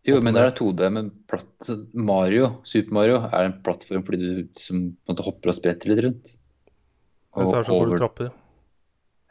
Jo, 0.06 0.20
men 0.22 0.36
det 0.38 0.44
er 0.46 0.52
2D, 0.54 0.86
men 0.94 1.08
platt, 1.30 1.70
Mario, 1.98 2.62
Super 2.68 2.94
Mario 2.94 3.16
er 3.26 3.48
en 3.48 3.56
plattform 3.66 4.04
fordi 4.06 4.20
du 4.22 4.42
liksom 4.44 4.84
måte 5.10 5.26
hopper 5.26 5.50
og 5.50 5.56
spretter 5.58 5.90
litt 5.90 6.02
rundt. 6.06 6.26
Men 7.36 7.48
så 7.50 7.56
er 7.58 7.62
det 7.64 7.70
så 7.70 7.78
går 7.80 7.88
du 7.90 7.98
trapper. 8.00 8.28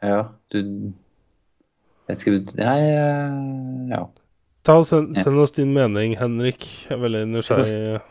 Ja, 0.03 0.21
du 0.51 0.59
Vet 2.05 2.21
ikke 2.21 2.37
Nei, 2.59 2.81
ja. 3.89 4.01
Ta 4.65 4.73
og 4.77 4.85
send, 4.85 5.17
send 5.17 5.39
oss 5.41 5.51
din 5.55 5.73
mening, 5.73 6.13
Henrik. 6.19 6.61
Jeg 6.85 6.93
er 6.93 6.99
veldig 7.01 7.25
nysgjerrig. 7.31 8.01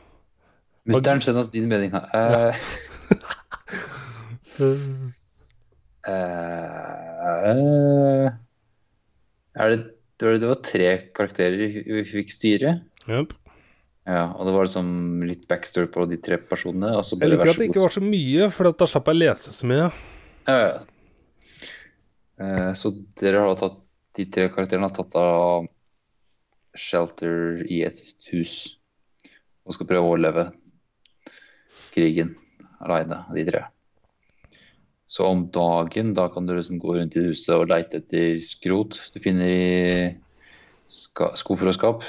Mutter'n, 0.90 1.22
send 1.22 1.38
oss 1.38 1.50
din 1.54 1.68
mening 1.70 1.94
Uh... 1.94 2.00
Ja. 2.14 2.50
uh... 6.10 8.34
er 9.54 9.68
det, 9.72 9.80
det, 10.18 10.26
var, 10.26 10.38
det 10.40 10.50
var 10.50 10.60
tre 10.64 10.90
karakterer 11.16 11.80
vi 11.86 12.04
fikk 12.08 12.32
styre. 12.32 12.78
Yep. 13.08 13.34
Ja, 14.04 14.24
og 14.36 14.44
det 14.46 14.52
var 14.52 14.66
liksom 14.66 14.88
litt 15.24 15.46
backstory 15.48 15.88
på 15.92 16.04
de 16.10 16.18
tre 16.20 16.36
personene. 16.36 16.92
Jeg 16.92 17.30
liker 17.32 17.54
at 17.54 17.60
det 17.60 17.70
ikke 17.70 17.86
var 17.86 17.94
så 17.94 18.02
mye, 18.04 18.50
for 18.52 18.68
da 18.68 18.88
slapp 18.88 19.08
jeg 19.10 19.20
lese 19.22 19.54
så 19.56 19.68
mye. 19.70 19.86
Ja, 20.44 20.58
ja. 20.60 20.74
Eh, 22.44 22.70
så 22.76 22.90
dere 23.20 23.44
har 23.44 23.54
tatt 23.60 23.76
De 24.14 24.24
tre 24.30 24.48
karakterene 24.50 24.86
har 24.86 24.94
tatt 24.94 25.14
av 25.18 25.66
shelter 26.78 27.64
i 27.70 27.80
et 27.86 27.98
hus 28.30 28.52
og 29.66 29.74
skal 29.74 29.88
prøve 29.90 30.04
å 30.04 30.12
overleve 30.12 30.44
krigen 31.94 32.34
aleine, 32.78 33.24
de 33.34 33.44
tre. 33.48 33.64
Så 35.14 35.26
om 35.30 35.44
dagen 35.54 36.10
da 36.16 36.26
kan 36.32 36.46
du 36.46 36.56
liksom 36.56 36.80
gå 36.82 36.96
rundt 36.96 37.14
i 37.14 37.28
huset 37.28 37.52
og 37.54 37.68
leite 37.70 38.00
etter 38.00 38.40
skrot 38.42 38.98
du 39.14 39.20
finner 39.22 39.46
i 39.46 40.08
skuffer 40.90 41.70
og 41.70 41.76
skap. 41.76 42.02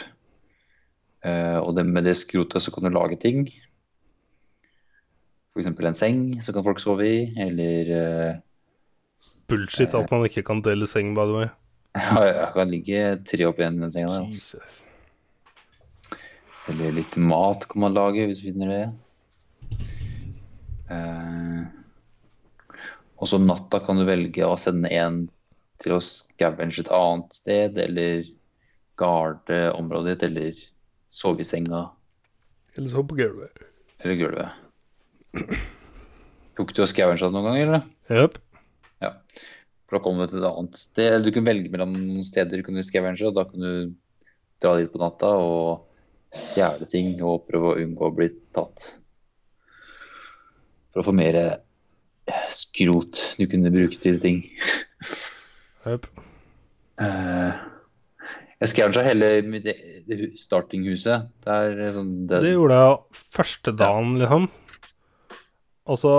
Eh, 1.25 1.59
og 1.59 1.75
det, 1.77 1.85
med 1.85 2.07
det 2.09 2.15
skrotet 2.17 2.65
så 2.65 2.73
kan 2.73 2.87
du 2.87 2.93
lage 2.93 3.19
ting. 3.21 3.45
F.eks. 5.53 5.69
en 5.69 5.97
seng 5.97 6.23
som 6.43 6.57
kan 6.57 6.65
folk 6.65 6.81
sove 6.81 7.05
i, 7.05 7.19
eller 7.39 7.93
uh, 7.93 8.41
Bullshit 9.47 9.93
at 9.95 10.09
man 10.11 10.25
ikke 10.27 10.43
kan 10.43 10.59
dele 10.65 10.89
seng, 10.89 11.13
by 11.15 11.29
the 11.29 11.37
way. 11.37 11.53
Ja, 11.95 12.25
jeg 12.25 12.49
kan 12.57 12.73
ligge 12.73 13.01
tre 13.29 13.45
opp 13.47 13.61
igjen 13.61 13.77
i 13.77 13.85
den 13.85 13.93
senga 13.93 14.17
der. 14.17 14.25
Jesus. 14.33 14.81
Eller 16.73 16.97
litt 16.97 17.15
mat 17.21 17.69
kan 17.71 17.85
man 17.85 17.95
lage 17.95 18.25
hvis 18.27 18.41
du 18.41 18.49
finner 18.49 18.73
det. 18.73 18.83
Eh, 20.91 21.84
og 23.25 23.29
så 23.31 23.39
om 23.41 23.47
natta 23.49 23.79
kan 23.81 23.97
du 23.97 24.05
velge 24.05 24.45
å 24.45 24.53
sende 24.61 24.91
en 24.93 25.23
til 25.81 25.95
å 25.95 26.03
scavenge 26.05 26.83
et 26.83 26.91
annet 26.93 27.33
sted, 27.33 27.79
eller 27.81 28.27
garde 29.01 29.57
området 29.73 30.13
ditt, 30.13 30.25
eller 30.29 30.59
sove 31.09 31.41
i 31.41 31.47
senga, 31.47 31.87
Eller 32.77 32.91
sove 32.91 33.09
på 33.09 33.17
gulvet. 33.17 33.65
eller 34.03 34.19
gulvet. 34.19 35.57
Tok 36.55 36.71
du 36.75 36.83
og 36.85 36.91
scavenga 36.91 37.31
noen 37.33 37.49
gang, 37.49 37.57
eller? 37.63 37.89
Jep. 38.13 38.37
For 39.85 39.97
da 39.97 40.03
kom 40.05 40.21
du 40.21 40.27
til 40.29 40.39
et 40.43 40.47
annet 40.49 40.79
sted. 40.79 41.09
Eller 41.09 41.25
du 41.25 41.33
kan 41.35 41.45
velge 41.45 41.69
mellom 41.73 41.91
noen 41.93 42.25
steder 42.25 42.61
du 42.61 42.65
kunne 42.65 42.85
scavenge, 42.85 43.25
og 43.27 43.35
da 43.37 43.43
kan 43.49 43.65
du 43.65 43.93
dra 44.63 44.77
dit 44.79 44.91
på 44.93 45.01
natta 45.01 45.33
og 45.41 45.85
stjele 46.35 46.87
ting 46.89 47.15
og 47.25 47.45
prøve 47.49 47.73
å 47.73 47.81
unngå 47.81 48.07
å 48.07 48.15
bli 48.15 48.29
tatt. 48.55 48.85
For 50.93 51.01
å 51.01 51.09
få 51.09 51.13
mer 51.15 51.37
skrot 52.53 53.21
du 53.39 53.45
kunne 53.49 53.71
bruke 53.73 53.99
til 54.01 54.19
ting. 54.23 54.41
Yep. 55.85 56.07
Uh, 57.01 57.53
jeg 58.61 58.71
scavenga 58.71 59.03
hele 59.05 59.29
e- 59.59 60.31
startinghuset. 60.39 61.29
Det 61.43 61.55
er 61.55 61.93
sånn 61.95 62.11
det, 62.29 62.41
Det 62.45 62.53
gjorde 62.55 62.79
jeg 62.79 63.23
første 63.35 63.73
dagen, 63.75 64.17
liksom. 64.21 64.49
Og 65.85 66.01
så 66.01 66.15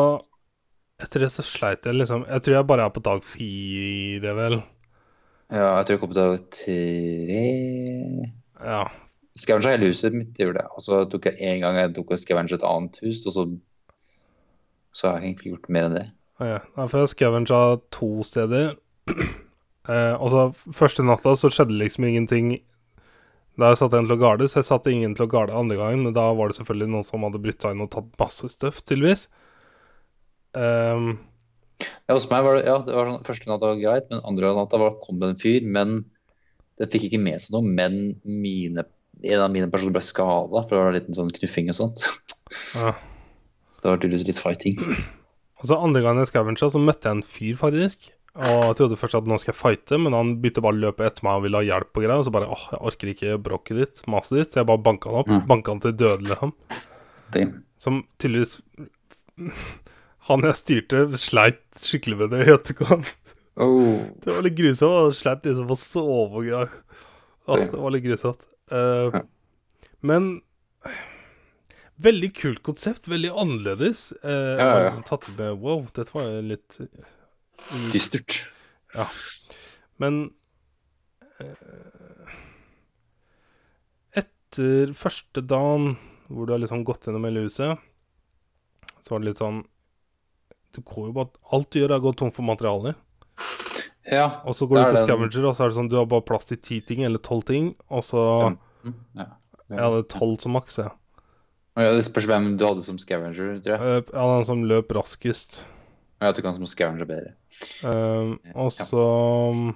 Etter 0.97 1.27
det 1.27 1.29
så 1.29 1.43
sleit 1.45 1.85
jeg 1.85 1.99
liksom 1.99 2.23
Jeg 2.25 2.41
tror 2.41 2.55
jeg 2.55 2.69
bare 2.71 2.87
er 2.89 2.93
på 2.95 3.03
dag 3.05 3.25
fire, 3.27 4.31
vel. 4.39 4.55
Ja, 5.53 5.77
jeg 5.77 5.87
tror 5.87 5.95
jeg 5.95 6.01
kom 6.03 6.13
på 6.13 6.19
dag 6.19 6.39
tre 6.57 7.43
Ja. 8.63 8.85
Scavenga 9.37 9.75
hele 9.75 9.91
huset 9.91 10.15
mitt, 10.17 10.33
det 10.37 10.47
gjorde 10.47 10.63
jeg. 10.63 10.73
Og 10.73 10.85
så 10.87 11.03
tok 11.13 11.29
jeg 11.29 11.37
en 11.51 11.61
gang 11.61 11.77
jeg 11.77 11.93
tok 11.99 12.15
og 12.15 12.23
scavenga 12.23 12.57
et 12.57 12.65
annet 12.65 12.97
hus, 13.05 13.21
og 13.29 13.35
så 13.35 13.45
så 14.97 15.11
har 15.11 15.19
jeg 15.19 15.33
egentlig 15.33 15.53
gjort 15.53 15.69
mer 15.77 15.89
enn 15.89 15.99
det. 15.99 16.07
Ja. 16.41 16.61
For 16.77 17.01
jeg 17.01 17.13
scavenga 17.13 17.61
to 17.95 18.09
steder. 18.27 18.75
eh, 19.13 20.15
altså, 20.15 20.49
første 20.77 21.05
natta 21.05 21.37
så 21.37 21.53
skjedde 21.53 21.77
liksom 21.79 22.09
ingenting 22.09 22.57
Da 23.57 23.71
jeg 23.73 23.79
satte 23.81 23.97
en 23.97 24.09
til 24.09 24.17
å 24.19 24.21
garde, 24.21 24.49
så 24.51 24.61
jeg 24.61 24.69
satte 24.69 24.93
ingen 24.93 25.15
til 25.17 25.25
å 25.25 25.31
garde 25.33 25.55
andre 25.57 25.79
gangen, 25.79 26.03
men 26.05 26.17
da 26.17 26.27
var 26.37 26.51
det 26.51 26.59
selvfølgelig 26.59 26.91
noen 26.93 27.07
som 27.09 27.23
hadde 27.25 27.41
brytt 27.41 27.65
seg 27.65 27.73
inn 27.73 27.87
og 27.87 27.89
tatt 27.95 28.11
masse 28.21 28.51
støff, 28.53 28.83
tydeligvis. 28.85 29.31
Um, 30.53 31.15
Ja, 32.05 32.15
hos 32.19 32.29
meg 32.29 32.45
var 32.45 32.59
det, 32.59 32.67
ja, 32.69 32.77
det 32.85 32.93
var 32.93 33.09
sånn, 33.09 33.25
første 33.25 33.49
natta 33.49 33.71
var 33.71 33.81
greit, 33.81 34.11
men 34.13 34.21
andre 34.29 34.53
natta 34.59 34.81
var, 34.81 34.99
kom 35.01 35.23
det 35.23 35.33
en 35.33 35.41
fyr, 35.41 35.65
men 35.65 35.97
det 36.77 36.91
fikk 36.93 37.09
ikke 37.09 37.23
med 37.25 37.41
seg 37.41 37.57
noe. 37.57 37.65
Men 37.81 37.99
mine, 38.29 38.85
en 39.25 39.47
av 39.47 39.53
mine 39.53 39.73
personer 39.73 39.97
ble 39.97 40.05
skada, 40.05 40.63
for 40.63 40.73
det 40.73 40.83
var 40.83 40.93
en 40.93 40.99
liten 41.01 41.17
sånn 41.17 41.33
knuffing 41.41 41.73
og 41.73 41.81
sånt. 41.81 42.09
ja. 42.77 42.93
Det 43.87 43.93
var 43.93 44.01
tydeligvis 44.03 44.27
litt 44.27 44.41
fighting. 44.43 44.81
Og 45.63 45.69
så 45.71 45.77
andre 45.79 46.01
gangen 46.03 46.19
jeg 46.25 46.33
scavenga, 46.33 46.69
så 46.75 46.81
møtte 46.83 47.07
jeg 47.07 47.17
en 47.21 47.27
fyr, 47.27 47.59
faktisk. 47.61 48.09
Og 48.37 48.65
jeg 48.67 48.77
trodde 48.81 48.97
først 49.01 49.17
at 49.17 49.29
nå 49.31 49.39
skal 49.41 49.55
jeg 49.55 49.59
fighte, 49.61 49.97
men 50.03 50.13
han 50.13 50.33
begynte 50.43 50.61
bare 50.65 50.75
å 50.77 50.81
løpe 50.83 51.07
etter 51.07 51.25
meg 51.25 51.39
og 51.39 51.45
ville 51.47 51.61
ha 51.63 51.65
hjelp 51.69 51.93
og 51.97 52.03
greier. 52.05 52.19
Og 52.21 52.27
så 52.27 52.33
bare 52.35 52.49
åh, 52.53 52.65
jeg 52.75 52.81
orker 52.91 53.11
ikke 53.13 53.37
bråket 53.47 53.79
ditt, 53.81 54.03
maset 54.11 54.41
ditt. 54.41 54.51
Så 54.53 54.61
jeg 54.61 54.69
bare 54.69 54.83
banka 54.85 55.09
han 55.13 55.21
opp. 55.23 55.31
Mm. 55.31 55.45
Banka 55.49 55.73
han 55.73 55.81
til 55.87 55.95
døde, 56.03 56.27
liksom. 56.29 56.53
Det, 57.33 57.45
Som 57.81 58.03
tydeligvis 58.23 58.59
Han 60.29 60.43
jeg 60.43 60.59
styrte, 60.59 61.01
sleit 61.23 61.63
skikkelig 61.79 62.19
med 62.25 62.35
det 62.35 62.43
i 62.49 62.53
etterkant. 62.57 63.13
oh, 63.63 64.03
Det 64.25 64.35
var 64.35 64.43
litt 64.43 64.59
grusomt. 64.59 64.97
Han 65.07 65.15
sleit 65.15 65.47
liksom 65.47 65.71
å 65.71 65.79
sove 65.79 66.41
og 66.43 66.49
greier. 66.51 66.73
Det 67.47 67.79
var 67.79 67.95
litt 67.95 68.05
grusomt. 68.09 68.43
Uh, 68.73 69.15
Ja. 69.15 69.23
men 70.03 70.41
Veldig 72.03 72.29
kult 72.37 72.63
konsept. 72.67 73.07
Veldig 73.09 73.31
annerledes. 73.41 74.11
Eh, 74.23 74.31
Ja, 74.31 74.57
ja, 74.57 74.67
ja. 74.67 74.83
Liksom 74.91 75.05
tatt 75.09 75.29
med 75.39 75.59
Wow, 75.63 75.87
dette 75.97 76.13
var 76.13 76.29
litt 76.45 76.77
Dystert. 77.93 78.43
Ja. 78.95 79.07
Men 79.99 80.19
eh, 81.41 82.35
Etter 84.17 84.93
første 84.97 85.43
dagen 85.45 85.97
hvor 86.29 86.47
du 86.49 86.53
har 86.57 86.61
liksom 86.63 86.83
gått 86.87 87.07
gjennom 87.07 87.25
hele 87.29 87.45
huset, 87.47 87.79
så 89.05 89.15
var 89.15 89.23
det 89.23 89.29
litt 89.31 89.39
sånn 89.43 89.61
Du 90.75 90.81
går 90.83 91.09
jo 91.11 91.13
bare 91.17 91.31
Alt 91.55 91.71
du 91.73 91.79
gjør, 91.81 91.93
er 91.95 92.01
å 92.03 92.05
gå 92.09 92.13
tom 92.19 92.33
for 92.35 92.43
materialer. 92.47 92.97
Ja. 94.11 94.43
Og 94.47 94.55
så 94.59 94.67
går 94.69 94.77
du 94.83 94.97
til 94.97 95.05
scavenger, 95.07 95.47
og 95.49 95.55
så 95.57 95.65
er 95.65 95.71
det 95.73 95.77
sånn 95.79 95.89
du 95.91 95.97
har 95.99 96.07
bare 96.11 96.23
plass 96.27 96.45
til 96.51 96.59
ti 96.63 96.81
ting, 96.85 97.01
eller 97.07 97.23
tolv 97.25 97.47
ting. 97.49 97.73
Og 97.91 98.05
så 98.07 98.23
Mm, 98.87 98.93
ja. 99.19 99.25
Jeg 99.67 99.81
hadde 99.83 100.03
tolv 100.13 100.37
som 100.39 100.53
maks, 100.55 100.77
jeg. 100.79 100.91
Ja, 101.77 101.93
det 101.93 102.05
spørs 102.07 102.25
hvem 102.31 102.55
du 102.57 102.65
hadde 102.65 102.83
som 102.87 102.97
scavenger, 102.99 103.35
tror 103.37 103.77
jeg. 103.77 104.05
Uh, 104.15 104.39
en 104.39 104.45
som 104.49 104.63
løp 104.65 104.93
raskest. 104.97 105.65
Ja, 106.23 106.31
du 106.33 106.41
kan 106.41 106.55
som 106.57 106.65
scavenger 106.65 107.05
bedre. 107.09 107.35
Uh, 107.85 108.37
og 108.57 108.71
Ja. 108.73 108.85
så 108.89 109.75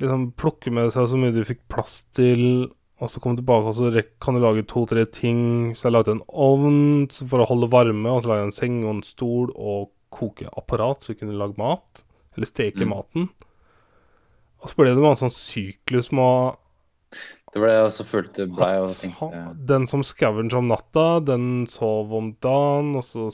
liksom 0.00 0.32
plukke 0.36 0.72
med 0.74 0.90
seg 0.92 1.06
så 1.08 1.16
mye 1.20 1.32
du 1.34 1.44
fikk 1.46 1.62
plass 1.72 2.02
til, 2.16 2.68
og 3.00 3.08
så 3.10 3.20
komme 3.22 3.38
tilbake 3.38 3.70
og 3.70 3.76
så 3.78 3.90
kan 4.22 4.36
du 4.36 4.40
lage 4.42 4.66
to-tre 4.70 5.04
ting. 5.06 5.72
Så 5.74 5.88
jeg 5.88 5.92
lagde 5.96 6.12
en 6.18 6.24
ovn 6.28 7.08
for 7.28 7.40
å 7.42 7.48
holde 7.48 7.70
varme, 7.72 8.10
og 8.10 8.22
så 8.22 8.28
lagde 8.32 8.42
jeg 8.44 8.50
en 8.50 8.58
seng 8.58 8.76
og 8.84 8.94
en 8.96 9.02
stol 9.06 9.52
og 9.54 9.90
kokeapparat 10.14 11.00
så 11.02 11.12
jeg 11.14 11.20
kunne 11.22 11.38
lage 11.40 11.58
mat. 11.58 12.04
Eller 12.36 12.46
steke 12.50 12.84
Mm. 12.84 12.90
maten. 12.90 13.28
Og 14.62 14.68
så 14.70 14.76
ble 14.76 14.90
det 14.94 15.00
bare 15.02 15.16
en 15.16 15.28
sånn 15.28 15.34
syklus 15.36 16.10
med 16.12 16.56
Det 17.54 17.60
var 17.62 17.70
det 17.70 17.74
jeg 17.76 17.86
også 17.86 18.04
følte 18.08 18.44
blei 18.50 18.72
og 18.82 18.88
tenkte 18.90 19.40
Den 19.70 19.84
som 19.86 20.00
scavenger 20.02 20.56
om 20.58 20.72
natta, 20.72 21.04
den 21.22 21.68
sov 21.70 22.10
om 22.18 22.32
dagen, 22.42 22.96
og 22.98 23.04
så 23.06 23.28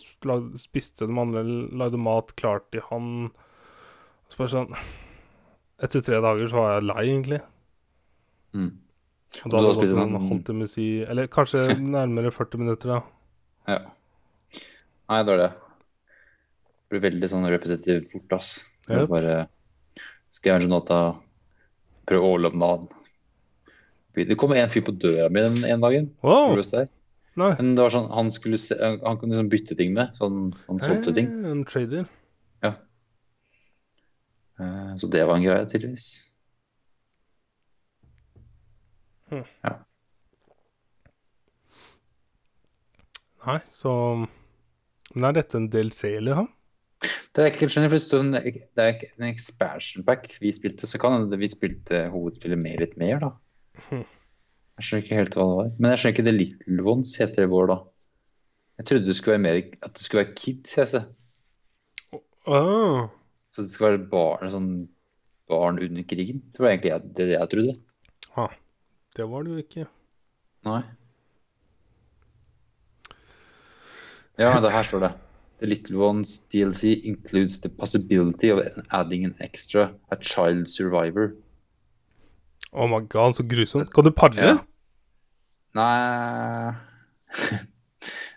spiste 0.61 1.09
de 1.09 1.17
andre, 1.23 1.41
lagde 1.81 1.97
mat 1.97 2.35
klart 2.37 2.67
til 2.69 2.85
han. 2.91 3.31
Så 4.29 4.43
bare 4.43 4.53
sånn 4.53 4.77
Etter 5.81 6.05
tre 6.05 6.19
dager 6.21 6.51
så 6.53 6.59
var 6.59 6.75
jeg 6.75 6.87
lei, 6.91 7.05
egentlig. 7.07 7.41
mm. 8.53 8.71
Og 9.41 9.55
da 9.55 9.63
hadde 9.63 9.73
det 9.79 9.89
gått 9.95 10.03
en 10.03 10.17
halvtime 10.27 10.67
si 10.69 10.85
Eller 11.07 11.29
kanskje 11.31 11.65
nærmere 11.97 12.35
40 12.35 12.61
minutter, 12.61 12.93
da. 12.93 13.01
Ja. 13.71 13.81
Nei, 15.09 15.23
det 15.25 15.33
var 15.33 15.41
det. 15.47 15.51
Det 15.57 16.93
blir 16.93 17.07
veldig 17.09 17.33
sånn 17.33 17.49
repetitivt 17.49 18.13
fort, 18.13 18.37
ass. 18.37 18.55
Er 18.91 19.09
Bare 19.09 19.43
Skal 20.35 20.67
om 20.67 20.75
natta, 20.77 21.01
prøve 22.05 22.27
å 22.27 22.35
overleve 22.35 22.61
dagen. 22.61 22.91
Det 24.15 24.37
kom 24.39 24.53
en 24.53 24.71
fyr 24.73 24.83
på 24.87 24.95
døra 24.99 25.29
mi 25.31 25.43
den 25.45 25.61
ene 25.65 25.81
dagen. 25.85 26.09
Wow! 26.27 26.57
Det. 26.59 26.89
Men 27.41 27.75
det 27.77 27.85
var 27.85 27.93
sånn, 27.95 28.09
han, 28.13 28.31
skulle 28.35 28.59
se, 28.59 28.75
han 28.77 29.19
kunne 29.21 29.37
liksom 29.37 29.51
bytte 29.53 29.77
ting 29.79 29.93
med. 29.97 30.11
Sånn, 30.19 30.51
han 30.67 30.81
solgte 30.83 31.15
ting. 31.17 31.29
Eh, 31.31 31.51
En 31.55 31.63
trader. 31.65 32.09
Ja. 32.67 32.73
Eh, 34.61 34.97
Så 35.01 35.09
det 35.15 35.23
var 35.29 35.39
en 35.39 35.47
greie, 35.47 35.69
tydeligvis. 35.71 36.09
Hm. 39.31 39.45
Ja. 39.63 39.77
Nei, 43.47 43.61
så 43.73 43.93
Men 45.15 45.25
er 45.31 45.37
dette 45.39 45.57
en 45.57 45.71
DLC, 45.73 46.17
eller? 46.19 46.43
Ja? 46.43 46.47
Det 47.31 47.43
er 47.45 47.53
ikke 47.53 47.63
helt 47.65 47.73
skjønner, 47.73 47.93
for 47.95 48.27
det 48.35 48.51
det 48.77 48.85
er 48.85 49.05
en 49.17 49.29
expansion 49.31 50.05
pack 50.05 50.27
vi 50.43 50.51
spilte, 50.53 50.87
så 50.91 50.99
kan 51.01 51.15
hende 51.17 51.39
vi 51.41 51.49
spilte 51.49 52.09
hovedspillet 52.13 52.59
med 52.61 52.83
litt 52.83 52.99
mer, 53.01 53.23
da. 53.23 53.31
Jeg 53.91 54.87
skjønner 54.87 55.05
ikke 55.05 55.19
helt 55.21 55.35
hva 55.37 55.45
det 55.49 55.57
var. 55.61 55.71
Men 55.79 55.91
jeg 55.93 55.99
skjønner 56.01 56.15
ikke 56.17 56.27
The 56.29 56.37
Little 56.37 56.85
Ones 56.93 57.15
heter 57.21 57.43
det 57.45 57.51
vår, 57.53 57.67
da. 57.73 57.79
Jeg 58.81 58.87
trodde 58.89 59.07
det 59.07 59.17
skulle 59.17 59.35
være 59.37 59.45
mer 59.45 59.59
at 59.85 59.95
det 59.97 60.05
skulle 60.07 60.25
være 60.25 60.35
kids, 60.41 60.77
jeg 60.79 60.89
ser. 60.89 61.09
Oh. 62.49 63.09
Så 63.53 63.63
det 63.67 63.71
skal 63.75 63.91
være 63.91 64.07
barn, 64.13 64.49
sånn 64.51 64.71
barn 65.51 65.81
under 65.83 66.07
krigen. 66.09 66.41
Det 66.55 66.63
var 66.63 66.71
egentlig 66.73 66.93
jeg- 66.95 67.15
det 67.17 67.29
jeg 67.35 67.51
trodde. 67.51 67.75
ah, 68.37 68.55
det 69.17 69.27
var 69.29 69.43
det 69.43 69.51
jo 69.51 69.57
ikke. 69.59 69.87
Nei. 70.65 70.83
Ja, 74.39 74.61
det 74.61 74.73
her 74.73 74.83
står 74.83 75.01
det. 75.01 75.13
The 75.61 75.67
Little 75.67 75.99
Ones 76.01 76.39
DLC 76.49 76.95
includes 77.05 77.61
the 77.61 77.69
possibility 77.69 78.49
of 78.51 78.61
adding 78.91 79.25
an 79.27 79.35
extra, 79.41 79.91
a 80.11 80.17
child 80.17 80.69
survivor. 80.71 81.35
Oh 82.73 82.87
my 82.87 83.01
god, 83.09 83.35
så 83.37 83.43
grusomt. 83.47 83.91
Kan 83.95 84.07
du 84.07 84.13
pare? 84.15 84.39
Ja. 84.39 84.57
Nei 85.79 86.75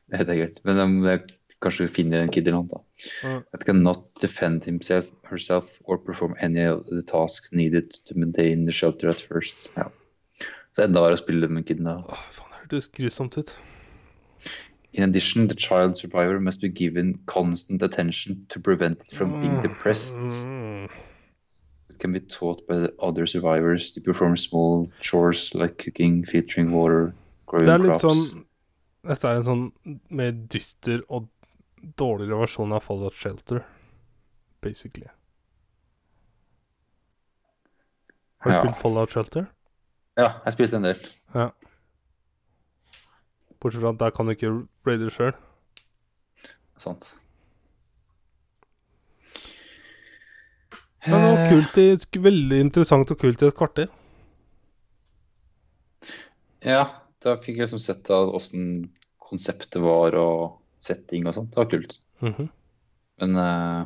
Det 0.10 0.20
vet 0.20 0.30
jeg 0.30 0.50
ikke. 0.50 0.64
Men 0.70 0.80
um, 0.84 0.96
jeg 1.08 1.24
kanskje 1.64 1.88
finner 1.90 2.22
en 2.22 2.32
kid 2.34 2.48
eller 2.48 2.62
noe. 2.62 2.70
da. 2.70 2.82
Mm. 3.26 3.40
That 3.54 3.66
cannot 3.66 4.04
defend 4.22 4.66
himself, 4.68 5.08
herself, 5.30 5.70
or 5.86 5.98
perform 5.98 6.36
any 6.40 6.66
of 6.68 6.84
the 6.92 7.02
tasks 7.02 7.54
needed 7.54 7.94
to 8.06 8.18
maintain 8.18 8.66
the 8.68 8.76
shelter 8.76 9.10
at 9.10 9.22
first. 9.22 9.72
Ja. 9.78 9.88
Så 10.76 10.86
enda 10.88 11.02
verre 11.06 11.18
å 11.18 11.22
spille 11.22 11.50
med 11.50 11.66
kiden 11.70 11.88
da. 11.90 12.00
Åh, 12.10 12.26
faen, 12.36 12.52
det 12.54 12.62
hørtes 12.66 12.90
grusomt 12.94 13.38
ut. 13.40 13.56
In 14.94 15.04
addition, 15.08 15.48
the 15.48 15.56
child 15.58 15.98
survivor 15.98 16.40
must 16.40 16.62
be 16.62 16.70
given 16.70 17.16
constant 17.26 17.82
attention 17.82 18.46
to 18.50 18.60
prevent 18.60 19.02
it 19.02 19.16
from 19.16 19.40
being 19.42 19.62
depressed. 19.64 20.20
Mm. 20.46 20.90
Can 22.04 22.12
be 22.12 22.20
taught 22.20 22.66
by 22.68 22.76
the 22.82 22.90
other 23.00 23.26
survivors 23.26 23.94
to 23.94 24.02
perform 24.02 24.36
small 24.36 24.90
chores 25.00 25.54
like 25.56 25.78
cooking, 25.78 26.26
filtering 26.28 26.74
water, 26.76 27.14
growing 27.48 27.66
Det 27.70 27.74
er 27.74 27.80
litt 27.80 27.94
crops. 27.94 28.04
sånn 28.04 28.46
Dette 29.08 29.30
er 29.30 29.40
en 29.40 29.46
sånn 29.48 30.00
mer 30.12 30.32
dyster 30.52 31.02
og 31.10 31.30
dårligere 32.00 32.42
versjon 32.44 32.72
av 32.76 32.84
Fallout 32.84 33.16
Shelter, 33.16 33.64
basically. 34.64 35.08
Har 38.44 38.52
du 38.52 38.56
Ja. 38.58 38.62
spilt 38.64 38.82
Fallout 38.82 39.12
Shelter? 39.12 39.48
Ja, 40.18 40.42
jeg 40.46 40.54
spilte 40.58 40.76
en 40.76 40.84
del. 40.90 41.00
Ja. 41.34 41.50
Bortsett 43.62 43.82
fra 43.82 43.90
at 43.96 43.98
der 44.00 44.12
kan 44.12 44.26
du 44.26 44.32
ikke 44.36 44.68
raide 44.86 45.10
sjøl. 45.10 45.34
Sant. 46.78 47.14
Det 51.06 51.20
var 51.24 51.50
kult 51.52 51.80
i, 51.82 51.88
veldig 52.24 52.60
interessant 52.64 53.12
og 53.12 53.20
kult 53.20 53.42
i 53.44 53.50
et 53.50 53.58
kvarter. 53.58 53.90
Ja, 56.64 56.84
da 57.24 57.36
fikk 57.44 57.58
jeg 57.58 57.66
liksom 57.68 57.82
sett 57.84 58.12
åssen 58.14 58.68
konseptet 59.24 59.82
var 59.84 60.16
og 60.20 60.62
setting 60.84 61.28
og 61.28 61.36
sånt. 61.36 61.52
Det 61.52 61.60
var 61.64 61.72
kult. 61.72 61.98
Mhm. 62.24 62.48
Men 63.22 63.38
uh, 63.38 63.84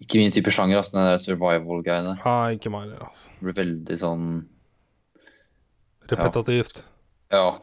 ikke 0.00 0.20
min 0.20 0.32
type 0.34 0.52
sjanger, 0.54 0.80
altså, 0.80 0.96
den 0.96 1.08
der 1.10 1.18
survival-greiene. 1.20 2.14
Ja, 2.22 2.36
ikke 2.54 2.72
meg 2.72 2.86
heller, 2.86 3.10
altså. 3.10 3.34
Det 3.36 3.48
blir 3.48 3.58
veldig 3.58 3.98
sånn 4.00 4.30
Repetativt. 6.10 6.80
Ja, 7.30 7.60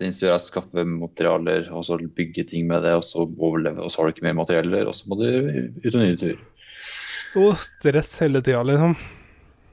det 0.00 0.08
instruerer 0.08 0.38
deg 0.38 0.40
å 0.40 0.46
skaffe 0.46 0.84
materialer, 0.88 1.66
og 1.76 1.84
så 1.84 1.98
bygge 2.00 2.46
ting 2.48 2.68
med 2.70 2.86
det, 2.86 2.94
og 2.96 3.04
så 3.04 3.26
overleve, 3.26 3.82
og 3.84 3.92
så 3.92 4.00
har 4.00 4.08
du 4.08 4.14
ikke 4.14 4.24
mer 4.28 4.38
materialer, 4.38 4.88
og 4.88 4.96
så 4.96 5.10
må 5.10 5.18
du 5.20 5.26
ut 5.28 5.90
en 5.90 6.00
ny 6.00 6.14
tur. 6.20 6.38
Og 7.38 7.54
stress 7.62 8.16
hele 8.24 8.40
tida, 8.42 8.62
liksom. 8.66 8.96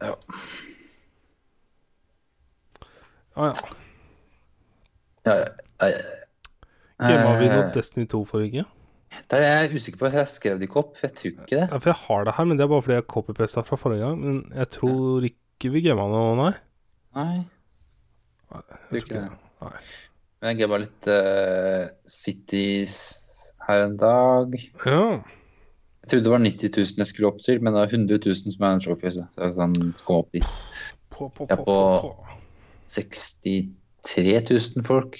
Ja. 0.01 0.13
Ja, 3.37 3.47
ja. 3.49 3.53
Ja, 5.27 5.35
ja, 5.37 5.87
ja. 5.91 6.17
Gama 6.97 7.33
vi 7.37 7.49
noe 7.51 7.67
Eh, 7.67 7.73
Destiny 7.75 8.07
2 8.09 8.23
forrige? 8.25 8.63
Det 9.29 9.39
er 9.41 9.63
jeg 9.67 9.75
usikker 9.77 9.99
på. 10.01 10.09
Jeg 10.13 10.29
skrev 10.31 10.59
det 10.59 10.69
ikke 10.69 10.79
opp. 10.81 10.97
Jeg 11.01 11.13
tror 11.17 11.31
ikke 11.31 11.49
det. 11.51 11.65
Ja, 11.69 11.77
for 11.77 11.91
jeg 11.91 11.99
har 12.05 12.23
det 12.25 12.33
her, 12.37 12.45
men 12.45 12.57
det 12.57 12.65
er 12.65 12.71
bare 12.71 12.85
fordi 12.85 12.97
jeg 12.97 13.07
copypasta 13.13 13.63
fra 13.65 13.77
forrige 13.77 14.05
gang. 14.05 14.19
Men 14.21 14.39
jeg 14.55 14.69
tror 14.77 15.27
ikke 15.29 15.71
vi 15.73 15.81
gama 15.85 16.07
noe, 16.11 16.35
nei. 16.37 16.51
Nei. 17.17 17.37
Nei, 18.53 18.61
Jeg 18.69 18.83
tror 18.89 19.01
ikke 19.01 19.15
det. 19.15 19.39
Nei. 19.61 19.73
Men 20.41 20.51
jeg 20.53 20.59
gama 20.61 20.79
litt 20.83 21.09
uh, 21.09 21.89
Cities 22.05 22.97
her 23.67 23.87
en 23.87 23.97
dag. 24.01 24.57
Ja. 24.85 25.01
Jeg 26.07 26.13
trodde 26.13 26.23
det 26.23 26.31
var 26.31 26.39
90 26.39 26.69
000 26.77 27.01
jeg 27.03 27.07
skulle 27.09 27.27
opp 27.33 27.39
til, 27.43 27.57
men 27.59 27.73
det 27.75 27.81
er 27.83 27.89
100 27.97 28.19
000 28.23 28.53
som 28.53 28.63
er 28.63 28.75
en 28.77 28.81
showcase. 28.85 29.23
så 29.35 29.43
jeg 29.43 29.55
kan 29.57 29.73
komme 30.07 30.19
opp 30.23 30.29
dit. 30.31 30.61
På, 31.11 31.27
på, 31.35 31.47
Jeg 31.49 31.57
er 31.57 31.63
på- 31.65 31.65
på, 31.67 32.11
på. 32.15 32.37
63 32.87 34.39
000 34.77 34.85
folk. 34.87 35.17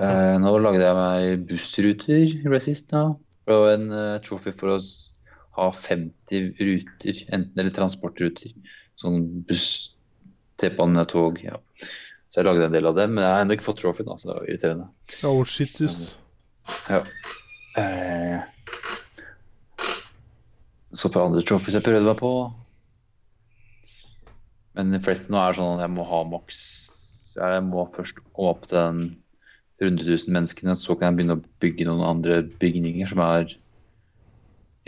Uh, 0.00 0.36
nå 0.40 0.52
lagde 0.60 0.84
jeg 0.84 0.96
meg 0.96 1.46
bussruter, 1.48 2.34
ble 2.44 2.60
sist 2.64 2.92
nå. 2.92 3.02
Det 3.48 3.56
var 3.56 3.72
en 3.78 3.88
uh, 3.92 4.18
trophy 4.24 4.52
for 4.60 4.74
å 4.74 4.78
ha 5.56 5.70
50 5.76 6.52
ruter, 6.60 7.24
enten 7.32 7.60
eller 7.64 7.72
transportruter. 7.76 8.52
Sånn 9.00 9.24
buss, 9.48 9.66
T-bane, 10.60 11.04
tog. 11.08 11.40
ja. 11.44 11.56
Så 12.30 12.40
jeg 12.40 12.46
lagde 12.46 12.68
en 12.68 12.76
del 12.76 12.86
av 12.92 12.96
dem, 13.00 13.16
men 13.16 13.24
jeg 13.24 13.32
har 13.34 13.42
ennå 13.46 13.56
ikke 13.56 13.66
fått 13.72 13.80
trophy, 13.82 14.04
da, 14.06 14.14
så 14.20 14.28
det 14.30 14.36
var 14.36 14.48
irriterende. 14.52 14.88
Ja, 15.24 15.32
oh, 15.32 15.40
shit, 15.48 15.72
dus. 15.80 16.12
Ja. 16.92 17.00
Eh, 17.80 18.36
så 20.92 21.10
på 21.12 21.22
andre 21.22 21.42
trophies 21.46 21.76
jeg 21.78 21.86
prøvde 21.86 22.06
meg 22.06 22.18
på. 22.18 22.32
Men 24.78 24.92
de 24.94 25.00
fleste 25.02 25.32
nå 25.32 25.40
er 25.40 25.56
sånn 25.58 25.76
at 25.76 25.84
jeg 25.84 25.92
må 25.96 26.04
ha 26.06 26.20
maks 26.30 26.60
Jeg 27.34 27.64
må 27.66 27.84
først 27.94 28.20
komme 28.30 28.52
opp 28.54 28.68
til 28.70 28.78
den 28.78 29.00
100 29.80 30.04
000 30.04 30.34
menneskene, 30.34 30.74
så 30.76 30.94
kan 30.94 31.08
jeg 31.08 31.18
begynne 31.20 31.38
å 31.38 31.44
bygge 31.62 31.86
noen 31.88 32.04
andre 32.04 32.42
bygninger 32.60 33.08
som 33.08 33.22
er 33.24 33.54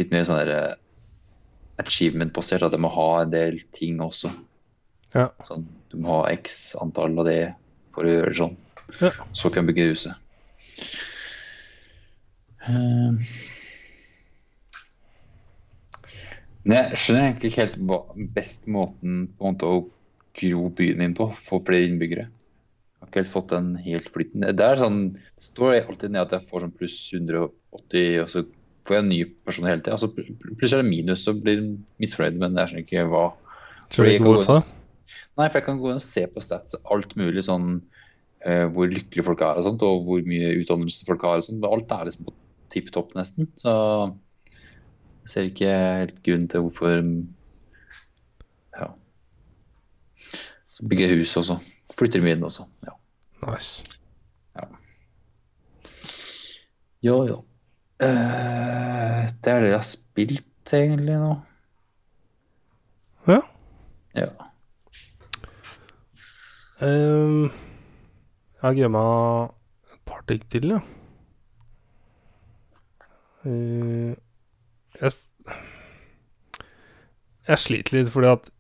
litt 0.00 0.12
mer 0.12 0.26
sånn 0.28 0.50
eh, 0.52 0.74
achievement-basert. 1.80 2.66
At 2.66 2.76
jeg 2.76 2.82
må 2.84 2.90
ha 2.92 3.06
en 3.22 3.32
del 3.32 3.62
ting 3.72 4.02
også. 4.04 4.32
Ja. 5.16 5.30
Sånn, 5.48 5.64
du 5.92 5.96
må 6.02 6.18
ha 6.18 6.34
x 6.34 6.74
antall 6.82 7.16
av 7.22 7.28
det 7.30 7.40
for 7.96 8.04
å 8.04 8.12
gjøre 8.12 8.34
det 8.34 8.40
sånn. 8.42 8.58
Ja. 9.00 9.14
Så 9.32 9.48
kan 9.48 9.62
jeg 9.64 9.72
bygge 9.72 9.88
huset. 9.94 10.20
Eh, 12.68 13.32
Men 16.62 16.78
jeg 16.78 17.00
skjønner 17.02 17.24
egentlig 17.26 17.50
ikke 17.50 17.64
helt 17.64 17.80
hva 17.88 17.98
best 18.36 18.68
måten 18.70 19.26
på 19.34 19.48
en 19.48 19.56
måte 19.56 19.68
å 19.68 19.82
gro 20.38 20.68
byen 20.78 21.02
inn 21.04 21.16
på, 21.18 21.28
få 21.34 21.58
flere 21.66 21.88
innbyggere. 21.88 22.28
Jeg 22.28 23.02
har 23.02 23.10
ikke 23.10 23.22
helt 23.24 23.32
fått 23.32 23.52
den 23.52 23.70
helt 23.82 24.10
flyten. 24.14 24.46
Det 24.56 24.66
er 24.66 24.80
sånn, 24.80 25.00
det 25.18 25.46
står 25.48 25.80
alltid 25.80 26.14
ned 26.14 26.22
at 26.22 26.36
jeg 26.36 26.48
får 26.50 26.64
sånn 26.64 26.76
pluss 26.78 26.98
180, 27.12 28.20
og 28.22 28.30
så 28.30 28.44
får 28.86 28.96
jeg 28.96 29.04
en 29.04 29.10
ny 29.10 29.20
person 29.46 29.68
hele 29.68 29.82
tida. 29.84 30.12
Plutselig 30.14 30.78
er 30.78 30.84
det 30.84 30.90
minus, 30.90 31.24
så 31.26 31.34
blir 31.36 31.58
jeg 31.58 31.72
misfornøyd, 32.02 32.38
men 32.40 32.60
jeg 32.60 32.70
skjønner 32.70 32.86
ikke 32.86 33.08
hva 33.10 33.24
Tror 33.92 34.08
du 34.08 34.12
ikke 34.14 34.28
hvorfor. 34.30 34.68
Nei, 35.36 35.48
for 35.48 35.58
jeg 35.58 35.66
kan 35.66 35.80
gå 35.80 35.90
inn 35.90 36.00
og 36.00 36.04
se 36.04 36.22
på 36.30 36.42
stats 36.44 36.78
alt 36.94 37.10
mulig 37.18 37.42
sånn 37.44 37.74
uh, 38.46 38.66
hvor 38.72 38.88
lykkelige 38.88 39.26
folk 39.26 39.42
er 39.44 39.60
og 39.60 39.66
sånt, 39.66 39.84
og 39.84 40.06
hvor 40.06 40.22
mye 40.28 40.54
utdannelse 40.60 41.08
folk 41.08 41.26
har 41.28 41.42
og 41.42 41.46
sånt. 41.46 41.66
Alt 41.68 41.92
er 41.92 42.08
liksom 42.08 42.28
på 42.28 42.36
tipp 42.72 42.88
topp 42.94 43.12
nesten. 43.18 43.50
Så 43.60 43.74
jeg 45.22 45.30
ser 45.30 45.48
ikke 45.48 45.70
helt 45.70 46.18
grunn 46.26 46.48
til 46.50 46.64
hvorfor 46.64 46.98
Ja. 48.78 48.88
Så 50.68 50.88
bygger 50.88 51.08
jeg 51.08 51.18
hus 51.18 51.36
også. 51.36 51.58
Flytter 51.98 52.22
mye 52.24 52.36
inn 52.36 52.44
også. 52.44 52.66
Ja. 52.86 52.94
Nice. 53.46 53.86
Ja. 54.56 54.66
Jo, 57.02 57.16
jo. 57.26 57.38
Uh, 58.02 59.28
det 59.44 59.52
er 59.52 59.60
det 59.60 59.68
jeg 59.68 59.76
har 59.78 59.86
spilt 59.86 60.72
egentlig 60.72 61.18
nå. 61.20 61.34
Ja. 63.28 63.40
Ja. 64.16 64.30
Um, 66.82 67.44
jeg 68.58 68.62
har 68.62 68.74
gama 68.74 69.04
et 69.92 70.00
par 70.06 70.24
ting 70.26 70.42
til, 70.50 70.68
ja. 70.74 70.80
Eh, 73.44 74.14
jeg, 75.02 75.58
jeg 77.48 77.62
sliter 77.62 77.98
litt 77.98 78.10
fordi 78.14 78.32
at 78.32 78.50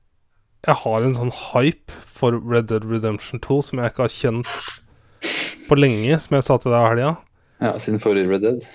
jeg 0.66 0.78
har 0.84 1.06
en 1.06 1.16
sånn 1.16 1.34
hype 1.34 1.94
for 2.06 2.36
Red 2.38 2.68
Dead 2.70 2.84
Redemption 2.86 3.42
2 3.42 3.58
som 3.66 3.80
jeg 3.82 3.92
ikke 3.92 4.04
har 4.06 4.14
kjent 4.14 4.52
på 5.68 5.78
lenge, 5.78 6.18
som 6.22 6.36
jeg 6.36 6.46
sa 6.46 6.58
til 6.62 6.74
deg 6.74 6.84
i 6.84 6.90
helga. 6.92 7.12
ja, 7.62 7.72
siden 7.82 8.02
forrige 8.02 8.30
Red 8.30 8.46
Dead. 8.46 8.70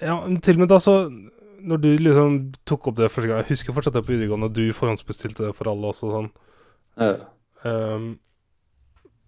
Ja, 0.00 0.16
til 0.42 0.56
og 0.56 0.62
med 0.62 0.70
da 0.72 0.78
så 0.80 0.94
Når 1.60 1.76
du 1.82 1.88
liksom 2.00 2.36
tok 2.64 2.86
opp 2.88 2.94
det 2.96 3.10
første 3.12 3.28
gang 3.28 3.42
Jeg 3.42 3.50
husker 3.50 3.74
fortsatt 3.76 3.98
det 3.98 4.00
på 4.06 4.14
videregående, 4.14 4.48
du 4.48 4.72
forhåndsbestilte 4.72 5.44
det 5.44 5.56
for 5.58 5.68
alle 5.68 5.90
også 5.90 6.08
sånn. 6.08 6.30
Ja, 6.96 7.10
Um, 7.64 8.14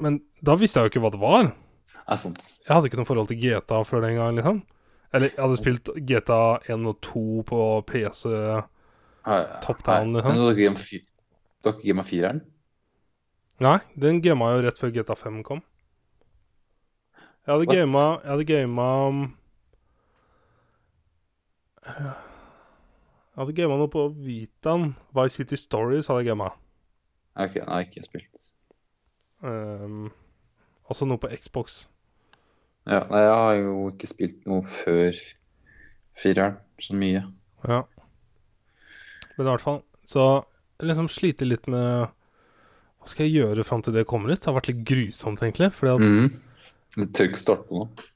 men 0.00 0.20
da 0.44 0.56
visste 0.56 0.80
jeg 0.80 0.88
jo 0.88 0.92
ikke 0.92 1.02
hva 1.04 1.12
det 1.12 1.22
var. 1.22 1.50
er 2.02 2.20
sant. 2.20 2.40
Jeg 2.64 2.72
hadde 2.74 2.88
ikke 2.88 3.00
noe 3.00 3.08
forhold 3.08 3.28
til 3.30 3.40
GTA 3.42 3.82
før 3.86 4.04
den 4.04 4.18
gang, 4.18 4.38
liksom. 4.38 4.62
Eller 5.12 5.28
jeg 5.28 5.42
hadde 5.44 5.58
spilt 5.60 5.90
GTA 6.08 6.42
1 6.72 6.86
og 6.88 7.00
2 7.04 7.24
på 7.48 7.58
PC. 7.86 8.22
Top 9.62 9.84
down, 9.86 10.14
liksom. 10.16 10.32
Men 10.32 10.40
har 10.40 10.56
ikke 10.56 11.82
gamet 11.84 12.08
fireren? 12.08 12.40
Nei, 13.62 13.78
den 13.94 14.22
gama 14.24 14.48
jo 14.54 14.62
rett 14.64 14.80
før 14.80 14.90
GTA 14.90 15.14
5 15.14 15.42
kom. 15.46 15.60
Jeg 17.46 17.52
hadde 17.52 17.66
What? 17.68 17.76
gama 17.76 18.04
Jeg 18.22 18.30
hadde 18.30 18.44
gama 18.48 18.88
um, 19.08 19.20
Jeg 21.84 23.38
hadde 23.40 23.54
gama 23.56 23.78
noe 23.80 23.90
på 23.90 24.08
Vitan. 24.24 24.94
Vice 25.14 25.36
City 25.40 25.58
Stories 25.60 26.06
hadde 26.10 26.24
jeg 26.24 26.32
gama. 26.32 26.50
Ok, 27.36 27.56
nei, 27.66 27.80
ikke 27.86 28.04
spilt. 28.04 28.52
Um, 29.42 30.10
også 30.84 31.08
noe 31.08 31.18
på 31.18 31.30
Xbox. 31.34 31.86
Ja, 32.88 33.04
nei, 33.06 33.20
jeg 33.22 33.34
har 33.38 33.56
jo 33.60 33.74
ikke 33.92 34.08
spilt 34.10 34.46
noe 34.50 34.64
før 34.66 35.18
fireren, 36.18 36.56
så 36.82 36.96
mye. 36.98 37.22
Ja. 37.68 37.82
Men 39.36 39.46
i 39.46 39.48
hvert 39.48 39.62
fall 39.62 39.76
Så 40.02 40.22
jeg 40.80 40.88
liksom 40.90 41.06
sliter 41.12 41.46
litt 41.46 41.68
med 41.70 42.08
Hva 42.10 43.06
skal 43.06 43.28
jeg 43.28 43.36
gjøre 43.38 43.64
fram 43.64 43.84
til 43.86 43.94
det 43.94 44.02
kommer 44.10 44.32
ut? 44.32 44.40
Det 44.40 44.48
har 44.50 44.56
vært 44.56 44.70
litt 44.72 44.80
grusomt, 44.88 45.42
egentlig. 45.44 45.70
Fordi 45.76 45.92
at 45.92 46.02
mm. 46.02 46.32
Du 46.98 47.04
tør 47.06 47.30
ikke 47.30 47.40
starte 47.40 47.68
på 47.68 47.78
noe? 47.78 48.08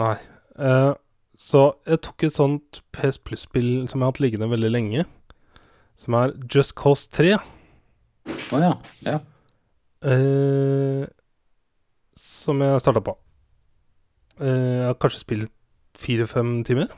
Nei. 0.00 0.14
Eh, 0.56 0.92
så 1.36 1.62
jeg 1.86 2.00
tok 2.04 2.24
et 2.26 2.38
sånt 2.40 2.80
PS 2.96 3.20
Plus-spill 3.20 3.70
som 3.90 4.00
jeg 4.00 4.06
har 4.06 4.14
hatt 4.14 4.22
liggende 4.24 4.48
veldig 4.50 4.72
lenge. 4.72 5.04
Som 6.00 6.16
er 6.18 6.34
Just 6.52 6.74
Cause 6.76 7.12
3. 7.12 7.36
Å 8.56 8.60
ja. 8.60 8.72
ja. 9.06 9.20
eh, 10.10 11.04
som 12.18 12.64
jeg 12.64 12.82
starta 12.82 13.04
på. 13.04 13.14
Eh, 14.40 14.76
jeg 14.80 14.86
har 14.90 14.98
kanskje 15.00 15.22
spilt 15.22 15.52
fire-fem 15.96 16.58
timer. 16.68 16.90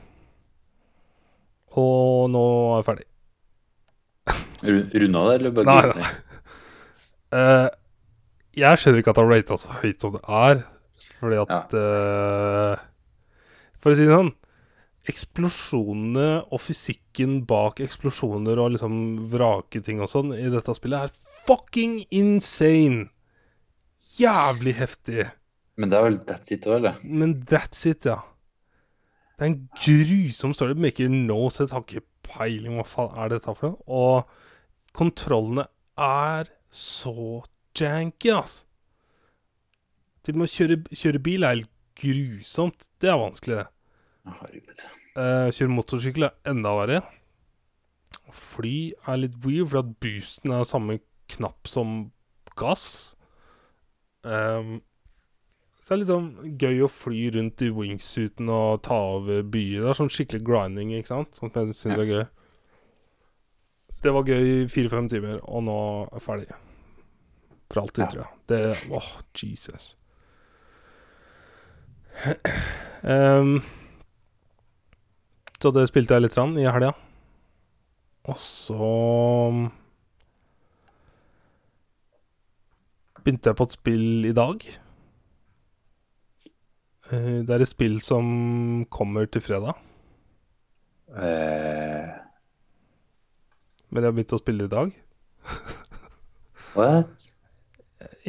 Og 1.79 2.27
nå 2.33 2.41
er 2.73 2.81
jeg 2.81 2.87
ferdig. 2.89 3.05
Ru- 4.59 4.89
Runda 5.03 5.21
det, 5.29 5.35
eller 5.39 5.53
bare 5.55 5.65
Nei, 5.69 5.93
nei. 5.95 6.09
Eh, 7.39 7.69
jeg 8.59 8.81
skjønner 8.81 8.99
ikke 9.03 9.13
at 9.13 9.21
han 9.21 9.29
rata 9.29 9.55
så 9.61 9.71
høyt 9.79 10.01
som 10.03 10.11
det 10.17 10.21
er, 10.27 10.63
fordi 11.19 11.37
at 11.45 11.75
eh, 11.79 12.81
For 13.79 13.93
å 13.93 13.95
si 13.95 14.07
det 14.09 14.15
sånn 14.17 14.31
Eksplosjonene 15.09 16.25
og 16.51 16.59
fysikken 16.61 17.37
bak 17.49 17.79
eksplosjoner 17.85 18.59
og 18.61 18.73
liksom 18.75 18.97
vraketing 19.31 20.01
og 20.03 20.09
sånn 20.11 20.33
i 20.35 20.49
dette 20.51 20.75
spillet 20.77 21.07
er 21.07 21.13
fucking 21.47 21.95
insane! 22.13 23.07
Jævlig 24.19 24.73
heftig. 24.81 25.29
Men 25.79 25.91
det 25.91 25.97
er 25.97 26.05
vel 26.05 26.19
that's 26.27 26.51
it 26.51 26.67
òg, 26.67 26.75
eller? 26.81 26.99
Men 27.03 27.37
that's 27.47 27.85
it, 27.87 28.05
ja. 28.09 28.19
Det 29.39 29.45
er 29.45 29.51
en 29.53 29.59
grusom 29.79 30.53
story. 30.53 30.75
Maker 30.75 31.07
no 31.13 31.45
set 31.53 31.71
Har 31.71 31.85
ikke 31.85 32.03
peiling 32.27 32.75
hva 32.75 32.83
faen 32.87 33.15
er 33.15 33.31
dette 33.31 33.53
for 33.55 33.69
noe. 33.69 33.77
Og 33.87 34.95
kontrollene 34.97 35.69
er 35.95 36.51
så 36.75 37.43
janky, 37.79 38.33
ass. 38.35 38.63
Til 40.25 40.35
og 40.35 40.41
med 40.41 40.49
å 40.49 40.51
kjøre, 40.51 40.79
kjøre 40.91 41.21
bil 41.23 41.47
er 41.47 41.55
helt 41.55 41.71
grusomt. 41.99 42.89
Det 42.99 43.11
er 43.11 43.21
vanskelig, 43.21 43.61
det. 43.61 43.67
Herregud. 44.39 44.83
Eh, 45.19 45.47
kjøre 45.55 45.73
motorsykkel 45.77 46.27
er 46.27 46.51
enda 46.51 46.75
verre. 46.75 46.99
Fly 48.35 48.75
er 49.07 49.23
litt 49.23 49.39
weird, 49.45 49.71
fordi 49.71 49.85
at 49.85 49.95
boosten 50.03 50.53
er 50.53 50.67
samme 50.67 50.99
knapp 51.31 51.71
som 51.71 51.95
gass. 52.59 53.15
Ehm, 54.27 54.81
så 55.89 55.95
det 55.95 55.95
er 55.95 56.01
litt 56.03 56.09
sånn 56.11 56.57
gøy 56.61 56.83
å 56.85 56.87
fly 56.93 57.19
rundt 57.33 57.61
i 57.65 57.69
wingsuiten 57.73 58.49
og 58.53 58.83
ta 58.85 58.93
over 59.17 59.39
byer. 59.41 59.81
Det 59.81 59.89
er 59.89 59.97
sånn 59.97 60.11
skikkelig 60.13 60.43
grinding, 60.45 60.91
ikke 60.93 61.09
sant? 61.09 61.33
Sånt 61.33 61.55
som 61.57 61.65
jeg 61.65 61.73
syns 61.79 61.97
er 61.97 62.05
gøy. 62.05 62.27
Det 64.03 64.13
var 64.13 64.27
gøy 64.29 64.43
i 64.51 64.67
fire-fem 64.69 65.07
timer, 65.09 65.39
og 65.49 65.63
nå 65.65 65.77
er 66.05 66.13
jeg 66.19 66.21
ferdig. 66.27 66.53
For 67.73 67.81
alltid, 67.81 68.03
Ja. 68.03 68.07
tror 68.07 68.21
jeg. 68.21 68.29
Det 68.45 68.91
Åh, 68.93 69.09
Jesus. 69.33 69.95
Um, 73.01 73.63
så 75.59 75.71
det 75.73 75.87
spilte 75.89 76.13
jeg 76.13 76.21
litt 76.27 76.37
rann 76.37 76.53
i 76.55 76.69
helga. 76.69 76.93
Og 78.29 78.37
så 78.37 79.71
begynte 83.23 83.49
jeg 83.51 83.57
på 83.59 83.67
et 83.67 83.75
spill 83.75 84.25
i 84.29 84.35
dag. 84.37 84.63
Eh, 87.11 87.41
Det 87.45 87.49
er 87.49 87.61
et 87.63 87.67
spill 87.71 87.99
som 88.01 88.85
kommer 88.91 89.25
til 89.25 89.41
fredag, 89.41 89.73
Eh, 91.09 92.09
men 93.89 94.03
jeg 94.03 94.05
har 94.05 94.13
begynt 94.13 94.33
å 94.35 94.37
spille 94.37 94.67
i 94.67 94.69
dag. 94.69 94.91
what? 96.75 97.23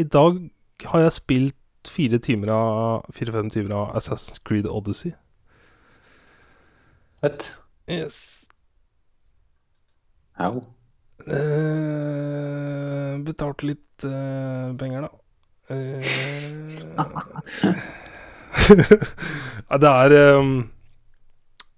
I 0.00 0.04
dag 0.08 0.38
har 0.86 1.00
jeg 1.04 1.12
spilt 1.12 1.90
fire 1.92 2.18
timer 2.24 2.48
av 2.54 3.04
fire-fem 3.12 3.50
timer 3.52 3.74
av 3.76 3.92
Assassin's 4.00 4.40
Creed 4.40 4.64
Odyssey. 4.64 5.12
What? 7.20 7.50
Yes. 7.86 8.48
How? 10.40 10.62
Eh, 11.28 13.18
betalte 13.28 13.66
litt 13.74 14.04
eh, 14.08 14.72
penger, 14.80 15.04
da. 15.04 15.10
Eh, 15.68 16.00
det 19.82 19.90
er 19.90 20.14
um, 20.38 20.52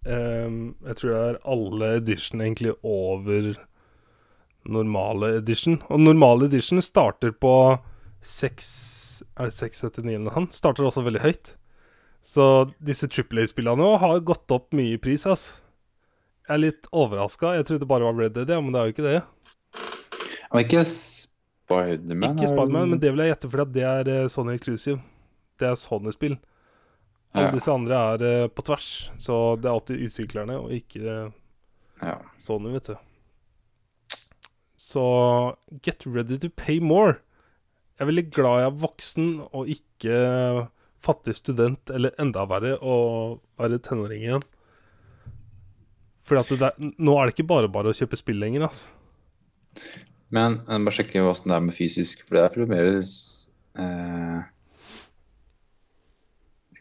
um, 0.06 0.58
Jeg 0.86 0.98
tror 0.98 1.10
det 1.10 1.20
er 1.20 1.40
alle 1.54 1.90
edition 2.00 2.40
egentlig 2.40 2.74
over 2.82 3.54
normale 4.64 5.36
edition. 5.38 5.80
Og 5.88 6.00
normale 6.00 6.46
edition 6.46 6.82
starter 6.82 7.32
på 7.32 7.54
6 8.22 9.22
Er 9.38 9.50
det 9.50 9.56
679 9.56 10.14
eller 10.14 10.28
noe? 10.28 10.46
Starter 10.54 10.86
også 10.86 11.04
veldig 11.06 11.22
høyt. 11.24 11.54
Så 12.22 12.44
disse 12.78 13.08
Triple 13.10 13.42
A-spillene 13.42 13.82
òg 13.82 13.98
har 14.02 14.20
gått 14.26 14.54
opp 14.54 14.70
mye 14.76 14.94
i 14.94 15.00
pris, 15.02 15.24
ass. 15.26 15.56
Jeg 16.46 16.54
er 16.54 16.62
litt 16.68 16.86
overraska. 16.94 17.56
Jeg 17.56 17.66
trodde 17.66 17.82
det 17.82 17.90
bare 17.90 18.06
var 18.06 18.18
Red 18.18 18.36
Dead, 18.36 18.50
ja, 18.50 18.60
men 18.62 18.74
det 18.74 18.80
er 18.80 18.88
jo 18.88 18.94
ikke 18.94 19.08
det. 19.08 19.18
Men 20.52 20.64
ikke 20.66 20.84
Spiderman? 20.86 22.36
Ikke 22.36 22.50
Spiderman, 22.50 22.94
men 22.94 23.02
det 23.02 23.10
vil 23.10 23.24
jeg 23.24 23.34
gjette 23.34 23.50
fordi 23.50 23.78
det 23.78 23.84
er 23.88 24.10
eh, 24.12 24.28
Sony 24.30 24.54
Exclusive. 24.54 25.00
Det 25.58 25.68
er 25.70 25.78
Sony-spill. 25.78 26.36
Alle 27.32 27.54
disse 27.54 27.72
andre 27.72 28.00
er 28.12 28.26
eh, 28.28 28.50
på 28.52 28.64
tvers, 28.66 28.88
så 29.20 29.38
det 29.60 29.70
er 29.70 29.78
opp 29.78 29.88
til 29.88 30.02
utviklerne 30.04 30.58
og 30.60 30.74
ikke 30.76 31.30
sånn, 32.42 32.66
vet 32.74 32.90
du. 32.90 32.96
Så 34.82 35.04
get 35.86 36.04
ready 36.04 36.38
to 36.42 36.50
pay 36.50 36.80
more. 36.82 37.20
Jeg 37.94 38.04
er 38.04 38.10
veldig 38.10 38.24
glad 38.34 38.58
jeg 38.58 38.68
er 38.68 38.80
voksen 38.82 39.28
og 39.46 39.70
ikke 39.70 40.16
fattig 41.02 41.36
student, 41.38 41.90
eller 41.90 42.14
enda 42.22 42.44
verre 42.50 42.76
å 42.82 42.96
være 43.60 43.80
tenåring 43.82 44.24
igjen. 44.26 44.44
Fordi 46.26 46.58
er, 46.58 46.74
nå 46.78 47.14
er 47.18 47.28
det 47.28 47.36
ikke 47.36 47.50
bare 47.50 47.70
bare 47.72 47.90
å 47.90 47.96
kjøpe 47.96 48.18
spill 48.18 48.38
lenger, 48.42 48.66
altså. 48.68 48.90
Men 50.32 50.60
jeg 50.66 50.80
må 50.80 50.88
bare 50.88 50.96
sjekke 50.98 51.24
åssen 51.28 51.52
det 51.52 51.56
er 51.58 51.64
med 51.66 51.76
fysisk, 51.76 52.22
for 52.26 52.38
det 52.38 52.44
er 52.44 52.54
fremdeles 52.54 53.14
eh, 53.78 54.38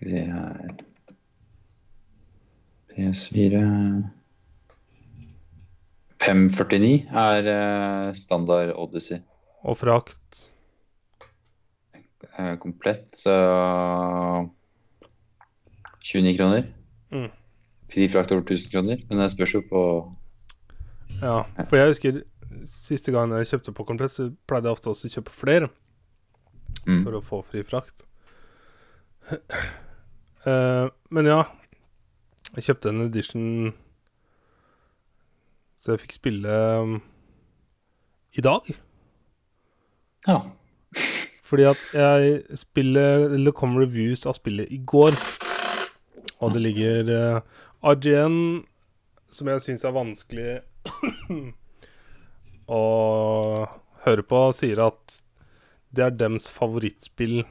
Skal 0.01 0.09
vi 0.09 0.17
se 0.17 0.21
her 0.33 0.71
PS4 2.91 3.59
549 6.21 7.05
er 7.13 7.49
eh, 7.51 8.15
standard 8.17 8.71
Odyssey. 8.81 9.19
Og 9.61 9.77
frakt. 9.77 10.41
Eh, 11.93 12.57
komplett, 12.57 13.13
så 13.13 13.35
29 16.01 16.33
kroner. 16.37 16.65
Mm. 17.13 17.29
Fri 17.93 18.09
frakt 18.09 18.33
over 18.33 18.41
1000 18.41 18.71
kroner. 18.73 19.05
Men 19.09 19.21
det 19.21 19.29
spørs 19.35 19.53
jo 19.53 19.61
på 19.69 19.83
Ja, 21.21 21.43
for 21.67 21.77
jeg 21.77 21.93
husker 21.93 22.23
siste 22.65 23.13
gang 23.13 23.37
jeg 23.37 23.51
kjøpte 23.53 23.77
på 23.77 23.85
komplett, 23.85 24.17
så 24.17 24.31
pleide 24.49 24.65
jeg 24.65 24.79
ofte 24.79 24.89
også 24.95 25.11
å 25.11 25.15
kjøpe 25.19 25.37
flere 25.37 25.69
mm. 26.87 27.03
for 27.05 27.21
å 27.21 27.25
få 27.29 27.45
fri 27.53 27.61
frakt. 27.69 28.07
Eh, 30.45 30.87
men 31.13 31.29
ja, 31.29 31.43
jeg 32.55 32.69
kjøpte 32.71 32.89
en 32.89 33.05
edition 33.05 33.73
så 35.81 35.95
jeg 35.95 36.03
fikk 36.03 36.13
spille 36.13 36.55
um, 36.81 36.97
i 38.37 38.41
dag. 38.45 38.67
Ja. 40.27 40.35
Fordi 41.49 41.63
at 41.65 41.79
jeg 41.93 42.57
spiller 42.59 43.25
Eller 43.25 43.49
det 43.49 43.55
kom 43.57 43.73
reviews 43.79 44.27
av 44.29 44.37
spillet 44.37 44.69
i 44.69 44.77
går. 44.85 45.17
Og 46.41 46.53
det 46.53 46.61
ligger 46.61 47.09
uh, 47.09 47.41
IGN, 47.91 48.61
som 49.33 49.49
jeg 49.49 49.63
syns 49.65 49.85
er 49.85 49.95
vanskelig 49.95 50.59
å 52.81 52.83
høre 54.05 54.25
på, 54.25 54.43
sier 54.57 54.83
at 54.85 55.17
det 55.91 56.05
er 56.05 56.13
dems 56.17 56.45
favorittspill 56.49 57.41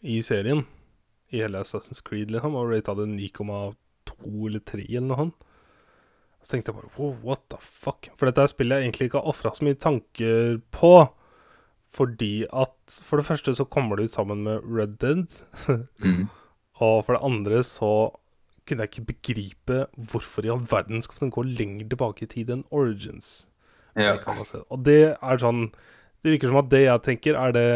i 0.00 0.18
serien. 0.24 0.64
I 1.34 1.42
hele 1.42 1.60
Assassin's 1.62 2.02
Creed, 2.06 2.30
liksom. 2.30 2.54
Og 2.58 2.70
rata 2.70 2.94
det 2.98 3.08
9,2 3.10 4.48
eller 4.48 4.62
3 4.62 4.86
eller 4.88 5.08
noe 5.10 5.20
sånt. 5.24 5.46
Så 6.46 6.54
tenkte 6.54 6.70
jeg 6.70 6.78
bare 6.78 6.92
wow, 6.94 7.14
what 7.26 7.40
the 7.50 7.58
fuck? 7.58 8.06
For 8.14 8.30
dette 8.30 8.44
spillet 8.52 8.78
jeg 8.78 8.86
egentlig 8.86 9.08
ikke 9.08 9.18
har 9.18 9.32
ofra 9.32 9.50
så 9.56 9.66
mye 9.66 9.78
tanker 9.82 10.60
på. 10.70 10.92
Fordi 11.96 12.46
at 12.52 12.98
For 13.02 13.18
det 13.18 13.26
første 13.26 13.54
så 13.56 13.66
kommer 13.66 13.96
det 13.98 14.10
ut 14.10 14.14
sammen 14.14 14.44
med 14.46 14.62
Red 14.64 14.98
Dead. 15.02 15.26
Mm. 16.04 16.28
Og 16.76 17.06
for 17.06 17.16
det 17.16 17.24
andre 17.24 17.62
så 17.64 18.10
kunne 18.68 18.84
jeg 18.84 18.90
ikke 18.90 19.06
begripe 19.08 19.76
hvorfor 19.96 20.44
i 20.44 20.50
all 20.52 20.60
verden 20.68 21.00
skal 21.02 21.22
den 21.22 21.30
gå 21.32 21.42
lenger 21.46 21.88
tilbake 21.88 22.26
i 22.26 22.28
tid 22.28 22.50
enn 22.52 22.66
Origins. 22.70 23.46
ja. 23.96 24.12
Og 24.68 24.82
det 24.84 25.16
er 25.16 25.38
sånn 25.40 25.70
Det 26.22 26.34
virker 26.34 26.50
som 26.52 26.58
at 26.60 26.68
det 26.68 26.82
jeg 26.82 27.02
tenker, 27.06 27.38
er 27.38 27.52
det 27.56 27.68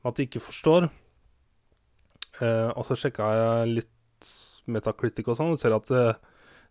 At 0.03 0.17
de 0.19 0.23
ikke 0.27 0.43
forstår. 0.43 0.89
Eh, 2.43 2.71
og 2.75 2.83
så 2.89 2.95
sjekka 2.99 3.25
jeg 3.37 3.69
litt 3.79 3.89
Metacritic 4.71 5.27
og 5.29 5.37
sånn, 5.39 5.53
og 5.55 5.61
ser 5.61 5.75
at 5.75 5.87
det, 5.91 6.15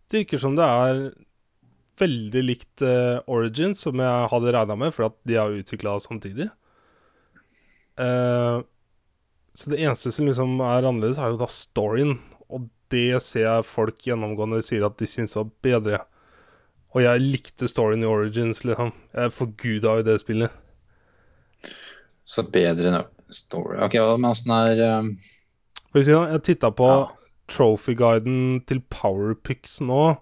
det 0.08 0.18
virker 0.22 0.40
som 0.40 0.56
det 0.56 0.64
er 0.64 1.12
veldig 2.00 2.42
likt 2.44 2.82
eh, 2.86 3.18
Origins, 3.30 3.82
som 3.84 4.00
jeg 4.00 4.28
hadde 4.32 4.54
regna 4.56 4.76
med, 4.78 4.94
for 4.96 5.10
at 5.10 5.16
de 5.28 5.34
er 5.38 5.58
utvikla 5.60 5.98
samtidig. 6.02 6.48
Eh, 8.00 8.58
så 9.52 9.72
det 9.72 9.82
eneste 9.84 10.12
som 10.14 10.28
liksom 10.28 10.60
er 10.64 10.88
annerledes, 10.88 11.20
er 11.20 11.34
jo 11.34 11.42
da 11.42 11.48
storyen. 11.52 12.16
Og 12.52 12.60
det 12.92 13.20
ser 13.24 13.46
jeg 13.46 13.68
folk 13.68 14.00
gjennomgående 14.04 14.62
sier 14.64 14.86
at 14.88 14.98
de 15.00 15.08
syns 15.08 15.36
var 15.36 15.52
bedre. 15.64 16.02
Og 16.92 17.00
jeg 17.02 17.22
likte 17.24 17.68
storyen 17.70 18.04
i 18.04 18.08
Origins, 18.08 18.64
liksom. 18.68 18.92
Jeg 19.16 19.32
forguda 19.32 19.94
jo 19.98 20.04
det 20.06 20.18
spillet. 20.20 20.52
Så 22.28 22.44
bedre 22.52 22.90
enn 22.92 23.04
Story. 23.32 23.78
Ok, 23.80 23.94
med 24.20 24.28
åssen 24.28 24.52
er 24.52 24.80
um, 24.98 25.06
For 25.88 26.02
å 26.02 26.04
si 26.04 26.12
det, 26.12 26.18
jeg 26.34 26.42
titta 26.50 26.68
på 26.76 26.88
Ja. 26.90 27.06
trophy-guiden 27.48 28.60
til 28.68 28.82
Powerpix 28.92 29.78
nå. 29.80 30.18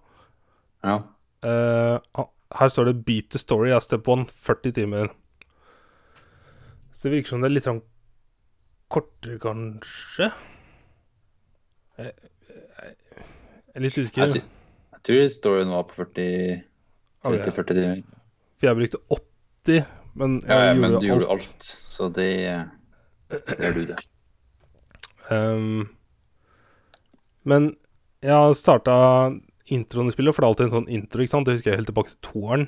Ja. 0.87 1.01
Eh, 1.43 2.23
her 2.61 2.69
står 2.71 2.85
det 2.85 3.05
'Beat 3.05 3.31
the 3.31 3.39
story' 3.39 3.75
er 3.75 3.81
step 3.81 4.07
one. 4.09 4.27
40 4.31 4.73
timer. 4.73 5.09
Så 6.95 7.09
det 7.09 7.13
virker 7.17 7.29
som 7.29 7.41
det 7.43 7.51
er 7.51 7.55
litt 7.55 7.65
sånn 7.67 7.83
kortere, 8.91 9.39
kanskje. 9.39 10.31
Jeg, 11.99 12.13
jeg, 12.49 12.95
jeg 13.17 13.75
er 13.75 13.81
litt 13.81 13.97
Jeg, 13.97 14.07
usikker. 14.07 14.43
Tror- 15.11 15.33
storyen 15.35 15.71
var 15.75 15.85
på 15.91 15.95
40 16.05 16.63
30-40 17.25 17.75
timer. 17.77 18.03
For 18.61 18.67
jeg 18.71 18.77
brukte 18.81 19.01
80, 19.11 19.87
men 20.15 20.41
jeg 20.41 20.49
Ja, 20.49 20.59
ja, 20.59 20.73
gjorde 20.75 20.81
men 20.81 21.01
du 21.01 21.07
gjorde 21.07 21.29
alt. 21.31 21.31
alt, 21.31 21.63
så 21.95 22.09
det 22.13 22.31
det 23.31 23.65
er 23.65 23.73
du, 23.77 23.85
det. 23.87 23.99
Um, 25.31 25.89
men 27.47 27.77
jeg 28.23 28.33
har 28.35 28.53
starta 28.59 28.97
introen 29.71 30.09
i 30.11 30.13
spillet, 30.15 30.35
for 30.35 30.43
det 30.43 30.47
er 30.49 30.51
alltid 30.51 30.67
en 30.67 30.75
sånn 30.81 30.91
intro. 30.91 31.23
ikke 31.23 31.31
sant? 31.31 31.47
Det 31.47 31.55
husker 31.55 31.71
jeg 31.71 31.79
helt 31.81 31.91
tilbake 31.93 32.11
til 32.17 32.23
toeren. 32.27 32.67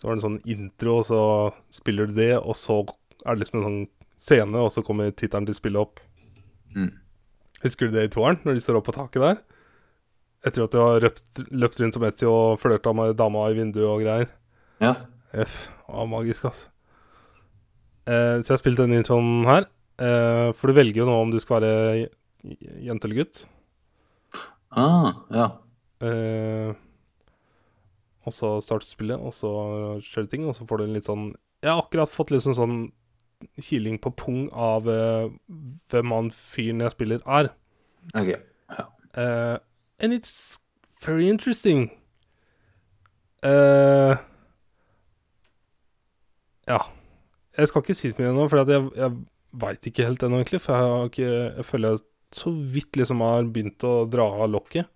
Så 0.00 0.08
var 0.08 0.16
det 0.16 0.24
en 0.24 0.26
sånn 0.26 0.40
intro, 0.48 0.96
og 0.98 1.04
så 1.06 1.20
spiller 1.70 2.06
du 2.10 2.14
det, 2.16 2.32
og 2.40 2.56
så 2.58 2.80
er 3.24 3.34
det 3.36 3.44
liksom 3.44 3.60
en 3.60 3.66
sånn 3.68 3.88
scene, 4.20 4.56
og 4.58 4.72
så 4.72 4.82
kommer 4.84 5.12
tittelen 5.12 5.46
til 5.46 5.54
spillet 5.54 5.80
opp. 5.80 6.00
Mm. 6.74 6.90
Husker 7.62 7.88
du 7.88 7.96
det 7.96 8.04
i 8.08 8.12
toeren, 8.12 8.40
når 8.44 8.54
de 8.58 8.60
står 8.64 8.80
opp 8.80 8.86
på 8.88 8.96
taket 8.96 9.22
der? 9.22 9.38
Etter 10.46 10.64
at 10.64 10.72
du 10.72 10.80
har 10.80 11.04
løpt, 11.04 11.42
løpt 11.52 11.80
rundt 11.82 11.96
som 11.96 12.04
Etzy 12.08 12.28
og 12.28 12.60
flørta 12.62 12.94
med 12.96 13.16
dama 13.18 13.44
i 13.50 13.56
vinduet 13.58 13.88
og 13.88 14.04
greier. 14.04 14.30
Ja. 14.80 14.94
F. 15.36 15.68
Ah, 15.90 16.06
magisk, 16.08 16.46
altså. 16.48 16.70
Eh, 18.08 18.40
så 18.40 18.48
jeg 18.48 18.54
har 18.54 18.62
spilt 18.62 18.80
den 18.80 18.96
introen 18.96 19.44
her. 19.48 19.68
Eh, 20.00 20.48
for 20.56 20.70
du 20.70 20.78
velger 20.78 21.02
jo 21.02 21.08
nå 21.10 21.16
om 21.26 21.32
du 21.32 21.38
skal 21.42 21.60
være 21.60 22.06
jente 22.80 23.08
eller 23.08 23.20
gutt. 23.20 23.42
Ah, 24.70 25.12
ja. 25.34 25.50
Eh, 26.00 26.72
og 28.24 28.32
så 28.32 28.54
starter 28.64 28.88
spillet, 28.88 29.20
og 29.20 29.34
så 29.36 29.50
skjer 30.04 30.24
det 30.24 30.32
ting, 30.32 30.46
og 30.48 30.56
så 30.56 30.64
får 30.68 30.80
du 30.80 30.86
en 30.86 30.96
litt 30.96 31.08
sånn 31.08 31.30
Jeg 31.60 31.72
har 31.72 31.82
akkurat 31.82 32.12
fått 32.12 32.32
litt 32.32 32.44
sånn, 32.46 32.56
sånn 32.56 32.78
kiling 33.60 33.98
på 34.00 34.12
pung 34.16 34.46
av 34.52 34.88
eh, 34.88 35.28
hvem 35.92 36.14
han 36.16 36.30
fyren 36.32 36.84
jeg 36.84 36.94
spiller, 36.96 37.24
er. 37.24 37.52
Ok. 38.16 38.32
Uh, 39.10 39.58
and 40.00 40.12
it's 40.12 40.58
very 41.04 41.28
interesting. 41.28 41.90
Uh, 43.42 44.16
ja. 46.68 46.80
Jeg 47.56 47.68
skal 47.68 47.84
ikke 47.84 47.96
si 47.98 48.12
så 48.12 48.20
mye 48.20 48.30
ennå, 48.30 48.46
for 48.48 48.62
jeg, 48.62 48.86
jeg 48.96 49.16
veit 49.60 49.90
ikke 49.90 50.06
helt 50.06 50.22
ennå, 50.24 50.40
egentlig. 50.40 50.62
For 50.64 50.76
jeg, 50.76 50.94
har 50.94 51.10
ikke, 51.10 51.34
jeg 51.58 51.68
føler 51.68 51.94
jeg 51.94 52.04
så 52.40 52.52
vidt 52.74 52.98
liksom 53.00 53.22
har 53.26 53.48
begynt 53.50 53.84
å 53.84 53.94
dra 54.08 54.28
av 54.44 54.50
lokket. 54.52 54.88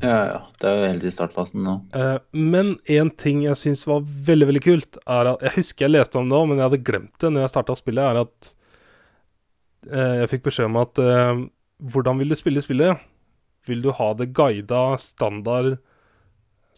Ja, 0.00 0.18
ja. 0.28 0.40
Det 0.60 0.68
er 0.68 0.78
jo 0.78 0.88
helt 0.94 1.04
i 1.04 1.12
startfasen 1.12 1.64
nå. 1.64 1.76
Uh, 1.92 2.16
men 2.32 2.74
en 2.92 3.10
ting 3.20 3.42
jeg 3.44 3.58
syns 3.60 3.84
var 3.88 4.04
veldig 4.04 4.48
veldig 4.52 4.64
kult, 4.64 5.00
er 5.04 5.34
at 5.34 5.44
Jeg 5.44 5.58
husker 5.58 5.86
jeg 5.86 5.94
leste 5.96 6.20
om 6.20 6.30
det 6.30 6.38
òg, 6.38 6.48
men 6.48 6.60
jeg 6.60 6.68
hadde 6.68 6.84
glemt 6.88 7.20
det 7.20 7.32
når 7.32 7.44
jeg 7.44 7.52
starta 7.52 7.76
spillet, 7.76 8.06
er 8.06 8.22
at 8.22 8.52
uh, 9.92 10.14
jeg 10.22 10.30
fikk 10.34 10.46
beskjed 10.48 10.70
om 10.70 10.80
at 10.80 11.02
Hvordan 11.80 12.20
vil 12.20 12.32
du 12.32 12.36
spille 12.36 12.60
spillet? 12.64 13.00
Vil 13.70 13.84
du 13.84 13.92
ha 13.96 14.10
det 14.18 14.32
guida 14.36 14.82
standard 15.00 15.78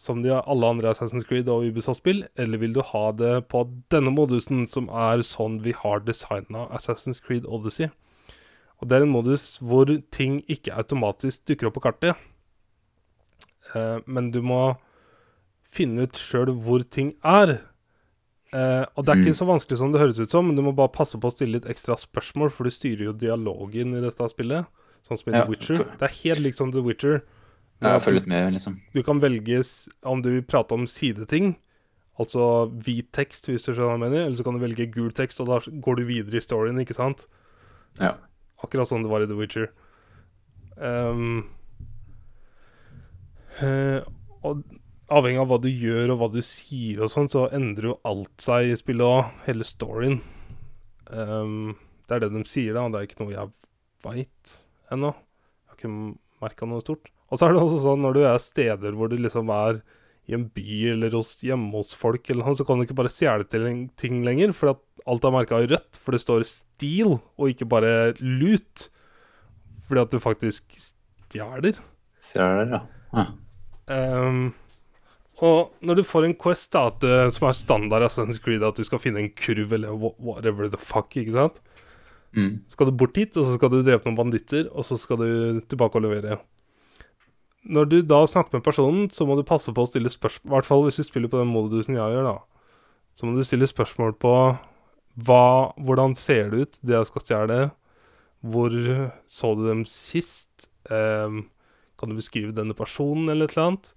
som 0.03 0.21
de 0.23 0.33
alle 0.35 0.67
andre 0.73 0.91
Assassin's 0.91 1.25
Creed 1.27 1.47
og 1.51 1.65
Ubisoft-spill, 1.69 2.23
eller 2.37 2.59
vil 2.59 2.73
du 2.75 2.81
ha 2.85 3.03
det 3.15 3.33
på 3.51 3.61
denne 3.93 4.11
modusen, 4.11 4.65
som 4.67 4.89
er 4.89 5.21
sånn 5.23 5.59
vi 5.63 5.71
har 5.77 6.01
designa 6.03 6.65
Assassin's 6.75 7.21
Creed 7.23 7.45
Odyssey? 7.45 7.87
Og 8.81 8.89
det 8.89 8.97
er 8.97 9.05
en 9.05 9.13
modus 9.13 9.45
hvor 9.63 9.87
ting 10.11 10.41
ikke 10.51 10.73
automatisk 10.75 11.45
dukker 11.47 11.69
opp 11.69 11.77
på 11.77 11.85
kartet. 11.85 12.17
Eh, 13.75 13.99
men 14.05 14.31
du 14.33 14.41
må 14.43 14.75
finne 15.73 16.03
ut 16.05 16.19
sjøl 16.19 16.51
hvor 16.65 16.83
ting 16.91 17.13
er. 17.23 17.61
Eh, 18.53 18.83
og 18.93 19.05
det 19.05 19.13
er 19.13 19.21
ikke 19.23 19.31
Mm. 19.33 19.39
så 19.39 19.47
vanskelig 19.49 19.77
som 19.79 19.93
det 19.93 20.01
høres 20.01 20.19
ut 20.19 20.29
som, 20.29 20.45
men 20.45 20.55
du 20.57 20.61
må 20.61 20.75
bare 20.75 20.91
passe 20.91 21.17
på 21.17 21.29
å 21.29 21.33
stille 21.33 21.57
litt 21.57 21.69
ekstra 21.69 21.95
spørsmål, 21.97 22.51
for 22.51 22.65
du 22.65 22.71
styrer 22.75 23.05
jo 23.07 23.13
dialogen 23.13 23.95
i 23.95 24.01
dette 24.03 24.27
spillet, 24.29 24.67
sånn 25.07 25.19
som 25.19 25.31
i 25.31 25.35
Ja, 25.35 25.43
The 25.43 25.53
Witcher. 25.53 25.85
Det 25.99 26.07
er 26.07 26.17
helt 26.21 26.43
likt 26.45 26.59
som 26.59 26.73
The 26.73 26.83
Witcher. 26.83 27.21
Ja, 27.83 27.97
jeg 27.97 28.03
følger 28.05 28.27
med, 28.31 28.53
liksom. 28.55 28.77
du 28.95 29.01
kan 29.03 29.19
velge 29.19 29.59
om 30.07 30.21
du 30.23 30.29
vil 30.37 30.45
prate 30.47 30.75
om 30.75 30.85
sideting, 30.87 31.57
altså 32.21 32.69
hvit 32.85 33.09
tekst, 33.15 33.49
hvis 33.49 33.65
du 33.65 33.73
skjønner 33.73 33.89
hva 33.89 33.97
jeg 33.97 34.03
mener, 34.05 34.21
eller 34.27 34.39
så 34.39 34.45
kan 34.47 34.55
du 34.55 34.63
velge 34.63 34.87
gul 34.93 35.11
tekst, 35.15 35.41
og 35.43 35.49
da 35.49 35.57
går 35.83 35.99
du 35.99 36.05
videre 36.07 36.39
i 36.39 36.43
storyen, 36.45 36.79
ikke 36.79 36.95
sant? 36.95 37.25
Ja. 37.99 38.15
Akkurat 38.63 38.87
sånn 38.87 39.03
det 39.03 39.11
var 39.11 39.25
i 39.25 39.27
The 39.27 39.35
Witcher. 39.35 39.67
Um, 40.77 41.43
uh, 43.59 43.99
og 44.47 44.63
avhengig 45.13 45.43
av 45.43 45.51
hva 45.51 45.59
du 45.61 45.69
gjør 45.69 46.13
og 46.13 46.21
hva 46.21 46.31
du 46.31 46.39
sier 46.45 47.03
og 47.03 47.11
sånn, 47.11 47.27
så 47.29 47.49
endrer 47.53 47.91
jo 47.91 47.99
alt 48.07 48.47
seg 48.47 48.71
i 48.71 48.79
spillet 48.79 49.03
òg. 49.03 49.33
Hele 49.49 49.67
storyen. 49.67 50.21
Um, 51.11 51.73
det 52.07 52.15
er 52.15 52.25
det 52.25 52.35
de 52.37 52.47
sier, 52.47 52.77
da, 52.77 52.87
det 52.87 53.01
er 53.01 53.09
ikke 53.09 53.25
noe 53.25 53.35
jeg 53.35 53.51
veit 54.03 54.59
ennå. 54.95 55.11
Jeg 55.13 55.71
har 55.71 55.79
ikke 55.79 55.93
merka 56.43 56.69
noe 56.69 56.83
stort. 56.83 57.11
Og 57.31 57.39
så 57.39 57.47
er 57.47 57.55
det 57.55 57.63
også 57.63 57.81
sånn 57.83 58.03
når 58.05 58.17
du 58.17 58.23
er 58.29 58.41
steder 58.41 58.97
hvor 58.97 59.09
du 59.09 59.17
liksom 59.17 59.51
er 59.53 59.81
i 60.29 60.35
en 60.37 60.45
by 60.55 60.77
eller 60.93 61.15
hos, 61.17 61.35
hjemme 61.43 61.73
hos 61.75 61.91
folk, 61.97 62.29
eller 62.29 62.47
noe, 62.47 62.55
så 62.55 62.63
kan 62.67 62.79
du 62.79 62.85
ikke 62.85 62.95
bare 62.95 63.11
stjele 63.11 63.47
til 63.49 63.65
ting 63.99 64.21
lenger, 64.23 64.53
for 64.55 64.71
at 64.71 64.83
alt 65.09 65.25
er 65.27 65.35
merka 65.35 65.59
i 65.59 65.67
rødt, 65.67 65.99
for 65.99 66.15
det 66.15 66.21
står 66.23 66.45
stil, 66.47 67.17
og 67.35 67.51
ikke 67.51 67.67
bare 67.67 68.13
lut. 68.21 68.87
Fordi 69.89 70.03
at 70.05 70.13
du 70.15 70.23
faktisk 70.23 70.77
stjeler. 70.79 71.81
Stjeler, 72.15 72.77
ja. 72.77 72.83
ja. 73.19 73.25
Um, 73.91 74.53
og 75.43 75.73
når 75.83 75.99
du 75.99 76.05
får 76.07 76.29
en 76.29 76.37
quest 76.39 76.71
da, 76.71 76.85
at, 76.87 77.03
eh, 77.03 77.27
som 77.35 77.49
er 77.49 77.57
standard 77.57 78.05
Assassin's 78.05 78.39
Creed, 78.39 78.63
at 78.63 78.79
du 78.79 78.85
skal 78.87 79.01
finne 79.01 79.19
en 79.19 79.33
kurv 79.35 79.73
eller 79.75 79.97
whatever 79.97 80.69
the 80.71 80.79
fuck, 80.79 81.17
ikke 81.19 81.35
sant? 81.35 81.59
Mm. 82.33 82.63
skal 82.67 82.89
du 82.89 82.95
bort 82.97 83.13
dit, 83.13 83.35
og 83.37 83.45
så 83.45 83.57
skal 83.57 83.69
du 83.69 83.83
drepe 83.85 84.07
noen 84.07 84.17
banditter, 84.17 84.65
og 84.73 84.87
så 84.87 84.97
skal 84.97 85.21
du 85.21 85.61
tilbake 85.69 85.99
og 85.99 86.05
levere. 86.07 86.39
Når 87.63 87.89
du 87.91 87.97
da 88.01 88.23
snakker 88.27 88.57
med 88.57 88.65
personen, 88.65 89.05
så 89.13 89.27
må 89.27 89.37
du 89.37 89.45
passe 89.47 89.71
på 89.71 89.85
å 89.85 89.87
stille 89.87 90.11
spørsmål 90.11 90.49
I 90.49 90.53
hvert 90.57 90.67
fall 90.67 90.81
hvis 90.83 90.99
du 90.99 91.05
spiller 91.07 91.31
på 91.31 91.39
den 91.39 91.53
modusen 91.53 91.95
jeg 91.95 92.15
gjør, 92.15 92.27
da. 92.27 92.73
Så 93.13 93.27
må 93.27 93.37
du 93.37 93.45
stille 93.47 93.69
spørsmål 93.69 94.15
på 94.19 94.33
hva, 95.23 95.45
hvordan 95.77 96.15
ser 96.17 96.49
det 96.49 96.65
ut, 96.65 96.79
det 96.81 96.97
jeg 96.97 97.09
skal 97.11 97.23
stjele? 97.23 97.59
Hvor 98.43 98.73
så 99.29 99.53
du 99.55 99.67
dem 99.69 99.85
sist? 99.87 100.67
Eh, 100.89 101.43
kan 101.99 102.11
du 102.11 102.17
beskrive 102.17 102.55
denne 102.57 102.75
personen, 102.75 103.29
eller 103.29 103.47
et 103.47 103.55
eller 103.55 103.69
annet? 103.69 103.93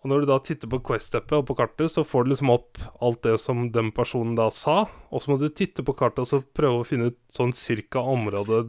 Og 0.00 0.08
når 0.08 0.22
du 0.22 0.30
da 0.30 0.38
titter 0.40 0.70
på 0.72 0.80
Quest-appet 0.88 1.42
og 1.42 1.48
på 1.50 1.56
kartet, 1.58 1.90
så 1.92 2.04
får 2.08 2.24
du 2.24 2.30
liksom 2.32 2.52
opp 2.54 2.78
alt 3.04 3.20
det 3.26 3.34
som 3.42 3.66
den 3.74 3.90
personen 3.92 4.32
da 4.38 4.46
sa. 4.54 4.86
Og 5.12 5.20
så 5.20 5.32
må 5.32 5.36
du 5.40 5.50
titte 5.52 5.84
på 5.84 5.92
kartet 5.98 6.22
og 6.24 6.30
så 6.30 6.40
prøve 6.56 6.80
å 6.80 6.86
finne 6.88 7.10
ut 7.12 7.18
sånn 7.34 7.52
cirka 7.56 8.00
området 8.00 8.62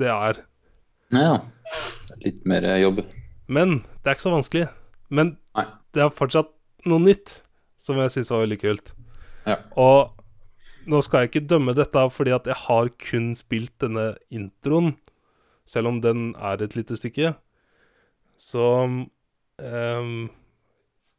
det 0.00 0.12
er. 0.12 0.42
Ja, 1.16 1.40
Litt 2.20 2.44
mer 2.48 2.64
jobb. 2.80 3.02
Men 3.50 3.80
det 4.02 4.10
er 4.10 4.16
ikke 4.16 4.26
så 4.28 4.34
vanskelig. 4.34 4.66
Men 5.10 5.34
Nei. 5.56 5.66
det 5.94 6.02
er 6.04 6.14
fortsatt 6.14 6.50
noe 6.88 7.02
nytt 7.02 7.40
som 7.82 7.98
jeg 8.00 8.12
syns 8.14 8.32
var 8.32 8.44
veldig 8.44 8.58
kult. 8.60 8.92
Ja. 9.48 9.56
Og 9.80 10.90
nå 10.90 11.00
skal 11.04 11.24
jeg 11.24 11.30
ikke 11.30 11.48
dømme 11.50 11.74
dette 11.76 12.02
fordi 12.12 12.34
at 12.34 12.48
jeg 12.48 12.58
har 12.66 12.90
kun 13.02 13.32
spilt 13.38 13.72
denne 13.82 14.12
introen, 14.32 14.94
selv 15.68 15.90
om 15.92 16.00
den 16.04 16.32
er 16.36 16.62
et 16.62 16.76
lite 16.76 16.98
stykke. 16.98 17.34
Så, 18.40 18.64
ehm, 19.64 20.28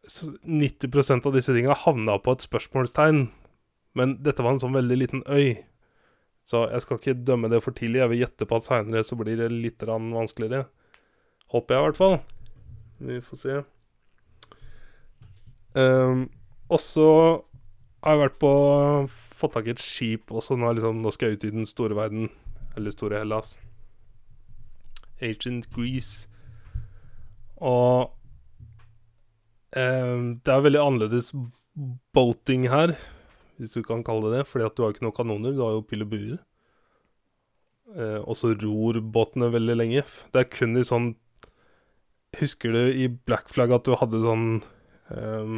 så 0.07 0.31
90% 0.43 1.27
av 1.29 1.35
disse 1.35 1.53
tinga 1.55 1.77
havna 1.77 2.17
på 2.19 2.35
et 2.35 2.45
spørsmålstegn. 2.45 3.25
Men 3.97 4.15
dette 4.23 4.43
var 4.43 4.55
en 4.55 4.63
sånn 4.63 4.75
veldig 4.75 4.97
liten 4.97 5.23
øy. 5.27 5.59
Så 6.47 6.63
jeg 6.71 6.83
skal 6.83 6.99
ikke 6.99 7.19
dømme 7.27 7.51
det 7.51 7.61
for 7.63 7.75
tidlig. 7.77 8.01
Jeg 8.01 8.11
vil 8.13 8.23
gjette 8.23 8.47
på 8.49 8.57
at 8.57 8.67
seinere 8.67 9.05
så 9.05 9.17
blir 9.19 9.37
det 9.37 9.51
litt 9.53 9.83
vanskeligere. 9.85 10.65
Håper 11.53 11.75
jeg, 11.75 11.81
i 11.81 11.85
hvert 11.85 11.99
fall. 11.99 12.17
Vi 13.01 13.19
får 13.25 13.41
se. 13.41 13.57
Um, 15.75 16.29
og 16.71 16.79
så 16.83 17.09
har 18.03 18.15
jeg 18.15 18.21
vært 18.25 18.39
på 18.41 18.51
Fått 19.41 19.53
tak 19.55 19.69
i 19.69 19.73
et 19.73 19.81
skip 19.81 20.29
også. 20.29 20.53
Nå, 20.59 20.69
liksom, 20.77 20.99
nå 21.01 21.11
skal 21.13 21.31
jeg 21.31 21.39
ut 21.39 21.45
i 21.47 21.53
den 21.55 21.65
store 21.65 21.95
verden. 21.97 22.27
Eller 22.77 22.93
store 22.93 23.21
Hellas. 23.23 23.55
Ancient 25.21 25.65
Greece. 25.73 26.27
Og 27.57 28.09
ehm, 28.09 28.20
det 29.71 30.51
er 30.51 30.63
veldig 30.65 30.81
annerledes 30.81 31.31
boating 32.13 32.67
her, 32.71 32.95
hvis 33.59 33.77
du 33.77 33.83
kan 33.87 34.03
kalle 34.03 34.27
det 34.27 34.41
det. 34.41 34.47
Fordi 34.49 34.65
at 34.67 34.75
du 34.75 34.83
har 34.83 34.93
ikke 34.93 35.05
noen 35.05 35.15
kanoner, 35.15 35.55
du 35.55 35.61
har 35.63 35.77
jo 35.77 35.85
pil 35.87 36.03
og 36.05 36.11
buer. 36.11 36.39
Eh, 37.91 38.19
og 38.23 38.37
så 38.39 38.53
ror 38.55 38.99
båtene 39.13 39.51
veldig 39.51 39.75
lenge. 39.79 40.03
Det 40.31 40.43
er 40.45 40.51
kun 40.51 40.79
i 40.79 40.87
sånn 40.87 41.13
Husker 42.39 42.71
du 42.71 42.93
i 42.95 43.09
Black 43.11 43.49
Flag 43.51 43.73
at 43.75 43.83
du 43.83 43.91
hadde 43.99 44.21
sånn 44.23 44.61
um, 45.11 45.57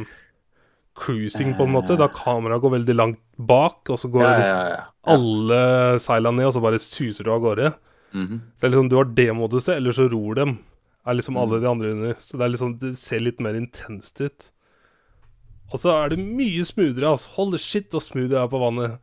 cruising, 0.98 1.52
på 1.54 1.68
en 1.68 1.70
måte? 1.70 1.94
Da 1.94 2.08
kameraet 2.10 2.64
går 2.64 2.72
veldig 2.72 2.96
langt 2.98 3.20
bak, 3.38 3.92
og 3.94 4.00
så 4.02 4.10
går 4.10 4.24
Ja, 4.24 4.32
ja, 4.42 4.64
ja. 4.72 4.80
alle 5.14 5.60
seilene 6.02 6.40
ned, 6.40 6.48
og 6.48 6.56
så 6.56 6.62
bare 6.64 6.80
suser 6.82 7.28
du 7.28 7.30
av 7.30 7.44
gårde. 7.46 7.70
Mhm. 8.10 8.40
Det 8.58 8.66
er 8.66 8.72
liksom, 8.74 8.90
Du 8.90 8.96
har 8.98 9.06
det 9.06 9.28
moduset, 9.38 9.76
eller 9.76 9.94
så 9.94 10.08
ror 10.10 10.34
dem. 10.34 10.56
Er 11.04 11.18
liksom 11.18 11.36
alle 11.36 11.60
de 11.60 11.68
andre 11.68 11.92
under. 11.92 12.20
Så 12.20 12.38
det 12.38 12.46
er 12.46 12.52
liksom, 12.54 12.76
det 12.80 12.94
ser 12.96 13.20
litt 13.20 13.40
mer 13.44 13.56
intenst 13.58 14.20
ut. 14.24 14.50
Og 15.72 15.80
så 15.80 15.92
er 15.92 16.12
det 16.14 16.20
mye 16.22 16.64
smoothere. 16.64 17.10
Altså. 17.10 17.32
Holy 17.36 17.60
shit 17.60 17.92
og 17.96 18.04
smooth 18.04 18.32
jeg 18.32 18.40
er 18.40 18.52
på 18.52 18.60
vannet. 18.62 18.96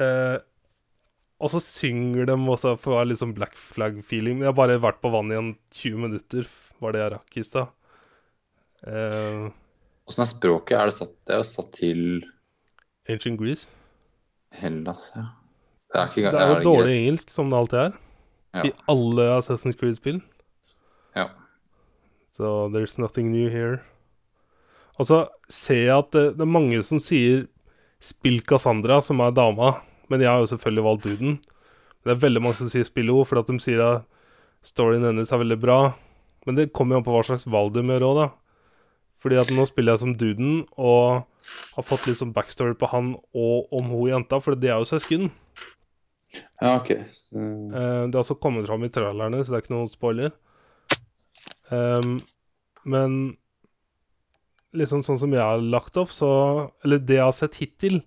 Eh, 0.00 0.38
og 1.40 1.52
så 1.52 1.60
synger 1.64 2.28
de 2.28 2.36
også 2.36 2.74
for 2.80 2.94
å 2.94 2.98
være 3.00 3.10
litt 3.12 3.22
sånn 3.22 3.36
black 3.36 3.56
flag-feeling. 3.58 4.42
Jeg 4.42 4.50
har 4.52 4.56
bare 4.58 4.80
vært 4.80 5.00
på 5.04 5.12
vannet 5.12 5.36
i 5.36 5.40
en 5.40 5.52
20 5.76 6.04
minutter, 6.04 6.48
var 6.80 6.94
det 6.94 7.02
jeg 7.02 7.12
rakk 7.14 7.38
i 7.40 7.44
stad. 7.46 7.72
Eh, 8.88 9.46
er 10.10 10.28
språket? 10.28 10.76
Er 10.76 10.90
det 10.90 10.96
satt, 10.96 11.14
det 11.28 11.36
er 11.36 11.46
satt 11.48 11.72
til 11.76 12.02
Ancient 13.10 13.40
Greece. 13.40 13.70
Hellas, 14.60 15.12
ja. 15.16 15.30
Det 15.90 15.98
er, 15.98 16.10
ikke, 16.10 16.30
Det 16.30 16.40
er 16.40 16.52
jo 16.52 16.58
det 16.58 16.66
dårlig 16.68 16.92
engelsk, 17.00 17.32
som 17.34 17.50
det 17.50 17.58
alltid 17.58 17.80
er. 17.82 17.96
Ja. 18.54 18.66
I 18.66 18.72
alle 18.90 19.26
Assassin's 19.38 19.78
Creed-spill. 19.78 20.20
Ja. 21.16 21.28
Så 22.30 22.68
there's 22.74 22.98
nothing 23.00 23.30
new 23.32 23.50
here. 23.50 23.80
Og 25.00 25.06
så 25.08 25.22
ser 25.48 25.84
jeg 25.86 25.96
at 25.98 26.10
det, 26.12 26.24
det 26.36 26.44
er 26.44 26.56
mange 26.58 26.82
som 26.84 27.00
sier 27.00 27.46
'spill 28.00 28.40
Cassandra', 28.44 29.00
som 29.02 29.20
er 29.20 29.30
dama. 29.30 29.80
Men 30.08 30.20
jeg 30.20 30.28
har 30.30 30.38
jo 30.40 30.50
selvfølgelig 30.50 30.84
valgt 30.84 31.04
duden. 31.04 31.38
Det 32.04 32.12
er 32.12 32.20
veldig 32.20 32.42
mange 32.42 32.56
som 32.56 32.68
sier 32.68 32.84
'spill 32.84 33.08
henne', 33.08 33.26
fordi 33.26 33.40
at 33.40 33.46
de 33.46 33.58
sier 33.60 33.80
at 33.80 34.02
storyen 34.62 35.04
hennes 35.04 35.32
er 35.32 35.38
veldig 35.38 35.60
bra. 35.60 35.94
Men 36.46 36.54
det 36.56 36.72
kommer 36.72 36.94
jo 36.94 37.00
an 37.00 37.04
på 37.04 37.12
hva 37.12 37.24
slags 37.24 37.46
valg 37.46 37.74
de 37.74 37.82
gjør 37.82 38.06
òg, 38.08 38.16
da. 38.16 38.28
Fordi 39.20 39.36
at 39.36 39.50
nå 39.52 39.66
spiller 39.68 39.92
jeg 39.92 40.00
som 40.00 40.14
duden 40.16 40.66
og 40.80 41.26
har 41.76 41.84
fått 41.84 42.06
litt 42.08 42.20
sånn 42.20 42.32
backstory 42.32 42.72
på 42.74 42.88
han 42.88 43.14
og 43.36 43.68
om 43.76 43.90
hun 43.92 44.08
jenta, 44.08 44.40
for 44.40 44.56
de 44.56 44.68
er 44.68 44.80
jo 44.80 44.88
søsken. 44.88 45.30
ja, 46.62 46.76
OK. 46.76 46.88
Så, 47.12 47.36
Eh, 47.36 48.06
det 48.06 48.14
har 48.14 48.22
også 48.24 48.40
kommet 48.40 48.66
fram 48.66 48.84
i 48.84 48.88
trailerne, 48.88 49.44
så 49.44 49.52
det 49.52 49.58
er 49.58 49.62
ikke 49.64 49.74
noen 49.76 49.90
spoiler. 49.92 50.32
Ehm, 51.70 52.20
men 52.84 53.36
liksom 54.76 55.02
sånn 55.06 55.18
som 55.18 55.32
jeg 55.34 55.42
har 55.42 55.58
lagt 55.62 55.96
opp, 55.98 56.12
så 56.14 56.70
Eller 56.84 56.98
det 56.98 57.16
jeg 57.18 57.24
har 57.26 57.32
sett 57.36 57.58
hittil, 57.60 58.00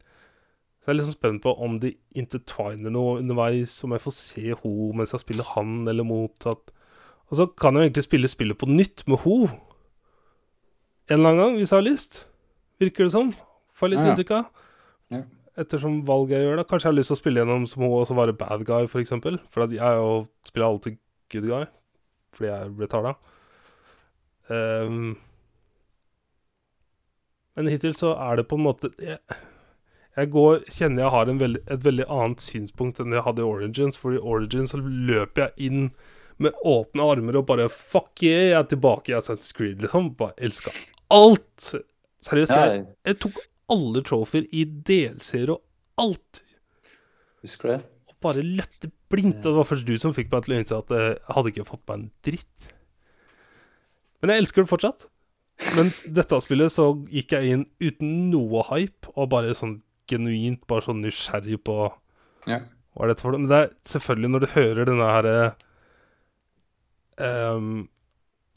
så 0.81 0.89
er 0.89 0.93
jeg 0.93 0.99
liksom 1.01 1.15
spent 1.17 1.41
på 1.43 1.53
om 1.63 1.77
de 1.79 1.93
intertwiner 2.19 2.91
noe 2.91 3.19
underveis, 3.21 3.77
om 3.85 3.91
jeg 3.95 4.03
får 4.03 4.15
se 4.17 4.55
ho 4.61 4.71
mens 4.95 5.11
jeg 5.15 5.23
spiller 5.23 5.47
han, 5.55 5.87
eller 5.87 6.03
motsatt. 6.07 6.71
Og 7.31 7.37
så 7.39 7.47
kan 7.55 7.75
jeg 7.75 7.89
egentlig 7.89 8.03
spille 8.03 8.27
spillet 8.31 8.57
på 8.59 8.67
nytt 8.67 9.05
med 9.07 9.21
ho 9.23 9.37
en 11.11 11.19
eller 11.19 11.29
annen 11.29 11.39
gang, 11.43 11.55
hvis 11.59 11.71
jeg 11.71 11.77
har 11.79 11.87
lyst. 11.87 12.17
Virker 12.79 13.07
det 13.07 13.11
som. 13.15 13.33
Får 13.75 13.89
litt 13.91 13.99
Ja, 13.99 14.05
ja. 14.05 14.11
inntrykk 14.13 14.31
av. 14.37 14.45
Ja. 15.11 15.21
Ettersom 15.63 16.01
valget 16.07 16.37
jeg 16.39 16.47
gjør, 16.47 16.55
da. 16.57 16.63
Kanskje 16.63 16.87
jeg 16.87 16.91
har 16.93 16.97
lyst 16.99 17.11
til 17.11 17.17
å 17.17 17.21
spille 17.21 17.39
gjennom 17.43 17.65
som 17.69 17.83
ho 17.83 17.89
og 17.99 18.07
så 18.07 18.15
være 18.15 18.35
bad 18.37 18.63
guy, 18.65 18.87
for 18.87 18.99
eksempel. 19.03 19.37
For 19.51 19.67
jeg 19.67 19.79
er 19.83 19.99
jo 19.99 20.27
spiller 20.47 20.67
alltid 20.67 20.97
good 21.31 21.47
guy, 21.49 21.65
fordi 22.33 22.49
jeg 22.49 22.59
er 22.59 22.71
retarda. 22.79 23.15
Ehm, 24.51 25.15
men 27.55 27.69
hittil 27.69 27.95
så 27.95 28.15
er 28.17 28.39
det 28.39 28.47
på 28.49 28.57
en 28.57 28.65
måte 28.65 28.89
Jeg, 28.99 29.19
jeg 30.17 30.29
går, 30.33 30.65
kjenner 30.73 31.05
jeg 31.05 31.13
har 31.13 31.29
en 31.29 31.39
veldig, 31.39 31.61
et 31.71 31.85
veldig 31.85 32.07
annet 32.11 32.43
synspunkt 32.43 32.99
enn 33.01 33.15
jeg 33.15 33.25
hadde 33.25 33.43
i 33.43 33.47
Origins. 33.47 33.99
For 33.99 34.17
i 34.17 34.21
Origins 34.21 34.73
så 34.73 34.81
løper 34.81 35.47
jeg 35.47 35.69
inn 35.69 35.87
med 36.41 36.57
åpne 36.65 37.05
armer 37.13 37.37
og 37.39 37.47
bare 37.49 37.69
Fuck 37.71 38.25
yeah, 38.25 38.49
jeg 38.51 38.59
er 38.59 38.69
tilbake 38.73 39.13
i 39.13 39.17
Assassin's 39.17 39.53
Creed, 39.55 39.81
liksom. 39.85 40.13
Bare 40.19 40.35
elska 40.37 40.73
alt. 41.13 41.73
Seriøst, 42.23 42.53
jeg, 42.55 42.85
jeg 43.05 43.19
tok 43.21 43.41
alle 43.73 44.03
trofeer 44.05 44.47
i 44.55 44.63
delserier 44.65 45.55
og 45.55 45.61
alt. 46.01 46.43
husker 47.43 47.69
du 47.69 47.73
det? 47.75 47.81
Og 48.09 48.15
bare 48.23 48.45
løpte 48.45 48.89
blindt. 49.11 49.43
Og 49.43 49.51
det 49.51 49.57
var 49.59 49.69
først 49.69 49.87
du 49.87 49.97
som 50.01 50.15
fikk 50.15 50.31
meg 50.31 50.45
til 50.45 50.55
å 50.55 50.61
innse 50.61 50.79
at 50.79 50.93
eh, 50.95 51.09
jeg 51.13 51.37
hadde 51.37 51.53
ikke 51.53 51.67
fått 51.67 51.83
meg 51.89 51.99
en 51.99 52.07
dritt. 52.25 52.73
Men 54.23 54.31
jeg 54.31 54.41
elsker 54.45 54.63
det 54.63 54.71
fortsatt. 54.71 55.03
Mens 55.77 55.99
dette 56.15 56.39
spillet 56.41 56.71
så 56.73 56.87
gikk 57.11 57.35
jeg 57.35 57.51
inn 57.53 57.65
uten 57.83 58.13
noe 58.31 58.63
hype, 58.71 59.11
og 59.13 59.29
bare 59.35 59.53
sånn 59.55 59.77
genuint 60.09 60.63
bare 60.67 60.83
sånn 60.87 61.03
nysgjerrig 61.03 61.59
på 61.67 61.75
Ja. 62.49 62.57
hva 62.95 63.05
er 63.05 63.11
dette 63.13 63.23
for 63.23 63.35
noe. 63.35 63.43
Men 63.43 63.51
det 63.51 63.59
er 63.59 63.69
selvfølgelig 63.91 64.31
når 64.33 64.45
du 64.45 64.49
hører 64.55 64.89
denne 64.89 65.11
her 65.13 65.29
um, 67.57 67.89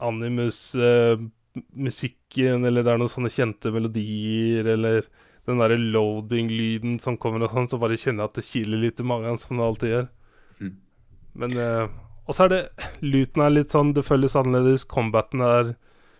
Animus-musikken, 0.07 2.65
eller 2.67 2.83
det 2.85 2.91
er 2.93 2.99
noen 3.01 3.09
sånne 3.11 3.31
kjente 3.33 3.71
melodier, 3.73 4.67
eller 4.75 5.07
den 5.47 5.61
derre 5.61 5.77
loading-lyden 5.79 6.97
som 7.03 7.17
kommer 7.19 7.45
og 7.45 7.51
sånn, 7.53 7.69
så 7.71 7.79
bare 7.81 7.99
kjenner 7.99 8.21
jeg 8.25 8.29
at 8.31 8.37
det 8.39 8.47
kiler 8.49 8.79
litt 8.83 8.99
i 8.99 9.05
magen, 9.07 9.37
som 9.41 9.53
det 9.59 9.67
alltid 9.67 9.89
gjør. 9.93 10.07
Mm. 10.59 10.75
Men 11.37 11.49
eh, 11.63 11.85
Og 12.27 12.35
så 12.35 12.45
er 12.45 12.51
det 12.51 12.61
Luten 13.01 13.43
er 13.45 13.53
litt 13.53 13.71
sånn 13.73 13.93
Det 13.95 14.03
føles 14.05 14.35
annerledes. 14.35 14.83
Combaten 14.89 15.43
er 15.45 15.75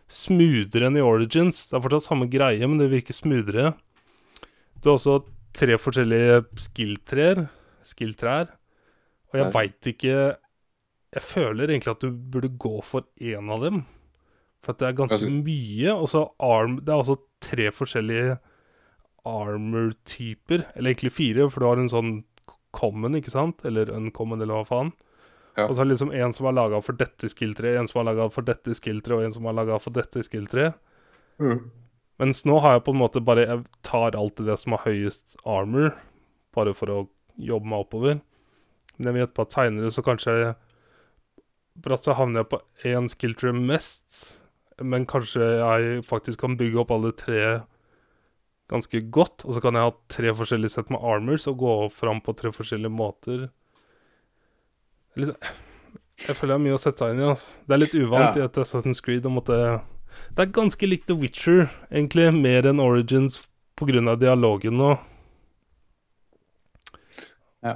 smoothere 0.07 0.87
enn 0.87 0.95
i 0.95 1.03
Origins. 1.03 1.65
Det 1.67 1.75
er 1.75 1.83
fortsatt 1.83 2.05
samme 2.05 2.29
greie, 2.31 2.63
men 2.63 2.79
det 2.79 2.87
virker 2.93 3.15
smoothere. 3.15 3.73
Du 4.79 4.87
har 4.87 4.95
også 4.95 5.17
tre 5.57 5.75
forskjellige 5.81 6.45
skill-trær. 6.63 7.41
Skill-trær. 7.87 8.53
Og 9.33 9.39
jeg 9.41 9.51
veit 9.55 9.89
ikke 9.91 10.15
Jeg 11.17 11.23
føler 11.23 11.71
egentlig 11.71 11.91
at 11.91 12.03
du 12.03 12.11
burde 12.11 12.49
gå 12.59 12.77
for 12.83 13.03
én 13.19 13.51
av 13.51 13.61
dem. 13.63 13.81
For 14.63 14.71
at 14.71 14.79
det 14.79 14.87
er 14.87 14.97
ganske 15.01 15.19
Altså- 15.19 15.43
mye. 15.43 15.91
Og 15.95 16.07
så 16.07 16.23
arm 16.39 16.77
Det 16.77 16.89
er 16.89 17.03
også 17.03 17.17
tre 17.41 17.67
forskjellige 17.71 18.39
armor-typer. 19.25 20.65
Eller 20.75 20.93
egentlig 20.93 21.11
fire, 21.11 21.49
for 21.49 21.59
du 21.59 21.65
har 21.67 21.77
en 21.81 21.89
sånn 21.91 22.23
common, 22.71 23.15
ikke 23.15 23.31
sant? 23.33 23.63
Eller 23.65 23.91
uncommon, 23.91 24.41
eller 24.41 24.63
hva 24.63 24.67
faen. 24.67 24.93
Ja. 25.57 25.65
Og 25.65 25.73
så 25.73 25.81
er 25.81 25.87
det 25.87 25.95
liksom 25.95 26.13
en 26.13 26.33
som 26.37 26.47
er 26.47 26.53
laga 26.53 26.79
for 26.85 26.97
dette 26.99 27.29
skill-treet, 27.33 27.79
en 27.81 27.89
som 27.89 28.01
er 28.01 28.07
laga 28.11 28.29
for 28.33 28.45
dette 28.45 28.75
skill-treet, 28.77 29.17
og 29.17 29.25
en 29.25 29.33
som 29.33 29.47
er 29.49 29.57
laga 29.57 29.79
for 29.81 29.95
dette 29.95 30.21
skill-treet. 30.27 30.77
Mens 32.21 32.43
nå 32.49 32.59
har 32.61 32.77
jeg 32.77 32.85
på 32.87 32.93
en 32.95 33.01
måte 33.01 33.21
bare 33.21 33.43
Jeg 33.45 33.65
tar 33.85 34.15
alltid 34.17 34.47
det 34.49 34.57
som 34.57 34.73
har 34.73 34.85
høyest 34.85 35.37
armor, 35.45 35.91
bare 36.53 36.73
for 36.77 36.93
å 36.93 36.99
jobbe 37.37 37.69
meg 37.69 37.85
oppover. 37.85 38.21
Men 38.97 39.13
jeg 39.13 39.25
gjette 39.25 39.37
på 39.37 39.45
at 39.45 39.57
seinere 39.57 39.93
så 39.93 40.03
kanskje 40.05 40.37
jeg 40.39 40.55
Bratt 41.77 42.07
så 42.07 42.15
havner 42.17 42.41
jeg 42.41 42.49
på 42.49 42.57
én 42.89 43.05
skill 43.05 43.35
tree 43.37 43.53
mest, 43.53 44.39
men 44.81 45.05
kanskje 45.05 45.45
jeg 45.45 45.99
faktisk 46.09 46.41
kan 46.41 46.55
bygge 46.57 46.79
opp 46.81 46.93
alle 46.95 47.11
tre 47.13 47.41
ganske 48.71 49.01
godt. 49.13 49.45
Og 49.45 49.53
så 49.53 49.61
kan 49.61 49.77
jeg 49.77 49.85
ha 49.85 49.93
tre 50.09 50.33
forskjellige 50.39 50.73
sett 50.73 50.89
med 50.89 51.05
armors 51.05 51.45
og 51.49 51.59
gå 51.61 51.75
fram 51.93 52.21
på 52.25 52.33
tre 52.37 52.49
forskjellige 52.53 52.93
måter. 52.93 53.45
Jeg 55.17 56.35
føler 56.35 56.53
det 56.53 56.57
er 56.57 56.63
mye 56.65 56.77
å 56.77 56.81
sette 56.81 57.03
seg 57.03 57.13
inn 57.13 57.21
i. 57.21 57.27
Altså. 57.31 57.59
Det 57.67 57.75
er 57.75 57.81
litt 57.83 57.95
uvant 57.97 58.35
Ja. 58.35 58.41
i 58.41 58.45
et 58.45 58.57
Assassin's 58.61 59.01
Creed 59.03 59.25
å 59.25 59.33
måtte 59.33 59.81
Det 60.35 60.43
er 60.47 60.51
ganske 60.53 60.87
likt 60.89 61.07
The 61.07 61.13
Witcher, 61.15 61.69
egentlig, 61.91 62.31
mer 62.33 62.65
enn 62.65 62.79
Origins 62.81 63.47
pga. 63.77 64.15
dialogen 64.17 64.77
nå. 64.77 64.99
Ja. 67.63 67.75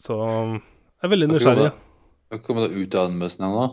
Så 0.00 0.16
jeg 0.16 0.62
er 1.04 1.12
veldig 1.12 1.28
nysgjerrig. 1.28 1.72
har 1.72 2.38
ikke 2.38 2.46
kommet 2.46 2.70
deg 2.70 2.78
ut 2.82 2.94
av 2.94 3.08
den 3.10 3.18
møssen 3.20 3.44
ennå? 3.48 3.66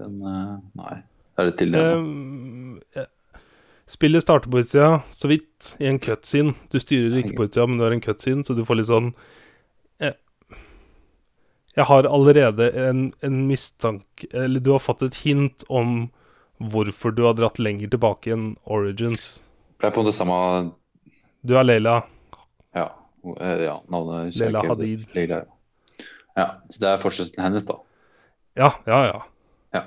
Den 0.00 0.22
eh, 0.26 0.56
Nei. 0.80 1.02
Er 1.38 1.44
det 1.48 1.58
til 1.58 1.72
det? 1.72 1.84
Um. 1.96 2.80
Spillet 3.92 4.22
starter 4.24 4.48
på 4.48 4.62
utsida, 4.62 5.02
så 5.12 5.28
vidt, 5.28 5.74
i 5.82 5.88
en 5.90 5.98
cutscene. 6.00 6.54
Du 6.72 6.78
styrer 6.80 7.18
ikke 7.20 7.34
på 7.36 7.44
utsida, 7.48 7.66
men 7.68 7.76
du 7.80 7.84
har 7.84 7.92
en 7.92 8.00
cutscene, 8.00 8.44
så 8.46 8.54
du 8.56 8.62
får 8.64 8.78
litt 8.78 8.88
sånn 8.88 9.10
Jeg, 9.12 9.16
jeg 11.74 11.84
har 11.88 12.04
allerede 12.04 12.66
en, 12.76 13.06
en 13.24 13.36
mistanke 13.48 14.28
Eller 14.36 14.60
du 14.60 14.72
har 14.74 14.82
fått 14.84 15.02
et 15.06 15.14
hint 15.24 15.64
om 15.72 16.10
hvorfor 16.60 17.14
du 17.16 17.22
har 17.24 17.34
dratt 17.38 17.56
lenger 17.58 17.88
tilbake 17.90 18.30
enn 18.34 18.52
Origins. 18.70 19.40
Det 19.80 19.88
er 19.88 19.94
på 19.96 20.04
det 20.06 20.12
samme 20.14 20.36
Du 21.42 21.56
er 21.58 21.64
Leila. 21.64 21.94
Ja, 22.76 22.84
eh, 23.40 23.64
ja 23.64 23.78
navnet 23.90 24.36
Leila. 24.38 24.62
Hadid. 24.68 25.06
Leila, 25.16 25.40
ja. 25.42 26.06
ja. 26.38 26.46
Så 26.70 26.84
det 26.84 26.90
er 26.92 27.02
fortsettelsen 27.02 27.42
hennes, 27.42 27.66
da. 27.66 27.78
Ja, 28.60 28.68
ja, 28.86 29.00
ja. 29.08 29.22
Ja. 29.74 29.82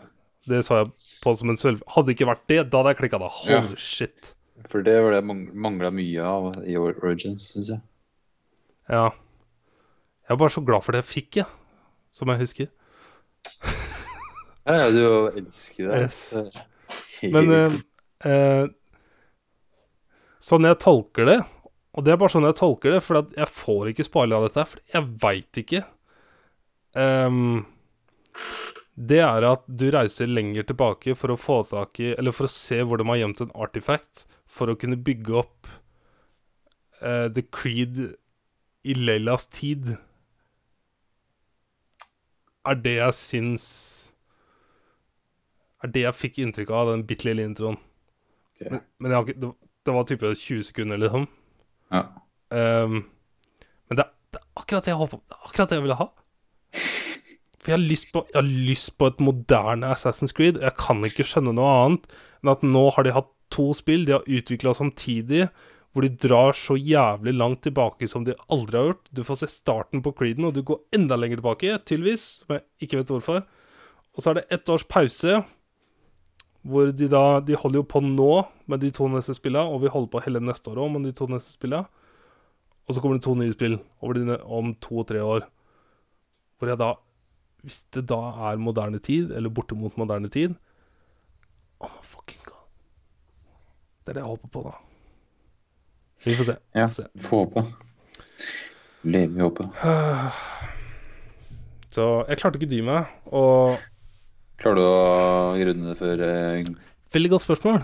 Det 0.49 0.63
sa 0.65 0.81
jeg 0.81 0.91
på 1.23 1.35
som 1.37 1.53
en 1.53 1.57
sølv... 1.61 1.85
Hadde 1.95 2.09
det 2.09 2.17
ikke 2.17 2.31
vært 2.33 2.47
det, 2.51 2.59
da 2.73 2.81
hadde 2.81 2.95
jeg 2.95 3.03
klikka, 3.05 3.21
da. 3.21 3.29
Holy 3.39 3.55
Ja. 3.55 3.79
shit. 3.79 4.33
For 4.71 4.81
det 4.83 4.97
var 5.05 5.13
det 5.13 5.21
mangla 5.25 5.91
mye 5.93 6.25
av 6.25 6.63
i 6.65 6.75
Origins, 6.81 7.51
syns 7.53 7.69
jeg. 7.75 7.81
Ja. 8.89 9.11
Jeg 10.25 10.33
er 10.35 10.41
bare 10.41 10.53
så 10.53 10.63
glad 10.65 10.83
for 10.83 10.95
det 10.95 11.03
jeg 11.05 11.11
fikk, 11.11 11.39
jeg. 11.43 11.47
Som 12.15 12.31
jeg 12.31 12.45
husker. 12.45 12.71
Ja, 14.65 14.87
du 14.89 15.01
elsker 15.35 15.91
det. 15.91 15.99
Yes. 16.05 16.21
Men 17.33 17.51
eh, 17.53 17.75
eh, 18.25 18.63
sånn 20.41 20.65
jeg 20.65 20.79
tolker 20.81 21.29
det, 21.29 21.37
og 21.95 22.05
det 22.05 22.13
er 22.13 22.19
bare 22.21 22.33
sånn 22.33 22.47
jeg 22.47 22.57
tolker 22.59 22.95
det, 22.95 23.03
for 23.05 23.21
jeg 23.35 23.51
får 23.51 23.91
ikke 23.91 24.07
spoila 24.07 24.41
dette, 24.45 24.65
for 24.71 24.81
jeg 24.93 25.09
veit 25.21 25.61
ikke. 25.61 25.83
um, 26.95 27.65
det 28.95 29.19
er 29.19 29.43
at 29.43 29.65
du 29.67 29.89
reiser 29.91 30.29
lenger 30.31 30.69
tilbake 30.69 31.17
for 31.19 31.33
å 31.33 31.39
få 31.39 31.57
tak 31.67 31.99
i 31.99 32.13
Eller 32.13 32.31
for 32.31 32.47
å 32.47 32.51
se 32.51 32.77
hvor 32.79 32.95
de 32.95 33.03
har 33.09 33.17
gjemt 33.19 33.41
en 33.43 33.51
artifact, 33.59 34.23
for 34.47 34.71
å 34.71 34.77
kunne 34.79 34.95
bygge 34.95 35.35
opp 35.41 35.67
uh, 37.03 37.27
The 37.27 37.43
Creed 37.51 37.99
i 38.85 38.95
Leilas 38.95 39.49
tid. 39.51 39.97
Er 42.65 42.79
det 42.81 42.95
jeg 42.97 43.13
syns 43.17 43.65
Er 45.83 45.91
det 45.93 46.05
jeg 46.05 46.17
fikk 46.17 46.39
inntrykk 46.41 46.71
av, 46.73 46.91
den 46.93 47.05
bitte 47.05 47.27
lille 47.27 47.45
introen. 47.45 47.77
Okay. 48.55 48.71
Men, 48.71 48.83
men 48.99 49.11
jeg 49.11 49.17
har 49.17 49.27
ikke, 49.27 49.41
det, 49.41 49.49
det 49.85 49.93
var 49.93 50.07
type 50.09 50.31
20 50.41 50.63
sekunder, 50.69 50.97
liksom. 50.97 51.27
Ja. 51.93 52.05
Um, 52.49 53.03
men 53.89 53.99
det, 53.99 54.07
det 54.33 54.39
er 54.39 54.61
akkurat 54.61 54.85
det 54.87 54.93
jeg 54.93 54.99
håper 55.01 55.19
Det 55.19 55.35
er 55.35 55.49
akkurat 55.49 55.69
det 55.69 55.77
jeg 55.77 55.85
ville 55.85 55.99
ha. 55.99 56.07
For 57.65 57.73
jeg 57.73 57.77
har, 57.79 57.85
lyst 57.89 58.11
på, 58.13 58.21
jeg 58.29 58.37
har 58.37 58.49
lyst 58.69 58.91
på 58.97 59.07
et 59.09 59.21
moderne 59.25 59.87
Assassin's 59.89 60.33
Creed. 60.37 60.59
Jeg 60.61 60.77
kan 60.77 61.05
ikke 61.05 61.25
skjønne 61.25 61.53
noe 61.57 61.77
annet 61.83 62.11
enn 62.43 62.51
at 62.53 62.65
nå 62.65 62.83
har 62.93 63.05
de 63.07 63.13
hatt 63.15 63.31
to 63.53 63.71
spill 63.77 64.05
de 64.05 64.13
har 64.17 64.27
utvikla 64.29 64.73
samtidig, 64.77 65.47
hvor 65.95 66.03
de 66.03 66.11
drar 66.19 66.51
så 66.59 66.75
jævlig 66.75 67.31
langt 67.39 67.61
tilbake 67.63 68.07
som 68.11 68.25
de 68.27 68.33
aldri 68.51 68.75
har 68.75 68.89
gjort. 68.89 69.05
Du 69.15 69.21
får 69.23 69.37
se 69.39 69.47
starten 69.47 70.01
på 70.03 70.11
Creeden, 70.11 70.43
og 70.43 70.57
du 70.57 70.59
går 70.67 70.81
enda 70.91 71.15
lenger 71.15 71.39
tilbake, 71.39 71.77
tydeligvis, 71.87 72.25
som 72.41 72.57
jeg 72.57 72.65
ikke 72.83 72.97
vet 72.99 73.13
hvorfor. 73.13 73.45
Og 74.11 74.19
så 74.19 74.33
er 74.33 74.41
det 74.41 74.49
ett 74.51 74.71
års 74.73 74.83
pause, 74.83 75.37
hvor 76.67 76.91
de 76.91 77.07
da 77.07 77.39
De 77.39 77.55
holder 77.55 77.79
jo 77.79 77.87
på 77.87 78.01
nå 78.03 78.43
med 78.67 78.83
de 78.83 78.89
to 78.91 79.07
neste 79.07 79.37
spillene, 79.37 79.71
og 79.71 79.85
vi 79.85 79.93
holder 79.93 80.11
på 80.11 80.23
hele 80.25 80.41
neste 80.43 80.67
år 80.73 80.81
òg 80.83 80.91
med 80.91 81.07
de 81.07 81.13
to 81.15 81.29
neste 81.31 81.55
spillene. 81.55 81.87
Og 82.85 82.95
så 82.95 82.99
kommer 82.99 83.15
det 83.15 83.23
to 83.23 83.35
nye 83.39 83.55
spill 83.55 83.77
de, 83.79 84.39
om 84.43 84.75
to-tre 84.83 85.23
år. 85.23 85.47
Hvor 86.59 86.67
jeg 86.73 86.81
da 86.81 86.95
Hvis 87.63 87.85
det 87.95 88.05
da 88.11 88.19
er 88.51 88.59
moderne 88.61 88.99
tid, 88.99 89.31
eller 89.31 89.49
bortimot 89.49 89.95
moderne 89.97 90.29
tid 90.29 90.53
Oh 91.79 91.89
my 91.89 92.03
fucking 92.03 92.43
god. 92.45 92.67
Det 94.03 94.11
er 94.11 94.19
det 94.19 94.21
jeg 94.21 94.29
håper 94.35 94.51
på, 94.53 94.61
da. 94.67 94.84
Vi 96.23 96.35
får 96.35 96.43
se. 96.47 96.55
Vi 96.73 96.79
Ja. 96.79 96.87
får 96.87 96.93
se. 96.93 97.03
Får 97.27 97.45
håpe. 97.45 97.63
Leve 99.03 99.37
i 99.37 99.41
håpet. 99.43 99.67
Så 101.95 102.05
jeg 102.27 102.37
klarte 102.41 102.57
ikke 102.59 102.69
dy 102.71 102.79
meg. 102.83 103.05
Og 103.31 103.77
Klarer 104.59 104.75
du 104.79 104.85
å 104.87 105.55
grunne 105.59 105.89
det 105.91 105.97
for 105.99 106.15
uh, 106.23 106.63
veldig 107.13 107.29
godt 107.35 107.43
spørsmål. 107.43 107.81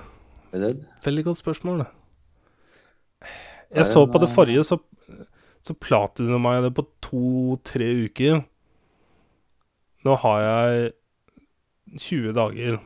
Veldig 0.51 1.23
godt 1.27 1.37
spørsmål. 1.39 1.83
Jeg 3.71 3.85
så 3.87 4.05
på 4.11 4.19
det 4.19 4.29
forrige, 4.31 4.63
så, 4.67 4.77
så 5.63 5.73
platinum 5.79 6.43
jeg 6.47 6.63
det 6.65 6.73
på 6.75 6.83
to-tre 7.03 7.87
uker. 8.07 8.41
Nå 10.07 10.15
har 10.23 10.37
jeg 10.47 10.91
20 11.99 12.33
dager 12.35 12.79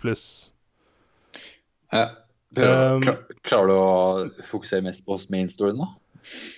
pluss. 0.00 0.26
Ja. 1.92 2.06
Um, 2.54 3.02
klarer 3.42 3.70
du 3.70 3.74
å 3.74 4.46
fokusere 4.46 4.84
mest 4.86 5.04
på 5.06 5.16
main 5.32 5.48
storyen, 5.50 5.80
nå? 5.80 5.88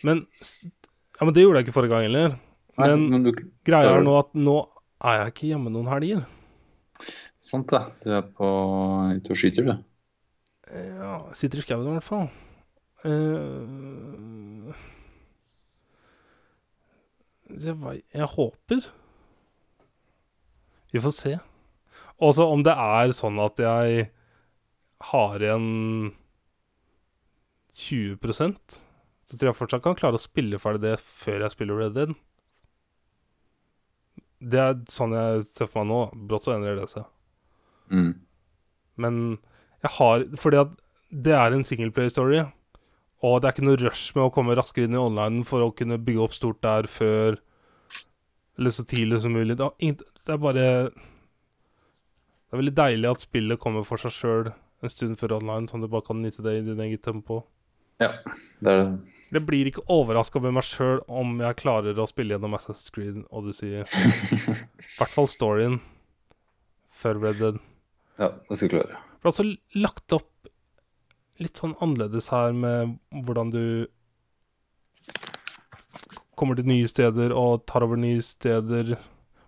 Men 0.06 0.27
Ja, 1.16 1.24
men 1.24 1.32
det 1.32 1.47
gjorde 1.47 1.62
jeg 1.62 1.66
ikke 1.66 1.77
forrige 1.78 1.94
gang 1.94 2.06
heller. 2.09 2.35
Nei, 2.77 2.89
Men 3.01 3.23
du, 3.24 3.31
greia 3.64 3.94
er 3.97 4.02
nå 4.05 4.18
at 4.20 4.35
nå 4.36 4.56
er 5.06 5.23
jeg 5.23 5.32
ikke 5.32 5.51
hjemme 5.55 5.73
noen 5.73 5.89
helger. 5.89 6.27
Sant, 7.40 7.70
da. 7.73 7.86
Du 8.02 8.10
er 8.12 8.27
på 8.36 8.48
ute 9.16 9.32
og 9.32 9.39
skyter, 9.40 9.70
du. 9.70 9.74
Ja, 10.66 11.12
jeg 11.31 11.39
sitter 11.40 11.62
i 11.62 11.64
skauen 11.64 11.86
i 11.86 11.94
hvert 11.94 12.05
fall. 12.05 12.28
Uh, 13.06 14.74
jeg, 17.55 17.77
jeg 18.10 18.27
håper 18.32 18.89
Vi 20.90 21.02
får 21.05 21.14
se. 21.14 21.36
Også 22.18 22.48
om 22.51 22.64
det 22.66 22.74
er 22.74 23.12
sånn 23.14 23.39
at 23.44 23.60
jeg 23.62 24.09
har 25.12 25.43
igjen 25.43 26.12
20% 27.77 28.81
så 29.27 29.35
tror 29.35 29.51
jeg 29.51 29.59
fortsatt 29.59 29.82
kan 29.82 29.97
klare 29.98 30.18
å 30.18 30.23
spille 30.23 30.59
ferdig 30.62 30.85
det 30.85 30.97
før 31.02 31.43
jeg 31.43 31.55
spiller 31.55 31.81
Red 31.81 31.97
Dead. 31.97 32.12
Det 34.39 34.60
er 34.62 34.77
sånn 34.93 35.16
jeg 35.16 35.43
ser 35.48 35.70
for 35.70 35.82
meg 35.82 35.90
nå. 35.90 36.01
Brått 36.31 36.47
så 36.47 36.55
endrer 36.55 36.78
det 36.78 36.86
seg. 36.93 37.09
Mm. 37.90 38.12
Men 39.02 39.18
jeg 39.85 39.93
har 39.98 40.24
Fordi 40.40 40.59
at 40.59 40.70
det 41.10 41.35
er 41.39 41.55
en 41.55 41.64
singleplayer-story, 41.66 42.40
og 43.27 43.35
det 43.40 43.47
er 43.47 43.55
ikke 43.55 43.66
noe 43.66 43.78
rush 43.78 44.14
med 44.16 44.24
å 44.27 44.32
komme 44.35 44.56
raskere 44.59 44.89
inn 44.89 44.97
i 44.97 45.01
online 45.01 45.44
for 45.47 45.62
å 45.62 45.74
kunne 45.74 46.01
bygge 46.02 46.24
opp 46.24 46.35
stort 46.35 46.59
der 46.66 46.89
før 46.90 47.39
Eller 48.59 48.74
så 48.74 48.85
tidlig 48.86 49.20
som 49.23 49.35
mulig. 49.35 49.56
Det 49.59 49.66
er, 49.66 50.39
bare 50.39 50.52
Det 50.86 52.52
er 52.52 52.60
veldig 52.62 52.77
deilig 52.78 53.10
at 53.10 53.27
spillet 53.27 53.62
kommer 53.62 53.86
for 53.86 54.02
seg 54.02 54.14
sjøl 54.14 54.52
en 54.85 54.93
stund 54.93 55.19
før 55.20 55.39
online, 55.39 55.69
sånn 55.70 55.82
at 55.82 55.89
du 55.89 55.94
bare 55.94 56.07
kan 56.07 56.20
nyte 56.23 56.44
det 56.44 56.59
i 56.59 56.65
din 56.66 56.82
eget 56.85 57.05
tempo. 57.07 57.43
Ja, 58.03 58.11
det 58.61 58.73
er 58.73 58.82
det. 58.82 59.15
Jeg 59.32 59.43
blir 59.48 59.69
ikke 59.70 59.86
overraska 59.90 60.40
med 60.44 60.53
meg 60.59 60.66
sjøl 60.69 61.01
om 61.09 61.39
jeg 61.40 61.57
klarer 61.62 61.97
å 61.98 62.05
spille 62.11 62.36
gjennom 62.36 62.57
Assassin's 62.59 62.93
Creed 62.93 63.23
Odyssey. 63.32 63.81
I 63.82 64.98
hvert 64.98 65.15
fall 65.15 65.28
storyen 65.32 65.78
før 66.97 67.23
Red 67.24 67.40
Dead. 67.40 67.59
Ja, 68.20 68.31
det 68.48 68.59
skal 68.59 68.69
du 68.69 68.74
klare. 68.77 69.01
Det 69.01 69.24
er 69.24 69.32
altså 69.32 69.47
lagt 69.81 70.16
opp 70.16 70.51
litt 71.43 71.59
sånn 71.61 71.74
annerledes 71.85 72.31
her 72.32 72.53
med 72.57 72.94
hvordan 73.27 73.51
du 73.53 73.65
kommer 76.36 76.57
til 76.57 76.69
nye 76.69 76.89
steder 76.89 77.32
og 77.36 77.65
tar 77.69 77.85
over 77.85 77.97
nye 78.01 78.20
steder 78.24 78.94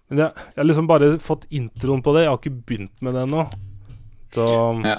Men 0.08 0.22
jeg, 0.22 0.32
jeg 0.32 0.56
har 0.56 0.66
liksom 0.68 0.88
bare 0.88 1.08
fått 1.20 1.44
introen 1.52 2.00
på 2.04 2.14
det. 2.16 2.24
Jeg 2.24 2.32
har 2.32 2.38
ikke 2.40 2.60
begynt 2.68 3.02
med 3.04 3.12
det 3.16 3.26
ennå. 3.26 3.42
Så 4.32 4.46
Ja. 4.88 4.98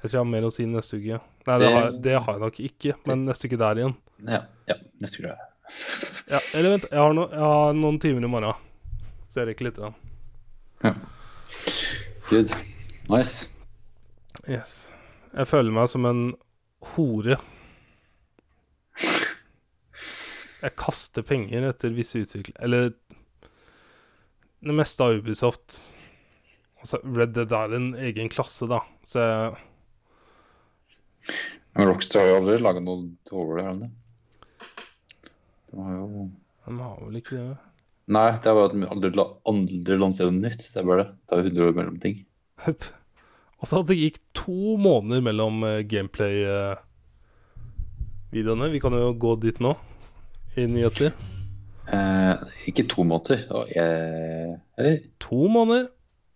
Jeg 0.00 0.10
tror 0.10 0.16
jeg 0.16 0.20
har 0.24 0.30
mer 0.32 0.46
å 0.48 0.52
si 0.54 0.64
neste 0.66 0.96
uke. 0.96 1.20
Nei, 1.46 1.58
det, 1.58 1.66
Det- 1.66 1.72
har, 1.74 1.90
det 2.06 2.14
har 2.24 2.32
jeg 2.36 2.40
nok 2.46 2.60
ikke, 2.60 2.94
men 3.06 3.24
neste 3.28 3.48
uke 3.50 3.58
der 3.60 3.80
igjen. 3.82 3.94
Ja, 4.28 4.42
ja 4.68 4.76
neste 5.00 5.22
uke. 5.22 5.36
Ja, 6.30 6.40
eller 6.58 6.70
vent, 6.76 6.86
jeg 6.90 6.98
har, 6.98 7.12
no, 7.14 7.28
jeg 7.30 7.38
har 7.46 7.72
noen 7.78 7.98
timer 8.02 8.24
i 8.26 8.30
morgen. 8.32 8.54
Så 9.30 9.40
jeg 9.42 9.50
rekker 9.52 9.68
litt. 9.68 9.78
Da. 9.78 9.92
Ja. 10.82 10.94
Good. 12.30 12.50
Nice. 13.10 13.48
Yes. 14.48 14.88
Jeg 15.36 15.46
føler 15.46 15.70
meg 15.74 15.88
som 15.92 16.06
en 16.08 16.24
hore. 16.96 17.36
Jeg 20.60 20.74
kaster 20.76 21.24
penger 21.24 21.68
etter 21.70 21.94
visse 21.96 22.20
utvikling... 22.20 22.56
Eller 22.60 22.90
det 24.60 24.74
meste 24.76 25.00
av 25.06 25.14
Ubisoft. 25.16 25.78
Altså, 26.82 26.98
Red 27.04 27.32
Dead 27.36 27.52
er 27.56 27.74
en 27.78 27.90
egen 27.96 28.28
klasse, 28.32 28.66
da. 28.68 28.82
Så 29.08 29.22
jeg 29.24 29.54
Men 31.76 31.86
Rockstar 31.88 32.20
har 32.24 32.28
jo 32.32 32.36
aldri 32.40 32.56
laga 32.62 32.80
noe 32.82 32.96
dårlig, 33.30 33.64
har 33.64 33.72
de 33.74 33.78
det? 33.86 33.92
De 35.70 35.76
har 35.86 35.94
jo 35.96 36.06
De 36.66 36.70
har 36.80 36.96
vel 37.04 37.16
ikke 37.20 37.36
det? 37.38 37.56
Nei, 38.10 38.30
det 38.42 38.48
er 38.50 38.54
bare 38.58 38.68
at 38.70 38.74
de 38.74 38.78
aldri, 38.90 39.10
la- 39.14 39.34
aldri 39.46 39.94
lanserer 40.00 40.30
noe 40.34 40.42
nytt. 40.48 40.62
Det 40.74 40.80
er 40.82 40.86
bare 40.88 41.02
det. 41.04 41.10
Det 41.30 41.34
er 41.36 41.40
100 41.46 41.66
år 41.68 41.74
mellom 41.76 41.98
ting. 42.02 42.16
Altså, 42.66 43.74
at 43.78 43.86
det 43.90 43.98
gikk 44.00 44.18
to 44.34 44.74
måneder 44.82 45.20
mellom 45.22 45.62
uh, 45.62 45.78
gameplay-videoene. 45.86 48.66
Vi 48.72 48.80
kan 48.82 48.92
jo 48.98 49.12
gå 49.14 49.36
dit 49.44 49.58
nå, 49.62 49.72
i 50.58 50.66
nyheter. 50.66 51.10
Eh, 51.90 52.34
ikke 52.70 52.84
to 52.90 53.02
måneder. 53.06 53.38
Det 53.50 53.60
eh, 53.78 54.50
Eller? 54.78 54.98
To 55.22 55.46
måneder? 55.50 55.86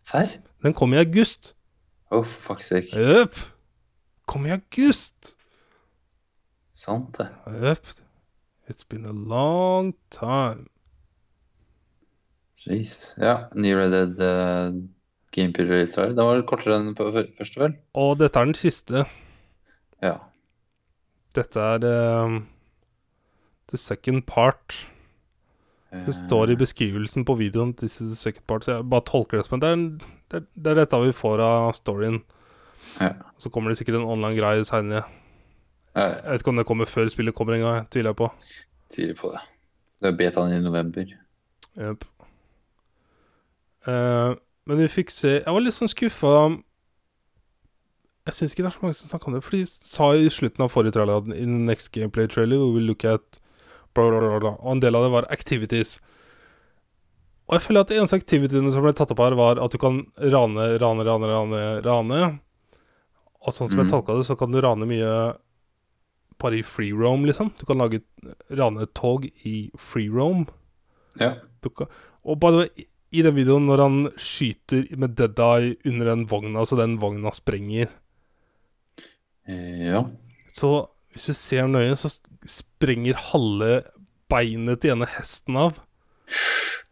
Serr? 0.02 0.26
Den 0.62 0.74
kom 0.74 0.94
i 0.94 0.98
august. 1.02 1.54
Oh, 2.10 2.24
fuck 2.24 2.62
sake. 2.62 2.88
Jøp. 2.94 3.34
Kom 4.26 4.46
i 4.46 4.54
august. 4.54 5.34
Sant, 6.74 7.16
det. 7.18 7.28
Yep. 7.52 7.86
It's 8.70 8.84
been 8.88 9.04
a 9.06 9.12
long 9.12 9.92
time. 10.10 10.66
Jesus. 12.64 13.14
Ja, 13.20 13.48
ny 13.54 13.74
Red 13.76 13.92
Dead 13.92 14.22
uh, 14.24 14.78
gameplay-trailer. 15.36 16.14
Den 16.16 16.24
var 16.30 16.40
kortere 16.48 16.78
enn 16.80 16.94
på 16.96 17.10
første, 17.12 17.60
vel? 17.60 17.76
Og 18.00 18.16
dette 18.22 18.40
er 18.40 18.48
den 18.48 18.56
siste. 18.56 19.04
Ja. 20.04 20.16
Dette 21.36 21.60
er 21.60 21.84
uh, 21.84 22.40
the 23.68 23.80
second 23.80 24.24
part. 24.30 24.80
Det 25.94 26.08
Eh, 26.10 26.14
står 26.26 26.50
i 26.50 26.56
beskrivelsen 26.58 27.22
på 27.22 27.36
videoen. 27.38 27.74
This 27.78 28.00
is 28.00 28.08
the 28.08 28.16
second 28.18 28.42
part. 28.50 28.64
Så 28.64 28.72
jeg 28.72 28.88
bare 28.90 29.04
tolker 29.06 29.38
det 29.38 29.46
som 29.46 29.60
det 29.62 29.68
det 30.32 30.40
er, 30.40 30.46
det 30.56 30.70
er 30.72 30.80
dette 30.80 30.98
vi 31.04 31.12
får 31.14 31.38
av 31.44 31.68
storyen. 31.76 32.16
Ja. 33.00 33.12
Så 33.38 33.50
kommer 33.50 33.70
det 33.70 33.78
sikkert 33.78 33.98
en 34.00 34.08
online 34.08 34.36
greie 34.38 34.64
seinere. 34.64 35.04
Jeg 35.94 36.10
Jeg 36.10 36.30
vet 36.30 36.42
ikke 36.42 36.50
om 36.50 36.56
det 36.56 36.66
kommer 36.66 36.90
før 36.90 37.08
spillet 37.08 37.34
kommer 37.34 37.54
en 37.54 37.60
gang. 37.60 37.86
Tviler 37.90 38.10
jeg 38.10 38.16
på. 38.16 38.30
tviler 38.94 39.14
på 39.14 39.30
det. 39.32 39.42
Det 40.02 40.08
er 40.08 40.16
betaen 40.16 40.52
i 40.52 40.60
november. 40.60 41.06
Jepp. 41.76 42.04
Uh, 43.86 44.34
men 44.64 44.78
vi 44.78 44.88
fikk 44.88 45.10
se 45.12 45.28
Jeg 45.42 45.52
var 45.52 45.60
litt 45.60 45.74
sånn 45.76 45.90
skuffa 45.92 46.30
Jeg 48.24 48.32
syns 48.32 48.54
ikke 48.54 48.62
det 48.64 48.70
er 48.70 48.76
så 48.78 48.80
mange 48.80 48.96
som 48.96 49.10
snakker 49.10 49.28
om 49.28 49.34
det. 49.36 49.42
For 49.44 49.56
de 49.56 49.66
sa 49.68 50.14
i 50.16 50.30
slutten 50.32 50.64
av 50.64 50.72
forrige 50.72 50.96
trailer 50.96 51.20
at 51.20 51.28
in 51.36 51.58
the 51.58 51.66
next 51.68 51.92
gameplay 51.92 52.26
trailer 52.26 52.62
we 52.62 52.72
will 52.78 52.88
look 52.88 53.04
at 53.04 53.40
bla, 53.94 54.08
bla, 54.08 54.20
bla, 54.20 54.38
bla. 54.40 54.54
Og 54.60 54.72
en 54.72 54.80
del 54.80 54.96
av 54.96 55.04
det 55.04 55.12
var 55.12 55.28
activities. 55.30 55.98
Og 57.44 57.58
jeg 57.58 57.66
føler 57.66 57.84
at 57.84 57.92
de 57.92 57.98
eneste 58.00 58.16
activityene 58.16 58.72
som 58.72 58.82
ble 58.82 58.94
tatt 58.96 59.12
opp 59.12 59.20
her, 59.20 59.36
var 59.36 59.60
at 59.60 59.74
du 59.74 59.78
kan 59.78 60.00
rane, 60.16 60.70
rane, 60.80 61.04
rane, 61.04 61.28
rane. 61.28 61.60
rane. 61.84 62.20
Og 63.44 63.52
sånn 63.52 63.68
som 63.68 63.78
jeg 63.78 63.86
Mhm. 63.86 63.90
tolka 63.92 64.16
det, 64.16 64.24
så 64.26 64.36
kan 64.38 64.50
du 64.52 64.60
rane 64.60 64.86
mye 64.88 65.36
bare 66.38 66.58
i 66.58 66.62
free 66.62 66.92
roam, 66.92 67.24
liksom. 67.24 67.52
Du 67.58 67.64
kan 67.66 67.76
lage 67.78 68.02
rane 68.50 68.82
et 68.82 68.94
tog 68.94 69.24
i 69.44 69.70
free 69.76 70.08
roam. 70.08 70.46
Ja. 71.20 71.36
Du 71.62 71.68
kan, 71.70 71.86
og 72.24 72.40
bare 72.40 72.68
i- 72.76 72.86
i 73.12 73.22
den 73.22 73.34
videoen 73.36 73.66
når 73.66 73.78
han 73.78 74.10
skyter 74.16 74.96
med 74.96 75.14
Dead 75.14 75.38
Eye 75.38 75.76
under 75.84 76.06
den 76.06 76.26
vogna, 76.26 76.64
så 76.66 76.76
den 76.76 76.98
vogna 76.98 77.30
sprenger 77.32 77.88
Eh, 79.46 79.84
ja. 79.92 80.04
Så 80.48 80.88
hvis 81.12 81.26
du 81.26 81.32
ser 81.34 81.66
nøye, 81.68 81.92
så 81.94 82.08
sprenger 82.46 83.12
halve 83.14 83.84
beinet 84.30 84.80
til 84.80 84.92
ene 84.92 85.06
hesten 85.06 85.54
av. 85.54 85.80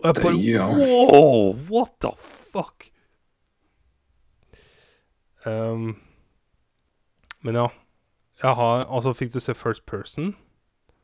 Og 0.04 0.14
jeg 0.14 0.22
bare 0.22 0.36
Ja. 0.36 0.66
Wow, 0.68 1.54
what 1.70 1.98
the 2.00 2.10
fuck? 2.52 2.90
Um, 5.46 5.96
men 7.42 7.54
ja. 7.54 7.68
Jeg 8.42 8.54
har 8.58 8.84
Altså, 8.86 9.12
fikk 9.14 9.32
du 9.32 9.40
se 9.40 9.54
First 9.54 9.84
Person? 9.86 10.34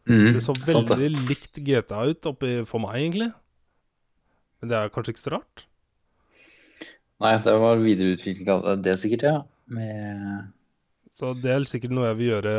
Mm, 0.08 0.32
Det 0.34 0.42
så 0.42 0.54
sant 0.56 0.88
det. 0.88 0.96
veldig 0.98 1.28
likt 1.28 1.58
GTA 1.64 2.06
ut 2.08 2.22
oppi 2.26 2.64
for 2.66 2.80
meg, 2.80 2.96
egentlig. 2.96 3.32
Men 4.60 4.70
det 4.70 4.76
er 4.78 4.88
kanskje 4.88 5.12
ikke 5.14 5.24
så 5.26 5.32
rart? 5.36 5.64
Nei, 7.20 7.32
det 7.42 7.54
var 7.60 7.80
videreutvikling 7.82 8.48
av 8.48 8.82
det 8.82 8.94
sikkert, 9.02 9.22
ja. 9.26 9.42
Med 9.68 10.48
Så 11.18 11.34
det 11.42 11.50
er 11.50 11.64
sikkert 11.66 11.90
noe 11.90 12.06
jeg 12.12 12.16
vil 12.20 12.30
gjøre 12.30 12.54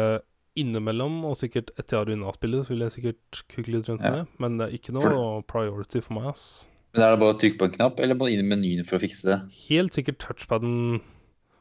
innimellom, 0.60 1.24
og 1.26 1.38
sikkert 1.40 1.72
etter 1.80 1.96
jeg 1.96 2.02
har 2.06 2.12
unna 2.18 2.34
spillet, 2.36 2.66
så 2.68 2.74
vil 2.74 2.84
jeg 2.84 2.92
sikkert 2.98 3.44
kukke 3.54 3.72
litt 3.72 3.88
rundt 3.90 4.04
Ja. 4.04 4.12
med. 4.12 4.28
Men 4.38 4.58
det 4.58 4.68
er 4.68 4.78
ikke 4.78 4.94
noe 4.94 5.02
For- 5.02 5.42
priority 5.44 6.02
for 6.02 6.14
meg, 6.14 6.26
ass. 6.28 6.68
Men 6.94 7.04
er 7.04 7.12
det 7.16 7.20
bare 7.20 7.34
å 7.34 7.40
trykke 7.40 7.58
på 7.58 7.66
en 7.66 7.72
knapp, 7.72 8.00
eller 8.00 8.16
du 8.16 8.26
inn 8.26 8.40
i 8.40 8.56
menyen 8.56 8.86
for 8.86 8.98
å 8.98 9.02
fikse 9.02 9.24
det? 9.24 9.40
Helt 9.70 9.94
sikkert 9.94 10.18
touchpaden 10.20 11.02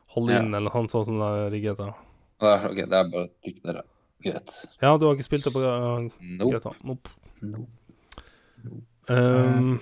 holder 0.09 0.33
Ja. 0.35 0.41
inne, 0.43 0.57
eller 0.57 0.71
noe 0.71 0.89
sånt 0.91 1.07
som 1.07 1.17
det 1.17 1.23
er 1.23 1.55
i 1.55 1.61
GTA. 1.61 1.95
Ok, 2.39 2.77
det 2.79 2.87
er 2.87 3.09
bare 3.11 3.25
å 3.27 3.31
trykke 3.45 3.65
dere. 3.67 3.83
Greit. 4.23 4.55
Ja, 4.83 4.97
du 4.99 5.07
har 5.07 5.15
ikke 5.15 5.27
spilt 5.27 5.47
det 5.47 5.53
på 5.55 5.63
uh, 5.63 6.07
Nope. 6.39 6.51
Greta? 6.53 6.73
Nope. 6.87 7.11
Nope. 7.43 7.71
Um, 9.09 9.79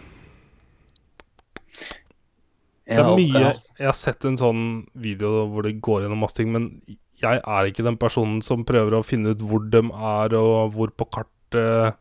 det 2.87 3.01
er 3.01 3.09
mye. 3.17 3.45
Jeg 3.81 3.89
har 3.89 3.97
sett 3.97 4.25
en 4.29 4.37
sånn 4.39 4.61
video 4.95 5.47
hvor 5.51 5.67
det 5.67 5.79
går 5.83 6.05
gjennom 6.05 6.21
masse 6.23 6.37
ting, 6.39 6.53
men 6.55 6.69
jeg 7.19 7.41
er 7.41 7.71
ikke 7.71 7.85
den 7.87 7.97
personen 7.99 8.43
som 8.45 8.65
prøver 8.69 8.99
å 8.99 9.05
finne 9.05 9.33
ut 9.35 9.43
hvor 9.43 9.65
de 9.73 9.81
er, 9.81 10.37
og 10.37 10.77
hvor 10.77 10.93
på 10.93 11.09
kartet 11.17 11.97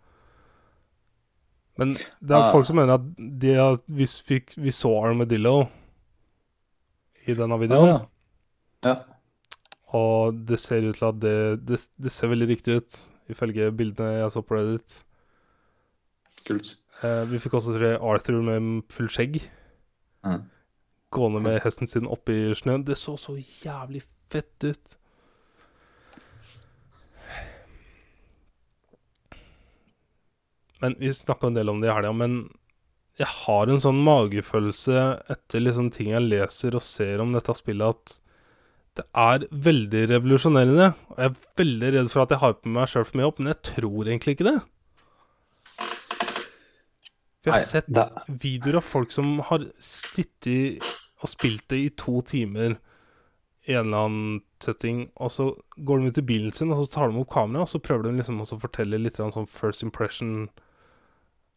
Men 1.79 1.91
det 1.95 2.31
er 2.35 2.39
Ah. 2.43 2.51
folk 2.53 2.65
som 2.67 2.77
mener 2.79 2.95
at 2.99 3.07
de 3.17 3.53
har, 3.55 3.79
vi, 3.87 4.05
vi 4.63 4.71
så 4.71 4.91
Armadillo 5.07 5.67
i 7.27 7.33
denne 7.35 7.55
Ja, 7.55 7.57
videoen, 7.63 8.05
ja. 8.85 8.95
Og 9.93 10.39
det 10.49 10.57
ser 10.59 10.87
ut 10.87 10.97
til 10.97 11.07
at 11.09 11.19
det, 11.21 11.37
det, 11.67 11.79
det 12.01 12.11
ser 12.13 12.31
veldig 12.31 12.47
riktig 12.49 12.79
ut, 12.79 12.97
ifølge 13.29 13.69
bildene 13.75 14.17
jeg 14.17 14.33
så 14.33 14.41
på 14.41 14.57
Reddit. 14.57 14.97
Kult. 16.45 16.75
Eh, 17.03 17.23
vi 17.29 17.39
fikk 17.41 17.57
også 17.57 17.77
se 17.77 17.95
Arthur 17.99 18.41
med 18.45 18.83
full 18.93 19.09
skjegg. 19.11 19.39
Mm. 20.25 20.43
Gående 21.15 21.41
med 21.45 21.61
hesten 21.63 21.89
sin 21.89 22.09
oppi 22.09 22.37
snøen. 22.57 22.85
Det 22.85 22.97
så 22.99 23.15
så 23.19 23.37
jævlig 23.37 24.03
fett 24.31 24.65
ut. 24.65 24.97
Men 30.83 30.95
Vi 30.99 31.13
snakka 31.13 31.47
en 31.47 31.55
del 31.55 31.69
om 31.71 31.79
det 31.81 31.89
i 31.89 31.93
helga, 31.95 32.11
men 32.13 32.49
jeg 33.17 33.31
har 33.31 33.69
en 33.71 33.79
sånn 33.79 34.01
magefølelse 34.03 35.01
etter 35.31 35.63
liksom 35.63 35.87
ting 35.95 36.11
jeg 36.11 36.25
leser 36.27 36.75
og 36.75 36.83
ser 36.83 37.23
om 37.23 37.31
dette 37.33 37.53
spillet, 37.55 37.95
at 37.95 38.19
det 38.95 39.05
er 39.19 39.45
veldig 39.51 40.03
revolusjonerende. 40.13 40.87
Og 41.11 41.19
jeg 41.19 41.31
er 41.31 41.37
veldig 41.61 41.91
redd 41.97 42.09
for 42.13 42.23
at 42.23 42.33
jeg 42.33 42.43
hyper 42.43 42.73
meg 42.77 42.89
sjøl 42.91 43.05
for 43.07 43.19
mye 43.19 43.29
opp, 43.29 43.41
men 43.41 43.51
jeg 43.51 43.61
tror 43.71 44.09
egentlig 44.09 44.35
ikke 44.37 44.47
det. 44.47 44.57
For 47.45 47.51
jeg 47.51 47.55
har 47.55 47.65
sett 47.67 47.89
videoer 48.41 48.79
av 48.79 48.87
folk 48.87 49.13
som 49.13 49.37
har 49.51 49.67
sittet 49.81 50.93
og 51.21 51.29
spilt 51.29 51.67
det 51.71 51.81
i 51.81 51.93
to 51.97 52.19
timer 52.25 52.77
i 53.65 53.73
en 53.73 53.87
eller 53.87 54.07
annen 54.07 54.41
setting, 54.61 55.07
og 55.17 55.31
så 55.33 55.47
går 55.85 56.01
de 56.01 56.11
ut 56.11 56.19
i 56.21 56.25
bilen 56.25 56.53
sin, 56.53 56.71
og 56.73 56.83
så 56.83 56.91
tar 56.93 57.09
de 57.09 57.21
opp 57.21 57.31
kameraet, 57.33 57.65
og 57.65 57.71
så 57.71 57.81
prøver 57.81 58.07
de 58.07 58.19
liksom 58.19 58.43
å 58.43 58.59
fortelle 58.61 58.99
litt 59.01 59.17
sånn 59.17 59.49
first 59.49 59.85
impression 59.85 60.47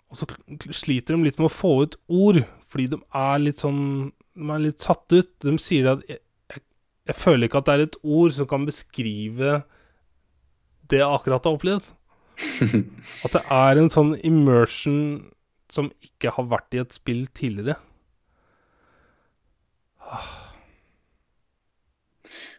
Og 0.09 0.17
så 0.17 0.29
sliter 0.73 1.17
de 1.17 1.27
litt 1.27 1.41
med 1.41 1.51
å 1.51 1.53
få 1.53 1.73
ut 1.85 1.99
ord, 2.09 2.41
fordi 2.73 2.87
de 2.95 3.01
er 3.13 3.43
litt 3.43 3.61
sånn 3.61 3.83
De 4.33 4.49
er 4.55 4.63
litt 4.65 4.81
satt 4.81 5.05
ut. 5.13 5.29
De 5.45 5.53
sier 5.61 5.91
at 5.91 6.05
jeg, 7.09 7.17
føler 7.17 7.49
ikke 7.49 7.63
at 7.63 7.69
det 7.69 7.75
er 7.75 7.85
et 7.87 7.99
ord 8.05 8.35
som 8.37 8.49
kan 8.51 8.67
beskrive 8.69 9.63
det 10.89 11.01
jeg 11.01 11.09
akkurat 11.09 11.45
har 11.45 11.57
opplevd. 11.57 11.89
At 13.27 13.35
det 13.35 13.43
er 13.51 13.81
en 13.81 13.91
sånn 13.91 14.13
immersion 14.25 15.01
som 15.73 15.91
ikke 16.07 16.31
har 16.37 16.47
vært 16.49 16.77
i 16.77 16.81
et 16.81 16.95
spill 16.95 17.27
tidligere. 17.37 17.75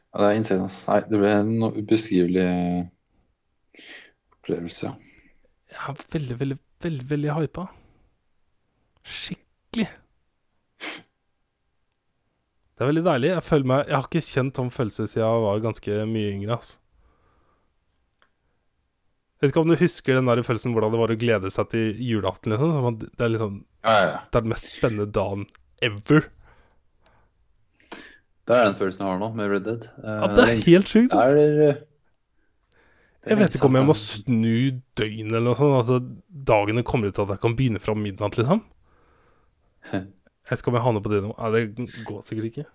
Ja, 0.10 0.22
det 0.22 0.28
er 0.28 0.38
insane, 0.38 0.66
ass. 0.66 0.82
Nei, 0.90 1.00
det 1.10 1.22
ble 1.22 1.32
en 1.32 1.54
ubeskrivelig 1.80 2.48
opplevelse. 4.36 4.94
Jeg 5.70 5.82
er 5.94 6.06
veldig, 6.14 6.40
veldig, 6.40 6.60
veldig 6.84 7.10
veldig 7.10 7.36
hypa. 7.38 7.68
skikkelig. 9.04 9.90
Det 12.80 12.86
er 12.86 12.94
veldig 12.94 13.02
deilig. 13.04 13.30
Jeg 13.34 13.44
føler 13.44 13.68
meg 13.68 13.90
Jeg 13.90 13.96
har 13.98 14.06
ikke 14.08 14.24
kjent 14.24 14.56
sånn 14.56 14.70
følelse 14.72 15.06
siden 15.12 15.26
jeg 15.26 15.42
var 15.44 15.58
ganske 15.66 15.96
mye 16.08 16.30
yngre. 16.32 16.56
Altså. 16.56 16.78
Jeg 19.36 19.44
vet 19.44 19.52
ikke 19.52 19.64
om 19.66 19.72
du 19.74 19.76
husker 19.82 20.16
den 20.16 20.30
der 20.32 20.40
følelsen 20.48 20.76
hvordan 20.76 20.94
det 20.96 21.02
var 21.02 21.12
å 21.12 21.18
glede 21.20 21.52
seg 21.52 21.68
til 21.74 22.00
julaften. 22.00 22.56
Liksom. 22.56 23.02
Det 23.04 23.26
er 23.26 23.34
liksom 23.34 23.58
Ja, 23.84 23.92
ja, 23.92 24.06
ja. 24.14 24.22
Det 24.32 24.40
er 24.40 24.46
den 24.46 24.54
mest 24.54 24.72
spennende 24.72 25.08
dagen 25.20 25.44
ever. 25.84 26.30
Det 28.48 28.56
er 28.56 28.64
den 28.70 28.80
følelsen 28.80 29.04
jeg 29.04 29.12
har 29.12 29.20
nå 29.26 29.30
med 29.36 29.52
Red 29.52 29.68
Dead. 29.68 29.88
Uh, 30.00 30.16
Ja, 30.16 30.30
det 30.38 30.46
er 30.46 30.64
helt 30.70 30.94
sjukt. 30.96 31.16
er, 31.20 31.42
eh, 31.68 31.82
Jeg 33.28 33.42
vet 33.44 33.60
ikke 33.60 33.68
om 33.68 33.76
jeg 33.76 33.90
må 33.92 33.98
snu 34.00 34.56
døgnet 34.96 35.36
eller 35.36 35.50
noe 35.52 35.60
sånt. 35.60 35.76
Altså, 35.84 36.00
dagene 36.32 36.88
kommer 36.88 37.12
til 37.12 37.28
at 37.28 37.36
jeg 37.36 37.44
kan 37.44 37.60
begynne 37.60 37.84
fra 37.84 38.00
midnatt, 38.00 38.40
liksom. 38.40 38.64
Jeg 40.50 40.58
skal 40.60 40.72
om 40.74 40.78
jeg 40.80 40.84
havner 40.86 41.02
på 41.06 41.10
nå. 41.22 41.34
Nei, 41.38 41.50
det 41.54 42.06
går 42.08 42.22
sikkert 42.26 42.48
ikke. 42.50 42.66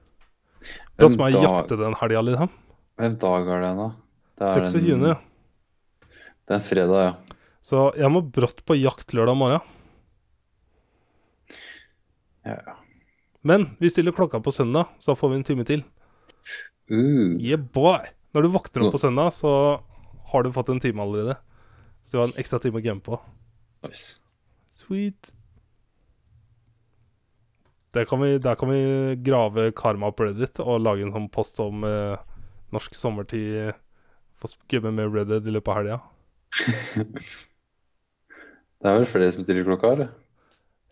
Brått 0.96 1.16
meg 1.18 1.32
dag- 1.34 1.42
jakte 1.48 1.76
den 1.80 1.94
helga, 2.00 2.22
liksom. 2.22 2.50
Hvem 2.98 3.16
dag 3.18 3.48
er 3.48 3.60
det 3.64 3.72
nå? 3.76 3.88
Det 4.38 4.46
er 4.48 4.64
26. 4.64 4.92
en- 4.94 5.08
ja. 5.08 5.14
Det 6.46 6.50
er 6.50 6.54
en 6.54 6.60
fredag, 6.68 7.00
ja. 7.04 7.36
Så 7.64 7.94
jeg 7.96 8.10
må 8.12 8.20
brått 8.30 8.64
på 8.66 8.76
jakt 8.80 9.08
lørdag 9.16 9.36
morgen. 9.36 9.60
ja. 12.44 12.58
ja. 12.66 12.74
Men 13.44 13.76
vi 13.80 13.90
stiller 13.90 14.12
klokka 14.12 14.40
på 14.40 14.52
søndag, 14.52 14.88
så 14.98 15.12
da 15.12 15.18
får 15.20 15.30
vi 15.30 15.36
en 15.36 15.44
time 15.44 15.64
til. 15.68 15.82
Uh, 16.90 17.36
Yeah, 17.40 17.56
boy! 17.60 17.98
Når 18.34 18.42
du 18.42 18.48
våkner 18.48 18.86
opp 18.86 18.94
på 18.96 19.00
søndag, 19.00 19.32
så 19.36 19.80
har 20.32 20.42
du 20.42 20.50
fått 20.52 20.68
en 20.72 20.80
time 20.80 21.00
allerede. 21.02 21.36
Så 22.04 22.12
du 22.12 22.18
har 22.18 22.28
en 22.28 22.38
ekstra 22.40 22.60
time 22.60 22.80
å 22.80 22.84
game 22.84 23.00
på. 23.00 23.18
nice. 23.84 24.20
Sweet. 24.76 25.32
Der 27.94 28.04
kan, 28.10 28.18
vi, 28.20 28.38
der 28.42 28.56
kan 28.58 28.70
vi 28.72 29.16
grave 29.22 29.68
karma 29.76 30.10
på 30.10 30.26
Reddit 30.26 30.58
og 30.62 30.80
lage 30.82 31.04
en 31.06 31.12
sånn 31.14 31.28
post 31.30 31.60
om 31.62 31.84
eh, 31.86 32.18
norsk 32.74 32.96
sommertid. 32.98 33.76
Få 34.42 34.50
game 34.72 34.90
med 34.96 35.14
Reddit 35.14 35.46
i 35.46 35.54
løpet 35.54 35.70
av 35.70 35.78
helga. 35.78 35.98
Det 38.84 38.90
er 38.90 38.98
vel 38.98 39.06
flere 39.08 39.32
som 39.32 39.40
stiller 39.40 39.64
klokka, 39.64 39.94
eller? 39.94 40.08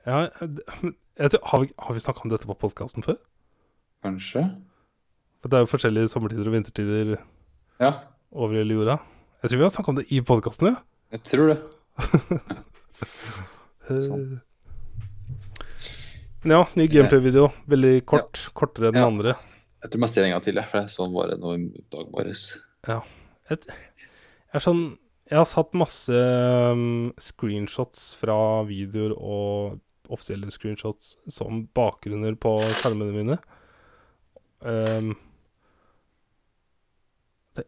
Ja, 0.08 0.22
tror, 0.32 1.42
har 1.50 1.60
vi, 1.60 1.66
har 1.76 1.92
vi 1.92 2.00
snakka 2.00 2.22
om 2.24 2.30
dette 2.32 2.48
på 2.48 2.56
podkasten 2.62 3.04
før? 3.04 3.18
Kanskje? 4.06 4.46
For 5.42 5.52
det 5.52 5.58
er 5.58 5.66
jo 5.66 5.70
forskjellige 5.74 6.08
sommertider 6.08 6.48
og 6.48 6.54
vintertider 6.54 7.10
Ja, 7.82 7.90
over 8.32 8.56
hele 8.56 8.78
jorda. 8.78 8.96
Jeg 9.42 9.52
tror 9.52 9.60
vi 9.60 9.66
har 9.66 9.74
snakka 9.74 9.92
om 9.92 9.98
det 9.98 10.06
i 10.08 10.22
podkasten, 10.24 10.70
ja. 10.72 10.80
jeg 11.12 11.26
tror 11.28 11.52
det. 11.52 11.58
Eh, 13.90 13.98
Sant. 13.98 14.36
Men 16.42 16.56
ja, 16.56 16.62
ny 16.74 16.86
gameplay-video. 16.90 17.48
Veldig 17.70 17.94
kort. 18.10 18.40
Kortere 18.58 18.88
enn 18.90 18.96
den 18.96 19.02
Ja. 19.02 19.08
andre. 19.08 19.34
Jeg 19.82 19.90
tror 19.90 20.00
jeg 20.06 20.08
ser 20.12 20.24
en 20.24 20.30
gang 20.34 20.42
til, 20.42 20.54
jeg, 20.58 20.68
for 20.70 20.78
jeg 20.80 20.90
så 20.90 21.04
den 21.06 21.14
bare 21.14 21.36
nå 21.38 21.54
i 21.58 21.84
dag 21.90 22.10
morges. 22.10 22.42
Ja. 22.88 23.00
jeg 23.50 23.58
er 24.54 24.58
sånn 24.62 24.98
Jeg 25.30 25.38
har 25.38 25.46
satt 25.48 25.72
masse 25.72 26.12
um, 26.12 27.12
screenshots 27.18 28.14
fra 28.20 28.34
videoer 28.68 29.14
og 29.16 29.78
offisielle 30.12 30.50
screenshots 30.52 31.14
som 31.30 31.62
bakgrunner 31.72 32.34
på 32.36 32.52
skjermene 32.82 33.14
mine. 33.14 33.38
Um, 34.60 35.14
det, 37.56 37.64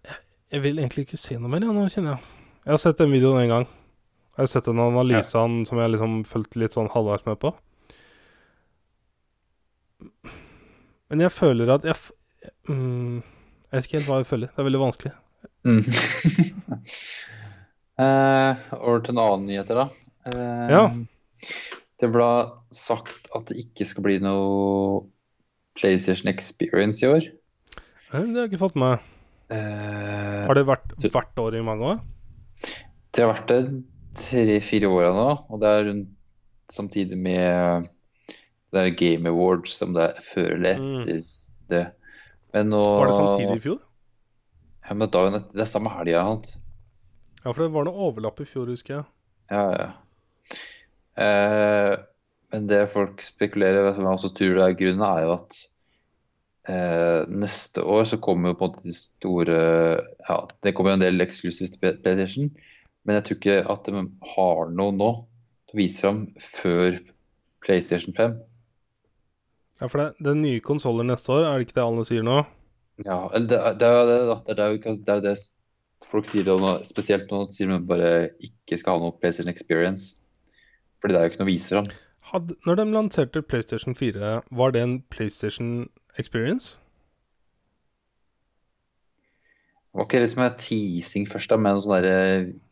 jeg 0.53 0.61
vil 0.67 0.79
egentlig 0.83 1.07
ikke 1.07 1.17
se 1.23 1.39
noe 1.39 1.49
mer, 1.49 1.65
ja, 1.65 1.73
nå 1.73 1.87
kjenner 1.89 2.19
jeg. 2.19 2.29
Jeg 2.67 2.73
har 2.75 2.83
sett 2.85 3.01
den 3.01 3.15
videoen 3.15 3.41
en 3.47 3.49
gang. 3.55 3.67
Jeg 4.35 4.43
har 4.43 4.51
sett 4.51 4.69
en 4.69 4.85
analyse 4.85 5.33
den 5.33 5.65
som 5.65 5.81
jeg 5.81 5.95
liksom 5.95 6.21
fulgte 6.29 6.61
litt 6.61 6.77
sånn 6.77 6.91
halvveis 6.93 7.25
med 7.25 7.41
på. 7.41 7.55
Men 11.13 11.23
jeg 11.25 11.33
føler 11.35 11.71
at 11.75 11.85
jeg 11.87 11.97
mm, 12.69 13.19
Jeg 13.21 13.77
vet 13.77 13.87
ikke 13.89 13.99
helt 13.99 14.09
hva 14.11 14.19
jeg 14.23 14.29
føler. 14.31 14.51
Det 14.53 14.63
er 14.63 14.69
veldig 14.69 14.83
vanskelig. 14.85 15.13
Mm. 15.65 15.85
eh, 18.05 18.63
over 18.79 19.03
til 19.05 19.15
en 19.15 19.23
annen 19.25 19.47
nyheter, 19.51 19.83
da. 19.85 19.89
Eh, 20.31 20.75
Ja. 20.75 20.85
Det 22.03 22.09
ble 22.13 22.27
sagt 22.75 23.29
at 23.37 23.47
det 23.49 23.57
ikke 23.63 23.85
skal 23.87 24.03
bli 24.05 24.17
noe 24.23 25.05
PlayStation 25.79 26.29
Experience 26.33 27.01
i 27.05 27.09
år. 27.09 27.25
Det 27.25 28.19
har 28.19 28.27
jeg 28.27 28.51
ikke 28.51 28.61
fått 28.65 28.77
med. 28.79 28.99
Eh, 29.55 30.43
Har 30.49 30.55
det 30.59 30.67
vært 30.69 30.91
hvert 31.05 31.39
år 31.41 31.57
i 31.59 31.63
mange 31.65 31.95
år? 31.95 31.99
det 33.15 33.23
har 33.23 33.31
vært 33.31 33.51
det 33.53 33.59
tre-fire 34.19 34.89
åra 34.91 35.11
nå, 35.15 35.27
og 35.53 35.61
det 35.63 35.69
er 35.71 35.85
rundt 35.87 36.09
samtidig 36.73 37.15
med 37.21 37.87
det 38.75 38.83
er 38.83 38.97
Game 38.99 39.31
Awards, 39.31 39.77
som 39.79 39.95
det 39.97 40.11
er 40.11 40.23
før 40.27 40.55
eller 40.57 40.81
etter 41.07 41.25
det. 41.71 41.85
Men 42.55 42.71
nå 42.73 42.85
Mm. 42.85 43.01
Var 43.01 43.11
det 43.11 43.19
samtidig 43.19 43.57
i 43.57 43.67
fjor? 43.69 43.83
Ja, 44.85 44.95
men 44.95 45.11
dagen 45.11 45.39
etter, 45.39 45.57
det 45.57 45.65
er 45.65 45.71
samme 45.71 45.93
helga. 45.95 46.25
Ja, 47.45 47.53
for 47.53 47.63
det 47.63 47.73
var 47.75 47.87
noe 47.87 48.09
overlapp 48.09 48.41
i 48.41 48.49
fjor, 48.49 48.67
husker 48.73 48.99
jeg. 48.99 49.05
Ja, 49.53 49.65
ja. 49.79 49.91
Eh, 51.21 51.93
men 52.55 52.67
det 52.71 52.91
folk 52.93 53.23
spekulerer, 53.23 53.95
som 53.95 54.07
jeg 54.07 54.19
også 54.19 54.33
tror 54.35 54.59
det 54.59 54.67
er 54.67 54.77
grunnen, 54.79 55.05
er 55.07 55.25
jo 55.25 55.33
at 55.35 55.59
eh, 56.71 57.31
neste 57.31 57.83
år 57.83 58.07
så 58.11 58.21
kommer 58.23 58.53
jo 58.53 58.59
på 58.61 58.69
en 58.69 58.75
måte 58.75 58.87
de 58.87 58.95
store 58.97 59.59
Ja, 60.29 60.39
det 60.63 60.75
kommer 60.75 60.95
jo 60.95 61.01
en 61.01 61.05
del 61.05 61.25
eksklusivt 61.25 61.79
til 61.79 61.99
PlayStation, 62.03 62.51
men 63.05 63.19
jeg 63.19 63.27
tror 63.27 63.41
ikke 63.41 63.59
at 63.75 63.91
de 63.91 64.05
har 64.35 64.73
noe 64.73 64.95
nå 64.95 65.11
til 65.69 65.77
å 65.77 65.83
vise 65.83 66.05
fram 66.05 66.25
før 66.41 67.01
PlayStation 67.65 68.15
5. 68.17 68.39
Ja, 69.85 69.89
for 69.93 70.01
det, 70.01 70.07
det 70.25 70.31
er 70.33 70.39
nye 70.41 70.61
konsoller 70.65 71.05
neste 71.05 71.29
år, 71.35 71.45
er 71.45 71.59
det 71.61 71.67
ikke 71.69 71.77
det 71.77 71.85
alle 71.85 72.05
sier 72.09 72.25
nå? 72.25 72.39
Ja, 73.05 73.19
det, 73.37 73.59
er- 73.59 73.75
det 73.77 73.85
er 73.91 73.99
jo 73.99 74.05
det, 74.09 74.19
da. 74.31 74.37
Det 74.49 74.65
er 74.65 74.71
jo 74.73 74.95
det, 75.05 75.17
det 75.27 75.35
folk 76.09 76.29
sier 76.31 76.47
det 76.47 76.55
nå, 76.63 76.71
spesielt 76.89 77.29
nå, 77.33 77.43
sier 77.53 77.69
de 77.73 77.79
bare 77.89 78.13
ikke 78.45 78.79
skal 78.81 78.97
ha 78.97 79.03
noe 79.05 79.17
PlayStation 79.21 79.53
Experience. 79.53 80.15
Fordi 81.03 81.13
det 81.17 81.21
er 81.21 81.27
jo 81.27 81.33
ikke 81.35 81.43
noe 81.43 81.49
å 81.51 81.53
vise 81.53 81.75
fram. 81.77 81.91
Når 82.65 82.79
de 82.81 82.85
lanserte 82.95 83.43
PlayStation 83.45 83.97
4, 83.99 84.31
var 84.57 84.73
det 84.73 84.81
en 84.87 84.95
PlayStation 85.13 85.75
Experience? 86.17 86.79
Det 89.93 90.01
var 90.01 90.09
ikke 90.09 90.23
liksom 90.25 90.43
en 90.43 90.57
teasing 90.59 91.27
først, 91.31 91.53
da, 91.53 91.59
med 91.61 91.77
noen 91.77 91.85
sånne 91.85 92.15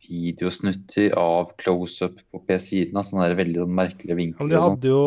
videosnutter 0.09 1.13
av 1.19 1.53
close-up 1.61 2.17
på 2.33 2.41
PS4. 2.49 2.89
Da, 2.95 3.03
sånne 3.05 3.29
der 3.29 3.37
veldig 3.39 3.61
sånn 3.61 3.77
merkelige 3.77 4.17
vinkler. 4.17 4.49
men 4.49 4.51
de 4.51 4.63
hadde 4.65 4.91
jo 4.91 5.03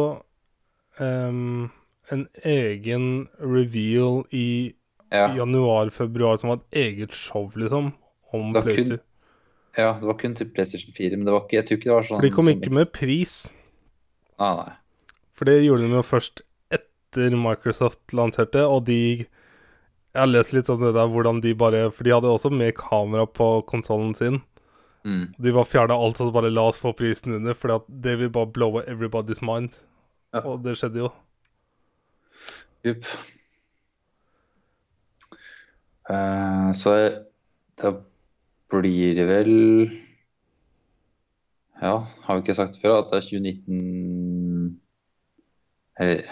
ehm, 1.05 1.67
en 2.13 2.27
egen 2.45 3.29
reveal 3.41 4.25
i 4.33 4.75
Ja, 5.13 5.29
januar-februar 5.37 6.37
som 6.41 6.51
var 6.51 6.57
et 6.65 6.79
eget 6.81 7.13
show, 7.15 7.47
liksom, 7.55 7.93
om 8.35 8.53
PlayStation. 8.53 8.99
ja, 9.79 9.93
det 10.01 10.07
var 10.09 10.17
kun 10.19 10.35
til 10.35 10.49
PlayStation 10.51 10.95
4, 10.97 11.17
men 11.17 11.25
det 11.29 11.33
var 11.35 11.45
ikke, 11.45 11.57
jeg 11.61 11.67
tror 11.69 11.77
ikke 11.79 11.89
det 11.91 11.95
var 11.95 12.09
sånn 12.09 12.19
For 12.21 12.27
de 12.27 12.35
kom 12.35 12.49
ikke 12.51 12.73
med 12.75 12.91
pris. 12.93 13.37
Nei, 14.41 14.51
nei. 14.65 14.73
For 15.37 15.45
det 15.49 15.61
gjorde 15.65 15.87
de 15.87 15.95
jo 15.95 16.03
først 16.03 16.43
etter 16.75 17.37
Microsoft 17.39 18.13
lanserte, 18.13 18.65
og 18.67 18.85
de 18.89 18.99
Jeg 20.17 20.23
har 20.23 20.27
lest 20.33 20.53
litt 20.57 20.69
om 20.73 20.81
det 20.81 20.95
der 20.97 21.09
hvordan 21.13 21.43
de 21.45 21.53
bare 21.55 21.91
For 21.93 22.03
de 22.05 22.13
hadde 22.15 22.31
også 22.33 22.49
med 22.51 22.75
kamera 22.75 23.27
på 23.29 23.63
konsollen 23.69 24.15
sin. 24.17 24.41
Mm. 25.05 25.35
De 25.39 25.53
bare 25.53 25.69
fjerna 25.69 25.95
alt 25.95 26.21
og 26.21 26.33
bare 26.35 26.51
la 26.51 26.65
oss 26.71 26.81
få 26.83 26.91
prisen 26.97 27.37
under, 27.37 27.55
for 27.55 27.85
det 27.89 28.19
vil 28.19 28.31
bare 28.33 28.49
blowe 28.51 28.83
everybody's 28.89 29.39
mind. 29.45 29.71
Ja. 30.35 30.41
Og 30.43 30.65
det 30.65 30.75
skjedde 30.81 31.05
jo. 31.05 31.13
Jupp. 32.87 33.09
Uh, 36.07 36.71
så 36.79 36.93
da 37.83 37.93
blir 38.71 39.17
det 39.19 39.25
vel 39.27 39.55
Ja, 41.81 42.07
har 42.23 42.37
vi 42.37 42.45
ikke 42.45 42.55
sagt 42.57 42.77
det 42.77 42.83
før, 42.85 43.01
at 43.01 43.11
det 43.11 43.19
er 43.19 43.27
2019 43.27 44.81
Eller 45.99 46.23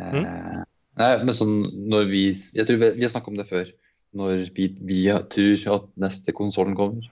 eh, 0.00 0.64
Nei, 1.00 1.12
men 1.22 1.36
sånn 1.36 1.58
når 1.92 2.08
vi 2.10 2.24
Jeg 2.32 2.66
tror 2.66 2.80
vi, 2.80 2.90
vi 2.96 3.04
har 3.04 3.12
snakket 3.12 3.32
om 3.34 3.38
det 3.40 3.48
før. 3.48 3.70
Når 4.16 4.48
vi, 4.56 4.66
vi 4.88 5.04
tror 5.30 5.76
at 5.76 5.86
neste 6.02 6.34
konsollen 6.34 6.74
kommer. 6.74 7.06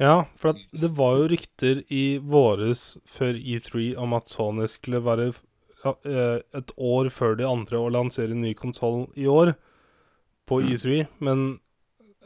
Ja, 0.00 0.22
for 0.38 0.54
det 0.54 0.92
var 0.96 1.18
jo 1.18 1.28
rykter 1.34 1.82
i 1.90 2.18
våres 2.22 2.96
før 3.06 3.34
E3 3.36 3.90
om 3.98 4.14
at 4.16 4.30
Sony 4.30 4.68
skulle 4.70 5.02
være 5.04 5.32
et 5.86 6.72
år 6.74 7.08
før 7.14 7.36
de 7.38 7.46
andre 7.46 7.78
å 7.78 7.90
lansere 7.92 8.34
en 8.34 8.42
ny 8.42 8.50
konsoll 8.58 9.06
i 9.14 9.28
år 9.30 9.52
på 10.48 10.60
Mm. 10.62 10.68
E3, 10.74 11.06
men 11.18 11.60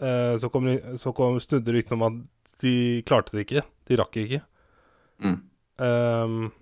eh, 0.01 0.39
så, 0.39 0.49
kom, 0.49 0.69
så 0.97 1.13
kom, 1.13 1.41
snudde 1.41 1.75
ryktene 1.75 1.99
om 1.99 2.07
at 2.09 2.63
de 2.63 3.03
klarte 3.07 3.35
det 3.37 3.47
ikke. 3.47 3.65
De 3.91 3.99
rakk 3.99 4.19
ikke. 4.23 4.43
Mm. 5.23 5.39
Um, 5.83 6.53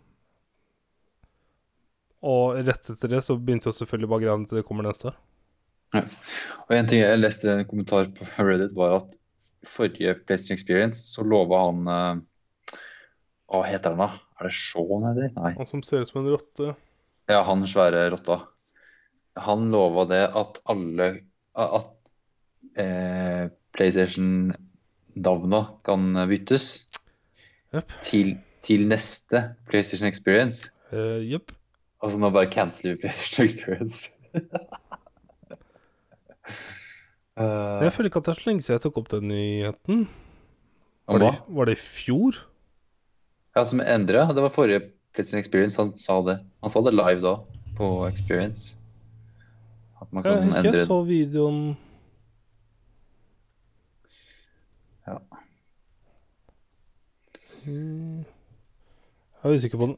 og 2.25 2.61
rett 2.65 2.93
etter 2.93 3.13
det 3.13 3.23
så 3.25 3.37
begynte 3.37 3.69
jo 3.71 3.77
selvfølgelig 3.77 4.11
bare 4.13 4.25
greia 4.25 4.39
at 4.39 4.57
det 4.57 4.65
kommer 4.69 4.87
neste 4.89 5.11
år. 5.13 5.21
Og 5.97 6.75
en 6.77 6.89
ting 6.89 7.03
jeg 7.03 7.19
leste 7.19 7.51
en 7.51 7.67
kommentar 7.69 8.11
på 8.15 8.27
Reddit, 8.47 8.75
var 8.77 9.01
at 9.01 9.15
forrige 9.67 10.15
PlayStation 10.25 10.57
Experience 10.57 11.03
så 11.11 11.25
lova 11.27 11.65
han 11.67 11.89
eh, 11.91 12.77
Hva 13.51 13.65
heter 13.67 13.97
han 13.97 14.05
da? 14.05 14.11
Er 14.41 14.49
det 14.49 14.57
Shaun 14.57 15.05
heter? 15.05 15.29
Nei. 15.37 15.53
Han 15.59 15.69
som 15.69 15.83
ser 15.85 16.01
ut 16.01 16.09
som 16.09 16.23
en 16.23 16.33
rotte. 16.33 16.73
Ja, 17.29 17.43
han 17.45 17.67
svære 17.69 18.07
rotta. 18.15 18.39
Han 19.39 19.69
lova 19.71 20.07
det 20.11 20.25
at 20.37 20.59
alle 20.69 21.11
At 21.61 21.93
eh, 22.79 23.51
PlayStation-navna 23.77 25.61
kan 25.85 26.15
byttes 26.31 26.67
yep. 27.75 27.93
til, 28.07 28.39
til 28.65 28.87
neste 28.89 29.43
PlayStation 29.69 30.09
Experience. 30.09 30.71
Eh, 30.95 31.21
Jepp. 31.27 31.53
Altså 32.01 32.21
nå 32.23 32.31
bare 32.33 32.49
canceler 32.51 32.95
vi 32.95 33.03
PlayStation 33.03 33.45
Experience. 33.45 34.09
Uh, 37.37 37.83
Jeg 37.85 37.93
føler 37.93 38.09
ikke 38.09 38.23
at 38.23 38.31
det 38.31 38.33
er 38.33 38.41
så 38.41 38.49
lenge 38.49 38.65
siden 38.65 38.79
jeg 38.79 38.85
tok 38.87 39.03
opp 39.03 39.11
den 39.11 39.29
nyheten. 39.29 40.07
Var 41.11 41.19
det, 41.27 41.35
var 41.49 41.69
det 41.69 41.77
i 41.77 41.83
fjor? 41.83 42.39
Ja, 43.57 43.65
som 43.67 43.81
endra. 43.81 44.27
Det 44.33 44.43
var 44.45 44.53
forrige 44.55 44.81
PlayStation 45.15 45.41
Experience 45.41 45.77
han 45.81 45.97
sa 45.99 46.21
det. 46.23 46.37
Han 46.63 46.71
sa 46.71 46.81
det 46.87 46.93
live 46.95 47.21
da, 47.25 47.35
på 47.79 47.89
Experience. 48.09 48.77
At 50.01 50.13
man 50.13 50.25
Jeg 50.25 50.43
husker 50.45 50.65
endre 50.65 50.79
jeg 50.79 50.87
så 50.89 51.01
videoen 51.07 51.77
Ja. 55.07 55.17
Mm. 57.67 58.23
Jeg 58.25 59.51
er 59.51 59.57
usikker 59.57 59.81
på 59.81 59.87
den. 59.91 59.97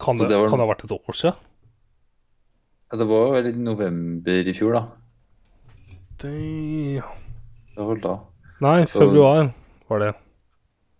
Kan 0.00 0.16
det, 0.18 0.28
det 0.30 0.38
var- 0.38 0.48
kan 0.48 0.58
det 0.58 0.66
ha 0.66 0.72
vært 0.74 0.84
et 0.84 0.92
år 0.96 1.14
siden? 1.14 1.34
Ja, 2.92 2.96
Det 2.98 3.06
var 3.08 3.32
vel 3.34 3.46
i 3.46 3.52
november 3.52 4.48
i 4.48 4.54
fjor, 4.54 4.72
da. 4.72 4.86
Det... 6.18 7.02
Det 7.74 7.76
var 7.76 7.94
vel 7.94 8.00
da. 8.00 8.14
Nei, 8.60 8.86
februar 8.86 9.52
var 9.88 9.98
det. 9.98 10.14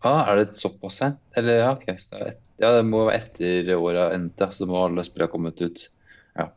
Ah, 0.06 0.28
er 0.30 0.36
det 0.44 0.54
såpass 0.56 1.00
sent? 1.00 1.18
Eller 1.36 1.58
ja, 1.62 1.70
OK. 1.74 1.86
Så 1.98 2.14
er 2.20 2.26
et, 2.32 2.40
ja, 2.62 2.70
det 2.76 2.84
må 2.86 3.04
være 3.08 3.18
etter 3.18 3.72
året 3.76 4.12
endte, 4.14 4.46
så 4.54 4.66
må 4.70 4.78
alle 4.84 5.02
spillene 5.06 5.26
ha 5.26 5.32
kommet 5.32 5.58
ut. 5.64 5.84
Ja. 6.38 6.48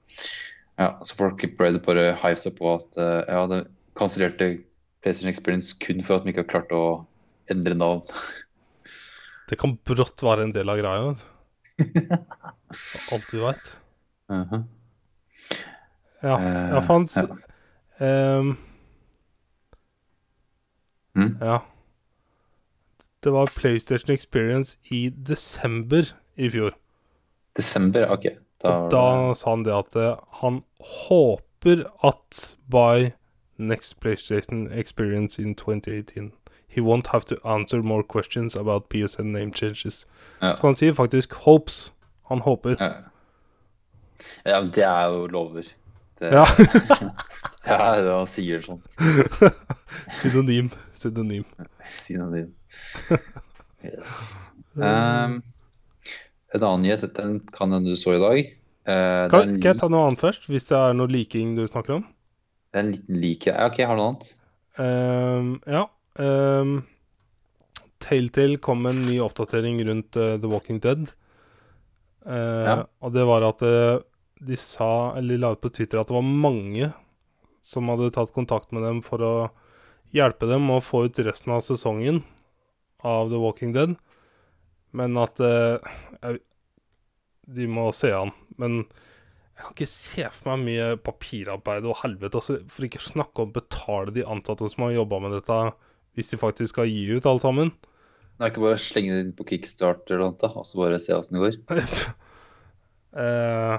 ja. 0.78 0.90
Så 1.08 1.16
folk 1.18 1.42
prøvde 1.58 1.82
bare 1.86 2.12
hive 2.22 2.38
seg 2.38 2.54
på 2.60 2.76
at 2.76 3.00
eh, 3.02 3.24
ja, 3.34 3.42
det 3.50 3.64
kansellerte 3.98 4.52
PlayStation 5.02 5.32
Experience 5.34 5.74
kun 5.82 6.04
for 6.06 6.20
at 6.20 6.26
de 6.28 6.34
ikke 6.36 6.44
har 6.46 6.52
klart 6.54 6.76
å 6.78 6.84
endre 7.50 7.74
navn. 7.78 8.06
Det 9.52 9.58
kan 9.60 9.74
brått 9.84 10.22
være 10.24 10.46
en 10.46 10.54
del 10.56 10.70
av 10.72 10.78
greia. 10.80 11.10
Alt 13.12 13.26
du 13.34 13.42
veit. 13.42 13.72
Mhm. 14.32 14.62
Ja, 16.22 16.36
Eh, 16.38 16.70
ja 16.76 16.80
faen. 16.86 17.08
s- 17.10 17.18
ja. 17.18 17.26
um, 18.40 18.54
Mm. 21.18 21.34
Ja. 21.42 21.58
Det 23.24 23.32
var 23.34 23.52
PlayStation 23.58 24.14
Experience 24.14 24.78
i 24.84 25.10
desember 25.10 26.04
i 26.36 26.50
fjor. 26.50 26.74
Desember? 27.58 28.08
OK. 28.12 28.26
Da, 28.64 28.90
da 28.92 29.34
sa 29.34 29.50
han 29.50 29.66
det 29.66 29.74
at 29.74 29.96
eh, 29.96 30.16
han 30.42 30.64
håper 30.80 31.84
at 32.04 32.58
by 32.72 33.12
next 33.58 34.00
PlayStation 34.00 34.68
Experience 34.72 35.42
in 35.42 35.56
2018 35.56 36.32
He 36.68 36.82
won't 36.82 37.08
have 37.08 37.26
to 37.26 37.36
answer 37.44 37.82
more 37.82 38.04
questions 38.04 38.56
about 38.56 38.90
PSN 38.90 39.32
name 39.34 39.52
changes. 39.52 40.08
Ja. 40.42 40.56
Så 40.56 40.68
han 40.68 40.76
sier 40.76 40.94
faktisk 40.94 41.34
'hopes'. 41.34 41.92
Han 42.28 42.40
håper. 42.40 42.76
ja. 42.80 42.92
ja, 44.46 44.62
det 44.62 44.84
er 44.84 45.06
jo 45.06 45.28
lover. 45.28 45.64
Det, 46.20 46.32
Ja. 46.32 46.46
ja, 47.68 48.06
han 48.16 48.28
sier 48.28 48.62
sånt. 48.62 48.96
Synonym. 50.14 50.72
Synonym. 50.94 51.46
Synonym. 51.98 52.54
Yes. 53.82 54.52
Um, 54.78 55.40
en 56.54 56.64
annen 56.64 56.84
nyhet, 56.86 57.02
den 57.18 57.40
kan 57.50 57.72
hende 57.74 57.96
du 57.96 57.98
så 57.98 58.14
i 58.14 58.20
dag. 58.22 58.52
Uh, 58.86 59.26
Kan, 59.32 59.56
jeg 59.58 59.80
ta 59.80 59.88
noe 59.90 60.04
annet 60.06 60.22
først, 60.22 60.46
hvis 60.52 60.68
det 60.70 60.78
er 60.78 60.94
noe 60.98 61.10
liking 61.10 61.56
du 61.58 61.64
snakker 61.66 61.98
om? 62.00 62.06
det 62.72 62.80
er 62.80 62.86
en 62.86 62.92
liten 62.94 63.20
like. 63.20 63.52
ja, 63.52 63.68
OK, 63.68 63.82
har 63.84 63.98
du 63.98 64.02
noe 64.02 64.12
annet? 64.14 64.30
Um, 64.80 65.50
ja. 65.68 65.82
Um, 66.16 66.76
Telltale 68.02 68.62
kom 68.64 68.82
med 68.86 68.96
en 68.96 69.10
ny 69.10 69.18
oppdatering 69.22 69.82
rundt 69.90 70.16
uh, 70.16 70.38
The 70.40 70.52
Walking 70.52 70.80
Dead. 70.84 71.10
Uh, 72.26 72.64
Ja. 72.70 72.78
Og 73.04 73.14
det 73.18 73.26
var 73.28 73.44
at 73.50 73.66
uh, 73.66 74.00
de 74.42 74.58
sa, 74.58 75.18
eller 75.18 75.36
de 75.36 75.44
la 75.44 75.52
ut 75.52 75.62
på 75.62 75.74
Twitter, 75.74 76.00
at 76.00 76.08
det 76.08 76.16
var 76.16 76.24
mange 76.26 76.94
som 77.62 77.92
hadde 77.92 78.14
tatt 78.16 78.32
kontakt 78.34 78.72
med 78.72 78.86
dem 78.88 79.02
for 79.06 79.22
å 79.22 79.34
hjelpe 80.16 80.48
dem 80.50 80.72
å 80.72 80.80
få 80.84 81.06
ut 81.08 81.20
resten 81.24 81.54
av 81.54 81.62
sesongen 81.66 82.24
av 83.08 83.32
The 83.32 83.40
Walking 83.42 83.76
Dead. 83.76 83.96
Men 84.98 85.16
at 85.20 85.40
eh, 85.40 85.94
jeg, 86.22 86.42
De 87.52 87.68
må 87.68 87.90
se 87.96 88.12
an. 88.16 88.34
Men 88.62 88.82
jeg 88.82 89.64
kan 89.64 89.76
ikke 89.76 89.92
se 89.92 90.26
for 90.34 90.52
meg 90.56 90.66
mye 90.66 90.90
papirarbeid 91.06 91.86
og 91.86 92.00
helvete. 92.02 92.40
Altså, 92.40 92.58
for 92.72 92.88
ikke 92.88 93.02
å 93.02 93.08
snakke 93.12 93.44
om 93.44 93.52
å 93.52 93.56
betale 93.60 94.16
de 94.16 94.26
ansatte 94.26 94.70
som 94.72 94.88
har 94.88 94.96
jobba 94.96 95.20
med 95.22 95.36
dette, 95.38 95.62
hvis 96.18 96.32
de 96.34 96.40
faktisk 96.42 96.74
skal 96.74 96.90
gi 96.90 97.04
ut 97.14 97.28
alt 97.30 97.46
sammen. 97.46 97.74
Det 98.42 98.48
er 98.48 98.54
ikke 98.56 98.64
bare 98.64 98.80
å 98.80 98.82
slenge 98.82 99.14
det 99.14 99.24
inn 99.26 99.36
på 99.38 99.46
kickstart 99.52 100.10
eller 100.10 100.32
noe, 100.32 100.50
og 100.50 100.66
så 100.66 100.80
bare 100.80 101.00
se 101.04 101.14
åssen 101.18 101.38
det 101.38 101.46
går. 101.46 101.62
Eh, 103.12 103.74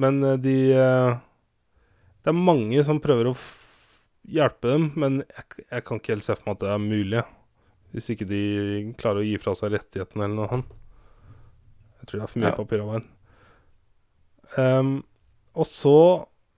men 0.00 0.22
eh, 0.24 0.38
de 0.40 0.54
eh, 0.72 1.16
Det 2.24 2.30
er 2.32 2.38
mange 2.48 2.80
som 2.86 2.96
prøver 3.04 3.28
å 3.28 3.34
hjelpe 4.24 4.70
dem, 4.72 4.86
men 4.96 5.18
jeg, 5.20 5.66
jeg 5.66 5.84
kan 5.84 6.00
ikke 6.00 6.14
helt 6.14 6.24
se 6.24 6.36
for 6.38 6.46
meg 6.48 6.56
at 6.56 6.62
det 6.62 6.70
er 6.72 6.80
mulig. 6.80 7.24
Hvis 7.94 8.10
ikke 8.14 8.26
de 8.30 8.40
klarer 9.00 9.22
å 9.22 9.26
gi 9.26 9.36
fra 9.42 9.54
seg 9.58 9.72
rettighetene 9.74 10.24
eller 10.28 10.36
noe 10.36 10.50
annet. 10.54 10.74
Jeg 12.00 12.06
tror 12.10 12.20
det 12.20 12.22
er 12.26 12.32
for 12.32 12.40
mye 12.42 12.50
Ja. 12.50 12.56
papirarbeid. 12.58 13.08
Um, 14.56 14.92
og 15.54 15.66
så 15.66 15.96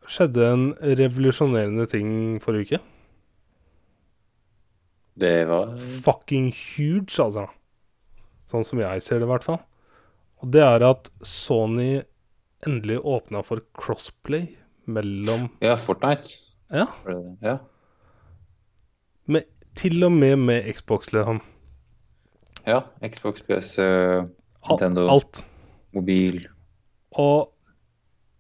skjedde 0.09 0.45
en 0.53 0.65
revolusjonerende 0.99 1.87
ting 1.89 2.39
forrige 2.41 2.67
uke. 2.77 2.81
Det 5.19 5.45
var 5.49 5.75
Fucking 5.77 6.51
huge, 6.53 7.19
altså. 7.21 7.47
Sånn 8.49 8.65
som 8.65 8.81
jeg 8.81 9.03
ser 9.05 9.21
det, 9.21 9.29
i 9.29 9.33
hvert 9.33 9.45
fall. 9.45 9.61
Og 10.43 10.51
det 10.53 10.63
er 10.65 10.85
at 10.89 11.11
Sony 11.25 12.03
endelig 12.67 12.99
åpna 13.05 13.43
for 13.45 13.61
crossplay 13.79 14.49
mellom 14.91 15.49
Ja, 15.63 15.77
Fortnite. 15.77 16.39
Ja. 16.73 16.87
Ja. 17.45 17.59
med, 19.29 19.45
Til 19.79 20.05
og 20.05 20.13
med 20.13 20.37
med 20.39 20.69
Xbox, 20.75 21.13
liksom. 21.15 21.41
ja. 22.67 22.83
Xbox, 23.03 23.43
PS, 23.47 23.79
Nintendo. 24.69 25.09
alt. 25.09 25.45
mobil. 25.93 26.47
Og 27.21 27.53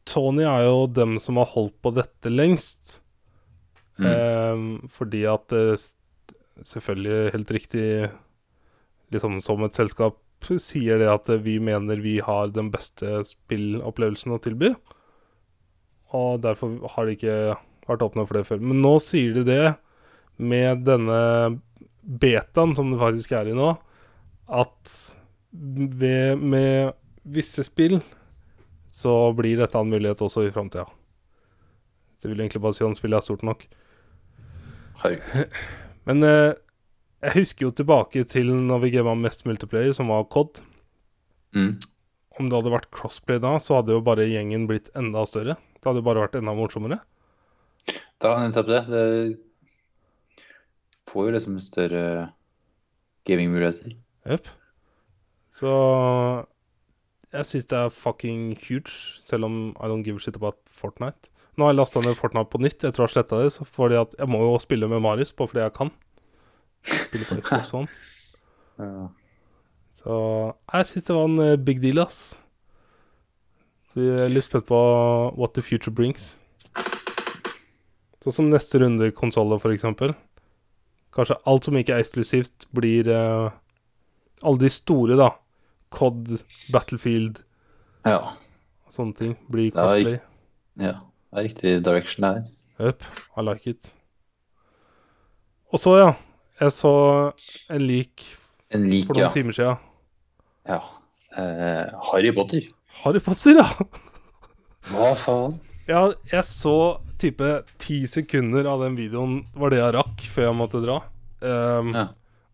Tony 0.09 0.45
er 0.49 0.67
jo 0.67 0.87
dem 0.91 1.19
som 1.23 1.39
har 1.41 1.51
holdt 1.53 1.77
på 1.83 1.93
dette 1.95 2.33
lengst. 2.33 2.99
Mm. 4.01 4.09
Eh, 4.09 4.89
fordi 4.89 5.27
at 5.29 5.53
eh, 5.53 5.77
Selvfølgelig 6.65 7.33
helt 7.35 7.51
riktig 7.53 7.87
Liksom 9.13 9.41
som 9.45 9.61
et 9.67 9.77
selskap 9.77 10.17
sier 10.59 10.99
det 10.99 11.11
at 11.13 11.29
eh, 11.31 11.43
vi 11.45 11.59
mener 11.63 12.01
vi 12.03 12.17
har 12.25 12.51
den 12.51 12.71
beste 12.73 13.21
spillopplevelsen 13.29 14.33
å 14.35 14.41
tilby. 14.43 14.73
Og 16.17 16.41
derfor 16.43 16.81
har 16.97 17.07
de 17.07 17.15
ikke 17.17 17.37
vært 17.87 18.05
åpne 18.09 18.25
for 18.27 18.39
det 18.39 18.47
før. 18.49 18.65
Men 18.65 18.83
nå 18.83 18.97
sier 19.05 19.37
de 19.37 19.45
det 19.47 19.75
med 20.43 20.85
denne 20.87 21.19
betaen 22.03 22.75
som 22.77 22.91
det 22.93 23.01
faktisk 23.01 23.35
er 23.39 23.51
i 23.51 23.57
nå, 23.57 23.75
at 24.53 24.97
ved, 25.53 26.41
med 26.41 26.93
visse 27.23 27.65
spill 27.67 28.01
så 28.93 29.15
blir 29.37 29.61
dette 29.61 29.79
en 29.79 29.93
mulighet 29.93 30.21
også 30.25 30.47
i 30.47 30.53
framtida. 30.53 30.85
Så 32.19 32.29
jeg 32.29 32.35
vil 32.35 32.45
egentlig 32.45 32.63
bare 32.63 32.77
si 32.77 32.85
om 32.87 32.97
spillet 32.97 33.19
er 33.19 33.25
stort 33.25 33.45
nok. 33.47 33.65
Hei. 35.03 35.17
Men 36.07 36.27
eh, 36.27 36.53
jeg 37.23 37.37
husker 37.39 37.69
jo 37.69 37.77
tilbake 37.79 38.25
til 38.31 38.51
når 38.53 38.85
vi 38.85 38.93
gama 38.97 39.15
mest 39.19 39.47
multiplayer, 39.49 39.95
som 39.97 40.13
var 40.13 40.29
COD. 40.33 40.61
Mm. 41.57 41.73
Om 42.39 42.49
det 42.49 42.59
hadde 42.59 42.75
vært 42.75 42.93
crossplay 42.95 43.41
da, 43.43 43.57
så 43.63 43.79
hadde 43.79 43.97
jo 43.97 44.05
bare 44.05 44.29
gjengen 44.29 44.69
blitt 44.71 44.91
enda 44.99 45.25
større. 45.29 45.57
Det 45.79 45.89
hadde 45.89 46.03
jo 46.03 46.09
bare 46.09 46.25
vært 46.25 46.39
enda 46.39 46.55
morsommere. 46.57 47.01
Da 48.23 48.37
nettopp 48.39 48.71
det. 48.71 48.83
Det 48.91 49.03
får 51.11 51.29
jo 51.29 51.35
liksom 51.37 51.59
større 51.63 52.05
gamingmuligheter. 53.29 53.97
Jepp. 54.29 54.49
Så 55.53 55.73
jeg 57.33 57.49
syns 57.49 57.69
det 57.71 57.79
er 57.79 57.93
fucking 57.95 58.53
huge, 58.61 58.93
selv 59.25 59.49
om 59.49 59.59
I 59.77 59.89
don't 59.89 60.05
give 60.05 60.17
a 60.17 60.23
shit 60.23 60.37
about 60.37 60.59
Fortnite. 60.69 61.31
Nå 61.57 61.67
har 61.67 61.73
jeg 61.73 61.81
lasta 61.81 62.01
ned 62.01 62.17
Fortnite 62.17 62.51
på 62.53 62.61
nytt. 62.63 62.85
Jeg 62.85 62.95
tror 62.97 63.07
jeg 63.07 63.17
sletta 63.17 63.43
det, 63.43 63.53
så 63.53 63.65
fordi 63.69 63.99
at 64.01 64.15
jeg 64.19 64.29
må 64.29 64.41
jo 64.41 64.55
spille 64.61 64.89
med 64.89 65.03
Marius 65.05 65.33
på 65.37 65.47
fordi 65.49 65.65
jeg 65.65 65.75
kan. 65.77 65.91
Spille 66.85 67.29
på 67.29 67.41
Xbox 67.41 67.75
One. 67.75 67.89
Ja. 68.81 69.05
Så 70.01 70.15
jeg 70.73 70.87
syns 70.89 71.05
det 71.05 71.15
var 71.15 71.27
en 71.29 71.39
eh, 71.45 71.59
big 71.61 71.83
deal, 71.83 72.01
ass. 72.03 72.39
Så 73.93 74.01
vi 74.01 74.07
er 74.09 74.33
litt 74.33 74.47
spent 74.47 74.65
på 74.67 74.79
what 75.37 75.53
the 75.55 75.63
future 75.63 75.93
brings. 75.93 76.33
Sånn 78.25 78.35
som 78.39 78.49
neste 78.51 78.81
runde 78.81 79.11
i 79.11 79.15
konsoller, 79.15 79.61
f.eks. 79.61 79.85
Kanskje 81.13 81.37
alt 81.47 81.65
som 81.69 81.77
ikke 81.77 81.93
er 81.97 82.01
eksklusivt, 82.05 82.67
blir 82.73 83.09
uh, 83.13 83.51
Alle 84.43 84.59
de 84.63 84.71
store, 84.73 85.17
da. 85.21 85.31
COD, 85.93 86.39
Battlefield 86.73 87.43
Ja. 88.09 88.33
sånne 88.91 89.15
ting 89.17 89.35
blir 89.53 89.71
Det 89.71 89.77
crossplay. 89.77 90.21
ja. 90.81 90.95
Det 91.33 91.39
er 91.39 91.45
riktig 91.49 91.71
direction 91.85 92.25
her. 92.25 92.43
Yep, 92.81 93.03
I 93.37 93.41
like 93.47 93.71
it. 93.71 93.93
Og 95.73 95.79
så, 95.81 95.95
ja. 96.01 96.11
Jeg 96.61 96.73
så 96.77 96.91
en 97.71 97.81
lik 97.89 98.25
En 98.71 98.85
lik, 98.89 99.07
for 99.07 99.15
noen 99.17 99.25
ja. 99.27 99.31
timer 99.33 99.53
siden. 99.57 99.77
ja. 100.69 100.81
Eh, 101.33 101.89
Harry 102.11 102.33
Potter. 102.37 102.67
Harry 103.03 103.19
Potter, 103.25 103.57
ja! 103.57 103.65
Hva 104.91 105.15
faen? 105.17 105.55
ja! 105.89 106.03
Jeg 106.33 106.45
så 106.45 106.75
type 107.23 107.49
ti 107.83 108.01
sekunder 108.11 108.67
av 108.69 108.83
den 108.85 108.99
videoen 108.99 109.39
var 109.59 109.73
det 109.73 109.79
jeg 109.81 109.95
rakk 109.97 110.27
før 110.35 110.49
jeg 110.51 110.59
måtte 110.59 110.83
dra. 110.85 110.99
Um, 111.43 111.95
Ja. 111.97 112.09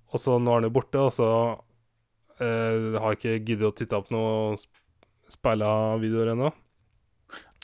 Og 0.08 0.20
så 0.22 0.38
nå 0.40 0.54
er 0.54 0.62
den 0.62 0.70
jo 0.70 0.76
borte, 0.78 1.00
og 1.04 1.10
så 1.12 1.26
uh, 2.40 2.94
har 2.96 3.12
jeg 3.12 3.18
ikke 3.18 3.34
giddet 3.50 3.66
å 3.68 3.74
titte 3.76 3.98
opp 3.98 4.08
noen 4.14 4.54
sp- 4.56 4.72
speila 5.34 5.72
videoer 6.00 6.30
ennå. 6.32 6.48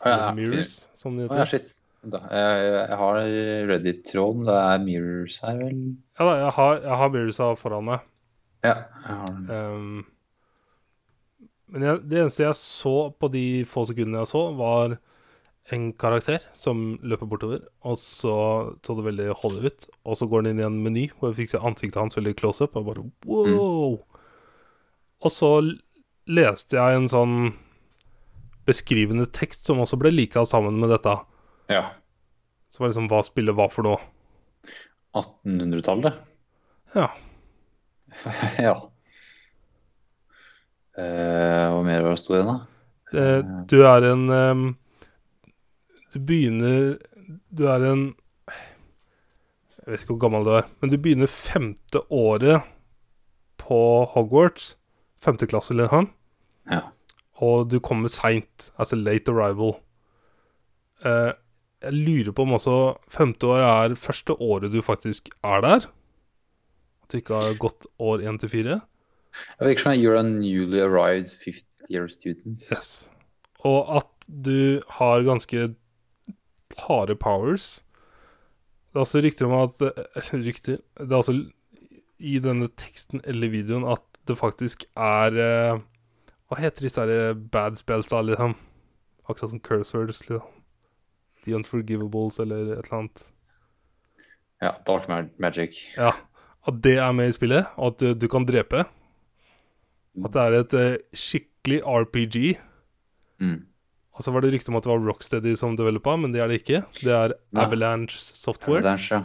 Å, 0.05 0.11
ja, 0.11 0.27
Mirrors, 0.37 0.75
som 0.99 1.17
det 1.17 1.31
Å 1.33 1.39
ja, 1.41 1.47
shit. 1.49 1.71
Da. 2.05 2.21
Jeg, 2.29 2.65
jeg 2.75 2.99
har 3.01 3.21
Reddit-tråden. 3.71 4.43
Det 4.45 4.57
er 4.61 4.83
Mirrors 4.85 5.39
her, 5.41 5.57
vel? 5.63 5.79
Ja 6.21 6.27
da, 6.29 6.35
jeg 6.43 6.53
har, 6.59 6.75
jeg 6.85 6.99
har 7.01 7.15
Mirrorsa 7.15 7.47
foran 7.57 7.87
meg. 7.89 8.05
Ja. 8.67 8.75
Jeg 9.07 9.17
har 9.23 9.33
den. 9.39 9.49
Um, 9.49 10.05
men 11.73 11.87
jeg, 11.89 12.03
det 12.13 12.21
eneste 12.27 12.45
jeg 12.45 12.59
så 12.61 12.95
på 13.17 13.33
de 13.33 13.47
få 13.73 13.87
sekundene 13.89 14.21
jeg 14.27 14.33
så, 14.35 14.45
var 14.61 14.99
en 15.73 15.93
karakter 15.97 16.43
som 16.53 16.99
løper 17.01 17.29
bortover, 17.29 17.63
og 17.89 17.97
så 18.01 18.35
så 18.85 18.97
det 18.99 19.07
veldig 19.07 19.29
holdig 19.41 19.71
ut. 19.71 19.87
Og 20.05 20.19
så 20.21 20.29
går 20.29 20.45
den 20.45 20.55
inn 20.55 20.63
i 20.63 20.67
en 20.67 20.83
meny 20.85 21.07
hvor 21.15 21.31
jeg 21.31 21.39
fikk 21.43 21.55
se 21.55 21.63
ansiktet 21.65 22.01
hans 22.01 22.19
veldig 22.19 22.35
close 22.37 22.65
up, 22.65 22.77
og 22.77 22.89
bare 22.91 23.07
wow! 23.25 23.97
Og 25.25 25.33
så 25.33 25.51
leste 26.29 26.77
jeg 26.77 26.99
en 26.99 27.09
sånn 27.09 27.37
beskrivende 28.69 29.27
tekst 29.33 29.69
som 29.69 29.81
også 29.81 29.99
ble 30.01 30.13
lika 30.13 30.45
sammen 30.49 30.77
med 30.81 30.93
dette. 30.93 31.17
Ja. 31.73 31.85
Så 32.73 32.83
var 32.83 32.93
liksom 32.93 33.09
hva 33.13 33.23
spillet 33.25 33.57
var 33.57 33.73
for 33.73 33.89
noe. 33.89 34.01
1800-tallet? 35.15 36.21
Ja. 36.97 37.09
ja. 38.67 38.75
Uh, 40.95 41.65
hva 41.75 41.83
mer 41.87 42.05
var 42.05 42.15
det 42.15 42.23
stod 42.23 42.39
igjen, 42.39 42.53
da? 42.53 42.59
Uh, 43.15 43.41
du 43.71 43.79
er 43.87 44.09
en 44.13 44.25
ehm, 44.35 44.65
Du 46.15 46.21
begynner 46.23 46.95
Du 47.51 47.67
er 47.67 47.85
en 47.91 48.05
Jeg 49.83 49.91
vet 49.91 50.05
ikke 50.05 50.15
hvor 50.15 50.23
gammel 50.29 50.47
du 50.47 50.53
er, 50.57 50.69
men 50.81 50.93
du 50.93 50.97
begynner 50.97 51.29
femte 51.29 52.01
året 52.09 52.63
på 53.61 53.79
Hogwarts. 54.15 54.79
Femte 55.21 55.49
klasse, 55.49 55.75
eller 55.75 55.91
noe. 55.93 56.07
Ja. 56.71 56.81
Og 57.45 57.69
du 57.69 57.77
kommer 57.85 58.09
seint. 58.09 58.71
Altså 58.81 58.97
late 58.97 59.35
arrival. 59.35 59.75
Uh, 61.05 61.37
jeg 61.85 61.93
lurer 61.93 62.33
på 62.33 62.47
om 62.47 62.57
også 62.57 62.79
femte 63.13 63.51
år 63.53 63.67
er 63.67 63.99
første 64.01 64.39
året 64.41 64.73
du 64.73 64.81
faktisk 64.81 65.29
er 65.45 65.61
der. 65.67 65.89
At 67.05 67.13
du 67.13 67.21
ikke 67.21 67.45
har 67.45 67.61
gått 67.61 67.85
år 68.01 68.25
én 68.25 68.41
til 68.41 68.53
fire. 68.55 68.81
Det 69.59 69.69
virker 69.69 69.85
som 69.85 70.01
you're 70.01 70.17
a 70.17 70.25
newly 70.25 70.81
arrived 70.81 71.29
50 71.45 71.93
year 71.93 72.09
student. 72.09 72.65
Yes. 72.73 73.11
Og 73.69 73.97
at 74.01 74.29
du 74.29 74.81
har 74.97 75.29
ganske 75.29 75.75
harde 76.87 77.17
powers. 77.17 77.85
Det 78.93 79.01
er 79.01 79.05
også 79.05 79.23
rykter 79.25 79.47
om 79.49 79.55
at 79.59 79.81
eh, 79.83 80.33
Rykter 80.47 80.77
Det 80.99 81.11
er 81.11 81.17
også 81.17 81.35
i 82.19 82.39
denne 82.39 82.69
teksten 82.79 83.21
eller 83.27 83.51
videoen 83.51 83.87
at 83.91 84.03
det 84.29 84.37
faktisk 84.39 84.85
er 84.97 85.35
eh, 85.35 85.81
Hva 86.49 86.61
heter 86.61 86.87
disse 86.87 87.03
her 87.03 87.35
bad 87.35 87.77
spells, 87.81 88.09
da, 88.13 88.23
liksom? 88.23 88.55
Akkurat 89.29 89.51
som 89.51 89.61
curse 89.61 89.97
words, 89.97 90.23
liksom. 90.29 90.47
The 91.45 91.57
Unforgivables 91.57 92.39
eller 92.41 92.77
et 92.77 92.85
eller 92.85 92.99
annet. 92.99 93.25
Ja, 94.63 94.71
Dark 94.87 95.09
Magic. 95.39 95.81
Ja. 95.97 96.13
At 96.65 96.81
det 96.85 96.97
er 96.97 97.13
med 97.13 97.29
i 97.29 97.37
spillet, 97.37 97.67
og 97.77 97.93
at 97.93 98.21
du, 98.21 98.29
kan 98.29 98.47
drepe. 98.49 98.85
At 100.25 100.33
det 100.33 100.45
er 100.45 100.57
et 100.61 100.77
eh, 100.79 101.03
skikkelig 101.13 101.83
RPG. 101.85 102.37
Mm. 103.41 103.67
Og 104.15 104.23
så 104.23 104.31
var 104.31 104.45
det 104.45 104.53
rykte 104.55 104.71
om 104.71 104.79
at 104.79 104.87
det 104.87 104.93
var 104.93 105.03
Rocksteady 105.03 105.57
som 105.59 105.75
developa, 105.79 106.15
men 106.21 106.35
det 106.35 106.43
er 106.43 106.51
det 106.51 106.61
ikke. 106.63 106.85
Det 107.01 107.11
er 107.11 107.35
ja. 107.35 107.65
Avalanche 107.65 108.19
Software. 108.21 108.85
Avalanche, 108.85 109.19
ja. 109.19 109.25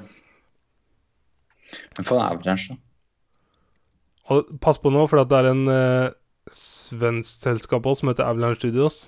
Men 1.97 2.07
faen 2.09 2.23
Avalanche, 2.25 2.73
da? 2.73 2.81
Og 4.29 4.49
pass 4.61 4.77
på 4.81 4.91
nå, 4.93 5.05
for 5.09 5.21
det 5.25 5.37
er 5.37 5.49
en 5.49 5.63
eh, 5.73 6.11
svensk 6.53 7.45
selskap 7.45 7.87
også 7.89 8.03
som 8.03 8.11
heter 8.11 8.29
Avalanche 8.29 8.61
Studios. 8.61 8.99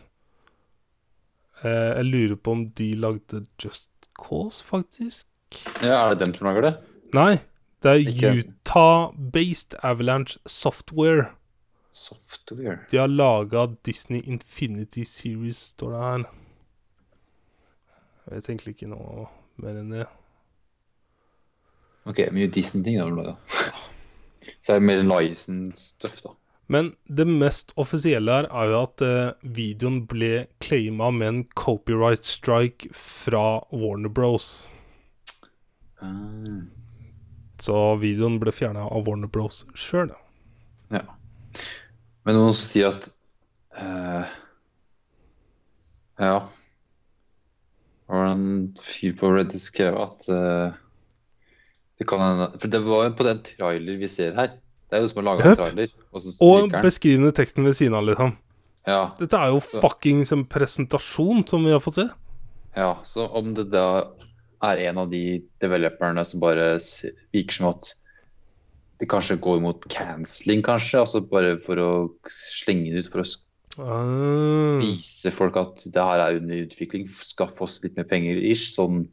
Eh, 1.62 1.92
jeg 1.98 2.08
lurer 2.10 2.38
på 2.38 2.56
om 2.58 2.64
de 2.78 2.92
lagde 2.98 3.44
Just 3.62 3.92
Cause, 4.18 4.64
faktisk? 4.66 5.28
Ja, 5.82 6.08
er 6.08 6.16
det 6.16 6.26
dem 6.26 6.34
som 6.38 6.50
lager 6.50 6.66
det? 6.66 6.74
Nei, 7.14 7.42
det 7.84 7.94
er 7.94 8.40
Utah-based 8.42 9.78
Avalanche 9.84 10.40
Software. 10.50 11.32
Software. 11.92 12.80
De 12.92 12.98
har 12.98 13.08
laga 13.08 13.68
Disney 13.82 14.22
Infinity 14.26 15.06
Series, 15.06 15.58
står 15.76 15.92
det 15.92 16.02
her. 16.06 16.26
Jeg 18.26 18.36
vet 18.36 18.50
egentlig 18.50 18.76
ikke 18.76 18.92
noe 18.94 19.28
mer 19.62 19.80
enn 19.82 19.94
det. 19.94 20.06
Ok, 22.10 22.24
mye 22.34 22.50
Disney-ting 22.50 23.00
har 23.02 23.12
de 23.12 23.18
laga. 23.20 23.36
Så 24.62 24.74
er 24.74 24.80
det 24.80 24.88
mer 24.88 25.04
licensed 25.06 25.78
stuff, 25.78 26.22
da. 26.24 26.36
Men 26.72 26.94
det 27.12 27.26
mest 27.28 27.74
offisielle 27.76 28.32
her 28.32 28.48
er 28.48 28.70
jo 28.72 28.78
at 28.86 29.02
eh, 29.04 29.34
videoen 29.44 30.06
ble 30.08 30.46
claima 30.64 31.10
med 31.12 31.28
en 31.28 31.42
copyright 31.60 32.24
strike 32.26 32.88
fra 32.96 33.60
Warner 33.76 34.10
Bros. 34.10 34.70
Mm. 36.02 36.70
Så 37.60 37.76
videoen 38.02 38.40
ble 38.40 38.54
fjerna 38.56 38.88
av 38.88 39.04
Warner 39.10 39.30
Bros 39.30 39.66
sjøl. 39.76 40.14
Men 42.28 42.38
noen 42.38 42.56
sier 42.58 42.92
at 42.94 43.08
uh, 43.78 44.30
Ja. 46.22 46.36
Det 48.06 48.18
var 48.18 48.28
en 48.34 48.48
fyr 48.84 49.14
på 49.18 49.32
Reddit 49.34 49.64
skrev 49.64 49.98
at 49.98 50.28
uh, 50.30 50.76
det 52.02 52.08
kan 52.10 52.22
hende 52.24 52.50
For 52.60 52.72
det 52.74 52.82
var 52.86 53.06
jo 53.08 53.14
på 53.18 53.26
den 53.28 53.42
trailer 53.46 54.00
vi 54.02 54.10
ser 54.12 54.36
her. 54.38 54.56
Det 54.90 54.98
er 54.98 55.06
jo 55.06 55.12
som 55.12 55.22
å 55.22 55.28
lage 55.30 55.46
en 55.48 55.56
trailer, 55.56 55.94
og 56.12 56.26
Og 56.44 56.74
beskrivende 56.84 57.32
teksten 57.36 57.64
ved 57.64 57.78
siden 57.80 57.96
av, 57.96 58.04
liksom. 58.10 58.34
Ja, 58.90 59.14
Dette 59.20 59.38
er 59.38 59.54
jo 59.54 59.62
fuckings 59.62 60.34
en 60.34 60.44
presentasjon 60.50 61.46
som 61.48 61.64
vi 61.64 61.72
har 61.72 61.80
fått 61.84 62.00
se. 62.02 62.08
ja, 62.76 62.96
så 63.06 63.28
om 63.28 63.54
det 63.54 63.68
da 63.72 64.08
er 64.64 64.82
en 64.90 64.98
av 64.98 65.10
de 65.12 65.42
developerne 65.62 66.24
som 66.26 66.42
bare 66.42 66.80
virker 67.34 67.58
som 67.58 67.70
at 67.72 67.92
det 69.02 69.08
kanskje 69.10 69.40
går 69.42 69.62
mot 69.64 69.86
cancelling, 69.90 70.62
kanskje, 70.66 71.00
altså 71.02 71.24
bare 71.26 71.56
for 71.66 71.82
å 71.82 71.90
slenge 72.30 72.92
det 72.94 73.08
ut 73.08 73.14
for 73.14 73.24
å 73.26 73.32
Ah, 73.80 74.82
vise 74.82 75.32
folk 75.32 75.56
at 75.56 75.80
det 75.96 76.04
her 76.04 76.20
er 76.20 76.38
under 76.42 76.60
utvikling, 76.66 77.06
skaffe 77.24 77.64
oss 77.64 77.78
litt 77.86 77.96
mer 77.96 78.04
penger, 78.10 78.36
ish, 78.52 78.74
sånn 78.76 79.06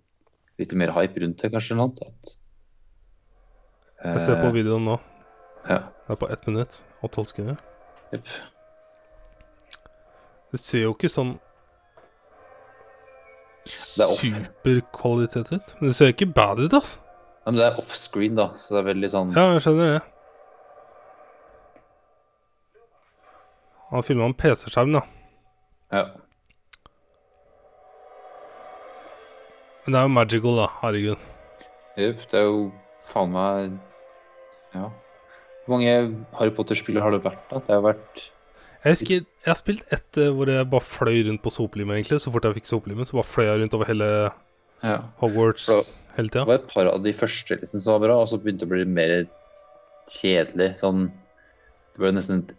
litt 0.58 0.74
mer 0.74 0.90
hype 0.96 1.22
rundt 1.22 1.38
det, 1.44 1.52
kanskje, 1.54 1.76
Noe 1.78 1.92
noe. 1.94 2.08
At, 2.10 2.34
jeg 4.02 4.24
ser 4.24 4.40
på 4.42 4.50
Eh, 4.50 4.56
videoen 4.58 4.84
nå. 4.84 4.98
Ja, 5.68 5.78
Det 6.08 6.16
er 6.16 6.20
på 6.20 6.30
ett 6.34 6.46
minutt 6.50 6.80
og 7.02 7.12
tolv 7.14 7.30
sekunder. 7.30 7.56
Yep. 8.12 8.26
Det 10.52 10.60
ser 10.60 10.82
jo 10.88 10.94
ikke 10.96 11.10
sånn 11.12 11.36
er 13.68 14.14
superkvalitet 14.18 15.52
ut. 15.52 15.74
Men 15.80 15.90
det 15.90 15.96
ser 15.96 16.12
ikke 16.12 16.32
bad 16.34 16.58
ut, 16.58 16.72
altså. 16.72 16.98
Ja, 17.48 17.52
men 17.54 17.62
det 17.62 17.64
er 17.64 17.78
offscreen, 17.80 18.34
da, 18.36 18.50
så 18.60 18.74
det 18.74 18.80
er 18.82 18.86
veldig 18.90 19.08
sånn 19.08 19.30
Ja, 19.32 19.46
jeg 19.54 19.62
skjønner 19.64 19.86
det. 19.94 20.00
Han 23.88 24.02
filma 24.04 24.26
en 24.28 24.34
PC-skjerm, 24.36 24.90
da. 24.92 25.00
ja. 25.96 26.02
Men 29.86 29.94
det 29.94 30.00
er 30.02 30.04
jo 30.04 30.12
magical, 30.12 30.58
da. 30.60 30.66
Herregud. 30.82 31.22
Jepp, 31.96 32.26
det 32.28 32.36
er 32.42 32.44
jo 32.50 32.58
faen 33.08 33.32
meg 33.32 33.78
Ja. 34.74 34.90
Hvor 35.64 35.72
mange 35.78 35.94
Harry 36.36 36.52
Potter-spill 36.52 37.00
har 37.00 37.16
det 37.16 37.22
vært, 37.24 37.40
da? 37.48 37.62
Det 37.64 37.72
har 37.78 37.86
vært 37.86 38.26
Jeg 38.84 38.92
husker 38.92 39.14
jeg 39.16 39.48
har 39.48 39.56
spilt 39.62 39.88
ett 39.96 40.20
eh, 40.20 40.28
hvor 40.36 40.52
jeg 40.52 40.68
bare 40.68 40.84
fløy 40.84 41.22
rundt 41.30 41.40
på 41.40 41.54
sopelimet, 41.56 41.96
egentlig. 41.96 42.20
Så 42.20 42.28
fort 42.34 42.44
jeg 42.44 42.60
fikk 42.60 42.68
sopelimet, 42.68 43.08
så 43.08 43.16
bare 43.16 43.30
fløy 43.32 43.48
jeg 43.48 43.62
rundt 43.64 43.78
over 43.80 43.88
hele 43.88 44.12
Ja. 44.82 44.98
Hogwarts 45.18 45.68
hele 45.68 45.82
hele 46.18 46.34
Det 46.34 46.44
var 46.46 46.58
et 46.58 46.68
par 46.70 46.90
av 46.90 47.02
de 47.02 47.14
første 47.14 47.58
liksom, 47.60 47.82
som 47.82 47.96
var 47.96 48.04
bra, 48.06 48.18
og 48.22 48.30
så 48.30 48.38
begynte 48.42 48.64
det 48.64 48.68
å 48.68 48.74
bli 48.74 48.86
mer 48.90 49.14
kjedelig. 50.12 50.70
Sånn 50.82 51.08
Det 51.08 52.02
ble 52.02 52.12
nesten 52.14 52.44
et 52.44 52.54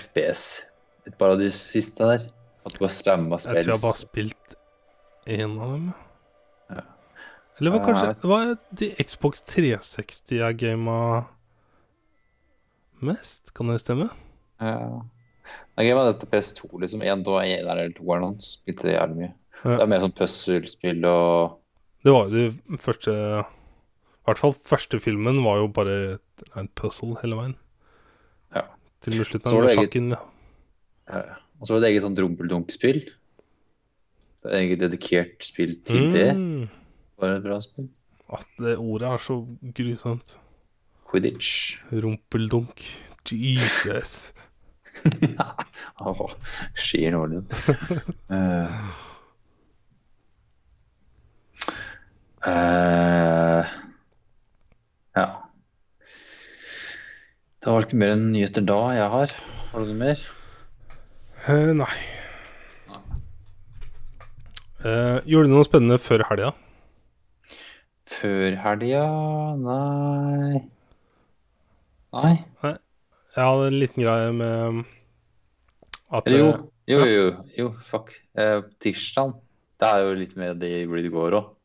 FPS. 0.00 0.64
Et 1.06 1.14
par 1.18 1.34
av 1.34 1.42
de 1.42 1.50
siste 1.54 2.02
der. 2.02 2.28
At 2.66 2.74
du 2.74 2.82
bare 2.82 2.94
spamma 2.94 3.38
Jeg 3.38 3.62
tror 3.62 3.76
jeg 3.76 3.82
bare 3.84 3.94
har 3.94 4.02
spilt 4.02 4.56
én 5.26 5.56
av 5.62 5.74
dem. 5.76 5.88
Ja. 6.70 6.84
Eller 7.56 7.70
det 7.70 7.74
var 7.76 7.84
kanskje 7.86 8.06
jeg 8.06 8.20
Det 8.22 8.30
var 8.30 8.54
de 8.80 8.88
Xbox 9.06 9.42
360 9.54 10.40
jeg 10.40 10.58
gama 10.62 11.00
mest, 13.06 13.52
kan 13.54 13.70
det 13.70 13.80
stemme? 13.82 14.08
Ja. 14.58 15.04
Jeg 15.76 15.90
gamet 15.90 16.14
dette 16.14 16.28
PS2, 16.32 16.70
liksom. 16.82 17.02
Én 17.04 17.22
og 17.28 17.42
én 17.42 17.60
eller 17.60 17.92
to 17.94 18.06
eller 18.08 18.24
noe. 18.24 18.42
Spilte 18.42 18.88
det 18.88 18.96
jævlig 18.96 19.18
mye. 19.20 19.34
Ja. 19.66 19.76
Det 19.76 19.82
er 19.82 19.90
mer 19.90 20.02
sånn 20.04 20.14
puslespill 20.14 21.04
og 21.10 21.56
Det 22.06 22.12
var 22.14 22.28
jo 22.30 22.34
de 22.36 22.78
første 22.78 23.12
I 23.16 24.26
hvert 24.28 24.38
fall 24.42 24.52
første 24.54 25.00
filmen 25.02 25.40
var 25.44 25.58
jo 25.62 25.66
bare 25.74 25.96
en 26.58 26.68
puzzle 26.78 27.16
hele 27.22 27.36
veien. 27.38 27.54
Ja. 28.54 28.62
Til 29.02 29.20
og 29.20 29.26
slutten 29.26 29.52
var 29.52 29.62
av 29.62 29.68
det 29.68 29.76
eget- 29.76 30.10
Ja. 30.12 30.20
Ja. 31.10 31.36
Og 31.60 31.66
så 31.68 31.74
var 31.74 31.80
det 31.80 31.90
eget 31.92 32.02
sånn 32.04 32.16
rumpeldunk-spill. 32.18 33.00
Det 34.42 34.52
er 34.52 34.58
Eget 34.60 34.78
dedikert 34.84 35.42
spill 35.42 35.76
til 35.86 36.10
det. 36.12 36.28
Mm. 36.36 36.68
Var 37.18 37.28
det 37.32 37.36
et 37.38 37.42
bra 37.46 37.60
spill? 37.64 37.88
At 38.30 38.46
det 38.58 38.76
ordet 38.78 39.08
er 39.08 39.18
så 39.22 39.36
grusomt. 39.74 40.36
Quidditch. 41.08 41.78
Rumpeldunk. 41.92 42.82
Jesus. 43.30 44.32
Åh, 46.00 46.30
Skier 46.74 47.10
Nordlund. 47.14 47.50
Eh. 48.30 48.78
Eh, 52.46 53.70
ja. 55.18 55.26
Det 57.58 57.72
var 57.72 57.86
ikke 57.86 57.98
mer 57.98 58.12
enn 58.14 58.28
nyheter 58.30 58.62
da 58.62 58.76
jeg 58.94 59.08
har. 59.14 59.32
Har 59.72 59.82
du 59.82 59.90
noe 59.90 59.98
mer? 59.98 60.20
Uh, 61.48 61.72
nei. 61.74 61.96
Uh, 64.86 65.18
gjorde 65.26 65.48
du 65.48 65.56
noe 65.56 65.66
spennende 65.66 65.98
før 65.98 66.22
helga? 66.28 66.52
Før 68.16 68.54
helga? 68.62 69.02
Nei 69.58 70.60
Nei. 72.14 72.32
Jeg 72.62 73.42
hadde 73.42 73.66
en 73.68 73.80
liten 73.82 74.06
greie 74.06 74.30
med 74.32 74.84
at 76.14 76.30
jo. 76.30 76.46
Jo, 76.86 77.02
jo, 77.10 77.26
jo. 77.58 77.68
fuck. 77.82 78.14
Uh, 78.38 78.62
tirsdag. 78.80 79.34
Det 79.82 79.90
er 79.90 80.06
jo 80.06 80.16
litt 80.22 80.38
mer 80.38 80.54
det 80.54 80.70
i 80.84 80.86
det 80.86 81.12
går 81.12 81.40
òg. 81.40 81.55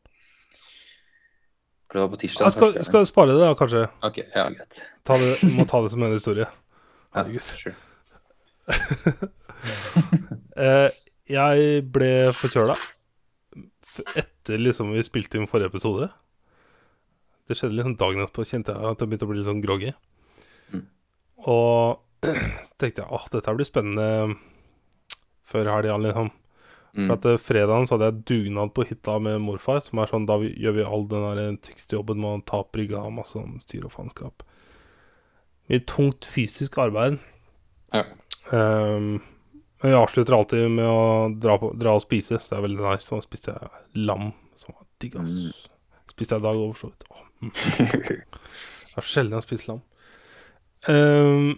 For 1.92 1.98
det 1.98 2.06
var 2.06 2.12
på 2.14 2.20
tirsdag. 2.22 2.46
jeg 2.48 2.56
skal, 2.56 2.76
skal 2.88 3.04
spare 3.04 3.34
det, 3.34 3.40
da, 3.42 3.52
kanskje. 3.52 3.82
Ok, 4.08 4.22
ja, 4.24 4.46
greit. 4.48 4.78
Ta 5.04 5.18
det, 5.20 5.34
må 5.52 5.66
ta 5.68 5.82
det 5.84 5.90
som 5.92 6.04
en 6.06 6.14
historie. 6.16 6.48
Ja, 7.12 7.20
Herregud. 7.20 7.44
sure. 7.44 7.76
Eh, 10.52 10.88
jeg 11.30 11.82
ble 11.94 12.08
forkjøla 12.34 12.74
etter 14.18 14.58
liksom 14.60 14.90
vi 14.92 15.04
spilte 15.06 15.38
inn 15.38 15.46
forrige 15.48 15.70
episode. 15.70 16.08
Det 17.46 17.56
skjedde 17.56 17.76
liksom 17.76 17.94
dagen 18.00 18.24
etterpå, 18.24 18.44
kjente 18.48 18.74
jeg 18.74 18.90
at 18.90 19.00
jeg 19.04 19.10
begynte 19.10 19.28
å 19.28 19.30
bli 19.30 19.38
litt 19.38 19.48
sånn 19.48 19.62
groggy. 19.62 19.92
Mm. 20.72 20.82
Og 21.52 22.26
tenkte 22.80 23.04
jeg 23.04 23.08
åh, 23.08 23.28
dette 23.32 23.54
blir 23.56 23.68
spennende 23.68 24.36
før 25.52 25.70
helga, 25.76 25.98
liksom. 26.08 26.32
Mm. 26.92 27.06
For 27.06 27.14
at 27.16 27.26
eh, 27.28 27.40
fredagen 27.40 27.86
så 27.88 27.96
hadde 27.96 28.10
jeg 28.10 28.24
dugnad 28.28 28.72
på 28.76 28.84
hytta 28.84 29.16
med 29.24 29.40
morfar, 29.40 29.80
som 29.84 30.02
er 30.02 30.10
sånn 30.10 30.28
da 30.28 30.36
vi, 30.42 30.50
gjør 30.60 30.76
vi 30.76 30.84
all 30.84 31.06
den 31.08 31.24
der 31.24 31.60
tekstjobben 31.64 32.20
med 32.20 32.28
å 32.28 32.42
ta 32.48 32.60
opp 32.60 32.72
brygga 32.76 33.00
og 33.00 33.14
masse 33.16 33.32
sånn 33.38 33.56
styr 33.64 33.86
og 33.88 33.94
faenskap. 33.94 34.44
Mye 35.72 35.84
tungt 35.88 36.28
fysisk 36.28 36.76
arbeid. 36.82 37.16
Ja. 37.94 38.04
Um, 38.50 39.22
men 39.82 39.94
vi 39.94 39.96
avslutter 39.96 40.36
alltid 40.36 40.68
med 40.70 40.86
å 40.86 41.30
dra, 41.42 41.56
på, 41.58 41.72
dra 41.78 41.96
og 41.96 42.04
spise, 42.04 42.36
så 42.38 42.52
det 42.52 42.58
er 42.58 42.66
veldig 42.66 42.84
nice. 42.84 43.08
Da 43.08 43.24
spiste 43.24 43.54
jeg 43.54 44.04
lam, 44.10 44.28
som 44.58 44.76
var 44.76 44.84
digg, 45.02 45.16
ass. 45.22 45.32
Mm. 45.32 46.04
Spiste 46.12 46.36
jeg 46.36 46.44
i 46.44 46.46
dag 46.46 46.60
over 46.60 46.76
så 46.78 46.92
vidt. 46.92 47.08
Oh, 47.08 47.24
mm. 47.40 47.52
Det 48.92 49.00
er 49.00 49.08
sjelden 49.08 49.32
jeg 49.32 49.40
har 49.40 49.46
spist 49.46 49.68
lam. 49.70 49.80
Um, 50.92 51.54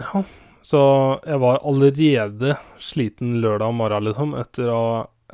ja, 0.00 0.22
så 0.66 0.80
jeg 1.22 1.38
var 1.42 1.60
allerede 1.62 2.56
sliten 2.82 3.36
lørdag 3.42 3.74
morgen, 3.78 4.08
liksom, 4.08 4.34
etter 4.40 4.70
å 4.72 4.86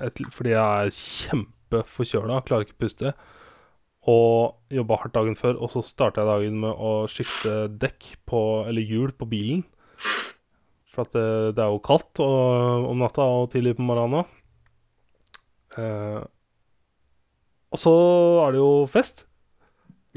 et, 0.02 0.18
Fordi 0.32 0.54
jeg 0.54 0.86
er 0.86 0.96
kjempeforkjøla, 0.96 2.40
klarer 2.46 2.66
ikke 2.66 2.76
å 2.76 2.82
puste. 2.84 3.12
Og 4.12 4.74
jobba 4.74 4.98
hardt 4.98 5.14
dagen 5.14 5.36
før, 5.38 5.60
og 5.62 5.70
så 5.70 5.82
starta 5.86 6.24
jeg 6.24 6.30
dagen 6.30 6.58
med 6.64 6.72
å 6.74 6.92
skifte 7.12 7.68
dekk 7.70 8.08
på 8.28 8.40
Eller 8.68 8.84
hjul 8.88 9.12
på 9.16 9.28
bilen. 9.30 9.62
For 10.92 11.06
at 11.06 11.14
det, 11.16 11.26
det 11.56 11.64
er 11.64 11.72
jo 11.72 11.80
kaldt 11.84 12.20
og, 12.20 12.88
om 12.90 13.00
natta 13.00 13.24
og 13.24 13.52
tidlig 13.54 13.78
på 13.78 13.86
morgenen 13.88 14.20
òg. 14.20 14.32
Eh, 15.80 16.18
og 17.72 17.80
så 17.80 17.94
er 18.42 18.52
det 18.52 18.60
jo 18.60 18.72
fest. 18.92 19.24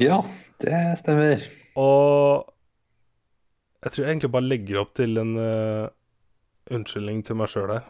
Ja, 0.01 0.19
det 0.59 0.81
stemmer. 0.99 1.45
Og 1.79 2.49
jeg 3.85 3.93
tror 3.93 4.01
jeg 4.01 4.15
egentlig 4.15 4.31
bare 4.33 4.49
legger 4.49 4.79
opp 4.81 4.95
til 4.97 5.19
en 5.21 5.35
uh, 5.37 5.85
unnskyldning 6.73 7.19
til 7.25 7.37
meg 7.37 7.51
sjøl 7.51 7.69
her. 7.69 7.83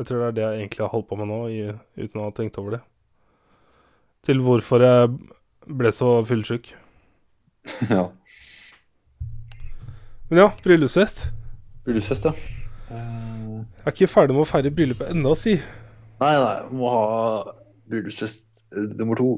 Jeg 0.00 0.08
tror 0.08 0.18
det 0.18 0.26
er 0.26 0.34
det 0.34 0.42
jeg 0.42 0.64
egentlig 0.64 0.82
har 0.82 0.90
holdt 0.90 1.06
på 1.12 1.18
med 1.20 1.30
nå, 1.30 1.36
i, 1.54 1.60
uten 2.02 2.18
å 2.18 2.26
ha 2.26 2.32
tenkt 2.34 2.58
over 2.58 2.74
det. 2.74 2.80
Til 4.26 4.42
hvorfor 4.42 4.82
jeg 4.82 5.12
ble 5.78 5.92
så 5.94 6.08
fyllesyk. 6.26 6.72
ja. 7.94 8.08
Men 10.32 10.42
ja, 10.42 10.48
bryllupsfest. 10.66 11.28
Bryllupsfest, 11.86 12.26
ja. 12.26 12.34
Jeg 12.90 13.86
er 13.86 13.94
ikke 13.94 14.10
ferdig 14.10 14.34
med 14.34 14.42
å 14.42 14.50
feire 14.50 14.74
bryllupet 14.74 15.14
ennå, 15.14 15.36
si. 15.38 15.54
Nei, 16.18 16.34
nei, 16.34 16.58
må 16.74 16.90
ha 16.90 17.06
bryllupsfest 17.86 18.64
eh, 18.74 18.90
nummer 18.98 19.22
to. 19.22 19.30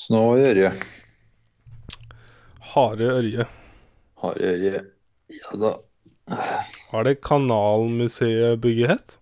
Så 0.00 0.16
nå 0.16 0.26
gjør 0.40 0.64
vi 0.64 0.68
Harde 2.74 3.06
Ørje. 3.06 3.44
Hare 4.22 4.48
Ørje. 4.50 4.80
Ja 5.30 5.58
da. 5.62 5.74
Har 6.90 7.04
det 7.06 7.20
Kanalmuseet 7.22 8.58
bygget 8.62 8.90
hett? 8.94 9.14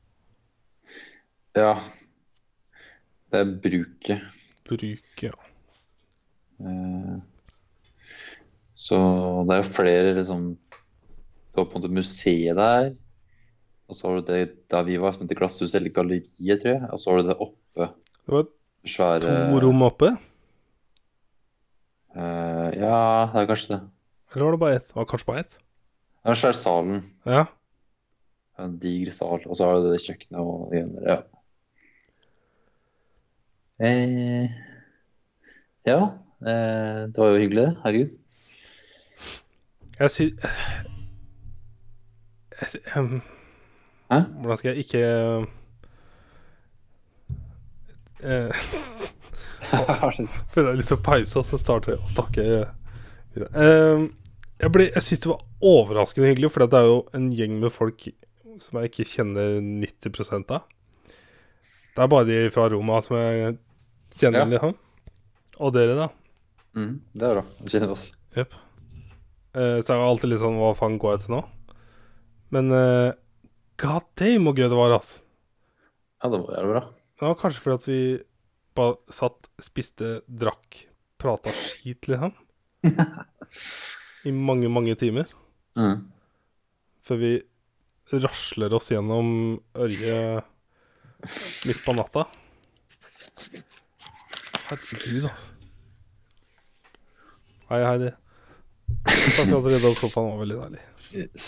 Ja. 1.58 1.74
Det 3.32 3.42
er 3.42 3.52
bruket. 3.64 4.24
Bruket, 4.68 5.26
ja. 5.26 5.34
Eh, 6.62 7.18
Så 8.78 8.98
det 9.46 9.54
er 9.56 9.62
jo 9.62 9.68
flere 9.74 10.14
liksom 10.16 10.42
Du 11.52 11.60
har 11.60 11.66
på 11.68 11.76
en 11.76 11.82
måte 11.82 11.92
museet 11.92 12.56
der. 12.56 12.92
Og 13.88 13.96
så 13.96 14.08
har 14.08 14.20
du 14.20 14.30
det 14.32 14.70
der 14.72 14.84
vi 14.88 14.96
var, 14.96 15.12
som 15.12 15.26
heter 15.26 15.36
Glasshuset, 15.36 15.76
eller 15.76 15.92
Galleriet, 15.92 16.62
tror 16.62 16.72
jeg. 16.72 16.88
Og 16.88 17.00
så 17.00 17.10
har 17.10 17.20
du 17.20 17.28
det 17.28 17.36
oppe. 17.36 17.88
Det 18.24 18.32
var 18.38 18.46
Svære 18.88 19.20
to 19.20 19.60
rom 19.62 19.82
oppe. 19.86 20.08
Eh, 22.16 22.68
Ja, 22.80 23.30
det 23.32 23.42
er 23.42 23.46
kanskje 23.50 23.74
det. 23.74 23.80
Eller 24.34 24.44
var 24.44 24.52
det 24.56 24.60
bare 24.60 24.76
ett? 24.80 24.94
Var 24.96 25.04
kanskje 25.10 25.26
bare 25.28 25.40
ett? 25.44 25.58
Det 26.22 26.30
er 26.30 26.38
svære 26.38 26.54
salen. 26.56 27.02
Ja. 27.26 27.44
En 28.62 28.78
diger 28.78 29.12
sal. 29.12 29.42
Og 29.46 29.56
så 29.58 29.66
har 29.66 29.80
du 29.82 29.90
det 29.92 30.00
kjøkkenet 30.04 30.40
og 30.40 30.70
det. 30.72 30.84
Ja. 31.08 31.18
Eh, 33.82 34.50
ja. 35.86 35.98
Eh, 36.46 37.00
det 37.10 37.18
var 37.18 37.32
jo 37.32 37.40
hyggelig, 37.42 37.62
det. 37.66 37.76
Herregud. 37.84 38.18
Jeg 39.98 40.10
sy... 40.10 40.22
Jeg- 42.62 42.82
ehm, 42.96 43.20
Hæ? 44.12 44.18
Hvordan 44.40 44.56
skal 44.58 44.68
jeg 44.68 44.78
ikke 44.84 45.02
eh, 48.22 48.62
Føler 49.72 50.76
jeg 50.76 50.86
til 50.88 50.98
å 50.98 51.20
så 51.28 51.58
starter 51.60 51.94
jeg 51.94 52.02
å 52.02 52.14
takke. 52.16 52.46
Ehm, 53.56 54.08
jeg 54.60 54.72
ble, 54.74 54.88
jeg 54.92 55.04
syns 55.06 55.22
det 55.24 55.30
var 55.32 55.44
overraskende 55.72 56.28
hyggelig, 56.30 56.50
for 56.52 56.66
det 56.66 56.78
er 56.80 56.88
jo 56.90 56.98
en 57.16 57.30
gjeng 57.36 57.56
med 57.62 57.72
folk 57.74 58.04
som 58.62 58.78
jeg 58.80 58.90
ikke 58.92 59.08
kjenner 59.08 59.56
90 59.64 60.52
av. 60.52 60.66
Det 61.92 62.04
er 62.04 62.10
bare 62.12 62.28
de 62.28 62.38
fra 62.52 62.68
Roma 62.72 63.00
som 63.04 63.16
jeg 63.18 63.56
kjenner, 64.20 64.44
Ja. 64.44 64.50
liksom. 64.52 64.76
Og 65.60 65.72
dere, 65.74 65.96
da. 65.96 66.08
Mm, 66.76 67.00
det 67.14 67.26
er 67.28 67.34
bra. 67.34 67.44
Vi 67.60 67.72
kjenner 67.72 67.92
oss. 67.92 68.12
Yep. 68.36 68.54
Eh, 69.54 69.78
så 69.80 69.92
jeg 69.92 70.00
var 70.00 70.08
alltid 70.08 70.30
litt 70.32 70.40
sånn 70.40 70.56
Hva 70.56 70.70
faen 70.72 70.94
går 70.96 71.18
jeg 71.18 71.26
til 71.26 71.34
nå? 71.34 71.42
Men 72.52 72.70
uh, 72.72 73.12
god 73.80 74.06
damn 74.16 74.46
hvor 74.46 74.56
gøy 74.56 74.68
det 74.68 74.78
var, 74.78 74.94
altså. 74.96 75.20
Ja, 76.22 76.30
det 76.32 76.40
var 76.40 76.56
jævlig 76.56 76.72
bra. 76.72 76.82
Det 77.18 77.26
var 77.28 77.38
kanskje 77.40 77.62
fordi 77.64 77.76
at 77.78 77.86
vi 77.88 78.00
bare 78.76 78.96
satt, 79.12 79.50
spiste, 79.62 80.20
drakk, 80.26 80.84
prata 81.20 81.52
skit, 81.56 82.08
liksom. 82.10 82.34
I 84.28 84.32
mange, 84.34 84.70
mange 84.72 84.94
timer. 84.98 85.30
Mm. 85.78 86.08
Før 87.02 87.20
vi 87.20 87.32
rasler 88.12 88.74
oss 88.76 88.90
gjennom 88.92 89.56
Ørje 89.78 90.18
midt 91.68 91.82
på 91.84 91.94
natta. 91.96 92.26
Herregud, 94.68 95.28
altså. 95.28 95.52
Hei, 97.72 97.80
Heidi. 97.86 98.10
Takk 99.08 99.48
for 99.48 99.58
at 99.58 99.64
du 99.64 99.70
rydda 99.72 99.88
opp 99.88 100.00
sofaen. 100.00 100.26
Det 100.26 100.32
var 100.32 100.40
veldig 100.42 100.58
deilig. 100.60 100.82
Yes. 101.16 101.46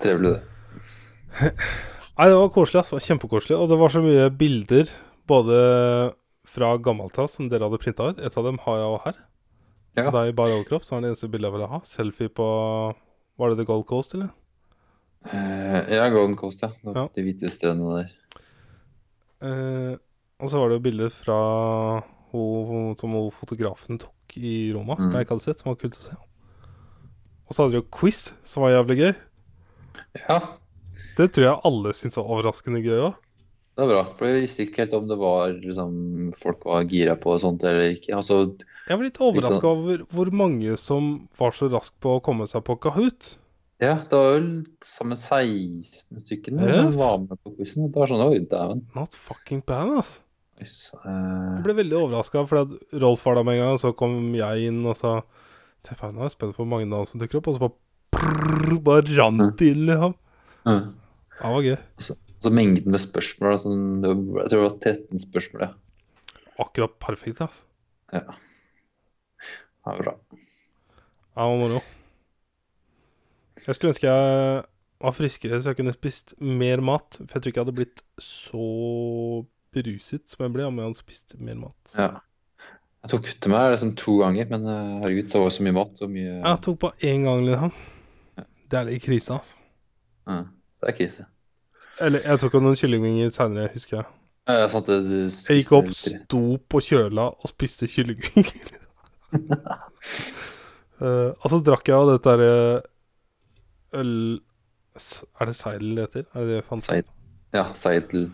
Trevelig, 0.00 0.30
det. 0.32 1.50
Nei, 2.16 2.28
det 2.30 2.38
var 2.38 2.52
koselig. 2.54 2.80
Altså. 2.80 3.00
Kjempekoselig. 3.04 3.58
Og 3.58 3.68
det 3.68 3.78
var 3.80 3.92
så 3.92 4.02
mye 4.04 4.30
bilder, 4.40 4.92
både 5.28 5.58
fra 6.50 6.72
gammelt 6.82 7.18
av, 7.22 7.28
som 7.30 7.48
dere 7.50 7.68
hadde 7.68 7.78
printa 7.82 8.08
ut. 8.10 8.18
Et 8.18 8.36
av 8.40 8.46
dem 8.46 8.58
har 8.66 8.80
jeg 8.80 8.88
også 8.90 9.04
her. 9.06 9.18
Ja. 9.98 10.04
Det 10.10 10.20
er 10.20 10.30
i 10.30 10.36
bar 10.38 10.52
overkropp 10.54 10.84
så 10.86 10.94
var 10.96 11.02
det 11.04 11.10
eneste 11.12 11.28
bildet 11.30 11.48
jeg 11.50 11.56
ville 11.56 11.70
ha. 11.70 11.80
Selfie 11.86 12.30
på 12.30 12.46
Var 13.40 13.50
det 13.50 13.58
The 13.62 13.66
Gold 13.70 13.86
Coast, 13.90 14.14
eller? 14.14 14.30
Uh, 15.26 15.80
ja, 15.92 16.06
Golden 16.12 16.36
Coast, 16.40 16.62
ja. 16.64 16.70
Ja. 16.86 17.06
De 17.14 17.24
hvite 17.26 17.48
strendene 17.52 18.02
der. 18.02 18.14
Uh, 19.40 19.94
og 20.40 20.48
så 20.52 20.60
var 20.60 20.70
det 20.72 20.78
jo 20.78 20.84
bilder 20.86 21.12
fra 21.12 21.38
hun, 22.32 22.94
som 23.00 23.12
hun 23.16 23.30
fotografen 23.34 23.98
tok 24.00 24.36
i 24.38 24.70
Roma, 24.72 24.96
som 24.96 25.10
Mm. 25.10 25.16
jeg 25.18 25.26
ikke 25.26 25.34
hadde 25.36 25.44
sett, 25.48 25.58
som 25.60 25.70
var 25.72 25.80
kult 25.80 25.96
å 25.98 26.04
se. 26.06 26.16
Og 27.48 27.54
så 27.56 27.62
hadde 27.64 27.72
de 27.74 27.80
jo 27.82 27.88
quiz, 27.98 28.32
som 28.44 28.62
var 28.62 28.70
jævlig 28.76 28.96
gøy. 29.00 29.14
Ja, 30.28 30.40
Det 31.16 31.32
tror 31.34 31.44
jeg 31.44 31.60
alle 31.64 31.92
syntes 31.92 32.16
var 32.16 32.30
overraskende 32.30 32.80
gøy 32.84 33.00
òg. 33.10 33.14
Det 33.80 33.86
er 33.86 33.92
bra. 33.94 34.02
For 34.18 34.28
jeg 34.28 34.42
visste 34.44 34.64
ikke 34.66 34.82
helt 34.84 34.94
om 34.98 35.08
det 35.10 35.16
var 35.20 35.54
liksom, 35.56 35.92
folk 36.38 36.64
var 36.68 36.84
gira 36.90 37.16
på 37.20 37.34
sånt 37.42 37.64
eller 37.64 37.94
ikke. 37.96 38.12
Altså, 38.18 38.40
Jeg 38.90 38.98
var 38.98 39.04
litt 39.06 39.20
overraska 39.24 39.60
sånn- 39.60 39.84
over 39.84 40.04
hvor 40.12 40.30
mange 40.36 40.76
som 40.80 41.28
var 41.40 41.52
så 41.56 41.70
rask 41.72 41.96
på 42.02 42.18
å 42.18 42.22
komme 42.24 42.46
seg 42.50 42.62
på 42.66 42.76
Kahoot. 42.80 43.36
ja, 43.80 43.94
det 44.04 44.12
var 44.12 44.34
vel 44.36 44.48
sammen 44.84 45.16
16 45.16 46.18
stykker 46.20 46.52
Ja. 46.60 46.74
som 46.82 46.96
var 46.98 47.18
med 47.24 47.38
på 47.44 47.54
quizen. 47.56 47.88
Det 47.90 47.96
var 47.96 48.08
sånn, 48.12 48.26
oi, 48.28 48.38
dæven. 48.44 48.82
Not 48.94 49.14
fucking 49.14 49.62
bad, 49.66 49.96
altså. 50.02 50.20
Yes, 50.60 50.92
Uh... 51.06 51.56
Jeg 51.56 51.62
ble 51.64 51.72
veldig 51.78 51.96
overraska, 51.96 52.46
for 52.46 52.68
Rolf 52.92 53.24
var 53.24 53.36
der 53.36 53.44
med 53.44 53.54
en 53.56 53.60
gang, 53.64 53.72
og 53.72 53.80
så 53.80 53.96
kom 53.96 54.34
jeg 54.34 54.66
inn, 54.68 54.84
og 54.84 54.96
sa 54.96 55.22
Nå 55.88 56.20
er 56.20 56.26
jeg 56.28 56.32
spent 56.34 56.52
på 56.52 56.60
hvor 56.60 56.68
mange 56.68 56.84
navn 56.86 57.06
som 57.08 57.18
dukker 57.18 57.38
opp, 57.40 57.48
og 57.48 57.54
så 57.56 57.60
bare 57.64 57.72
prrr, 58.12 58.82
bare 58.84 59.16
rant 59.16 59.56
det 59.56 59.70
inn, 59.72 59.86
liksom. 59.88 60.12
mm. 60.66 60.92
Det 61.40 61.48
var 61.54 61.62
gøy. 61.64 61.78
Så 62.40 62.50
mengden 62.50 62.90
med 62.92 63.00
spørsmål 63.02 63.52
Altså, 63.52 63.70
Jeg 63.70 64.16
tror 64.16 64.48
det 64.48 64.60
var 64.62 64.76
13 64.80 65.18
spørsmål, 65.26 65.62
ja. 65.66 65.72
Akkurat 66.60 66.96
perfekt, 67.00 67.40
altså. 67.40 67.62
ja. 68.12 68.20
Det 69.80 69.86
var 69.86 70.02
bra. 70.02 70.14
Det 70.30 71.36
var 71.36 71.56
moro. 71.56 71.80
Jeg 73.66 73.74
skulle 73.76 73.92
ønske 73.94 74.06
jeg 74.08 74.64
var 75.00 75.14
friskere, 75.16 75.60
så 75.60 75.70
jeg 75.72 75.78
kunne 75.78 75.94
spist 75.96 76.34
mer 76.40 76.80
mat. 76.84 77.16
For 77.20 77.36
jeg 77.36 77.42
tror 77.42 77.50
ikke 77.52 77.60
jeg 77.60 77.64
hadde 77.66 77.76
blitt 77.78 78.02
så 78.20 78.64
beruset 79.72 80.26
som 80.28 80.44
jeg 80.44 80.52
ble 80.56 80.66
om 80.68 80.80
jeg 80.80 80.90
hadde 80.90 81.00
spist 81.00 81.36
mer 81.40 81.56
mat. 81.62 81.94
Ja. 81.96 82.10
Jeg 83.00 83.14
tok 83.14 83.28
til 83.40 83.52
meg 83.54 83.70
liksom 83.72 83.94
to 83.96 84.18
ganger, 84.20 84.48
men 84.50 84.66
eh, 84.68 84.88
herregud, 85.00 85.30
det 85.32 85.40
var 85.40 85.52
så 85.56 85.64
mye 85.64 85.76
mat 85.78 86.02
og 86.04 86.10
mye 86.12 86.34
Jeg 86.34 86.60
tok 86.66 86.80
på 86.82 86.90
én 87.08 87.24
gang, 87.24 87.44
liksom. 87.48 87.72
Det 88.70 88.78
er 88.78 88.90
litt 88.90 89.02
krise, 89.06 89.38
altså. 89.38 89.56
Ja, 90.28 90.42
Det 90.80 90.90
er 90.92 90.96
krise. 90.98 91.24
Eller 92.00 92.24
jeg 92.24 92.40
tok 92.42 92.56
noen 92.60 92.78
kyllingvinger 92.78 93.32
seinere, 93.34 93.70
husker 93.74 94.00
jeg. 94.00 94.10
Jeg, 94.50 94.70
sant, 94.72 94.88
du 94.88 95.18
Jeg 95.20 95.60
gikk 95.60 95.72
opp, 95.76 95.90
sto 95.94 96.42
på 96.72 96.82
kjøla 96.82 97.26
og 97.30 97.50
spiste 97.50 97.88
kyllingvinger. 97.90 98.76
uh, 101.04 101.46
så 101.46 101.60
drakk 101.64 101.90
jeg 101.90 101.96
av 101.96 102.12
dette 102.14 102.34
derre 102.34 102.54
øl... 104.00 104.14
Er 105.00 105.48
det 105.48 105.56
seidel 105.56 105.96
det 105.96 106.06
heter? 106.08 106.24
Er 106.34 106.46
det 106.46 106.56
det 106.58 106.64
fant? 106.66 106.84
Seid. 106.84 107.06
Ja, 107.56 107.70
seidel. 107.78 108.28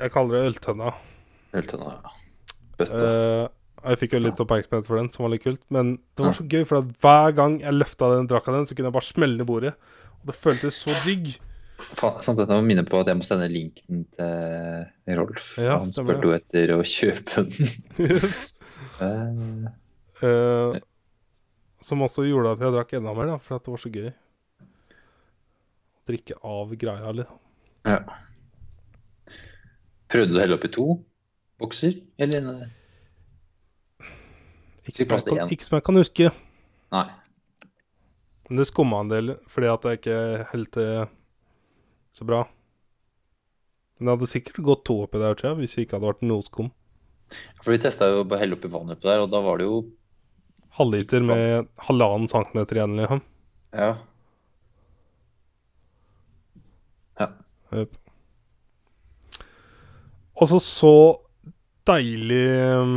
Jeg 0.00 0.12
kaller 0.14 0.38
det 0.38 0.52
øltønna. 0.52 0.94
Øltønna. 1.54 1.92
ja. 1.98 2.14
Bøtte. 2.80 3.02
Uh, 3.02 3.44
jeg 3.82 3.98
fikk 3.98 4.16
jo 4.16 4.20
litt 4.22 4.40
oppmerksomhet 4.42 4.86
for 4.86 4.98
den, 4.98 5.08
som 5.12 5.26
var 5.26 5.32
litt 5.34 5.44
kult. 5.44 5.62
Men 5.74 5.96
det 6.16 6.24
var 6.24 6.36
så 6.38 6.46
gøy, 6.46 6.62
for 6.68 6.80
at 6.80 6.90
hver 7.02 7.34
gang 7.38 7.56
jeg 7.62 7.74
løfta 7.74 8.10
den, 8.14 8.28
drakk 8.30 8.48
av 8.50 8.60
den, 8.60 8.68
så 8.68 8.76
kunne 8.78 8.90
jeg 8.90 8.96
bare 8.96 9.08
smelle 9.08 9.38
den 9.38 9.44
i 9.44 9.48
bordet. 9.48 9.72
Og 10.20 10.30
det 10.30 10.36
føltes 10.38 10.78
så 10.84 10.94
digg. 11.06 11.34
Jeg 11.92 12.48
må 12.48 12.62
minne 12.64 12.86
på 12.88 13.02
at 13.02 13.10
jeg 13.10 13.18
må 13.18 13.26
sende 13.26 13.50
linken 13.52 14.06
til 14.16 15.18
Rolf. 15.18 15.52
Ja, 15.60 15.76
Han 15.78 15.90
spurte 15.92 16.24
jo 16.24 16.32
etter 16.34 16.72
å 16.74 16.80
kjøpe 16.86 17.44
den. 17.44 17.70
uh, 19.02 19.70
Eh, 20.22 20.76
som 21.82 22.02
også 22.06 22.22
gjorde 22.28 22.52
at 22.54 22.60
jeg 22.62 22.74
drakk 22.76 22.92
enda 22.98 23.14
mer, 23.16 23.32
da, 23.32 23.38
for 23.42 23.56
at 23.56 23.64
det 23.66 23.72
var 23.74 23.80
så 23.82 23.90
gøy. 23.90 24.10
Å 25.98 26.04
drikke 26.10 26.36
av 26.46 26.76
greia 26.78 27.14
litt. 27.18 27.32
ja. 27.88 28.02
Prøvde 30.12 30.34
du 30.34 30.36
å 30.36 30.42
helle 30.42 30.56
oppi 30.58 30.68
to 30.68 30.84
bokser, 31.62 31.94
eller? 32.20 32.48
Ikke 34.84 35.06
som, 35.06 35.14
jeg 35.16 35.38
kan, 35.38 35.52
ikke 35.54 35.64
som 35.64 35.76
jeg 35.78 35.84
kan 35.86 35.96
huske. 35.96 36.26
Nei. 36.92 37.06
Men 38.50 38.60
det 38.60 38.66
skumma 38.68 39.00
en 39.00 39.12
del 39.12 39.32
fordi 39.48 39.70
at 39.72 39.86
jeg 39.88 40.00
ikke 40.02 40.18
helte 40.50 40.86
så 42.16 42.26
bra. 42.28 42.44
Men 43.98 44.08
det 44.08 44.14
hadde 44.16 44.30
sikkert 44.32 44.62
gått 44.66 44.84
to 44.88 45.00
oppi 45.04 45.20
der, 45.22 45.36
tror 45.38 45.52
jeg, 45.52 45.62
hvis 45.62 45.76
det 45.76 45.86
ikke 45.86 45.98
hadde 45.98 46.10
vært 46.10 46.24
noe 46.26 46.46
skum. 46.46 46.70
For 47.62 47.72
vi 47.72 47.80
testa 47.80 48.08
jo 48.10 48.24
å 48.24 48.38
helle 48.40 48.56
oppi 48.58 48.70
vann 48.72 48.92
oppi 48.92 49.08
der, 49.08 49.24
og 49.24 49.32
da 49.32 49.40
var 49.44 49.60
det 49.60 49.68
jo 49.68 49.82
Halvliter 50.72 51.20
med 51.20 51.66
halvannen 51.84 52.30
centimeter 52.32 52.78
igjen, 52.78 52.94
liksom. 52.96 53.18
Ja. 53.76 53.90
Ja. 57.20 57.26
Og 60.32 60.48
så 60.48 60.62
så 60.64 60.94
deilig 61.88 62.46
um, 62.80 62.96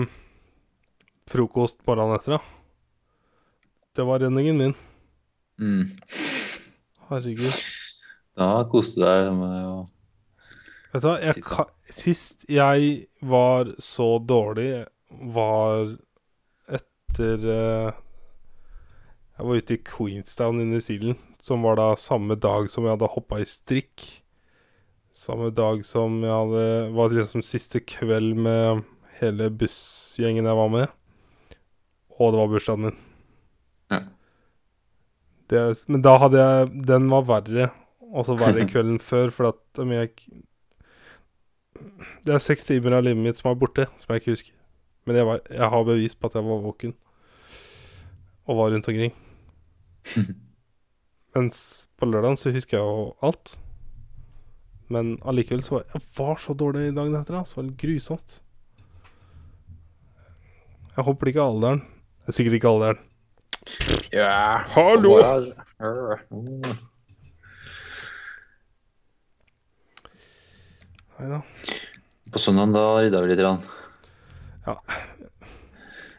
frokost 1.28 1.82
morgenen 1.84 2.16
etter, 2.16 2.38
da. 2.38 2.40
Det 3.96 4.08
var 4.08 4.24
redningen 4.24 4.64
min. 4.64 4.78
Mm. 5.60 5.92
Herregud. 7.12 7.75
Da 8.36 8.66
koste 8.72 9.04
deg 9.04 9.32
med 9.36 9.60
å 9.64 9.76
Vet 10.96 11.04
du 11.04 11.08
hva, 11.10 11.16
jeg 11.20 11.44
kan, 11.44 11.72
sist 11.92 12.46
jeg 12.48 12.92
var 13.28 13.74
så 13.84 14.14
dårlig, 14.24 14.86
var 15.12 15.90
etter 16.72 17.44
eh, 17.52 17.98
Jeg 19.36 19.50
var 19.50 19.60
ute 19.60 19.76
i 19.76 19.82
Queenstown 19.90 20.62
i 20.64 20.68
New 20.70 20.80
Zealand, 20.80 21.20
som 21.44 21.68
var 21.68 21.82
da 21.82 21.90
samme 22.00 22.40
dag 22.40 22.72
som 22.72 22.88
jeg 22.88 22.96
hadde 22.96 23.12
hoppa 23.12 23.42
i 23.44 23.50
strikk. 23.50 24.06
Samme 25.16 25.52
dag 25.56 25.84
som 25.88 26.22
jeg 26.24 26.32
hadde 26.32 26.66
var 26.96 27.12
liksom 27.12 27.44
siste 27.44 27.84
kveld 27.84 28.40
med 28.48 28.86
hele 29.20 29.52
bussgjengen 29.52 30.48
jeg 30.48 30.60
var 30.64 30.72
med. 30.72 30.92
Og 32.16 32.32
det 32.32 32.40
var 32.40 32.52
bursdagen 32.52 32.88
min. 32.88 33.00
Ja. 33.92 34.06
Det, 35.52 35.62
men 35.92 36.02
da 36.02 36.16
hadde 36.24 36.40
jeg 36.42 36.86
Den 36.88 37.12
var 37.12 37.28
verre. 37.28 37.74
Altså 38.16 38.38
verre 38.40 38.68
kvelden 38.72 39.00
før, 39.04 39.32
for 39.34 39.52
at 39.52 39.82
om 39.84 39.92
jeg 39.92 40.10
ikke 40.10 40.44
Det 42.26 42.36
er 42.36 42.44
seks 42.44 42.68
timer 42.68 42.96
av 42.96 43.04
livet 43.04 43.24
mitt 43.24 43.40
som 43.40 43.52
er 43.52 43.60
borte, 43.60 43.88
som 44.00 44.14
jeg 44.14 44.24
ikke 44.24 44.36
husker. 44.38 44.56
Men 45.06 45.20
jeg, 45.20 45.28
var, 45.28 45.42
jeg 45.52 45.70
har 45.74 45.84
bevis 45.86 46.16
på 46.16 46.30
at 46.30 46.38
jeg 46.38 46.48
var 46.48 46.64
våken. 46.64 46.96
Og 48.46 48.58
var 48.58 48.72
rundt 48.74 48.88
omkring. 48.90 49.14
Mens 51.36 51.60
på 52.00 52.08
lørdagen 52.08 52.40
så 52.40 52.54
husker 52.56 52.78
jeg 52.78 52.88
jo 52.88 53.12
alt. 53.26 53.58
Men 54.88 55.18
allikevel 55.26 55.66
så 55.66 55.76
var 55.76 55.86
jeg 55.92 56.02
var 56.18 56.40
så 56.42 56.56
dårlig 56.58 56.96
dagen 56.96 57.20
etter. 57.20 57.44
Så 57.44 57.60
var 57.60 57.68
det 57.68 57.78
grusomt. 57.84 58.40
Jeg 60.96 61.04
håper 61.04 61.34
ikke 61.34 61.44
alderen. 61.44 61.84
Det 62.24 62.32
er 62.32 62.40
sikkert 62.40 62.58
ikke 62.62 62.72
alderen. 62.72 63.04
Ja. 64.16 64.64
Hallo! 64.72 65.20
Mm. 71.16 71.24
Nei 71.24 71.30
da. 71.32 71.40
På 72.32 72.40
søndag 72.42 72.74
da 72.76 72.82
rydda 73.00 73.22
vi 73.24 73.28
litt. 73.32 73.40
Grann. 73.40 73.62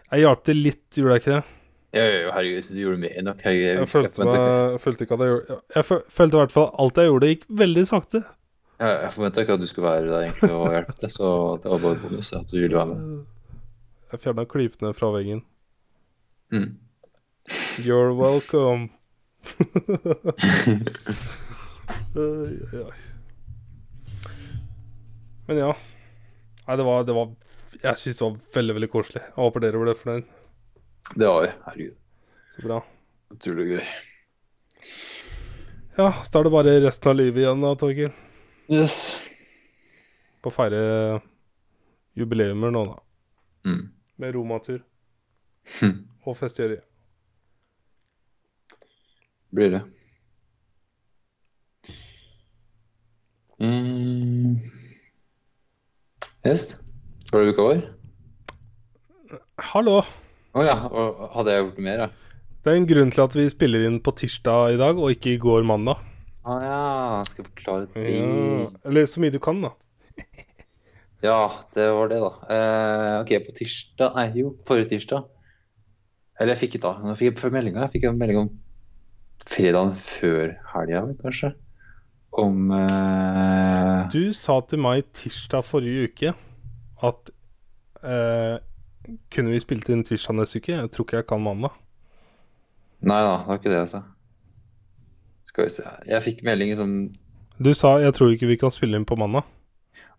Jeg 0.06 0.20
hjalp 0.22 0.42
til 0.46 0.56
litt, 0.62 0.84
gjorde 0.94 1.12
jeg 1.16 1.20
ikke 1.24 1.34
det? 1.34 1.44
Ja, 1.96 2.04
ja, 2.04 2.18
ja, 2.26 2.30
herregud, 2.34 2.66
du 2.70 2.78
gjorde 2.80 2.98
mer 3.00 3.12
enn 3.16 3.24
nok. 3.30 3.38
Herregud, 3.44 3.66
Jeg 3.66 3.78
husker 3.80 4.02
følte, 4.06 4.24
meg, 4.24 4.34
jeg 4.36 4.80
følte 4.84 5.00
ikke 5.06 5.14
at 5.16 5.22
jeg 5.24 5.30
gjorde 5.32 5.56
Jeg 5.76 5.84
følte 5.88 6.34
i 6.36 6.40
hvert 6.42 6.54
fall 6.54 6.68
alt 6.84 6.96
jeg 7.00 7.08
gjorde, 7.10 7.30
gikk 7.32 7.44
veldig 7.62 7.84
sakte. 7.88 8.18
Ja, 8.76 8.88
jeg 9.06 9.12
forventa 9.14 9.38
ikke 9.44 9.54
at 9.56 9.62
du 9.62 9.66
skulle 9.70 9.88
være 9.88 10.10
der 10.10 10.20
egentlig 10.26 10.52
og 10.52 10.72
hjelpe 10.74 10.94
til, 11.00 11.10
så 11.14 11.26
det 11.62 11.68
var 11.72 11.80
bare 11.86 12.00
bonus 12.02 12.30
at 12.36 12.46
du 12.52 12.56
ville 12.60 12.76
være 12.76 12.90
med. 12.92 12.98
Jeg 14.12 14.18
fjerna 14.26 14.44
klypene 14.46 14.90
fra 14.94 15.08
veggen. 15.16 15.40
Mm. 16.52 16.70
You're 17.86 18.12
welcome. 18.16 18.82
Oi, 22.16 22.54
oi. 22.82 22.94
Men 25.46 25.60
ja. 25.60 25.70
Nei, 26.66 26.76
det 26.80 26.84
var, 26.86 27.04
det 27.06 27.14
var 27.14 27.28
Jeg 27.82 28.00
syns 28.00 28.18
det 28.18 28.24
var 28.26 28.36
veldig, 28.56 28.74
veldig 28.80 28.90
koselig. 28.90 29.22
Jeg 29.28 29.36
håper 29.38 29.62
dere 29.62 29.82
ble 29.82 29.94
fornøyd. 29.98 30.24
Det 31.14 31.28
var 31.30 31.42
vi. 31.44 31.50
Herregud, 31.66 31.96
Så 32.56 32.64
bra. 32.66 32.80
utrolig 33.34 33.66
gøy. 33.76 33.84
Ja, 35.96 36.08
så 36.26 36.40
er 36.40 36.44
det 36.48 36.52
bare 36.52 36.74
resten 36.84 37.10
av 37.12 37.16
livet 37.16 37.40
igjen 37.44 37.62
da, 37.62 37.70
Torgeir. 37.80 38.10
Yes. 38.68 38.96
På 40.42 40.50
å 40.50 40.54
feire 40.56 40.80
jubileumer 42.18 42.74
nå, 42.74 42.82
da. 42.90 42.98
Mm. 43.70 43.84
Med 44.20 44.34
romatur 44.36 44.82
Hm. 45.80 45.96
og 46.26 46.36
festgjøring. 46.38 46.82
Blir 49.56 49.70
det. 49.72 49.80
Yes. 56.46 56.76
Var 57.32 57.42
det 57.42 57.54
uka 57.56 57.64
vår? 57.66 57.78
Hallo! 59.72 59.96
Å 60.54 60.62
ja. 60.62 60.76
Og 60.86 61.24
hadde 61.32 61.54
jeg 61.54 61.64
gjort 61.64 61.80
mer, 61.82 62.02
ja? 62.04 62.36
Det 62.62 62.70
er 62.70 62.78
en 62.78 62.86
grunn 62.86 63.10
til 63.10 63.22
at 63.24 63.34
vi 63.34 63.46
spiller 63.50 63.86
inn 63.88 63.96
på 64.02 64.12
tirsdag 64.20 64.76
i 64.76 64.78
dag, 64.78 65.00
og 65.00 65.10
ikke 65.10 65.32
i 65.32 65.40
går 65.42 65.66
mandag. 65.66 66.04
Å 66.46 66.58
ja. 66.62 66.78
Skal 67.26 67.42
jeg 67.42 67.48
forklare 67.48 67.88
ting 67.96 68.06
Ja. 68.14 68.68
Eller 68.86 69.10
så 69.10 69.22
mye 69.24 69.34
du 69.34 69.40
kan, 69.42 69.58
da. 69.64 69.72
Ja, 71.26 71.40
det 71.74 71.88
var 71.96 72.12
det, 72.12 72.20
da. 72.22 72.30
Eh, 72.54 73.12
OK, 73.24 73.32
på 73.48 73.54
tirsdag 73.56 74.14
Nei, 74.14 74.28
jo, 74.38 74.52
forrige 74.68 74.92
tirsdag. 74.92 75.26
Eller 76.38 76.54
jeg 76.54 76.62
fikk 76.62 76.76
ikke 76.76 76.84
da. 76.86 77.10
Jeg 77.10 77.22
fikk 77.24 77.42
før 77.42 77.56
meldinga. 77.56 77.88
Jeg 77.88 77.96
fikk 77.96 78.06
en 78.12 78.20
melding 78.20 78.42
om 78.44 78.52
fredagen 79.50 79.96
før 79.98 80.54
helga, 80.76 81.02
kanskje. 81.24 81.56
Om 82.36 82.70
uh... 82.70 84.08
Du 84.12 84.32
sa 84.36 84.58
til 84.68 84.80
meg 84.84 85.06
tirsdag 85.16 85.64
forrige 85.64 86.10
uke 86.10 86.32
at 87.06 87.30
uh, 88.04 88.56
Kunne 89.32 89.54
vi 89.54 89.62
spilt 89.62 89.88
inn 89.92 90.04
tirsdag 90.04 90.36
neste 90.36 90.60
uke? 90.60 90.74
Jeg 90.76 90.92
tror 90.92 91.06
ikke 91.06 91.20
jeg 91.22 91.28
kan 91.30 91.40
mandag. 91.40 91.72
Nei 93.06 93.18
da, 93.22 93.32
det 93.40 93.48
var 93.48 93.60
ikke 93.60 93.72
det 93.72 93.78
jeg 93.78 93.90
sa. 93.94 94.02
Skal 95.46 95.68
vi 95.68 95.74
se 95.76 95.92
Jeg 96.10 96.24
fikk 96.24 96.42
melding 96.44 96.74
som 96.76 96.96
Du 97.56 97.72
sa 97.74 97.96
'jeg 98.00 98.14
tror 98.14 98.34
ikke 98.34 98.50
vi 98.50 98.60
kan 98.60 98.70
spille 98.70 98.96
inn 98.96 99.08
på 99.08 99.16
mandag'. 99.16 99.46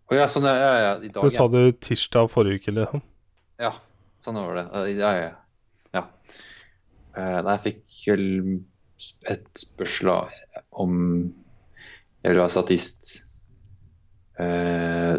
Å 0.08 0.16
ja, 0.16 0.26
sånn, 0.26 0.46
ja, 0.48 0.56
ja, 0.56 0.76
ja. 0.80 0.92
I 1.04 1.08
dag, 1.12 1.22
Det 1.22 1.32
sa 1.32 1.46
du 1.46 1.72
tirsdag 1.72 2.30
forrige 2.32 2.58
uke, 2.58 2.72
liksom. 2.72 3.02
Ja, 3.60 3.74
sånn 4.24 4.40
var 4.40 4.56
det. 4.56 4.64
Ja, 4.96 5.12
ja, 5.12 5.32
ja. 5.94 6.02
Eh, 7.14 7.42
nei, 7.44 7.58
jeg 7.58 7.64
fikk 7.66 7.82
vel 8.08 8.24
et 9.28 9.46
spørsmål 9.54 10.32
om 10.72 10.94
jeg 12.22 12.32
ville 12.32 12.42
være 12.42 12.54
statist 12.54 13.12
eh, 14.42 15.18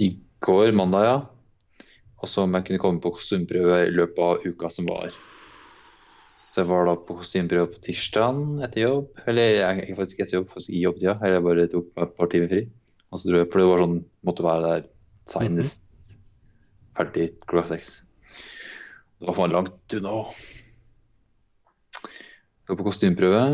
i 0.00 0.12
går, 0.44 0.72
mandag, 0.76 1.04
ja. 1.04 1.18
Og 2.18 2.30
så 2.30 2.44
om 2.44 2.54
jeg 2.56 2.66
kunne 2.66 2.82
komme 2.82 3.02
på 3.02 3.12
kostymeprøve 3.14 3.82
i 3.86 3.94
løpet 3.94 4.22
av 4.24 4.46
uka 4.46 4.70
som 4.72 4.88
var. 4.90 5.10
Så 6.48 6.64
jeg 6.64 6.70
var 6.70 6.88
da 6.88 6.96
på 6.98 7.18
kostymeprøve 7.20 7.70
på 7.74 7.82
tirsdagen 7.84 8.62
etter 8.66 8.82
jobb. 8.86 9.20
Eller 9.30 9.52
jeg, 9.60 9.94
faktisk 9.98 10.24
etter 10.24 10.40
jobb, 10.40 10.48
faktisk 10.54 10.74
i 10.74 10.82
jobbtida. 10.82 11.14
Eller 11.20 11.38
jeg 11.38 11.46
bare 11.46 11.66
tok 11.74 11.90
meg 11.92 12.06
et 12.08 12.16
par 12.18 12.32
timer 12.32 12.50
fri. 12.50 12.62
Og 13.08 13.20
så 13.20 13.30
dro 13.30 13.42
jeg, 13.42 13.50
for 13.52 13.62
det 13.62 13.68
var 13.68 13.84
sånn, 13.84 13.98
måtte 14.26 14.46
være 14.46 14.64
der 14.72 14.88
senest 15.30 16.08
ferdig 16.98 17.28
klokka 17.46 17.76
seks. 17.76 17.92
Det 19.18 19.28
var 19.28 19.36
faen 19.38 19.54
langt 19.54 19.98
unna. 19.98 20.16
Skal 22.64 22.80
på 22.80 22.88
kostymeprøve. 22.88 23.44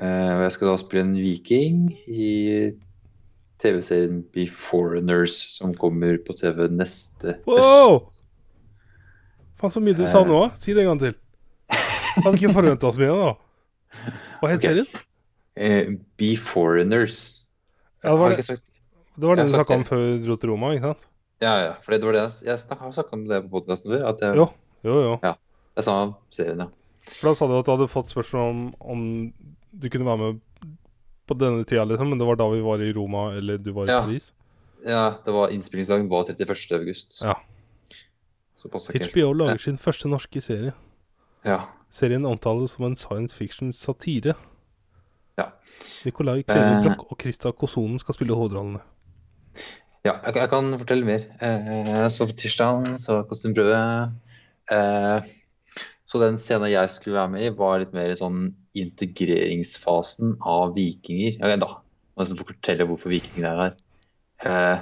Eh, 0.00 0.30
og 0.32 0.46
jeg 0.46 0.54
skal 0.54 0.70
da 0.70 0.76
spille 0.80 1.04
en 1.04 1.16
viking 1.20 1.90
i 2.08 2.30
TV-serien 3.60 4.22
Be 4.32 4.46
Foreigners, 4.48 5.34
som 5.58 5.74
kommer 5.76 6.16
på 6.24 6.36
TV 6.38 6.64
neste 6.72 7.36
Wow! 7.44 8.06
Faen, 9.60 9.74
så 9.74 9.82
mye 9.84 9.98
du 9.98 10.06
sa 10.08 10.22
nå. 10.24 10.46
Si 10.56 10.72
det 10.72 10.86
en 10.86 10.94
gang 10.94 11.02
til. 11.02 11.18
Hadde 12.24 12.38
ikke 12.38 12.54
forventa 12.56 12.88
oss 12.88 12.96
mye 13.00 13.12
nå. 13.12 13.28
Hva 14.40 14.48
het 14.48 14.62
okay. 14.62 14.70
serien? 14.70 15.04
Eh, 15.60 15.92
Be 16.16 16.32
Foreigners. 16.40 17.20
Ja, 18.00 18.14
det 18.14 18.18
var 18.22 18.32
det, 18.32 18.46
sagt 18.48 18.64
det 19.20 19.28
var 19.28 19.36
det 19.36 19.50
du 19.50 19.52
snakka 19.52 19.76
om 19.76 19.84
før 19.84 20.00
du 20.00 20.24
dro 20.24 20.38
til 20.40 20.54
Roma, 20.54 20.72
ikke 20.72 20.94
sant? 20.94 21.06
Ja, 21.44 21.52
ja. 21.60 21.72
For 21.84 21.92
det 21.92 22.06
var 22.08 22.16
det 22.16 22.22
jeg, 22.24 22.36
jeg 22.48 22.64
snakka, 22.64 22.86
har 22.86 22.96
snakka 22.96 23.16
om 23.18 23.28
det 23.28 23.44
på 23.44 23.52
podkasten 23.58 23.92
før. 23.92 24.08
At 24.14 24.24
jeg, 24.24 24.40
Jo, 24.40 24.46
jo, 24.86 24.96
jo. 25.04 25.14
Ja, 25.26 25.34
jeg 25.76 25.88
sa 25.90 25.96
serien, 26.32 26.64
ja. 26.64 26.70
For 27.18 27.28
da 27.28 27.36
sa 27.36 27.48
du 27.50 27.58
at 27.58 27.68
du 27.68 27.74
hadde 27.74 27.92
fått 27.92 28.08
spørsmål 28.12 28.48
om 28.48 28.62
om 28.80 29.04
du 29.72 29.88
kunne 29.90 30.06
være 30.06 30.18
med 30.18 30.40
på 31.30 31.36
denne 31.38 31.64
tida, 31.64 31.84
liksom, 31.86 32.10
men 32.10 32.18
det 32.18 32.26
var 32.26 32.36
da 32.40 32.48
vi 32.50 32.60
var 32.64 32.82
i 32.82 32.92
Roma, 32.92 33.28
eller 33.38 33.58
du 33.58 33.70
var 33.72 33.86
i 33.86 33.92
Ja. 33.92 34.00
Paris. 34.04 34.32
Ja, 34.84 35.14
det 35.24 35.32
var 35.32 35.50
Innspillingsdagen 35.52 36.08
var 36.08 36.24
31. 36.24 36.72
august. 36.78 37.20
Ja. 37.22 37.34
HBO 38.60 39.32
lager 39.32 39.58
sin 39.58 39.78
første 39.80 40.08
norske 40.08 40.40
serie. 40.40 40.72
Ja. 41.44 41.62
Serien 41.90 42.26
omtales 42.28 42.70
som 42.76 42.84
en 42.84 42.96
science 42.96 43.34
fiction 43.36 43.72
satire. 43.72 44.34
Ja. 45.38 45.46
Nicolai 46.04 46.42
Klevebrok 46.42 46.98
Eh. 46.98 47.04
Og 47.10 47.18
Krista 47.18 47.52
Kosonen 47.52 47.98
skal 47.98 48.14
spille 48.14 48.34
hovedrollene. 48.36 48.80
Ja, 50.04 50.18
jeg, 50.26 50.34
jeg 50.34 50.48
kan 50.50 50.78
fortelle 50.78 51.04
mer. 51.04 51.24
Eh, 51.40 52.08
så 52.08 52.26
på 52.26 52.36
tirsdag 52.36 52.98
så 53.00 53.22
kostymeprøve. 53.28 54.12
Eh, 54.70 55.30
så 56.06 56.20
den 56.20 56.36
scenen 56.38 56.70
jeg 56.70 56.90
skulle 56.90 57.16
være 57.16 57.30
med 57.30 57.46
i, 57.46 57.50
var 57.56 57.78
litt 57.80 57.92
mer 57.96 58.12
sånn 58.16 58.54
integreringsfasen 58.78 60.36
av 60.46 60.74
vikinger. 60.76 61.38
Ja, 61.40 61.56
da 61.58 61.74
jeg 62.20 62.30
skal 62.30 62.48
fortelle 62.52 62.86
hvorfor 62.88 63.12
vikingene 63.12 63.50
er 63.50 63.60
her. 63.62 63.76
Eh, 64.44 64.80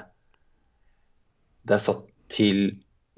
det 1.69 1.77
er 1.77 1.85
satt 1.85 2.05
til 2.33 2.63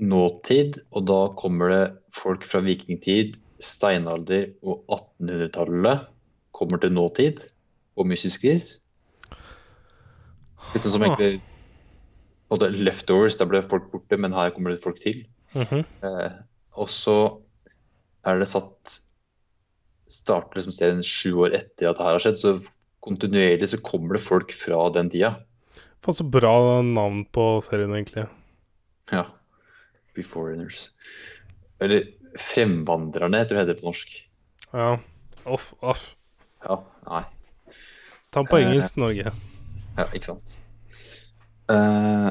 nåtid, 0.01 0.81
og 0.97 1.07
da 1.09 1.21
kommer 1.39 1.73
det 1.73 1.85
folk 2.17 2.45
fra 2.49 2.63
vikingtid, 2.65 3.37
steinalder 3.61 4.49
og 4.65 4.85
1800-tallet 4.89 6.07
kommer 6.57 6.81
til 6.81 6.95
nåtid 6.97 7.43
og 8.01 8.09
mystisk 8.09 8.47
vis. 8.49 8.71
Litt 10.73 10.85
sånn 10.85 10.97
som 10.97 11.05
Ah. 11.05 11.13
egentlig 11.13 11.41
leftovers, 12.85 13.37
der 13.39 13.47
ble 13.47 13.63
folk 13.69 13.91
borte, 13.93 14.17
men 14.19 14.33
her 14.33 14.51
kommer 14.51 14.71
det 14.71 14.83
folk 14.83 14.99
til. 14.99 15.27
Mhm. 15.55 15.85
Eh, 16.03 16.31
og 16.77 16.89
så 16.89 17.41
er 18.25 18.39
det 18.39 18.49
satt 18.49 19.01
starter 20.11 20.57
liksom 20.59 20.75
serien 20.77 21.03
sju 21.07 21.31
år 21.47 21.51
etter 21.57 21.89
at 21.91 21.97
det 21.99 22.05
her 22.07 22.17
har 22.17 22.23
skjedd, 22.25 22.39
så 22.41 22.51
kontinuerlig 23.05 23.69
så 23.73 23.79
kommer 23.85 24.13
det 24.19 24.25
folk 24.27 24.51
fra 24.57 24.79
den 24.95 25.09
tida. 25.13 25.31
Faen, 26.05 26.17
så 26.17 26.25
bra 26.25 26.55
navn 26.85 27.25
på 27.33 27.45
serien, 27.65 27.93
egentlig. 27.97 28.25
Ja. 29.13 29.25
Be 30.17 30.23
foreigners. 30.27 30.79
Eller 31.81 31.99
Fremvandrerne, 32.39 33.41
heter 33.43 33.55
det 33.57 33.63
heter 33.65 33.81
på 33.81 33.89
norsk. 33.91 34.09
Ja. 34.73 34.91
Off, 35.51 35.73
off. 35.83 36.03
Ja, 36.63 36.77
nei. 37.09 37.25
Ta 38.31 38.45
på 38.47 38.57
Eh. 38.61 38.65
engelsk, 38.69 38.95
Norge. 39.01 39.33
Ja, 39.97 40.05
ikke 40.15 40.29
sant. 40.31 40.49
Uh, 41.71 42.31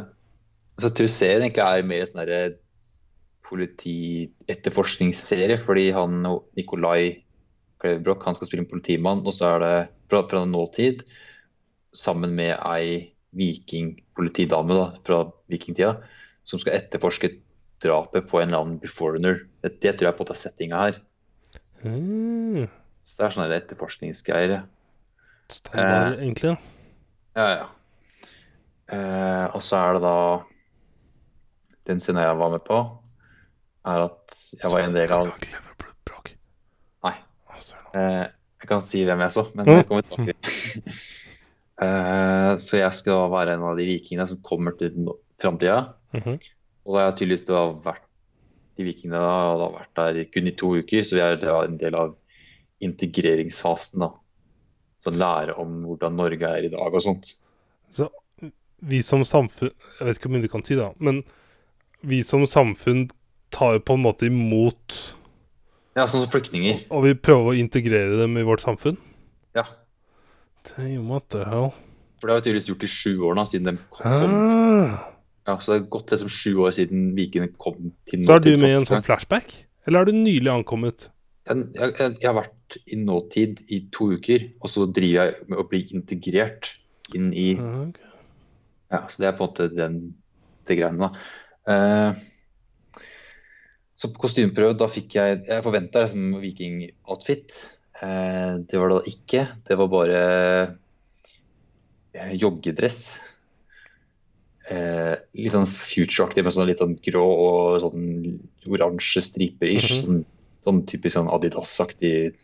så 0.80 0.88
tror 0.95 1.08
serien 1.11 1.41
egentlig 1.43 1.66
er 1.66 1.83
mer 1.88 2.06
sånn 2.08 2.22
derre 2.24 2.41
politietterforskningsserie, 3.49 5.58
fordi 5.66 5.90
han 5.95 6.22
og 6.30 6.38
Nikolai 6.58 7.01
Klevebrok 7.80 8.25
han 8.27 8.35
skal 8.35 8.49
spille 8.49 8.66
en 8.66 8.72
politimann, 8.72 9.25
og 9.27 9.35
så 9.35 9.56
er 9.56 9.64
det 9.64 9.75
fra, 10.11 10.24
fra 10.27 10.43
nåtid 10.48 11.06
sammen 11.95 12.35
med 12.38 12.56
ei 12.59 13.14
vikingpolitidame 13.38 14.75
da, 14.75 14.88
fra 15.06 15.22
vikingtida 15.51 15.95
som 16.48 16.61
skal 16.61 16.75
etterforske 16.80 17.32
drapet 17.83 18.27
på 18.27 18.40
en 18.41 18.49
eller 18.49 18.64
annen 18.64 18.80
beforeigner. 18.82 19.43
Det, 19.64 19.77
det 19.83 19.95
tror 19.98 20.09
jeg 20.09 20.17
på 20.17 20.25
at 20.27 20.33
er 20.33 20.40
settinga 20.41 20.83
her. 20.83 20.99
Mm. 21.85 22.66
Så 23.06 23.22
det 23.22 23.25
er 23.25 23.35
sånne 23.35 23.59
etterforskningsgreier. 23.61 24.64
Standard, 25.49 26.17
Eh. 26.19 26.24
egentlig. 26.25 26.58
Ja, 27.38 27.48
ja. 27.56 27.67
Eh, 28.90 29.45
og 29.53 29.61
så 29.64 29.77
er 29.77 29.93
det 29.93 30.01
da 30.01 30.16
Den 31.85 31.99
scenen 32.01 32.22
jeg 32.22 32.38
var 32.38 32.51
med 32.53 32.61
på, 32.67 32.77
er 33.85 34.03
at 34.03 34.35
jeg 34.61 34.69
var 34.69 34.83
en 34.83 34.93
del 34.93 35.09
av 35.16 35.32
Clever 35.41 35.93
Broch. 36.06 36.27
Nei. 37.01 37.16
Å, 37.17 37.48
søren. 37.48 37.48
Eh, 37.93 38.27
jeg 38.61 38.67
kan 38.69 38.81
si 38.83 39.03
hvem 39.07 39.19
jeg 39.25 39.31
så, 39.35 39.43
men 39.55 39.65
Mm. 39.65 39.75
jeg 39.77 39.88
kommer 39.88 40.03
tilbake 40.03 40.35
til 40.43 40.83
eh, 41.85 42.51
Så 42.59 42.77
jeg 42.81 42.93
skal 42.97 43.29
være 43.31 43.53
en 43.55 43.63
av 43.69 43.77
de 43.79 43.85
vikingene 43.88 44.27
som 44.27 44.41
kommer 44.45 44.75
til 44.79 44.95
framtida. 45.39 45.93
Mhm. 46.13 46.39
Og 46.85 46.95
da 46.95 46.99
har 47.03 47.11
jeg 47.11 47.19
tydeligvis 47.21 47.45
da 47.47 47.63
vært 47.85 48.05
de 48.79 48.83
vikingene 48.88 49.19
da, 49.19 49.35
og 49.53 49.59
da 49.59 49.67
vært 49.79 49.95
der 49.99 50.23
kun 50.33 50.47
i 50.47 50.55
to 50.57 50.69
uker, 50.79 51.03
så 51.03 51.15
vi 51.17 51.21
er 51.21 51.35
da 51.41 51.61
en 51.65 51.77
del 51.77 51.95
av 51.95 52.15
integreringsfasen. 52.81 53.99
da. 53.99 54.11
Sånn 55.05 55.19
lære 55.19 55.55
om 55.59 55.81
hvordan 55.85 56.15
Norge 56.19 56.43
er 56.47 56.65
i 56.67 56.71
dag 56.73 56.93
og 56.93 57.01
sånt. 57.03 57.35
Så 57.91 58.09
vi 58.81 59.01
som 59.03 59.23
samfunn 59.27 59.71
Jeg 59.99 60.07
vet 60.07 60.17
ikke 60.17 60.29
hvor 60.29 60.35
mye 60.38 60.41
du 60.45 60.51
kan 60.51 60.63
si, 60.63 60.75
da, 60.79 60.91
men 60.99 61.23
vi 62.03 62.21
som 62.23 62.45
samfunn 62.47 63.09
tar 63.51 63.73
jo 63.75 63.79
på 63.83 63.95
en 63.97 64.03
måte 64.05 64.27
imot 64.29 64.95
Ja, 65.99 66.05
sånn 66.07 66.23
som 66.23 66.31
flyktninger. 66.31 66.85
Og 66.95 67.03
vi 67.03 67.13
prøver 67.19 67.51
å 67.51 67.59
integrere 67.59 68.15
dem 68.21 68.37
i 68.39 68.45
vårt 68.47 68.63
samfunn. 68.63 68.95
Ja. 69.57 69.65
Damn, 70.69 71.09
what 71.11 71.27
the 71.33 71.43
hell? 71.43 71.73
For 72.19 72.29
det 72.29 72.35
har 72.35 72.41
vi 72.41 72.45
tydeligvis 72.47 72.69
gjort 72.71 72.85
i 72.87 72.91
sju 72.91 73.11
år 73.27 73.35
nå, 73.35 73.45
siden 73.51 73.67
de 73.67 73.73
kom. 73.91 74.07
Ah. 74.07 75.09
Ja, 75.49 75.55
så 75.57 75.71
det 75.73 75.77
har 75.79 75.87
gått 75.97 76.13
liksom 76.13 76.31
sju 76.31 76.51
år 76.63 76.75
siden 76.77 77.09
vikingene 77.17 77.51
kom 77.59 77.91
til 78.07 78.23
Så 78.27 78.37
er 78.37 78.43
du 78.45 78.51
med 78.59 78.71
i 78.71 78.77
en 78.77 78.87
sånn 78.87 79.03
flashback? 79.03 79.55
Eller 79.87 80.03
er 80.03 80.09
du 80.11 80.15
nylig 80.15 80.51
ankommet? 80.53 81.09
Jeg, 81.49 81.65
jeg, 81.73 81.95
jeg 82.21 82.27
har 82.27 82.37
vært 82.37 82.77
i 82.85 82.99
nåtid 83.01 83.63
i 83.73 83.81
to 83.95 84.11
uker, 84.13 84.45
og 84.61 84.71
så 84.71 84.85
driver 84.85 85.31
jeg 85.31 85.49
med 85.49 85.61
å 85.63 85.67
bli 85.71 85.81
integrert 85.97 86.69
inn 87.17 87.31
i 87.33 87.49
Ah, 87.57 87.87
ok. 87.87 87.99
Ja, 88.89 89.03
så 89.05 89.21
det 89.21 89.27
er 89.29 89.35
på 89.37 89.45
en 89.45 89.51
måte 89.51 89.67
den, 89.69 89.97
det 90.65 90.79
greiene, 90.79 91.09
da. 91.09 91.25
Eh, 91.69 92.21
så 93.99 94.07
på 94.13 94.21
kostymeprøve, 94.23 94.77
da 94.79 94.87
fikk 94.87 95.17
jeg 95.17 95.41
Jeg 95.49 95.65
forventa 95.65 96.05
liksom 96.05 96.37
vikingoutfit. 96.39 97.57
Eh, 97.99 98.53
det 98.63 98.79
var 98.79 98.93
det 98.93 98.99
da 98.99 99.11
ikke. 99.11 99.41
Det 99.67 99.77
var 99.79 99.89
bare 99.91 100.21
eh, 102.15 102.31
joggedress. 102.39 103.01
Eh, 104.69 105.15
litt 105.35 105.55
sånn 105.55 105.67
future-aktig 105.67 106.45
med 106.45 106.55
sånn 106.55 106.69
litt 106.69 106.79
sånn 106.79 106.95
grå 107.03 107.25
og 107.25 107.79
sånn 107.83 108.39
oransje 108.69 109.25
striper-ish. 109.25 109.91
Mhm. 109.91 110.01
sånn, 110.05 110.23
sånn 110.63 110.81
typisk 110.87 111.17
sånn 111.17 111.31
Adidas-aktig 111.35 112.37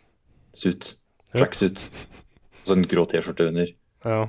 suit. 0.52 0.96
Tracksuit. 1.36 1.88
Og 2.66 2.74
sånn 2.74 2.88
grå 2.90 3.08
T-skjorte 3.08 3.48
under. 3.48 3.72
Ja. 4.04 4.26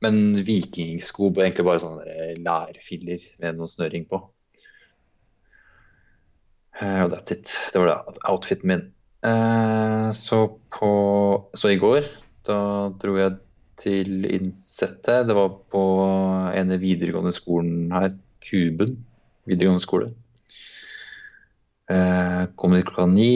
Men 0.00 0.40
vikingsko 0.46 1.28
egentlig 1.34 1.66
bare 1.66 1.84
sånne 1.84 2.34
lærfiller 2.40 3.20
med 3.42 3.58
noe 3.60 3.68
snøring 3.68 4.08
på. 4.08 4.22
Eh, 6.80 7.02
Og 7.04 7.12
that's 7.12 7.32
it. 7.34 7.52
Det 7.72 7.80
var 7.80 7.90
det 7.90 8.24
outfiten 8.28 8.68
min. 8.68 8.88
Uh, 9.20 10.08
så 10.16 10.46
på 10.72 10.90
Så 11.52 11.74
i 11.74 11.76
går, 11.76 12.06
da 12.48 12.88
dro 13.02 13.18
jeg 13.18 13.36
til 13.80 14.24
innsettet. 14.24 15.26
Det 15.28 15.36
var 15.36 15.58
på 15.72 15.82
ene 16.56 16.78
videregående 16.80 17.32
skolen 17.36 17.92
her, 17.92 18.14
Kuben 18.40 18.96
videregående 19.48 19.82
skole. 19.82 20.12
Uh, 21.90 22.46
kom 22.56 22.76
dit 22.76 22.86
klokka 22.86 23.06
ni. 23.10 23.32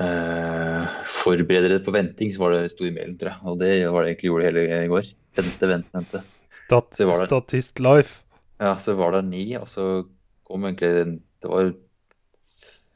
Uh, 0.00 0.88
forberede 1.06 1.68
dere 1.68 1.84
på 1.84 1.94
venting, 1.94 2.32
så 2.32 2.42
var 2.42 2.56
det 2.56 2.72
stor 2.72 2.88
imellom, 2.88 3.18
tror 3.20 3.30
jeg. 3.30 3.40
Og 3.44 3.58
det 3.60 3.72
var 3.92 4.02
det 4.02 4.14
egentlig 4.14 4.30
gjorde 4.30 4.48
hele 4.48 4.64
i 4.80 4.90
går. 4.90 5.12
Vente, 5.38 5.68
vente, 5.68 5.92
vente. 5.98 6.22
Stat. 6.66 7.02
Statist 7.26 7.82
Life. 7.84 8.22
Ja, 8.62 8.76
så 8.80 8.94
var 8.96 9.12
det 9.16 9.26
ni, 9.28 9.44
og 9.58 9.68
så 9.68 10.06
kom 10.52 10.68
egentlig 10.68 11.18
Det 11.42 11.50
var 11.50 11.72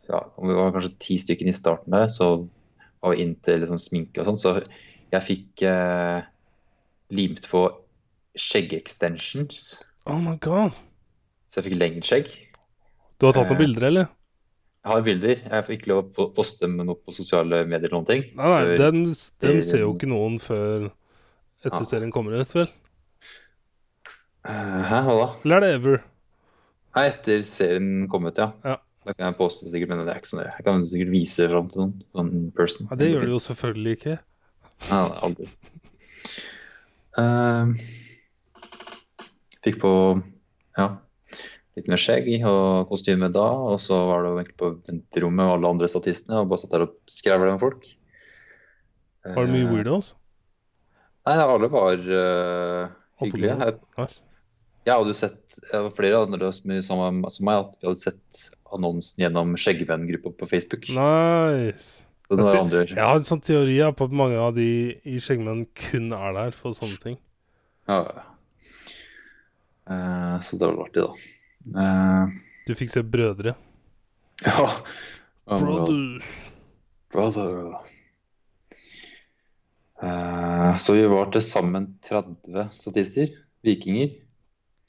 ja, 0.06 0.20
om 0.38 0.46
vi 0.48 0.54
var 0.54 0.70
kanskje 0.76 0.92
ti 1.02 1.16
stykker 1.18 1.48
i 1.50 1.54
starten 1.56 1.90
der, 1.96 2.06
så 2.14 2.28
var 3.02 3.14
vi 3.16 3.24
inn 3.24 3.32
til 3.42 3.58
liksom 3.64 3.80
sminke 3.82 4.22
og 4.22 4.28
sånn, 4.28 4.38
så 4.38 4.52
jeg 5.10 5.24
fikk 5.26 5.64
eh, 5.66 6.20
limt 7.16 7.48
på 7.50 7.64
skjeggextensions. 8.38 9.82
Oh 10.06 10.20
my 10.22 10.36
god. 10.42 10.76
Så 11.50 11.58
jeg 11.58 11.66
fikk 11.70 11.78
lengre 11.80 12.06
skjegg. 12.06 12.30
Du 13.18 13.26
har 13.26 13.34
tatt 13.34 13.48
noen 13.50 13.56
Eh, 13.56 13.62
bilder, 13.64 13.88
eller? 13.90 14.08
Jeg 14.86 14.92
har 14.92 15.02
bilder. 15.02 15.42
Jeg 15.50 15.66
får 15.66 15.74
ikke 15.80 15.90
lov 15.90 16.22
å 16.22 16.28
poste 16.36 16.68
med 16.70 16.86
noe 16.86 16.98
på 17.02 17.14
sosiale 17.16 17.64
medier 17.66 17.88
eller 17.88 17.96
noen 17.96 18.06
ting. 18.10 18.26
Nei, 18.38 18.50
nei, 18.52 18.76
den, 18.78 19.00
den 19.42 19.62
ser 19.66 19.82
jo 19.82 19.94
ikke 19.96 20.10
noen 20.10 20.38
før 20.42 20.90
etter 21.64 21.82
Ja. 21.82 21.88
serien 21.88 22.12
kommer 22.14 22.36
ut, 22.38 22.52
vel? 22.54 22.68
Eh, 24.46 24.82
Hæ, 24.86 25.00
hva 25.08 25.14
da? 25.18 25.26
Eller 25.42 25.56
er 25.56 25.64
det 25.66 25.72
Ever? 25.80 26.04
Nei, 26.96 27.06
etter 27.10 27.42
serien 27.44 28.06
kom 28.12 28.24
ut, 28.28 28.38
ja. 28.40 28.50
Ja. 28.64 28.78
Da 29.06 29.14
kan 29.14 29.28
jeg 29.28 29.36
poste 29.38 29.68
sikkert, 29.70 29.92
men 29.92 30.02
det 30.02 30.14
er 30.14 30.18
ikke 30.18 30.32
sånn. 30.32 30.42
Jeg 30.48 30.64
kan 30.66 30.80
sikkert 30.88 31.12
vise 31.12 31.44
det 31.44 31.52
fram 31.52 31.68
til 31.70 31.82
noen. 31.82 31.92
Sånn 32.16 32.30
person. 32.56 32.88
Ja, 32.90 32.98
det 32.98 33.10
gjør 33.12 33.26
det 33.26 33.34
jo 33.34 33.42
selvfølgelig 33.44 33.92
ikke. 34.00 34.14
Nei, 34.88 35.02
aldri. 35.28 35.46
Uh, 37.16 37.70
fikk 39.64 39.78
på 39.84 39.92
ja, 40.76 40.88
litt 41.78 41.88
mer 41.92 42.00
skjegg 42.02 42.28
og 42.48 42.90
kostyme 42.90 43.30
da, 43.32 43.46
og 43.70 43.78
så 43.84 44.00
var 44.10 44.24
det 44.24 44.32
egentlig 44.34 44.58
på 44.60 44.72
venterommet 44.90 45.42
med 45.44 45.54
alle 45.54 45.72
andre 45.76 45.88
statistene 45.92 46.42
og 46.42 46.50
bare 46.50 46.64
satt 46.64 46.74
der 46.74 46.86
og 46.88 46.98
skravla 47.12 47.54
med 47.54 47.62
folk. 47.62 47.88
Var 49.26 49.46
det 49.46 49.54
mye 49.54 49.66
Eh, 49.66 49.72
weirdos? 49.74 50.14
Nei, 51.26 51.36
alle 51.42 51.70
var 51.72 51.94
uh, 51.98 52.90
hyggelige. 53.22 53.72
Nice. 53.98 54.22
Jeg 54.86 54.94
hadde 54.94 55.10
jo 55.10 55.18
sett 55.18 55.56
flere 55.96 56.22
andre 56.22 56.52
som, 56.54 56.72
som, 56.86 57.24
som 57.34 57.48
meg 57.48 57.64
at 57.64 57.78
vi 57.80 57.88
hadde 57.88 58.02
sett 58.04 58.42
annonsen 58.74 59.24
gjennom 59.24 59.56
Skjeggvenn-gruppa 59.58 60.32
på 60.38 60.48
Facebook. 60.50 60.88
Nice. 60.94 62.04
Jeg 62.26 62.88
Jeg 62.90 62.98
har 62.98 63.20
en 63.20 63.26
sånn 63.26 63.42
teori 63.44 63.76
på 63.94 64.08
at 64.08 64.14
mange 64.18 64.38
av 64.42 64.56
de 64.56 64.96
i 65.06 65.18
Skjeggmenn 65.22 65.66
kun 65.78 66.10
er 66.14 66.32
der 66.34 66.54
for 66.54 66.74
sånne 66.74 66.98
ting. 67.02 67.20
ja. 67.86 68.02
Eh, 69.86 70.40
så 70.42 70.58
det 70.58 70.66
var 70.66 70.80
artig, 70.82 71.04
da. 71.04 71.12
Uh, 71.76 72.32
Du 72.66 72.74
fikk 72.74 72.90
se 72.90 73.02
brødre. 73.06 73.54
ja. 74.46 74.70
Um. 75.46 75.62
Brothers. 75.62 76.32
Brother. 77.14 77.76
Uh, 80.02 80.74
så 80.82 80.98
vi 80.98 81.06
var 81.06 81.30
til 81.30 81.46
sammen 81.46 81.92
30 82.04 82.74
statister, 82.74 83.30
vikinger. 83.62 84.10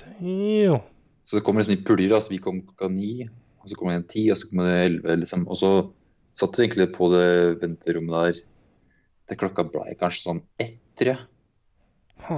Damn. 0.03 0.81
Så 1.27 1.37
det 1.37 1.43
kommer 1.45 1.61
liksom 1.63 1.75
i 1.77 1.83
puljer. 1.87 2.13
altså 2.15 2.31
Vi 2.31 2.41
kom 2.43 2.61
klokka 2.63 2.89
ni, 2.93 3.27
og 3.61 3.69
så 3.69 3.75
kom 3.79 3.89
det 3.91 3.97
en 3.99 4.07
ti, 4.11 4.27
og 4.31 4.37
så 4.39 4.49
kom 4.49 4.61
det 4.63 4.75
elleve. 4.85 5.15
Liksom. 5.23 5.47
Og 5.51 5.57
så 5.59 5.71
satt 6.37 6.55
vi 6.59 6.67
egentlig 6.67 6.91
på 6.95 7.09
det 7.11 7.27
venterommet 7.63 8.13
der 8.29 8.43
til 9.27 9.39
klokka 9.41 9.65
ble 9.67 9.95
kanskje 9.99 10.23
sånn 10.29 10.43
ett, 10.63 10.77
tror 10.97 11.09
jeg, 11.13 11.25
Ha. 12.27 12.37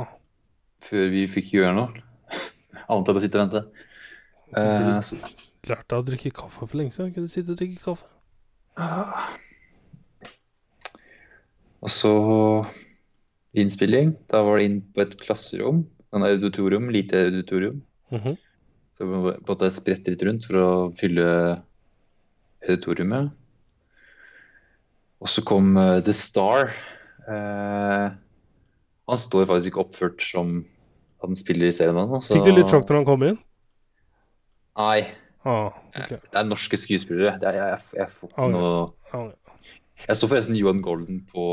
før 0.83 1.05
vi 1.13 1.27
fikk 1.29 1.51
gjøre 1.53 1.75
noe. 1.77 2.01
Annet 2.89 3.11
enn 3.11 3.19
å 3.19 3.21
sitte 3.23 3.37
og 3.39 3.43
vente. 3.45 3.61
Eh, 4.57 4.95
så, 5.05 5.19
Lærte 5.69 5.99
å 5.99 6.05
drikke 6.07 6.31
kaffe 6.33 6.65
for 6.65 6.79
lenge 6.79 6.95
siden. 6.95 7.11
Kunne 7.13 7.29
du 7.29 7.31
sitte 7.31 7.53
og 7.53 7.59
drikke 7.59 7.83
kaffe? 7.83 8.07
Ah. 8.79 9.29
Og 11.83 11.91
så 11.93 12.11
innspilling. 13.59 14.15
Da 14.31 14.41
var 14.47 14.57
det 14.59 14.65
inn 14.69 14.79
på 14.95 15.03
et 15.03 15.13
klasserom. 15.21 15.83
En 16.15 16.25
auditorium, 16.25 16.89
lite 16.93 17.25
auditorium. 17.29 17.81
Mhm. 18.11 18.37
Så 18.97 19.07
vi 19.07 19.19
på 19.21 19.31
en 19.31 19.45
måte 19.47 19.69
sprette 19.71 20.11
litt 20.11 20.23
rundt 20.27 20.47
for 20.47 20.59
å 20.59 20.69
fylle 20.99 21.25
auditoriumet. 22.65 23.29
Og 25.19 25.31
så 25.31 25.43
kom 25.47 25.77
uh, 25.77 25.99
The 26.03 26.15
Star. 26.15 26.73
Uh, 27.27 28.11
han 29.09 29.19
står 29.19 29.47
faktisk 29.47 29.71
ikke 29.71 29.85
oppført 29.85 30.23
som 30.23 30.59
han 31.23 31.39
spiller 31.39 31.69
i 31.69 31.75
serien 31.75 31.99
ennå. 31.99 32.21
Fikk 32.23 32.45
du 32.47 32.53
litt 32.53 32.71
sjokk 32.71 32.87
når 32.89 33.01
han 33.01 33.07
kom 33.07 33.25
inn? 33.27 33.39
Nei. 34.79 35.01
Ah, 35.47 35.71
okay. 35.95 36.19
Det 36.19 36.39
er 36.39 36.47
norske 36.47 36.77
skuespillere. 36.79 37.37
Det 37.39 37.47
er, 37.47 37.57
jeg, 37.59 37.71
jeg, 37.71 37.99
jeg 38.01 38.11
får 38.15 38.31
ikke 38.33 38.47
noe 38.53 39.23
Jeg 40.05 40.19
så 40.19 40.27
forresten 40.27 40.57
Johan 40.59 40.81
Golden 40.83 41.21
på 41.31 41.45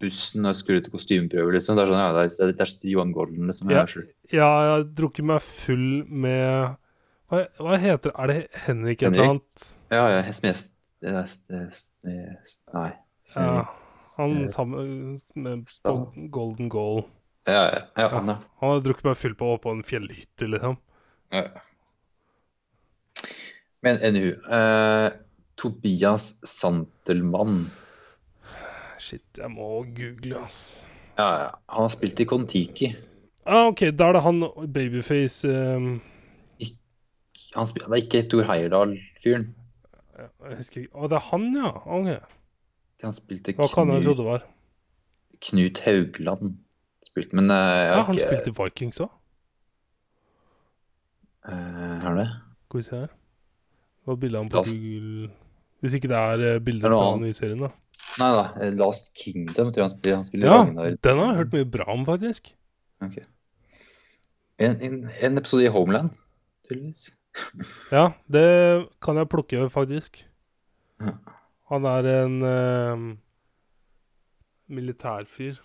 bussen 0.00 0.48
og 0.48 0.56
skulle 0.58 0.82
til 0.84 0.94
kostymeprøve. 0.94 1.54
Liksom. 1.56 1.76
Det 1.76 1.84
er 1.84 1.92
sånn, 1.92 2.00
ja, 2.00 2.10
det 2.16 2.24
er, 2.26 2.54
det 2.56 2.66
er 2.66 2.92
Johan 2.92 3.14
Golden, 3.16 3.50
liksom. 3.50 3.72
Ja. 3.72 3.84
Jeg. 3.84 4.08
Ja, 4.32 4.48
jeg 4.64 4.74
har 4.74 4.86
drukket 5.02 5.28
meg 5.30 5.44
full 5.44 5.88
med 6.08 6.76
Hva, 7.30 7.44
hva 7.62 7.78
heter 7.78 8.12
Er 8.14 8.30
det 8.30 8.36
Henrik 8.64 9.02
et 9.02 9.12
eller 9.12 9.36
annet? 9.36 9.70
Ja, 9.92 10.04
ja, 10.10 10.20
Smes... 10.34 10.70
Smes... 11.00 12.56
Nei. 12.74 12.90
Ja, 13.36 13.64
han 14.16 14.42
Eh, 14.42 14.48
sammen 14.48 15.20
med. 15.34 15.66
Golden 16.30 16.68
Goal. 16.68 17.04
Ja, 17.46 17.64
ja, 17.72 17.80
ja, 17.96 18.08
han, 18.08 18.28
ja. 18.28 18.36
Han 18.60 18.74
har 18.74 18.82
drukket 18.84 19.06
meg 19.08 19.18
full 19.18 19.34
på 19.38 19.54
på 19.62 19.72
en 19.72 19.82
fjellhytte, 19.86 20.48
liksom. 20.50 20.76
ja. 21.32 21.46
Men 23.80 23.96
NU 24.12 24.26
eh, 24.36 25.10
Tobias 25.56 26.34
Santelmann. 26.44 27.70
Shit, 29.10 29.38
jeg 29.38 29.50
må 29.50 29.82
google, 29.96 30.38
ass. 30.38 30.86
Ja, 31.18 31.24
ja. 31.26 31.46
Han 31.74 31.82
har 31.88 31.90
spilt 31.90 32.20
i 32.22 32.26
Kon-Tiki. 32.30 32.92
Ah, 33.42 33.66
OK, 33.72 33.80
da 33.98 34.10
er 34.10 34.14
det 34.14 34.22
han 34.22 34.42
babyface 34.70 35.48
ehm, 35.50 35.96
Han 37.56 37.66
spil- 37.66 37.88
det 37.88 37.96
er 37.96 38.04
ikke 38.04 38.22
Thor 38.30 38.46
Heyerdahl-fyren. 38.46 39.48
Jeg 40.20 40.56
husker 40.60 40.84
ikke 40.84 40.94
Å, 40.94 41.08
det 41.10 41.16
er 41.18 41.26
han, 41.32 41.46
ja. 41.56 41.72
OK. 41.96 42.10
Han 43.02 43.16
spilte 43.16 43.54
Hva 43.56 43.66
kan 43.72 43.90
jeg 43.96 44.04
trodde 44.04 44.20
det 44.22 44.28
var? 44.28 44.44
Knut 45.48 45.80
Haugland. 45.86 46.54
Spilte, 47.08 47.34
men 47.40 47.50
uh, 47.50 47.56
Ja, 47.56 48.02
han 48.06 48.14
ikke 48.14 48.28
spilte 48.28 48.54
Vikings 48.60 49.00
òg. 49.02 49.10
Uh, 51.48 51.98
er 52.04 52.18
det? 52.20 52.28
Skal 52.68 52.78
vi 52.78 52.86
se 52.86 52.98
her. 53.00 53.10
Det 53.10 54.12
var 54.12 54.20
bilde 54.22 54.44
han 54.44 54.52
på 54.52 54.62
Google 54.68 55.30
Hvis 55.80 55.94
ikke 55.96 56.08
det 56.12 56.16
er 56.16 56.42
eh, 56.44 56.54
Er 56.58 56.64
bilder 56.64 56.92
fra 56.92 57.12
den 57.14 57.22
nye 57.24 57.36
serien, 57.36 57.60
da. 57.64 57.70
Nei 58.20 58.30
da, 58.36 58.42
eh, 58.60 58.72
Last 58.76 59.14
Kingdom 59.16 59.70
tror 59.72 59.80
jeg 59.80 59.86
han 59.86 59.94
spiller. 59.94 60.16
Han 60.20 60.26
spiller 60.28 60.46
Ja, 60.50 60.58
Ragnar. 60.64 60.96
den 61.06 61.18
har 61.22 61.30
jeg 61.30 61.36
hørt 61.40 61.54
mye 61.56 61.68
bra 61.76 61.86
om, 61.94 62.02
faktisk. 62.08 62.52
Ok. 63.00 63.16
En, 64.60 64.76
en, 64.84 64.98
en 65.22 65.38
episode 65.40 65.64
i 65.64 65.72
Homeland, 65.72 66.10
tydeligvis. 66.68 67.06
Ja, 67.94 68.10
det 68.26 68.88
kan 69.02 69.16
jeg 69.16 69.28
plukke, 69.30 69.70
faktisk. 69.70 70.26
Han 71.70 71.84
er 71.86 72.08
en 72.24 72.42
uh, 72.42 73.16
militærfyr. 74.66 75.60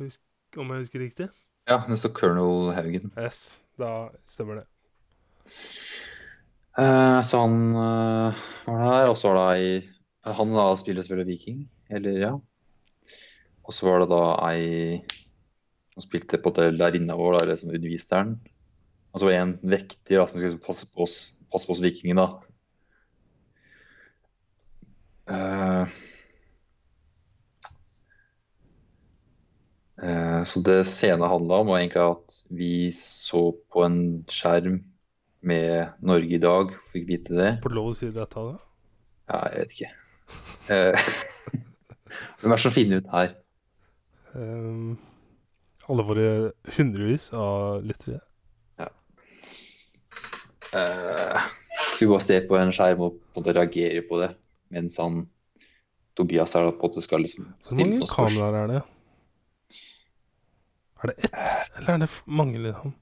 Husk, 0.00 0.20
om 0.56 0.72
jeg 0.72 0.78
husker 0.86 1.04
riktig? 1.04 1.28
Ja, 1.68 1.82
det 1.88 1.98
står 2.00 2.14
Colonel 2.16 2.72
Haugen. 2.74 3.12
Yes, 3.20 3.62
da 3.78 4.08
stemmer 4.26 4.62
det. 4.62 4.66
Eh, 6.78 7.22
så 7.22 7.38
han 7.42 7.56
eh, 7.76 8.44
var 8.64 8.84
der, 8.84 9.10
og 9.10 9.18
så 9.20 9.32
var 9.32 9.52
det 9.52 9.60
ei 9.60 10.36
Han 10.38 10.54
da 10.54 10.68
spiller 10.78 11.02
spiller 11.04 11.26
viking, 11.28 11.64
eller 11.90 12.18
ja. 12.20 12.32
Og 13.66 13.74
så 13.74 13.88
var 13.88 14.02
det 14.02 14.12
da 14.12 14.22
ei 14.52 15.02
som 15.92 16.02
spilte 16.06 16.40
på 16.40 16.48
måte 16.48 16.70
lærerinna 16.72 17.14
vår, 17.18 17.36
da, 17.36 17.40
eller 17.44 17.56
som 17.60 17.74
underviste 17.74 18.16
den. 18.16 18.30
Og 19.12 19.20
så 19.20 19.26
var 19.26 19.34
det 19.34 19.42
en 19.42 19.58
vekter 19.74 20.22
da, 20.22 20.26
som 20.30 20.38
skulle 20.40 20.64
passe 20.64 20.86
på 20.88 21.04
oss, 21.04 21.16
passe 21.52 21.66
på 21.68 21.74
oss 21.74 21.84
vikingene, 21.84 22.22
da. 22.22 22.28
Eh, 25.32 25.86
så 30.48 30.56
det 30.66 30.88
scenen 30.88 31.28
handla 31.28 31.60
om, 31.60 31.68
var 31.70 31.78
egentlig 31.82 32.06
at 32.06 32.26
vi 32.50 32.72
så 32.96 33.42
på 33.70 33.78
en 33.84 33.98
skjerm 34.30 34.80
med 35.42 35.92
Norge 36.06 36.36
i 36.38 36.42
dag. 36.42 36.74
Fikk 36.94 37.06
vite 37.08 37.36
det. 37.36 37.50
Får 37.62 37.72
du 37.72 37.78
lov 37.78 37.92
å 37.92 37.94
si 37.98 38.10
dette? 38.14 38.46
da? 38.48 38.58
Ja, 39.32 39.40
jeg 39.52 39.62
vet 39.62 39.76
ikke. 39.76 39.92
Eh, 40.72 41.08
Hvem 42.40 42.52
er 42.52 42.56
det 42.56 42.64
som 42.64 42.74
finner 42.74 43.02
ut 43.02 43.10
her? 43.12 43.32
Um, 44.32 44.98
alle 45.90 46.04
våre 46.08 46.28
hundrevis 46.76 47.32
av 47.36 47.82
lyttere. 47.84 48.22
Eh, 50.72 51.40
skal 51.76 52.06
vi 52.06 52.10
bare 52.14 52.24
se 52.24 52.38
på 52.48 52.56
en 52.56 52.70
skjerm 52.72 53.02
og 53.04 53.18
på 53.36 53.42
reagere 53.44 54.00
på 54.08 54.20
det, 54.22 54.30
mens 54.72 54.96
han 55.02 55.26
Tobias 56.16 56.54
her 56.56 56.70
på 56.76 56.88
at 56.88 56.96
det 56.96 57.04
skal 57.04 57.20
liksom 57.24 57.50
Hvor 57.50 57.68
stille 57.74 57.84
mange 57.84 57.98
noen 58.00 58.08
spørsmål. 58.08 58.38
kameraer 58.38 58.56
er 58.62 58.72
det? 58.72 58.82
Er 61.02 61.10
det 61.10 61.16
ett, 61.26 61.76
eller 61.76 61.92
er 61.92 62.00
det 62.04 62.08
mange? 62.40 62.62
Liksom? 62.64 62.94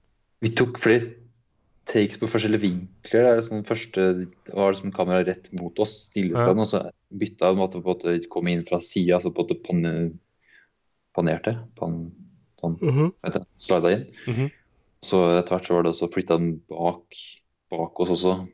Vi 0.43 0.53
tok 0.59 0.81
flere 0.83 1.13
takes 1.91 2.21
på 2.21 2.29
forskjellige 2.31 2.65
vinkler. 2.65 3.25
Det 3.25 3.31
er 3.31 3.39
liksom 3.41 3.67
første 3.69 4.07
var 4.55 4.73
det 4.73 4.81
som 4.81 4.95
kamera 4.95 5.25
rett 5.27 5.51
mot 5.59 5.79
oss, 5.83 5.97
stillestående, 6.07 6.67
og 6.67 6.71
så 6.71 6.83
bytta 7.21 7.51
han 7.51 7.59
måte 7.61 7.81
på 7.81 7.91
en 7.91 7.97
måte 7.97 8.31
komme 8.33 8.55
inn 8.55 8.65
fra 8.69 8.81
sida, 8.85 9.21
så 9.21 9.33
på 9.35 9.43
en 9.43 9.49
måte 9.49 9.59
pan, 9.67 9.83
panerte. 11.17 11.57
Pan, 11.79 12.01
pan, 12.61 12.79
mm 12.81 12.95
-hmm. 12.95 13.45
slida 13.57 13.93
inn. 13.93 14.07
mhm. 14.27 14.51
Så 15.03 15.39
etter 15.39 15.57
hvert 15.57 15.67
så 15.67 15.75
var 15.75 15.83
det 15.83 15.91
også 15.91 16.13
flytta 16.13 16.37
den 16.37 16.61
bak, 16.69 17.17
bak 17.71 18.01
oss 18.01 18.11
også. 18.11 18.47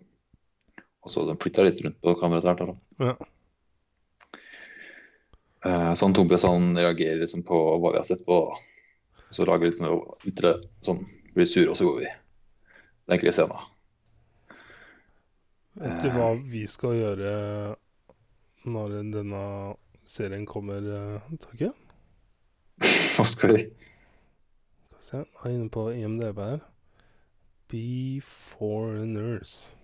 Og 1.02 1.10
så 1.10 1.24
den 1.26 1.36
flytta 1.42 1.62
litt 1.62 1.80
rundt 1.82 2.00
på 2.00 2.14
kameraet 2.14 2.44
etter 2.44 2.64
hvert. 2.66 2.78
Ja. 2.98 3.16
Sånn 5.98 6.14
Tobias 6.14 6.44
han 6.46 6.76
reagerer 6.76 7.18
liksom 7.18 7.42
på 7.42 7.78
hva 7.80 7.92
vi 7.92 7.98
har 7.98 8.04
sett 8.04 8.24
på. 8.26 8.56
Så 9.30 9.44
lager 9.44 9.66
litt 9.66 9.80
sånn 9.80 10.04
ytre 10.24 10.54
sånn, 10.86 11.06
blir 11.34 11.46
sure, 11.46 11.70
og 11.70 11.76
så 11.76 11.84
går 11.84 12.00
vi. 12.00 12.06
Egentlig 13.08 13.34
scenen. 13.36 13.72
Vet 15.76 16.00
du 16.02 16.08
hva 16.14 16.30
vi 16.48 16.64
skal 16.70 16.96
gjøre 16.96 17.32
når 18.66 18.94
denne 19.12 19.42
serien 20.08 20.46
kommer, 20.48 20.80
eh, 20.80 21.36
Torgeir? 21.42 21.74
Hva 23.16 23.26
skal 23.28 23.52
vi? 23.54 23.66
Skal 24.88 24.98
vi 24.98 25.06
se, 25.06 25.20
jeg 25.20 25.44
er 25.44 25.54
inne 25.54 25.70
på 25.72 25.86
IMDb 25.92 26.40
her. 26.42 26.64
Be 27.70 28.20
Foreigners. 28.24 29.76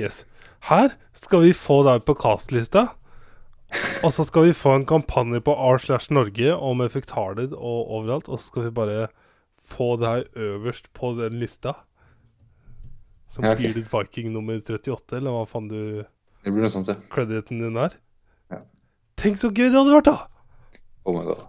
Yes. 0.00 0.24
Her 0.68 0.94
skal 1.14 1.44
vi 1.44 1.52
få 1.56 1.82
deg 1.86 2.04
på 2.06 2.16
castlista. 2.18 2.86
Og 4.02 4.12
så 4.14 4.24
skal 4.26 4.48
vi 4.48 4.56
få 4.56 4.74
en 4.78 4.86
kampanje 4.88 5.42
på 5.44 5.54
R 5.54 5.78
slash 5.78 6.12
Norge 6.12 6.54
om 6.56 6.80
Effectarded 6.82 7.52
og 7.52 7.90
overalt. 7.90 8.28
Og 8.28 8.40
så 8.40 8.50
skal 8.50 8.68
vi 8.68 8.76
bare 8.78 9.08
få 9.60 9.94
deg 10.00 10.28
øverst 10.40 10.88
på 10.96 11.12
den 11.18 11.38
lista. 11.40 11.74
Som 13.30 13.44
Ja, 13.44 13.52
ok. 13.54 13.60
Bearded 13.62 13.86
Viking 13.92 14.32
nummer 14.34 14.58
38, 14.60 15.16
eller 15.20 15.30
hva 15.36 15.44
faen 15.46 15.68
du 15.70 15.80
Det 16.42 16.50
blir 16.52 16.64
noe 16.64 16.72
sånt, 16.72 16.88
ja. 16.88 16.96
crediten 17.12 17.60
din 17.60 17.76
er. 17.78 17.94
Ja. 18.50 18.62
Tenk 19.20 19.36
så 19.38 19.50
gøy 19.52 19.68
det 19.68 19.76
hadde 19.76 19.92
vært, 19.94 20.08
da! 20.08 20.16
Oh 21.04 21.14
my 21.14 21.24
god. 21.28 21.44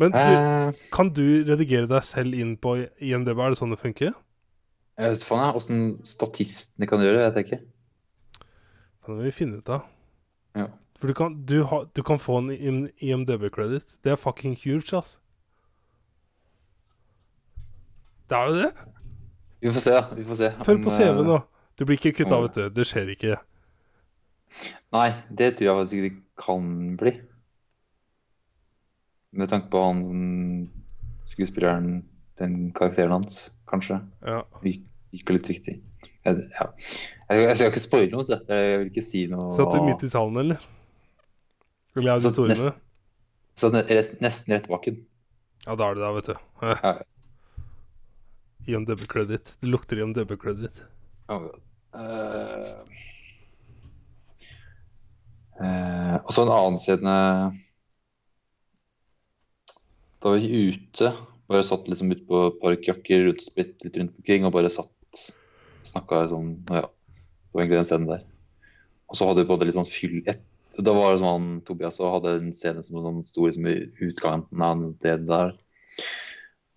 Men 0.00 0.14
du, 0.16 0.18
uh, 0.18 0.72
kan 0.90 1.10
du 1.12 1.22
redigere 1.44 1.86
deg 1.90 2.02
selv 2.08 2.34
inn 2.34 2.54
på 2.56 2.78
IMDb? 3.04 3.36
Er 3.38 3.52
det 3.52 3.60
sånn 3.60 3.74
det 3.76 3.82
funker? 3.82 4.16
jeg 5.00 5.14
vet 5.14 5.22
faen 5.24 5.40
jeg, 5.46 5.56
åssen 5.56 5.84
statistene 6.04 6.88
kan 6.88 7.00
gjøre 7.00 7.16
det, 7.20 7.26
vet 7.28 7.36
jeg 7.38 7.46
ikke. 7.46 7.60
Det 9.00 9.12
må 9.14 9.22
vi 9.24 9.30
finne 9.32 9.60
ut 9.60 9.68
av. 9.72 9.86
Ja. 10.56 10.66
For 11.00 11.08
du 11.08 11.14
kan, 11.16 11.38
du, 11.48 11.62
ha, 11.64 11.84
du 11.96 12.02
kan 12.04 12.18
få 12.20 12.36
en 12.42 12.50
IM- 12.52 12.90
IMDb-credit. 13.00 13.94
Det 14.04 14.12
er 14.12 14.20
fucking 14.20 14.56
huge, 14.60 14.92
ass. 14.96 15.18
Det 18.30 18.38
er 18.38 18.46
jo 18.50 18.58
det. 18.60 18.70
Vi 19.60 19.72
får 19.74 19.82
se, 19.84 19.94
da. 19.96 20.02
Vi 20.16 20.24
får 20.28 20.38
se. 20.38 20.50
Følg 20.64 20.84
på 20.86 20.92
CV 20.94 21.08
eh, 21.10 21.22
nå. 21.26 21.38
Du 21.80 21.84
blir 21.88 21.98
ikke 21.98 22.12
kutta, 22.20 22.38
vet 22.44 22.54
du. 22.56 22.62
Det 22.76 22.86
skjer 22.88 23.10
ikke. 23.16 23.36
Nei, 24.94 25.08
det 25.38 25.52
tror 25.58 25.66
jeg 25.68 25.76
faktisk 25.80 25.98
ikke 25.98 26.08
det 26.10 26.44
kan 26.44 26.70
bli. 27.00 27.12
Med 29.38 29.50
tanke 29.52 29.70
på 29.70 29.82
han 29.84 30.00
skuespilleren, 31.28 31.90
den 32.40 32.56
karakteren 32.74 33.12
hans, 33.14 33.50
kanskje. 33.70 34.00
Ja. 34.26 34.40
Gikk 34.64 35.30
litt 35.34 35.50
viktig. 35.50 35.76
Jeg, 36.24 36.40
ja. 36.54 36.66
jeg, 37.30 37.44
jeg 37.44 37.56
skal 37.58 37.70
ikke 37.72 37.82
spoile 37.82 38.10
noe, 38.14 38.24
så 38.26 38.40
jeg 38.48 38.80
vil 38.80 38.90
ikke 38.90 39.04
si 39.06 39.24
noe. 39.30 39.52
Satt 39.58 39.74
du 39.76 39.84
midt 39.86 40.02
i 40.06 40.10
salen, 40.12 40.40
eller? 40.42 40.66
Eller 41.98 42.16
i 42.16 42.22
Satt 42.24 42.38
auditoriet? 42.38 42.58
nest- 42.58 42.86
Så 43.60 43.70
nesten 44.22 44.54
rett 44.54 44.68
bak 44.70 44.86
den. 44.88 45.02
Ja, 45.66 45.74
da 45.76 45.90
er 45.90 45.98
det 45.98 46.04
der, 46.06 46.14
vet 46.18 46.30
du. 46.30 46.36
Ja 46.64 46.76
Ja. 46.82 46.92
IMDb-credit. 48.70 49.56
Det 49.60 49.68
lukter 49.70 50.00
IMDb-credit. 50.00 50.80
Oh, 51.28 51.40
my 51.40 51.48
God. 51.48 51.66
Eh, 51.90 52.76
eh, 55.64 56.16
og 56.20 56.30
så 56.30 56.44
en 56.44 56.52
annen 56.54 56.78
scene 56.78 57.14
Da 60.20 60.30
var 60.30 60.38
vi 60.38 60.68
ute, 60.70 61.10
bare 61.50 61.66
satt 61.66 61.88
liksom 61.90 62.12
ute 62.14 62.22
på 62.28 62.44
et 62.46 62.60
par 62.62 62.76
krakker 62.84 63.32
spredt 63.42 63.82
litt 63.82 63.98
rundt 63.98 64.20
omkring 64.20 64.46
og 64.46 64.54
bare 64.54 64.70
satt 64.70 65.24
snakka 65.88 66.28
sånn 66.30 66.52
Ja, 66.68 66.84
det 66.86 67.56
var 67.56 67.64
egentlig 67.64 67.80
den 67.80 67.88
scenen 67.88 68.12
der. 68.12 68.22
Og 69.10 69.18
så 69.18 69.26
hadde 69.26 69.42
vi 69.42 69.56
en 69.56 69.66
litt 69.66 69.78
sånn 69.78 69.90
fyll 69.90 70.20
ett 70.30 70.46
Da 70.78 70.94
var 70.94 71.14
det 71.16 71.24
sånn 71.24 71.48
Tobias 71.66 71.98
og 71.98 72.14
hadde 72.18 72.36
en 72.38 72.52
scene 72.54 72.84
som 72.86 73.00
sånn 73.02 73.24
sto 73.26 73.48
liksom 73.48 73.66
i 73.66 73.76
utgangen 74.06 74.62
av 74.62 74.84
det 75.02 75.16
der. 75.26 75.56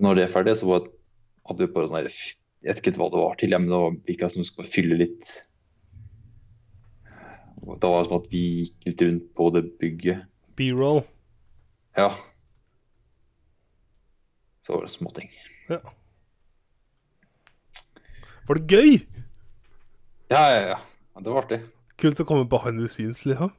Når 0.01 0.17
det 0.17 0.23
er 0.25 0.33
ferdig, 0.33 0.55
så 0.57 0.71
var, 0.71 0.87
hadde 1.49 1.69
bare 1.73 1.89
sånn 1.89 2.05
Jeg 2.07 2.69
vet 2.69 2.79
ikke 2.81 2.95
hva 2.99 3.09
det 3.11 3.21
var 3.21 3.39
til, 3.39 3.55
men 3.57 3.71
det 3.71 3.79
virka 4.09 4.29
som 4.31 4.45
skulle 4.47 4.71
fylle 4.71 4.99
litt 5.01 5.31
Da 7.63 7.89
var 7.89 8.03
det 8.03 8.09
som 8.09 8.19
at 8.19 8.29
vi 8.31 8.43
gikk 8.61 8.87
litt 8.89 9.03
rundt 9.05 9.27
på 9.39 9.49
det 9.55 9.63
bygget. 9.79 10.25
B-roll. 10.59 10.99
Ja. 11.95 12.09
Så 14.67 14.75
var 14.75 14.83
det 14.83 14.91
småting. 14.91 15.29
Var 18.47 18.59
det 18.59 18.67
gøy? 18.67 18.99
Ja, 20.27 20.43
ja, 20.51 20.59
ja. 20.59 20.75
ja. 20.75 21.23
Det 21.23 21.31
var 21.31 21.45
artig. 21.45 21.61
Kult 22.01 22.19
å 22.19 22.27
komme 22.27 22.49
behind 22.51 22.81
the 22.83 22.89
scenes, 22.91 23.23
liksom. 23.23 23.53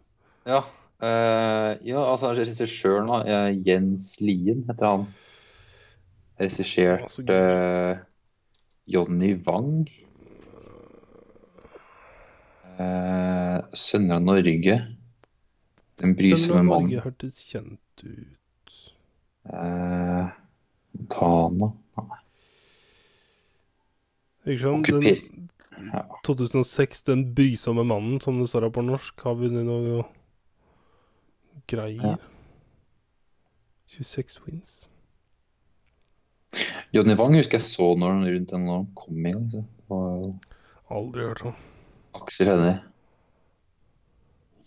Ja. 0.44 0.60
Uh, 1.00 1.74
ja, 1.84 2.00
altså 2.00 2.32
regissøren, 2.36 3.08
eh, 3.24 3.50
Jens 3.66 4.20
Lien 4.24 4.64
heter 4.68 4.86
han. 4.86 5.06
Gøy. 6.38 7.28
uh, 7.30 7.98
Jonny 8.86 9.34
Wang. 9.46 9.88
Uh, 12.74 13.62
'Sønner 13.72 14.14
av 14.14 14.22
Norge'. 14.22 14.80
'Den 15.98 16.16
brysomme 16.16 16.38
Sønnen 16.38 16.72
av. 16.72 16.82
Norge 16.82 17.00
hørtes 17.00 17.44
kjent 17.46 18.02
ut. 18.02 18.80
Uh, 19.46 20.32
Montana 20.94 21.70
Nei. 21.96 22.18
Virker 24.44 24.60
som 24.60 24.82
den 24.82 25.48
2006, 26.24 27.02
'Den 27.02 27.34
brysomme 27.34 27.84
mannen', 27.84 28.20
som 28.20 28.38
det 28.38 28.48
står 28.48 28.60
her 28.60 28.68
på 28.70 28.80
norsk, 28.80 29.20
har 29.22 29.34
vunnet 29.34 29.64
noe 29.66 30.02
greier. 31.66 32.02
Ja. 32.02 32.16
26 33.86 34.40
wins. 34.46 34.90
Jonny 36.94 37.16
Wang 37.18 37.36
husker 37.38 37.58
jeg 37.58 37.66
så 37.66 37.92
når 37.98 38.12
han 38.16 38.26
rundt 38.28 38.50
den 38.52 38.66
når 38.68 38.84
kom 38.98 39.26
i 39.26 39.32
gang. 39.34 39.46
Det 39.52 39.62
Aldri 40.94 41.24
hørt 41.26 41.46
om. 41.48 41.54
Aksel 42.14 42.50
Hennie. 42.52 42.76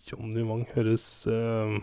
Johnny 0.07 0.43
Wang 0.47 0.65
høres 0.73 1.05
uh... 1.27 1.77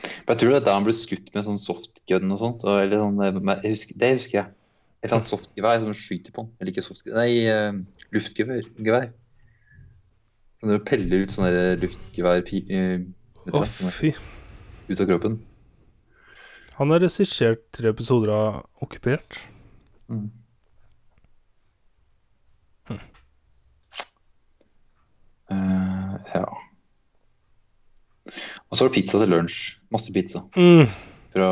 Jeg 0.00 0.38
tror 0.38 0.52
det 0.52 0.58
er 0.60 0.64
da 0.64 0.76
han 0.76 0.86
ble 0.86 0.94
skutt 0.94 1.28
med 1.34 1.44
sånn 1.44 1.58
softgun 1.60 2.32
og 2.32 2.40
sånt. 2.40 2.64
Og, 2.64 2.78
eller 2.84 3.02
sånn, 3.02 3.18
eh, 3.26 3.64
husker, 3.66 3.98
det 4.00 4.12
husker 4.14 4.38
jeg. 4.38 4.52
Et 5.00 5.08
eller 5.08 5.18
annet 5.18 5.32
softgevær 5.32 5.82
som 5.82 5.96
skyter 5.96 6.34
på 6.34 6.44
han. 6.44 6.52
Eller 6.60 6.72
ikke 6.72 6.86
softgevær, 6.86 7.18
nei, 7.18 7.50
uh, 7.50 8.06
luftgevær. 8.14 8.68
Gevær. 8.86 9.10
Sånn 10.60 10.82
peller 10.86 11.24
ut 11.24 11.34
sånne 11.34 11.50
der 11.56 11.82
luftgevær 11.82 12.44
Å, 12.44 12.64
hva, 13.50 13.64
sånne 13.64 13.94
fy. 13.96 14.12
ut 14.90 15.00
av 15.00 15.08
kroppen. 15.08 15.40
Han 16.80 16.90
har 16.94 17.02
regissert 17.04 17.66
tre 17.76 17.90
episoder 17.92 18.30
av 18.32 18.60
Okkupert. 18.80 19.36
Mm. 20.08 20.30
Eh, 25.50 26.14
ja. 26.34 26.46
Og 28.70 28.78
så 28.78 28.84
var 28.84 28.90
det 28.90 28.96
pizza 29.00 29.18
til 29.20 29.32
lunsj. 29.34 29.60
Masse 29.90 30.12
pizza 30.14 30.42
Mm. 30.56 30.86
fra 31.32 31.48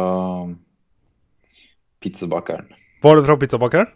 pizzabakeren. 2.00 2.68
Var 3.02 3.16
det 3.16 3.26
fra 3.26 3.36
pizzabakeren? 3.36 3.86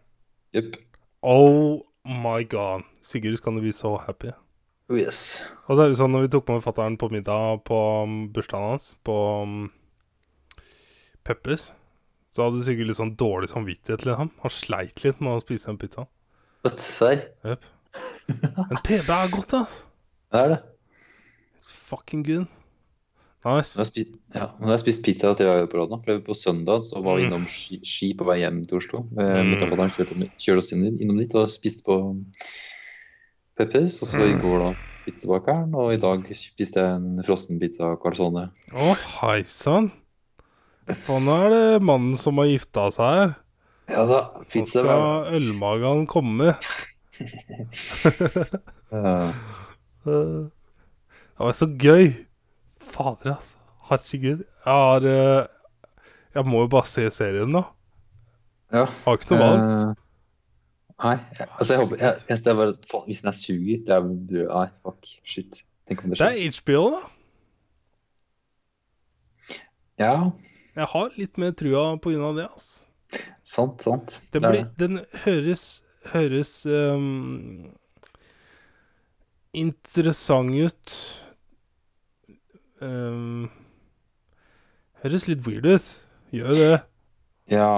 Jepp. 0.55 0.77
Oh 1.23 1.81
my 2.05 2.43
god. 2.45 2.83
Sigurd 3.03 3.41
kan 3.43 3.61
bli 3.61 3.73
så 3.73 3.97
happy. 4.07 4.33
Oh 4.91 4.99
yes. 4.99 5.43
Og 5.69 5.77
så 5.77 5.85
er 5.85 5.89
det 5.89 5.97
sånn 5.99 6.11
når 6.13 6.27
vi 6.27 6.33
tok 6.35 6.49
med 6.49 6.63
fatter'n 6.63 6.99
på 6.99 7.09
middag 7.11 7.63
på 7.65 7.79
um, 8.03 8.29
bursdagen 8.33 8.69
hans, 8.75 8.95
på 9.05 9.15
um, 9.43 9.71
Peppers 11.25 11.71
Så 12.33 12.43
hadde 12.47 12.57
du 12.59 12.65
sikkert 12.65 12.89
litt 12.89 12.97
sånn 12.99 13.17
dårlig 13.21 13.51
samvittighet 13.53 14.01
til 14.07 14.15
ham. 14.17 14.31
Han 14.41 14.51
sleit 14.51 15.03
litt 15.05 15.21
med 15.21 15.37
å 15.37 15.43
spise 15.45 15.69
den 15.69 15.77
pizzaen. 15.79 16.09
Serr? 16.81 17.27
Jep. 17.45 17.65
Men 18.71 18.79
PB 18.87 19.11
er 19.13 19.29
godt, 19.35 19.53
ass. 19.59 19.83
Det 20.33 20.41
er 20.41 20.49
det. 20.55 20.59
It's 21.59 21.69
fucking 21.71 22.23
good. 22.25 22.47
Nice. 23.45 23.75
Nå 23.77 23.83
har 23.83 23.85
jeg 23.85 23.91
spist, 23.91 24.15
ja, 24.35 24.47
har 24.63 24.71
jeg 24.73 24.81
spist 24.85 25.05
pizza 25.05 25.35
tre 25.35 25.45
dager 25.51 25.67
på 25.69 25.77
rad 25.83 25.91
nå. 25.93 25.99
På 26.25 26.33
søndag 26.39 26.85
så 26.89 27.03
var 27.05 27.17
vi 27.19 27.25
Mm. 27.25 27.29
innom 27.33 27.47
Ski, 27.51 27.81
ski 27.85 28.15
på 28.15 28.25
vei 28.25 28.39
hjem 28.41 28.63
til 28.67 28.79
Oslo. 28.79 29.01
Eh, 29.19 29.43
Mm. 29.43 29.51
Mutter'n 29.53 29.91
kjørte, 29.93 30.31
kjørte 30.39 30.59
oss 30.59 30.73
inn, 30.73 30.99
innom 31.03 31.19
dit 31.19 31.35
og 31.35 31.51
spiste 31.51 31.83
på 31.85 31.99
Peppers. 33.59 34.01
Og 34.03 34.09
så 34.09 34.23
i 34.25 34.33
Mm. 34.35 34.41
går 34.41 34.59
da 34.59 34.75
pizzabakeren, 35.05 35.75
og 35.75 35.93
i 35.93 35.97
dag 35.99 36.25
spiste 36.35 36.81
jeg 36.81 36.95
en 36.97 37.23
frossen 37.25 37.59
pizza 37.61 37.97
calzone. 37.97 38.51
Å, 38.73 38.95
hei 39.21 39.43
sann. 39.43 39.91
Faen, 41.07 41.25
nå 41.27 41.35
er 41.47 41.51
det 41.55 41.83
mannen 41.87 42.17
som 42.19 42.39
har 42.43 42.49
gifta 42.51 42.89
seg 42.95 43.13
her. 43.19 43.35
Ja 43.93 44.03
da, 44.09 44.19
Nå 44.39 44.45
pizza 44.51 44.83
skal 44.83 45.35
ølmagen 45.39 46.07
komme. 46.11 46.55
Ja. 48.93 49.33
Eh, 50.05 50.43
Det 51.33 51.39
var 51.47 51.53
så 51.57 51.67
gøy. 51.81 52.11
Fader, 52.93 53.35
altså. 53.37 53.57
Herregud. 53.89 54.43
Jeg 54.43 54.67
har 54.67 55.07
eh, 55.09 55.47
Jeg 56.35 56.45
må 56.49 56.61
jo 56.65 56.71
bare 56.75 56.87
se 56.91 57.07
serien 57.15 57.49
nå. 57.53 57.63
ja. 58.73 58.85
Har 59.05 59.17
ikke 59.19 59.31
noe 59.33 59.41
valg. 59.43 59.63
Eh, 59.63 59.95
nei, 61.05 61.15
jeg- 61.39 61.49
altså 61.59 61.73
jeg 61.75 61.81
håper 61.83 61.97
jeg, 62.05 62.21
jeg, 62.29 62.39
det 62.45 62.53
er 62.53 62.59
bare, 62.61 62.75
faen, 62.91 63.07
Hvis 63.09 63.21
den 63.23 63.29
er 63.33 63.39
suger, 63.39 63.83
det 63.87 63.97
er 63.97 64.03
Nei, 64.53 64.67
fuck. 64.85 65.03
Shit. 65.25 65.63
Tenk 65.89 66.05
om 66.05 66.11
det 66.13 66.19
Det 66.19 66.27
skjer. 66.27 66.37
er 66.37 66.51
HBO, 66.61 66.85
da. 66.97 67.03
Ja, 69.99 70.15
Jeg 70.73 70.89
har 70.95 71.17
litt 71.21 71.39
mer 71.41 71.53
trua 71.57 71.87
på 72.01 72.15
grunn 72.15 72.27
av 72.31 72.39
det, 72.39 72.49
altså. 72.49 73.23
sant, 73.45 73.83
sant. 73.85 74.21
Den, 74.33 74.47
blir, 74.47 74.69
den 74.81 75.03
høres 75.27 75.83
høres 76.11 76.65
um, 76.67 77.73
interessant 79.55 80.57
ut. 80.57 80.95
Um, 82.83 83.51
høres 85.05 85.29
litt 85.31 85.45
weird 85.47 85.69
ut. 85.69 85.91
Gjør 86.35 86.55
det. 86.57 86.77
Ja, 87.53 87.73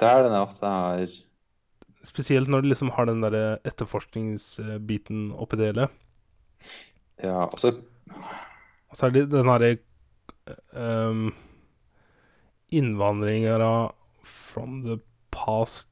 det 0.00 0.08
er 0.08 0.24
den 0.26 0.38
at 0.38 0.60
det 0.60 0.76
er 0.76 1.16
Spesielt 2.06 2.48
når 2.48 2.62
du 2.62 2.68
liksom 2.70 2.92
har 2.94 3.08
den 3.08 3.20
der 3.20 3.58
etterforskningsbiten 3.66 5.32
oppi 5.34 5.58
det 5.58 5.72
hele. 5.72 5.88
Ja, 7.20 7.42
altså 7.42 7.72
Og 7.74 8.94
så 8.96 9.08
er 9.08 9.16
det 9.16 9.24
den 9.32 9.50
herre 9.50 9.72
um, 10.72 11.34
Innvandringere 12.74 13.92
from 14.22 14.82
the 14.84 14.98
past 15.34 15.88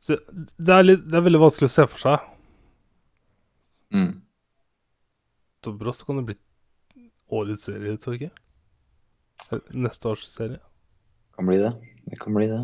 så 0.00 0.16
det, 0.32 0.72
er 0.72 0.82
litt, 0.86 1.02
det 1.12 1.18
er 1.18 1.24
veldig 1.26 1.40
vanskelig 1.42 1.68
å 1.68 1.72
se 1.74 1.84
for 1.92 2.00
seg. 2.00 2.22
mm. 3.92 4.12
Så 5.60 5.72
brått 5.76 6.00
kan 6.08 6.16
det 6.16 6.24
bli 6.30 6.36
årets 7.36 7.66
serie, 7.68 7.92
tror 8.00 8.16
jeg 8.16 8.30
ikke? 8.30 9.60
Neste 9.76 10.08
års 10.08 10.24
serie. 10.32 10.56
Kan 11.36 11.50
bli 11.50 11.58
det. 11.60 11.74
Det 12.08 12.16
kan 12.22 12.32
bli 12.34 12.46
det. 12.48 12.62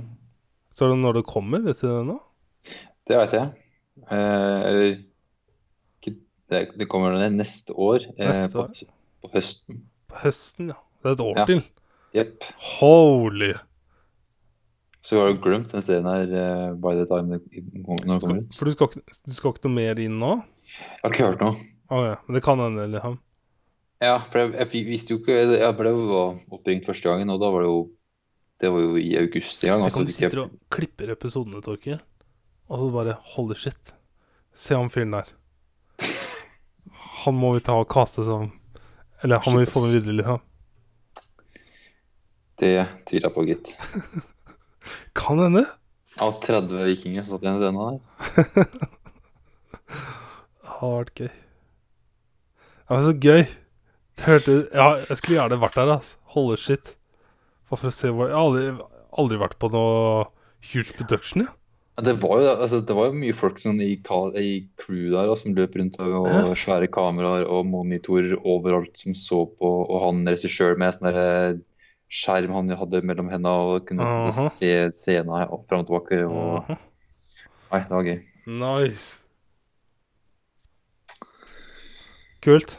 Så 0.73 0.87
er 0.87 0.95
det 0.95 1.03
når 1.03 1.19
det 1.21 1.27
kommer, 1.29 1.61
vet 1.67 1.83
du 1.85 1.91
det 1.91 2.07
nå? 2.09 2.17
Det 3.07 3.21
veit 3.21 3.37
jeg. 3.37 3.53
Eh, 4.09 4.61
eller 4.71 4.97
det, 6.49 6.61
det 6.81 6.89
kommer 6.89 7.21
neste 7.37 7.77
år. 7.77 8.09
Eh, 8.17 8.31
Neste 8.33 8.57
på, 8.57 8.65
år. 8.65 8.97
på 9.27 9.33
høsten. 9.37 9.85
På 10.09 10.23
høsten, 10.25 10.73
ja. 10.73 10.81
Det 11.05 11.13
er 11.13 11.19
et 11.19 11.25
år 11.29 11.41
Ja. 11.43 11.47
til. 11.53 11.63
Jepp. 12.17 12.45
Holy! 12.79 13.53
Så 15.07 15.21
har 15.21 15.29
du 15.29 15.43
glemt 15.43 15.71
den 15.71 15.83
serien 15.85 16.07
her 16.09 16.31
uh, 16.33 16.71
by 16.81 16.97
the 16.97 17.05
time 17.07 17.37
det, 17.37 17.61
kommer 17.85 18.41
ut. 18.41 18.57
For 18.57 18.67
du 18.67 18.73
skal, 18.73 18.89
du 18.97 19.35
skal 19.37 19.53
ikke 19.53 19.69
noe 19.69 19.77
mer 19.77 20.01
inn 20.03 20.17
nå? 20.19 20.31
Jeg 20.67 21.03
har 21.05 21.13
ikke 21.13 21.29
hørt 21.29 21.45
noe. 21.45 21.61
Oh, 21.93 22.03
ja. 22.03 22.17
Men 22.27 22.39
det 22.39 22.43
kan 22.43 22.63
hende, 22.63 22.89
liksom. 22.91 23.21
Ja, 24.03 24.17
for 24.33 24.43
jeg, 24.43 24.55
jeg 24.59 24.89
visste 24.91 25.15
jo 25.15 25.21
ikke 25.23 25.37
Jeg 25.57 25.77
ble 25.79 25.93
jo 25.95 26.17
oppringt 26.53 26.89
første 26.89 27.09
gangen, 27.09 27.31
og 27.33 27.39
da 27.41 27.49
var 27.49 27.65
det 27.65 27.71
jo 27.71 27.79
Det 28.61 28.73
var 28.75 28.83
jo 28.85 28.99
i 29.01 29.15
august 29.21 29.65
en 29.65 29.73
gang. 29.73 29.87
Tenk 29.87 30.01
om 30.01 30.09
du 30.09 30.11
altså, 30.11 30.19
sitter 30.19 30.43
og 30.43 30.59
klipper 30.75 31.13
episodene, 31.15 31.63
Torkil, 31.65 32.01
og 32.67 32.83
så 32.83 32.91
bare 32.97 33.17
Holy 33.37 33.57
shit. 33.61 33.95
Se 34.57 34.77
han 34.77 34.93
fyren 34.93 35.15
der. 35.17 35.33
Han 37.23 37.37
må 37.37 37.55
vi 37.57 37.65
ta 37.65 37.77
og 37.77 37.89
kaste 37.93 38.25
som 38.25 38.51
Eller 39.25 39.41
han 39.43 39.55
må 39.55 39.63
vi 39.63 39.69
få 39.69 39.81
med 39.85 39.97
videre, 39.97 40.19
liksom. 40.19 40.46
Det 42.61 42.73
tviler 43.09 43.29
jeg 43.29 43.35
på, 43.35 43.45
gitt. 43.49 43.73
Kan 45.19 45.41
hende. 45.43 45.67
Av 46.23 46.39
30 46.41 46.87
vikinger 46.89 47.27
satt 47.29 47.45
igjen 47.45 47.59
i 47.59 47.65
scenen 47.65 47.81
der. 47.83 47.99
Det 50.67 50.81
har 50.81 50.93
vært 50.99 51.21
gøy. 51.21 51.29
Det 52.87 52.93
var 52.93 53.05
så 53.07 53.13
gøy. 53.17 53.45
Hørte 54.27 54.55
Ja, 54.73 54.87
jeg 55.09 55.19
skulle 55.21 55.39
gjerne 55.39 55.61
vært 55.61 55.77
der, 55.79 55.93
altså. 55.97 56.17
Holy 56.35 56.57
shit. 56.61 56.95
Bare 57.69 57.81
for 57.81 57.91
å 57.91 57.95
se 57.97 58.11
hvor 58.13 58.29
Jeg 58.31 58.37
har 58.37 58.49
aldri, 58.49 58.89
aldri 59.21 59.39
vært 59.41 59.57
på 59.61 59.71
noe 59.73 60.27
huge 60.73 60.97
production, 60.97 61.45
jeg. 61.45 61.53
Ja, 61.97 62.05
Det 62.05 62.17
var 62.21 62.43
jo 62.43 62.51
altså, 62.53 62.83
det 62.85 62.97
var 62.97 63.09
jo 63.09 63.17
mye 63.17 63.37
folk 63.37 63.61
sånn, 63.61 63.81
i, 63.81 63.95
i 63.97 64.51
crew 64.81 65.15
der 65.15 65.31
og 65.33 65.39
som 65.41 65.55
løp 65.57 65.79
rundt 65.81 65.97
og, 66.05 66.29
og 66.29 66.53
svære 66.61 66.91
kameraer 66.93 67.47
og 67.49 67.65
monitorer 67.73 68.37
overalt 68.45 69.01
som 69.01 69.17
så 69.17 69.47
på, 69.49 69.71
og 69.89 70.03
han 70.05 70.27
regissør 70.29 70.77
med 70.81 70.93
sånn 70.97 71.09
der 71.09 71.57
skjerm 72.13 72.53
han 72.55 72.69
hadde 72.79 73.01
mellom 73.03 73.29
hendene 73.33 73.53
og 73.75 73.87
kunne 73.89 74.03
Aha. 74.07 74.49
se 74.53 74.71
scenen 74.95 75.49
fram 75.69 75.81
og 75.81 75.87
tilbake. 75.89 76.19
Og, 76.27 76.63
Mhm. 76.69 76.77
nei, 77.73 77.81
det 77.81 77.91
var 77.91 78.03
gøy. 78.03 78.21
Nice. 78.47 79.19
Kult. 82.43 82.79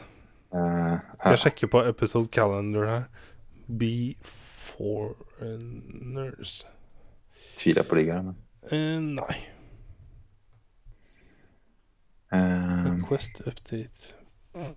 Uh, 0.54 0.96
Jeg 1.24 1.38
sjekker 1.42 1.66
på 1.68 1.82
episode 1.88 2.28
calendar 2.32 2.86
her. 2.88 3.02
Be 3.68 4.14
foreigners 4.24 6.64
Tviler 7.58 7.82
jeg 7.82 7.88
på 7.90 7.94
ligger 7.98 8.14
her, 8.14 8.22
men 8.22 8.36
eh, 8.70 9.00
Nei. 9.18 9.36
eh, 12.32 12.84
Request 12.94 13.40
update. 13.46 14.14
Jeg 14.54 14.74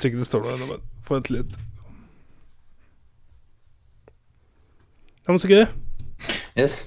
tror 0.00 0.08
ikke 0.10 0.18
det 0.20 0.26
står 0.28 0.40
noe 0.44 0.52
ennå, 0.54 0.66
men 0.70 0.80
vent 1.08 1.30
litt. 1.34 1.52
Men 5.32 5.42
så 5.42 5.50
gøy. 5.50 5.66
Yes. 6.58 6.78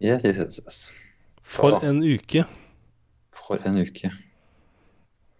Yes, 0.00 0.24
yes, 0.24 0.38
yes, 0.38 0.60
yes. 0.64 0.78
For 1.42 1.78
en 1.84 2.02
uke. 2.04 2.44
For 3.34 3.62
en 3.66 3.80
uke. 3.80 4.10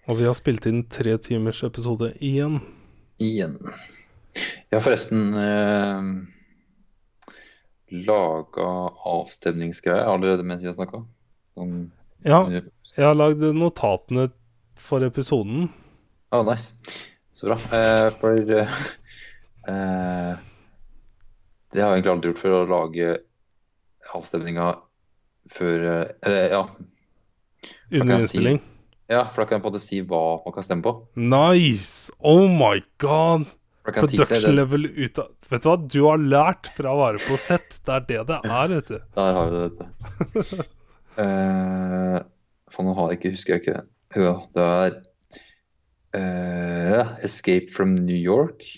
Og 0.09 0.17
vi 0.19 0.25
har 0.25 0.37
spilt 0.39 0.67
inn 0.71 0.87
tre 0.89 1.19
timers 1.21 1.61
episode 1.67 2.15
igjen. 2.25 2.63
Igjen. 3.21 3.59
Jeg 4.35 4.73
har 4.79 4.85
forresten 4.85 5.35
eh, 5.37 6.09
laga 8.09 8.71
avstemningsgreier 9.13 10.09
allerede 10.09 10.47
mens 10.47 10.65
vi 10.65 10.71
har 10.71 10.79
snakka. 10.79 11.05
Sånn, 11.59 11.79
Ja, 12.27 12.41
ah, 12.43 12.51
jeg 12.97 13.05
har 13.05 13.15
lagd 13.15 13.45
notatene 13.55 14.31
for 14.79 15.05
episoden. 15.07 15.69
Å, 16.35 16.43
nice. 16.49 16.81
Så 17.37 17.47
bra. 17.47 17.59
Eh, 17.71 18.09
for 18.19 18.57
eh, 18.59 18.79
eh, 19.71 20.48
Det 21.73 21.83
har 21.83 21.93
jeg 21.93 22.01
egentlig 22.01 22.15
aldri 22.15 22.33
gjort 22.33 22.43
for 22.43 22.57
å 22.57 22.63
lage 22.69 23.09
avstemninga 24.17 24.69
før 25.53 25.85
eh, 25.85 26.17
Eller 26.25 26.55
ja. 26.55 26.63
Under 27.93 28.19
innspilling? 28.19 28.61
si- 28.63 28.75
ja, 29.09 29.23
for 29.25 29.41
da 29.41 29.49
kan 29.49 29.57
jeg 29.57 29.65
på 29.65 29.71
en 29.71 29.73
måte 29.73 29.81
si 29.81 29.99
hva 30.05 30.23
man 30.45 30.53
kan 30.53 30.65
stemme 30.67 30.85
på. 30.85 30.93
Nice! 31.17 32.13
Oh 32.21 32.45
my 32.53 32.77
god! 33.01 33.47
Production 33.89 34.51
det. 34.51 34.53
level 34.53 34.85
ut 34.85 35.21
av 35.23 35.31
Vet 35.49 35.65
du 35.65 35.69
hva? 35.71 35.77
Du 35.81 36.01
har 36.05 36.19
lært 36.21 36.69
fra 36.77 36.93
å 36.93 36.99
være 37.01 37.23
på 37.25 37.39
sett. 37.41 37.79
Det 37.87 37.95
er 37.95 38.03
det 38.09 38.19
det 38.29 38.41
er, 38.45 38.75
vet 38.75 38.91
du. 38.93 38.99
Der 39.17 39.39
har 39.39 39.49
vi 39.49 39.55
det, 39.55 39.63
vet 39.65 40.51
du. 40.51 40.59
uh, 41.25 42.19
for 42.69 42.85
nå 42.85 42.93
har 42.99 43.09
jeg 43.09 43.21
ikke, 43.21 43.33
husker 43.39 43.55
jeg 43.55 43.63
ikke. 43.65 43.79
Jo, 44.21 44.35
det 44.57 44.67
er 44.75 44.99
uh, 46.21 47.17
Escape 47.25 47.73
from 47.73 47.97
New 47.97 48.19
York. 48.19 48.69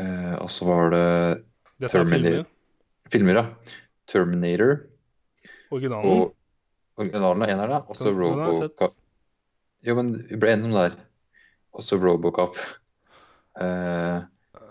Eh, 0.00 0.34
og 0.40 0.50
så 0.50 0.68
var 0.68 0.92
det 0.94 1.06
Dette 1.82 1.90
er 1.90 2.04
Terminator. 2.04 2.46
filmer. 3.10 3.10
filmer, 3.12 3.34
ja. 3.40 3.44
Terminator 4.08 4.76
Originalen. 5.72 6.10
og 6.10 6.34
originalen 6.96 7.42
av 7.44 7.54
eneren. 7.54 7.88
Og 7.88 7.96
så. 7.96 8.12
Robocop. 8.12 8.94
Jo, 9.82 9.96
men 9.98 10.14
vi 10.28 10.38
ble 10.38 10.54
enige 10.54 10.70
om 10.70 10.76
det 10.76 10.84
her. 10.86 11.00
Og 11.72 11.84
så 11.84 11.98
Robocop. 12.00 12.60
Uh, 13.52 14.22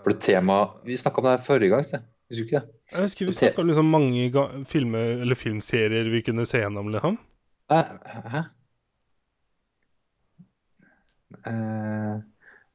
for 0.02 0.10
det 0.10 0.18
tema 0.24 0.56
Vi 0.82 0.96
snakka 0.98 1.20
om 1.20 1.26
det 1.28 1.36
her 1.36 1.44
forrige 1.46 1.70
gang, 1.70 1.84
se. 1.86 2.00
Husker 2.32 2.42
du 2.42 2.48
ikke 2.48 2.60
det? 2.60 2.80
Jeg 2.92 3.02
husker 3.02 3.26
vi 3.26 3.34
snakka 3.36 3.62
om 3.62 3.68
liksom 3.68 3.92
mange 3.92 4.64
filmer 4.66 5.22
eller 5.22 5.38
filmserier 5.38 6.10
vi 6.10 6.22
kunne 6.26 6.46
se 6.46 6.58
gjennom, 6.64 6.90
liksom. 6.90 7.18
Hæ? 7.70 7.82
Hæ? 8.32 8.42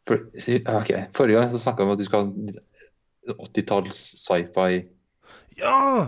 Eh, 0.08 0.62
for, 0.64 0.78
okay. 0.82 1.04
ok, 1.06 1.16
Forrige 1.16 1.40
gang 1.40 1.52
så 1.52 1.60
snakka 1.60 1.84
vi 1.84 1.88
om 1.88 1.96
at 1.96 2.00
du 2.00 2.06
skal 2.08 2.28
ha 2.28 3.48
80-talls 3.48 3.98
sci-fi. 4.24 4.86
Ja! 5.58 6.08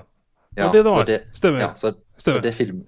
Det 0.56 0.64
var 0.64 0.74
det 0.74 0.84
det 0.84 0.90
var. 0.90 1.06
det, 1.06 1.20
Stemmer. 1.34 1.60
ja, 1.60 1.74
så, 1.76 1.94
Stemmer. 2.18 2.42
det, 2.42 2.54
film, 2.58 2.84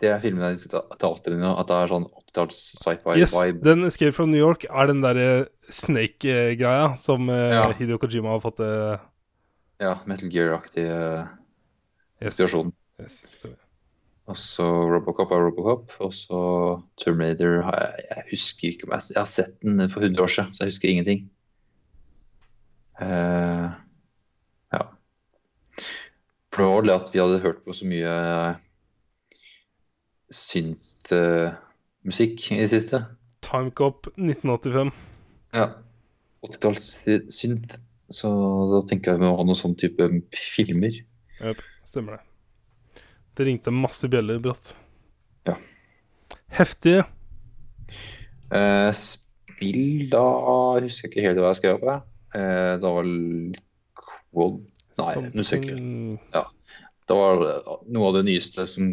det 0.00 0.08
er 0.10 0.20
filmen 0.22 0.44
jeg 0.48 0.62
skal 0.64 0.86
ta 0.98 1.10
avstemning 1.10 1.42
nå, 1.44 1.52
at 1.60 1.68
det 1.68 1.78
er 1.78 1.92
sånn 1.92 2.06
80-talls 2.08 2.60
sci-fi-vibe. 2.80 3.20
Yes, 3.20 3.34
den 3.62 3.88
Escape 3.88 4.14
from 4.16 4.32
New 4.32 4.40
York 4.40 4.66
er 4.70 4.90
den 4.90 5.02
derre 5.04 5.28
Snake-greia 5.68 6.94
som 7.00 7.30
eh, 7.30 7.56
Ja. 7.58 7.66
Hideo 7.78 8.00
Kojima 8.02 8.36
har 8.36 8.42
fått 8.44 8.62
uh... 8.64 8.96
Ja, 9.82 9.96
Metal 10.06 10.30
Gear-aktig 10.30 10.86
uh, 10.86 11.26
yes. 12.22 12.32
inspirasjon. 12.32 12.72
Yes, 13.02 13.24
stemmer. 13.34 13.58
Og 14.30 14.36
så 14.38 14.62
Robocop 14.62 15.32
er 15.34 15.40
Robocop, 15.42 15.90
og 15.98 16.14
så 16.14 16.38
Terminator 17.00 17.62
har 17.66 17.78
jeg, 17.80 17.94
jeg 18.10 18.22
husker 18.30 18.68
ikke 18.68 18.84
om 18.86 18.92
jeg, 18.94 19.02
jeg 19.14 19.20
har 19.20 19.30
sett 19.30 19.62
den 19.62 19.90
for 19.90 20.00
100 20.00 20.22
år 20.22 20.30
siden, 20.30 20.54
så 20.54 20.62
jeg 20.62 20.70
husker 20.70 20.88
ingenting. 20.88 21.30
Uh, 23.02 23.68
ja. 24.72 24.82
For 26.52 26.62
det 26.62 26.70
var 26.70 26.80
det 26.86 27.00
at 27.00 27.10
vi 27.12 27.18
hadde 27.18 27.42
hørt 27.42 27.64
på 27.66 27.72
så 27.74 27.84
mye 27.88 28.12
synth-musikk 30.32 32.52
i 32.52 32.60
det 32.62 32.70
siste. 32.70 33.04
Timecop 33.42 34.06
1985. 34.14 34.92
Ja. 35.54 35.66
80-talls 36.46 36.86
synth. 37.34 37.74
Så 38.12 38.28
da 38.70 38.82
tenker 38.88 39.12
jeg 39.12 39.22
vi 39.22 39.26
må 39.26 39.36
ha 39.38 39.44
noen 39.46 39.58
sånn 39.58 39.78
type 39.80 40.08
filmer. 40.36 40.94
Yep, 41.40 41.62
stemmer 41.88 42.18
det. 42.18 42.31
Det 43.36 43.46
ringte 43.48 43.72
masse 43.72 44.08
bjeller 44.12 44.40
brått. 44.42 44.74
Ja. 45.48 45.56
Heftige. 46.52 47.06
Eh, 48.52 48.90
spill, 48.96 50.08
da 50.12 50.24
husker 50.82 51.08
jeg 51.08 51.12
ikke 51.12 51.24
helt 51.28 51.40
hva 51.40 51.52
jeg 51.54 51.60
skrev 51.62 51.86
jeg. 51.88 52.02
Eh, 52.36 52.74
det 52.82 52.92
var 52.96 53.08
Quad 54.02 54.60
Nei, 55.00 55.14
nå 55.32 55.40
husker 55.40 55.64
jeg 55.64 56.44
Det 57.08 57.16
var 57.16 57.42
eh, 57.48 57.72
noe 57.92 58.10
av 58.10 58.18
det 58.18 58.26
nyeste 58.28 58.66
som 58.68 58.92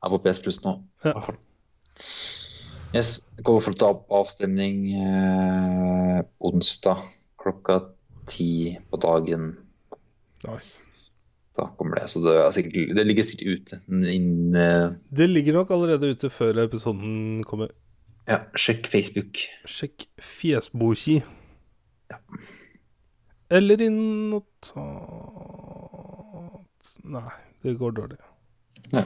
er 0.00 0.12
på 0.12 0.20
PS 0.24 0.42
Plus 0.42 0.60
nå. 0.64 0.76
Ja. 1.06 1.14
Yes, 2.90 3.30
det 3.38 3.46
kommer 3.46 3.62
for 3.62 3.86
opp 3.86 4.06
avstemning 4.10 4.88
eh, 4.98 6.20
onsdag 6.42 7.04
klokka 7.38 7.80
ti 8.30 8.78
på 8.90 8.98
dagen. 9.02 9.52
Nice. 10.42 10.80
Da 11.58 11.66
kommer 11.78 11.98
det. 11.98 12.06
Så 12.12 12.22
det, 12.24 12.36
er 12.38 12.50
sikkert, 12.54 12.96
det 12.96 13.06
ligger 13.06 13.26
sikkert 13.26 13.48
ute. 13.58 13.80
Inn, 13.90 14.54
uh... 14.54 14.92
Det 15.16 15.28
ligger 15.30 15.58
nok 15.58 15.70
allerede 15.74 16.12
ute 16.14 16.30
før 16.30 16.62
episoden 16.64 17.44
kommer. 17.44 17.72
ja, 18.30 18.38
sjekk 18.54 18.86
Facebook. 18.92 19.42
Sjekk 19.66 20.06
fjesboki. 20.22 21.20
Ja. 22.10 22.18
Eller 23.50 23.82
i 23.82 23.88
notat 23.90 24.78
Nei, 27.10 27.30
det 27.62 27.78
går 27.78 27.90
dårlig. 27.96 28.18
Ja. 28.92 29.02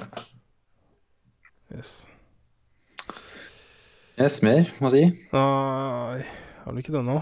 Yes. 1.72 2.06
Yes, 4.20 4.42
mer 4.42 4.68
må 4.80 4.90
jeg 4.92 4.94
si. 4.94 5.28
Nei, 5.32 6.20
har 6.64 6.74
du 6.74 6.78
ikke 6.82 6.92
det 6.94 7.02
nå? 7.06 7.16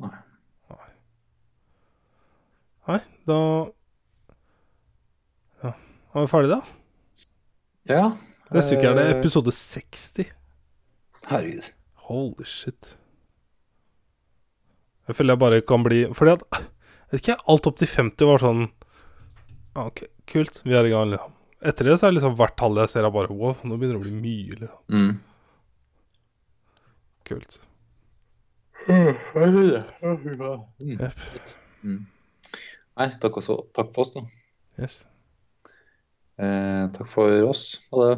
Nei. 0.00 0.12
Nei. 0.72 0.88
Nei, 2.88 2.98
da 3.28 3.38
Ja. 5.62 5.72
Er 6.14 6.24
vi 6.24 6.30
ferdige, 6.32 6.58
da? 6.58 6.62
Ja. 7.88 8.04
Neste 8.52 8.76
uke 8.76 8.90
er 8.90 8.98
det 8.98 9.06
eh, 9.08 9.14
episode 9.18 9.52
60. 9.54 10.26
Herregud. 11.30 11.70
Holy 12.08 12.44
shit. 12.48 12.96
Jeg 15.08 15.16
føler 15.18 15.34
jeg 15.34 15.42
bare 15.42 15.60
kan 15.66 15.82
bli 15.82 16.04
Fordi 16.14 16.34
at 16.36 16.42
Jeg 16.52 17.16
vet 17.16 17.22
ikke, 17.22 17.38
alt 17.50 17.66
opp 17.68 17.78
til 17.80 17.88
50 17.90 18.28
var 18.28 18.42
sånn 18.42 18.62
OK, 19.78 20.02
kult, 20.28 20.58
vi 20.66 20.74
er 20.76 20.84
i 20.84 20.92
gang, 20.92 21.08
liksom. 21.14 21.32
Etter 21.64 21.88
det 21.88 21.94
så 21.96 22.06
er 22.06 22.10
det 22.12 22.18
liksom 22.18 22.34
hvert 22.36 22.56
tall 22.60 22.76
jeg 22.82 22.90
ser, 22.92 23.06
er 23.08 23.12
bare 23.14 23.32
wow, 23.32 23.54
nå 23.64 23.78
begynner 23.80 23.96
det 23.96 24.02
å 24.02 24.04
bli 24.04 24.16
mye, 24.20 24.56
liksom. 24.60 24.80
Mm. 24.92 25.12
Kult. 27.28 27.56
Mm. 28.88 29.12
Jepp. 30.98 31.22
Mm. 31.86 32.02
Nei, 33.00 33.08
takk, 33.22 33.38
også, 33.40 33.56
takk 33.76 33.92
for 33.94 34.04
oss, 34.04 34.12
da. 34.16 34.22
Yes. 34.80 34.98
Eh, 36.42 36.84
takk 36.96 37.08
for 37.08 37.48
oss. 37.48 37.64
Ha 37.92 38.06
det. 38.08 38.16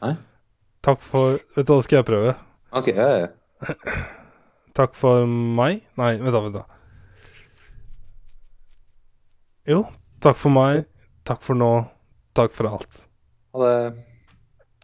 Nei? 0.00 0.14
Takk 0.84 1.02
for 1.04 1.38
Vet 1.56 1.68
du 1.68 1.74
hva, 1.74 1.82
skal 1.84 2.00
jeg 2.00 2.08
prøve? 2.08 2.34
OK. 2.76 2.92
Ja, 2.96 3.08
ja. 3.24 3.30
Takk 4.78 4.94
for 4.96 5.26
meg? 5.28 5.82
Nei, 5.98 6.14
vent 6.22 6.32
da, 6.32 6.40
vent 6.44 6.54
da. 6.56 6.62
Jo, 9.68 9.82
takk 10.24 10.38
for 10.40 10.54
meg. 10.54 10.86
Takk 11.28 11.42
for 11.44 11.58
nå. 11.58 11.72
Takk 12.38 12.54
for 12.56 12.70
alt. 12.70 13.02
Ha 13.52 13.66
det. 13.66 14.09